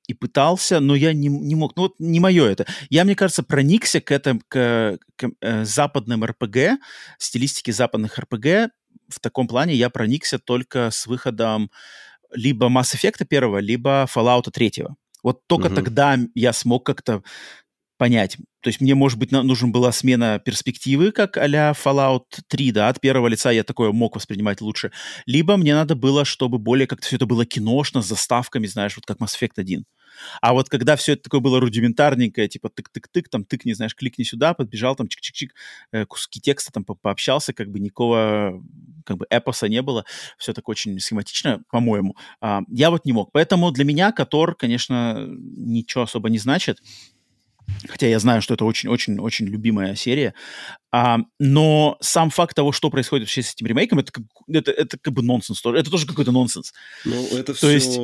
и 0.07 0.13
пытался, 0.13 0.79
но 0.79 0.95
я 0.95 1.13
не, 1.13 1.27
не 1.27 1.55
мог. 1.55 1.75
Ну 1.75 1.83
вот 1.83 1.95
не 1.99 2.19
мое 2.19 2.47
это. 2.47 2.65
Я, 2.89 3.03
мне 3.03 3.15
кажется, 3.15 3.43
проникся 3.43 3.99
к 4.01 4.11
этому, 4.11 4.41
к, 4.47 4.97
к 5.15 5.29
э, 5.41 5.65
западным 5.65 6.23
РПГ, 6.23 6.79
стилистике 7.19 7.73
западных 7.73 8.17
РПГ. 8.17 8.71
В 9.09 9.19
таком 9.21 9.47
плане 9.47 9.75
я 9.75 9.89
проникся 9.89 10.39
только 10.39 10.89
с 10.91 11.07
выходом 11.07 11.69
либо 12.33 12.67
Mass 12.67 12.95
Effect 12.95 13.25
первого, 13.25 13.57
либо 13.59 14.07
Fallout 14.13 14.49
третьего. 14.51 14.95
Вот 15.23 15.45
только 15.45 15.67
mm-hmm. 15.67 15.75
тогда 15.75 16.17
я 16.35 16.53
смог 16.53 16.85
как-то 16.85 17.21
понять. 17.97 18.37
То 18.61 18.69
есть 18.69 18.81
мне, 18.81 18.95
может 18.95 19.17
быть, 19.19 19.31
нужна 19.31 19.69
была 19.69 19.91
смена 19.91 20.39
перспективы, 20.43 21.11
как 21.11 21.37
а-ля 21.37 21.73
Fallout 21.73 22.25
3, 22.47 22.71
да, 22.71 22.89
от 22.89 22.99
первого 22.99 23.27
лица 23.27 23.51
я 23.51 23.63
такое 23.63 23.91
мог 23.91 24.15
воспринимать 24.15 24.61
лучше. 24.61 24.91
Либо 25.25 25.57
мне 25.57 25.73
надо 25.73 25.95
было, 25.95 26.25
чтобы 26.25 26.57
более 26.57 26.87
как-то 26.87 27.07
все 27.07 27.15
это 27.15 27.25
было 27.25 27.45
киношно, 27.45 28.01
с 28.01 28.07
заставками, 28.07 28.67
знаешь, 28.67 28.95
вот 28.95 29.05
как 29.05 29.19
Mass 29.19 29.35
Effect 29.39 29.53
1. 29.57 29.85
А 30.41 30.53
вот 30.53 30.69
когда 30.69 30.95
все 30.95 31.13
это 31.13 31.23
такое 31.23 31.39
было 31.39 31.59
рудиментарненькое, 31.59 32.47
типа 32.47 32.69
тык-тык-тык, 32.69 33.25
там 33.29 33.45
тык, 33.45 33.65
не 33.65 33.73
знаешь, 33.73 33.95
кликни 33.95 34.23
сюда, 34.23 34.53
подбежал, 34.53 34.95
там 34.95 35.07
чик-чик-чик, 35.07 35.49
э, 35.91 36.05
куски 36.05 36.41
текста 36.41 36.71
там 36.71 36.83
по 36.83 36.95
пообщался, 36.95 37.53
как 37.53 37.69
бы 37.69 37.79
никакого 37.79 38.63
как 39.05 39.17
бы 39.17 39.25
эпоса 39.29 39.69
не 39.69 39.81
было, 39.81 40.05
все 40.37 40.53
так 40.53 40.67
очень 40.69 40.99
схематично, 40.99 41.61
по-моему. 41.71 42.15
А, 42.41 42.61
я 42.69 42.89
вот 42.89 43.05
не 43.05 43.13
мог. 43.13 43.31
Поэтому 43.31 43.71
для 43.71 43.85
меня 43.85 44.11
Котор, 44.11 44.55
конечно, 44.55 45.25
ничего 45.27 46.03
особо 46.03 46.29
не 46.29 46.39
значит. 46.39 46.79
Хотя 47.87 48.07
я 48.07 48.19
знаю, 48.19 48.41
что 48.41 48.53
это 48.53 48.65
очень-очень-очень 48.65 49.45
любимая 49.45 49.95
серия. 49.95 50.33
А, 50.91 51.19
но 51.39 51.97
сам 52.01 52.29
факт 52.29 52.55
того, 52.55 52.71
что 52.71 52.89
происходит 52.89 53.25
вообще 53.25 53.43
с 53.43 53.53
этим 53.53 53.67
ремейком, 53.67 53.99
это, 53.99 54.11
это, 54.47 54.71
это 54.71 54.97
как 54.97 55.13
бы 55.13 55.21
нонсенс 55.21 55.61
тоже. 55.61 55.77
Это 55.77 55.91
тоже 55.91 56.07
какой-то 56.07 56.31
нонсенс. 56.31 56.73
Ну, 57.05 57.27
это 57.27 57.53
То 57.53 57.53
все... 57.53 57.69
Есть... 57.71 57.99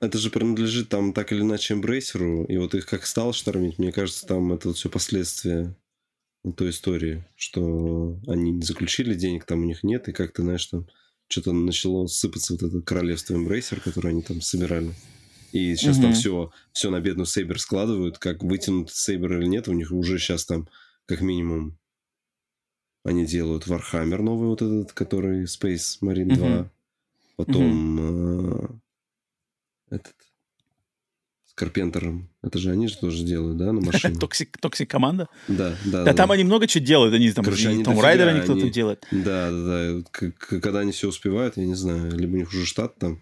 Это 0.00 0.18
же 0.18 0.30
принадлежит 0.30 0.88
там 0.88 1.12
так 1.12 1.32
или 1.32 1.40
иначе 1.40 1.74
эмбрейсеру. 1.74 2.44
И 2.44 2.56
вот 2.56 2.74
их 2.74 2.86
как 2.86 3.06
стал 3.06 3.32
штормить, 3.32 3.78
мне 3.78 3.92
кажется, 3.92 4.26
там 4.26 4.52
это 4.52 4.68
вот 4.68 4.76
все 4.76 4.88
последствия 4.88 5.74
той 6.52 6.70
истории, 6.70 7.24
что 7.36 8.18
они 8.26 8.52
не 8.52 8.62
заключили 8.62 9.14
денег, 9.14 9.44
там 9.44 9.60
у 9.60 9.64
них 9.64 9.82
нет, 9.82 10.08
и 10.08 10.12
как-то, 10.12 10.42
знаешь, 10.42 10.66
там 10.66 10.86
что-то 11.28 11.52
начало 11.52 12.06
сыпаться 12.06 12.52
вот 12.52 12.62
это 12.62 12.82
королевство 12.82 13.34
эмбрейсер, 13.34 13.80
которое 13.80 14.10
они 14.10 14.22
там 14.22 14.42
собирали. 14.42 14.92
И 15.54 15.76
сейчас 15.76 15.98
mm-hmm. 15.98 16.02
там 16.02 16.12
все, 16.14 16.50
все 16.72 16.90
на 16.90 17.00
бедную 17.00 17.26
Сейбер 17.26 17.60
складывают. 17.60 18.18
Как 18.18 18.42
вытянут 18.42 18.90
Сейбер 18.90 19.38
или 19.38 19.46
нет, 19.46 19.68
у 19.68 19.72
них 19.72 19.92
уже 19.92 20.18
сейчас 20.18 20.44
там 20.44 20.68
как 21.06 21.20
минимум 21.20 21.78
они 23.04 23.24
делают 23.24 23.68
Warhammer 23.68 24.20
новый 24.20 24.48
вот 24.48 24.62
этот, 24.62 24.92
который 24.94 25.44
Space 25.44 26.00
Marine 26.02 26.30
mm-hmm. 26.30 26.36
2. 26.36 26.70
Потом 27.36 28.00
mm-hmm. 28.00 28.80
э, 29.90 29.94
этот 29.94 30.14
с 31.44 31.54
Карпентером. 31.54 32.28
Это 32.42 32.58
же 32.58 32.72
они 32.72 32.88
же 32.88 32.96
тоже 32.96 33.22
делают, 33.22 33.56
да, 33.56 33.70
на 33.70 33.80
машине? 33.80 34.18
Toxic, 34.18 34.58
Toxic 34.58 34.90
Commando? 34.90 35.28
Да, 35.46 35.76
да. 35.84 36.02
Да, 36.02 36.14
там 36.14 36.32
они 36.32 36.42
много 36.42 36.66
чего 36.66 36.84
делают. 36.84 37.14
Они 37.14 37.30
там 37.30 37.44
Короче, 37.44 37.68
они 37.68 37.84
Tomb 37.84 38.00
Raider 38.00 38.26
они 38.26 38.40
кто-то 38.40 38.68
делает. 38.68 39.06
Да, 39.12 39.52
да, 39.52 40.00
да. 40.00 40.32
Когда 40.36 40.80
они 40.80 40.90
все 40.90 41.10
успевают, 41.10 41.56
я 41.58 41.64
не 41.64 41.76
знаю, 41.76 42.18
либо 42.18 42.32
у 42.32 42.38
них 42.38 42.48
уже 42.48 42.66
штат 42.66 42.98
там. 42.98 43.20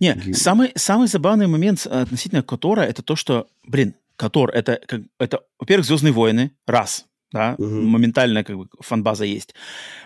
Не, 0.00 0.32
самый, 0.32 0.72
самый 0.74 1.08
забавный 1.08 1.46
момент 1.46 1.86
относительно 1.86 2.42
KOTOR 2.42 2.75
а 2.75 2.82
это 2.82 3.02
то, 3.02 3.16
что, 3.16 3.46
блин, 3.66 3.94
KOTOR 4.16 4.50
это, 4.50 4.80
как, 4.86 5.02
это 5.18 5.40
во-первых, 5.58 5.86
Звездные 5.86 6.12
войны, 6.12 6.52
раз, 6.66 7.06
да, 7.32 7.54
угу. 7.58 7.64
моментально 7.64 8.44
как 8.44 8.56
бы 8.56 8.68
фанбаза 8.80 9.24
есть. 9.24 9.54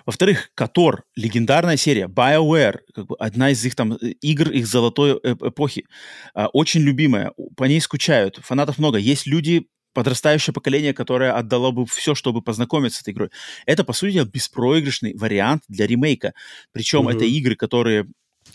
Во-вторых, 0.04 0.50
KOTOR, 0.54 1.04
легендарная 1.16 1.76
серия, 1.76 2.06
BioWare, 2.06 2.78
как 2.94 3.06
бы 3.06 3.16
одна 3.18 3.50
из 3.50 3.64
их 3.64 3.74
там 3.74 3.94
э, 3.94 4.10
игр 4.20 4.50
их 4.50 4.66
золотой 4.66 5.14
эпохи, 5.22 5.86
а, 6.34 6.46
очень 6.48 6.82
любимая, 6.82 7.32
по 7.56 7.64
ней 7.64 7.80
скучают, 7.80 8.38
фанатов 8.42 8.78
много. 8.78 8.98
Есть 8.98 9.26
люди, 9.26 9.66
подрастающее 9.92 10.52
поколение, 10.52 10.92
которое 10.92 11.32
отдало 11.32 11.70
бы 11.70 11.86
все, 11.86 12.14
чтобы 12.14 12.42
познакомиться 12.42 12.98
с 12.98 13.02
этой 13.02 13.14
игрой. 13.14 13.30
Это, 13.64 13.82
по 13.82 13.94
сути, 13.94 14.22
беспроигрышный 14.24 15.16
вариант 15.16 15.62
для 15.68 15.86
ремейка. 15.86 16.34
Причем 16.72 17.06
угу. 17.06 17.10
это 17.10 17.24
игры, 17.24 17.56
которые 17.56 18.06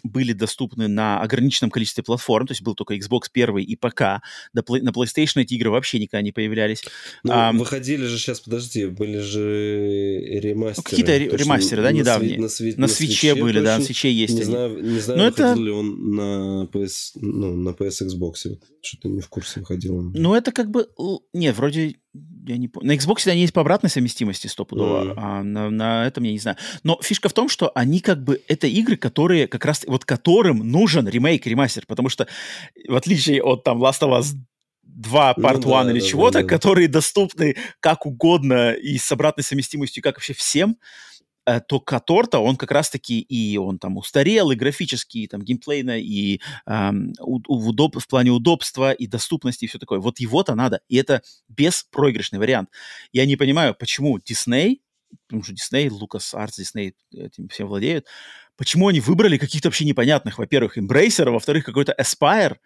были 0.03 0.33
доступны 0.33 0.87
на 0.87 1.21
ограниченном 1.21 1.71
количестве 1.71 2.03
платформ, 2.03 2.47
то 2.47 2.51
есть 2.51 2.61
был 2.61 2.75
только 2.75 2.95
Xbox 2.95 3.23
1 3.33 3.57
и 3.59 3.75
ПК. 3.75 4.21
На 4.53 4.61
PlayStation 4.61 5.41
эти 5.41 5.55
игры 5.55 5.69
вообще 5.69 5.99
никогда 5.99 6.21
не 6.21 6.31
появлялись. 6.31 6.83
Ну, 7.23 7.31
а, 7.33 7.51
выходили 7.51 8.05
же 8.05 8.17
сейчас, 8.17 8.39
подожди, 8.39 8.85
были 8.85 9.19
же 9.19 10.19
ремастеры. 10.19 10.75
Ну, 10.77 10.83
какие-то 10.83 11.35
ремастеры, 11.35 11.81
да, 11.83 11.91
недавние. 11.91 12.39
На, 12.39 12.45
сви- 12.45 12.73
на, 12.75 12.81
на 12.81 12.87
свече 12.87 13.35
были, 13.35 13.59
точно. 13.59 13.63
да, 13.63 13.77
на 13.77 13.83
свече 13.83 14.11
есть 14.11 14.33
Не 14.33 14.41
они. 14.41 14.51
знаю, 14.51 14.83
не 14.83 14.99
знаю 14.99 15.19
выходил 15.29 15.51
это... 15.51 15.61
ли 15.61 15.71
он 15.71 16.15
на 16.15 16.69
PS, 16.71 17.11
ну, 17.15 17.55
на 17.55 17.69
PS 17.69 18.07
Xbox. 18.07 18.57
Что-то 18.81 19.09
не 19.09 19.21
в 19.21 19.29
курсе 19.29 19.59
выходил 19.59 19.97
он. 19.97 20.13
Ну, 20.13 20.33
это 20.33 20.51
как 20.51 20.71
бы... 20.71 20.87
Не, 21.33 21.53
вроде 21.53 21.95
я 22.45 22.57
не 22.57 22.67
помню. 22.67 22.89
На 22.89 22.95
Xbox 22.95 23.29
они 23.29 23.41
есть 23.41 23.53
по 23.53 23.61
обратной 23.61 23.89
совместимости 23.89 24.47
стопудово, 24.47 25.05
mm. 25.05 25.13
а 25.17 25.43
на, 25.43 25.69
на 25.69 26.07
этом 26.07 26.23
я 26.23 26.31
не 26.31 26.39
знаю. 26.39 26.57
Но 26.83 26.99
фишка 27.01 27.29
в 27.29 27.33
том, 27.33 27.47
что 27.49 27.71
они 27.75 27.99
как 27.99 28.23
бы... 28.23 28.41
Это 28.47 28.67
игры, 28.67 28.97
которые 28.97 29.47
как 29.47 29.65
раз... 29.65 29.83
Вот 29.87 30.05
которым 30.05 30.59
нужен 30.59 31.07
ремейк, 31.07 31.45
ремастер, 31.45 31.85
потому 31.87 32.09
что 32.09 32.27
в 32.87 32.95
отличие 32.95 33.41
от 33.41 33.63
там 33.63 33.81
Last 33.81 34.01
of 34.01 34.19
Us 34.19 34.33
2 34.83 35.33
Part 35.37 35.61
ну, 35.63 35.75
1 35.77 35.85
да, 35.85 35.91
или 35.91 35.99
да, 35.99 36.05
чего-то, 36.05 36.33
да, 36.33 36.41
да. 36.41 36.47
которые 36.47 36.87
доступны 36.87 37.55
как 37.79 38.05
угодно 38.05 38.73
и 38.73 38.97
с 38.97 39.11
обратной 39.11 39.43
совместимостью, 39.43 40.03
как 40.03 40.15
вообще 40.15 40.33
всем, 40.33 40.77
то 41.67 41.79
Котор-то, 41.79 42.39
он 42.39 42.55
как 42.55 42.71
раз-таки 42.71 43.19
и 43.19 43.57
он 43.57 43.79
там 43.79 43.97
устарел, 43.97 44.51
и 44.51 44.55
графически, 44.55 45.19
и 45.19 45.27
там 45.27 45.41
геймплейно, 45.41 45.99
и 45.99 46.39
эм, 46.67 47.13
удоб, 47.19 47.97
в 47.99 48.07
плане 48.07 48.31
удобства, 48.31 48.91
и 48.91 49.07
доступности, 49.07 49.65
и 49.65 49.67
все 49.67 49.79
такое. 49.79 49.99
Вот 49.99 50.19
его-то 50.19 50.55
надо. 50.55 50.81
И 50.87 50.97
это 50.97 51.21
беспроигрышный 51.47 52.39
вариант. 52.39 52.69
Я 53.11 53.25
не 53.25 53.35
понимаю, 53.35 53.75
почему 53.75 54.19
Disney, 54.19 54.77
потому 55.27 55.43
что 55.43 55.53
Disney, 55.53 55.87
Lucas 55.87 56.33
Arts, 56.33 56.59
Disney 56.59 56.93
этим 57.13 57.47
всем 57.49 57.67
владеют, 57.67 58.05
почему 58.55 58.87
они 58.87 58.99
выбрали 58.99 59.37
каких-то 59.37 59.69
вообще 59.69 59.85
непонятных, 59.85 60.37
во-первых, 60.37 60.77
Embracer, 60.77 61.27
а 61.27 61.31
во-вторых, 61.31 61.65
какой-то 61.65 61.95
Aspire, 61.99 62.57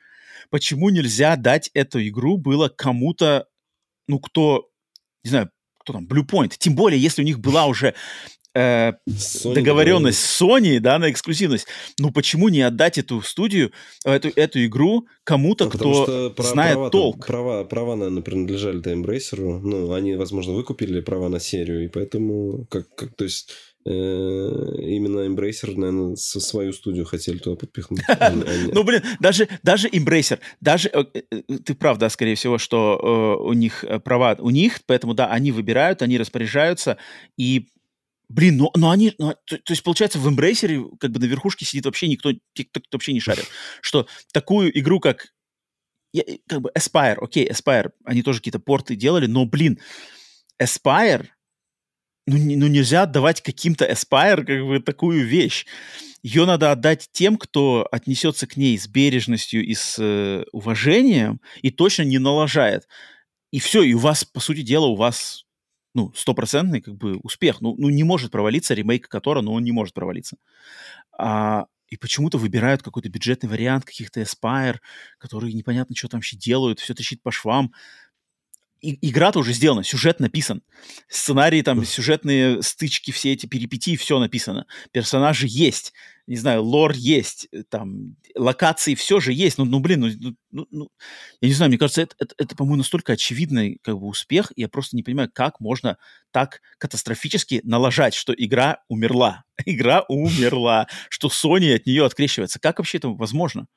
почему 0.49 0.89
нельзя 0.89 1.35
дать 1.35 1.69
эту 1.73 2.05
игру 2.07 2.37
было 2.37 2.69
кому-то, 2.69 3.47
ну, 4.07 4.19
кто, 4.19 4.69
не 5.23 5.29
знаю, 5.29 5.49
кто 5.79 5.93
там, 5.93 6.07
Bluepoint, 6.07 6.55
тем 6.57 6.75
более, 6.75 6.99
если 6.99 7.21
у 7.21 7.25
них 7.25 7.39
была 7.39 7.65
уже 7.67 7.95
э, 8.55 8.93
договоренность 9.43 10.19
с 10.19 10.41
Sony, 10.41 10.79
да, 10.79 10.97
на 10.97 11.11
эксклюзивность. 11.11 11.67
Ну 11.99 12.11
почему 12.11 12.49
не 12.49 12.61
отдать 12.61 12.97
эту 12.97 13.21
студию, 13.21 13.71
эту, 14.03 14.29
эту 14.35 14.65
игру 14.65 15.07
кому-то, 15.23 15.65
ну, 15.65 15.71
кто 15.71 16.03
что 16.03 16.43
знает 16.43 16.75
права, 16.75 16.89
толк? 16.89 17.25
Права, 17.27 17.63
права, 17.65 17.95
наверное, 17.95 18.23
принадлежали 18.23 18.81
Embracer. 18.81 19.39
Ну, 19.39 19.91
они, 19.91 20.15
возможно, 20.15 20.53
выкупили 20.53 21.01
права 21.01 21.29
на 21.29 21.39
серию, 21.39 21.85
и 21.85 21.87
поэтому, 21.87 22.65
как, 22.69 22.93
как 22.95 23.15
то 23.15 23.23
есть, 23.23 23.51
э, 23.85 23.91
именно 23.91 25.27
Embracer, 25.27 25.75
наверное, 25.75 26.15
со 26.15 26.39
свою 26.39 26.73
студию 26.73 27.05
хотели 27.05 27.37
туда 27.37 27.55
подпихнуть. 27.55 28.01
А 28.07 28.31
ну, 28.71 28.83
блин, 28.83 29.01
даже, 29.19 29.47
даже 29.63 29.89
Embracer, 29.89 30.39
даже, 30.61 30.89
э, 30.89 31.03
ты 31.65 31.73
прав, 31.75 31.97
да, 31.97 32.09
скорее 32.09 32.35
всего, 32.35 32.57
что 32.57 33.39
у 33.43 33.53
них 33.53 33.83
права 34.03 34.35
у 34.39 34.49
них, 34.49 34.79
поэтому, 34.85 35.13
да, 35.13 35.27
они 35.27 35.51
выбирают, 35.51 36.01
они 36.01 36.17
распоряжаются, 36.17 36.97
и 37.37 37.67
Блин, 38.29 38.57
ну, 38.57 38.71
ну 38.75 38.89
они, 38.89 39.13
ну, 39.17 39.35
то, 39.45 39.57
то 39.57 39.71
есть 39.71 39.83
получается 39.83 40.19
в 40.19 40.27
эмбрейсере 40.27 40.83
как 40.99 41.11
бы 41.11 41.19
на 41.19 41.25
верхушке 41.25 41.65
сидит 41.65 41.85
вообще 41.85 42.07
никто, 42.07 42.31
кто, 42.53 42.81
вообще 42.91 43.13
не 43.13 43.19
шарит, 43.19 43.45
что 43.81 44.07
такую 44.31 44.77
игру 44.77 44.99
как 44.99 45.33
как 46.47 46.61
бы 46.61 46.71
Aspire, 46.77 47.17
окей, 47.21 47.49
Aspire, 47.49 47.91
они 48.05 48.21
тоже 48.21 48.39
какие-то 48.39 48.59
порты 48.59 48.95
делали, 48.95 49.25
но, 49.25 49.45
блин, 49.45 49.79
Aspire, 50.61 51.27
ну, 52.27 52.37
не, 52.37 52.55
ну 52.55 52.67
нельзя 52.67 53.03
отдавать 53.03 53.41
каким-то 53.41 53.85
Aspire 53.85 54.43
как 54.43 54.65
бы 54.65 54.79
такую 54.79 55.25
вещь. 55.25 55.65
Ее 56.23 56.45
надо 56.45 56.71
отдать 56.71 57.09
тем, 57.11 57.37
кто 57.37 57.87
отнесется 57.91 58.47
к 58.47 58.57
ней 58.57 58.77
с 58.79 58.87
бережностью 58.87 59.63
и 59.63 59.75
с 59.75 59.97
э, 59.99 60.43
уважением 60.51 61.39
и 61.61 61.69
точно 61.69 62.03
не 62.03 62.17
налажает. 62.17 62.87
И 63.51 63.59
все, 63.59 63.83
и 63.83 63.93
у 63.93 63.99
вас, 63.99 64.25
по 64.25 64.39
сути 64.39 64.61
дела, 64.61 64.87
у 64.87 64.95
вас 64.95 65.44
ну, 65.95 66.13
стопроцентный 66.15 66.81
как 66.81 66.95
бы 66.97 67.17
успех. 67.23 67.61
Ну, 67.61 67.75
ну, 67.77 67.89
не 67.89 68.03
может 68.03 68.31
провалиться 68.31 68.73
ремейк 68.75 69.07
которого, 69.07 69.43
но 69.43 69.53
он 69.53 69.63
не 69.63 69.71
может 69.71 69.93
провалиться. 69.95 70.37
А, 71.17 71.65
и 71.89 71.97
почему-то 71.97 72.37
выбирают 72.37 72.83
какой-то 72.83 73.09
бюджетный 73.09 73.49
вариант 73.49 73.85
каких-то 73.85 74.21
Aspire, 74.21 74.77
которые 75.19 75.53
непонятно, 75.53 75.95
что 75.95 76.07
там 76.07 76.19
вообще 76.19 76.37
делают, 76.37 76.79
все 76.79 76.93
тащит 76.93 77.21
по 77.21 77.31
швам 77.31 77.71
и, 78.81 79.09
игра-то 79.09 79.39
уже 79.39 79.53
сделана, 79.53 79.83
сюжет 79.83 80.19
написан. 80.19 80.61
Сценарии, 81.07 81.61
там, 81.61 81.83
сюжетные 81.85 82.61
стычки, 82.61 83.11
все 83.11 83.33
эти 83.33 83.45
перипетии, 83.45 83.95
все 83.95 84.19
написано. 84.19 84.67
Персонажи 84.91 85.47
есть, 85.49 85.93
не 86.27 86.35
знаю, 86.35 86.63
лор 86.63 86.93
есть, 86.93 87.47
э, 87.51 87.63
там, 87.69 88.15
локации, 88.35 88.95
все 88.95 89.19
же 89.19 89.33
есть. 89.33 89.57
Ну, 89.57 89.65
ну 89.65 89.79
блин, 89.79 90.01
ну, 90.01 90.09
ну, 90.19 90.35
ну, 90.51 90.67
ну 90.71 90.89
я 91.41 91.47
не 91.47 91.53
знаю, 91.53 91.69
мне 91.69 91.77
кажется, 91.77 92.01
это, 92.01 92.15
это, 92.19 92.35
это 92.37 92.55
по-моему, 92.55 92.77
настолько 92.77 93.13
очевидный 93.13 93.79
как 93.81 93.99
бы 93.99 94.07
успех, 94.07 94.51
я 94.55 94.67
просто 94.69 94.95
не 94.95 95.03
понимаю, 95.03 95.29
как 95.33 95.59
можно 95.59 95.97
так 96.31 96.61
катастрофически 96.77 97.61
налажать, 97.63 98.13
что 98.13 98.33
игра 98.33 98.79
умерла. 98.87 99.43
игра 99.65 100.03
умерла, 100.07 100.87
что 101.09 101.29
Sony 101.29 101.73
от 101.75 101.85
нее 101.85 102.05
открещивается. 102.05 102.59
Как 102.59 102.79
вообще 102.79 102.97
это 102.97 103.09
возможно? 103.09 103.67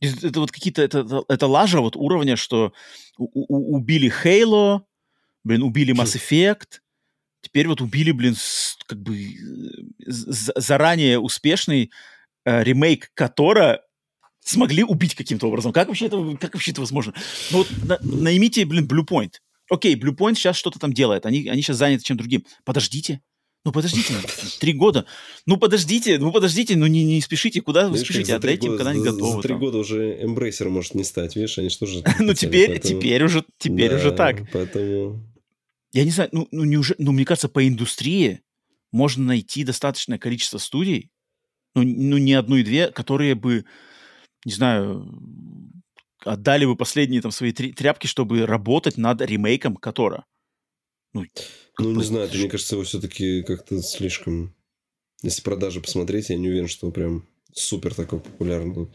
Это 0.00 0.40
вот 0.40 0.52
какие-то, 0.52 0.82
это, 0.82 1.24
это, 1.28 1.46
лажа 1.46 1.80
вот 1.80 1.96
уровня, 1.96 2.36
что 2.36 2.72
у, 3.16 3.26
у, 3.34 3.76
убили 3.76 4.12
Halo, 4.22 4.82
блин, 5.44 5.62
убили 5.62 5.94
Mass 5.94 6.16
Effect, 6.16 6.80
теперь 7.40 7.66
вот 7.66 7.80
убили, 7.80 8.12
блин, 8.12 8.36
как 8.86 9.00
бы 9.00 9.18
заранее 10.06 11.18
успешный 11.18 11.90
э, 12.44 12.62
ремейк 12.62 13.10
которого 13.14 13.80
смогли 14.40 14.84
убить 14.84 15.14
каким-то 15.14 15.48
образом. 15.48 15.72
Как 15.72 15.88
вообще 15.88 16.06
это, 16.06 16.36
как 16.40 16.54
вообще 16.54 16.70
это 16.70 16.80
возможно? 16.80 17.12
Ну 17.50 17.58
вот 17.58 17.68
на, 17.84 17.98
наймите, 18.00 18.64
блин, 18.64 18.86
Blue 18.86 19.06
Point. 19.06 19.34
Окей, 19.70 19.94
Blue 19.96 20.16
Point 20.16 20.34
сейчас 20.34 20.56
что-то 20.56 20.78
там 20.78 20.92
делает, 20.92 21.26
они, 21.26 21.48
они 21.48 21.60
сейчас 21.60 21.76
заняты 21.76 22.04
чем 22.04 22.16
другим. 22.16 22.44
Подождите, 22.64 23.20
ну 23.68 23.72
подождите, 23.72 24.14
три 24.60 24.72
года. 24.72 25.04
Ну 25.44 25.58
подождите, 25.58 26.18
ну 26.18 26.32
подождите, 26.32 26.74
ну 26.74 26.86
не, 26.86 27.04
не 27.04 27.20
спешите, 27.20 27.60
куда 27.60 27.90
вы 27.90 27.98
спешите, 27.98 28.34
отдайте 28.34 28.68
им, 28.68 28.78
когда 28.78 28.92
они 28.92 29.02
готовы. 29.02 29.42
За 29.42 29.46
три 29.46 29.54
года 29.56 29.76
уже 29.76 30.24
эмбрейсер 30.24 30.70
может 30.70 30.94
не 30.94 31.04
стать, 31.04 31.36
видишь, 31.36 31.58
они 31.58 31.68
что 31.68 31.84
же... 31.84 32.02
Ну 32.18 32.32
теперь, 32.32 32.80
теперь 32.80 33.22
уже, 33.22 33.44
теперь 33.58 33.94
уже 33.94 34.12
так. 34.12 34.50
Поэтому... 34.54 35.22
Я 35.92 36.04
не 36.04 36.10
знаю, 36.10 36.30
ну, 36.32 36.48
ну, 36.50 36.64
неужели, 36.64 36.96
ну 36.98 37.12
мне 37.12 37.26
кажется, 37.26 37.50
по 37.50 37.68
индустрии 37.68 38.40
можно 38.90 39.24
найти 39.24 39.64
достаточное 39.64 40.16
количество 40.16 40.56
студий, 40.56 41.10
ну, 41.74 41.82
ну 41.82 42.16
не 42.16 42.32
одну 42.32 42.56
и 42.56 42.64
две, 42.64 42.90
которые 42.90 43.34
бы, 43.34 43.66
не 44.46 44.52
знаю, 44.52 45.12
отдали 46.24 46.64
бы 46.64 46.74
последние 46.74 47.20
там 47.20 47.32
свои 47.32 47.52
тряпки, 47.52 48.06
чтобы 48.06 48.46
работать 48.46 48.96
над 48.96 49.20
ремейком 49.20 49.76
Котора. 49.76 50.24
Ну, 51.12 51.26
ну 51.78 51.92
не 51.92 52.04
знаю, 52.04 52.26
это, 52.26 52.36
мне 52.36 52.48
кажется, 52.48 52.74
его 52.74 52.84
все-таки 52.84 53.42
как-то 53.42 53.80
слишком... 53.82 54.54
Если 55.22 55.42
продажи 55.42 55.80
посмотреть, 55.80 56.30
я 56.30 56.36
не 56.36 56.48
уверен, 56.48 56.68
что 56.68 56.90
прям 56.90 57.26
супер 57.52 57.94
такой 57.94 58.20
популярный. 58.20 58.88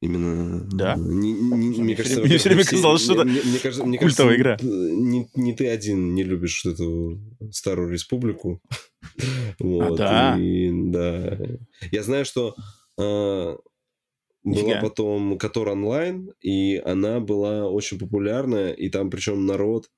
Именно... 0.00 0.68
Да? 0.70 0.94
Не, 0.96 1.32
не, 1.32 1.82
мне 1.82 1.96
кажется, 1.96 2.20
мне 2.20 2.36
все 2.36 2.50
время 2.50 2.64
казалось, 2.64 3.02
что 3.02 3.14
это 3.14 3.24
мне, 3.24 3.40
мне 3.42 3.58
кажется, 3.58 3.84
мне 3.84 3.98
культовая 3.98 4.36
игра. 4.36 4.58
Не, 4.60 5.28
не 5.34 5.54
ты 5.54 5.68
один 5.68 6.14
не 6.14 6.22
любишь 6.22 6.66
эту 6.66 7.18
старую 7.50 7.90
республику. 7.90 8.60
вот, 9.58 9.98
а, 10.00 10.36
да? 10.36 10.40
И, 10.40 10.70
да. 10.90 11.38
Я 11.90 12.02
знаю, 12.02 12.24
что 12.24 12.54
э, 12.98 13.56
была 14.44 14.80
потом 14.80 15.38
Котор 15.38 15.68
онлайн, 15.68 16.32
и 16.40 16.76
она 16.84 17.20
была 17.20 17.68
очень 17.68 17.98
популярная, 17.98 18.72
и 18.72 18.88
там 18.90 19.10
причем 19.10 19.46
народ 19.46 19.88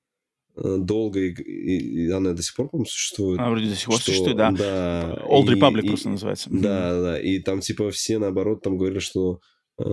долго, 0.62 1.20
и, 1.20 1.32
и 1.32 2.10
она 2.10 2.32
до 2.32 2.42
сих 2.42 2.56
пор, 2.56 2.68
по-моему, 2.68 2.86
существует. 2.86 3.38
Она 3.38 3.50
вроде 3.50 3.68
до 3.68 3.76
сих 3.76 3.86
пор 3.86 3.96
что, 3.96 4.04
существует, 4.06 4.36
да. 4.36 4.50
да 4.50 5.18
Old 5.28 5.46
и, 5.46 5.54
Republic 5.54 5.82
и, 5.82 5.88
просто 5.88 6.08
называется. 6.08 6.48
Да, 6.50 6.58
mm-hmm. 6.58 7.02
да, 7.02 7.20
и 7.20 7.38
там, 7.40 7.60
типа, 7.60 7.90
все, 7.90 8.18
наоборот, 8.18 8.62
там 8.62 8.76
говорили, 8.76 8.98
что 8.98 9.40
э, 9.78 9.84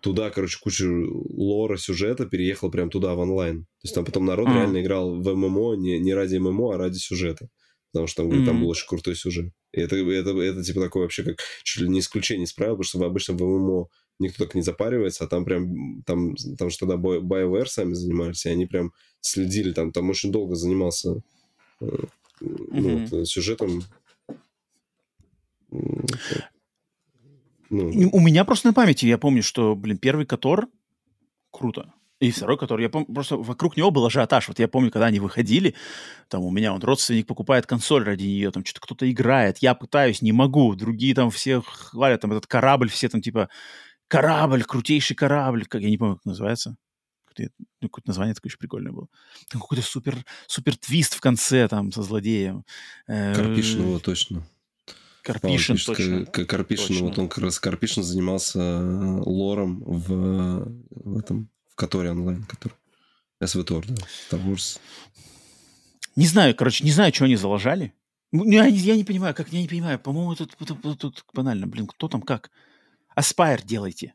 туда, 0.00 0.30
короче, 0.30 0.58
куча 0.60 0.86
лора, 0.86 1.76
сюжета 1.76 2.26
переехал 2.26 2.70
прям 2.70 2.90
туда, 2.90 3.14
в 3.14 3.18
онлайн. 3.20 3.62
То 3.62 3.84
есть 3.84 3.94
там 3.94 4.04
потом 4.04 4.24
народ 4.24 4.48
mm-hmm. 4.48 4.54
реально 4.54 4.82
играл 4.82 5.20
в 5.20 5.34
ММО 5.34 5.76
не, 5.76 5.98
не 5.98 6.14
ради 6.14 6.36
ММО, 6.36 6.74
а 6.74 6.78
ради 6.78 6.98
сюжета. 6.98 7.48
Потому 7.92 8.06
что 8.06 8.22
там, 8.22 8.28
говорит, 8.28 8.44
mm-hmm. 8.44 8.50
там 8.50 8.60
был 8.60 8.68
очень 8.68 8.88
крутой 8.88 9.16
сюжет. 9.16 9.52
И 9.72 9.80
это, 9.80 9.96
это, 9.96 10.30
это, 10.30 10.62
типа, 10.62 10.80
такое 10.80 11.02
вообще 11.02 11.22
как 11.24 11.36
чуть 11.62 11.82
ли 11.82 11.88
не 11.88 12.00
исключение 12.00 12.44
из 12.44 12.52
правил, 12.52 12.72
потому 12.72 12.84
что 12.84 12.98
в 12.98 13.04
обычном 13.04 13.36
в 13.36 13.42
ММО 13.42 13.88
никто 14.22 14.44
так 14.44 14.54
не 14.54 14.62
запаривается, 14.62 15.24
а 15.24 15.26
там 15.26 15.44
прям, 15.44 16.02
там, 16.02 16.34
там 16.58 16.70
что 16.70 16.86
тогда 16.86 16.96
BioWare 16.96 17.66
сами 17.66 17.92
занимались, 17.94 18.46
и 18.46 18.50
они 18.50 18.66
прям 18.66 18.92
следили, 19.20 19.72
там, 19.72 19.92
там 19.92 20.08
очень 20.10 20.32
долго 20.32 20.54
занимался 20.54 21.22
э, 21.80 21.86
ну, 22.40 22.98
mm-hmm. 22.98 23.06
вот, 23.10 23.28
сюжетом. 23.28 23.82
Ну. 27.70 28.10
У 28.12 28.20
меня 28.20 28.44
просто 28.44 28.68
на 28.68 28.74
памяти, 28.74 29.06
я 29.06 29.16
помню, 29.16 29.42
что, 29.42 29.74
блин, 29.74 29.96
первый 29.96 30.26
Котор 30.26 30.68
круто. 31.50 31.92
И 32.22 32.30
второй, 32.30 32.56
который, 32.56 32.82
я 32.82 32.88
помню, 32.88 33.12
просто 33.12 33.36
вокруг 33.36 33.76
него 33.76 33.90
был 33.90 34.06
ажиотаж. 34.06 34.46
Вот 34.46 34.60
я 34.60 34.68
помню, 34.68 34.92
когда 34.92 35.06
они 35.06 35.18
выходили, 35.18 35.74
там 36.28 36.42
у 36.44 36.52
меня 36.52 36.72
вот 36.72 36.84
родственник 36.84 37.26
покупает 37.26 37.66
консоль 37.66 38.04
ради 38.04 38.22
нее, 38.22 38.52
там 38.52 38.64
что-то 38.64 38.80
кто-то 38.80 39.10
играет, 39.10 39.58
я 39.58 39.74
пытаюсь, 39.74 40.22
не 40.22 40.30
могу, 40.30 40.76
другие 40.76 41.16
там 41.16 41.30
все 41.30 41.62
хвалят, 41.62 42.20
там 42.20 42.30
этот 42.30 42.46
корабль, 42.46 42.88
все 42.88 43.08
там 43.08 43.22
типа 43.22 43.48
корабль, 44.12 44.62
крутейший 44.62 45.16
корабль, 45.16 45.64
как 45.64 45.80
я 45.80 45.88
не 45.88 45.96
помню, 45.96 46.16
как 46.16 46.26
называется. 46.26 46.76
Ну, 47.38 47.88
какое-то 47.88 48.10
название 48.10 48.34
такое 48.34 48.50
еще 48.50 48.58
прикольное 48.58 48.92
было. 48.92 49.08
Там 49.48 49.62
какой-то 49.62 49.82
супер, 49.82 50.22
супер 50.46 50.76
твист 50.76 51.14
в 51.14 51.20
конце 51.20 51.66
там 51.66 51.90
со 51.92 52.02
злодеем. 52.02 52.66
Э, 53.06 53.34
Карпишин 53.34 54.00
точно. 54.00 54.46
Карпишин, 55.22 55.78
точно. 55.78 56.26
Карпишин, 56.26 56.88
точно. 56.88 57.06
вот 57.06 57.18
он 57.18 57.28
как 57.30 57.44
раз 57.44 57.58
Карпишин 57.58 58.02
занимался 58.02 58.58
э, 58.60 59.22
лором 59.24 59.82
в, 59.82 60.68
в 60.90 61.18
этом, 61.18 61.48
в 61.70 61.74
Которе 61.74 62.10
онлайн, 62.10 62.44
который 62.44 62.74
SVTOR, 63.42 63.86
да, 63.88 63.94
Star 64.30 64.44
Wars. 64.44 64.78
Не 66.16 66.26
знаю, 66.26 66.54
короче, 66.54 66.84
не 66.84 66.90
знаю, 66.90 67.14
что 67.14 67.24
они 67.24 67.36
заложали. 67.36 67.94
Ну, 68.30 68.44
я, 68.44 68.66
я 68.66 68.94
не 68.94 69.04
понимаю, 69.04 69.34
как 69.34 69.48
я 69.54 69.62
не 69.62 69.68
понимаю. 69.68 69.98
По-моему, 69.98 70.34
тут, 70.34 70.54
тут, 70.58 70.98
тут 70.98 71.24
банально. 71.32 71.66
Блин, 71.66 71.86
кто 71.86 72.08
там 72.08 72.20
как? 72.20 72.50
Aspire 73.18 73.62
делайте. 73.64 74.14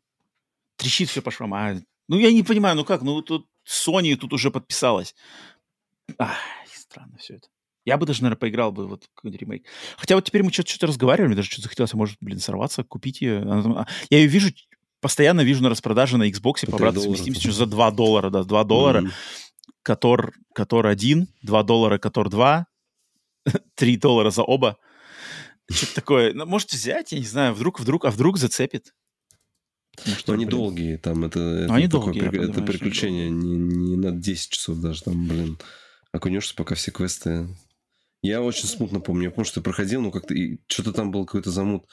Трещит 0.77 1.09
все 1.09 1.21
по 1.21 1.31
швам. 1.31 1.53
А, 1.53 1.75
ну, 2.07 2.17
я 2.17 2.31
не 2.31 2.43
понимаю, 2.43 2.75
ну 2.75 2.85
как? 2.85 3.01
Ну, 3.01 3.21
тут 3.21 3.47
Sony 3.67 4.15
тут 4.15 4.33
уже 4.33 4.51
подписалась. 4.51 5.15
Ах, 6.17 6.37
странно 6.73 7.17
все 7.17 7.35
это. 7.35 7.47
Я 7.85 7.97
бы 7.97 8.05
даже, 8.05 8.21
наверное, 8.21 8.39
поиграл 8.39 8.71
бы 8.71 8.87
вот 8.87 9.07
какой-нибудь 9.13 9.41
ремейк. 9.41 9.65
Хотя 9.97 10.15
вот 10.15 10.25
теперь 10.25 10.43
мы 10.43 10.51
что-то, 10.51 10.69
что 10.69 10.87
разговаривали, 10.87 11.27
мне 11.27 11.35
даже 11.37 11.49
что-то 11.49 11.63
захотелось, 11.63 11.93
а 11.93 11.97
может, 11.97 12.17
блин, 12.19 12.39
сорваться, 12.39 12.83
купить 12.83 13.21
ее. 13.21 13.43
А, 13.45 13.85
я 14.09 14.17
ее 14.17 14.27
вижу, 14.27 14.49
постоянно 14.99 15.41
вижу 15.41 15.63
на 15.63 15.69
распродаже 15.69 16.17
на 16.17 16.29
Xbox 16.29 16.69
по 16.69 16.75
обратной 16.75 17.03
совместимости 17.03 17.49
за 17.49 17.65
2 17.65 17.91
доллара, 17.91 18.29
да, 18.29 18.43
2 18.43 18.63
доллара. 18.65 19.01
Mm-hmm. 19.01 19.11
Котор, 19.83 20.33
Котор 20.53 20.87
1, 20.87 21.27
2 21.43 21.63
доллара, 21.63 21.97
Котор 21.97 22.29
2, 22.29 22.65
3 23.75 23.97
доллара 24.01 24.31
за 24.31 24.43
оба. 24.43 24.77
Что-то 25.69 25.95
такое. 25.95 26.33
Ну, 26.33 26.45
можете 26.45 26.77
взять, 26.77 27.11
я 27.11 27.19
не 27.19 27.25
знаю, 27.25 27.53
вдруг, 27.53 27.79
вдруг, 27.79 28.05
а 28.05 28.11
вдруг 28.11 28.37
зацепит. 28.37 28.93
Что, 30.17 30.33
они 30.33 30.45
блин. 30.45 30.57
долгие, 30.57 30.97
там 30.97 31.25
это, 31.25 31.39
это, 31.39 31.73
они 31.73 31.87
такое, 31.87 32.13
долгие, 32.13 32.29
при, 32.29 32.49
это 32.49 32.61
приключение 32.61 33.29
не, 33.29 33.57
не 33.57 33.95
на 33.95 34.11
10 34.11 34.51
часов 34.51 34.79
даже, 34.79 35.03
там, 35.03 35.27
блин, 35.27 35.57
окунешься, 36.11 36.55
пока 36.55 36.75
все 36.75 36.91
квесты... 36.91 37.47
Я 38.21 38.41
очень 38.41 38.67
смутно 38.67 38.99
помню, 38.99 39.25
я 39.25 39.31
помню, 39.31 39.45
что 39.45 39.59
я 39.59 39.63
проходил, 39.63 40.01
но 40.01 40.11
как-то 40.11 40.35
что-то 40.67 40.91
там 40.93 41.11
был 41.11 41.25
какой-то 41.25 41.51
замут, 41.51 41.85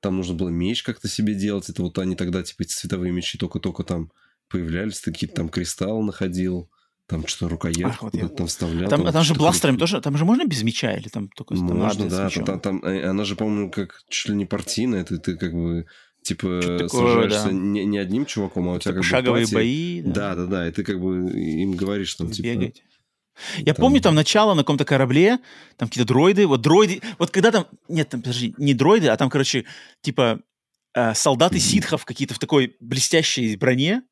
там 0.00 0.16
нужно 0.16 0.34
было 0.34 0.48
меч 0.48 0.82
как-то 0.82 1.08
себе 1.08 1.34
делать, 1.34 1.68
это 1.68 1.82
вот 1.82 1.98
они 1.98 2.16
тогда, 2.16 2.42
типа, 2.42 2.62
эти 2.62 2.72
цветовые 2.72 3.12
мечи 3.12 3.38
только-только 3.38 3.84
там 3.84 4.10
появлялись, 4.48 5.00
такие 5.00 5.30
там 5.30 5.48
кристалл 5.48 6.02
находил, 6.02 6.70
там 7.06 7.26
что 7.26 7.48
рукоять 7.48 7.82
Ах, 7.82 8.02
вот 8.02 8.14
я... 8.14 8.28
там 8.28 8.46
вставлял. 8.46 8.88
Там, 8.88 9.02
там, 9.02 9.12
там 9.12 9.22
же 9.22 9.34
бластерами 9.34 9.76
тоже, 9.76 10.00
там 10.00 10.16
же 10.16 10.24
можно 10.24 10.44
без 10.44 10.62
меча 10.62 10.92
или 10.94 11.08
там 11.08 11.28
только 11.28 11.54
Можно, 11.54 12.08
да, 12.08 12.30
там, 12.30 12.60
там, 12.60 12.84
э, 12.84 13.08
она 13.08 13.24
же, 13.24 13.36
по-моему, 13.36 13.70
как 13.70 14.02
чуть 14.08 14.30
ли 14.30 14.36
не 14.36 14.46
партийная, 14.46 15.04
ты, 15.04 15.18
ты 15.18 15.36
как 15.36 15.52
бы 15.52 15.86
типа 16.22 16.60
такое, 16.78 16.88
сражаешься 16.88 17.46
да. 17.46 17.52
не, 17.52 17.84
не 17.84 17.98
одним 17.98 18.24
чуваком, 18.26 18.68
а 18.68 18.74
у 18.74 18.78
тебя 18.78 18.94
как 18.94 19.04
шаговые 19.04 19.46
бы 19.46 19.52
бои. 19.52 20.02
Да. 20.02 20.34
да, 20.34 20.34
да, 20.34 20.46
да, 20.46 20.68
и 20.68 20.72
ты 20.72 20.84
как 20.84 21.00
бы 21.00 21.30
им 21.30 21.72
говоришь, 21.72 22.08
что 22.08 22.26
типа... 22.26 22.46
Бегать. 22.46 22.82
Я 23.58 23.74
там... 23.74 23.82
помню 23.82 24.00
там 24.00 24.14
начало 24.14 24.54
на 24.54 24.62
каком-то 24.62 24.84
корабле, 24.84 25.38
там 25.76 25.88
какие-то 25.88 26.08
дроиды, 26.08 26.46
вот 26.46 26.60
дроиды, 26.60 27.00
вот 27.18 27.30
когда 27.30 27.50
там, 27.50 27.66
нет, 27.88 28.08
там, 28.08 28.20
подожди, 28.20 28.54
не 28.58 28.74
дроиды, 28.74 29.08
а 29.08 29.16
там, 29.16 29.30
короче, 29.30 29.64
типа 30.02 30.40
э, 30.94 31.14
солдаты 31.14 31.58
ситхов 31.58 32.04
какие-то 32.04 32.34
в 32.34 32.38
такой 32.38 32.76
блестящей 32.80 33.56
броне, 33.56 34.02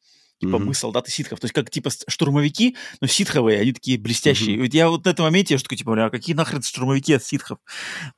Типа 0.41 0.57
mm-hmm. 0.57 0.65
мы 0.65 0.75
солдаты 0.75 1.11
ситхов. 1.11 1.39
То 1.39 1.45
есть 1.45 1.55
как 1.55 1.71
типа 1.71 1.91
штурмовики, 2.09 2.75
но 3.03 3.07
ситховые, 3.07 3.61
они 3.61 3.73
такие 3.73 3.99
блестящие. 3.99 4.57
Mm-hmm. 4.57 4.63
Вот 4.63 4.75
я 4.75 4.89
вот 4.89 5.05
на 5.05 5.11
этом 5.11 5.27
моменте, 5.27 5.55
я 5.55 5.59
что 5.59 5.69
такой, 5.69 5.77
типа, 5.77 6.07
а 6.07 6.11
какие 6.11 6.35
нахрен 6.35 6.63
штурмовики 6.63 7.13
от 7.13 7.23
ситхов? 7.23 7.59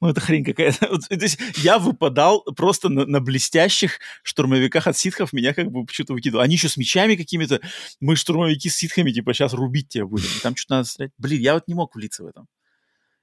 Ну 0.00 0.08
это 0.08 0.20
хрень 0.20 0.44
какая-то. 0.44 0.88
Вот, 0.92 1.08
то 1.08 1.14
есть 1.16 1.38
я 1.56 1.78
выпадал 1.78 2.44
просто 2.56 2.88
на, 2.88 3.06
на 3.06 3.20
блестящих 3.20 3.98
штурмовиках 4.22 4.86
от 4.86 4.96
ситхов, 4.96 5.32
меня 5.32 5.52
как 5.52 5.70
бы 5.70 5.84
почему-то 5.84 6.12
выкидывало. 6.12 6.44
Они 6.44 6.54
еще 6.54 6.68
с 6.68 6.76
мечами 6.76 7.16
какими-то. 7.16 7.60
Мы 8.00 8.14
штурмовики 8.14 8.68
с 8.68 8.76
ситхами, 8.76 9.10
типа, 9.10 9.34
сейчас 9.34 9.52
рубить 9.52 9.88
тебя 9.88 10.06
будем. 10.06 10.28
И 10.36 10.40
там 10.42 10.54
что-то 10.54 10.74
надо 10.74 10.88
стрелять. 10.88 11.12
Блин, 11.18 11.40
я 11.40 11.54
вот 11.54 11.66
не 11.66 11.74
мог 11.74 11.94
влиться 11.96 12.22
в 12.22 12.26
этом. 12.26 12.46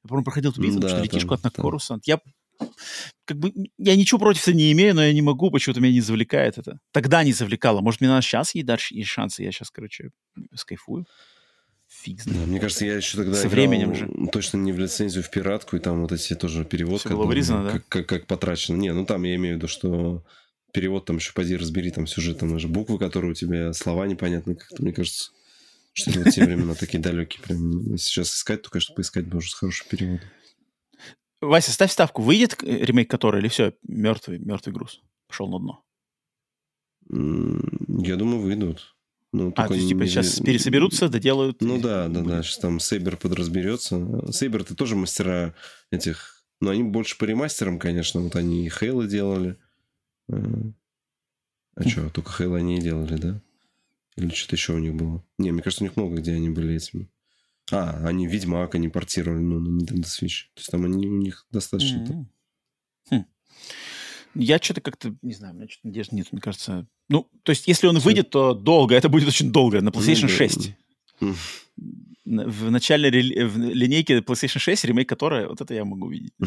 Я, 0.04 0.08
по-моему, 0.08 0.26
проходил 0.26 0.52
эту 0.52 0.62
битву, 0.62 0.80
да, 0.80 0.90
что 0.90 1.02
летишку 1.02 1.34
от 1.34 1.44
Накоруса. 1.44 2.00
Я 2.06 2.20
как 3.26 3.38
бы 3.38 3.54
я 3.78 3.96
ничего 3.96 4.20
против 4.20 4.42
этого 4.42 4.56
не 4.56 4.72
имею, 4.72 4.96
но 4.96 5.04
я 5.04 5.14
не 5.14 5.22
могу, 5.22 5.52
почему-то 5.52 5.82
меня 5.82 5.94
не 5.94 6.02
завлекает 6.02 6.58
это. 6.58 6.80
Тогда 6.92 7.24
не 7.24 7.32
завлекало. 7.32 7.82
Может, 7.82 8.02
мне 8.02 8.10
надо 8.10 8.22
сейчас 8.22 8.56
ей 8.56 8.64
дать 8.64 8.92
есть 8.92 9.10
шансы, 9.10 9.44
я 9.44 9.52
сейчас, 9.52 9.70
короче, 9.70 10.10
скайфую. 10.56 11.06
Фиг 11.88 12.22
знает. 12.22 12.42
Да, 12.42 12.48
мне 12.48 12.60
кажется, 12.60 12.86
я 12.86 12.96
еще 12.96 13.18
тогда 13.18 13.36
Со 13.36 13.50
временем 13.50 13.96
же. 13.96 14.08
точно 14.32 14.58
не 14.58 14.72
в 14.72 14.80
лицензию, 14.80 15.24
в 15.24 15.32
пиратку, 15.32 15.76
и 15.76 15.80
там 15.80 16.02
вот 16.02 16.12
эти 16.12 16.36
тоже 16.36 16.64
перевод. 16.64 17.00
Все 17.00 17.10
было 17.10 17.26
вырезано, 17.26 17.64
да? 17.64 17.72
Как, 17.72 17.88
как, 17.88 18.06
как 18.08 18.28
потрачено. 18.28 18.78
Не, 18.78 18.94
ну 18.94 19.06
там 19.06 19.24
я 19.24 19.36
имею 19.36 19.56
в 19.56 19.58
виду, 19.58 19.68
что 19.68 20.24
перевод 20.72 21.06
там 21.06 21.18
еще 21.18 21.34
поди 21.34 21.56
разбери, 21.56 21.90
там 21.90 22.06
сюжет, 22.06 22.40
там 22.40 22.54
даже 22.54 22.68
буквы, 22.68 23.00
которые 23.00 23.32
у 23.32 23.34
тебя, 23.34 23.74
слова 23.74 24.06
непонятные, 24.06 24.56
как-то, 24.56 24.84
мне 24.84 24.94
кажется, 24.94 25.32
что 25.94 26.12
вот 26.12 26.30
те 26.30 26.46
времена 26.46 26.76
такие 26.76 27.00
далекие. 27.00 27.42
Прям 27.42 27.98
сейчас 27.98 28.36
искать, 28.36 28.62
то, 28.62 28.70
конечно, 28.70 28.94
поискать 28.94 29.26
бы 29.26 29.38
уже 29.38 29.50
с 29.50 29.56
хорошим 29.56 29.88
переводом. 29.90 30.28
Вася, 31.42 31.72
ставь 31.72 31.92
ставку. 31.92 32.22
Выйдет 32.22 32.62
ремейк 32.64 33.10
который 33.10 33.40
или 33.42 33.48
все, 33.48 33.74
мертвый, 33.84 34.40
мертвый 34.40 34.74
груз? 34.74 35.02
Пошел 35.28 35.48
на 35.48 35.60
дно. 35.60 35.84
Я 37.10 38.16
думаю, 38.16 38.42
выйдут. 38.42 38.96
Ну, 39.32 39.54
а, 39.56 39.68
то 39.68 39.76
есть, 39.76 39.88
типа, 39.88 40.02
не... 40.02 40.08
сейчас 40.08 40.40
пересоберутся, 40.40 41.08
доделают? 41.08 41.62
Ну, 41.62 41.80
да, 41.80 42.08
да, 42.08 42.22
будет. 42.22 42.28
да. 42.28 42.44
Сейчас 42.44 42.58
там 42.58 42.80
Сейбер 42.80 43.16
подразберется. 43.18 44.32
Сейбер 44.32 44.62
это 44.62 44.76
тоже 44.76 44.96
мастера 44.96 45.54
этих... 45.92 46.44
Но 46.62 46.72
они 46.72 46.84
больше 46.84 47.18
по 47.18 47.26
ремастерам, 47.26 47.80
конечно. 47.80 48.22
Вот 48.22 48.36
они 48.36 48.66
и 48.66 48.70
Хейла 48.70 49.08
делали. 49.08 49.58
Э, 50.30 50.36
А 51.76 51.88
что, 51.88 52.10
только 52.10 52.32
Хейла 52.32 52.58
они 52.58 52.80
и 52.80 52.82
делали, 52.82 53.16
да? 53.16 53.42
Или 54.18 54.34
что-то 54.34 54.56
еще 54.56 54.74
у 54.74 54.80
них 54.80 54.96
было? 54.96 55.24
Не, 55.38 55.52
мне 55.52 55.62
кажется, 55.62 55.84
у 55.84 55.88
них 55.88 55.96
много 55.96 56.18
где 56.18 56.34
они 56.34 56.50
были 56.50 56.76
этими. 56.76 57.08
А, 57.72 58.08
они 58.08 58.28
Ведьмак, 58.28 58.76
они 58.76 58.90
портировали 58.90 59.42
ну, 59.42 59.60
на 59.60 59.82
Nintendo 59.82 60.04
Switch. 60.04 60.48
То 60.54 60.60
есть 60.60 60.72
там 60.72 60.86
они 60.86 61.08
у 61.08 61.18
них 61.18 61.46
достаточно... 61.52 61.98
Mm-hmm. 61.98 62.26
Хм. 63.12 63.26
Я 64.36 64.60
что-то 64.60 64.82
как-то, 64.82 65.16
не 65.22 65.34
знаю, 65.34 65.54
у 65.54 65.58
меня 65.58 65.68
что-то 65.68 65.88
надежды 65.88 66.16
нет, 66.16 66.32
мне 66.32 66.42
кажется. 66.42 66.88
Ну, 67.10 67.30
то 67.44 67.52
есть, 67.52 67.68
если 67.68 67.88
он 67.88 67.98
выйдет, 68.00 68.30
то 68.30 68.54
долго, 68.54 68.96
это 68.96 69.10
будет 69.10 69.28
очень 69.28 69.52
долго, 69.52 69.82
на 69.82 69.90
PlayStation 69.90 70.28
6. 70.28 70.72
Mm-hmm. 71.22 71.36
В 72.26 72.70
начальной 72.70 73.10
рели... 73.10 73.44
в 73.44 73.58
линейке 73.58 74.20
PlayStation 74.20 74.60
6, 74.60 74.86
ремейк 74.86 75.10
которой, 75.10 75.48
вот 75.48 75.62
это 75.62 75.74
я 75.74 75.86
могу 75.86 76.08
увидеть. 76.08 76.34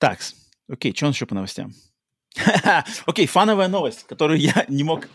Так, 0.00 0.20
окей, 0.68 0.94
что 0.94 1.06
у 1.06 1.08
нас 1.08 1.16
еще 1.16 1.26
по 1.26 1.34
новостям? 1.34 1.74
Окей, 3.06 3.24
okay, 3.24 3.28
фановая 3.28 3.68
новость, 3.68 4.06
которую 4.06 4.38
я 4.38 4.64
не 4.68 4.84
мог 4.84 5.08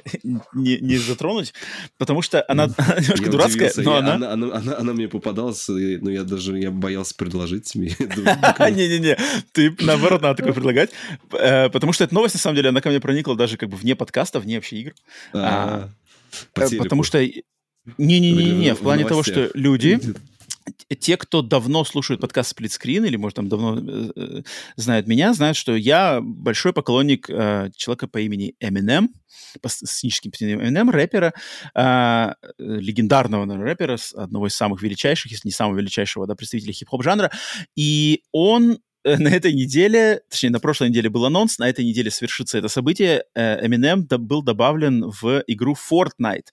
не, 0.54 0.78
не 0.80 0.98
затронуть, 0.98 1.54
потому 1.98 2.22
что 2.22 2.44
она, 2.48 2.64
она 2.64 2.76
немножко 3.00 3.30
дурацкая, 3.30 3.72
но 3.78 3.94
я, 3.94 3.98
она... 4.00 4.14
Она, 4.16 4.34
она, 4.34 4.56
она... 4.56 4.78
она 4.78 4.94
мне 4.94 5.08
попадалась, 5.08 5.68
но 5.68 6.10
я 6.10 6.24
даже 6.24 6.58
я 6.58 6.72
боялся 6.72 7.16
предложить 7.16 7.66
тебе. 7.66 7.90
Не-не-не, 8.00 9.18
ты 9.52 9.76
наоборот 9.80 10.22
надо 10.22 10.38
такое 10.38 10.54
предлагать, 10.54 10.92
э, 11.32 11.70
потому 11.70 11.94
что 11.94 12.04
эта 12.04 12.14
новость, 12.14 12.36
на 12.36 12.40
самом 12.40 12.56
деле, 12.56 12.70
она 12.70 12.82
ко 12.82 12.90
мне 12.90 13.00
проникла 13.00 13.36
даже 13.36 13.58
как 13.58 13.70
бы 13.70 13.78
вне 13.78 13.96
подкаста, 13.96 14.40
вне 14.40 14.56
вообще 14.56 14.78
игр. 14.78 14.94
А, 15.34 15.90
э, 16.56 16.78
потому 16.78 17.04
что... 17.04 17.24
Не-не-не, 17.98 18.76
в 18.76 18.80
плане 18.80 19.06
того, 19.06 19.24
что 19.24 19.52
люди 19.54 20.00
те, 21.00 21.18
кто 21.18 21.42
давно 21.42 21.84
слушают 21.84 22.22
подкаст 22.22 22.52
«Сплитскрин» 22.52 23.06
или, 23.06 23.16
может, 23.16 23.36
там 23.36 23.50
давно 23.50 23.78
э, 23.78 24.12
э, 24.16 24.42
знают 24.76 25.08
меня, 25.08 25.34
знают, 25.34 25.58
что 25.58 25.76
я 25.76 26.20
большой 26.22 26.74
поклонник 26.74 27.30
э, 27.30 27.70
человека 27.76 28.08
по 28.08 28.20
имени 28.20 28.56
Eminem, 28.60 29.10
по 29.62 29.70
сценическим 29.70 30.32
псевдонимом 30.32 30.66
Eminem, 30.66 30.90
рэпера, 30.92 31.34
э, 31.76 32.34
легендарного 32.58 33.46
наверное, 33.46 33.72
рэпера, 33.72 33.98
одного 34.16 34.48
из 34.48 34.56
самых 34.56 34.82
величайших, 34.82 35.32
если 35.32 35.48
не 35.48 35.54
самого 35.54 35.78
величайшего 35.78 36.28
да, 36.28 36.36
представителя 36.36 36.74
хип-хоп 36.74 37.04
жанра. 37.04 37.32
И 37.76 38.24
он 38.32 38.80
на 39.04 39.28
этой 39.30 39.54
неделе, 39.54 40.22
точнее, 40.30 40.50
на 40.50 40.60
прошлой 40.60 40.90
неделе 40.90 41.10
был 41.10 41.26
анонс, 41.26 41.58
на 41.58 41.70
этой 41.70 41.86
неделе 41.86 42.12
свершится 42.12 42.58
это 42.58 42.68
событие. 42.68 43.24
Э, 43.36 43.66
Eminem 43.66 44.06
был 44.18 44.42
добавлен 44.42 45.10
в 45.10 45.44
игру 45.48 45.76
Fortnite. 45.76 46.48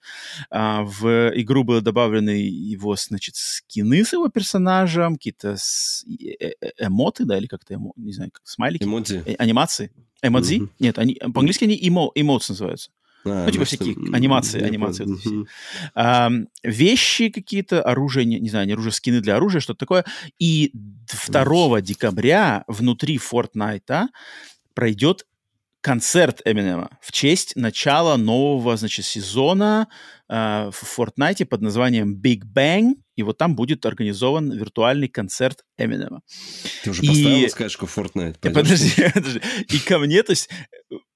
А, 0.51 0.83
в 0.83 1.33
игру 1.35 1.65
были 1.65 1.81
добавлены 1.81 2.31
его, 2.31 2.97
значит, 2.97 3.37
скины 3.37 4.05
с 4.05 4.12
его 4.12 4.29
персонажем, 4.29 5.15
какие-то 5.15 5.57
э, 5.59 6.53
эмоты, 6.79 7.25
да, 7.25 7.39
или 7.39 7.47
как-то, 7.47 7.79
не 7.97 8.12
знаю, 8.12 8.31
как 8.33 8.43
смайлики. 8.47 8.85
Эмодзи. 8.85 9.37
Анимации. 9.39 9.93
Эмодзи? 10.23 10.57
Mm-hmm. 10.57 10.69
Нет, 10.81 10.99
они, 10.99 11.15
по-английски 11.15 11.65
они 11.65 11.79
эмо, 11.81 12.11
эмоции 12.15 12.53
называются. 12.53 12.91
А, 13.24 13.44
ну, 13.44 13.50
типа 13.50 13.65
всякие 13.65 13.94
анимации, 14.12 14.62
анимации. 14.62 15.05
Вот 15.05 15.26
угу. 15.26 15.47
а, 15.94 16.31
вещи 16.62 17.28
какие-то, 17.28 17.82
оружие, 17.82 18.24
не, 18.24 18.40
не 18.40 18.49
знаю, 18.49 18.66
не 18.66 18.73
оружие, 18.73 18.92
скины 18.92 19.20
для 19.20 19.36
оружия, 19.36 19.60
что-то 19.60 19.81
такое. 19.81 20.05
И 20.39 20.73
2 20.73 21.81
декабря 21.82 22.65
внутри 22.66 23.18
Fortnite 23.18 24.07
пройдет 24.74 25.26
концерт 25.81 26.42
Эминема 26.44 26.90
в 27.00 27.12
честь 27.12 27.57
начала 27.57 28.16
нового, 28.16 28.76
значит, 28.76 29.07
сезона 29.07 29.89
э, 30.28 30.70
в 30.73 30.99
Fortnite 30.99 31.47
под 31.47 31.62
названием 31.62 32.20
Big 32.20 32.42
Bang, 32.44 32.94
и 33.16 33.23
вот 33.23 33.39
там 33.39 33.57
будет 33.57 33.86
организован 33.86 34.52
виртуальный 34.52 35.08
концерт 35.08 35.65
Эминема. 35.78 36.20
Ты 36.84 36.90
уже 36.90 37.02
и... 37.02 37.08
поставил 37.08 37.49
скачку 37.49 37.86
Fortnite? 37.86 38.52
Подожди, 38.52 39.10
подожди. 39.15 39.40
И 39.68 39.78
ко 39.78 39.99
мне, 39.99 40.23
то 40.23 40.32
есть 40.32 40.50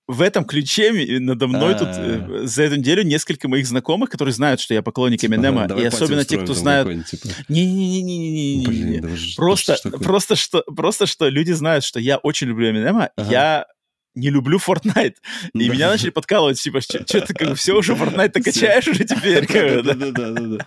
в 0.07 0.21
этом 0.21 0.45
ключе 0.45 0.93
надо 1.21 1.47
мной 1.47 1.75
тут 1.75 1.89
э, 1.91 2.43
за 2.45 2.65
эту 2.65 2.77
неделю 2.77 3.05
несколько 3.05 3.49
моих 3.49 3.67
знакомых, 3.67 4.11
которые 4.11 4.35
знают, 4.35 4.61
что 4.61 4.75
я 4.75 4.83
поклонник 4.83 5.21
типа, 5.21 5.35
Эминема, 5.35 5.67
и 5.79 5.85
особенно 5.85 6.25
те, 6.25 6.39
кто 6.39 6.55
знают... 6.55 7.07
Типа. 7.07 7.29
Не-не-не-не-не-не. 7.49 9.35
Просто, 9.37 9.77
просто, 10.03 10.37
что, 10.37 10.63
просто 10.63 11.07
что 11.07 11.29
люди 11.29 11.53
знают, 11.53 11.85
что 11.85 12.01
я 12.01 12.19
очень 12.19 12.49
люблю 12.49 12.71
Эминема, 12.71 13.11
я 13.17 13.67
не 14.15 14.31
люблю 14.31 14.59
Fortnite. 14.59 15.17
И 15.55 15.69
меня 15.69 15.89
начали 15.91 16.11
подкалывать, 16.11 16.61
типа, 16.61 16.81
что-то 16.81 17.35
как 17.35 17.49
бы 17.49 17.55
все 17.55 17.77
уже 17.77 17.95
Fortnite-то 17.95 18.43
качаешь 18.43 18.89
уже 18.89 19.05
теперь. 19.05 19.47
Да-да-да. 19.83 20.67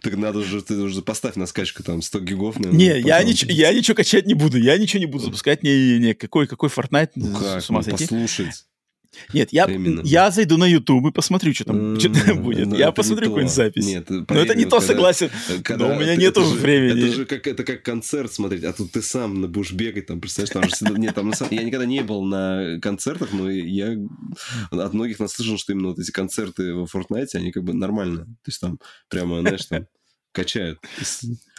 Так 0.00 0.16
надо 0.16 0.38
уже, 0.40 0.62
ты 0.62 0.74
уже 0.74 1.02
поставь 1.02 1.36
на 1.36 1.46
скачку 1.46 1.82
там 1.82 2.02
100 2.02 2.20
гигов. 2.20 2.58
Не, 2.58 3.00
я 3.00 3.22
ничего 3.22 3.94
качать 3.94 4.26
не 4.26 4.34
буду, 4.34 4.58
я 4.58 4.78
ничего 4.78 5.00
не 5.00 5.06
буду 5.06 5.24
запускать, 5.24 5.62
не-не-не, 5.62 6.14
какой 6.14 6.46
Fortnite, 6.46 7.10
ну 7.16 7.36
с 7.38 7.70
ума 7.70 7.82
сойти. 7.82 8.04
послушать. 8.04 8.64
Нет, 9.32 9.52
я, 9.52 9.66
я 10.04 10.30
зайду 10.30 10.56
на 10.58 10.66
YouTube 10.66 11.06
и 11.06 11.12
посмотрю, 11.12 11.54
что 11.54 11.64
там, 11.64 11.98
что 11.98 12.12
там 12.12 12.42
будет. 12.42 12.66
Ну, 12.66 12.76
я 12.76 12.92
посмотрю 12.92 13.26
какую-нибудь 13.26 13.54
запись. 13.54 13.86
Нет, 13.86 14.08
Но 14.10 14.24
это 14.28 14.54
не 14.54 14.64
то, 14.64 14.80
согласен. 14.80 15.30
Когда, 15.64 15.88
Но 15.88 15.96
у 15.96 16.00
меня 16.00 16.16
нету 16.16 16.42
времени. 16.42 17.06
Это 17.06 17.12
же 17.14 17.24
как, 17.24 17.46
это 17.46 17.64
как 17.64 17.82
концерт 17.82 18.32
смотреть, 18.32 18.64
а 18.64 18.72
тут 18.72 18.92
ты 18.92 19.02
сам 19.02 19.50
будешь 19.50 19.72
бегать, 19.72 20.06
там, 20.06 20.20
представляешь, 20.20 20.78
там 20.78 20.94
же... 20.94 20.98
Нет, 20.98 21.14
там, 21.14 21.32
я 21.50 21.62
никогда 21.62 21.86
не 21.86 22.02
был 22.02 22.22
на 22.22 22.78
концертах, 22.80 23.32
но 23.32 23.50
я 23.50 23.96
от 24.70 24.94
многих 24.94 25.18
наслышан, 25.20 25.58
что 25.58 25.72
именно 25.72 25.88
вот 25.88 25.98
эти 25.98 26.10
концерты 26.10 26.74
в 26.74 26.84
Fortnite, 26.84 27.28
они 27.34 27.52
как 27.52 27.64
бы 27.64 27.72
нормально. 27.72 28.24
То 28.24 28.48
есть 28.48 28.60
там 28.60 28.78
прямо, 29.08 29.40
знаешь, 29.40 29.64
там 29.66 29.86
качают. 30.38 30.78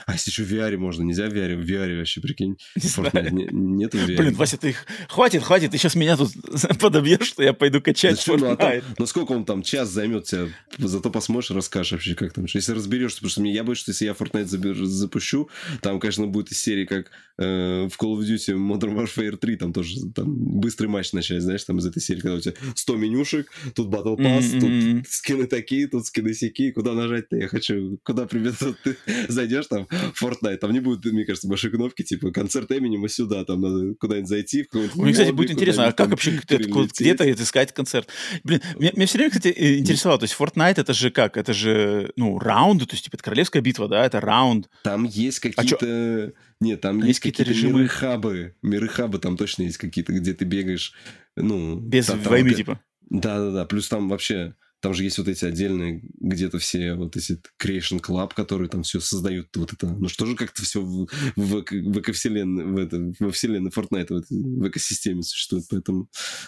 А 0.05 0.13
если 0.13 0.31
еще 0.31 0.43
в 0.43 0.51
VR 0.51 0.77
можно? 0.77 1.03
Нельзя 1.03 1.29
в 1.29 1.33
VR? 1.33 1.55
В 1.55 1.69
VR 1.69 1.97
вообще, 1.97 2.21
прикинь. 2.21 2.57
Не 2.75 3.49
нет 3.51 3.93
в 3.93 3.97
VR. 3.97 4.17
Блин, 4.17 4.33
Вася, 4.35 4.57
ты 4.57 4.69
их... 4.69 4.85
Хватит, 5.09 5.43
хватит, 5.43 5.71
ты 5.71 5.77
сейчас 5.77 5.95
меня 5.95 6.17
тут 6.17 6.31
подобьешь, 6.79 7.27
что 7.27 7.43
я 7.43 7.53
пойду 7.53 7.81
качать 7.81 8.15
да 8.15 8.21
что, 8.21 8.37
ну, 8.37 8.51
а 8.51 8.55
там, 8.55 8.73
ну 8.97 9.05
сколько 9.05 9.33
он 9.33 9.45
там, 9.45 9.61
час 9.61 9.89
займет 9.89 10.25
тебя, 10.25 10.47
зато 10.77 11.09
посмотришь, 11.09 11.51
расскажешь 11.51 11.91
вообще, 11.91 12.15
как 12.15 12.33
там. 12.33 12.45
Если 12.51 12.71
разберешься, 12.71 13.17
потому 13.17 13.29
что 13.29 13.41
мне, 13.41 13.53
я 13.53 13.63
боюсь, 13.63 13.79
что 13.79 13.91
если 13.91 14.05
я 14.05 14.13
Fortnite 14.13 14.45
запущу, 14.85 15.49
там, 15.81 15.99
конечно, 15.99 16.27
будет 16.27 16.51
из 16.51 16.59
серии, 16.59 16.85
как 16.85 17.11
э, 17.37 17.87
в 17.87 18.01
Call 18.01 18.17
of 18.17 18.21
Duty 18.21 18.55
Modern 18.55 18.95
Warfare 18.95 19.37
3, 19.37 19.55
там 19.57 19.73
тоже 19.73 20.09
там 20.15 20.33
быстрый 20.59 20.87
матч 20.87 21.11
начать, 21.13 21.41
знаешь, 21.41 21.63
там 21.63 21.77
из 21.79 21.85
этой 21.85 22.01
серии, 22.01 22.21
когда 22.21 22.35
у 22.35 22.39
тебя 22.39 22.53
100 22.75 22.95
менюшек, 22.95 23.51
тут 23.75 23.89
Battle 23.93 24.17
Pass, 24.17 24.41
mm-hmm. 24.41 24.99
тут 25.01 25.07
скины 25.09 25.47
такие, 25.47 25.87
тут 25.87 26.05
скины 26.05 26.33
сякие, 26.33 26.71
куда 26.71 26.93
нажать-то 26.93 27.35
я 27.35 27.47
хочу, 27.47 27.99
куда 28.03 28.25
привет, 28.25 28.55
ты 28.73 28.97
зайдешь 29.27 29.67
там, 29.67 29.87
Fortnite, 30.21 30.57
там 30.57 30.71
не 30.71 30.79
будет, 30.79 31.05
мне 31.11 31.25
кажется, 31.25 31.47
большой 31.47 31.71
кнопки, 31.71 32.03
типа, 32.03 32.31
концерт 32.31 32.71
Эминема 32.71 33.09
сюда, 33.09 33.45
там 33.45 33.61
надо 33.61 33.95
куда-нибудь 33.95 34.29
зайти. 34.29 34.67
Мне, 34.95 35.11
кстати, 35.11 35.31
будет 35.31 35.51
интересно, 35.51 35.87
а 35.87 35.91
как 35.91 36.09
вообще 36.09 36.39
где-то 36.47 37.31
искать 37.31 37.73
концерт? 37.73 38.09
Блин, 38.43 38.61
меня 38.77 39.05
все 39.05 39.17
время, 39.17 39.31
кстати, 39.31 39.79
интересовало, 39.79 40.19
то 40.19 40.25
есть 40.25 40.35
Fortnite 40.39 40.79
это 40.79 40.93
же 40.93 41.11
как? 41.11 41.37
Это 41.37 41.53
же, 41.53 42.11
ну, 42.15 42.39
раунды, 42.39 42.85
то 42.85 42.93
есть, 42.93 43.05
типа, 43.05 43.15
это 43.15 43.23
королевская 43.23 43.61
битва, 43.61 43.87
да, 43.87 44.05
это 44.05 44.19
раунд. 44.19 44.69
Там 44.83 45.03
есть 45.03 45.39
а 45.39 45.49
какие-то... 45.49 46.33
Нет, 46.61 46.81
там 46.81 47.01
есть 47.01 47.19
какие-то 47.21 47.43
режимы 47.43 47.79
миры-хабы. 47.79 48.55
Миры-хабы 48.61 49.19
там 49.19 49.37
точно 49.37 49.63
есть 49.63 49.77
какие-то, 49.77 50.11
где 50.13 50.33
ты 50.33 50.45
бегаешь, 50.45 50.93
ну... 51.35 51.79
Без 51.79 52.09
войны, 52.09 52.53
типа. 52.53 52.81
Да-да-да, 53.09 53.65
плюс 53.65 53.87
там 53.87 54.09
вообще 54.09 54.55
там 54.81 54.93
же 54.93 55.03
есть 55.03 55.17
вот 55.17 55.27
эти 55.27 55.43
отдельные, 55.43 56.01
где-то 56.19 56.57
все 56.57 56.93
вот 56.93 57.17
эти 57.17 57.39
Creation 57.61 57.99
Club, 57.99 58.31
которые 58.33 58.69
там 58.69 58.83
все 58.83 58.99
создают 58.99 59.47
вот 59.55 59.73
это. 59.73 59.87
Ну 59.87 60.07
что 60.07 60.25
же 60.25 60.35
как-то 60.35 60.63
все 60.63 60.81
в, 60.81 61.07
в, 61.35 61.63
в 61.63 61.99
эковселенной, 61.99 62.63
в 62.63 62.77
это, 62.77 63.13
во 63.19 63.31
вселенной 63.31 63.71
Fortnite, 63.71 64.07
в, 64.07 64.25
в 64.29 64.67
экосистеме 64.67 65.21
существует, 65.23 65.65
поэтому 65.69 66.07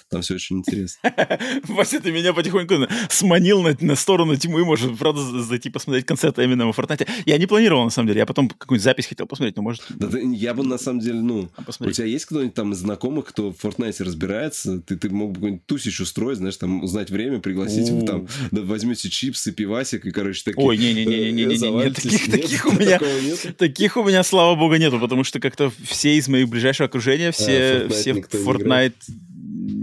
там 0.09 0.21
все 0.21 0.35
очень 0.35 0.59
интересно. 0.59 1.13
Вася, 1.67 1.99
ты 1.99 2.11
меня 2.11 2.33
потихоньку 2.33 2.75
сманил 3.09 3.61
на, 3.61 3.75
на 3.79 3.95
сторону 3.95 4.37
тьмы, 4.37 4.63
может, 4.63 4.97
правда, 4.97 5.21
зайти 5.41 5.69
посмотреть 5.69 6.05
концерт 6.05 6.39
именно 6.39 6.71
в 6.71 6.79
Fortnite. 6.79 7.07
Я 7.25 7.37
не 7.37 7.47
планировал, 7.47 7.83
на 7.83 7.89
самом 7.89 8.07
деле, 8.07 8.19
я 8.19 8.25
потом 8.25 8.47
какую-нибудь 8.47 8.83
запись 8.83 9.07
хотел 9.07 9.25
посмотреть, 9.25 9.57
но 9.57 9.63
может... 9.63 9.83
Да, 9.89 10.07
ты, 10.07 10.25
я 10.33 10.53
бы, 10.53 10.63
на 10.63 10.77
самом 10.77 11.01
деле, 11.01 11.19
ну, 11.21 11.49
а 11.57 11.63
у 11.79 11.91
тебя 11.91 12.05
есть 12.05 12.25
кто-нибудь 12.25 12.53
там 12.53 12.71
из 12.71 12.77
знакомых, 12.77 13.25
кто 13.25 13.51
в 13.51 13.57
Fortnite 13.61 14.01
разбирается? 14.03 14.79
Ты, 14.79 14.95
ты 14.95 15.09
мог 15.09 15.31
бы 15.31 15.35
какую-нибудь 15.35 15.65
тусич 15.65 15.99
устроить, 15.99 16.37
знаешь, 16.37 16.55
там 16.55 16.81
узнать 16.81 17.09
время, 17.09 17.39
пригласить 17.39 18.05
там 18.05 18.20
да, 18.51 18.61
возьмете 18.61 19.09
чипсы, 19.09 19.51
пивасик 19.51 20.05
и, 20.05 20.11
короче, 20.11 20.43
такие... 20.43 20.65
Ой, 20.65 20.77
не-не-не-не-не, 20.77 21.91
таких, 21.91 22.31
таких 22.31 22.65
у 22.65 22.71
меня... 22.71 22.99
Таких 23.57 23.97
у 23.97 24.03
меня, 24.03 24.23
слава 24.23 24.55
богу, 24.55 24.75
нету, 24.75 24.99
потому 24.99 25.23
что 25.23 25.39
как-то 25.39 25.71
все 25.83 26.17
из 26.17 26.27
моих 26.27 26.49
ближайшего 26.49 26.87
окружения, 26.87 27.29
а, 27.29 27.31
все, 27.31 27.87
все 27.89 28.11
Fortnite 28.11 28.95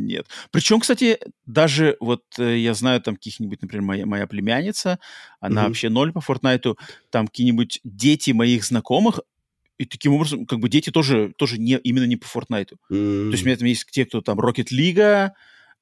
нет. 0.08 0.26
Причем, 0.50 0.80
кстати, 0.80 1.18
даже 1.46 1.96
вот 2.00 2.22
э, 2.38 2.56
я 2.56 2.74
знаю 2.74 3.00
там 3.00 3.16
каких-нибудь, 3.16 3.62
например, 3.62 3.84
моя, 3.84 4.06
моя 4.06 4.26
племянница, 4.26 4.98
она 5.40 5.62
mm-hmm. 5.62 5.66
вообще 5.66 5.88
ноль 5.90 6.12
по 6.12 6.18
Fortnite, 6.18 6.76
там 7.10 7.28
какие-нибудь 7.28 7.80
дети 7.84 8.30
моих 8.32 8.64
знакомых, 8.64 9.20
и 9.78 9.84
таким 9.84 10.14
образом, 10.14 10.46
как 10.46 10.58
бы 10.58 10.68
дети 10.68 10.90
тоже, 10.90 11.32
тоже 11.36 11.58
не, 11.58 11.78
именно 11.78 12.04
не 12.04 12.16
по 12.16 12.26
Fortnite. 12.26 12.74
Mm-hmm. 12.90 13.26
То 13.26 13.32
есть 13.32 13.42
у 13.42 13.46
меня 13.46 13.56
там 13.56 13.68
есть 13.68 13.86
те, 13.90 14.04
кто 14.04 14.20
там 14.20 14.40
Rocket 14.40 14.68
League, 14.72 15.30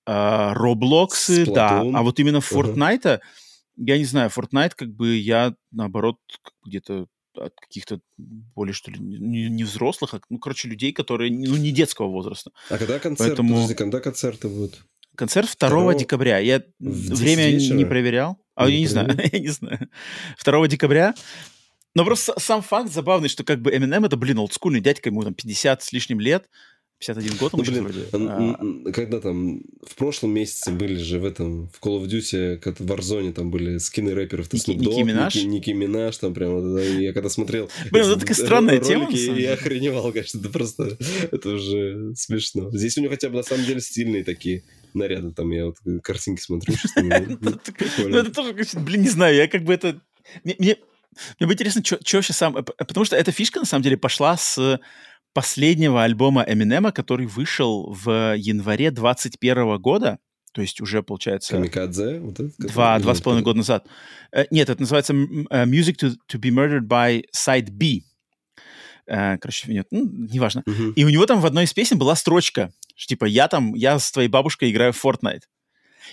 Роблоксы, 0.07 1.43
uh, 1.43 1.53
да. 1.53 1.81
А 1.81 2.03
вот 2.03 2.19
именно 2.21 2.39
Fortnite, 2.39 3.03
uh-huh. 3.03 3.21
я 3.77 3.99
не 3.99 4.05
знаю, 4.05 4.31
Fortnite 4.31 4.73
как 4.77 4.95
бы 4.95 5.17
я, 5.17 5.55
наоборот, 5.73 6.17
где-то 6.65 7.07
от 7.39 7.55
каких-то 7.61 8.01
более, 8.17 8.73
что 8.73 8.91
ли, 8.91 8.99
не, 8.99 9.49
не 9.49 9.65
взрослых, 9.65 10.15
а, 10.15 10.21
ну, 10.31 10.39
короче, 10.39 10.69
людей, 10.69 10.93
которые, 10.93 11.31
ну, 11.31 11.57
не 11.57 11.71
детского 11.71 12.09
возраста. 12.09 12.51
А 12.71 12.79
когда 12.79 12.99
концерт? 12.99 13.31
Поэтому... 13.31 13.55
Подожди, 13.55 13.75
когда 13.75 14.01
концерты 14.01 14.49
будут? 14.49 14.85
Концерт 15.17 15.47
2 15.47 15.53
Второго... 15.53 15.95
декабря. 15.95 16.39
Я 16.39 16.63
время 16.79 17.51
вечера? 17.51 17.77
не 17.77 17.85
проверял. 17.85 18.39
А, 18.55 18.69
я 18.69 18.79
не 18.79 18.87
знаю, 18.87 19.09
я 19.33 19.39
не 19.39 19.49
знаю. 19.49 19.89
2 20.45 20.69
декабря. 20.69 21.15
Но 21.95 22.05
просто 22.05 22.39
сам 22.39 22.61
факт 22.61 22.93
забавный, 22.93 23.31
что 23.31 23.43
как 23.43 23.63
бы 23.63 23.71
Eminem 23.71 24.05
это, 24.05 24.17
блин, 24.17 24.39
олдскульный 24.39 24.81
дядька, 24.81 25.09
ему 25.09 25.23
там 25.23 25.35
50 25.35 25.83
с 25.83 25.93
лишним 25.93 26.21
лет, 26.21 26.47
51 26.99 27.37
год, 27.37 27.53
ну, 27.53 27.63
блин, 27.63 27.83
вроде. 27.83 28.07
А... 28.13 28.93
Когда 28.93 29.21
там 29.21 29.61
в 29.87 29.95
прошлом 29.97 30.31
месяце 30.31 30.73
были 30.73 30.97
же 30.97 31.19
в 31.19 31.27
этом, 31.27 31.69
в 31.69 31.79
Call 31.81 32.03
of 32.03 32.07
Duty, 32.07 32.57
как 32.57 32.81
в 32.81 32.91
Warzone, 32.91 33.35
там 33.35 33.51
были 33.51 33.77
скины 33.79 34.15
рэперов, 34.15 34.49
ты 34.49 34.57
Ники, 34.57 34.71
Ники 34.71 35.03
Минаж? 35.03 35.35
Ники, 35.35 35.47
Ники 35.47 35.71
Минаж, 35.71 36.17
там 36.17 36.33
прям, 36.33 36.55
вот, 36.55 36.81
я 36.81 37.13
когда 37.13 37.29
смотрел... 37.29 37.69
Блин, 37.91 38.07
это 38.07 38.21
такая 38.21 38.35
странная 38.35 38.79
тема, 38.79 39.11
Я 39.11 39.53
охреневал, 39.53 40.11
конечно, 40.11 40.39
это 40.39 40.49
просто, 40.49 40.97
это 41.31 41.51
уже 41.51 42.15
смешно. 42.15 42.71
Здесь 42.71 42.97
у 42.97 43.03
него 43.03 43.11
хотя 43.11 43.29
бы 43.29 43.37
на 43.37 43.43
самом 43.43 43.67
деле 43.67 43.81
стильные 43.81 44.25
такие 44.25 44.65
наряды, 44.95 45.33
там 45.33 45.51
я 45.51 45.67
вот 45.67 45.77
картинки 46.03 46.41
смотрю. 46.41 46.75
Ну, 46.97 48.19
это 48.19 48.33
тоже, 48.33 48.55
блин, 48.81 49.03
не 49.03 49.09
знаю, 49.11 49.37
я 49.37 49.49
как 49.49 49.65
бы 49.65 49.75
это... 49.75 50.01
Мне 50.45 50.77
мне 51.39 51.47
бы 51.47 51.53
интересно, 51.53 51.83
что 51.85 51.99
вообще 52.15 52.33
сам... 52.33 52.55
Потому 52.55 53.05
что 53.05 53.17
эта 53.17 53.33
фишка, 53.33 53.61
на 53.61 53.67
самом 53.67 53.83
деле, 53.83 53.97
пошла 53.97 54.37
с 54.37 54.79
последнего 55.37 56.03
альбома 56.03 56.47
Эминема, 56.49 56.93
который 56.93 57.27
вышел 57.27 57.93
в 57.93 58.35
январе 58.39 58.91
21 58.91 59.77
года, 59.79 60.19
то 60.53 60.63
есть 60.63 60.81
уже, 60.81 61.03
получается... 61.03 61.59
Камикадзе? 61.59 62.21
Вот 62.21 62.41
это, 62.41 62.51
два, 62.57 62.99
два 63.01 63.15
с 63.15 63.21
половиной 63.21 63.45
года 63.45 63.59
назад. 63.59 63.87
Э, 64.33 64.47
нет, 64.51 64.71
это 64.71 64.81
называется 64.81 65.13
э, 65.13 65.67
Music 65.67 65.97
to, 66.01 66.15
to 66.33 66.41
be 66.41 66.49
Murdered 66.51 66.89
by 66.89 67.23
Side 67.37 67.71
B. 67.71 68.01
Э, 69.07 69.37
короче, 69.37 69.71
нет, 69.71 69.89
ну, 69.91 70.09
неважно. 70.11 70.63
Uh-huh. 70.67 70.95
И 70.95 71.05
у 71.05 71.11
него 71.11 71.27
там 71.27 71.41
в 71.41 71.45
одной 71.45 71.65
из 71.65 71.75
песен 71.75 71.99
была 71.99 72.17
строчка, 72.17 72.73
что 72.95 73.09
типа 73.09 73.27
я 73.27 73.47
там, 73.47 73.75
я 73.75 73.99
с 73.99 74.11
твоей 74.11 74.31
бабушкой 74.31 74.71
играю 74.71 74.95
в 74.95 75.05
Fortnite. 75.05 75.43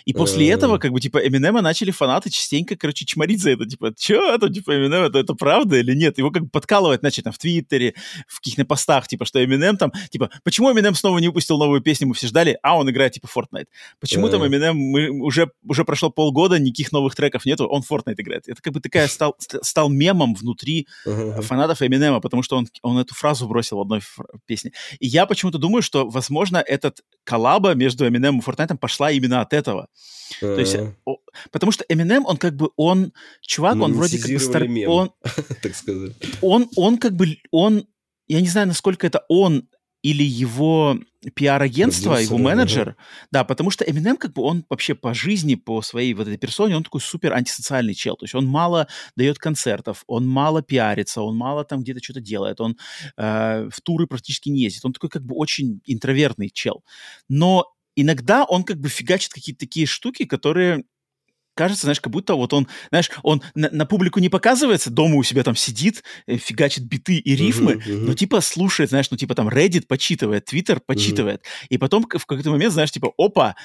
И 0.05 0.13
после 0.13 0.49
этого, 0.49 0.77
как 0.77 0.91
бы, 0.91 0.99
типа, 0.99 1.17
Эминема 1.17 1.61
начали 1.61 1.91
фанаты 1.91 2.30
частенько, 2.30 2.75
короче, 2.75 3.05
чморить 3.05 3.41
за 3.41 3.51
это. 3.51 3.65
Типа, 3.65 3.93
что 3.97 4.33
это, 4.33 4.49
типа, 4.49 4.75
Эминем, 4.75 5.03
это, 5.03 5.19
это 5.19 5.33
правда 5.33 5.77
или 5.77 5.93
нет? 5.93 6.17
Его 6.17 6.31
как 6.31 6.43
бы 6.43 6.49
подкалывать 6.49 7.03
начали 7.03 7.23
там 7.23 7.33
в 7.33 7.38
Твиттере, 7.38 7.93
в 8.27 8.38
каких-то 8.38 8.65
постах, 8.65 9.07
типа, 9.07 9.25
что 9.25 9.43
Эминем 9.43 9.77
там, 9.77 9.91
типа, 10.09 10.30
почему 10.43 10.72
Эминем 10.72 10.95
снова 10.95 11.19
не 11.19 11.27
выпустил 11.27 11.57
новую 11.57 11.81
песню, 11.81 12.07
мы 12.07 12.13
все 12.13 12.27
ждали, 12.27 12.57
а 12.63 12.77
он 12.77 12.89
играет, 12.89 13.13
типа, 13.13 13.27
Fortnite. 13.27 13.67
Почему 13.99 14.30
там 14.30 14.45
Эминем, 14.45 14.75
мы, 14.75 15.09
уже, 15.09 15.49
уже 15.63 15.83
прошло 15.85 16.09
полгода, 16.09 16.59
никаких 16.59 16.91
новых 16.91 17.15
треков 17.15 17.45
нету, 17.45 17.65
он 17.65 17.81
Fortnite 17.81 18.15
играет. 18.17 18.47
Это 18.47 18.61
как 18.61 18.73
бы 18.73 18.80
такая 18.80 19.07
стал, 19.07 19.35
стал 19.39 19.89
мемом 19.89 20.33
внутри 20.35 20.88
фанатов 21.05 21.81
Эминема, 21.81 22.19
потому 22.19 22.43
что 22.43 22.57
он, 22.57 22.67
он 22.81 22.97
эту 22.97 23.15
фразу 23.15 23.47
бросил 23.47 23.77
в 23.77 23.81
одной 23.81 24.01
песне. 24.45 24.72
И 24.99 25.07
я 25.07 25.25
почему-то 25.25 25.57
думаю, 25.57 25.81
что, 25.81 26.07
возможно, 26.07 26.57
этот 26.57 27.01
коллаба 27.23 27.73
между 27.73 28.07
Эминемом 28.07 28.39
и 28.39 28.43
Fortnite 28.43 28.77
пошла 28.77 29.11
именно 29.11 29.41
от 29.41 29.53
этого. 29.53 29.82
То 30.39 30.59
есть, 30.59 30.75
о, 31.05 31.17
потому 31.51 31.71
что 31.71 31.85
Eminem, 31.89 32.23
он 32.25 32.37
как 32.37 32.55
бы, 32.55 32.69
он, 32.75 33.13
чувак, 33.41 33.75
он 33.75 33.93
вроде 33.93 34.19
как 34.19 34.31
бы 34.31 34.39
стар... 34.39 34.67
Мем, 34.67 34.89
он, 34.89 35.11
так 35.61 35.75
сказать. 35.75 36.13
Он, 36.41 36.69
он 36.75 36.97
как 36.97 37.13
бы, 37.13 37.37
он, 37.51 37.87
я 38.27 38.41
не 38.41 38.47
знаю, 38.47 38.67
насколько 38.67 39.07
это 39.07 39.23
он 39.29 39.67
или 40.03 40.23
его 40.23 40.99
пиар-агентство, 41.33 42.15
его 42.15 42.37
менеджер. 42.37 42.89
Ага. 42.89 42.97
Да, 43.31 43.43
потому 43.45 43.69
что 43.71 43.85
Eminem, 43.85 44.17
как 44.17 44.33
бы, 44.33 44.41
он 44.41 44.65
вообще 44.69 44.95
по 44.95 45.13
жизни, 45.13 45.55
по 45.55 45.81
своей 45.81 46.13
вот 46.13 46.27
этой 46.27 46.37
персоне, 46.37 46.75
он 46.75 46.83
такой 46.83 46.99
супер 46.99 47.33
антисоциальный 47.33 47.93
чел. 47.93 48.17
То 48.17 48.25
есть 48.25 48.35
он 48.35 48.45
мало 48.45 48.87
дает 49.15 49.39
концертов, 49.39 50.03
он 50.07 50.27
мало 50.27 50.61
пиарится, 50.61 51.21
он 51.21 51.37
мало 51.37 51.63
там 51.63 51.81
где-то 51.81 52.03
что-то 52.03 52.19
делает, 52.19 52.59
он 52.59 52.77
э, 53.17 53.69
в 53.71 53.81
туры 53.81 54.05
практически 54.05 54.49
не 54.49 54.61
ездит. 54.61 54.83
Он 54.83 54.91
такой 54.91 55.09
как 55.09 55.23
бы 55.23 55.35
очень 55.35 55.79
интровертный 55.85 56.49
чел. 56.49 56.83
Но 57.29 57.73
иногда 57.95 58.43
он 58.43 58.63
как 58.63 58.80
бы 58.80 58.89
фигачит 58.89 59.33
какие-то 59.33 59.59
такие 59.59 59.85
штуки, 59.85 60.25
которые 60.25 60.83
кажется, 61.55 61.83
знаешь, 61.83 62.01
как 62.01 62.11
будто 62.11 62.35
вот 62.35 62.53
он, 62.53 62.67
знаешь, 62.89 63.11
он 63.22 63.41
на, 63.53 63.69
на 63.72 63.85
публику 63.85 64.19
не 64.19 64.30
показывается, 64.30 64.89
дома 64.89 65.15
у 65.15 65.23
себя 65.23 65.43
там 65.43 65.55
сидит, 65.55 66.03
э, 66.25 66.38
фигачит 66.38 66.85
биты 66.85 67.17
и 67.17 67.35
рифмы, 67.35 67.73
uh-huh, 67.73 67.85
uh-huh. 67.85 67.99
но 68.05 68.13
типа 68.13 68.41
слушает, 68.41 68.89
знаешь, 68.89 69.09
ну 69.11 69.17
типа 69.17 69.35
там 69.35 69.47
Reddit 69.49 69.85
почитывает, 69.88 70.51
Twitter 70.51 70.81
почитывает, 70.85 71.41
uh-huh. 71.41 71.67
и 71.69 71.77
потом 71.77 72.03
в 72.03 72.25
какой-то 72.25 72.49
момент, 72.49 72.73
знаешь, 72.73 72.91
типа, 72.91 73.13
опа, 73.17 73.55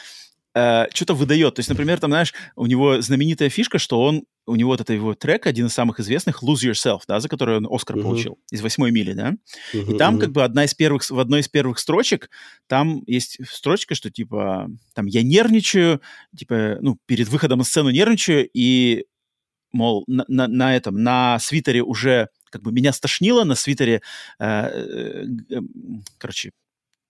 э, 0.59 0.87
что-то 0.93 1.15
выдает. 1.15 1.55
То 1.55 1.61
есть, 1.61 1.69
например, 1.69 2.01
там, 2.01 2.11
знаешь, 2.11 2.35
у 2.57 2.67
него 2.67 3.01
знаменитая 3.01 3.49
фишка, 3.49 3.79
что 3.79 4.03
он, 4.03 4.25
у 4.47 4.57
него 4.57 4.71
вот 4.71 4.81
это 4.81 4.93
его 4.93 5.15
трек, 5.15 5.47
один 5.47 5.67
из 5.67 5.73
самых 5.73 6.01
известных, 6.01 6.43
Lose 6.43 6.71
Yourself, 6.71 7.03
да, 7.07 7.21
за 7.21 7.29
который 7.29 7.59
он 7.59 7.69
Оскар 7.71 7.97
uh-huh. 7.97 8.03
получил, 8.03 8.39
из 8.51 8.61
восьмой 8.63 8.91
мили, 8.91 9.13
да. 9.13 9.35
Uh-huh, 9.75 9.95
и 9.95 9.99
там 9.99 10.17
uh-huh. 10.17 10.21
как 10.21 10.33
бы 10.33 10.45
одна 10.45 10.65
из 10.65 10.75
первых, 10.75 11.09
в 11.09 11.19
одной 11.19 11.41
из 11.41 11.49
первых 11.49 11.79
строчек, 11.79 12.31
там 12.67 13.03
есть 13.07 13.39
строчка, 13.47 13.95
что 13.95 14.11
типа, 14.11 14.69
там, 14.95 15.07
я 15.07 15.23
нервничаю, 15.23 16.01
типа, 16.37 16.79
ну, 16.81 16.99
перед 17.07 17.29
выходом 17.29 17.59
на 17.59 17.65
сцену 17.65 17.91
нервничаю, 17.91 18.49
и, 18.53 19.05
мол, 19.73 20.05
на, 20.07 20.25
на, 20.29 20.49
на 20.49 20.77
этом, 20.77 21.03
на 21.03 21.39
свитере 21.39 21.83
уже 21.83 22.29
как 22.51 22.63
бы 22.63 22.73
меня 22.73 22.93
стошнило, 22.93 23.45
на 23.45 23.55
свитере, 23.55 24.01
э, 24.39 24.45
э, 24.45 25.25
э, 25.51 25.61
короче, 26.19 26.53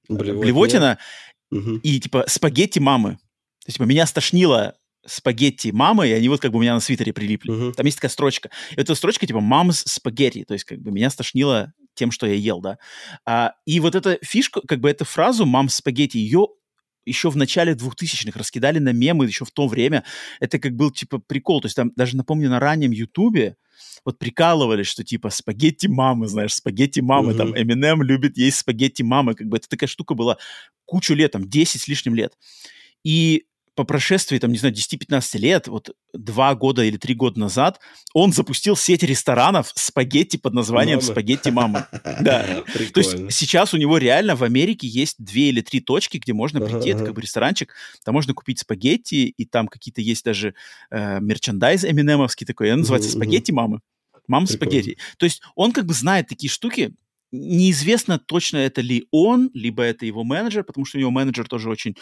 Блевотина, 0.08 0.40
Блевотина 0.40 0.98
угу. 1.50 1.76
и 1.82 2.00
типа 2.00 2.24
спагетти 2.28 2.78
мамы 2.78 3.18
есть, 3.68 3.78
типа, 3.78 3.86
меня 3.86 4.06
стошнило 4.06 4.76
спагетти 5.06 5.70
мамы, 5.70 6.08
и 6.08 6.12
они 6.12 6.28
вот 6.28 6.40
как 6.40 6.52
бы 6.52 6.58
у 6.58 6.62
меня 6.62 6.74
на 6.74 6.80
свитере 6.80 7.12
прилипли. 7.12 7.52
Uh-huh. 7.52 7.72
Там 7.72 7.86
есть 7.86 7.98
такая 7.98 8.10
строчка. 8.10 8.50
И 8.72 8.80
эта 8.80 8.94
строчка 8.94 9.26
типа 9.26 9.40
«мамс 9.40 9.82
спагетти», 9.86 10.44
то 10.44 10.54
есть 10.54 10.64
как 10.64 10.80
бы 10.80 10.90
меня 10.90 11.08
стошнило 11.08 11.72
тем, 11.94 12.10
что 12.10 12.26
я 12.26 12.34
ел, 12.34 12.60
да. 12.60 12.78
А, 13.24 13.54
и 13.64 13.80
вот 13.80 13.94
эта 13.94 14.18
фишка, 14.22 14.60
как 14.60 14.80
бы 14.80 14.90
эту 14.90 15.04
фразу 15.04 15.46
«мамс 15.46 15.74
спагетти», 15.74 16.18
ее 16.18 16.48
еще 17.06 17.30
в 17.30 17.36
начале 17.36 17.72
2000-х 17.72 18.38
раскидали 18.38 18.78
на 18.78 18.92
мемы 18.92 19.24
еще 19.24 19.44
в 19.44 19.50
то 19.50 19.66
время. 19.66 20.04
Это 20.40 20.58
как 20.58 20.74
был, 20.74 20.90
типа, 20.90 21.18
прикол. 21.18 21.62
То 21.62 21.66
есть 21.66 21.76
там 21.76 21.90
даже, 21.96 22.16
напомню, 22.16 22.50
на 22.50 22.60
раннем 22.60 22.90
Ютубе 22.90 23.56
вот 24.04 24.18
прикалывались, 24.18 24.86
что 24.86 25.04
типа 25.04 25.30
спагетти 25.30 25.86
мамы, 25.86 26.28
знаешь, 26.28 26.54
спагетти 26.54 27.00
мамы, 27.00 27.32
uh-huh. 27.32 27.36
там 27.36 27.56
Эминем 27.56 28.02
любит 28.02 28.36
есть 28.36 28.58
спагетти 28.58 29.02
мамы, 29.02 29.34
как 29.34 29.48
бы 29.48 29.56
это 29.56 29.68
такая 29.68 29.88
штука 29.88 30.14
была 30.14 30.36
кучу 30.84 31.14
лет, 31.14 31.32
там 31.32 31.48
10 31.48 31.80
с 31.80 31.88
лишним 31.88 32.14
лет. 32.14 32.34
И 33.04 33.46
по 33.78 33.84
прошествии, 33.84 34.40
там, 34.40 34.50
не 34.50 34.58
знаю, 34.58 34.74
10-15 34.74 35.38
лет, 35.38 35.68
вот 35.68 35.94
два 36.12 36.52
года 36.56 36.82
или 36.82 36.96
три 36.96 37.14
года 37.14 37.38
назад, 37.38 37.78
он 38.12 38.32
запустил 38.32 38.74
сеть 38.74 39.04
ресторанов 39.04 39.70
спагетти 39.76 40.36
под 40.36 40.52
названием 40.52 40.98
Мама. 40.98 41.12
«Спагетти 41.12 41.50
мама». 41.50 41.88
Да. 42.20 42.64
То 42.92 42.98
есть 42.98 43.16
сейчас 43.30 43.74
у 43.74 43.76
него 43.76 43.98
реально 43.98 44.34
в 44.34 44.42
Америке 44.42 44.88
есть 44.88 45.14
две 45.20 45.50
или 45.50 45.60
три 45.60 45.78
точки, 45.78 46.18
где 46.18 46.32
можно 46.32 46.60
прийти, 46.60 46.88
это 46.88 47.04
как 47.04 47.14
бы 47.14 47.20
ресторанчик, 47.20 47.72
там 48.04 48.14
можно 48.14 48.34
купить 48.34 48.58
спагетти, 48.58 49.28
и 49.28 49.44
там 49.44 49.68
какие-то 49.68 50.00
есть 50.00 50.24
даже 50.24 50.54
э, 50.90 51.20
мерчандайз 51.20 51.84
эминемовский 51.84 52.48
такой, 52.48 52.72
он 52.72 52.80
называется 52.80 53.10
«Спагетти 53.10 53.52
мамы». 53.52 53.78
Мама 54.26 54.48
спагетти. 54.48 54.98
То 55.18 55.24
есть 55.24 55.40
он 55.54 55.70
как 55.70 55.86
бы 55.86 55.94
знает 55.94 56.26
такие 56.26 56.50
штуки, 56.50 56.96
неизвестно 57.30 58.18
точно 58.18 58.56
это 58.56 58.80
ли 58.80 59.06
он, 59.12 59.50
либо 59.54 59.84
это 59.84 60.04
его 60.04 60.24
менеджер, 60.24 60.64
потому 60.64 60.84
что 60.84 60.98
у 60.98 61.00
него 61.00 61.12
менеджер 61.12 61.46
тоже 61.46 61.70
очень 61.70 61.96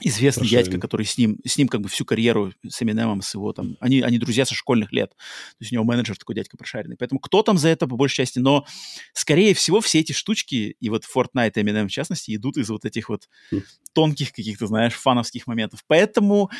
известный 0.00 0.42
Прошарен. 0.42 0.64
дядька, 0.64 0.80
который 0.80 1.06
с 1.06 1.16
ним, 1.16 1.38
с 1.44 1.56
ним 1.56 1.68
как 1.68 1.80
бы 1.80 1.88
всю 1.88 2.04
карьеру, 2.04 2.52
с 2.68 2.82
Эминемом, 2.82 3.22
с 3.22 3.34
его 3.34 3.52
там, 3.52 3.76
они, 3.80 4.00
они 4.00 4.18
друзья 4.18 4.44
со 4.44 4.54
школьных 4.54 4.92
лет. 4.92 5.10
То 5.10 5.56
есть 5.60 5.72
у 5.72 5.74
него 5.76 5.84
менеджер 5.84 6.16
такой 6.16 6.34
дядька 6.34 6.56
прошаренный. 6.56 6.96
Поэтому 6.96 7.20
кто 7.20 7.42
там 7.42 7.58
за 7.58 7.68
это 7.68 7.86
по 7.86 7.96
большей 7.96 8.16
части, 8.16 8.38
но 8.38 8.66
скорее 9.12 9.54
всего 9.54 9.80
все 9.80 10.00
эти 10.00 10.12
штучки, 10.12 10.76
и 10.78 10.88
вот 10.90 11.04
Fortnite 11.04 11.52
и 11.54 11.60
Eminem 11.60 11.86
в 11.86 11.92
частности, 11.92 12.34
идут 12.34 12.56
из 12.56 12.68
вот 12.70 12.84
этих 12.84 13.08
вот 13.08 13.28
хм. 13.52 13.60
тонких 13.92 14.32
каких-то, 14.32 14.66
знаешь, 14.66 14.94
фановских 14.94 15.46
моментов. 15.46 15.84
Поэтому 15.86 16.50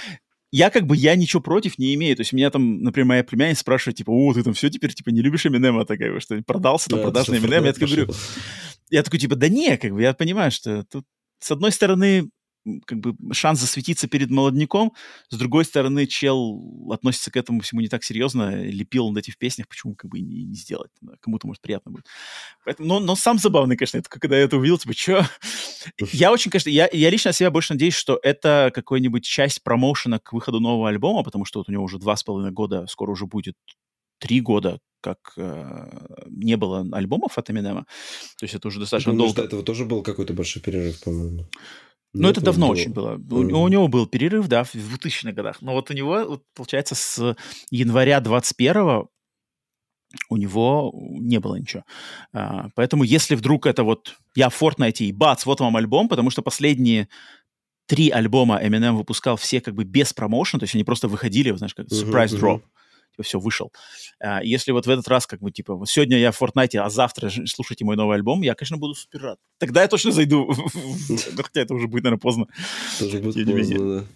я 0.53 0.71
как 0.71 0.87
бы, 0.87 0.97
я 0.97 1.17
ничего 1.17 1.43
против 1.43 1.79
не 1.79 1.95
имею. 1.95 2.15
То 2.15 2.21
есть 2.21 2.33
меня 2.33 2.49
там, 2.51 2.81
например, 2.83 3.07
моя 3.07 3.25
племянница 3.25 3.63
спрашивает, 3.63 3.97
типа, 3.97 4.11
о, 4.11 4.33
ты 4.33 4.45
там 4.45 4.55
все 4.55 4.71
теперь, 4.71 4.95
типа, 4.95 5.11
не 5.11 5.21
любишь 5.21 5.45
Эминема, 5.45 5.85
такая, 5.85 6.21
что 6.21 6.41
продался, 6.43 6.89
там, 6.89 7.01
да, 7.01 7.03
продаж 7.07 7.27
на 7.27 7.39
Эминем. 7.39 7.65
Я 7.65 7.73
такой 7.73 7.89
говорю, 7.89 8.15
я 8.91 9.03
такой, 9.03 9.19
типа, 9.19 9.35
да 9.35 9.49
не, 9.49 9.77
как 9.77 9.93
бы, 9.93 10.03
я 10.03 10.15
понимаю, 10.15 10.53
что 10.53 10.85
тут, 10.85 11.05
с 11.41 11.51
одной 11.51 11.73
стороны, 11.73 12.31
как 12.87 12.99
бы 12.99 13.15
шанс 13.33 13.61
засветиться 13.61 14.09
перед 14.09 14.31
молодняком. 14.31 14.93
С 15.29 15.37
другой 15.37 15.65
стороны, 15.65 16.07
чел 16.07 16.91
относится 16.91 17.31
к 17.31 17.37
этому 17.37 17.61
всему 17.61 17.81
не 17.81 17.89
так 17.89 18.05
серьезно, 18.05 18.63
лепил 18.65 19.09
над 19.09 19.19
эти 19.19 19.31
в 19.31 19.39
песнях, 19.39 19.69
почему 19.69 19.95
как 19.95 20.11
бы 20.11 20.21
не, 20.21 20.45
не 20.45 20.57
сделать? 20.57 20.91
Кому-то, 21.21 21.47
может, 21.47 21.63
приятно 21.63 21.93
будет. 21.93 22.07
Поэтому, 22.65 22.89
но, 22.89 23.01
но 23.01 23.17
сам 23.17 23.39
забавный, 23.39 23.77
конечно, 23.77 23.99
это, 23.99 24.09
когда 24.09 24.37
я 24.37 24.45
это 24.45 24.57
увидел, 24.57 24.79
типа, 24.79 24.95
что? 24.95 25.29
Я 26.13 26.33
очень, 26.33 26.51
конечно, 26.51 26.71
я, 26.71 26.89
я 26.93 27.11
лично 27.11 27.33
себя 27.33 27.51
больше 27.51 27.75
надеюсь, 27.75 27.95
что 27.95 28.19
это 28.23 28.71
какая-нибудь 28.75 29.25
часть 29.25 29.63
промоушена 29.63 30.19
к 30.19 30.33
выходу 30.33 30.61
нового 30.61 30.89
альбома, 30.89 31.23
потому 31.23 31.45
что 31.45 31.61
вот 31.61 31.69
у 31.69 31.73
него 31.73 31.85
уже 31.85 31.99
два 31.99 32.17
с 32.17 32.23
половиной 32.23 32.53
года, 32.53 32.87
скоро 32.89 33.11
уже 33.11 33.27
будет 33.27 33.57
три 34.19 34.41
года, 34.41 34.81
как 35.01 35.19
э, 35.37 36.27
не 36.29 36.57
было 36.57 36.87
альбомов 36.93 37.37
от 37.37 37.51
Эминема. 37.51 37.85
То 38.39 38.45
есть 38.45 38.55
это 38.55 38.69
уже 38.69 38.81
достаточно 38.81 39.13
Думаю, 39.13 39.27
долго. 39.27 39.35
Что 39.35 39.47
этого 39.47 39.63
тоже 39.63 39.85
был 39.85 40.03
какой-то 40.03 40.33
большой 40.33 40.63
перерыв, 40.63 41.03
по-моему. 41.03 41.47
Ну, 42.15 42.29
это 42.29 42.41
давно 42.41 42.67
было. 42.69 42.73
очень 42.73 42.93
было. 42.93 43.17
Mm-hmm. 43.17 43.53
У, 43.53 43.63
у 43.63 43.69
него 43.69 43.89
был 43.89 44.07
перерыв, 44.07 44.47
да, 44.47 44.65
в 44.65 44.75
2000-х 44.75 45.33
годах. 45.33 45.61
Но 45.61 45.73
вот 45.73 45.91
у 45.91 45.95
него, 45.95 46.25
вот, 46.25 46.43
получается, 46.55 46.95
с 46.95 47.37
января 47.71 48.21
21 48.21 49.07
у 50.29 50.37
него 50.37 50.93
не 50.95 51.41
было 51.41 51.57
ничего. 51.57 51.83
А, 52.33 52.69
поэтому 52.77 53.03
если 53.03 53.35
вдруг 53.35 53.67
это 53.67 53.83
вот 53.83 54.17
я 54.37 54.49
в 54.49 54.63
Fortnite 54.63 54.99
и 55.05 55.13
бац, 55.13 55.45
вот 55.45 55.61
вам 55.61 55.77
альбом, 55.77 56.09
потому 56.09 56.31
что 56.31 56.41
последние 56.41 57.09
три 57.87 58.11
альбома 58.11 58.63
Eminem 58.63 58.93
выпускал 58.93 59.37
все 59.37 59.61
как 59.61 59.75
бы 59.75 59.83
без 59.83 60.13
промоушена, 60.13 60.61
то 60.61 60.65
есть 60.65 60.75
они 60.77 60.85
просто 60.85 61.09
выходили, 61.09 61.51
знаешь, 61.57 61.75
как 61.75 61.89
surprise 61.89 62.29
uh-huh, 62.29 62.41
drop. 62.41 62.57
Uh-huh 62.61 62.84
типа, 63.15 63.23
все, 63.23 63.39
вышел. 63.39 63.73
А, 64.21 64.43
если 64.43 64.73
вот 64.73 64.87
в 64.87 64.91
этот 64.91 65.07
раз, 65.09 65.27
как 65.27 65.41
бы, 65.41 65.51
типа, 65.51 65.81
сегодня 65.87 66.19
я 66.19 66.33
в 66.33 66.41
Fortnite, 66.41 66.79
а 66.79 66.91
завтра 66.91 67.31
слушайте 67.47 67.85
мой 67.85 67.97
новый 67.97 68.17
альбом, 68.17 68.43
я, 68.43 68.55
конечно, 68.55 68.77
буду 68.77 68.95
супер 68.95 69.23
рад. 69.23 69.39
Тогда 69.59 69.83
я 69.83 69.89
точно 69.89 70.13
зайду. 70.13 70.53
Хотя 71.37 71.63
это 71.63 71.75
уже 71.75 71.87
будет, 71.87 72.05
наверное, 72.05 72.21
поздно. 72.21 72.47
Тоже 72.99 73.19
будет 73.19 73.47
поздно, 73.47 74.01
да. 74.01 74.07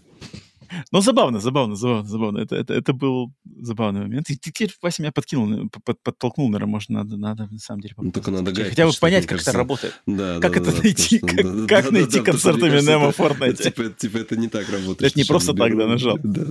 Но 0.93 1.01
забавно, 1.01 1.41
забавно, 1.41 1.77
забавно, 1.77 2.09
забавно. 2.09 2.39
Это, 2.41 2.57
это, 2.57 2.75
это 2.75 2.93
был 2.93 3.33
забавный 3.61 4.03
момент. 4.03 4.29
И 4.29 4.37
ты, 4.37 4.53
ты 4.53 4.69
Вася, 4.83 5.01
меня 5.01 5.13
подкинул, 5.13 5.71
под, 5.85 6.03
подтолкнул, 6.03 6.49
наверное, 6.49 6.73
может, 6.73 6.91
надо, 6.91 7.17
надо 7.17 7.49
на 7.51 7.59
самом 7.59 7.81
деле 7.81 7.95
Ну, 7.97 8.13
только 8.13 8.31
надо 8.31 8.55
Хотя 8.55 8.87
бы 8.87 8.93
понять, 9.01 9.25
как 9.25 9.31
кажется, 9.31 9.51
это 9.51 9.59
работает. 9.59 10.03
Да, 10.07 10.41
как 10.41 10.53
да, 10.53 10.61
это 10.61 10.73
да, 10.73 10.83
найти, 10.83 11.19
как, 11.21 11.37
да, 11.37 11.67
как 11.67 11.85
да, 11.87 11.91
найти 11.91 12.19
да, 12.19 12.25
концерт 12.25 12.59
Эминема 12.59 13.13
в 13.13 13.19
Fortnite. 13.19 13.63
Типа, 13.63 13.89
типа, 13.89 14.19
это 14.19 14.37
не 14.37 14.49
так 14.49 14.69
работает. 14.69 15.11
Это 15.11 15.19
не 15.19 15.25
просто 15.25 15.55
так, 15.55 15.75
да, 15.75 15.87
нажал. 15.87 16.19
Да, 16.23 16.45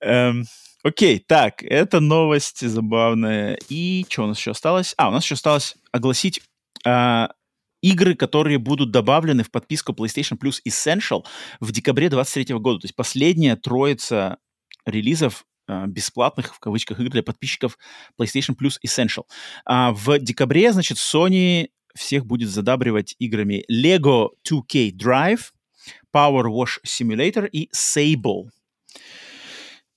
да. 0.00 0.42
Окей, 0.86 1.18
так, 1.18 1.64
это 1.64 1.98
новость 1.98 2.60
забавная. 2.60 3.58
И 3.68 4.06
что 4.08 4.22
у 4.22 4.26
нас 4.28 4.38
еще 4.38 4.52
осталось? 4.52 4.94
А, 4.96 5.08
у 5.08 5.10
нас 5.10 5.24
еще 5.24 5.34
осталось 5.34 5.74
огласить 5.90 6.40
а, 6.84 7.30
игры, 7.82 8.14
которые 8.14 8.58
будут 8.58 8.92
добавлены 8.92 9.42
в 9.42 9.50
подписку 9.50 9.92
PlayStation 9.94 10.38
Plus 10.40 10.60
Essential 10.64 11.24
в 11.58 11.72
декабре 11.72 12.08
2023 12.08 12.54
года. 12.58 12.78
То 12.78 12.84
есть 12.84 12.94
последняя 12.94 13.56
троица 13.56 14.38
релизов 14.84 15.44
а, 15.66 15.88
бесплатных, 15.88 16.54
в 16.54 16.60
кавычках, 16.60 17.00
игр 17.00 17.10
для 17.10 17.24
подписчиков 17.24 17.78
PlayStation 18.16 18.54
Plus 18.56 18.76
Essential. 18.86 19.24
А 19.64 19.90
в 19.90 20.20
декабре, 20.20 20.72
значит, 20.72 20.98
Sony 20.98 21.70
всех 21.96 22.26
будет 22.26 22.48
задабривать 22.48 23.16
играми 23.18 23.64
Lego 23.68 24.28
2K 24.48 24.92
Drive, 24.92 25.50
Power 26.14 26.44
Wash 26.44 26.78
Simulator 26.86 27.48
и 27.48 27.68
Sable. 27.74 28.50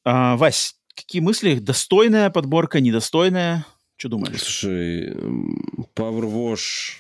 А, 0.03 0.35
Вась, 0.35 0.78
какие 0.95 1.21
мысли? 1.21 1.55
Достойная 1.59 2.29
подборка, 2.29 2.79
недостойная? 2.79 3.65
Что 3.97 4.09
думаешь? 4.09 4.39
Слушай, 4.41 5.11
Power 5.95 6.23
Wash, 6.23 6.99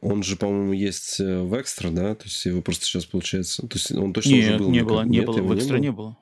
он 0.00 0.22
же, 0.22 0.36
по-моему, 0.36 0.72
есть 0.72 1.18
э, 1.20 1.40
в 1.40 1.60
экстра, 1.60 1.90
да? 1.90 2.14
То 2.14 2.24
есть 2.24 2.44
его 2.44 2.62
просто 2.62 2.84
сейчас 2.84 3.04
получается... 3.06 3.62
То 3.66 3.76
есть 3.76 3.90
он 3.92 4.12
точно 4.12 4.30
Нет, 4.30 4.44
уже 4.50 4.58
был? 4.58 4.70
не 4.70 4.84
было, 4.84 5.02
не 5.02 5.18
Нет, 5.18 5.26
было, 5.26 5.40
в 5.42 5.56
экстра 5.56 5.78
не 5.78 5.90
было. 5.90 6.06
было. 6.08 6.16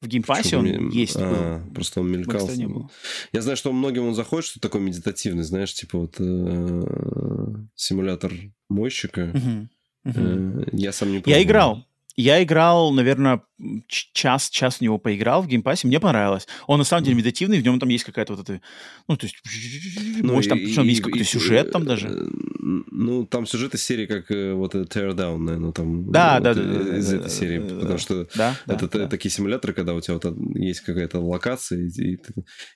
В 0.00 0.06
Game 0.08 0.29
Pass 0.29 0.51
е 0.51 0.56
он 0.56 0.64
мне- 0.64 0.98
есть. 0.98 1.16
А, 1.18 1.58
был. 1.62 1.74
просто 1.74 2.00
он 2.00 2.10
мелькал. 2.10 2.48
не 2.52 2.66
было. 2.66 2.88
Я 3.32 3.42
знаю, 3.42 3.56
что 3.58 3.70
многим 3.72 4.06
он 4.06 4.14
заходит, 4.14 4.46
что 4.46 4.58
такой 4.58 4.80
медитативный, 4.80 5.42
знаешь, 5.42 5.74
типа 5.74 5.98
вот 5.98 6.16
э, 6.18 7.54
симулятор 7.74 8.32
мойщика. 8.70 9.30
Э, 10.04 10.64
Я 10.72 10.92
сам 10.92 11.12
не 11.12 11.18
пробовал. 11.18 11.36
Я 11.38 11.42
играл. 11.42 11.84
Я 12.16 12.42
играл, 12.42 12.92
наверное, 12.92 13.42
час, 13.86 14.50
час 14.50 14.76
в 14.76 14.80
него 14.80 14.98
поиграл 14.98 15.42
в 15.42 15.46
Game 15.46 15.62
Pass 15.62 15.78
е, 15.78 15.86
мне 15.86 16.00
понравилось. 16.00 16.46
Он 16.66 16.78
на 16.78 16.84
самом 16.84 17.04
деле 17.04 17.16
медитативный, 17.16 17.60
в 17.60 17.64
нем 17.64 17.78
там 17.78 17.88
есть 17.88 18.04
какая-то 18.04 18.34
вот 18.34 18.48
эта, 18.48 18.60
ну, 19.08 19.16
то 19.16 19.26
есть, 19.26 19.36
Ну, 20.22 20.34
может, 20.34 20.50
там, 20.50 20.58
и- 20.58 20.64
причем 20.66 20.82
есть 20.84 21.00
и- 21.00 21.02
какой-то 21.02 21.24
и- 21.24 21.26
сюжет 21.26 21.70
там 21.72 21.82
э, 21.82 21.86
даже. 21.86 22.28
Ну, 22.58 23.26
там 23.26 23.46
сюжет 23.46 23.74
из 23.74 23.82
серии, 23.82 24.06
как 24.06 24.30
э, 24.30 24.52
вот 24.54 24.74
э, 24.74 24.82
Teardown, 24.82 25.38
наверное, 25.38 25.72
там. 25.72 26.10
Да, 26.10 26.34
вот, 26.34 26.42
да, 26.42 26.50
э, 26.50 26.54
да, 26.54 26.96
Из 26.98 27.08
да, 27.08 27.16
этой 27.16 27.22
да, 27.24 27.28
серии, 27.28 27.58
да, 27.58 27.74
потому 27.74 27.88
да. 27.92 27.98
что 27.98 28.28
Да, 28.34 28.56
это 28.66 28.88
да. 28.88 28.88
та- 28.88 29.06
такие 29.06 29.30
симуляторы, 29.32 29.72
когда 29.72 29.94
у 29.94 30.00
тебя 30.00 30.14
вот 30.14 30.24
есть 30.56 30.80
какая-то 30.80 31.20
локация, 31.20 31.78
и, 31.80 31.88
и 32.14 32.18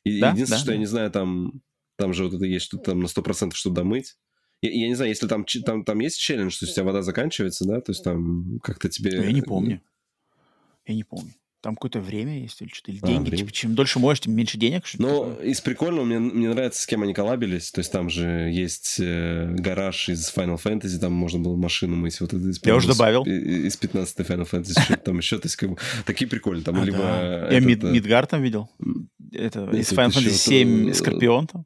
и 0.04 0.20
Да, 0.20 0.30
единственное, 0.30 0.46
да, 0.46 0.62
что 0.62 0.70
я 0.72 0.76
да. 0.76 0.80
не 0.80 0.86
знаю, 0.86 1.10
там, 1.10 1.52
там 1.98 2.14
же 2.14 2.24
вот 2.24 2.34
это 2.34 2.44
есть, 2.44 2.64
что 2.66 2.78
там 2.78 3.00
на 3.00 3.08
100% 3.08 3.54
что 3.54 3.70
домыть. 3.70 4.14
Я, 4.62 4.70
я 4.70 4.88
не 4.88 4.94
знаю, 4.94 5.10
если 5.10 5.26
там, 5.26 5.44
там, 5.64 5.84
там 5.84 6.00
есть 6.00 6.18
челлендж, 6.18 6.58
то 6.58 6.64
есть 6.64 6.72
у 6.72 6.74
тебя 6.76 6.84
вода 6.84 7.02
заканчивается, 7.02 7.64
да, 7.66 7.80
то 7.80 7.92
есть 7.92 8.02
там 8.02 8.58
как-то 8.62 8.88
тебе... 8.88 9.12
Ну, 9.18 9.22
Я 9.24 9.32
не 9.32 9.42
помню. 9.42 9.80
Я 10.86 10.94
не 10.94 11.04
помню. 11.04 11.32
Там 11.60 11.76
какое-то 11.76 12.00
время 12.00 12.42
есть 12.42 12.60
или 12.60 12.68
что-то, 12.68 12.92
или 12.92 12.98
А, 13.02 13.06
деньги. 13.06 13.22
время. 13.30 13.38
Типа, 13.38 13.52
чем 13.52 13.74
дольше 13.74 13.98
моешь, 13.98 14.20
тем 14.20 14.34
меньше 14.34 14.58
денег. 14.58 14.84
такое. 14.86 15.36
из 15.36 15.62
прикольного 15.62 16.04
мне, 16.04 16.18
мне 16.18 16.50
нравится, 16.50 16.82
с 16.82 16.86
кем 16.86 17.02
они 17.02 17.14
коллабились. 17.14 17.70
То 17.72 17.78
есть 17.78 17.90
там 17.90 18.10
же 18.10 18.50
есть 18.52 18.96
э, 19.00 19.50
гараж 19.50 20.10
из 20.10 20.30
Final 20.30 20.62
Fantasy, 20.62 20.98
там 20.98 21.14
можно 21.14 21.40
было 21.40 21.56
машину 21.56 21.96
мыть. 21.96 22.20
Вот 22.20 22.34
это 22.34 22.46
из, 22.46 22.60
Я 22.62 22.76
уже 22.76 22.88
добавил. 22.88 23.24
Из, 23.24 23.64
из 23.64 23.76
15 23.78 24.20
Final 24.20 24.46
Fantasy, 24.46 24.78
что 24.78 24.96
там 24.98 25.16
еще. 25.16 25.38
То 25.38 25.46
есть 25.46 25.56
как 25.56 25.70
бы 25.70 25.78
такие 26.04 26.28
прикольные. 26.28 26.64
Там 26.64 26.78
А, 26.78 26.84
либо... 26.84 26.98
да. 26.98 27.48
Я 27.50 27.56
этот, 27.56 27.66
Мид- 27.70 27.88
э, 27.88 27.92
Мидгар 27.92 28.26
там 28.26 28.42
видел. 28.42 28.68
Это, 29.32 29.64
из 29.70 29.90
Final 29.90 30.10
Fantasy 30.10 30.28
7 30.32 30.90
э, 30.90 30.92
Скорпион 30.92 31.46
там. 31.46 31.64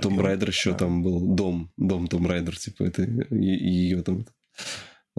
Том 0.00 0.20
Райдер 0.20 0.48
еще 0.48 0.70
да. 0.72 0.78
там 0.78 1.02
был. 1.02 1.20
Дом. 1.34 1.70
Дом 1.76 2.06
Том 2.06 2.26
Райдер, 2.26 2.56
типа, 2.56 2.84
это 2.84 3.02
ее 3.30 4.02
там... 4.02 4.24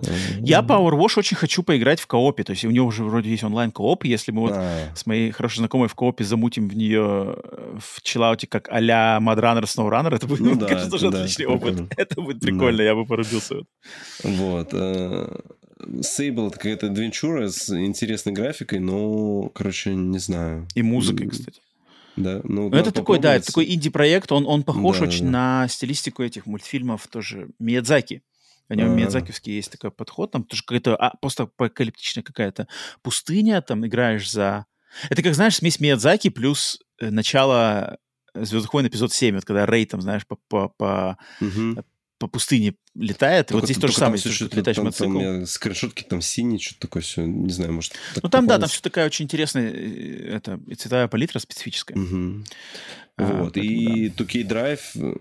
э, 0.01 0.11
Я 0.41 0.61
Power 0.61 0.91
Wash 0.97 1.17
очень 1.19 1.35
хочу 1.35 1.61
поиграть 1.61 1.99
в 1.99 2.07
коопе. 2.07 2.43
То 2.43 2.51
есть 2.53 2.63
у 2.65 2.71
него 2.71 2.87
уже 2.87 3.03
вроде 3.03 3.29
есть 3.29 3.43
онлайн-кооп. 3.43 4.05
и 4.05 4.09
Если 4.09 4.31
мы 4.31 4.41
вот 4.41 4.55
с 4.95 5.05
моей 5.05 5.31
хорошей 5.31 5.57
знакомой 5.57 5.87
в 5.89 5.95
коопе 5.95 6.23
замутим 6.23 6.69
в 6.69 6.75
нее 6.77 7.35
э, 7.37 7.77
в 7.79 8.01
чиллауте 8.01 8.47
как 8.47 8.69
а-ля 8.69 9.19
Mudrunner, 9.21 9.63
SnowRunner, 9.63 10.15
это 10.15 10.25
будет, 10.27 10.39
Ну 10.41 10.55
да, 10.55 10.67
кажется, 10.67 10.91
тоже 10.91 11.11
да, 11.11 11.19
отличный 11.21 11.45
опыт. 11.45 11.75
прикольно. 11.75 11.89
Это 11.97 12.21
будет 12.21 12.39
Да. 12.39 12.47
прикольно, 12.47 12.81
я 12.81 12.95
бы 12.95 13.05
порубился. 13.05 13.55
Вот. 14.23 14.69
э, 14.73 15.39
Sable 15.81 16.47
это 16.47 16.57
какая-то 16.57 16.87
адвенчура 16.87 17.47
с 17.49 17.69
интересной 17.69 18.33
графикой, 18.33 18.79
но, 18.79 19.49
короче, 19.49 19.95
не 19.95 20.17
знаю. 20.19 20.67
И 20.75 20.81
музыкой, 20.83 21.27
кстати. 21.29 21.61
Да, 22.15 22.41
ну, 22.43 22.69
Ну, 22.69 22.77
это 22.77 22.91
такой, 22.91 23.19
да, 23.19 23.35
это 23.35 23.47
такой 23.47 23.73
инди-проект, 23.73 24.31
он, 24.31 24.45
он 24.45 24.63
похож 24.63 24.99
Да, 24.99 25.05
очень 25.05 25.25
да. 25.25 25.31
на 25.31 25.67
стилистику 25.67 26.23
этих 26.23 26.45
мультфильмов 26.45 27.07
тоже 27.07 27.49
Миядзаки. 27.59 28.23
У 28.69 28.73
него 28.73 28.91
А. 28.91 28.93
Миядзакивский 28.93 29.55
есть 29.55 29.71
такой 29.71 29.91
подход, 29.91 30.31
там 30.31 30.43
тоже 30.43 30.63
какая-то 30.63 30.95
а, 30.95 31.15
постапокалиптичная 31.17 32.23
какая-то 32.23 32.67
пустыня, 33.01 33.61
там 33.61 33.85
играешь 33.85 34.29
за... 34.29 34.65
Это 35.09 35.23
как, 35.23 35.33
знаешь, 35.33 35.55
смесь 35.55 35.79
Миядзаки 35.79 36.29
плюс 36.29 36.79
э, 36.99 37.09
начало 37.09 37.97
Звездных 38.35 38.73
войн 38.73 38.87
эпизод 38.87 39.11
7, 39.11 39.35
вот 39.35 39.45
когда 39.45 39.65
Рей 39.65 39.85
там, 39.85 40.01
знаешь, 40.01 40.25
по, 40.27 40.35
по, 40.47 40.69
по, 40.69 41.17
Мгм. 41.39 41.83
По 42.19 42.27
пустыне 42.27 42.75
летает. 42.95 43.47
Только- 43.47 43.61
вот 43.61 43.65
здесь 43.65 43.77
то 43.77 43.87
же 43.87 43.93
самое, 43.93 44.21
есть 44.23 44.35
что-то- 44.35 44.55
летающий 44.57 44.75
там- 44.77 44.85
мотоцикл. 44.85 45.19
Там 45.19 45.45
скриншотки 45.47 46.03
там 46.03 46.21
синие, 46.21 46.59
что-то 46.59 46.81
такое 46.81 47.01
все, 47.01 47.25
не 47.25 47.51
знаю, 47.51 47.73
может. 47.73 47.93
так 48.13 48.23
Ну 48.23 48.29
там, 48.29 48.45
да, 48.45 48.55
там 48.55 48.61
попалось. 48.61 48.71
все 48.73 48.81
такая 48.81 49.05
очень 49.07 49.25
интересная 49.25 49.71
э, 49.71 50.35
это, 50.35 50.59
и 50.67 50.75
цветовая 50.75 51.07
палитра 51.07 51.39
специфическая. 51.39 51.97
Мгм. 51.97 52.43
А, 53.17 53.43
Вот. 53.43 53.53
поэтому 53.53 53.63
И 53.73 54.09
2K 54.09 54.43
Drive 54.43 54.79
э, 54.95 55.15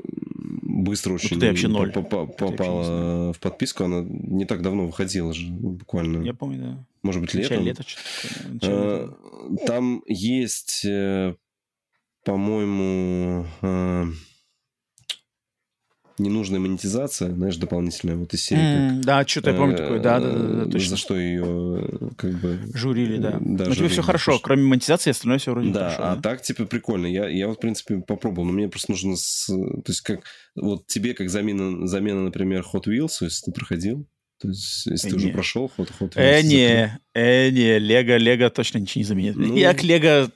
быстро 0.63 1.15
очень 1.15 1.37
это 1.39 1.47
вообще 1.47 1.69
ноль. 1.69 1.91
по- 1.93 2.03
по- 2.03 2.07
Это 2.07 2.17
вообще 2.27 2.45
не 2.45 2.51
попала 2.57 3.33
в 3.33 3.39
подписку. 3.41 3.85
Она 3.85 4.05
не 4.09 4.45
так 4.45 4.63
давно 4.63 4.87
выходила 4.87 5.33
же, 5.33 5.47
ну, 5.49 5.71
буквально. 5.71 6.23
Я 6.25 6.35
помню, 6.35 6.59
да. 6.63 6.85
Может 7.03 7.21
быть, 7.23 7.35
летом. 7.35 7.65
что-то 7.65 7.85
такое. 7.85 7.95
да, 8.45 8.49
начале 8.53 8.75
лета. 8.75 9.15
Э, 9.61 9.67
Там 9.67 10.03
есть, 10.07 10.85
по-моему, 12.25 13.47
ненужная 16.19 16.61
монетизация, 16.61 17.33
знаешь, 17.33 17.57
дополнительная 17.57 18.17
вот 18.17 18.35
из 18.35 18.45
серии. 18.45 18.91
как, 18.91 19.01
Да, 19.03 19.27
что-то 19.27 19.51
я 19.51 19.57
помню 19.57 19.75
э, 19.75 19.79
такое. 19.79 20.01
Да, 20.01 20.21
да, 20.21 20.31
да, 20.31 20.39
да, 20.39 20.65
За 20.65 20.71
точно. 20.71 20.97
что 20.97 21.17
ее 21.17 21.89
как 22.17 22.33
бы... 22.41 22.59
Журили, 22.75 23.19
да. 23.19 23.39
Да, 23.41 23.67
Но 23.67 23.75
тебе 23.75 23.89
все 23.89 24.03
хорошо, 24.03 24.39
кроме 24.39 24.63
монетизации, 24.63 25.11
остальное 25.11 25.39
все 25.39 25.53
вроде 25.53 25.71
Да, 25.71 25.97
а 25.99 26.17
так, 26.17 26.43
типа, 26.43 26.65
прикольно. 26.65 27.07
Я, 27.07 27.29
я 27.29 27.49
вот, 27.49 27.59
в 27.59 27.61
принципе, 27.61 27.99
попробовал. 27.99 28.47
Но 28.47 28.53
мне 28.53 28.69
просто 28.69 28.93
нужно... 28.93 29.17
С... 29.17 29.47
То 29.47 29.83
есть, 29.87 30.01
как... 30.03 30.21
Вот 30.55 30.87
тебе 30.87 31.15
как 31.15 31.31
замена, 31.31 31.87
замена, 31.87 32.23
например, 32.23 32.65
Hot 32.73 32.85
Wheels, 32.87 33.19
если 33.21 33.47
ты 33.47 33.53
проходил, 33.53 34.07
то 34.41 34.49
есть, 34.49 34.87
если 34.87 35.09
Э, 35.09 35.11
ты 35.11 35.17
уже 35.17 35.27
не. 35.27 35.33
прошел 35.33 35.71
Hot, 35.77 35.91
Hot 36.01 36.15
Wheels... 36.15 36.17
Э, 36.17 36.43
не, 36.43 36.99
э, 37.15 37.51
не, 37.51 37.79
Лего, 37.79 38.17
Лего 38.17 38.51
точно 38.51 38.79
ничего 38.79 39.01
не 39.01 39.05
заменит. 39.05 39.37
Ну. 39.37 39.57
Я 39.57 39.75
к 39.75 39.83
Лего 39.83 40.31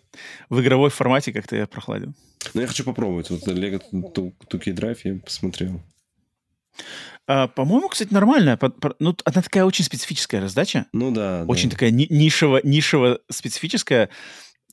в 0.51 0.61
игровой 0.61 0.91
формате 0.91 1.33
как-то 1.33 1.57
я 1.57 1.67
прохладил. 1.67 2.13
Ну, 2.55 2.61
я 2.61 2.67
хочу 2.67 2.85
попробовать. 2.85 3.31
Вот 3.31 3.47
Lego 3.47 3.81
2K 3.93 4.75
Drive 4.75 4.99
я 5.05 5.15
посмотрел. 5.21 5.81
А, 7.29 7.47
по-моему, 7.49 7.89
кстати, 7.89 8.13
нормальная. 8.13 8.59
Ну, 8.99 9.17
она 9.25 9.43
такая 9.43 9.65
очень 9.65 9.85
специфическая 9.85 10.41
раздача. 10.41 10.87
Ну, 10.93 11.13
да, 11.13 11.45
Очень 11.47 11.69
да. 11.69 11.75
такая 11.75 11.91
ни- 11.91 12.09
нишево, 12.11 12.61
нишево 12.65 13.21
специфическая. 13.31 14.09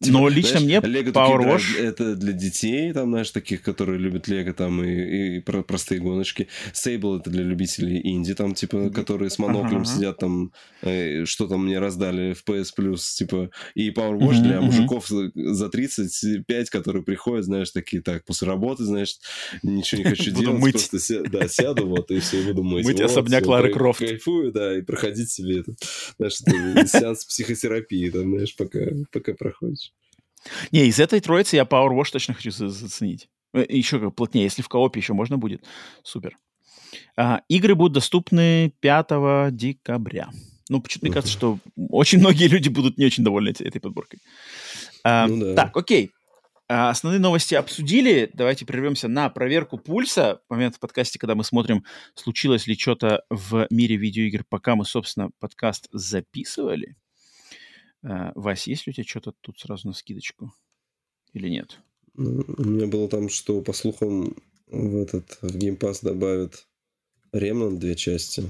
Типа, 0.01 0.19
Но 0.19 0.29
лично 0.29 0.61
мне 0.61 0.79
знаешь, 0.79 0.95
Lego 1.07 1.11
Power 1.11 1.39
2K 1.39 1.43
Drive 1.43 1.55
Wash... 1.57 1.77
это 1.77 2.15
для 2.15 2.31
детей, 2.31 2.93
там, 2.93 3.09
знаешь, 3.09 3.31
таких, 3.31 3.61
которые 3.61 3.99
любят 3.99 4.29
Лего 4.29 4.53
там 4.53 4.81
и, 4.81 5.35
и 5.37 5.39
про- 5.41 5.61
простые 5.61 5.99
гоночки. 5.99 6.47
Sable 6.73 7.19
это 7.19 7.29
для 7.29 7.43
любителей 7.43 7.99
инди, 8.01 8.33
там, 8.33 8.53
типа, 8.53 8.91
которые 8.91 9.29
с 9.29 9.37
моноклем 9.39 9.81
Ага, 9.81 9.85
сидят 9.85 10.17
там, 10.19 10.53
э, 10.83 11.25
что 11.25 11.47
там 11.47 11.65
мне 11.65 11.79
раздали 11.79 12.33
в 12.33 12.45
PS 12.45 12.67
Plus, 12.77 13.01
типа, 13.17 13.49
и 13.75 13.89
Power 13.89 14.17
Wash 14.17 14.35
Мгм, 14.35 14.43
для 14.43 14.57
мгм. 14.57 14.65
мужиков 14.67 15.05
за- 15.09 15.31
за 15.35 15.67
35, 15.67 16.69
которые 16.69 17.03
приходят, 17.03 17.43
знаешь, 17.43 17.71
такие, 17.71 18.01
так, 18.01 18.23
после 18.23 18.47
работы, 18.47 18.85
знаешь, 18.85 19.17
ничего 19.63 19.99
не 20.03 20.05
хочу 20.09 20.31
Буду 20.33 20.41
делать, 20.45 20.61
мыть. 20.61 20.71
просто 20.75 20.99
ся- 20.99 21.23
да, 21.23 21.49
сяду, 21.49 21.87
вот, 21.87 22.09
и 22.11 22.21
все, 22.21 22.39
и 22.39 22.43
буду 22.45 22.63
мыть. 22.63 22.85
Мыть 22.85 23.01
Вот, 23.01 23.05
особняк 23.11 23.45
Лары 23.45 23.73
Крофт. 23.73 23.99
Кайфую, 23.99 24.53
да, 24.53 24.77
и 24.77 24.81
проходить 24.81 25.29
себе 25.29 25.59
это, 25.59 25.75
знаешь, 26.17 26.89
сеанс 26.89 27.25
психотерапии, 27.25 28.09
там, 28.11 28.31
знаешь, 28.31 28.55
пока, 28.55 28.79
пока 29.11 29.33
проходишь. 29.33 29.88
Не, 30.71 30.85
из 30.87 30.99
этой 30.99 31.19
троицы 31.19 31.55
я 31.57 31.63
Power 31.63 31.89
Wash 31.89 32.11
точно 32.11 32.33
хочу 32.33 32.51
за- 32.51 32.69
заценить. 32.69 33.27
Э, 33.53 33.65
Еще 33.67 33.99
как 33.99 34.15
плотнее. 34.15 34.45
Если 34.45 34.61
в 34.61 34.69
коопе 34.69 34.99
еще 34.99 35.13
можно 35.13 35.37
будет, 35.37 35.63
супер. 36.03 36.37
А, 37.17 37.41
игры 37.49 37.75
будут 37.75 37.93
доступны 37.93 38.73
5 38.79 39.51
декабря. 39.51 40.29
Ну, 40.69 40.81
почему-то 40.81 41.05
мне 41.07 41.13
кажется, 41.13 41.33
что 41.33 41.59
очень 41.89 42.19
многие 42.19 42.47
люди 42.47 42.69
будут 42.69 42.97
не 42.97 43.05
очень 43.05 43.23
довольны 43.23 43.49
этой 43.49 43.81
подборкой. 43.81 44.19
А, 45.03 45.27
ну, 45.27 45.39
да. 45.39 45.55
Так, 45.55 45.75
окей. 45.77 46.11
А, 46.67 46.91
основные 46.91 47.19
новости 47.19 47.55
обсудили. 47.55 48.29
Давайте 48.33 48.65
прервемся 48.65 49.07
на 49.07 49.29
проверку 49.29 49.77
пульса. 49.79 50.39
В 50.47 50.53
момент 50.53 50.75
в 50.75 50.79
подкасте, 50.79 51.17
когда 51.17 51.33
мы 51.33 51.43
смотрим, 51.43 51.83
случилось 52.13 52.67
ли 52.67 52.77
что-то 52.77 53.23
в 53.31 53.65
мире 53.71 53.95
видеоигр, 53.95 54.45
пока 54.47 54.75
мы, 54.75 54.85
собственно, 54.85 55.31
подкаст 55.39 55.87
записывали. 55.91 56.95
А, 58.03 58.31
Вась, 58.35 58.67
есть 58.67 58.87
ли 58.87 58.91
у 58.91 58.93
тебя 58.93 59.03
что-то 59.03 59.33
тут 59.41 59.59
сразу 59.59 59.87
на 59.87 59.93
скидочку? 59.93 60.53
Или 61.33 61.49
нет? 61.49 61.79
У 62.15 62.21
меня 62.21 62.87
было 62.87 63.07
там, 63.07 63.29
что, 63.29 63.61
по 63.61 63.73
слухам, 63.73 64.35
в 64.67 64.97
этот 64.97 65.37
в 65.41 65.55
Game 65.55 65.77
Pass 65.77 65.99
добавят 66.01 66.67
Ремнант 67.31 67.79
две 67.79 67.95
части. 67.95 68.43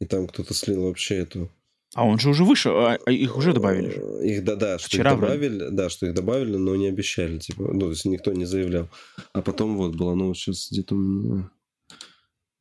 И 0.00 0.06
там 0.06 0.26
кто-то 0.26 0.54
слил 0.54 0.84
вообще 0.84 1.16
эту 1.16 1.50
а 1.94 2.04
он 2.04 2.18
же 2.18 2.30
уже 2.30 2.44
вышел, 2.44 2.76
а, 2.76 2.98
а 3.06 3.10
их 3.12 3.36
уже 3.36 3.52
добавили 3.52 3.90
же. 3.90 4.00
Э, 4.00 4.26
их, 4.26 4.44
да, 4.44 4.56
да, 4.56 4.78
что 4.78 4.88
Вчера 4.88 5.12
их 5.12 5.20
добавили, 5.20 5.58
вроде. 5.58 5.76
да, 5.76 5.88
что 5.88 6.06
их 6.06 6.14
добавили, 6.14 6.56
но 6.56 6.74
не 6.74 6.88
обещали, 6.88 7.38
типа, 7.38 7.72
ну, 7.72 7.80
то 7.80 7.90
есть 7.90 8.04
никто 8.04 8.32
не 8.32 8.44
заявлял. 8.44 8.88
А 9.32 9.42
потом 9.42 9.76
вот 9.76 9.94
была 9.94 10.16
новость 10.16 10.40
сейчас 10.40 10.68
где-то 10.72 10.96
у 10.96 10.98
меня, 10.98 11.50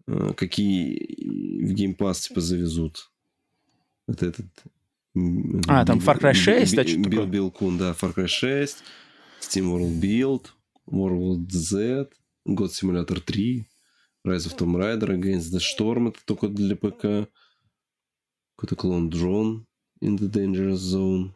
э, 0.08 0.34
какие 0.38 1.66
в 1.66 1.74
Game 1.74 1.98
Pass, 1.98 2.28
типа, 2.28 2.42
завезут. 2.42 3.12
Это 4.08 4.28
этот... 4.28 4.46
А, 5.68 5.86
там 5.86 6.00
Far 6.00 6.20
Cry 6.20 6.34
6, 6.34 6.76
да, 6.76 6.88
что 6.88 6.98
Билл 6.98 7.28
Билл 7.28 7.52
Кун, 7.52 7.78
да, 7.78 7.92
Far 7.92 8.16
Cry 8.16 8.28
6, 8.28 8.84
Steam 9.42 9.72
World 9.72 10.00
Build, 10.02 10.48
World 10.88 11.52
Z, 11.52 12.10
God 12.48 12.70
Simulator 12.70 13.20
3, 13.20 13.66
Rise 14.26 14.48
of 14.48 14.58
Tomb 14.58 14.76
Raider, 14.76 15.10
Against 15.10 15.54
the 15.54 15.60
Storm, 15.60 16.10
это 16.10 16.20
только 16.26 16.48
для 16.48 16.76
ПК, 16.76 17.30
какой-то 18.56 18.76
клон 18.76 19.10
Дрон 19.10 19.68
in 20.02 20.18
the 20.18 20.30
Dangerous 20.30 20.80
Zone. 20.80 21.34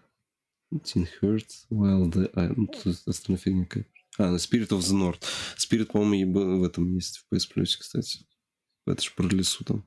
Teen 0.83 1.07
Hertz, 1.21 1.65
Wild... 1.69 2.29
А, 2.33 2.53
ну, 2.55 2.67
тут 2.67 3.01
остальная 3.05 3.39
фигня 3.39 3.65
какая 3.65 3.85
А, 4.17 4.31
ну, 4.31 4.35
Spirit 4.35 4.69
of 4.69 4.79
the 4.79 4.97
North. 4.97 5.23
Spirit, 5.57 5.85
по-моему, 5.85 6.59
в 6.59 6.63
этом 6.63 6.93
есть, 6.95 7.19
в 7.19 7.33
PS 7.33 7.47
Plus, 7.55 7.77
кстати. 7.79 8.25
Это 8.85 9.01
же 9.01 9.11
про 9.15 9.27
лесу 9.27 9.63
там. 9.63 9.85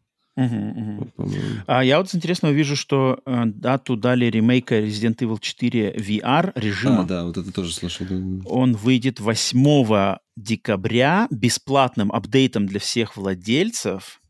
А 1.67 1.85
я 1.85 1.99
вот 1.99 2.15
интересного 2.15 2.53
вижу, 2.53 2.77
что 2.77 3.21
э, 3.25 3.45
дату 3.47 3.97
дали 3.97 4.27
ремейка 4.27 4.81
Resident 4.81 5.17
Evil 5.17 5.39
4 5.41 5.95
VR 5.97 6.53
режима. 6.55 7.03
А, 7.03 7.05
да, 7.05 7.25
вот 7.25 7.37
это 7.37 7.53
тоже 7.53 7.73
слышал. 7.73 8.07
Он 8.47 8.75
выйдет 8.75 9.21
8 9.21 10.17
декабря 10.37 11.27
бесплатным 11.31 12.13
апдейтом 12.13 12.67
для 12.67 12.81
всех 12.81 13.17
владельцев. 13.17 14.21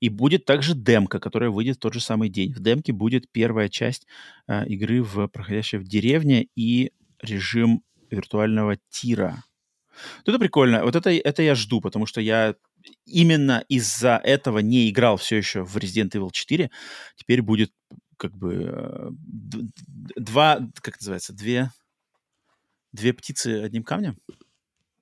И 0.00 0.08
будет 0.08 0.44
также 0.44 0.74
демка, 0.74 1.18
которая 1.18 1.50
выйдет 1.50 1.76
в 1.76 1.80
тот 1.80 1.94
же 1.94 2.00
самый 2.00 2.28
день. 2.28 2.52
В 2.52 2.60
демке 2.60 2.92
будет 2.92 3.30
первая 3.32 3.68
часть 3.68 4.06
э, 4.46 4.66
игры, 4.66 5.02
в, 5.02 5.26
проходящая 5.28 5.80
в 5.80 5.84
деревне, 5.84 6.46
и 6.54 6.92
режим 7.20 7.82
виртуального 8.10 8.76
тира. 8.90 9.42
Вот 10.18 10.28
это 10.28 10.38
прикольно. 10.38 10.84
Вот 10.84 10.96
это, 10.96 11.10
это 11.10 11.42
я 11.42 11.54
жду, 11.54 11.80
потому 11.80 12.06
что 12.06 12.20
я 12.20 12.54
именно 13.06 13.64
из-за 13.68 14.20
этого 14.22 14.58
не 14.58 14.90
играл 14.90 15.16
все 15.16 15.36
еще 15.36 15.62
в 15.62 15.76
Resident 15.76 16.10
Evil 16.10 16.30
4. 16.32 16.70
Теперь 17.16 17.42
будет 17.42 17.72
как 18.16 18.36
бы 18.36 18.70
э, 18.72 19.10
два, 20.16 20.60
как 20.80 21.00
называется, 21.00 21.32
две, 21.32 21.70
две 22.92 23.12
птицы 23.12 23.62
одним 23.62 23.82
камнем? 23.82 24.18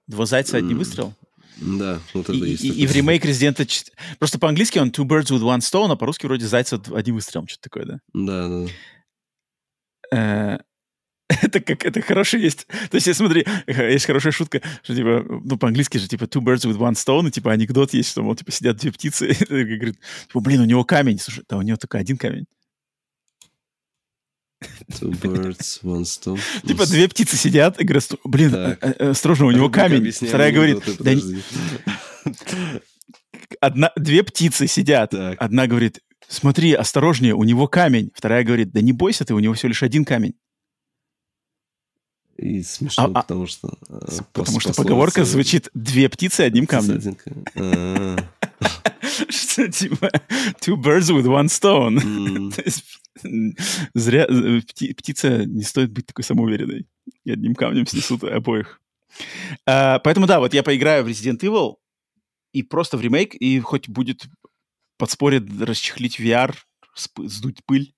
Два 0.07 0.27
зайца 0.27 0.57
одним 0.57 0.79
выстрелом? 0.79 1.15
Да, 1.57 2.01
вот 2.15 2.29
это 2.29 2.33
и, 2.33 2.51
есть. 2.51 2.65
И, 2.65 2.69
и 2.69 2.87
в 2.87 2.93
ремейк 2.93 3.23
4... 3.23 3.55
Просто 4.19 4.39
по-английски 4.39 4.79
он 4.79 4.91
Two 4.91 5.05
Birds 5.05 5.31
with 5.31 5.43
One 5.43 5.61
Stone, 5.61 5.93
а 5.93 5.97
по-русски 5.97 6.27
вроде 6.27 6.47
Зайца 6.47 6.81
одним 6.93 7.17
выстрелом, 7.17 7.47
что-то 7.47 7.69
такое, 7.69 7.85
да? 7.85 8.01
Да, 8.15 8.67
да. 10.11 10.65
Э, 11.33 11.37
это 11.43 11.61
как, 11.61 11.85
это 11.85 12.01
хороший 12.03 12.41
есть. 12.41 12.67
То 12.91 12.97
есть, 12.97 13.15
смотри, 13.15 13.47
есть 13.67 14.07
хорошая 14.07 14.33
шутка, 14.33 14.61
что 14.83 14.95
типа, 14.95 15.25
ну, 15.45 15.57
по-английски 15.57 15.99
же, 15.99 16.09
типа, 16.09 16.25
two 16.25 16.43
birds 16.43 16.67
with 16.67 16.79
one 16.79 16.95
stone, 16.95 17.29
и 17.29 17.31
типа 17.31 17.53
анекдот 17.53 17.93
есть, 17.95 18.11
что, 18.11 18.23
мол, 18.23 18.35
типа, 18.35 18.53
сидят 18.53 18.77
две 18.79 18.93
птицы, 18.93 19.29
и 19.49 19.65
говорит, 19.65 19.99
типа, 20.29 20.41
блин, 20.41 20.61
у 20.61 20.65
него 20.65 20.85
камень. 20.85 21.19
Слушай, 21.19 21.45
да 21.49 21.57
у 21.57 21.63
него 21.63 21.77
только 21.77 21.99
один 21.99 22.17
камень. 22.17 22.47
Two 24.89 25.11
birds, 25.21 25.83
one 25.83 26.03
stone. 26.03 26.41
Типа 26.67 26.87
две 26.87 27.09
птицы 27.09 27.37
сидят 27.37 27.81
и 27.81 27.85
говорят, 27.85 28.09
блин, 28.25 28.55
э, 28.55 28.77
э, 28.81 29.11
осторожно, 29.11 29.47
у 29.47 29.51
него 29.51 29.69
камень. 29.71 30.11
Вторая 30.13 30.53
говорит, 30.53 30.83
да 31.01 31.13
Одна, 33.61 33.93
две 33.97 34.23
птицы 34.23 34.67
сидят. 34.67 35.11
Так. 35.11 35.37
Одна 35.41 35.67
говорит, 35.67 36.01
смотри, 36.29 36.73
осторожнее, 36.73 37.35
у 37.35 37.43
него 37.45 37.67
камень. 37.67 38.11
Вторая 38.15 38.45
говорит, 38.45 38.73
да 38.73 38.81
не 38.81 38.93
бойся 38.93 39.25
ты, 39.25 39.35
у 39.35 39.39
него 39.41 39.55
всего 39.55 39.69
лишь 39.69 39.83
один 39.83 40.05
камень. 40.05 40.35
И 42.37 42.63
смешно, 42.63 43.05
а, 43.05 43.07
а 43.07 43.23
потому 43.23 43.47
что... 43.47 43.73
Э, 43.89 44.07
потому 44.33 44.61
что 44.61 44.73
поговорка 44.75 45.25
звучит 45.25 45.69
«две 45.75 46.09
птицы 46.09 46.43
одним 46.43 46.67
камнем». 46.67 47.17
А. 48.63 49.29
Что 49.29 49.69
типа 49.69 50.11
«two 50.61 50.77
birds 50.77 51.11
with 51.11 51.27
one 51.27 51.49
stone». 51.49 52.01
Зря 53.95 54.27
э, 54.29 54.61
птица 54.95 55.45
не 55.45 55.63
стоит 55.63 55.91
быть 55.91 56.07
такой 56.07 56.25
самоуверенной. 56.25 56.87
И 57.25 57.31
одним 57.31 57.55
камнем 57.55 57.87
снесут 57.87 58.25
обоих. 58.25 58.81
А, 59.67 59.99
поэтому 59.99 60.27
да, 60.27 60.41
вот 60.41 60.55
я 60.55 60.63
поиграю 60.63 61.05
в 61.05 61.09
Resident 61.09 61.41
Evil 61.41 61.77
и 62.53 62.63
просто 62.63 62.97
в 62.97 63.01
ремейк, 63.01 63.35
и 63.35 63.61
хоть 63.61 63.89
будет 63.89 64.27
подспорье 64.97 65.45
расчехлить 65.61 66.21
VR, 66.21 66.55
сдуть 67.19 67.65
пыль, 67.65 67.95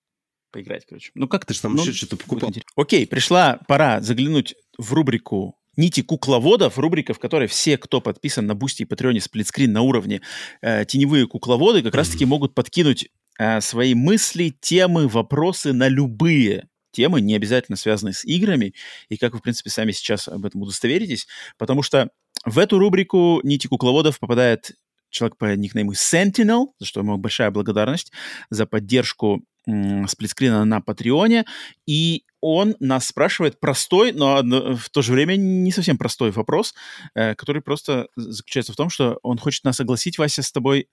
поиграть, 0.55 0.87
короче. 0.87 1.11
Ну, 1.15 1.27
как 1.27 1.45
ты 1.45 1.53
же 1.53 1.61
там 1.61 1.75
ну, 1.75 1.83
еще 1.83 1.93
что-то 1.93 2.17
покупал. 2.17 2.53
Окей, 2.77 3.07
пришла 3.09 3.59
пора 3.67 4.01
заглянуть 4.01 4.55
в 4.79 4.93
рубрику 4.93 5.59
«Нити 5.77 6.03
кукловодов», 6.03 6.79
рубрика, 6.79 7.13
в 7.13 7.19
которой 7.19 7.49
все, 7.49 7.77
кто 7.77 8.01
подписан 8.01 8.47
на 8.47 8.55
Бусти 8.55 8.83
и 8.83 8.85
Патреоне 8.85 9.21
сплитскрин 9.21 9.73
на 9.73 9.83
уровне 9.83 10.21
э, 10.63 10.85
теневые 10.85 11.27
кукловоды, 11.27 11.83
как 11.83 11.93
mm-hmm. 11.93 11.97
раз-таки 11.97 12.25
могут 12.25 12.55
подкинуть 12.55 13.09
э, 13.41 13.61
свои 13.61 13.95
мысли, 13.95 14.55
темы, 14.61 15.09
вопросы 15.09 15.73
на 15.73 15.89
любые 15.89 16.69
темы, 16.93 17.21
не 17.21 17.35
обязательно 17.35 17.77
связанные 17.77 18.15
с 18.15 18.25
играми, 18.25 18.75
и 19.09 19.17
как 19.17 19.33
вы, 19.33 19.41
в 19.41 19.43
принципе, 19.43 19.71
сами 19.71 19.91
сейчас 19.91 20.29
об 20.29 20.47
этом 20.47 20.63
удостоверитесь, 20.63 21.27
потому 21.59 21.83
что 21.83 22.11
в 22.45 22.61
эту 22.61 22.79
рубрику 22.79 23.41
«Нити 23.43 23.67
кукловодов» 23.67 24.21
попадает 24.21 24.71
человек 25.11 25.37
по 25.37 25.57
никнейму 25.57 25.93
Sentinel, 25.93 26.67
за 26.79 26.87
что 26.87 27.01
ему 27.01 27.17
большая 27.17 27.51
благодарность 27.51 28.13
за 28.51 28.67
поддержку 28.67 29.43
сплитскрина 29.67 30.65
на 30.65 30.81
Патреоне, 30.81 31.45
и 31.87 32.25
он 32.41 32.77
нас 32.81 33.07
спрашивает 33.07 33.59
простой, 33.59 34.13
но 34.13 34.43
в 34.77 34.91
то 34.91 35.01
же 35.03 35.13
время 35.13 35.37
не 35.37 35.73
совсем 35.73 35.97
простой 35.97 36.31
вопрос, 36.31 36.75
э, 37.15 37.35
который 37.35 37.63
просто 37.63 38.09
заключается 38.17 38.73
в 38.73 38.77
том, 38.77 38.91
что 38.91 39.19
он 39.23 39.39
хочет 39.39 39.65
нас 39.65 39.77
согласить, 39.77 40.19
Вася, 40.19 40.43
с 40.43 40.53
тобой, 40.53 40.89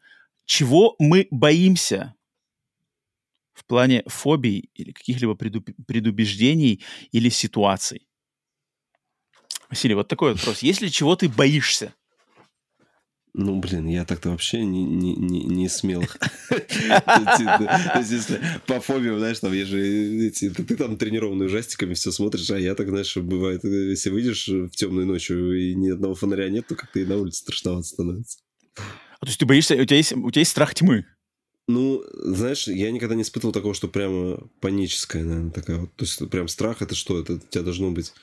чего 0.45 0.95
мы 0.99 1.27
боимся 1.29 2.15
в 3.53 3.65
плане 3.65 4.03
фобий 4.07 4.69
или 4.73 4.91
каких-либо 4.91 5.35
предубеждений 5.35 6.83
или 7.11 7.29
ситуаций. 7.29 8.07
Василий, 9.69 9.95
вот 9.95 10.07
такой 10.07 10.33
вопрос. 10.33 10.59
Есть 10.59 10.81
ли 10.81 10.91
чего 10.91 11.15
ты 11.15 11.29
боишься? 11.29 11.93
Ну, 13.33 13.59
блин, 13.61 13.87
я 13.87 14.03
так-то 14.03 14.29
вообще 14.29 14.65
не, 14.65 14.83
не, 14.83 15.15
не, 15.15 15.43
не 15.45 15.69
смел. 15.69 16.03
То 16.49 17.99
есть, 17.99 18.11
если 18.11 18.41
по 18.67 18.81
фобиям, 18.81 19.19
знаешь, 19.19 19.39
там, 19.39 19.53
я 19.53 19.65
же 19.65 20.31
ты 20.31 20.75
там 20.75 20.97
тренированный 20.97 21.45
ужастиками 21.45 21.93
все 21.93 22.11
смотришь, 22.11 22.49
а 22.51 22.59
я 22.59 22.75
так, 22.75 22.89
знаешь, 22.89 23.15
бывает, 23.15 23.63
если 23.63 24.09
выйдешь 24.09 24.49
в 24.49 24.71
темную 24.71 25.07
ночью 25.07 25.57
и 25.57 25.73
ни 25.75 25.89
одного 25.89 26.13
фонаря 26.13 26.49
нет, 26.49 26.67
то 26.67 26.75
как-то 26.75 26.99
и 26.99 27.05
на 27.05 27.17
улице 27.17 27.39
страшновато 27.39 27.87
становится. 27.87 28.39
А 28.75 29.25
то 29.25 29.27
есть 29.27 29.39
ты 29.39 29.45
боишься, 29.45 29.75
у 29.75 29.85
тебя 29.85 29.97
есть, 29.97 30.11
у 30.11 30.29
тебя 30.29 30.41
есть 30.41 30.51
страх 30.51 30.75
тьмы? 30.75 31.05
Ну, 31.67 32.03
знаешь, 32.13 32.67
я 32.67 32.91
никогда 32.91 33.15
не 33.15 33.21
испытывал 33.21 33.53
такого, 33.53 33.73
что 33.73 33.87
прямо 33.87 34.39
паническая, 34.59 35.23
наверное, 35.23 35.51
такая 35.51 35.77
вот. 35.77 35.95
То 35.95 36.03
есть 36.03 36.29
прям 36.29 36.49
страх 36.49 36.81
это 36.81 36.95
что? 36.95 37.19
Это 37.19 37.33
у 37.33 37.39
тебя 37.39 37.63
должно 37.63 37.91
быть 37.91 38.13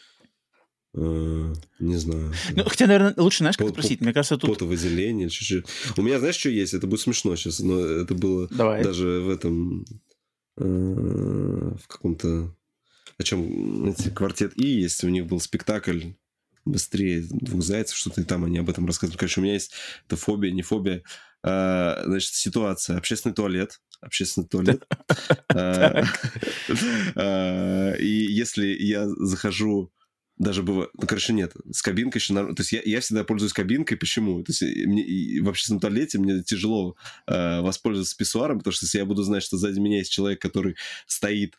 не 0.94 1.97
знаю. 1.97 2.33
Ну, 2.57 2.65
хотя, 2.65 2.86
наверное, 2.86 3.15
лучше, 3.17 3.39
знаешь, 3.39 3.57
как 3.57 3.68
спросить. 3.68 4.00
Мне 4.00 4.12
кажется, 4.12 4.36
тут... 4.36 4.50
Потовыделение 4.50 5.28
чуть-чуть. 5.28 5.67
У 5.97 6.02
меня, 6.02 6.18
знаешь, 6.18 6.36
что 6.36 6.49
есть? 6.49 6.75
Это 6.75 6.86
будет 6.86 7.00
смешно 7.00 7.36
сейчас, 7.36 7.60
но 7.60 7.78
это 7.78 8.15
было 8.15 8.49
Давай. 8.50 8.83
даже 8.83 9.20
в 9.20 9.31
этом... 9.31 9.84
Э, 10.57 10.65
в 10.65 11.86
каком-то... 11.86 12.55
О 13.18 13.23
чем 13.23 13.91
эти 13.91 14.10
квартет 14.10 14.52
И 14.57 14.67
есть, 14.67 15.02
у 15.02 15.08
них 15.08 15.26
был 15.26 15.41
спектакль 15.41 16.12
быстрее 16.65 17.26
двух 17.31 17.62
зайцев, 17.62 17.97
что-то 17.97 18.20
и 18.20 18.25
там 18.25 18.44
они 18.44 18.58
об 18.58 18.70
этом 18.70 18.86
рассказывали. 18.86 19.18
Короче, 19.18 19.41
у 19.41 19.44
меня 19.44 19.55
есть 19.55 19.73
это 20.07 20.17
фобия, 20.17 20.52
не 20.52 20.62
фобия. 20.62 21.02
А, 21.42 22.02
значит, 22.05 22.34
ситуация. 22.34 22.97
Общественный 22.97 23.34
туалет. 23.34 23.81
Общественный 24.00 24.47
туалет. 24.47 24.84
И 28.00 28.26
если 28.31 28.67
я 28.67 29.08
захожу 29.08 29.92
даже 30.39 30.62
бывает, 30.62 30.91
ну, 30.94 31.07
короче, 31.07 31.33
нет, 31.33 31.52
с 31.73 31.83
кабинкой 31.83 32.20
еще. 32.20 32.34
То 32.34 32.55
есть 32.58 32.73
я, 32.73 32.81
я 32.84 33.00
всегда 33.00 33.25
пользуюсь 33.25 33.52
кабинкой, 33.52 33.97
почему? 33.97 34.42
То 34.42 34.52
есть 34.52 34.62
мне, 34.86 35.02
и 35.02 35.41
в 35.41 35.49
общественном 35.49 35.81
туалете 35.81 36.18
мне 36.18 36.42
тяжело 36.42 36.97
э, 37.26 37.60
воспользоваться 37.60 38.17
писсуаром, 38.17 38.58
потому 38.58 38.73
что 38.73 38.86
если 38.86 38.99
я 38.99 39.05
буду 39.05 39.23
знать, 39.23 39.42
что 39.42 39.57
сзади 39.57 39.81
меня 39.81 39.99
есть 39.99 40.12
человек, 40.12 40.41
который 40.41 40.76
стоит 41.07 41.55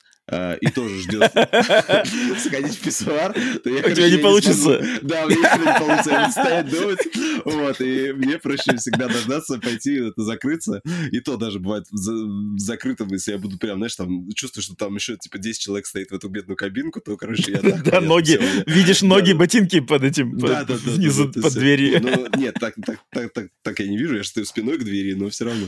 и 0.62 0.68
тоже 0.72 1.00
ждет 1.00 1.32
сходить 2.40 2.76
в 2.76 2.82
писсуар, 2.82 3.34
то 3.34 3.70
я, 3.70 3.80
У 3.80 3.92
тебя 3.92 4.10
не 4.10 4.18
получится. 4.18 4.82
Да, 5.02 5.26
у 5.26 5.30
меня 5.30 5.58
не 5.58 5.80
получится. 5.80 6.10
Я 6.12 6.20
буду 6.20 6.32
стоять 6.32 6.70
думать. 6.70 7.00
Вот, 7.46 7.82
и 7.82 8.14
мне 8.14 8.38
проще 8.38 8.76
всегда 8.78 9.08
дождаться, 9.08 9.60
пойти, 9.60 9.96
это 9.96 10.22
закрыться. 10.22 10.82
И 11.12 11.20
то 11.20 11.38
даже 11.38 11.60
бывает 11.60 11.86
закрытым, 11.92 13.08
если 13.10 13.32
я 13.32 13.38
буду 13.38 13.58
прям, 13.58 13.78
знаешь, 13.78 13.96
там, 13.96 14.30
чувствую, 14.32 14.64
что 14.64 14.76
там 14.76 14.96
еще, 14.96 15.18
типа, 15.18 15.38
10 15.38 15.60
человек 15.60 15.86
стоит 15.86 16.12
в 16.12 16.16
эту 16.16 16.30
бедную 16.30 16.58
кабинку, 16.58 17.02
то, 17.02 17.18
короче, 17.18 17.52
я. 17.52 17.60
Да, 17.90 18.02
ноги, 18.02 18.40
видишь 18.68 19.02
ноги, 19.02 19.34
ботинки 19.34 19.80
под 19.80 20.04
этим, 20.04 20.38
внизу, 20.38 21.32
под 21.32 21.54
дверью. 21.54 22.02
Ну, 22.02 22.28
нет, 22.38 22.56
так 22.60 23.80
я 23.80 23.88
не 23.88 23.98
вижу, 23.98 24.16
я 24.16 24.24
же 24.24 24.30
стою 24.30 24.46
спиной 24.46 24.78
к 24.78 24.84
двери, 24.84 25.14
но 25.14 25.30
все 25.30 25.46
равно. 25.46 25.68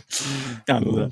А, 0.68 0.80
ну 0.80 0.92
да. 0.92 1.12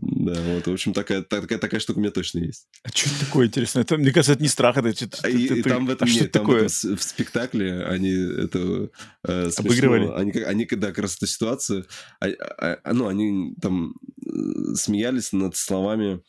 Да, 0.00 0.40
вот, 0.54 0.66
в 0.66 0.72
общем, 0.72 0.92
такая, 0.92 1.22
такая, 1.22 1.58
такая 1.58 1.80
штука 1.80 1.98
у 1.98 2.00
меня 2.00 2.12
точно 2.12 2.38
есть. 2.38 2.68
А 2.84 2.88
что 2.90 3.10
это 3.10 3.26
такое 3.26 3.46
интересное? 3.48 3.82
Это, 3.82 3.96
мне 3.96 4.12
кажется, 4.12 4.34
это 4.34 4.42
не 4.42 4.48
страх, 4.48 4.76
это... 4.76 4.88
это, 4.88 5.18
а, 5.22 5.28
и, 5.28 5.46
это, 5.46 5.54
и 5.54 5.62
там 5.62 5.86
в 5.86 5.90
этом, 5.90 6.06
а 6.06 6.10
нет, 6.10 6.16
что 6.16 6.28
там 6.28 6.42
такое? 6.42 6.68
В, 6.68 6.84
этом, 6.84 6.96
в 6.96 7.02
спектакле 7.02 7.84
они 7.84 8.10
это... 8.10 8.90
Э, 9.26 9.50
смешно, 9.50 9.64
Обыгрывали? 9.64 10.08
Они, 10.14 10.30
они, 10.30 10.66
когда 10.66 10.88
как 10.88 10.98
раз 10.98 11.16
эту 11.16 11.26
ситуацию... 11.26 11.86
А, 12.20 12.28
а, 12.28 12.78
а, 12.84 12.94
ну, 12.94 13.08
они 13.08 13.54
там 13.60 13.94
э, 14.24 14.74
смеялись 14.74 15.32
над 15.32 15.56
словами, 15.56 16.20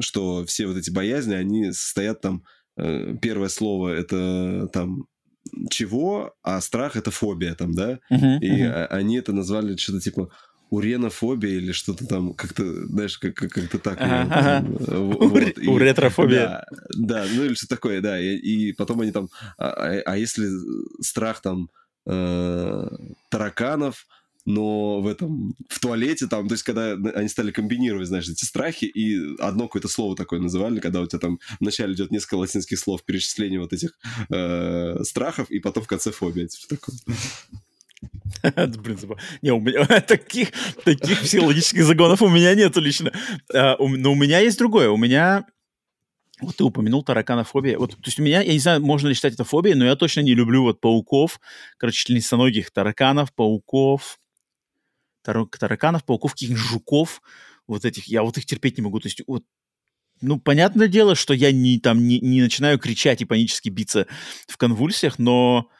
что 0.00 0.44
все 0.46 0.66
вот 0.66 0.76
эти 0.76 0.90
боязни, 0.90 1.34
они 1.34 1.72
состоят 1.72 2.20
там... 2.20 2.42
Э, 2.76 3.14
первое 3.22 3.48
слово— 3.48 3.88
это 3.94 4.68
там 4.72 5.06
чего, 5.70 6.34
а 6.42 6.60
страх— 6.60 6.96
это 6.96 7.10
фобия 7.10 7.54
там, 7.54 7.72
да? 7.72 7.98
Uh-huh, 8.12 8.38
и 8.40 8.62
uh-huh. 8.62 8.86
они 8.86 9.16
это 9.16 9.32
назвали 9.32 9.76
что-то 9.76 10.00
типа 10.00 10.30
уренофобия 10.70 11.56
или 11.56 11.72
что-то 11.72 12.06
там, 12.06 12.32
как-то, 12.32 12.86
знаешь, 12.86 13.18
как- 13.18 13.34
как-то 13.34 13.78
так. 13.78 13.98
Ага, 14.00 14.64
Вот, 14.64 15.58
и, 15.58 15.68
Уретрофобия. 15.68 16.64
Да, 16.96 17.24
да, 17.24 17.26
ну 17.34 17.44
или 17.44 17.54
что 17.54 17.66
такое, 17.66 18.00
да. 18.00 18.20
И, 18.20 18.36
и 18.36 18.72
потом 18.72 19.00
они 19.00 19.10
там, 19.12 19.28
а, 19.58 19.70
а, 19.70 20.00
а 20.06 20.16
если 20.16 20.48
страх 21.02 21.42
там 21.42 21.70
э, 22.06 22.88
тараканов, 23.28 24.06
но 24.46 25.00
в 25.00 25.06
этом, 25.06 25.54
в 25.68 25.80
туалете 25.80 26.26
там, 26.26 26.48
то 26.48 26.54
есть 26.54 26.64
когда 26.64 26.92
они 26.92 27.28
стали 27.28 27.50
комбинировать, 27.50 28.08
знаешь, 28.08 28.28
эти 28.28 28.44
страхи, 28.44 28.84
и 28.86 29.36
одно 29.38 29.64
какое-то 29.66 29.88
слово 29.88 30.16
такое 30.16 30.40
называли, 30.40 30.80
когда 30.80 31.00
у 31.00 31.06
тебя 31.06 31.18
там 31.18 31.38
вначале 31.60 31.94
идет 31.94 32.10
несколько 32.10 32.36
латинских 32.36 32.78
слов, 32.78 33.04
перечисление 33.04 33.60
вот 33.60 33.72
этих 33.72 33.90
э, 34.30 35.02
страхов, 35.04 35.50
и 35.50 35.58
потом 35.58 35.82
в 35.82 35.88
конце 35.88 36.10
фобия, 36.10 36.46
типа 36.46 36.76
такое. 36.76 36.96
Блин, 38.42 38.98
Не, 39.42 39.52
у 39.52 39.60
меня 39.60 39.84
таких, 40.00 40.50
таких 40.84 41.20
психологических 41.20 41.84
загонов 41.84 42.22
у 42.22 42.28
меня 42.28 42.54
нету 42.54 42.80
лично. 42.80 43.12
А, 43.52 43.76
но 43.78 44.12
у 44.12 44.14
меня 44.14 44.38
есть 44.38 44.58
другое. 44.58 44.90
У 44.90 44.96
меня... 44.96 45.46
Вот 46.40 46.56
ты 46.56 46.64
упомянул 46.64 47.04
тараканофобия. 47.04 47.78
Вот, 47.78 47.90
то 47.90 48.02
есть 48.06 48.18
у 48.18 48.22
меня, 48.22 48.40
я 48.40 48.52
не 48.52 48.58
знаю, 48.58 48.80
можно 48.80 49.08
ли 49.08 49.14
считать 49.14 49.34
это 49.34 49.44
фобией, 49.44 49.76
но 49.76 49.84
я 49.84 49.94
точно 49.94 50.20
не 50.20 50.34
люблю 50.34 50.62
вот 50.62 50.80
пауков, 50.80 51.38
короче, 51.76 52.06
членистоногих 52.06 52.70
тараканов, 52.70 53.34
пауков, 53.34 54.18
тараканов, 55.22 56.04
пауков, 56.06 56.32
каких-нибудь 56.32 56.62
жуков, 56.62 57.20
вот 57.66 57.84
этих, 57.84 58.06
я 58.06 58.22
вот 58.22 58.38
их 58.38 58.46
терпеть 58.46 58.78
не 58.78 58.82
могу. 58.82 59.00
То 59.00 59.08
есть 59.08 59.20
вот 59.26 59.44
ну, 60.22 60.38
понятное 60.38 60.88
дело, 60.88 61.14
что 61.14 61.34
я 61.34 61.52
не, 61.52 61.78
там, 61.78 62.06
не, 62.06 62.20
не 62.20 62.42
начинаю 62.42 62.78
кричать 62.78 63.20
и 63.22 63.26
панически 63.26 63.68
биться 63.68 64.06
в 64.46 64.56
конвульсиях, 64.56 65.18
но 65.18 65.70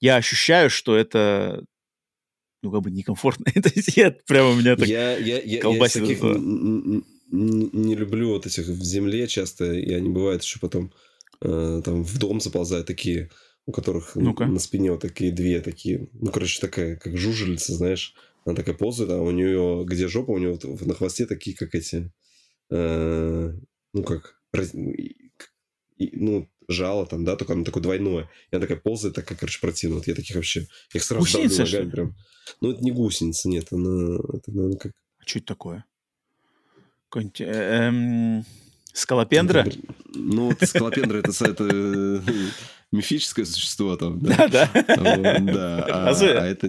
я 0.00 0.16
ощущаю, 0.16 0.70
что 0.70 0.96
это 0.96 1.64
ну, 2.62 2.72
как 2.72 2.82
бы 2.82 2.90
некомфортно. 2.90 3.44
это 3.54 3.70
нет, 3.96 4.24
прямо 4.26 4.50
у 4.50 4.54
меня 4.56 4.76
так 4.76 4.88
я, 4.88 5.16
я, 5.16 5.40
я, 5.40 5.60
колбасит. 5.60 6.02
Я 6.02 6.08
таких 6.08 6.22
не, 7.30 7.94
люблю 7.94 8.30
вот 8.30 8.46
этих 8.46 8.66
в 8.66 8.82
земле 8.82 9.26
часто, 9.26 9.72
и 9.72 9.92
они 9.92 10.08
бывают 10.08 10.42
еще 10.42 10.58
потом 10.58 10.92
э, 11.42 11.82
там 11.84 12.02
в 12.02 12.18
дом 12.18 12.40
заползают 12.40 12.86
такие, 12.86 13.30
у 13.66 13.72
которых 13.72 14.16
ну 14.16 14.34
на 14.34 14.58
спине 14.58 14.92
вот 14.92 15.02
такие 15.02 15.30
две 15.30 15.60
такие, 15.60 16.08
ну, 16.14 16.30
короче, 16.30 16.58
такая, 16.60 16.96
как 16.96 17.16
жужелица, 17.18 17.74
знаешь, 17.74 18.14
она 18.44 18.54
такая 18.54 18.74
ползает, 18.74 19.10
а 19.10 19.20
у 19.20 19.30
нее, 19.30 19.84
где 19.86 20.08
жопа, 20.08 20.30
у 20.30 20.38
нее 20.38 20.58
на 20.62 20.94
хвосте 20.94 21.26
такие, 21.26 21.54
как 21.54 21.74
эти, 21.74 22.10
э, 22.70 23.52
ну, 23.92 24.02
как, 24.02 24.40
раз, 24.52 24.70
ну, 25.98 26.48
жало 26.68 27.06
там, 27.06 27.24
да, 27.24 27.36
только 27.36 27.54
оно 27.54 27.64
такое 27.64 27.82
двойное. 27.82 28.28
И 28.50 28.56
она 28.56 28.62
такая 28.62 28.78
ползает, 28.78 29.14
такая, 29.14 29.38
короче, 29.38 29.60
противно. 29.60 29.96
Вот 29.96 30.06
я 30.06 30.14
таких 30.14 30.36
вообще... 30.36 30.66
Я 30.92 30.98
их 30.98 31.04
сразу 31.04 31.24
Гусеница, 31.24 31.64
ногами 31.64 31.90
прям. 31.90 32.14
Ну, 32.60 32.72
это 32.72 32.82
не 32.82 32.92
гусеница, 32.92 33.48
нет, 33.48 33.68
она... 33.72 34.18
Это, 34.34 34.50
наверное, 34.52 34.78
как... 34.78 34.92
А 35.18 35.26
что 35.26 35.38
это 35.38 35.46
такое? 35.48 35.84
Какой-нибудь... 37.08 37.40
Э, 37.40 37.88
эм... 37.88 38.44
Скалопендра? 38.92 39.66
Ну, 40.14 40.46
вот 40.48 40.68
скалопендра 40.68 41.18
это, 41.18 41.30
это 41.44 41.68
э, 41.70 42.20
мифическое 42.90 43.44
существо 43.44 43.96
там, 43.96 44.18
да? 44.20 44.48
Да, 44.48 44.70
да. 44.72 45.38
Да, 45.38 45.86
а, 45.86 46.10
а 46.10 46.46
это... 46.46 46.68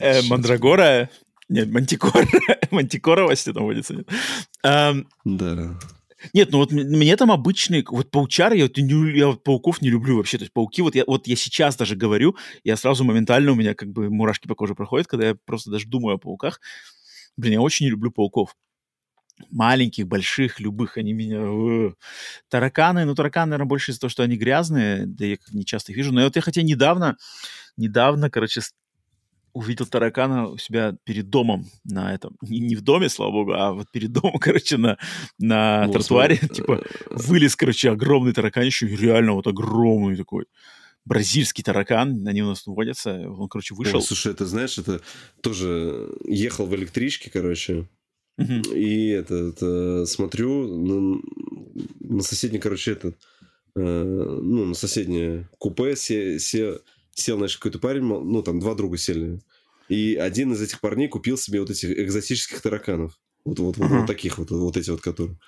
Э, 0.00 0.22
мандрагора? 0.22 1.10
Нет, 1.48 1.70
мантикора. 1.70 2.26
Мантикора 2.70 3.34
там 3.36 3.64
водится? 3.64 4.04
Да. 4.62 5.78
Нет, 6.32 6.50
ну 6.52 6.58
вот 6.58 6.72
мне 6.72 7.16
там 7.16 7.30
обычные, 7.30 7.84
вот 7.88 8.10
паучар, 8.10 8.52
я, 8.52 8.64
вот, 8.64 8.76
не, 8.76 9.16
я 9.18 9.28
вот 9.28 9.44
пауков 9.44 9.80
не 9.82 9.90
люблю 9.90 10.16
вообще. 10.16 10.38
То 10.38 10.44
есть 10.44 10.52
пауки, 10.52 10.82
вот 10.82 10.94
я, 10.94 11.04
вот 11.06 11.26
я 11.26 11.36
сейчас 11.36 11.76
даже 11.76 11.96
говорю, 11.96 12.36
я 12.64 12.76
сразу 12.76 13.04
моментально 13.04 13.52
у 13.52 13.54
меня 13.54 13.74
как 13.74 13.90
бы 13.90 14.10
мурашки 14.10 14.48
по 14.48 14.54
коже 14.54 14.74
проходят, 14.74 15.06
когда 15.06 15.28
я 15.28 15.36
просто 15.44 15.70
даже 15.70 15.86
думаю 15.86 16.16
о 16.16 16.18
пауках. 16.18 16.60
Блин, 17.36 17.54
я 17.54 17.60
очень 17.60 17.86
не 17.86 17.90
люблю 17.90 18.10
пауков. 18.10 18.56
Маленьких, 19.50 20.06
больших, 20.08 20.60
любых, 20.60 20.96
они 20.96 21.12
меня... 21.12 21.38
Э, 21.40 21.92
тараканы, 22.48 23.04
ну 23.04 23.14
тараканы, 23.14 23.50
наверное, 23.50 23.68
больше 23.68 23.92
из-за 23.92 24.00
того, 24.00 24.10
что 24.10 24.24
они 24.24 24.36
грязные, 24.36 25.06
да 25.06 25.26
я 25.26 25.36
не 25.52 25.64
часто 25.64 25.92
их 25.92 25.98
вижу. 25.98 26.12
Но 26.12 26.24
вот 26.24 26.36
я 26.36 26.42
хотя 26.42 26.62
недавно, 26.62 27.16
недавно, 27.76 28.30
короче, 28.30 28.62
увидел 29.58 29.86
таракана 29.86 30.48
у 30.48 30.58
себя 30.58 30.96
перед 31.04 31.28
домом 31.28 31.66
на 31.84 32.14
этом, 32.14 32.36
не, 32.42 32.60
не 32.60 32.76
в 32.76 32.82
доме, 32.82 33.08
слава 33.08 33.32
богу, 33.32 33.52
а 33.52 33.72
вот 33.72 33.90
перед 33.90 34.12
домом, 34.12 34.38
короче, 34.40 34.76
на, 34.76 34.98
на 35.38 35.86
ну, 35.86 35.92
тротуаре, 35.92 36.36
типа, 36.36 36.82
вылез, 37.10 37.56
короче, 37.56 37.90
огромный 37.90 38.32
таракан, 38.32 38.64
еще 38.64 38.86
реально 38.86 39.32
вот 39.32 39.46
огромный 39.46 40.16
такой 40.16 40.46
бразильский 41.04 41.64
таракан, 41.64 42.26
они 42.26 42.42
у 42.42 42.48
нас 42.48 42.66
водятся, 42.66 43.30
он, 43.30 43.48
короче, 43.48 43.74
вышел. 43.74 43.98
О, 43.98 44.02
слушай, 44.02 44.32
это 44.32 44.46
знаешь, 44.46 44.78
это 44.78 45.00
тоже 45.42 46.08
ехал 46.24 46.66
в 46.66 46.74
электричке, 46.74 47.30
короче, 47.30 47.88
uh-huh. 48.38 48.74
и 48.76 49.08
это, 49.08 49.34
это 49.34 50.06
смотрю 50.06 50.68
на, 50.68 51.20
на 52.00 52.22
соседний, 52.22 52.58
короче, 52.58 52.92
этот, 52.92 53.16
э, 53.74 53.80
ну, 53.80 54.66
на 54.66 54.74
соседнее 54.74 55.48
купе 55.58 55.96
се, 55.96 56.38
се, 56.38 56.78
сел, 57.18 57.38
значит, 57.38 57.58
какой-то 57.58 57.78
парень, 57.78 58.02
ну, 58.02 58.42
там 58.42 58.60
два 58.60 58.74
друга 58.74 58.96
сели. 58.96 59.40
И 59.88 60.14
один 60.16 60.52
из 60.52 60.60
этих 60.60 60.80
парней 60.80 61.08
купил 61.08 61.36
себе 61.36 61.60
вот 61.60 61.70
этих 61.70 61.90
экзотических 61.90 62.60
тараканов. 62.60 63.18
Вот, 63.44 63.58
вот, 63.58 63.76
uh-huh. 63.76 63.88
вот, 63.88 63.98
вот 64.00 64.06
таких 64.06 64.38
вот, 64.38 64.50
вот 64.50 64.76
эти 64.76 64.90
вот, 64.90 65.00
которые. 65.00 65.38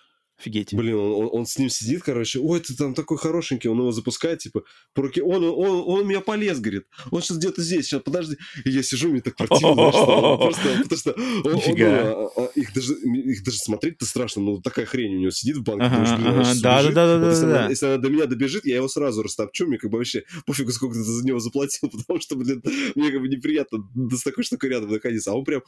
Офигеть. 0.41 0.73
Блин, 0.73 0.94
он, 0.94 1.12
он, 1.12 1.28
он 1.33 1.47
с 1.47 1.59
ним 1.59 1.69
сидит, 1.69 2.02
короче, 2.02 2.39
ой, 2.41 2.60
ты 2.60 2.75
там 2.75 2.94
такой 2.94 3.19
хорошенький, 3.19 3.69
он 3.69 3.78
его 3.78 3.93
запускает, 3.93 4.39
типа, 4.39 4.62
по 4.94 5.02
руке, 5.02 5.23
он, 5.23 5.44
он, 5.44 5.51
он, 5.51 5.85
он 5.86 6.01
у 6.01 6.05
меня 6.05 6.20
полез, 6.20 6.60
говорит, 6.60 6.85
он 7.10 7.20
сейчас 7.20 7.36
где-то 7.39 7.62
здесь, 7.62 7.86
сейчас, 7.86 8.02
подожди. 8.02 8.36
И 8.65 8.70
я 8.70 8.83
сижу, 8.83 9.10
мне 9.10 9.20
так 9.20 9.36
противно, 9.36 9.93
что 9.93 10.39
просто, 10.41 10.83
потому 10.83 10.99
что 10.99 11.12
он, 11.12 11.23
он, 11.44 11.62
ну, 11.67 11.85
а, 11.85 12.31
а, 12.36 12.51
их, 12.55 12.73
даже, 12.73 12.94
их 12.94 13.44
даже 13.44 13.59
смотреть-то 13.59 14.07
страшно, 14.07 14.43
ну, 14.43 14.62
такая 14.62 14.86
хрень 14.86 15.17
у 15.17 15.20
него 15.20 15.31
сидит 15.31 15.59
в 15.59 15.62
банке, 15.62 15.85
ага, 15.85 16.55
да, 16.62 16.83
да, 16.83 16.91
да, 16.91 17.19
да, 17.19 17.28
если, 17.28 17.43
да. 17.43 17.59
Она, 17.59 17.69
если 17.69 17.86
она 17.86 17.97
до 17.99 18.09
меня 18.09 18.27
добежит, 18.27 18.65
я 18.65 18.77
его 18.77 18.89
сразу 18.89 19.23
растопчу, 19.23 19.67
мне 19.67 19.77
как 19.77 19.91
бы 19.91 19.99
вообще 19.99 20.25
пофигу, 20.47 20.73
сколько 20.73 20.94
ты 20.94 21.02
за 21.02 21.25
него 21.25 21.39
заплатил, 21.39 21.91
потому 21.93 22.19
что, 22.20 22.36
блин, 22.36 22.62
мне 22.94 23.10
как 23.10 23.20
бы 23.20 23.28
неприятно 23.28 23.81
с 24.10 24.23
такой 24.23 24.44
штукой 24.44 24.70
рядом 24.70 24.91
находиться, 24.91 25.33
а 25.33 25.35
он 25.35 25.44
прям, 25.44 25.60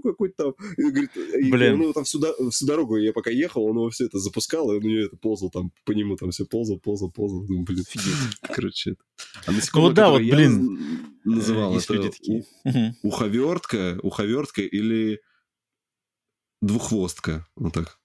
какой-то 0.00 0.34
там, 0.36 0.68
и, 0.76 0.82
говорит, 0.82 1.10
Блин. 1.50 1.74
он 1.74 1.82
его 1.82 1.92
там 1.92 2.04
всю, 2.04 2.20
всю 2.50 2.66
дорогу, 2.66 2.96
я 2.96 3.12
пока 3.12 3.30
ехал, 3.30 3.64
он 3.64 3.76
его 3.76 3.90
все 3.90 4.06
это 4.06 4.18
запускал, 4.18 4.72
и 4.72 4.78
у 4.78 4.80
нее 4.80 5.06
это 5.06 5.16
ползал 5.16 5.50
там, 5.50 5.72
по 5.84 5.92
нему 5.92 6.16
там 6.16 6.30
все 6.30 6.44
ползал, 6.44 6.78
ползал, 6.78 7.10
ползал. 7.10 7.44
Думаю, 7.46 7.64
блин, 7.64 7.84
короче. 8.42 8.92
Это. 8.92 9.00
А 9.46 9.52
насекомое, 9.52 9.88
ну 9.88 9.94
да, 9.94 10.10
вот, 10.10 10.20
блин. 10.20 11.14
называл, 11.24 11.74
Есть 11.74 11.90
это 11.90 12.10
такие. 12.10 12.44
Уховертка, 13.02 13.98
уховертка 14.02 14.62
или 14.62 15.20
двуххвостка. 16.60 17.46
Вот 17.56 17.74
так. 17.74 17.98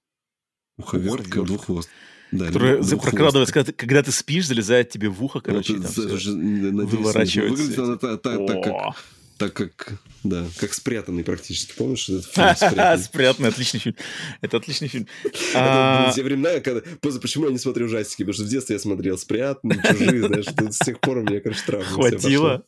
Уховертка, 0.77 1.43
двуххвостка. 1.43 1.93
Да, 2.31 2.47
которая 2.47 2.81
ну, 2.81 2.99
прокрадывается, 2.99 3.53
когда 3.53 3.71
ты, 3.71 3.73
когда 3.73 4.01
ты 4.01 4.11
спишь, 4.11 4.47
залезает 4.47 4.89
тебе 4.89 5.07
в 5.07 5.23
ухо, 5.23 5.39
короче, 5.39 5.73
вот, 5.73 5.83
там 5.83 5.91
все 5.91 6.31
выворачивается. 6.31 7.63
Выглядит 7.63 7.77
она 7.79 7.97
так, 7.97 8.21
так, 8.23 8.47
так, 8.47 8.63
как 8.63 8.95
Так 9.43 9.53
как, 9.53 9.93
да, 10.23 10.45
как 10.57 10.73
спрятанный 10.73 11.25
практически. 11.25 11.73
Помнишь 11.75 12.07
этот 12.07 12.25
фильм 12.27 12.47
«Спрятанный»? 12.55 13.03
«Спрятанный», 13.03 13.49
отличный 13.49 13.79
фильм. 13.81 13.95
Это 14.39 14.55
отличный 14.55 14.87
фильм. 14.87 15.07
Это 15.23 15.37
а... 15.55 16.11
те 16.15 16.23
времена, 16.23 16.61
когда... 16.61 16.81
Почему 17.01 17.47
я 17.47 17.51
не 17.51 17.57
смотрю 17.57 17.87
ужастики? 17.87 18.23
Потому 18.23 18.33
что 18.33 18.43
в 18.43 18.47
детстве 18.47 18.75
я 18.75 18.79
смотрел 18.79 19.17
«Спрятанный», 19.17 19.81
«Чужие», 19.81 20.27
знаешь, 20.27 20.45
с 20.45 20.79
тех 20.79 21.01
пор 21.01 21.17
у 21.17 21.21
меня, 21.23 21.41
короче, 21.41 21.59
травма 21.65 21.85
Хватило? 21.87 22.63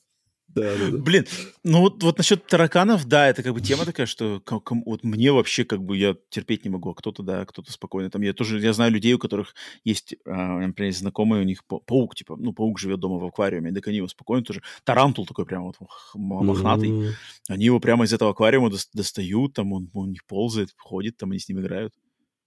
Да, 0.55 0.77
да, 0.77 0.89
да. 0.91 0.97
Блин, 0.97 1.25
ну 1.63 1.81
вот, 1.81 2.01
вот 2.01 2.17
насчет 2.17 2.47
тараканов, 2.47 3.05
да, 3.05 3.27
это 3.27 3.43
как 3.43 3.53
бы 3.53 3.59
тема 3.59 3.83
такая, 3.83 4.05
что 4.05 4.39
как, 4.39 4.71
вот 4.71 5.03
мне 5.03 5.33
вообще 5.33 5.65
как 5.65 5.83
бы 5.83 5.97
я 5.97 6.15
терпеть 6.29 6.63
не 6.63 6.69
могу, 6.69 6.91
а 6.91 6.95
кто-то, 6.95 7.23
да, 7.23 7.45
кто-то 7.45 7.73
спокойно. 7.73 8.09
Там 8.09 8.21
я 8.21 8.33
тоже, 8.33 8.59
я 8.59 8.71
знаю 8.71 8.93
людей, 8.93 9.13
у 9.13 9.19
которых 9.19 9.53
есть, 9.83 10.15
а, 10.25 10.59
например, 10.59 10.93
знакомые, 10.93 11.41
у 11.41 11.45
них 11.45 11.65
паук, 11.65 12.15
типа, 12.15 12.37
ну, 12.37 12.53
паук 12.53 12.79
живет 12.79 13.01
дома 13.01 13.19
в 13.19 13.25
аквариуме, 13.25 13.73
так 13.73 13.85
они 13.87 13.97
его 13.97 14.07
спокойно 14.07 14.45
тоже. 14.45 14.61
Тарантул 14.85 15.25
такой 15.25 15.45
прям 15.45 15.63
вот 15.63 15.75
мохнатый. 16.13 16.89
Mm-hmm. 16.89 17.11
Они 17.49 17.65
его 17.65 17.81
прямо 17.81 18.05
из 18.05 18.13
этого 18.13 18.31
аквариума 18.31 18.71
достают, 18.93 19.53
там 19.53 19.73
он, 19.73 19.89
он 19.93 20.07
у 20.07 20.11
них 20.11 20.25
ползает, 20.25 20.69
ходит, 20.77 21.17
там 21.17 21.31
они 21.31 21.39
с 21.39 21.49
ним 21.49 21.59
играют. 21.59 21.93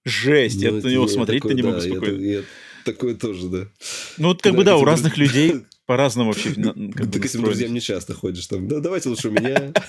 Жесть, 0.07 0.63
ну, 0.63 0.63
я 0.63 0.73
на 0.73 0.89
него 0.89 1.09
смотреть-то 1.09 1.53
не 1.53 1.63
могу 1.63 1.81
спокойно. 1.81 2.23
Я, 2.23 2.39
я, 2.39 2.43
такое 2.87 3.15
тоже, 3.15 3.49
да. 3.49 3.69
Ну, 4.17 4.29
вот 4.29 4.41
как 4.41 4.53
да, 4.53 4.59
бы, 4.59 4.65
да, 4.65 4.77
у 4.79 4.85
разных 4.85 5.19
людей 5.19 5.67
по-разному 5.89 6.33
вообще 6.33 6.53
как 6.95 7.11
Ты 7.11 7.19
к 7.19 7.25
этим 7.25 7.43
друзьям 7.43 7.73
не 7.73 7.81
часто 7.81 8.13
ходишь 8.13 8.47
там. 8.47 8.69
Да, 8.69 8.79
давайте 8.81 9.09
лучше 9.09 9.29
у 9.29 9.31
меня. 9.33 9.73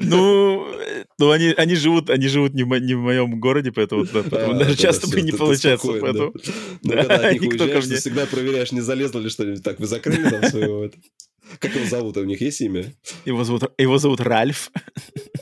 Ну, 0.00 0.66
ну 1.18 1.30
они, 1.30 1.52
они 1.56 1.74
живут, 1.74 2.10
они 2.10 2.28
живут 2.28 2.54
не 2.54 2.62
в, 2.62 2.68
не 2.78 2.94
в 2.94 3.00
моем 3.00 3.40
городе, 3.40 3.72
поэтому, 3.72 4.04
да, 4.04 4.22
поэтому 4.22 4.54
а, 4.54 4.58
даже 4.58 4.70
да, 4.70 4.76
часто 4.76 5.10
да, 5.10 5.20
не 5.20 5.32
получается. 5.32 5.88
Поэтому, 5.88 6.32
да. 6.32 6.52
Ну, 6.82 6.92
да, 6.92 6.96
когда 6.96 7.28
от 7.28 7.32
них 7.32 7.42
уезжаешь, 7.42 7.86
ты 7.86 7.96
всегда 7.96 8.26
проверяешь, 8.26 8.72
не 8.72 8.80
залезло 8.80 9.18
ли 9.18 9.28
что-нибудь. 9.28 9.62
Так, 9.62 9.80
вы 9.80 9.86
закрыли 9.86 10.28
там 10.30 10.44
своего... 10.44 10.90
Как 11.58 11.74
его 11.74 11.86
зовут? 11.86 12.16
У 12.16 12.24
них 12.24 12.40
есть 12.40 12.60
имя? 12.60 12.94
Его 13.24 13.42
зовут, 13.42 13.64
его 13.78 13.98
зовут 13.98 14.20
Ральф. 14.20 14.70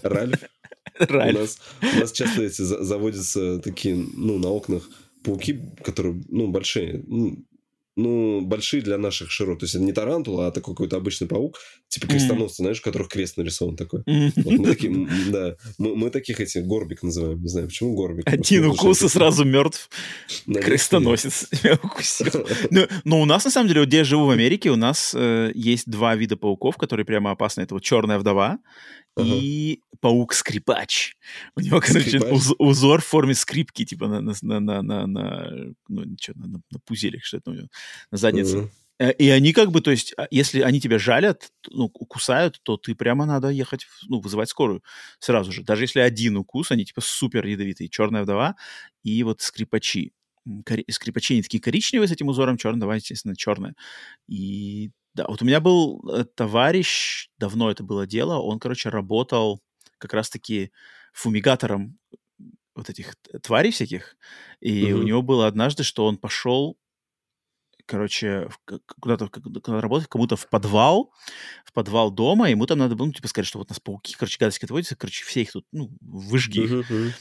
Ральф? 0.02 0.40
Ральф. 0.98 1.36
У 1.36 1.40
нас, 1.40 1.58
у 1.82 2.00
нас 2.00 2.12
часто 2.12 2.42
эти 2.42 2.62
заводятся 2.62 3.58
такие, 3.58 3.94
ну, 3.94 4.38
на 4.38 4.48
окнах 4.48 4.88
пауки, 5.22 5.60
которые, 5.84 6.22
ну, 6.28 6.48
большие, 6.48 7.02
ну, 7.06 7.44
ну, 7.98 8.40
большие 8.42 8.80
для 8.80 8.96
наших 8.96 9.32
широт. 9.32 9.58
То 9.58 9.64
есть 9.64 9.74
это 9.74 9.82
не 9.82 9.92
тарантула, 9.92 10.46
а 10.46 10.50
такой 10.52 10.74
какой-то 10.74 10.96
обычный 10.96 11.26
паук, 11.26 11.58
типа 11.88 12.06
крестоносца, 12.06 12.62
mm. 12.62 12.64
знаешь, 12.64 12.80
у 12.80 12.82
которых 12.82 13.08
крест 13.08 13.36
нарисован 13.36 13.76
такой. 13.76 14.02
Mm. 14.02 14.32
Вот 14.36 14.52
мы 14.54 14.66
такие, 14.66 15.08
да, 15.30 15.56
мы, 15.78 15.96
мы 15.96 16.10
таких 16.10 16.40
эти 16.40 16.58
горбик 16.58 17.02
называем. 17.02 17.42
Не 17.42 17.48
знаю, 17.48 17.66
почему 17.66 17.96
горбик. 17.96 18.28
Один 18.28 18.66
укус 18.66 19.02
и 19.02 19.08
сразу 19.08 19.44
мертв. 19.46 19.90
Крестоносец 20.46 21.48
тебя 21.50 21.76
укусил. 21.82 22.46
Но, 22.70 22.86
но 23.02 23.20
у 23.20 23.24
нас, 23.24 23.44
на 23.44 23.50
самом 23.50 23.66
деле, 23.66 23.80
вот 23.80 23.88
где 23.88 23.98
я 23.98 24.04
живу 24.04 24.26
в 24.26 24.30
Америке, 24.30 24.70
у 24.70 24.76
нас 24.76 25.12
э, 25.16 25.50
есть 25.56 25.90
два 25.90 26.14
вида 26.14 26.36
пауков, 26.36 26.76
которые 26.76 27.04
прямо 27.04 27.32
опасны. 27.32 27.62
Это 27.62 27.74
вот 27.74 27.82
черная 27.82 28.18
вдова 28.20 28.58
и 29.24 29.82
паук-скрипач. 30.00 31.14
У 31.56 31.60
него, 31.60 31.80
короче, 31.80 32.20
уз, 32.20 32.54
узор 32.58 33.00
в 33.00 33.06
форме 33.06 33.34
скрипки, 33.34 33.84
типа 33.84 34.06
на, 34.06 34.20
на, 34.20 34.34
на, 34.42 34.82
на, 34.82 35.06
на, 35.06 35.50
ну, 35.88 36.04
что, 36.20 36.38
на, 36.38 36.46
на, 36.46 36.60
на 36.70 36.78
пузелях, 36.84 37.24
что 37.24 37.38
это 37.38 37.50
у 37.50 37.54
него, 37.54 37.68
на 38.10 38.18
заднице. 38.18 38.56
Uh-huh. 38.58 38.70
И 39.00 39.28
они 39.28 39.52
как 39.52 39.70
бы, 39.70 39.80
то 39.80 39.92
есть, 39.92 40.12
а, 40.16 40.26
если 40.32 40.60
они 40.60 40.80
тебя 40.80 40.98
жалят, 40.98 41.52
ну, 41.70 41.88
кусают, 41.88 42.60
то 42.64 42.76
ты 42.76 42.96
прямо 42.96 43.26
надо 43.26 43.48
ехать, 43.48 43.86
ну, 44.08 44.20
вызывать 44.20 44.48
скорую 44.48 44.82
сразу 45.20 45.52
же. 45.52 45.62
Даже 45.62 45.84
если 45.84 46.00
один 46.00 46.36
укус, 46.36 46.72
они 46.72 46.84
типа 46.84 47.00
супер 47.00 47.46
ядовитые. 47.46 47.88
Черная 47.88 48.24
вдова 48.24 48.56
и 49.04 49.22
вот 49.22 49.40
скрипачи. 49.40 50.12
Скрипачи 50.90 51.34
они 51.34 51.42
такие 51.42 51.60
коричневые 51.60 52.08
с 52.08 52.12
этим 52.12 52.26
узором, 52.26 52.56
черная 52.56 52.78
вдова, 52.78 52.96
естественно, 52.96 53.36
черная. 53.36 53.74
И 54.26 54.90
да, 55.18 55.26
вот 55.26 55.42
у 55.42 55.44
меня 55.44 55.60
был 55.60 56.00
э, 56.08 56.24
товарищ, 56.24 57.28
давно 57.38 57.72
это 57.72 57.82
было 57.82 58.06
дело, 58.06 58.38
он, 58.38 58.60
короче, 58.60 58.88
работал 58.88 59.60
как 59.98 60.14
раз-таки 60.14 60.70
фумигатором 61.12 61.98
вот 62.76 62.88
этих 62.88 63.16
тварей 63.42 63.72
всяких, 63.72 64.16
и 64.60 64.92
угу. 64.92 65.00
у 65.00 65.02
него 65.02 65.22
было 65.22 65.48
однажды, 65.48 65.82
что 65.82 66.06
он 66.06 66.18
пошел, 66.18 66.78
короче, 67.84 68.48
куда-то 69.00 69.28
куда 69.28 69.80
работать, 69.80 70.08
кому-то 70.08 70.36
в 70.36 70.48
подвал, 70.48 71.12
в 71.64 71.72
подвал 71.72 72.12
дома, 72.12 72.48
ему 72.48 72.66
там 72.66 72.78
надо 72.78 72.94
было, 72.94 73.06
ну, 73.06 73.12
типа, 73.12 73.26
сказать, 73.26 73.48
что 73.48 73.58
вот 73.58 73.70
у 73.70 73.72
нас 73.72 73.80
пауки, 73.80 74.14
короче, 74.16 74.38
гадости 74.38 74.66
отводятся, 74.66 74.94
короче, 74.94 75.24
все 75.24 75.42
их 75.42 75.50
тут, 75.50 75.66
ну, 75.72 75.90
выжги 76.00 76.60
их. 76.60 76.72
Угу. 76.72 77.12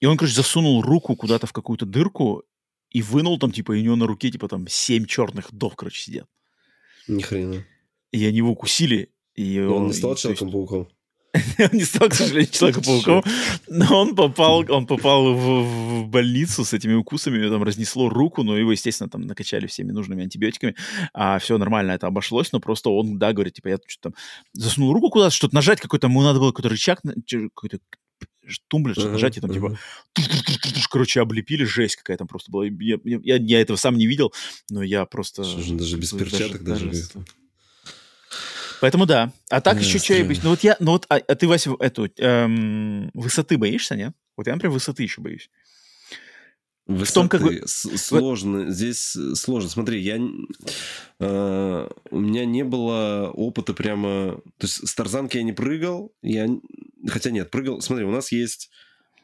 И 0.00 0.06
он, 0.06 0.16
короче, 0.16 0.34
засунул 0.34 0.80
руку 0.80 1.14
куда-то 1.14 1.46
в 1.46 1.52
какую-то 1.52 1.84
дырку 1.84 2.42
и 2.88 3.02
вынул 3.02 3.38
там, 3.38 3.52
типа, 3.52 3.72
и 3.72 3.80
у 3.80 3.84
него 3.84 3.96
на 3.96 4.06
руке, 4.06 4.30
типа, 4.30 4.48
там, 4.48 4.66
семь 4.66 5.04
черных 5.04 5.52
дов, 5.52 5.76
короче, 5.76 6.00
сидят. 6.00 6.26
Ни 7.10 7.22
хрена. 7.22 7.66
И 8.12 8.24
они 8.24 8.38
его 8.38 8.50
укусили. 8.50 9.10
И 9.34 9.60
он, 9.60 9.82
он 9.82 9.86
не 9.88 9.92
стал 9.92 10.14
Человеком-пауком? 10.14 10.88
он 11.58 11.68
не 11.72 11.84
стал, 11.84 12.08
к 12.08 12.14
сожалению, 12.14 12.50
Человеком-пауком, 12.50 13.22
но 13.68 14.00
он 14.00 14.16
попал, 14.16 14.64
он 14.68 14.86
попал 14.86 15.32
в, 15.34 16.02
в 16.02 16.08
больницу 16.08 16.64
с 16.64 16.72
этими 16.72 16.94
укусами, 16.94 17.48
там 17.48 17.62
разнесло 17.62 18.08
руку, 18.08 18.42
но 18.42 18.56
его, 18.56 18.72
естественно, 18.72 19.08
там 19.08 19.22
накачали 19.22 19.66
всеми 19.66 19.92
нужными 19.92 20.24
антибиотиками, 20.24 20.74
а 21.14 21.38
все 21.38 21.56
нормально, 21.56 21.92
это 21.92 22.08
обошлось, 22.08 22.50
но 22.52 22.58
просто 22.58 22.90
он, 22.90 23.18
да, 23.18 23.32
говорит, 23.32 23.54
типа, 23.54 23.68
я 23.68 23.78
что-то 23.86 24.10
там 24.10 24.14
заснул 24.54 24.92
руку 24.92 25.10
куда-то, 25.10 25.34
что-то 25.34 25.54
нажать, 25.54 25.80
какой-то, 25.80 26.08
ему 26.08 26.22
надо 26.22 26.40
было 26.40 26.50
какой-то 26.50 26.68
рычаг, 26.68 27.00
какой-то 27.54 27.78
тумблер, 28.68 28.94
что 28.94 29.10
нажать, 29.10 29.36
и 29.36 29.40
там 29.40 29.52
типа, 29.52 29.78
короче, 30.90 31.20
облепили, 31.20 31.64
жесть 31.64 31.96
какая 31.96 32.16
там 32.16 32.26
просто 32.26 32.50
была. 32.50 32.66
Я, 32.66 32.98
я, 33.04 33.36
я 33.36 33.60
этого 33.60 33.76
сам 33.76 33.96
не 33.96 34.06
видел, 34.06 34.32
но 34.70 34.82
я 34.82 35.04
просто... 35.04 35.44
Слушай, 35.44 35.76
даже 35.76 35.96
без 35.96 36.12
перчаток 36.12 36.62
даже... 36.62 36.86
даже... 36.86 37.04
Поэтому 38.80 39.06
да. 39.06 39.32
А 39.50 39.60
так 39.60 39.80
еще 39.80 40.18
я 40.18 40.24
боюсь? 40.24 40.42
Ну 40.42 40.50
вот 40.50 40.60
я, 40.64 40.76
ну 40.80 40.92
вот, 40.92 41.06
а, 41.08 41.16
а 41.16 41.34
ты, 41.34 41.46
Вася, 41.46 41.72
эту, 41.78 42.08
эм, 42.16 43.10
высоты 43.12 43.58
боишься, 43.58 43.94
нет? 43.94 44.14
Вот 44.36 44.46
я, 44.46 44.54
например, 44.54 44.72
высоты 44.72 45.02
еще 45.02 45.20
боюсь. 45.20 45.50
Высоты. 46.90 47.10
В 47.10 47.14
том, 47.14 47.28
как 47.28 47.42
бы... 47.42 47.62
Сложно. 47.66 48.64
Вот... 48.64 48.74
Здесь 48.74 49.16
сложно. 49.34 49.70
Смотри, 49.70 50.00
я... 50.00 50.18
Э, 51.20 51.88
у 52.10 52.18
меня 52.18 52.44
не 52.44 52.64
было 52.64 53.30
опыта 53.32 53.74
прямо... 53.74 54.40
То 54.58 54.66
есть 54.66 54.88
с 54.88 54.94
тарзанки 54.96 55.36
я 55.36 55.44
не 55.44 55.52
прыгал. 55.52 56.12
Я... 56.22 56.48
Хотя 57.06 57.30
нет, 57.30 57.50
прыгал... 57.52 57.80
Смотри, 57.80 58.04
у 58.04 58.10
нас 58.10 58.32
есть 58.32 58.70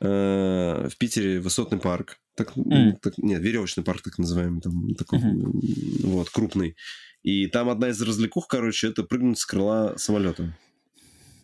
э, 0.01 0.89
в 0.89 0.97
Питере 0.97 1.41
высотный 1.41 1.79
парк. 1.79 2.21
Так, 2.37 2.57
mm. 2.57 2.99
так, 3.03 3.19
нет, 3.19 3.43
веревочный 3.43 3.83
парк, 3.83 4.03
так 4.03 4.17
называемый. 4.19 4.61
Там, 4.61 4.95
такой, 4.95 5.19
mm-hmm. 5.19 6.07
Вот, 6.07 6.31
крупный. 6.31 6.77
И 7.25 7.49
там 7.49 7.69
одна 7.69 7.89
из 7.89 8.01
развлекух, 8.01 8.47
короче, 8.47 8.87
это 8.87 9.03
прыгнуть 9.03 9.41
с 9.41 9.45
крыла 9.45 9.95
самолета. 9.97 10.57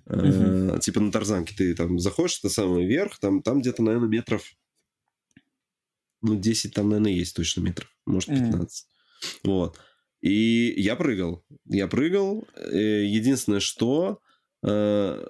Mm-hmm. 0.06 0.76
Э, 0.76 0.78
типа 0.78 1.00
на 1.00 1.10
тарзанке 1.10 1.52
ты 1.56 1.74
там 1.74 1.98
заходишь 1.98 2.40
на 2.44 2.50
самый 2.50 2.86
верх, 2.86 3.18
там, 3.18 3.42
там 3.42 3.60
где-то, 3.60 3.82
наверное, 3.82 4.08
метров 4.08 4.44
ну, 6.22 6.36
10 6.36 6.74
там, 6.74 6.88
наверное, 6.88 7.12
есть 7.12 7.36
точно 7.36 7.60
метров. 7.60 7.88
Может, 8.06 8.30
15. 8.30 8.86
Mm. 8.86 9.36
Вот. 9.44 9.78
И 10.20 10.74
я 10.76 10.96
прыгал. 10.96 11.44
Я 11.66 11.88
прыгал. 11.88 12.46
Э, 12.56 13.04
единственное, 13.04 13.60
что 13.60 14.20
э, 14.64 15.26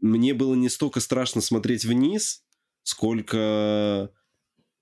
мне 0.00 0.34
было 0.34 0.54
не 0.54 0.68
столько 0.68 1.00
страшно 1.00 1.40
смотреть 1.40 1.84
вниз, 1.84 2.44
сколько 2.82 4.10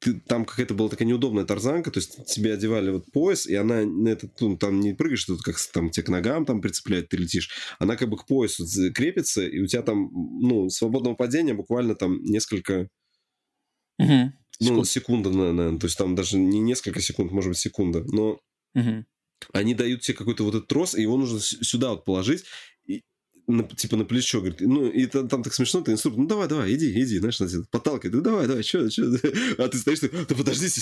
ты, 0.02 0.14
там 0.18 0.44
какая-то 0.44 0.74
была 0.74 0.88
такая 0.88 1.06
неудобная 1.06 1.44
тарзанка, 1.44 1.92
то 1.92 2.00
есть 2.00 2.26
тебе 2.26 2.54
одевали 2.54 2.90
вот 2.90 3.10
пояс, 3.12 3.46
и 3.46 3.54
она 3.54 3.84
на 3.84 4.08
этот, 4.08 4.40
ну, 4.40 4.56
там 4.56 4.80
не 4.80 4.94
прыгаешь, 4.94 5.24
тут 5.24 5.42
как 5.42 5.56
там 5.72 5.90
тебе 5.90 6.04
к 6.04 6.08
ногам 6.08 6.44
там 6.44 6.60
прицепляют, 6.60 7.08
ты 7.08 7.16
летишь, 7.16 7.50
она 7.78 7.96
как 7.96 8.08
бы 8.08 8.16
к 8.16 8.26
поясу 8.26 8.64
крепится, 8.92 9.46
и 9.46 9.60
у 9.60 9.66
тебя 9.68 9.82
там, 9.82 10.10
ну, 10.12 10.68
свободного 10.70 11.14
падения 11.14 11.54
буквально 11.54 11.94
там 11.94 12.20
несколько... 12.24 12.88
Угу. 14.00 14.32
Ну, 14.70 14.84
секунда, 14.84 15.30
наверное. 15.30 15.78
То 15.78 15.86
есть 15.86 15.98
там 15.98 16.14
даже 16.14 16.38
не 16.38 16.60
несколько 16.60 17.00
секунд, 17.00 17.32
может 17.32 17.50
быть, 17.50 17.58
секунда. 17.58 18.04
Но 18.04 18.40
угу. 18.74 19.04
они 19.52 19.74
дают 19.74 20.02
тебе 20.02 20.16
какой-то 20.16 20.44
вот 20.44 20.54
этот 20.54 20.68
трос, 20.68 20.94
и 20.94 21.02
его 21.02 21.16
нужно 21.16 21.40
сюда 21.40 21.90
вот 21.90 22.04
положить. 22.04 22.44
И, 22.86 23.02
на, 23.46 23.64
типа 23.64 23.96
на 23.96 24.04
плечо, 24.04 24.40
говорит, 24.40 24.60
ну, 24.60 24.88
и 24.88 25.06
там, 25.06 25.28
там 25.28 25.42
так 25.42 25.52
смешно, 25.52 25.80
ты 25.80 25.92
инструктор, 25.92 26.22
ну, 26.22 26.28
давай, 26.28 26.48
давай, 26.48 26.72
иди, 26.74 26.92
иди, 26.92 27.18
знаешь, 27.18 27.40
на 27.40 27.48
тебя 27.48 27.62
подталкивает, 27.70 28.14
ну, 28.14 28.20
давай, 28.20 28.46
давай, 28.46 28.62
что, 28.62 28.88
что, 28.88 29.02
а 29.58 29.68
ты 29.68 29.78
стоишь, 29.78 30.00
да 30.00 30.34
подождите, 30.34 30.80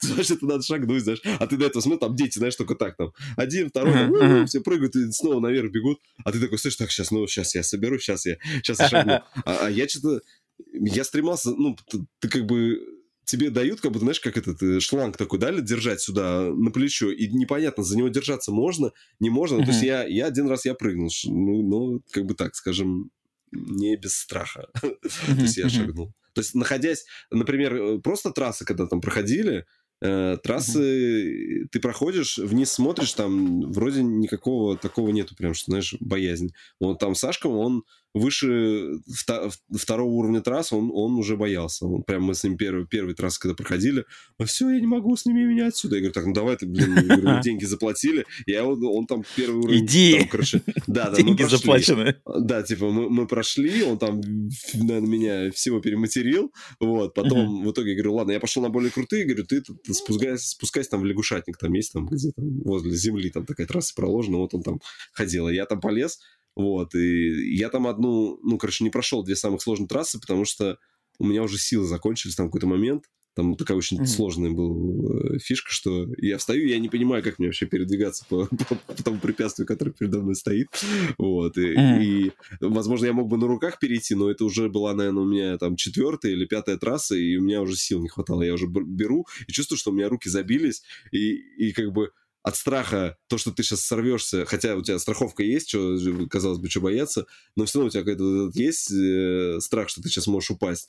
знаешь, 0.00 0.30
это 0.30 0.44
надо 0.46 0.62
шагнуть, 0.62 1.04
знаешь, 1.04 1.20
а 1.24 1.46
ты 1.46 1.56
до 1.56 1.66
этого 1.66 1.80
смотри, 1.80 2.00
там 2.00 2.16
дети, 2.16 2.38
знаешь, 2.38 2.56
только 2.56 2.74
так, 2.74 2.96
там, 2.96 3.12
один, 3.36 3.68
второй, 3.68 3.92
там, 3.92 4.14
uh-huh. 4.14 4.46
все 4.46 4.60
прыгают 4.60 4.96
и 4.96 5.10
снова 5.12 5.40
наверх 5.40 5.70
бегут, 5.70 6.00
а 6.24 6.32
ты 6.32 6.40
такой, 6.40 6.58
слышишь, 6.58 6.78
так, 6.78 6.90
сейчас, 6.90 7.10
ну, 7.10 7.26
сейчас 7.28 7.54
я 7.54 7.62
соберу, 7.62 7.98
сейчас 7.98 8.26
я, 8.26 8.38
сейчас 8.56 8.80
я 8.80 8.88
шагну, 8.88 9.12
а, 9.44 9.66
а 9.66 9.70
я 9.70 9.88
что-то, 9.88 10.20
я 10.72 11.04
стремался, 11.04 11.50
ну, 11.50 11.76
ты, 11.88 12.00
ты 12.18 12.28
как 12.28 12.46
бы 12.46 12.80
тебе 13.30 13.50
дают, 13.50 13.80
как 13.80 13.92
бы, 13.92 13.98
знаешь, 13.98 14.20
как 14.20 14.36
этот 14.36 14.62
э, 14.62 14.80
шланг 14.80 15.16
такой 15.16 15.38
дали 15.38 15.60
держать 15.60 16.00
сюда 16.00 16.50
на 16.52 16.70
плечо, 16.70 17.10
и 17.10 17.28
непонятно, 17.28 17.84
за 17.84 17.96
него 17.96 18.08
держаться 18.08 18.52
можно, 18.52 18.92
не 19.20 19.30
можно. 19.30 19.56
Mm-hmm. 19.56 19.64
То 19.64 19.70
есть 19.70 19.82
я, 19.82 20.04
я 20.04 20.26
один 20.26 20.48
раз 20.48 20.64
я 20.64 20.74
прыгнул, 20.74 21.10
ну, 21.26 21.62
ну, 21.62 22.02
как 22.10 22.26
бы 22.26 22.34
так, 22.34 22.54
скажем, 22.54 23.10
не 23.52 23.96
без 23.96 24.16
страха. 24.16 24.68
Mm-hmm. 24.82 25.36
То 25.36 25.42
есть 25.42 25.56
я 25.56 25.68
шагнул. 25.68 26.12
То 26.32 26.40
есть 26.40 26.54
находясь, 26.54 27.04
например, 27.30 27.74
э, 27.74 27.98
просто 28.00 28.30
трассы, 28.30 28.64
когда 28.64 28.86
там 28.86 29.00
проходили, 29.00 29.64
Э, 30.02 30.38
трассы 30.42 31.66
ты 31.70 31.78
проходишь, 31.78 32.38
вниз 32.38 32.72
смотришь, 32.72 33.12
там 33.12 33.70
вроде 33.70 34.02
никакого 34.02 34.78
такого 34.78 35.10
нету, 35.10 35.36
прям 35.36 35.52
что, 35.52 35.72
знаешь, 35.72 35.94
боязнь. 36.00 36.54
Вот 36.80 36.98
там 36.98 37.14
Сашка, 37.14 37.48
он 37.48 37.84
выше 38.14 39.00
второго 39.74 40.10
уровня 40.10 40.40
трасс 40.40 40.72
он, 40.72 40.90
он 40.92 41.16
уже 41.16 41.36
боялся. 41.36 41.86
Он, 41.86 42.02
прям 42.02 42.24
мы 42.24 42.34
с 42.34 42.44
ним 42.44 42.56
первый, 42.56 42.86
первый 42.86 43.14
трасс, 43.14 43.38
когда 43.38 43.54
проходили, 43.54 44.04
а 44.38 44.44
все, 44.44 44.70
я 44.70 44.80
не 44.80 44.86
могу, 44.86 45.16
сними 45.16 45.44
меня 45.44 45.68
отсюда. 45.68 45.96
Я 45.96 46.02
говорю, 46.02 46.14
так, 46.14 46.26
ну 46.26 46.32
давай 46.32 46.56
ты, 46.56 46.66
блин, 46.66 46.94
говорю, 46.94 47.40
деньги 47.42 47.64
заплатили. 47.64 48.26
Я, 48.46 48.64
он, 48.64 48.84
он 48.84 49.06
там 49.06 49.24
первый 49.36 49.60
уровень... 49.60 49.84
Иди! 49.84 50.18
Там, 50.18 50.28
короче, 50.28 50.62
да, 50.86 51.10
да, 51.10 51.16
деньги 51.16 51.42
заплачены. 51.42 52.16
Да, 52.24 52.62
типа 52.62 52.90
мы, 52.90 53.10
мы 53.10 53.26
прошли, 53.26 53.82
он 53.82 53.98
там, 53.98 54.20
наверное, 54.74 55.08
меня 55.08 55.50
всего 55.52 55.80
перематерил. 55.80 56.52
Вот, 56.80 57.14
потом 57.14 57.64
в 57.64 57.70
итоге 57.70 57.90
я 57.90 57.96
говорю, 57.96 58.14
ладно, 58.14 58.32
я 58.32 58.40
пошел 58.40 58.62
на 58.62 58.70
более 58.70 58.90
крутые, 58.90 59.24
говорю, 59.24 59.44
ты, 59.46 59.60
ты, 59.60 59.74
ты 59.74 59.94
спускайся, 59.94 60.48
спускайся 60.48 60.90
там 60.90 61.00
в 61.00 61.04
лягушатник, 61.04 61.56
там 61.58 61.72
есть 61.74 61.92
там 61.92 62.06
где 62.06 62.32
там 62.32 62.60
возле 62.62 62.92
земли, 62.92 63.30
там 63.30 63.46
такая 63.46 63.66
трасса 63.66 63.94
проложена, 63.94 64.38
вот 64.38 64.54
он 64.54 64.62
там 64.62 64.80
ходил. 65.12 65.48
Я 65.48 65.66
там 65.66 65.80
полез, 65.80 66.18
вот, 66.60 66.94
и 66.94 67.56
я 67.56 67.68
там 67.68 67.86
одну, 67.86 68.38
ну, 68.42 68.58
короче, 68.58 68.84
не 68.84 68.90
прошел 68.90 69.22
две 69.22 69.36
самых 69.36 69.62
сложные 69.62 69.88
трассы, 69.88 70.20
потому 70.20 70.44
что 70.44 70.78
у 71.18 71.24
меня 71.24 71.42
уже 71.42 71.58
силы 71.58 71.86
закончились 71.86 72.34
там 72.34 72.46
какой-то 72.46 72.66
момент. 72.66 73.04
Там 73.36 73.54
такая 73.54 73.76
очень 73.76 74.00
mm-hmm. 74.00 74.06
сложная 74.06 74.50
была 74.50 75.34
э, 75.34 75.38
фишка, 75.38 75.70
что 75.70 76.08
я 76.18 76.36
встаю, 76.36 76.66
я 76.66 76.80
не 76.80 76.88
понимаю, 76.88 77.22
как 77.22 77.38
мне 77.38 77.46
вообще 77.46 77.66
передвигаться 77.66 78.24
по, 78.28 78.46
по, 78.68 78.74
по 78.74 79.02
тому 79.02 79.18
препятствию, 79.18 79.68
которое 79.68 79.92
передо 79.92 80.20
мной 80.20 80.34
стоит. 80.34 80.66
Вот. 81.16 81.56
И, 81.56 81.74
mm-hmm. 81.74 82.02
и, 82.02 82.32
возможно, 82.60 83.06
я 83.06 83.12
мог 83.12 83.28
бы 83.28 83.36
на 83.36 83.46
руках 83.46 83.78
перейти, 83.78 84.16
но 84.16 84.30
это 84.30 84.44
уже 84.44 84.68
была, 84.68 84.94
наверное, 84.94 85.22
у 85.22 85.26
меня 85.26 85.58
там 85.58 85.76
четвертая 85.76 86.32
или 86.32 86.44
пятая 86.44 86.76
трасса, 86.76 87.14
и 87.14 87.36
у 87.36 87.42
меня 87.42 87.62
уже 87.62 87.76
сил 87.76 88.02
не 88.02 88.08
хватало. 88.08 88.42
Я 88.42 88.54
уже 88.54 88.66
беру 88.66 89.26
и 89.46 89.52
чувствую, 89.52 89.78
что 89.78 89.90
у 89.90 89.94
меня 89.94 90.08
руки 90.08 90.28
забились, 90.28 90.82
и, 91.12 91.34
и 91.34 91.72
как 91.72 91.92
бы 91.92 92.10
от 92.42 92.56
страха 92.56 93.16
то, 93.28 93.38
что 93.38 93.52
ты 93.52 93.62
сейчас 93.62 93.80
сорвешься, 93.82 94.44
хотя 94.46 94.74
у 94.74 94.82
тебя 94.82 94.98
страховка 94.98 95.42
есть, 95.42 95.68
что, 95.68 95.98
казалось 96.28 96.58
бы, 96.58 96.70
что 96.70 96.80
бояться, 96.80 97.26
но 97.56 97.66
все 97.66 97.78
равно 97.78 97.88
у 97.88 97.90
тебя 97.90 98.02
какой-то 98.02 98.50
есть 98.58 98.90
э, 98.92 99.58
страх, 99.60 99.88
что 99.88 100.02
ты 100.02 100.08
сейчас 100.08 100.26
можешь 100.26 100.50
упасть. 100.50 100.88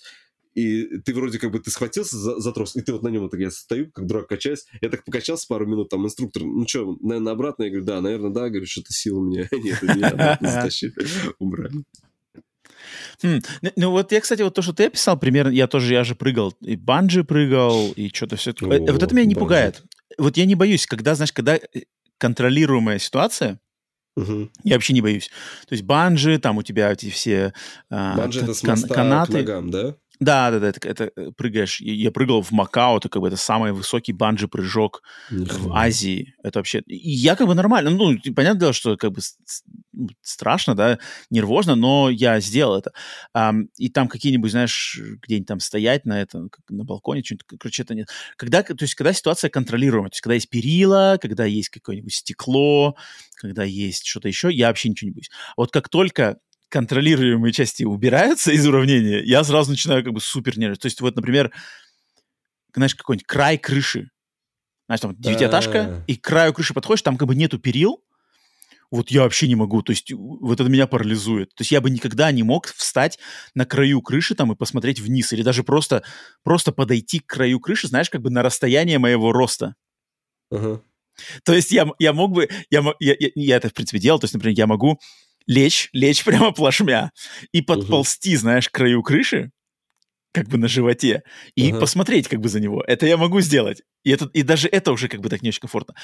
И 0.53 0.97
ты 1.05 1.13
вроде 1.13 1.39
как 1.39 1.51
бы 1.51 1.59
ты 1.59 1.71
схватился 1.71 2.17
за, 2.17 2.39
за 2.39 2.51
трос, 2.51 2.75
и 2.75 2.81
ты 2.81 2.91
вот 2.91 3.03
на 3.03 3.07
нем 3.07 3.21
вот 3.21 3.31
так 3.31 3.39
я 3.39 3.51
стою, 3.51 3.89
как 3.91 4.05
дурак 4.05 4.27
качаюсь. 4.27 4.65
Я 4.81 4.89
так 4.89 5.05
покачался 5.05 5.47
пару 5.47 5.65
минут, 5.65 5.89
там 5.89 6.05
инструктор, 6.05 6.43
ну 6.43 6.67
что, 6.67 6.97
наверное, 7.01 7.33
обратно? 7.33 7.63
Я 7.63 7.69
говорю, 7.69 7.85
да, 7.85 8.01
наверное, 8.01 8.31
да. 8.31 8.49
Говорю, 8.49 8.65
что-то 8.65 8.91
сил 8.91 9.19
у 9.19 9.23
меня 9.23 9.47
нет, 9.51 9.81
меня 9.81 10.37
затащили, 10.41 10.93
убрали. 11.39 11.83
Хм. 13.23 13.39
Ну, 13.77 13.91
вот 13.91 14.11
я, 14.11 14.19
кстати, 14.19 14.41
вот 14.41 14.55
то, 14.55 14.61
что 14.61 14.73
ты 14.73 14.85
описал, 14.85 15.17
примерно, 15.17 15.51
я 15.51 15.67
тоже, 15.67 15.93
я 15.93 16.03
же 16.03 16.15
прыгал, 16.15 16.53
и 16.61 16.75
банджи 16.75 17.23
прыгал, 17.23 17.91
и 17.91 18.09
что-то 18.09 18.35
все. 18.35 18.51
О, 18.51 18.65
вот 18.65 19.03
это 19.03 19.15
меня 19.15 19.25
не 19.25 19.35
банджи. 19.35 19.39
пугает 19.39 19.83
вот 20.17 20.37
я 20.37 20.45
не 20.45 20.55
боюсь, 20.55 20.85
когда, 20.85 21.15
знаешь, 21.15 21.33
когда 21.33 21.55
э, 21.55 21.61
контролируемая 22.17 22.99
ситуация, 22.99 23.59
Угу. 24.17 24.49
Я 24.63 24.75
вообще 24.75 24.91
не 24.91 25.01
боюсь. 25.01 25.29
То 25.67 25.73
есть 25.73 25.85
банджи, 25.85 26.37
там 26.37 26.57
у 26.57 26.63
тебя 26.63 26.91
эти 26.91 27.09
все 27.09 27.53
а, 27.89 28.17
банджи 28.17 28.41
это 28.41 28.53
с 28.53 28.61
моста 28.63 28.93
канаты. 28.93 29.31
к 29.31 29.35
ногам, 29.35 29.71
да? 29.71 29.95
Да, 30.21 30.51
да, 30.51 30.59
да, 30.59 30.67
это, 30.69 30.87
это 30.87 31.11
э, 31.15 31.31
прыгаешь. 31.35 31.81
Я 31.81 32.11
прыгал 32.11 32.43
в 32.43 32.51
Макао, 32.51 32.97
это 32.97 33.09
как 33.09 33.23
бы 33.23 33.27
это 33.27 33.37
самый 33.37 33.71
высокий 33.71 34.13
банджи-прыжок 34.13 35.01
в 35.31 35.73
Азии. 35.73 36.35
Это 36.43 36.59
вообще... 36.59 36.83
Я 36.85 37.35
как 37.35 37.47
бы 37.47 37.55
нормально. 37.55 37.89
Ну, 37.89 38.15
понятное 38.35 38.59
дело, 38.59 38.73
что 38.73 38.97
как 38.97 39.13
бы 39.13 39.21
ну, 39.93 40.09
страшно, 40.21 40.75
да, 40.75 40.99
нервозно, 41.31 41.73
но 41.73 42.11
я 42.11 42.39
сделал 42.39 42.77
это. 42.77 42.93
Um, 43.35 43.69
и 43.77 43.89
там 43.89 44.07
какие-нибудь, 44.07 44.51
знаешь, 44.51 45.01
где-нибудь 45.23 45.47
там 45.47 45.59
стоять 45.59 46.05
на 46.05 46.21
этом, 46.21 46.51
на 46.69 46.83
балконе, 46.83 47.23
что-нибудь, 47.23 47.47
короче, 47.57 47.81
это 47.81 47.95
нет. 47.95 48.09
Когда, 48.35 48.61
то 48.61 48.75
есть, 48.79 48.93
когда 48.93 49.13
ситуация 49.13 49.49
контролируемая, 49.49 50.11
то 50.11 50.13
есть, 50.13 50.21
когда 50.21 50.35
есть 50.35 50.49
перила, 50.51 51.17
когда 51.19 51.45
есть 51.45 51.69
какое-нибудь 51.69 52.13
стекло, 52.13 52.95
когда 53.37 53.63
есть 53.63 54.05
что-то 54.05 54.27
еще, 54.27 54.51
я 54.51 54.67
вообще 54.67 54.89
ничего 54.89 55.07
не 55.07 55.13
боюсь. 55.13 55.31
Вот 55.57 55.71
как 55.71 55.89
только 55.89 56.37
контролируемые 56.71 57.51
части 57.51 57.83
убираются 57.83 58.51
из 58.51 58.65
уравнения, 58.65 59.21
я 59.23 59.43
сразу 59.43 59.71
начинаю 59.71 60.03
как 60.03 60.13
бы 60.13 60.21
супер 60.21 60.57
нервничать. 60.57 60.81
То 60.81 60.85
есть 60.87 61.01
вот, 61.01 61.15
например, 61.15 61.51
знаешь, 62.73 62.95
какой-нибудь 62.95 63.27
край 63.27 63.57
крыши. 63.57 64.09
Знаешь, 64.87 65.01
там 65.01 65.15
девятиэтажка, 65.17 66.03
и 66.07 66.15
к 66.15 66.23
краю 66.23 66.53
крыши 66.53 66.73
подходишь, 66.73 67.01
там 67.01 67.17
как 67.17 67.27
бы 67.27 67.35
нету 67.35 67.59
перил, 67.59 68.03
вот 68.89 69.09
я 69.09 69.21
вообще 69.21 69.47
не 69.47 69.55
могу, 69.55 69.81
то 69.81 69.91
есть 69.91 70.11
вот 70.11 70.59
это 70.59 70.69
меня 70.69 70.85
парализует. 70.85 71.55
То 71.55 71.61
есть 71.61 71.71
я 71.71 71.79
бы 71.79 71.89
никогда 71.89 72.29
не 72.31 72.43
мог 72.43 72.67
встать 72.67 73.19
на 73.55 73.65
краю 73.65 74.01
крыши 74.01 74.35
там 74.35 74.51
и 74.51 74.55
посмотреть 74.55 74.99
вниз, 74.99 75.31
или 75.31 75.43
даже 75.43 75.63
просто, 75.63 76.03
просто 76.43 76.73
подойти 76.73 77.19
к 77.19 77.25
краю 77.25 77.61
крыши, 77.61 77.87
знаешь, 77.87 78.09
как 78.09 78.21
бы 78.21 78.29
на 78.29 78.43
расстояние 78.43 78.99
моего 78.99 79.31
роста. 79.31 79.75
Uh-huh. 80.51 80.81
То 81.45 81.53
есть 81.53 81.71
я, 81.71 81.87
я 81.99 82.11
мог 82.11 82.31
бы, 82.33 82.49
я, 82.69 82.83
я, 82.99 83.15
я, 83.17 83.29
я 83.35 83.55
это 83.55 83.69
в 83.69 83.73
принципе 83.73 83.99
делал, 83.99 84.19
то 84.19 84.25
есть, 84.25 84.33
например, 84.33 84.57
я 84.57 84.67
могу 84.67 84.99
лечь, 85.47 85.89
лечь 85.93 86.23
прямо 86.25 86.51
плашмя 86.51 87.11
и 87.51 87.61
подползти, 87.61 88.33
угу. 88.35 88.41
знаешь, 88.41 88.69
к 88.69 88.73
краю 88.73 89.03
крыши, 89.03 89.51
как 90.33 90.47
бы 90.47 90.57
на 90.57 90.67
животе, 90.67 91.23
и 91.55 91.71
ага. 91.71 91.81
посмотреть 91.81 92.27
как 92.27 92.39
бы 92.39 92.49
за 92.49 92.59
него. 92.59 92.83
Это 92.87 93.05
я 93.05 93.17
могу 93.17 93.41
сделать. 93.41 93.81
И, 94.03 94.11
это, 94.11 94.29
и 94.33 94.43
даже 94.43 94.67
это 94.67 94.91
уже 94.91 95.07
как 95.07 95.21
бы 95.21 95.29
так 95.29 95.41
не 95.41 95.49
очень 95.49 95.59
комфортно. 95.59 95.95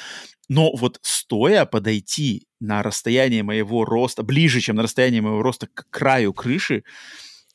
Но 0.49 0.75
вот 0.75 0.99
стоя 1.01 1.66
подойти 1.66 2.48
на 2.59 2.83
расстояние 2.83 3.43
моего 3.43 3.85
роста, 3.85 4.24
ближе, 4.24 4.59
чем 4.59 4.75
на 4.75 4.83
расстояние 4.83 5.22
моего 5.22 5.41
роста 5.41 5.67
к 5.74 5.90
краю 5.90 6.33
крыши, 6.33 6.83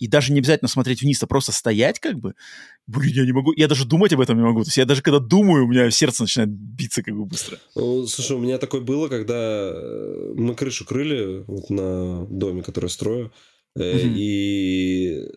и 0.02 0.08
даже 0.08 0.32
не 0.32 0.40
обязательно 0.40 0.68
смотреть 0.68 1.00
вниз, 1.00 1.22
а 1.22 1.28
просто 1.28 1.52
стоять 1.52 2.00
как 2.00 2.18
бы, 2.18 2.34
блин, 2.88 3.14
я 3.14 3.24
не 3.24 3.30
могу, 3.30 3.52
я 3.54 3.68
даже 3.68 3.84
думать 3.84 4.12
об 4.12 4.20
этом 4.20 4.36
не 4.36 4.42
могу. 4.42 4.64
То 4.64 4.66
есть 4.66 4.76
я 4.76 4.84
даже 4.84 5.00
когда 5.00 5.20
думаю, 5.20 5.64
у 5.64 5.68
меня 5.68 5.88
сердце 5.92 6.24
начинает 6.24 6.50
биться 6.50 7.04
как 7.04 7.14
бы 7.14 7.24
быстро. 7.24 7.58
Ну, 7.76 8.04
слушай, 8.08 8.36
у 8.36 8.40
меня 8.40 8.58
такое 8.58 8.80
было, 8.80 9.06
когда 9.06 9.70
э, 9.72 10.32
мы 10.34 10.56
крышу 10.56 10.84
крыли 10.84 11.44
вот 11.46 11.70
на 11.70 12.26
доме, 12.26 12.64
который 12.64 12.90
строю, 12.90 13.32
mm-hmm. 13.78 14.14
и 14.16 15.28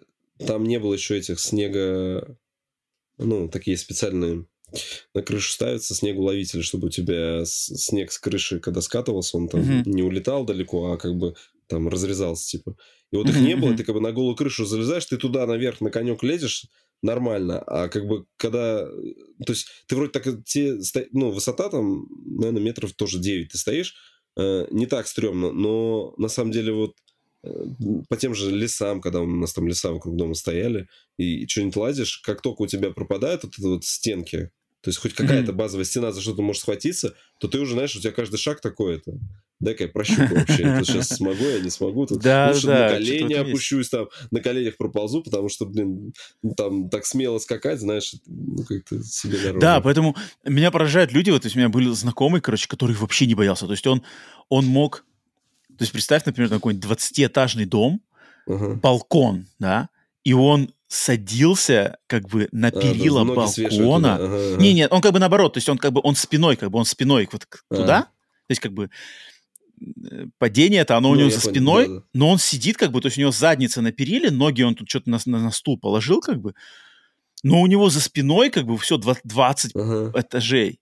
там 0.48 0.64
не 0.64 0.80
было 0.80 0.96
еще 0.96 1.16
этих 1.16 1.40
снега, 1.40 2.36
ну, 3.20 3.48
такие 3.48 3.78
специальные 3.78 4.48
на 5.14 5.22
крышу 5.22 5.52
ставится 5.52 5.94
снегоуловитель, 5.94 6.64
чтобы 6.64 6.88
у 6.88 6.90
тебя 6.90 7.44
снег 7.46 8.12
с 8.12 8.18
крыши, 8.18 8.60
когда 8.60 8.82
скатывался, 8.82 9.38
он 9.38 9.48
там 9.48 9.62
mm-hmm. 9.62 9.84
не 9.86 10.02
улетал 10.02 10.44
далеко, 10.44 10.92
а 10.92 10.98
как 10.98 11.16
бы 11.16 11.36
там 11.68 11.88
разрезался, 11.88 12.50
типа. 12.50 12.76
И 13.16 13.18
вот 13.18 13.30
их 13.30 13.40
не 13.40 13.56
было, 13.56 13.74
ты 13.74 13.86
как 13.86 13.96
бы 13.96 14.02
на 14.02 14.12
голую 14.12 14.36
крышу 14.36 14.66
залезаешь, 14.66 15.06
ты 15.06 15.16
туда 15.16 15.48
наверх 15.48 15.80
на 15.80 15.90
конек 15.90 16.22
лезешь, 16.22 16.66
нормально, 17.02 17.60
а 17.60 17.88
как 17.88 18.06
бы 18.08 18.26
когда... 18.36 18.86
То 18.86 19.54
есть 19.54 19.68
ты 19.88 19.96
вроде 19.96 20.12
так... 20.12 20.28
Те, 20.44 20.78
ну, 21.14 21.32
высота 21.32 21.70
там, 21.70 22.08
наверное, 22.26 22.62
метров 22.62 22.92
тоже 22.92 23.20
9 23.20 23.54
ты 23.54 23.58
стоишь, 23.58 23.96
э, 24.38 24.68
не 24.70 24.86
так 24.86 25.08
стрёмно, 25.08 25.54
но 25.54 26.14
на 26.18 26.28
самом 26.28 26.52
деле 26.52 26.74
вот 26.74 26.96
э, 27.44 27.68
по 28.10 28.18
тем 28.18 28.36
же 28.36 28.52
лесам, 28.52 29.00
когда 29.00 29.22
у 29.22 29.26
нас 29.26 29.54
там 29.54 29.66
леса 29.66 29.94
вокруг 29.94 30.18
дома 30.18 30.34
стояли, 30.34 30.90
и, 31.18 31.44
и 31.44 31.48
что-нибудь 31.48 31.78
лазишь, 31.78 32.18
как 32.18 32.42
только 32.42 32.64
у 32.64 32.68
тебя 32.68 32.92
пропадают 32.92 33.44
вот 33.44 33.54
эти 33.58 33.66
вот 33.66 33.86
стенки, 33.86 34.52
то 34.82 34.90
есть 34.90 35.00
хоть 35.00 35.14
какая-то 35.14 35.54
базовая 35.54 35.86
стена, 35.86 36.12
за 36.12 36.20
что 36.20 36.34
ты 36.34 36.42
можешь 36.42 36.64
схватиться, 36.64 37.16
то 37.40 37.48
ты 37.48 37.60
уже 37.60 37.76
знаешь, 37.76 37.96
у 37.96 38.02
тебя 38.02 38.12
каждый 38.12 38.38
шаг 38.38 38.60
такой 38.60 38.98
это 38.98 39.18
дай-ка 39.60 39.84
я 39.86 39.90
прощупаю 39.90 40.40
вообще, 40.40 40.64
это 40.64 40.86
сейчас 40.86 41.10
смогу, 41.10 41.44
я 41.44 41.60
не 41.60 41.70
смогу. 41.70 42.06
Тут 42.06 42.22
да, 42.22 42.52
лучше 42.54 42.68
да, 42.68 42.74
на 42.74 42.90
колени 42.90 43.34
опущусь, 43.34 43.90
там, 43.90 44.08
на 44.32 44.42
коленях 44.42 44.78
проползу, 44.78 45.22
потому 45.24 45.50
что, 45.50 45.66
блин, 45.66 46.14
там 46.58 46.90
так 46.90 47.06
смело 47.06 47.40
скакать, 47.40 47.80
знаешь, 47.80 48.16
ну, 48.26 48.64
как-то 48.64 49.04
себе 49.04 49.38
дорога. 49.38 49.60
Да, 49.60 49.82
поэтому 49.82 50.16
меня 50.44 50.72
поражают 50.72 51.12
люди, 51.12 51.30
вот, 51.30 51.42
то 51.42 51.46
есть 51.48 51.56
у 51.56 51.60
меня 51.60 51.70
были 51.70 51.90
знакомые, 51.92 52.42
короче, 52.42 52.68
который 52.68 52.96
вообще 52.96 53.26
не 53.26 53.36
боялся, 53.36 53.66
то 53.66 53.72
есть 53.72 53.88
он, 53.88 54.04
он 54.50 54.66
мог, 54.66 55.06
то 55.70 55.84
есть 55.84 55.92
представь, 55.92 56.26
например, 56.26 56.50
какой-нибудь 56.50 56.90
20-этажный 56.90 57.66
дом, 57.66 58.02
uh-huh. 58.48 58.76
балкон, 58.76 59.48
да, 59.60 59.90
и 60.24 60.34
он 60.34 60.72
садился 60.88 61.98
как 62.08 62.28
бы 62.30 62.48
на 62.52 62.72
перила 62.72 63.22
а, 63.22 63.26
балкона. 63.26 64.16
Ага, 64.16 64.26
ага. 64.26 64.62
Не, 64.62 64.74
нет, 64.74 64.92
он 64.92 65.02
как 65.02 65.14
бы 65.14 65.20
наоборот, 65.20 65.54
то 65.54 65.58
есть 65.58 65.68
он 65.68 65.78
как 65.78 65.92
бы 65.92 66.02
он 66.04 66.16
спиной, 66.16 66.56
как 66.56 66.72
бы 66.72 66.80
он 66.80 66.86
спиной 66.86 67.28
вот 67.32 67.48
ага. 67.70 67.82
туда, 67.82 68.02
то 68.02 68.52
есть 68.52 68.62
как 68.62 68.74
бы 68.74 68.90
Падение 70.38 70.82
это 70.82 70.98
оно 70.98 71.10
ну, 71.10 71.16
у 71.16 71.18
него 71.20 71.30
за 71.30 71.40
спиной, 71.40 71.86
понял, 71.86 71.96
да, 71.96 72.02
да. 72.02 72.08
но 72.14 72.30
он 72.30 72.40
сидит 72.40 72.78
как 72.78 72.92
бы, 72.92 73.02
то 73.02 73.08
есть 73.08 73.18
у 73.18 73.22
него 73.22 73.32
задница 73.32 73.82
на 73.82 73.92
периле, 73.92 74.32
ноги 74.32 74.62
он 74.62 74.76
тут 74.76 74.90
что-то 74.90 75.10
на, 75.10 75.20
на, 75.26 75.40
на 75.40 75.52
стул 75.52 75.78
положил 75.78 76.22
как 76.22 76.42
бы, 76.42 76.54
но 77.44 77.62
у 77.62 77.68
него 77.68 77.90
за 77.90 78.02
спиной 78.02 78.50
как 78.50 78.66
бы 78.66 78.78
все 78.78 78.98
20 78.98 79.72
ага. 79.76 80.12
этажей. 80.20 80.80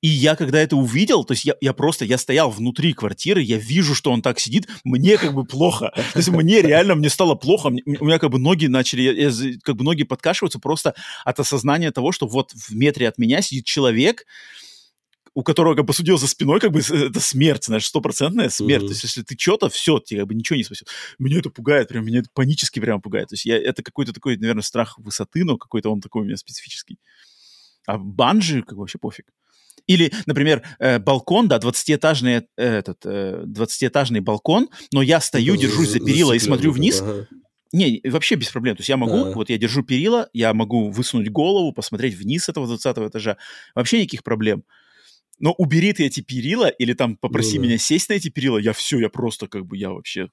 И 0.00 0.08
я 0.08 0.36
когда 0.36 0.60
это 0.60 0.76
увидел, 0.76 1.24
то 1.24 1.32
есть 1.32 1.44
я, 1.44 1.54
я 1.60 1.72
просто, 1.72 2.04
я 2.04 2.18
стоял 2.18 2.50
внутри 2.50 2.92
квартиры, 2.92 3.40
я 3.40 3.58
вижу, 3.58 3.94
что 3.94 4.10
он 4.12 4.22
так 4.22 4.38
сидит, 4.38 4.68
мне 4.84 5.16
как 5.16 5.34
бы 5.34 5.44
плохо. 5.44 5.92
То 6.12 6.18
есть 6.18 6.28
мне 6.28 6.62
реально, 6.62 6.94
мне 6.94 7.08
стало 7.08 7.34
плохо, 7.34 7.70
мне, 7.70 7.82
у 7.84 8.04
меня 8.04 8.18
как 8.18 8.30
бы 8.30 8.38
ноги 8.38 8.66
начали, 8.66 9.02
я, 9.02 9.28
я, 9.28 9.30
как 9.62 9.76
бы 9.76 9.84
ноги 9.84 10.04
подкашиваются 10.04 10.58
просто 10.58 10.94
от 11.24 11.40
осознания 11.40 11.90
того, 11.90 12.12
что 12.12 12.26
вот 12.26 12.52
в 12.52 12.74
метре 12.74 13.08
от 13.08 13.18
меня 13.18 13.42
сидит 13.42 13.64
человек, 13.64 14.26
у 15.34 15.42
которого 15.42 15.74
как 15.74 15.84
бы 15.84 15.94
судил 15.94 16.18
за 16.18 16.26
спиной, 16.26 16.60
как 16.60 16.72
бы 16.72 16.80
это 16.80 17.20
смерть, 17.20 17.64
знаешь, 17.64 17.86
стопроцентная 17.86 18.50
смерть. 18.50 18.82
Mm-hmm. 18.82 18.86
То 18.86 18.92
есть, 18.92 19.04
если 19.04 19.22
ты 19.22 19.36
что-то, 19.38 19.68
все, 19.68 19.98
тебе 19.98 20.20
как 20.20 20.28
бы 20.28 20.34
ничего 20.34 20.56
не 20.56 20.64
спасет. 20.64 20.88
Меня 21.18 21.38
это 21.38 21.50
пугает, 21.50 21.88
прям 21.88 22.04
меня 22.04 22.20
это 22.20 22.28
панически 22.34 22.80
прям 22.80 23.00
пугает. 23.00 23.28
То 23.28 23.34
есть, 23.34 23.46
я, 23.46 23.56
это 23.58 23.82
какой-то 23.82 24.12
такой, 24.12 24.36
наверное, 24.36 24.62
страх 24.62 24.98
высоты, 24.98 25.44
но 25.44 25.56
какой-то 25.56 25.90
он 25.90 26.00
такой 26.00 26.22
у 26.22 26.24
меня 26.24 26.36
специфический. 26.36 26.98
А 27.86 27.98
банжи 27.98 28.62
как 28.62 28.74
бы 28.74 28.80
вообще 28.80 28.98
пофиг. 28.98 29.26
Или, 29.86 30.12
например, 30.26 30.62
э, 30.78 30.98
балкон, 30.98 31.48
да, 31.48 31.58
20-этажный, 31.58 32.46
э, 32.56 32.78
этот, 32.78 32.98
э, 33.04 33.42
20-этажный 33.46 34.20
балкон, 34.20 34.68
но 34.92 35.02
я 35.02 35.20
стою, 35.20 35.56
держусь 35.56 35.90
за 35.90 35.98
перила 35.98 36.32
и 36.34 36.38
смотрю 36.38 36.72
вниз. 36.72 37.00
Ага. 37.00 37.26
Не, 37.72 38.02
вообще 38.04 38.34
без 38.34 38.50
проблем. 38.50 38.76
То 38.76 38.80
есть 38.80 38.90
я 38.90 38.96
могу, 38.96 39.24
а. 39.24 39.32
вот 39.32 39.48
я 39.48 39.56
держу 39.56 39.82
перила, 39.82 40.28
я 40.34 40.52
могу 40.52 40.90
высунуть 40.90 41.30
голову, 41.30 41.72
посмотреть 41.72 42.14
вниз 42.14 42.48
этого 42.48 42.66
20 42.66 42.98
этажа. 42.98 43.38
Вообще 43.74 44.00
никаких 44.00 44.22
проблем. 44.22 44.62
Но 45.38 45.52
убери 45.52 45.92
ты 45.92 46.06
эти 46.06 46.20
перила 46.20 46.68
или 46.68 46.92
там 46.92 47.16
попроси 47.16 47.56
ну, 47.56 47.62
да. 47.62 47.68
меня 47.68 47.78
сесть 47.78 48.08
на 48.08 48.14
эти 48.14 48.28
перила, 48.28 48.58
я 48.58 48.72
все, 48.72 49.00
я 49.00 49.08
просто 49.08 49.48
как 49.48 49.66
бы, 49.66 49.76
я 49.76 49.90
вообще 49.90 50.28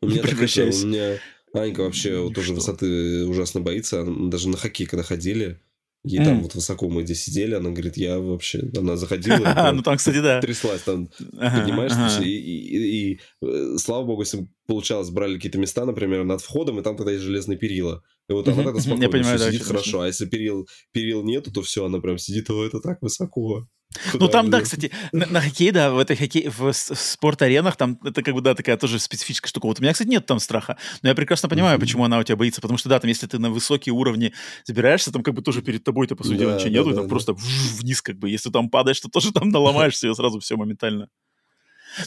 у 0.00 0.08
меня 0.08 0.22
превращаюсь. 0.22 0.78
Это, 0.78 0.86
у 0.86 0.90
меня 0.90 1.18
Анька 1.52 1.82
вообще 1.82 2.18
вот 2.18 2.34
тоже 2.34 2.54
высоты 2.54 3.26
ужасно 3.26 3.60
боится. 3.60 4.04
Даже 4.04 4.48
на 4.48 4.56
хоккей, 4.56 4.86
когда 4.86 5.02
ходили, 5.02 5.60
и 6.02 6.18
mm. 6.18 6.24
там 6.24 6.40
вот 6.40 6.54
высоко 6.54 6.88
мы 6.88 7.04
здесь 7.04 7.24
сидели, 7.24 7.54
она 7.54 7.70
говорит, 7.70 7.98
я 7.98 8.18
вообще... 8.18 8.62
Она 8.76 8.96
заходила, 8.96 9.36
ну 9.74 9.82
там, 9.82 9.98
кстати, 9.98 10.20
да. 10.22 10.40
Тряслась, 10.40 10.80
там 10.82 11.10
поднимаешься, 11.18 12.22
и, 12.22 13.20
э, 13.42 13.76
слава 13.76 14.04
богу, 14.04 14.22
если 14.22 14.48
получалось, 14.70 15.10
брали 15.10 15.34
какие-то 15.34 15.58
места, 15.58 15.84
например, 15.84 16.22
над 16.22 16.40
входом, 16.40 16.78
и 16.78 16.82
там 16.82 16.96
тогда 16.96 17.10
есть 17.10 17.24
железные 17.24 17.58
перила. 17.58 18.04
И 18.28 18.32
вот 18.32 18.46
она 18.46 18.62
тогда 18.62 18.80
спокойно 18.80 19.10
понимаю, 19.10 19.38
сидит 19.38 19.64
хорошо, 19.64 20.02
а 20.02 20.06
если 20.06 20.26
перил, 20.26 20.68
перил 20.92 21.24
нету, 21.24 21.52
то 21.52 21.60
все, 21.62 21.84
она 21.84 21.98
прям 21.98 22.18
сидит, 22.18 22.48
о, 22.50 22.64
это 22.64 22.78
так 22.78 23.02
высоко. 23.02 23.66
Куда 24.12 24.26
ну 24.26 24.30
там, 24.30 24.50
да, 24.50 24.60
кстати, 24.60 24.92
на, 25.10 25.26
на 25.26 25.40
хоккей, 25.40 25.72
да, 25.72 25.90
в 25.90 25.98
этой 25.98 26.14
хоккей, 26.14 26.48
в, 26.48 26.70
в 26.70 26.72
спорт-аренах, 26.72 27.76
там 27.76 27.98
это 28.04 28.22
как 28.22 28.34
бы, 28.34 28.40
да, 28.40 28.54
такая 28.54 28.76
тоже 28.76 29.00
специфическая 29.00 29.48
штука. 29.48 29.66
Вот 29.66 29.80
у 29.80 29.82
меня, 29.82 29.92
кстати, 29.92 30.08
нет 30.08 30.24
там 30.26 30.38
страха, 30.38 30.76
но 31.02 31.08
я 31.08 31.16
прекрасно 31.16 31.48
понимаю, 31.48 31.76
mm-hmm. 31.76 31.80
почему 31.80 32.04
она 32.04 32.20
у 32.20 32.22
тебя 32.22 32.36
боится, 32.36 32.60
потому 32.60 32.78
что, 32.78 32.88
да, 32.88 33.00
там, 33.00 33.08
если 33.08 33.26
ты 33.26 33.40
на 33.40 33.50
высокие 33.50 33.92
уровни 33.92 34.32
забираешься, 34.64 35.10
там 35.10 35.24
как 35.24 35.34
бы 35.34 35.42
тоже 35.42 35.62
перед 35.62 35.82
тобой-то, 35.82 36.14
по 36.14 36.22
сути 36.22 36.44
да, 36.44 36.54
ничего 36.54 36.68
да, 36.68 36.70
нету, 36.70 36.90
да, 36.90 36.94
там 36.94 37.04
да. 37.06 37.08
просто 37.08 37.34
вниз 37.34 38.00
как 38.00 38.16
бы, 38.16 38.30
если 38.30 38.50
там 38.50 38.70
падаешь, 38.70 39.00
то 39.00 39.08
тоже 39.08 39.32
там 39.32 39.48
наломаешься, 39.50 40.06
и 40.06 40.14
сразу 40.14 40.38
все 40.38 40.56
моментально. 40.56 41.08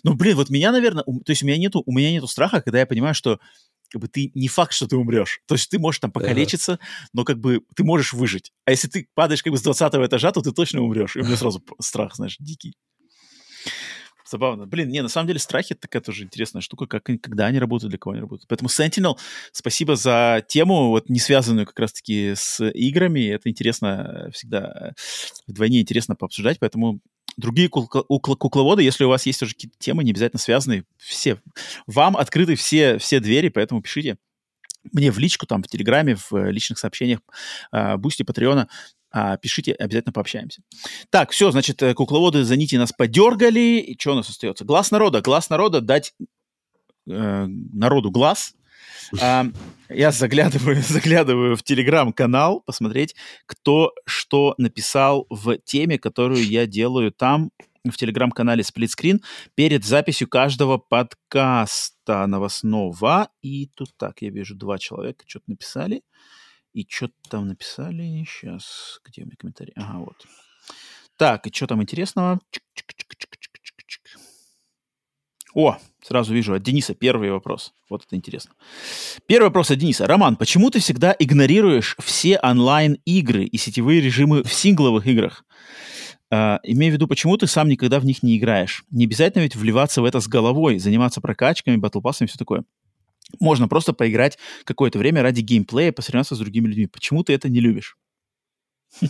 Ну, 0.04 0.14
блин, 0.14 0.36
вот 0.36 0.50
меня, 0.50 0.72
наверное, 0.72 1.04
то 1.04 1.30
есть 1.30 1.44
у 1.44 1.46
меня 1.46 1.58
нету, 1.58 1.84
у 1.86 1.92
меня 1.92 2.12
нету 2.12 2.28
страха, 2.28 2.62
когда 2.62 2.80
я 2.80 2.86
понимаю, 2.86 3.14
что 3.14 3.40
как 3.92 4.02
бы 4.02 4.08
ты 4.08 4.32
не 4.34 4.48
факт, 4.48 4.74
что 4.74 4.88
ты 4.88 4.98
умрешь. 4.98 5.42
То 5.48 5.54
есть 5.54 5.70
ты 5.70 5.78
можешь 5.78 6.00
там 6.00 6.12
покалечиться, 6.12 6.80
но 7.14 7.24
как 7.24 7.40
бы 7.40 7.62
ты 7.76 7.84
можешь 7.84 8.14
выжить. 8.14 8.52
А 8.66 8.72
если 8.72 8.88
ты 8.88 9.08
падаешь 9.14 9.44
как 9.44 9.52
бы 9.52 9.58
с 9.58 9.62
20 9.62 9.94
этажа, 9.94 10.32
то 10.32 10.42
ты 10.42 10.52
точно 10.52 10.82
умрешь. 10.82 11.16
И 11.16 11.20
у 11.20 11.24
меня 11.24 11.38
сразу 11.38 11.64
страх, 11.80 12.16
знаешь, 12.16 12.38
дикий. 12.40 12.74
Забавно. 14.34 14.66
Блин, 14.66 14.90
не, 14.90 15.04
на 15.04 15.10
самом 15.10 15.28
деле 15.28 15.40
страхи 15.40 15.76
такая 15.76 16.02
тоже 16.02 16.24
интересная 16.24 16.64
штука, 16.64 16.88
как, 16.88 17.04
когда 17.04 17.46
они 17.46 17.60
работают, 17.60 17.92
для 17.92 18.00
кого 18.00 18.14
они 18.14 18.22
работают. 18.22 18.48
Поэтому 18.48 18.68
Sentinel, 18.68 19.16
спасибо 19.52 19.96
за 19.96 20.44
тему, 20.48 20.90
вот 20.90 21.08
не 21.08 21.20
связанную 21.20 21.68
как 21.68 21.78
раз-таки 21.78 22.34
с 22.36 22.68
играми. 22.72 23.28
Это 23.28 23.48
интересно 23.48 24.32
всегда, 24.34 24.94
вдвойне 25.46 25.82
интересно 25.82 26.16
пообсуждать, 26.16 26.58
поэтому 26.60 27.00
другие 27.38 27.70
кукловоды, 27.70 28.84
если 28.84 29.04
у 29.04 29.10
вас 29.10 29.26
есть 29.26 29.42
уже 29.42 29.54
какие-то 29.54 29.78
темы, 29.80 30.04
не 30.04 30.12
обязательно 30.12 30.40
связанные, 30.40 30.86
все, 30.98 31.42
вам 31.88 32.18
открыты 32.18 32.56
все, 32.56 32.98
все 32.98 33.20
двери, 33.20 33.50
поэтому 33.50 33.82
пишите 33.82 34.18
мне 34.92 35.12
в 35.12 35.18
личку, 35.18 35.46
там, 35.46 35.64
в 35.64 35.68
Телеграме, 35.68 36.16
в 36.16 36.34
э, 36.34 36.52
личных 36.52 36.78
сообщениях, 36.78 37.20
а, 37.72 37.98
Бусти, 37.98 38.24
Патреона, 38.24 38.68
а, 39.12 39.38
пишите, 39.38 39.74
обязательно 39.74 40.12
пообщаемся. 40.12 40.62
Так, 41.10 41.32
все, 41.32 41.52
значит, 41.52 41.82
э, 41.84 41.94
кукловоды 41.94 42.44
за 42.44 42.56
нити 42.58 42.76
нас 42.76 42.92
подергали. 42.92 43.80
И 43.80 43.98
что 43.98 44.14
у 44.14 44.16
нас 44.16 44.30
остается? 44.30 44.66
Глаз 44.66 44.92
народа. 44.92 45.22
Глаз 45.22 45.50
народа 45.50 45.82
дать 45.82 46.16
э, 47.08 47.46
народу 47.48 48.12
глаз. 48.12 48.56
А, 49.22 49.46
я 49.90 50.12
заглядываю, 50.12 50.82
заглядываю 50.88 51.56
в 51.56 51.64
телеграм-канал, 51.64 52.62
посмотреть, 52.62 53.16
кто 53.46 53.94
что 54.06 54.56
написал 54.58 55.26
в 55.30 55.58
теме, 55.58 55.98
которую 56.00 56.46
я 56.46 56.66
делаю 56.66 57.12
там, 57.12 57.52
в 57.86 57.98
телеграм-канале 57.98 58.64
Сплитскрин, 58.64 59.22
перед 59.56 59.84
записью 59.84 60.28
каждого 60.28 60.78
подкаста 60.78 62.26
новостного. 62.28 63.30
И 63.42 63.68
тут 63.76 63.90
так, 63.98 64.22
я 64.22 64.30
вижу, 64.30 64.56
два 64.56 64.78
человека 64.78 65.26
что-то 65.28 65.46
написали. 65.50 66.02
И 66.72 66.88
что-то 66.90 67.14
там 67.30 67.48
написали. 67.48 68.26
Сейчас, 68.26 69.00
где 69.06 69.24
у 69.24 69.26
меня 69.26 69.36
комментарий? 69.38 69.74
Ага, 69.76 70.00
вот. 70.00 70.26
Так, 71.18 71.46
и 71.46 71.54
что 71.54 71.68
там 71.68 71.82
интересного? 71.82 72.40
О, 75.54 75.78
сразу 76.02 76.34
вижу 76.34 76.54
от 76.54 76.64
Дениса 76.64 76.96
первый 76.96 77.32
вопрос. 77.32 77.74
Вот 77.90 78.04
это 78.06 78.16
интересно. 78.16 78.54
Первый 79.28 79.46
вопрос 79.46 79.70
от 79.72 79.78
Дениса. 79.78 80.08
Роман, 80.08 80.36
почему 80.36 80.72
ты 80.72 80.80
всегда 80.80 81.16
игнорируешь 81.18 81.96
все 82.00 82.40
онлайн-игры 82.40 83.46
и 83.46 83.58
сетевые 83.58 84.02
режимы 84.02 84.44
в 84.44 84.52
сингловых 84.52 85.06
играх? 85.08 85.46
Uh, 86.32 86.58
имею 86.64 86.92
в 86.92 86.96
виду, 86.96 87.08
почему 87.08 87.38
ты 87.38 87.46
сам 87.46 87.70
никогда 87.70 88.00
в 88.00 88.06
них 88.06 88.24
не 88.24 88.36
играешь? 88.38 88.86
Не 88.90 89.06
обязательно 89.06 89.44
ведь 89.44 89.56
вливаться 89.56 90.02
в 90.02 90.06
это 90.06 90.20
с 90.20 90.28
головой, 90.28 90.80
заниматься 90.80 91.22
прокачками, 91.22 91.76
батлпассами 91.76 92.28
все 92.28 92.40
такое. 92.40 92.64
Можно 93.40 93.68
просто 93.68 93.94
поиграть 93.94 94.40
какое-то 94.64 94.98
время 94.98 95.22
ради 95.22 95.42
геймплея, 95.42 95.92
посоревноваться 95.92 96.34
с 96.34 96.40
другими 96.40 96.68
людьми. 96.68 96.88
Почему 96.88 97.24
ты 97.24 97.34
это 97.34 97.50
не 97.50 97.60
любишь? 97.60 97.98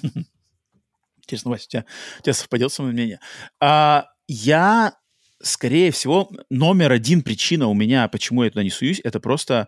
Интересно, 1.18 1.52
Вася, 1.52 1.66
у 1.66 1.70
тебя, 1.70 1.86
у 2.20 2.24
тебя 2.24 2.34
совпадет 2.34 2.74
со 2.74 2.82
мной 2.82 2.94
мнение. 2.94 3.20
А, 3.62 4.08
я 4.28 4.98
скорее 5.44 5.92
всего, 5.92 6.32
номер 6.50 6.92
один 6.92 7.22
причина 7.22 7.68
у 7.68 7.74
меня, 7.74 8.08
почему 8.08 8.44
я 8.44 8.50
туда 8.50 8.64
не 8.64 8.70
суюсь, 8.70 9.02
это 9.04 9.20
просто 9.20 9.68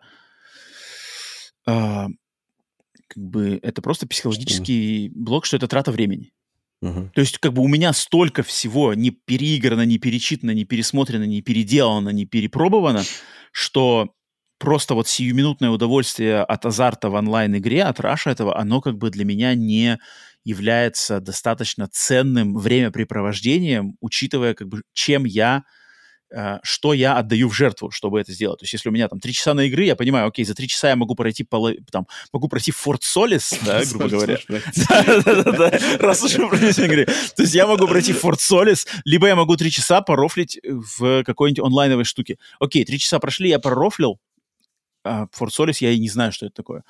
э, 1.68 2.06
как 3.08 3.24
бы 3.24 3.60
это 3.62 3.82
просто 3.82 4.08
психологический 4.08 5.10
что? 5.10 5.20
блок, 5.20 5.46
что 5.46 5.58
это 5.58 5.68
трата 5.68 5.92
времени. 5.92 6.32
Uh-huh. 6.84 7.10
То 7.12 7.22
есть, 7.22 7.38
как 7.38 7.54
бы 7.54 7.62
у 7.62 7.68
меня 7.68 7.94
столько 7.94 8.44
всего 8.44 8.94
не 8.94 9.12
переиграно, 9.12 9.86
не 9.86 9.98
перечитано, 9.98 10.52
не 10.52 10.66
пересмотрено, 10.66 11.24
не 11.24 11.42
переделано, 11.42 12.10
не 12.10 12.26
перепробовано, 12.26 13.04
что 13.52 14.14
просто 14.60 14.94
вот 14.94 15.08
сиюминутное 15.08 15.70
удовольствие 15.70 16.42
от 16.42 16.66
азарта 16.66 17.10
в 17.10 17.14
онлайн-игре, 17.14 17.84
от 17.84 18.00
раша 18.00 18.32
этого, 18.32 18.58
оно 18.58 18.82
как 18.82 18.98
бы 18.98 19.10
для 19.10 19.26
меня 19.26 19.54
не 19.56 20.00
является 20.46 21.20
достаточно 21.20 21.88
ценным 21.92 22.56
времяпрепровождением, 22.56 23.98
учитывая, 24.00 24.54
как 24.54 24.70
бы, 24.70 24.84
чем 24.94 25.26
я 25.26 25.64
э, 26.32 26.60
что 26.62 26.94
я 26.94 27.18
отдаю 27.18 27.50
в 27.50 27.54
жертву, 27.54 27.90
чтобы 27.90 28.22
это 28.22 28.32
сделать. 28.32 28.60
То 28.60 28.64
есть, 28.64 28.74
если 28.74 28.90
у 28.90 28.92
меня 28.92 29.08
там 29.08 29.20
три 29.20 29.34
часа 29.34 29.56
на 29.56 29.62
игры, 29.62 29.84
я 29.84 29.96
понимаю, 29.96 30.28
окей, 30.28 30.46
за 30.46 30.54
три 30.54 30.68
часа 30.68 30.90
я 30.90 30.96
могу 30.96 31.16
пройти 31.16 31.44
поло... 31.44 31.74
там, 31.92 32.08
могу 32.32 32.48
пройти 32.48 32.72
Форт 32.72 33.02
Солис, 33.04 33.56
да, 33.66 33.84
грубо 33.86 34.08
говоря. 34.08 34.38
Да-да-да, 34.48 35.80
раз 36.00 36.24
уж 36.24 36.38
мы 36.38 36.48
пройдем 36.50 36.84
игры. 36.86 37.06
То 37.06 37.42
есть 37.42 37.56
я 37.56 37.66
могу 37.66 37.88
пройти 37.88 38.14
Форт 38.14 38.40
Солис, 38.40 38.86
либо 39.04 39.28
я 39.28 39.36
могу 39.36 39.58
три 39.58 39.72
часа 39.72 40.02
порофлить 40.02 40.60
в 40.64 41.24
какой-нибудь 41.24 41.66
онлайновой 41.66 42.06
штуке. 42.06 42.38
Окей, 42.60 42.86
три 42.86 43.00
часа 43.00 43.20
прошли, 43.20 43.50
я 43.50 43.58
пророфлил, 43.58 44.20
Форт 45.04 45.54
Солис, 45.54 45.82
я 45.82 45.92
и 45.92 46.00
не 46.00 46.10
знаю, 46.10 46.32
что 46.32 46.48
это 46.48 46.56
такое. 46.56 46.84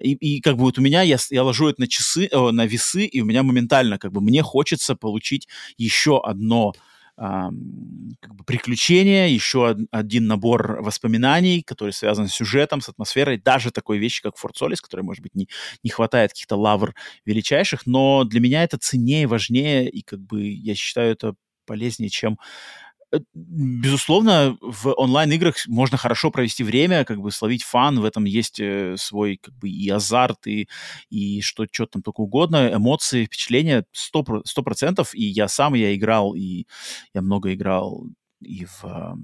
И, 0.00 0.12
и 0.12 0.40
как 0.40 0.56
бы 0.56 0.62
вот 0.62 0.78
у 0.78 0.82
меня, 0.82 1.02
я, 1.02 1.16
я 1.30 1.42
ложу 1.42 1.68
это 1.68 1.80
на 1.82 1.88
часы, 1.88 2.28
о, 2.32 2.52
на 2.52 2.66
весы, 2.66 3.04
и 3.04 3.20
у 3.20 3.24
меня 3.24 3.42
моментально 3.42 3.98
как 3.98 4.12
бы 4.12 4.20
мне 4.20 4.42
хочется 4.42 4.94
получить 4.94 5.48
еще 5.76 6.20
одно 6.22 6.72
как 7.20 8.32
бы 8.32 8.44
приключение, 8.46 9.34
еще 9.34 9.76
один 9.90 10.28
набор 10.28 10.80
воспоминаний, 10.82 11.62
который 11.62 11.92
связан 11.92 12.28
с 12.28 12.32
сюжетом, 12.32 12.80
с 12.80 12.88
атмосферой, 12.88 13.38
даже 13.38 13.72
такой 13.72 13.98
вещи, 13.98 14.22
как 14.22 14.36
Форт 14.36 14.56
Солис, 14.56 14.80
которой, 14.80 15.00
может 15.00 15.20
быть, 15.22 15.34
не, 15.34 15.48
не 15.82 15.90
хватает 15.90 16.30
каких-то 16.30 16.54
лавр 16.54 16.94
величайших, 17.24 17.86
но 17.86 18.22
для 18.22 18.38
меня 18.38 18.62
это 18.62 18.78
ценнее, 18.78 19.26
важнее, 19.26 19.90
и 19.90 20.02
как 20.02 20.20
бы 20.20 20.46
я 20.48 20.76
считаю 20.76 21.10
это 21.10 21.34
полезнее, 21.66 22.08
чем 22.08 22.38
Э, 22.38 22.87
безусловно, 23.34 24.56
в 24.60 24.92
онлайн-играх 24.96 25.56
можно 25.66 25.96
хорошо 25.96 26.30
провести 26.30 26.64
время, 26.64 27.04
как 27.04 27.20
бы 27.20 27.30
словить 27.30 27.62
фан, 27.62 28.00
в 28.00 28.04
этом 28.04 28.24
есть 28.24 28.60
э, 28.60 28.96
свой 28.98 29.38
как 29.42 29.54
бы 29.54 29.68
и 29.68 29.88
азарт, 29.88 30.46
и, 30.46 30.68
и 31.10 31.40
что, 31.40 31.66
что 31.70 31.86
там 31.86 32.02
только 32.02 32.20
угодно, 32.20 32.70
эмоции, 32.74 33.24
впечатления 33.24 33.84
сто 33.92 34.22
процентов, 34.62 35.14
и 35.14 35.24
я 35.24 35.48
сам, 35.48 35.74
я 35.74 35.94
играл, 35.94 36.34
и 36.34 36.66
я 37.14 37.22
много 37.22 37.52
играл 37.54 38.06
и 38.40 38.64
в... 38.64 39.16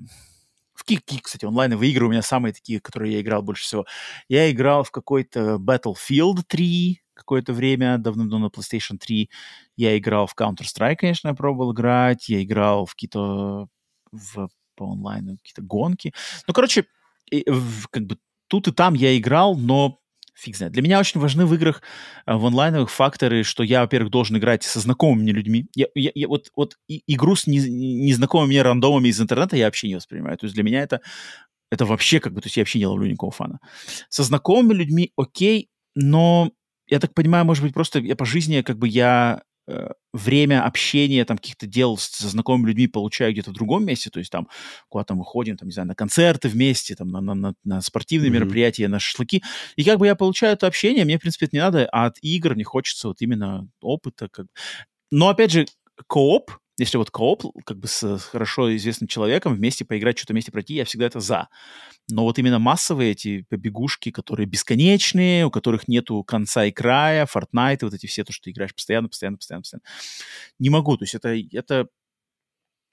В 0.74 0.82
какие, 0.84 1.20
кстати, 1.20 1.44
онлайновые 1.44 1.92
игры 1.92 2.06
у 2.06 2.10
меня 2.10 2.20
самые 2.20 2.52
такие, 2.52 2.80
которые 2.80 3.12
я 3.14 3.20
играл 3.20 3.42
больше 3.42 3.62
всего. 3.62 3.86
Я 4.28 4.50
играл 4.50 4.82
в 4.82 4.90
какой-то 4.90 5.54
Battlefield 5.54 6.42
3, 6.48 7.00
какое-то 7.14 7.52
время, 7.52 7.98
давно-давно 7.98 8.46
на 8.46 8.50
PlayStation 8.50 8.98
3. 8.98 9.30
Я 9.76 9.98
играл 9.98 10.26
в 10.26 10.34
Counter-Strike, 10.36 10.96
конечно, 10.96 11.28
я 11.28 11.34
пробовал 11.34 11.72
играть. 11.72 12.28
Я 12.28 12.42
играл 12.42 12.86
в 12.86 12.92
какие-то 12.94 13.68
в, 14.12 14.48
по 14.76 14.92
онлайну 14.92 15.38
какие-то 15.38 15.62
гонки. 15.62 16.12
Ну, 16.46 16.54
короче, 16.54 16.86
как 17.90 18.06
бы 18.06 18.18
тут 18.48 18.68
и 18.68 18.72
там 18.72 18.94
я 18.94 19.16
играл, 19.16 19.56
но 19.56 20.00
фиг 20.34 20.56
знает. 20.56 20.72
Для 20.72 20.82
меня 20.82 20.98
очень 20.98 21.20
важны 21.20 21.46
в 21.46 21.54
играх 21.54 21.82
э, 22.26 22.34
в 22.34 22.44
онлайновых 22.44 22.90
факторы, 22.90 23.44
что 23.44 23.62
я, 23.62 23.82
во-первых, 23.82 24.10
должен 24.10 24.36
играть 24.36 24.64
со 24.64 24.80
знакомыми 24.80 25.30
людьми. 25.30 25.68
Я, 25.74 25.86
я, 25.94 26.10
я 26.14 26.28
вот, 26.28 26.50
вот 26.56 26.76
и, 26.88 27.02
игру 27.06 27.36
с 27.36 27.46
не, 27.46 27.58
незнакомыми 27.58 28.48
мне 28.48 28.62
рандомами 28.62 29.08
из 29.08 29.20
интернета 29.20 29.56
я 29.56 29.66
вообще 29.66 29.88
не 29.88 29.94
воспринимаю. 29.94 30.36
То 30.36 30.46
есть 30.46 30.54
для 30.54 30.64
меня 30.64 30.82
это, 30.82 31.00
это 31.70 31.86
вообще 31.86 32.20
как 32.20 32.34
бы, 32.34 32.40
то 32.40 32.46
есть 32.46 32.56
я 32.56 32.62
вообще 32.62 32.80
не 32.80 32.86
ловлю 32.86 33.06
никакого 33.06 33.32
фана. 33.32 33.60
Со 34.08 34.24
знакомыми 34.24 34.74
людьми 34.74 35.12
окей, 35.16 35.70
но 35.94 36.50
я 36.88 37.00
так 37.00 37.14
понимаю, 37.14 37.44
может 37.44 37.62
быть, 37.62 37.74
просто 37.74 37.98
я 38.00 38.16
по 38.16 38.24
жизни, 38.24 38.62
как 38.62 38.78
бы 38.78 38.88
я 38.88 39.42
э, 39.66 39.88
время 40.12 40.64
общения, 40.64 41.24
там, 41.24 41.38
каких-то 41.38 41.66
дел 41.66 41.96
со 41.96 42.28
знакомыми 42.28 42.68
людьми 42.68 42.86
получаю 42.86 43.32
где-то 43.32 43.50
в 43.50 43.54
другом 43.54 43.84
месте, 43.84 44.10
то 44.10 44.18
есть 44.18 44.30
там 44.30 44.48
куда-то 44.88 45.14
мы 45.14 45.24
ходим, 45.24 45.56
там, 45.56 45.68
не 45.68 45.72
знаю, 45.72 45.88
на 45.88 45.94
концерты 45.94 46.48
вместе, 46.48 46.94
там, 46.94 47.08
на, 47.08 47.20
на, 47.20 47.34
на, 47.34 47.54
на 47.64 47.80
спортивные 47.80 48.30
mm-hmm. 48.30 48.34
мероприятия, 48.34 48.88
на 48.88 48.98
шашлыки, 48.98 49.42
и 49.76 49.84
как 49.84 49.98
бы 49.98 50.06
я 50.06 50.14
получаю 50.14 50.54
это 50.54 50.66
общение, 50.66 51.04
мне, 51.04 51.18
в 51.18 51.20
принципе, 51.20 51.46
это 51.46 51.56
не 51.56 51.62
надо, 51.62 51.88
а 51.92 52.06
от 52.06 52.18
игр 52.20 52.54
мне 52.54 52.64
хочется 52.64 53.08
вот 53.08 53.20
именно 53.20 53.68
опыта, 53.80 54.28
как... 54.28 54.46
Но, 55.10 55.28
опять 55.28 55.52
же, 55.52 55.66
кооп, 56.06 56.50
если 56.78 56.96
вот 56.96 57.10
кооп, 57.10 57.44
как 57.64 57.78
бы 57.78 57.86
с 57.86 58.18
хорошо 58.18 58.74
известным 58.76 59.06
человеком, 59.06 59.54
вместе 59.54 59.84
поиграть, 59.84 60.18
что-то 60.18 60.32
вместе 60.32 60.50
пройти, 60.50 60.74
я 60.74 60.84
всегда 60.84 61.06
это 61.06 61.20
за. 61.20 61.48
Но 62.10 62.24
вот 62.24 62.38
именно 62.38 62.58
массовые 62.58 63.12
эти 63.12 63.42
побегушки, 63.48 64.10
которые 64.10 64.46
бесконечные, 64.46 65.46
у 65.46 65.50
которых 65.50 65.88
нету 65.88 66.22
конца 66.24 66.64
и 66.64 66.72
края, 66.72 67.26
Fortnite, 67.32 67.78
вот 67.82 67.94
эти 67.94 68.06
все, 68.06 68.24
то, 68.24 68.32
что 68.32 68.44
ты 68.44 68.50
играешь 68.50 68.74
постоянно, 68.74 69.08
постоянно, 69.08 69.36
постоянно, 69.36 69.62
постоянно. 69.62 69.84
Не 70.58 70.70
могу, 70.70 70.96
то 70.96 71.04
есть 71.04 71.14
это, 71.14 71.36
это 71.52 71.88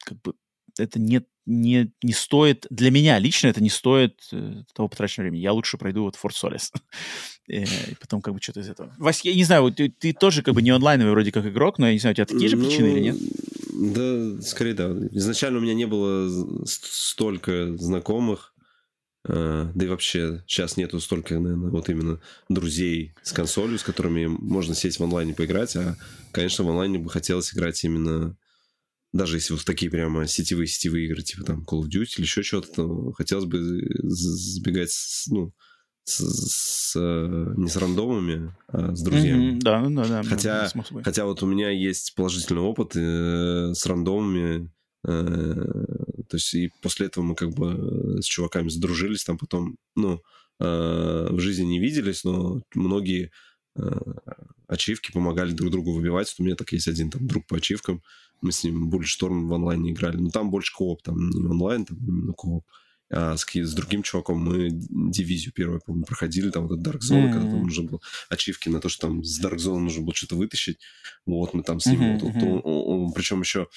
как 0.03 0.21
бы 0.21 0.33
это 0.79 0.99
не, 0.99 1.21
не, 1.45 1.91
не 2.03 2.13
стоит, 2.13 2.65
для 2.69 2.91
меня 2.91 3.19
лично 3.19 3.47
это 3.47 3.61
не 3.61 3.69
стоит 3.69 4.21
э, 4.31 4.63
того 4.73 4.87
потраченного 4.87 5.25
времени. 5.25 5.41
Я 5.41 5.53
лучше 5.53 5.77
пройду 5.77 6.03
вот 6.03 6.17
Fort 6.21 6.33
Solis. 6.33 6.71
Э, 7.47 7.63
и 7.63 7.95
потом 7.99 8.21
как 8.21 8.33
бы 8.35 8.39
что-то 8.41 8.61
из 8.61 8.69
этого. 8.69 8.95
Вась, 8.97 9.25
я 9.25 9.33
не 9.33 9.43
знаю, 9.43 9.73
ты, 9.73 9.89
ты 9.89 10.13
тоже 10.13 10.43
как 10.43 10.53
бы 10.53 10.61
не 10.61 10.69
онлайновый 10.69 11.11
вроде 11.11 11.31
как 11.31 11.45
игрок, 11.45 11.79
но 11.79 11.87
я 11.87 11.93
не 11.93 11.99
знаю, 11.99 12.13
у 12.13 12.15
тебя 12.15 12.25
такие 12.25 12.47
же 12.47 12.55
ну, 12.55 12.63
причины 12.63 12.87
или 12.87 12.99
нет? 12.99 13.17
Да, 13.73 14.41
скорее 14.41 14.73
да. 14.73 14.91
Изначально 15.11 15.59
у 15.59 15.61
меня 15.61 15.73
не 15.73 15.85
было 15.85 16.65
столько 16.65 17.75
знакомых, 17.77 18.53
э, 19.27 19.71
да 19.73 19.85
и 19.85 19.87
вообще 19.87 20.43
сейчас 20.47 20.77
нету 20.77 20.99
столько, 20.99 21.39
наверное, 21.39 21.69
вот 21.69 21.89
именно 21.89 22.19
друзей 22.49 23.13
с 23.23 23.31
консолью, 23.31 23.79
с 23.79 23.83
которыми 23.83 24.25
можно 24.25 24.75
сесть 24.75 24.99
в 24.99 25.03
онлайне 25.03 25.33
поиграть, 25.33 25.75
а, 25.75 25.97
конечно, 26.31 26.63
в 26.65 26.69
онлайне 26.69 26.99
бы 26.99 27.09
хотелось 27.09 27.53
играть 27.53 27.83
именно 27.83 28.37
даже 29.13 29.37
если 29.37 29.53
вот 29.53 29.65
такие 29.65 29.91
прямо 29.91 30.25
сетевые-сетевые 30.25 31.05
игры, 31.05 31.21
типа 31.21 31.43
там 31.43 31.65
Call 31.69 31.81
of 31.81 31.87
Duty 31.89 32.15
или 32.17 32.21
еще 32.21 32.43
что-то, 32.43 32.71
то 32.71 33.11
хотелось 33.11 33.45
бы 33.45 33.59
сбегать, 34.03 34.93
ну, 35.29 35.53
с, 36.03 36.19
с, 36.19 36.95
не 36.95 37.69
с 37.69 37.75
рандомами, 37.77 38.53
а 38.67 38.95
с 38.95 39.01
друзьями. 39.01 39.53
Mm-hmm, 39.53 39.59
да, 39.59 39.89
да, 39.89 40.07
да. 40.07 40.23
Хотя, 40.23 40.71
хотя 41.03 41.25
вот 41.25 41.43
у 41.43 41.45
меня 41.45 41.69
есть 41.69 42.15
положительный 42.15 42.61
опыт 42.61 42.95
э, 42.95 43.73
с 43.73 43.85
рандомами, 43.85 44.69
э, 45.05 45.53
то 46.29 46.37
есть 46.37 46.53
и 46.53 46.71
после 46.81 47.07
этого 47.07 47.23
мы 47.23 47.35
как 47.35 47.51
бы 47.51 48.19
с 48.21 48.25
чуваками 48.25 48.69
сдружились, 48.69 49.23
там 49.23 49.37
потом, 49.37 49.77
ну, 49.95 50.21
э, 50.59 51.27
в 51.29 51.39
жизни 51.39 51.65
не 51.65 51.79
виделись, 51.79 52.23
но 52.23 52.61
многие 52.73 53.31
э, 53.75 53.99
ачивки 54.67 55.11
помогали 55.11 55.51
друг 55.51 55.71
другу 55.71 55.93
выбивать. 55.93 56.29
Вот 56.29 56.39
у 56.39 56.43
меня 56.43 56.55
так 56.55 56.71
есть 56.71 56.87
один 56.87 57.09
там 57.09 57.27
друг 57.27 57.45
по 57.45 57.57
ачивкам, 57.57 58.01
мы 58.41 58.51
с 58.51 58.63
ним 58.63 58.89
Bulletstorm 58.89 59.47
в 59.47 59.53
онлайне 59.53 59.91
играли. 59.91 60.17
Но 60.17 60.29
там 60.29 60.49
больше 60.49 60.73
кооп, 60.75 61.03
там 61.03 61.29
не 61.29 61.45
онлайн, 61.45 61.85
там 61.85 61.97
именно 61.97 62.33
кооп. 62.33 62.65
А 63.11 63.35
с, 63.35 63.45
с 63.45 63.73
другим 63.73 64.03
чуваком 64.03 64.39
мы 64.39 64.69
дивизию 64.71 65.53
первую, 65.53 65.81
помню, 65.85 66.05
проходили, 66.05 66.49
там 66.49 66.67
вот 66.67 66.79
Dark 66.79 66.99
Zone, 66.99 67.25
mm-hmm. 67.25 67.33
когда 67.33 67.49
там 67.49 67.63
нужно 67.63 67.89
было 67.89 67.99
ачивки 68.29 68.69
на 68.69 68.79
то, 68.79 68.89
что 68.89 69.07
там 69.07 69.23
с 69.23 69.43
Dark 69.43 69.57
Zone 69.57 69.79
нужно 69.79 70.03
было 70.03 70.15
что-то 70.15 70.35
вытащить. 70.35 70.79
Вот, 71.25 71.53
мы 71.53 71.63
там 71.63 71.79
с 71.79 71.87
ним, 71.87 72.01
mm-hmm. 72.01 72.19
вот, 72.19 72.33
вот, 72.33 72.43
он, 72.43 72.61
он, 72.63 73.03
он, 73.05 73.13
причем 73.13 73.41
еще 73.41 73.67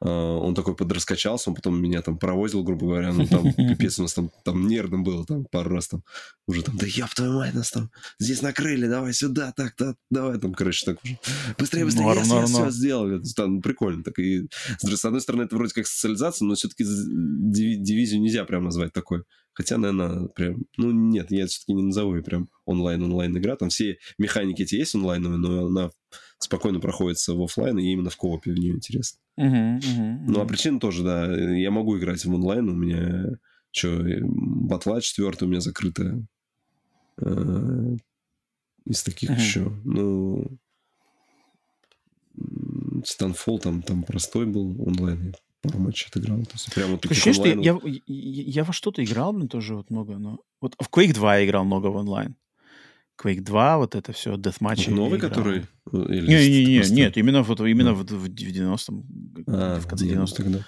он 0.00 0.54
такой 0.54 0.74
подраскачался, 0.74 1.50
он 1.50 1.56
потом 1.56 1.80
меня 1.80 2.00
там 2.00 2.18
провозил, 2.18 2.62
грубо 2.62 2.86
говоря, 2.86 3.12
ну 3.12 3.26
там 3.26 3.52
пипец 3.56 3.98
у 3.98 4.02
нас 4.02 4.14
там, 4.14 4.30
там 4.44 4.66
нервным 4.66 5.04
было, 5.04 5.26
там 5.26 5.44
пару 5.44 5.74
раз 5.74 5.88
там 5.88 6.02
уже 6.46 6.62
там, 6.62 6.76
да 6.78 6.86
ёб 6.86 7.10
твою 7.14 7.34
мать, 7.34 7.54
нас 7.54 7.70
там 7.70 7.90
здесь 8.18 8.40
накрыли, 8.40 8.86
давай 8.86 9.12
сюда, 9.12 9.52
так, 9.54 9.76
так, 9.76 9.96
давай 10.10 10.38
там, 10.38 10.54
короче, 10.54 10.86
так 10.86 11.04
уже. 11.04 11.18
Быстрее, 11.58 11.84
быстрее, 11.84 12.04
норм, 12.04 12.22
я, 12.22 12.28
норм, 12.28 12.46
я 12.46 12.46
все 12.46 12.70
сделал, 12.70 13.22
там 13.36 13.60
прикольно, 13.60 14.02
так. 14.02 14.18
И 14.18 14.48
с 14.78 15.04
одной 15.04 15.20
стороны 15.20 15.42
это 15.42 15.56
вроде 15.56 15.74
как 15.74 15.86
социализация, 15.86 16.46
но 16.46 16.54
все-таки 16.54 16.84
дивизию 16.84 18.20
нельзя 18.22 18.44
прям 18.44 18.64
назвать 18.64 18.92
такой, 18.92 19.24
Хотя, 19.52 19.76
наверное, 19.76 20.28
прям... 20.28 20.64
Ну, 20.76 20.90
нет, 20.90 21.30
я 21.30 21.46
все-таки 21.46 21.74
не 21.74 21.82
назову 21.82 22.16
ее 22.16 22.22
прям 22.22 22.48
онлайн-онлайн 22.64 23.36
игра. 23.36 23.56
Там 23.56 23.68
все 23.68 23.98
механики 24.16 24.62
эти 24.62 24.76
есть 24.76 24.94
онлайновые, 24.94 25.38
но 25.38 25.66
она 25.66 25.90
спокойно 26.40 26.80
проходится 26.80 27.34
в 27.34 27.42
офлайн, 27.42 27.78
и 27.78 27.92
именно 27.92 28.10
в 28.10 28.16
коопе 28.16 28.52
в 28.52 28.58
нее 28.58 28.74
интересно. 28.74 29.20
Uh-huh, 29.38 29.78
uh-huh, 29.78 30.18
Ну, 30.26 30.40
а 30.40 30.46
причина 30.46 30.80
тоже, 30.80 31.04
да. 31.04 31.32
Я 31.56 31.70
могу 31.70 31.98
играть 31.98 32.24
в 32.24 32.34
онлайн, 32.34 32.68
у 32.68 32.74
меня... 32.74 33.26
Что, 33.72 34.02
батла 34.20 35.00
четвертая 35.00 35.46
у 35.46 35.50
меня 35.50 35.60
закрытая. 35.60 36.26
Э, 37.20 37.96
из 38.86 39.02
таких 39.02 39.30
uh-huh. 39.30 39.36
еще. 39.36 39.72
Ну... 39.84 40.58
Станфол 43.04 43.58
там, 43.58 43.82
там 43.82 44.02
простой 44.02 44.46
был 44.46 44.82
онлайн 44.82 45.34
пару 45.62 45.78
матчей 45.78 46.08
отыграл. 46.08 46.38
То 46.42 46.52
есть 46.54 46.74
прямо 46.74 46.92
вот 46.92 47.06
Ощущение, 47.06 47.34
что 47.34 47.46
я, 47.46 47.78
я, 48.06 48.42
я 48.46 48.64
во 48.64 48.72
что-то 48.72 49.04
играл, 49.04 49.32
мне 49.32 49.46
тоже 49.46 49.76
вот 49.76 49.90
много, 49.90 50.16
но... 50.18 50.40
Вот 50.60 50.74
в 50.80 50.88
Quake 50.88 51.12
2 51.12 51.38
я 51.38 51.44
играл 51.44 51.64
много 51.64 51.88
в 51.88 51.96
онлайн. 51.96 52.34
Quake 53.22 53.40
2, 53.42 53.78
вот 53.78 53.94
это 53.94 54.12
все, 54.12 54.34
Deathmatch. 54.34 54.90
Новый, 54.90 55.18
который? 55.18 55.66
Не-не-не, 55.92 56.88
нет, 56.90 57.16
именно, 57.16 57.42
вот, 57.42 57.60
именно 57.60 57.92
в, 57.94 58.04
в 58.04 58.26
90-м, 58.26 59.44
а, 59.46 59.80
в 59.80 59.86
конце 59.86 60.06
90-х. 60.06 60.34
Тогда. 60.36 60.64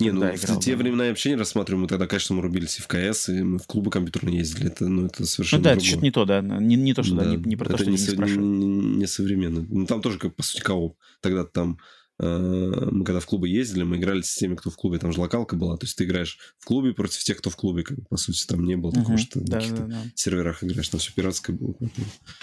Не, 0.00 0.12
ну, 0.12 0.20
в 0.32 0.60
те 0.60 0.72
да. 0.72 0.76
времена 0.76 1.04
я 1.04 1.10
вообще 1.10 1.30
не 1.30 1.36
рассматриваю. 1.36 1.82
Мы 1.82 1.88
тогда, 1.88 2.06
конечно, 2.06 2.36
мы 2.36 2.42
рубились 2.42 2.78
и 2.78 2.82
в 2.82 2.86
КС, 2.86 3.28
и 3.28 3.42
мы 3.42 3.58
в 3.58 3.66
клубы 3.66 3.90
компьютерные 3.90 4.38
ездили. 4.38 4.68
Это, 4.68 4.88
ну, 4.88 5.06
это 5.06 5.24
совершенно 5.24 5.60
Ну 5.60 5.64
да, 5.64 5.70
другое. 5.70 5.78
это 5.78 5.86
что-то 5.86 6.04
не 6.04 6.10
то, 6.10 6.24
да. 6.24 6.40
Не, 6.40 6.76
не 6.76 6.94
то, 6.94 7.02
что, 7.02 7.14
да, 7.16 7.24
да 7.24 7.30
не, 7.30 7.36
не 7.36 7.56
про 7.56 7.66
то, 7.66 7.74
это 7.74 7.82
что 7.82 7.90
не, 7.90 8.36
не, 8.36 8.36
не, 8.36 8.96
не 8.96 9.06
современно. 9.06 9.66
Ну, 9.68 9.86
там 9.86 10.02
тоже, 10.02 10.18
как, 10.18 10.34
по 10.34 10.42
сути, 10.42 10.60
кооп. 10.60 10.96
Тогда 11.20 11.44
там 11.44 11.78
Э, 11.78 12.07
мы 12.20 13.04
когда 13.04 13.20
в 13.20 13.26
клубы 13.26 13.48
ездили, 13.48 13.84
мы 13.84 13.96
играли 13.96 14.22
с 14.22 14.34
теми, 14.34 14.56
кто 14.56 14.70
в 14.70 14.76
клубе, 14.76 14.98
там 14.98 15.12
же 15.12 15.20
локалка 15.20 15.54
была, 15.54 15.76
то 15.76 15.86
есть 15.86 15.96
ты 15.96 16.04
играешь 16.04 16.38
в 16.58 16.64
клубе 16.64 16.92
против 16.92 17.22
тех, 17.22 17.38
кто 17.38 17.48
в 17.50 17.56
клубе, 17.56 17.84
как, 17.84 17.96
по 18.08 18.16
сути, 18.16 18.44
там 18.46 18.64
не 18.64 18.76
было 18.76 18.92
такого, 18.92 19.18
что 19.18 19.40
да, 19.40 19.56
на 19.56 19.62
каких-то 19.62 19.82
да, 19.82 20.02
да. 20.02 20.10
серверах 20.16 20.64
играешь, 20.64 20.88
там 20.88 20.98
все 20.98 21.12
пиратское 21.12 21.54
было. 21.54 21.74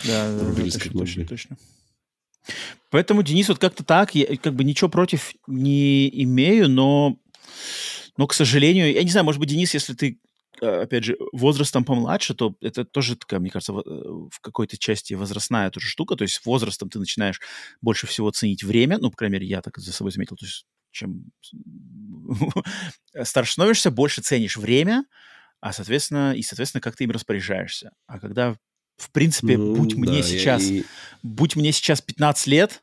Да, 0.05 0.37
да, 0.37 0.51
да, 0.51 0.63
точно, 0.63 0.91
точно, 0.91 1.25
точно. 1.25 1.57
Поэтому, 2.89 3.23
Денис, 3.23 3.49
вот 3.49 3.59
как-то 3.59 3.83
так, 3.83 4.15
я 4.15 4.37
как 4.37 4.55
бы 4.55 4.63
ничего 4.63 4.89
против 4.89 5.33
не 5.47 6.07
имею, 6.23 6.69
но, 6.69 7.17
но, 8.17 8.27
к 8.27 8.33
сожалению, 8.33 8.93
я 8.93 9.03
не 9.03 9.09
знаю, 9.09 9.25
может 9.25 9.39
быть, 9.39 9.49
Денис, 9.49 9.73
если 9.73 9.93
ты 9.93 10.19
опять 10.61 11.03
же, 11.03 11.17
возрастом 11.31 11.83
помладше, 11.83 12.33
то 12.33 12.55
это 12.61 12.85
тоже 12.85 13.15
такая, 13.15 13.39
мне 13.39 13.49
кажется, 13.49 13.73
э, 13.73 13.79
в 13.79 14.39
какой-то 14.41 14.77
части 14.77 15.13
возрастная 15.13 15.69
тоже 15.71 15.87
штука. 15.87 16.15
То 16.15 16.23
есть 16.23 16.35
с 16.35 16.45
возрастом 16.45 16.89
ты 16.89 16.99
начинаешь 16.99 17.41
больше 17.81 18.07
всего 18.07 18.31
ценить 18.31 18.63
время. 18.63 18.97
Ну, 18.99 19.09
по 19.09 19.17
крайней 19.17 19.33
мере, 19.33 19.47
я 19.47 19.61
так 19.61 19.77
за 19.77 19.91
собой 19.91 20.11
заметил. 20.11 20.35
То 20.35 20.45
есть 20.45 20.65
чем 20.91 21.25
старше 23.23 23.53
становишься, 23.53 23.91
больше 23.91 24.21
ценишь 24.21 24.57
время, 24.57 25.05
а, 25.59 25.73
соответственно, 25.73 26.33
и, 26.33 26.41
соответственно, 26.41 26.81
как 26.81 26.95
ты 26.95 27.03
им 27.03 27.11
распоряжаешься. 27.11 27.91
А 28.07 28.19
когда, 28.19 28.55
в 28.97 29.11
принципе, 29.11 29.57
ну, 29.57 29.75
будь 29.75 29.95
мне 29.95 30.23
сейчас, 30.23 30.63
и... 30.63 30.85
будь 31.21 31.55
мне 31.55 31.71
сейчас 31.71 32.01
15 32.01 32.47
лет, 32.47 32.81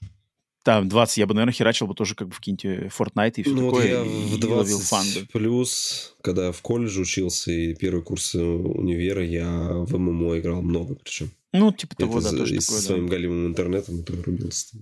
там 0.62 0.88
20 0.88 1.16
я 1.18 1.26
бы, 1.26 1.34
наверное, 1.34 1.52
херачил 1.52 1.86
бы 1.86 1.94
тоже 1.94 2.14
как 2.14 2.28
бы 2.28 2.34
в 2.34 2.38
какие-нибудь 2.38 2.92
Fortnite 2.92 3.34
и 3.36 3.42
все 3.42 3.52
ну, 3.52 3.70
такое. 3.70 3.98
Вот 3.98 4.06
я 4.06 4.12
и, 4.12 4.24
в 4.26 4.38
20 4.38 4.82
фан, 4.82 5.06
плюс, 5.32 6.14
когда 6.22 6.52
в 6.52 6.62
колледже 6.62 7.02
учился 7.02 7.50
и 7.50 7.74
первый 7.74 8.02
курс 8.02 8.34
универа, 8.34 9.24
я 9.24 9.48
в 9.48 9.96
ММО 9.98 10.38
играл 10.38 10.62
много 10.62 10.94
причем. 10.94 11.30
Ну, 11.52 11.72
типа 11.72 11.96
того, 11.96 12.18
это 12.18 12.30
да, 12.30 12.38
тоже 12.38 12.54
и 12.54 12.58
такое, 12.58 12.78
с 12.78 12.86
своим 12.86 13.06
галимым 13.06 13.46
интернетом 13.48 14.00
это 14.00 14.14
рубился. 14.22 14.76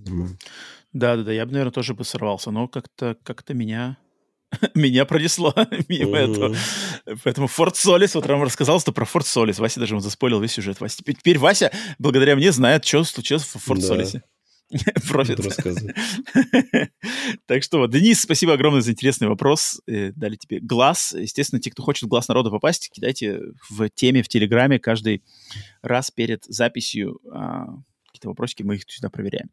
Да-да-да, 0.92 1.32
я 1.32 1.46
бы, 1.46 1.52
наверное, 1.52 1.72
тоже 1.72 1.94
бы 1.94 2.04
сорвался, 2.04 2.50
но 2.50 2.68
как-то 2.68 3.16
как 3.22 3.48
меня 3.50 3.96
меня 4.74 5.04
пронесло 5.04 5.54
мимо 5.88 6.18
этого. 6.18 6.56
Поэтому 7.24 7.46
Форт 7.46 7.76
Солис, 7.76 8.14
вот 8.14 8.26
Рам 8.26 8.42
рассказал, 8.42 8.80
что 8.80 8.92
про 8.92 9.04
Форт 9.04 9.26
Солис. 9.26 9.58
Вася 9.58 9.80
даже 9.80 9.94
он 9.94 10.00
заспорил 10.00 10.40
весь 10.40 10.52
сюжет. 10.52 10.80
Вася. 10.80 11.02
Теперь 11.04 11.38
Вася, 11.38 11.72
благодаря 11.98 12.36
мне, 12.36 12.52
знает, 12.52 12.84
что 12.84 13.04
случилось 13.04 13.44
в 13.44 13.58
Форт 13.58 13.82
Солисе. 13.82 14.22
Профит. 15.08 15.40
Так 17.46 17.62
что 17.64 17.78
вот, 17.78 17.90
Денис, 17.90 18.20
спасибо 18.20 18.52
огромное 18.52 18.80
за 18.80 18.92
интересный 18.92 19.28
вопрос. 19.28 19.80
Э, 19.86 20.12
дали 20.14 20.36
тебе 20.36 20.60
глаз. 20.60 21.14
Естественно, 21.18 21.60
те, 21.60 21.70
кто 21.70 21.82
хочет 21.82 22.04
в 22.04 22.08
глаз 22.08 22.28
народа 22.28 22.50
попасть, 22.50 22.90
кидайте 22.90 23.40
в 23.68 23.88
теме 23.90 24.22
в 24.22 24.28
Телеграме 24.28 24.78
каждый 24.78 25.24
раз 25.82 26.10
перед 26.10 26.44
записью 26.44 27.20
а, 27.32 27.66
какие-то 28.06 28.28
вопросики, 28.28 28.62
мы 28.62 28.76
их 28.76 28.82
сюда 28.86 29.10
проверяем. 29.10 29.50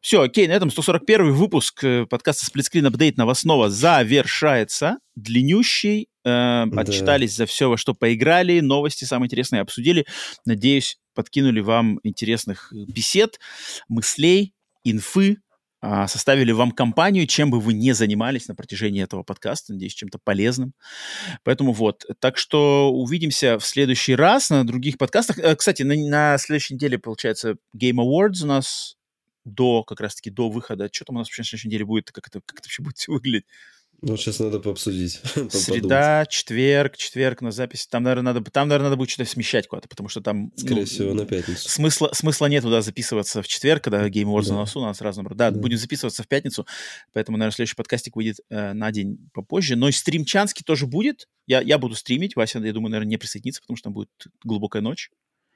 Все, 0.00 0.22
окей, 0.22 0.48
на 0.48 0.52
этом 0.52 0.70
141 0.70 1.32
выпуск 1.32 1.84
э, 1.84 2.06
подкаста 2.06 2.46
Splitscreen 2.46 2.90
Update 2.90 3.14
новостного 3.16 3.68
завершается. 3.68 4.98
Длиннющий. 5.14 6.08
Э, 6.24 6.64
да. 6.66 6.80
Отчитались 6.80 7.34
за 7.36 7.46
все, 7.46 7.68
во 7.68 7.76
что 7.76 7.94
поиграли, 7.94 8.60
новости 8.60 9.04
самые 9.04 9.26
интересные 9.26 9.60
обсудили. 9.60 10.06
Надеюсь, 10.46 10.98
подкинули 11.14 11.60
вам 11.60 12.00
интересных 12.02 12.72
бесед, 12.72 13.38
мыслей, 13.88 14.54
инфы, 14.84 15.38
а, 15.86 16.08
составили 16.08 16.50
вам 16.52 16.70
компанию, 16.70 17.26
чем 17.26 17.50
бы 17.50 17.60
вы 17.60 17.74
не 17.74 17.92
занимались 17.92 18.48
на 18.48 18.54
протяжении 18.54 19.02
этого 19.02 19.22
подкаста. 19.22 19.74
Надеюсь, 19.74 19.92
чем-то 19.92 20.18
полезным. 20.18 20.72
Поэтому 21.42 21.74
вот. 21.74 22.06
Так 22.20 22.38
что 22.38 22.90
увидимся 22.90 23.58
в 23.58 23.66
следующий 23.66 24.14
раз 24.14 24.48
на 24.48 24.66
других 24.66 24.96
подкастах. 24.96 25.38
Э, 25.38 25.54
кстати, 25.54 25.82
на, 25.82 25.94
на 25.94 26.38
следующей 26.38 26.74
неделе, 26.74 26.98
получается, 26.98 27.56
Game 27.76 27.96
Awards 27.96 28.44
у 28.44 28.46
нас 28.46 28.96
до, 29.44 29.84
как 29.84 30.00
раз-таки, 30.00 30.30
до 30.30 30.48
выхода. 30.48 30.88
Что 30.90 31.04
там 31.04 31.16
у 31.16 31.18
нас 31.18 31.28
вообще 31.28 31.42
на 31.42 31.46
следующей 31.48 31.68
неделе 31.68 31.84
будет? 31.84 32.10
Как 32.12 32.28
это, 32.28 32.40
как 32.46 32.60
это 32.60 32.66
вообще 32.66 32.82
будет 32.82 33.06
выглядеть? 33.06 33.44
Ну, 34.02 34.16
сейчас 34.16 34.38
надо 34.38 34.60
пообсудить. 34.60 35.20
Среда, 35.50 36.26
четверг, 36.26 36.96
четверг 36.96 37.40
на 37.40 37.52
запись. 37.52 37.86
Там, 37.86 38.02
наверное, 38.02 38.34
надо, 38.34 38.50
там, 38.50 38.68
наверное, 38.68 38.90
надо 38.90 38.96
будет 38.96 39.10
что-то 39.10 39.28
смещать 39.28 39.66
куда-то, 39.66 39.88
потому 39.88 40.08
что 40.08 40.20
там... 40.20 40.52
Скорее 40.56 40.80
ну, 40.80 40.86
всего, 40.86 41.14
на 41.14 41.24
пятницу. 41.24 41.68
Смысла, 41.68 42.10
смысла 42.12 42.46
нет 42.46 42.62
туда 42.62 42.82
записываться 42.82 43.42
в 43.42 43.48
четверг, 43.48 43.84
когда 43.84 44.06
Game 44.08 44.24
Awards 44.24 44.48
да. 44.48 44.54
на 44.54 44.60
носу, 44.60 44.80
у 44.80 44.84
нас 44.84 45.00
разный 45.00 45.24
Да, 45.30 45.50
да, 45.50 45.58
будем 45.58 45.78
записываться 45.78 46.22
в 46.22 46.28
пятницу, 46.28 46.66
поэтому, 47.12 47.38
наверное, 47.38 47.54
следующий 47.54 47.76
подкастик 47.76 48.16
выйдет 48.16 48.40
э, 48.50 48.72
на 48.72 48.92
день 48.92 49.30
попозже. 49.32 49.76
Но 49.76 49.90
стримчанский 49.90 50.64
тоже 50.64 50.86
будет. 50.86 51.28
Я, 51.46 51.60
я 51.60 51.78
буду 51.78 51.94
стримить. 51.94 52.36
Вася, 52.36 52.58
я 52.58 52.72
думаю, 52.72 52.90
наверное, 52.90 53.10
не 53.10 53.16
присоединится, 53.16 53.62
потому 53.62 53.76
что 53.76 53.84
там 53.84 53.94
будет 53.94 54.10
глубокая 54.42 54.82
ночь. 54.82 55.10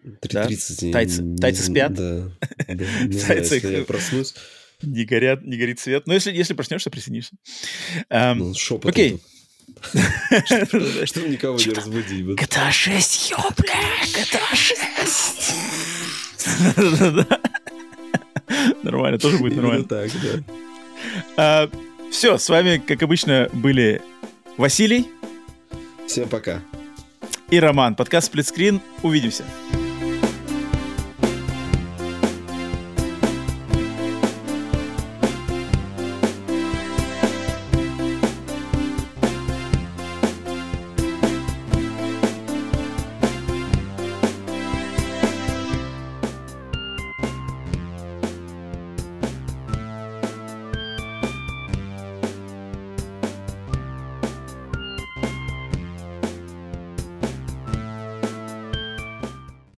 3.30. 0.04 0.86
Да? 0.86 0.92
Тайцы, 0.92 1.36
тайцы 1.36 1.62
спят. 1.62 1.92
Да, 1.92 2.30
да. 2.66 2.74
Не 2.74 3.12
знаю, 3.18 3.40
если 3.40 3.76
я 3.76 3.84
проснусь. 3.84 4.34
Не, 4.82 5.04
горят, 5.04 5.42
не 5.44 5.56
горит 5.56 5.80
свет. 5.80 6.06
Но 6.06 6.14
если, 6.14 6.32
если 6.32 6.54
проснешься, 6.54 6.90
присоединишься. 6.90 7.34
Um, 8.10 8.34
ну, 8.34 8.54
шепот. 8.54 8.90
Окей. 8.90 9.20
Чтобы 11.04 11.28
никого 11.28 11.58
не 11.58 11.72
разбудить. 11.72 12.24
GTA 12.24 12.70
6, 12.70 13.30
ё, 13.30 13.36
бля, 13.56 13.80
GTA 14.04 14.54
6. 14.54 15.54
Нормально, 18.82 19.18
тоже 19.18 19.38
будет 19.38 19.56
нормально. 19.56 19.84
так, 19.84 20.10
да. 20.22 20.42
А, 21.36 21.70
Все, 22.10 22.38
с 22.38 22.48
вами, 22.48 22.78
как 22.84 23.02
обычно, 23.02 23.48
были 23.52 24.00
Василий. 24.56 25.06
Всем 26.06 26.28
пока. 26.28 26.62
И 27.50 27.60
Роман. 27.60 27.94
Подкаст 27.94 28.28
«Сплитскрин». 28.28 28.80
Увидимся. 29.02 29.44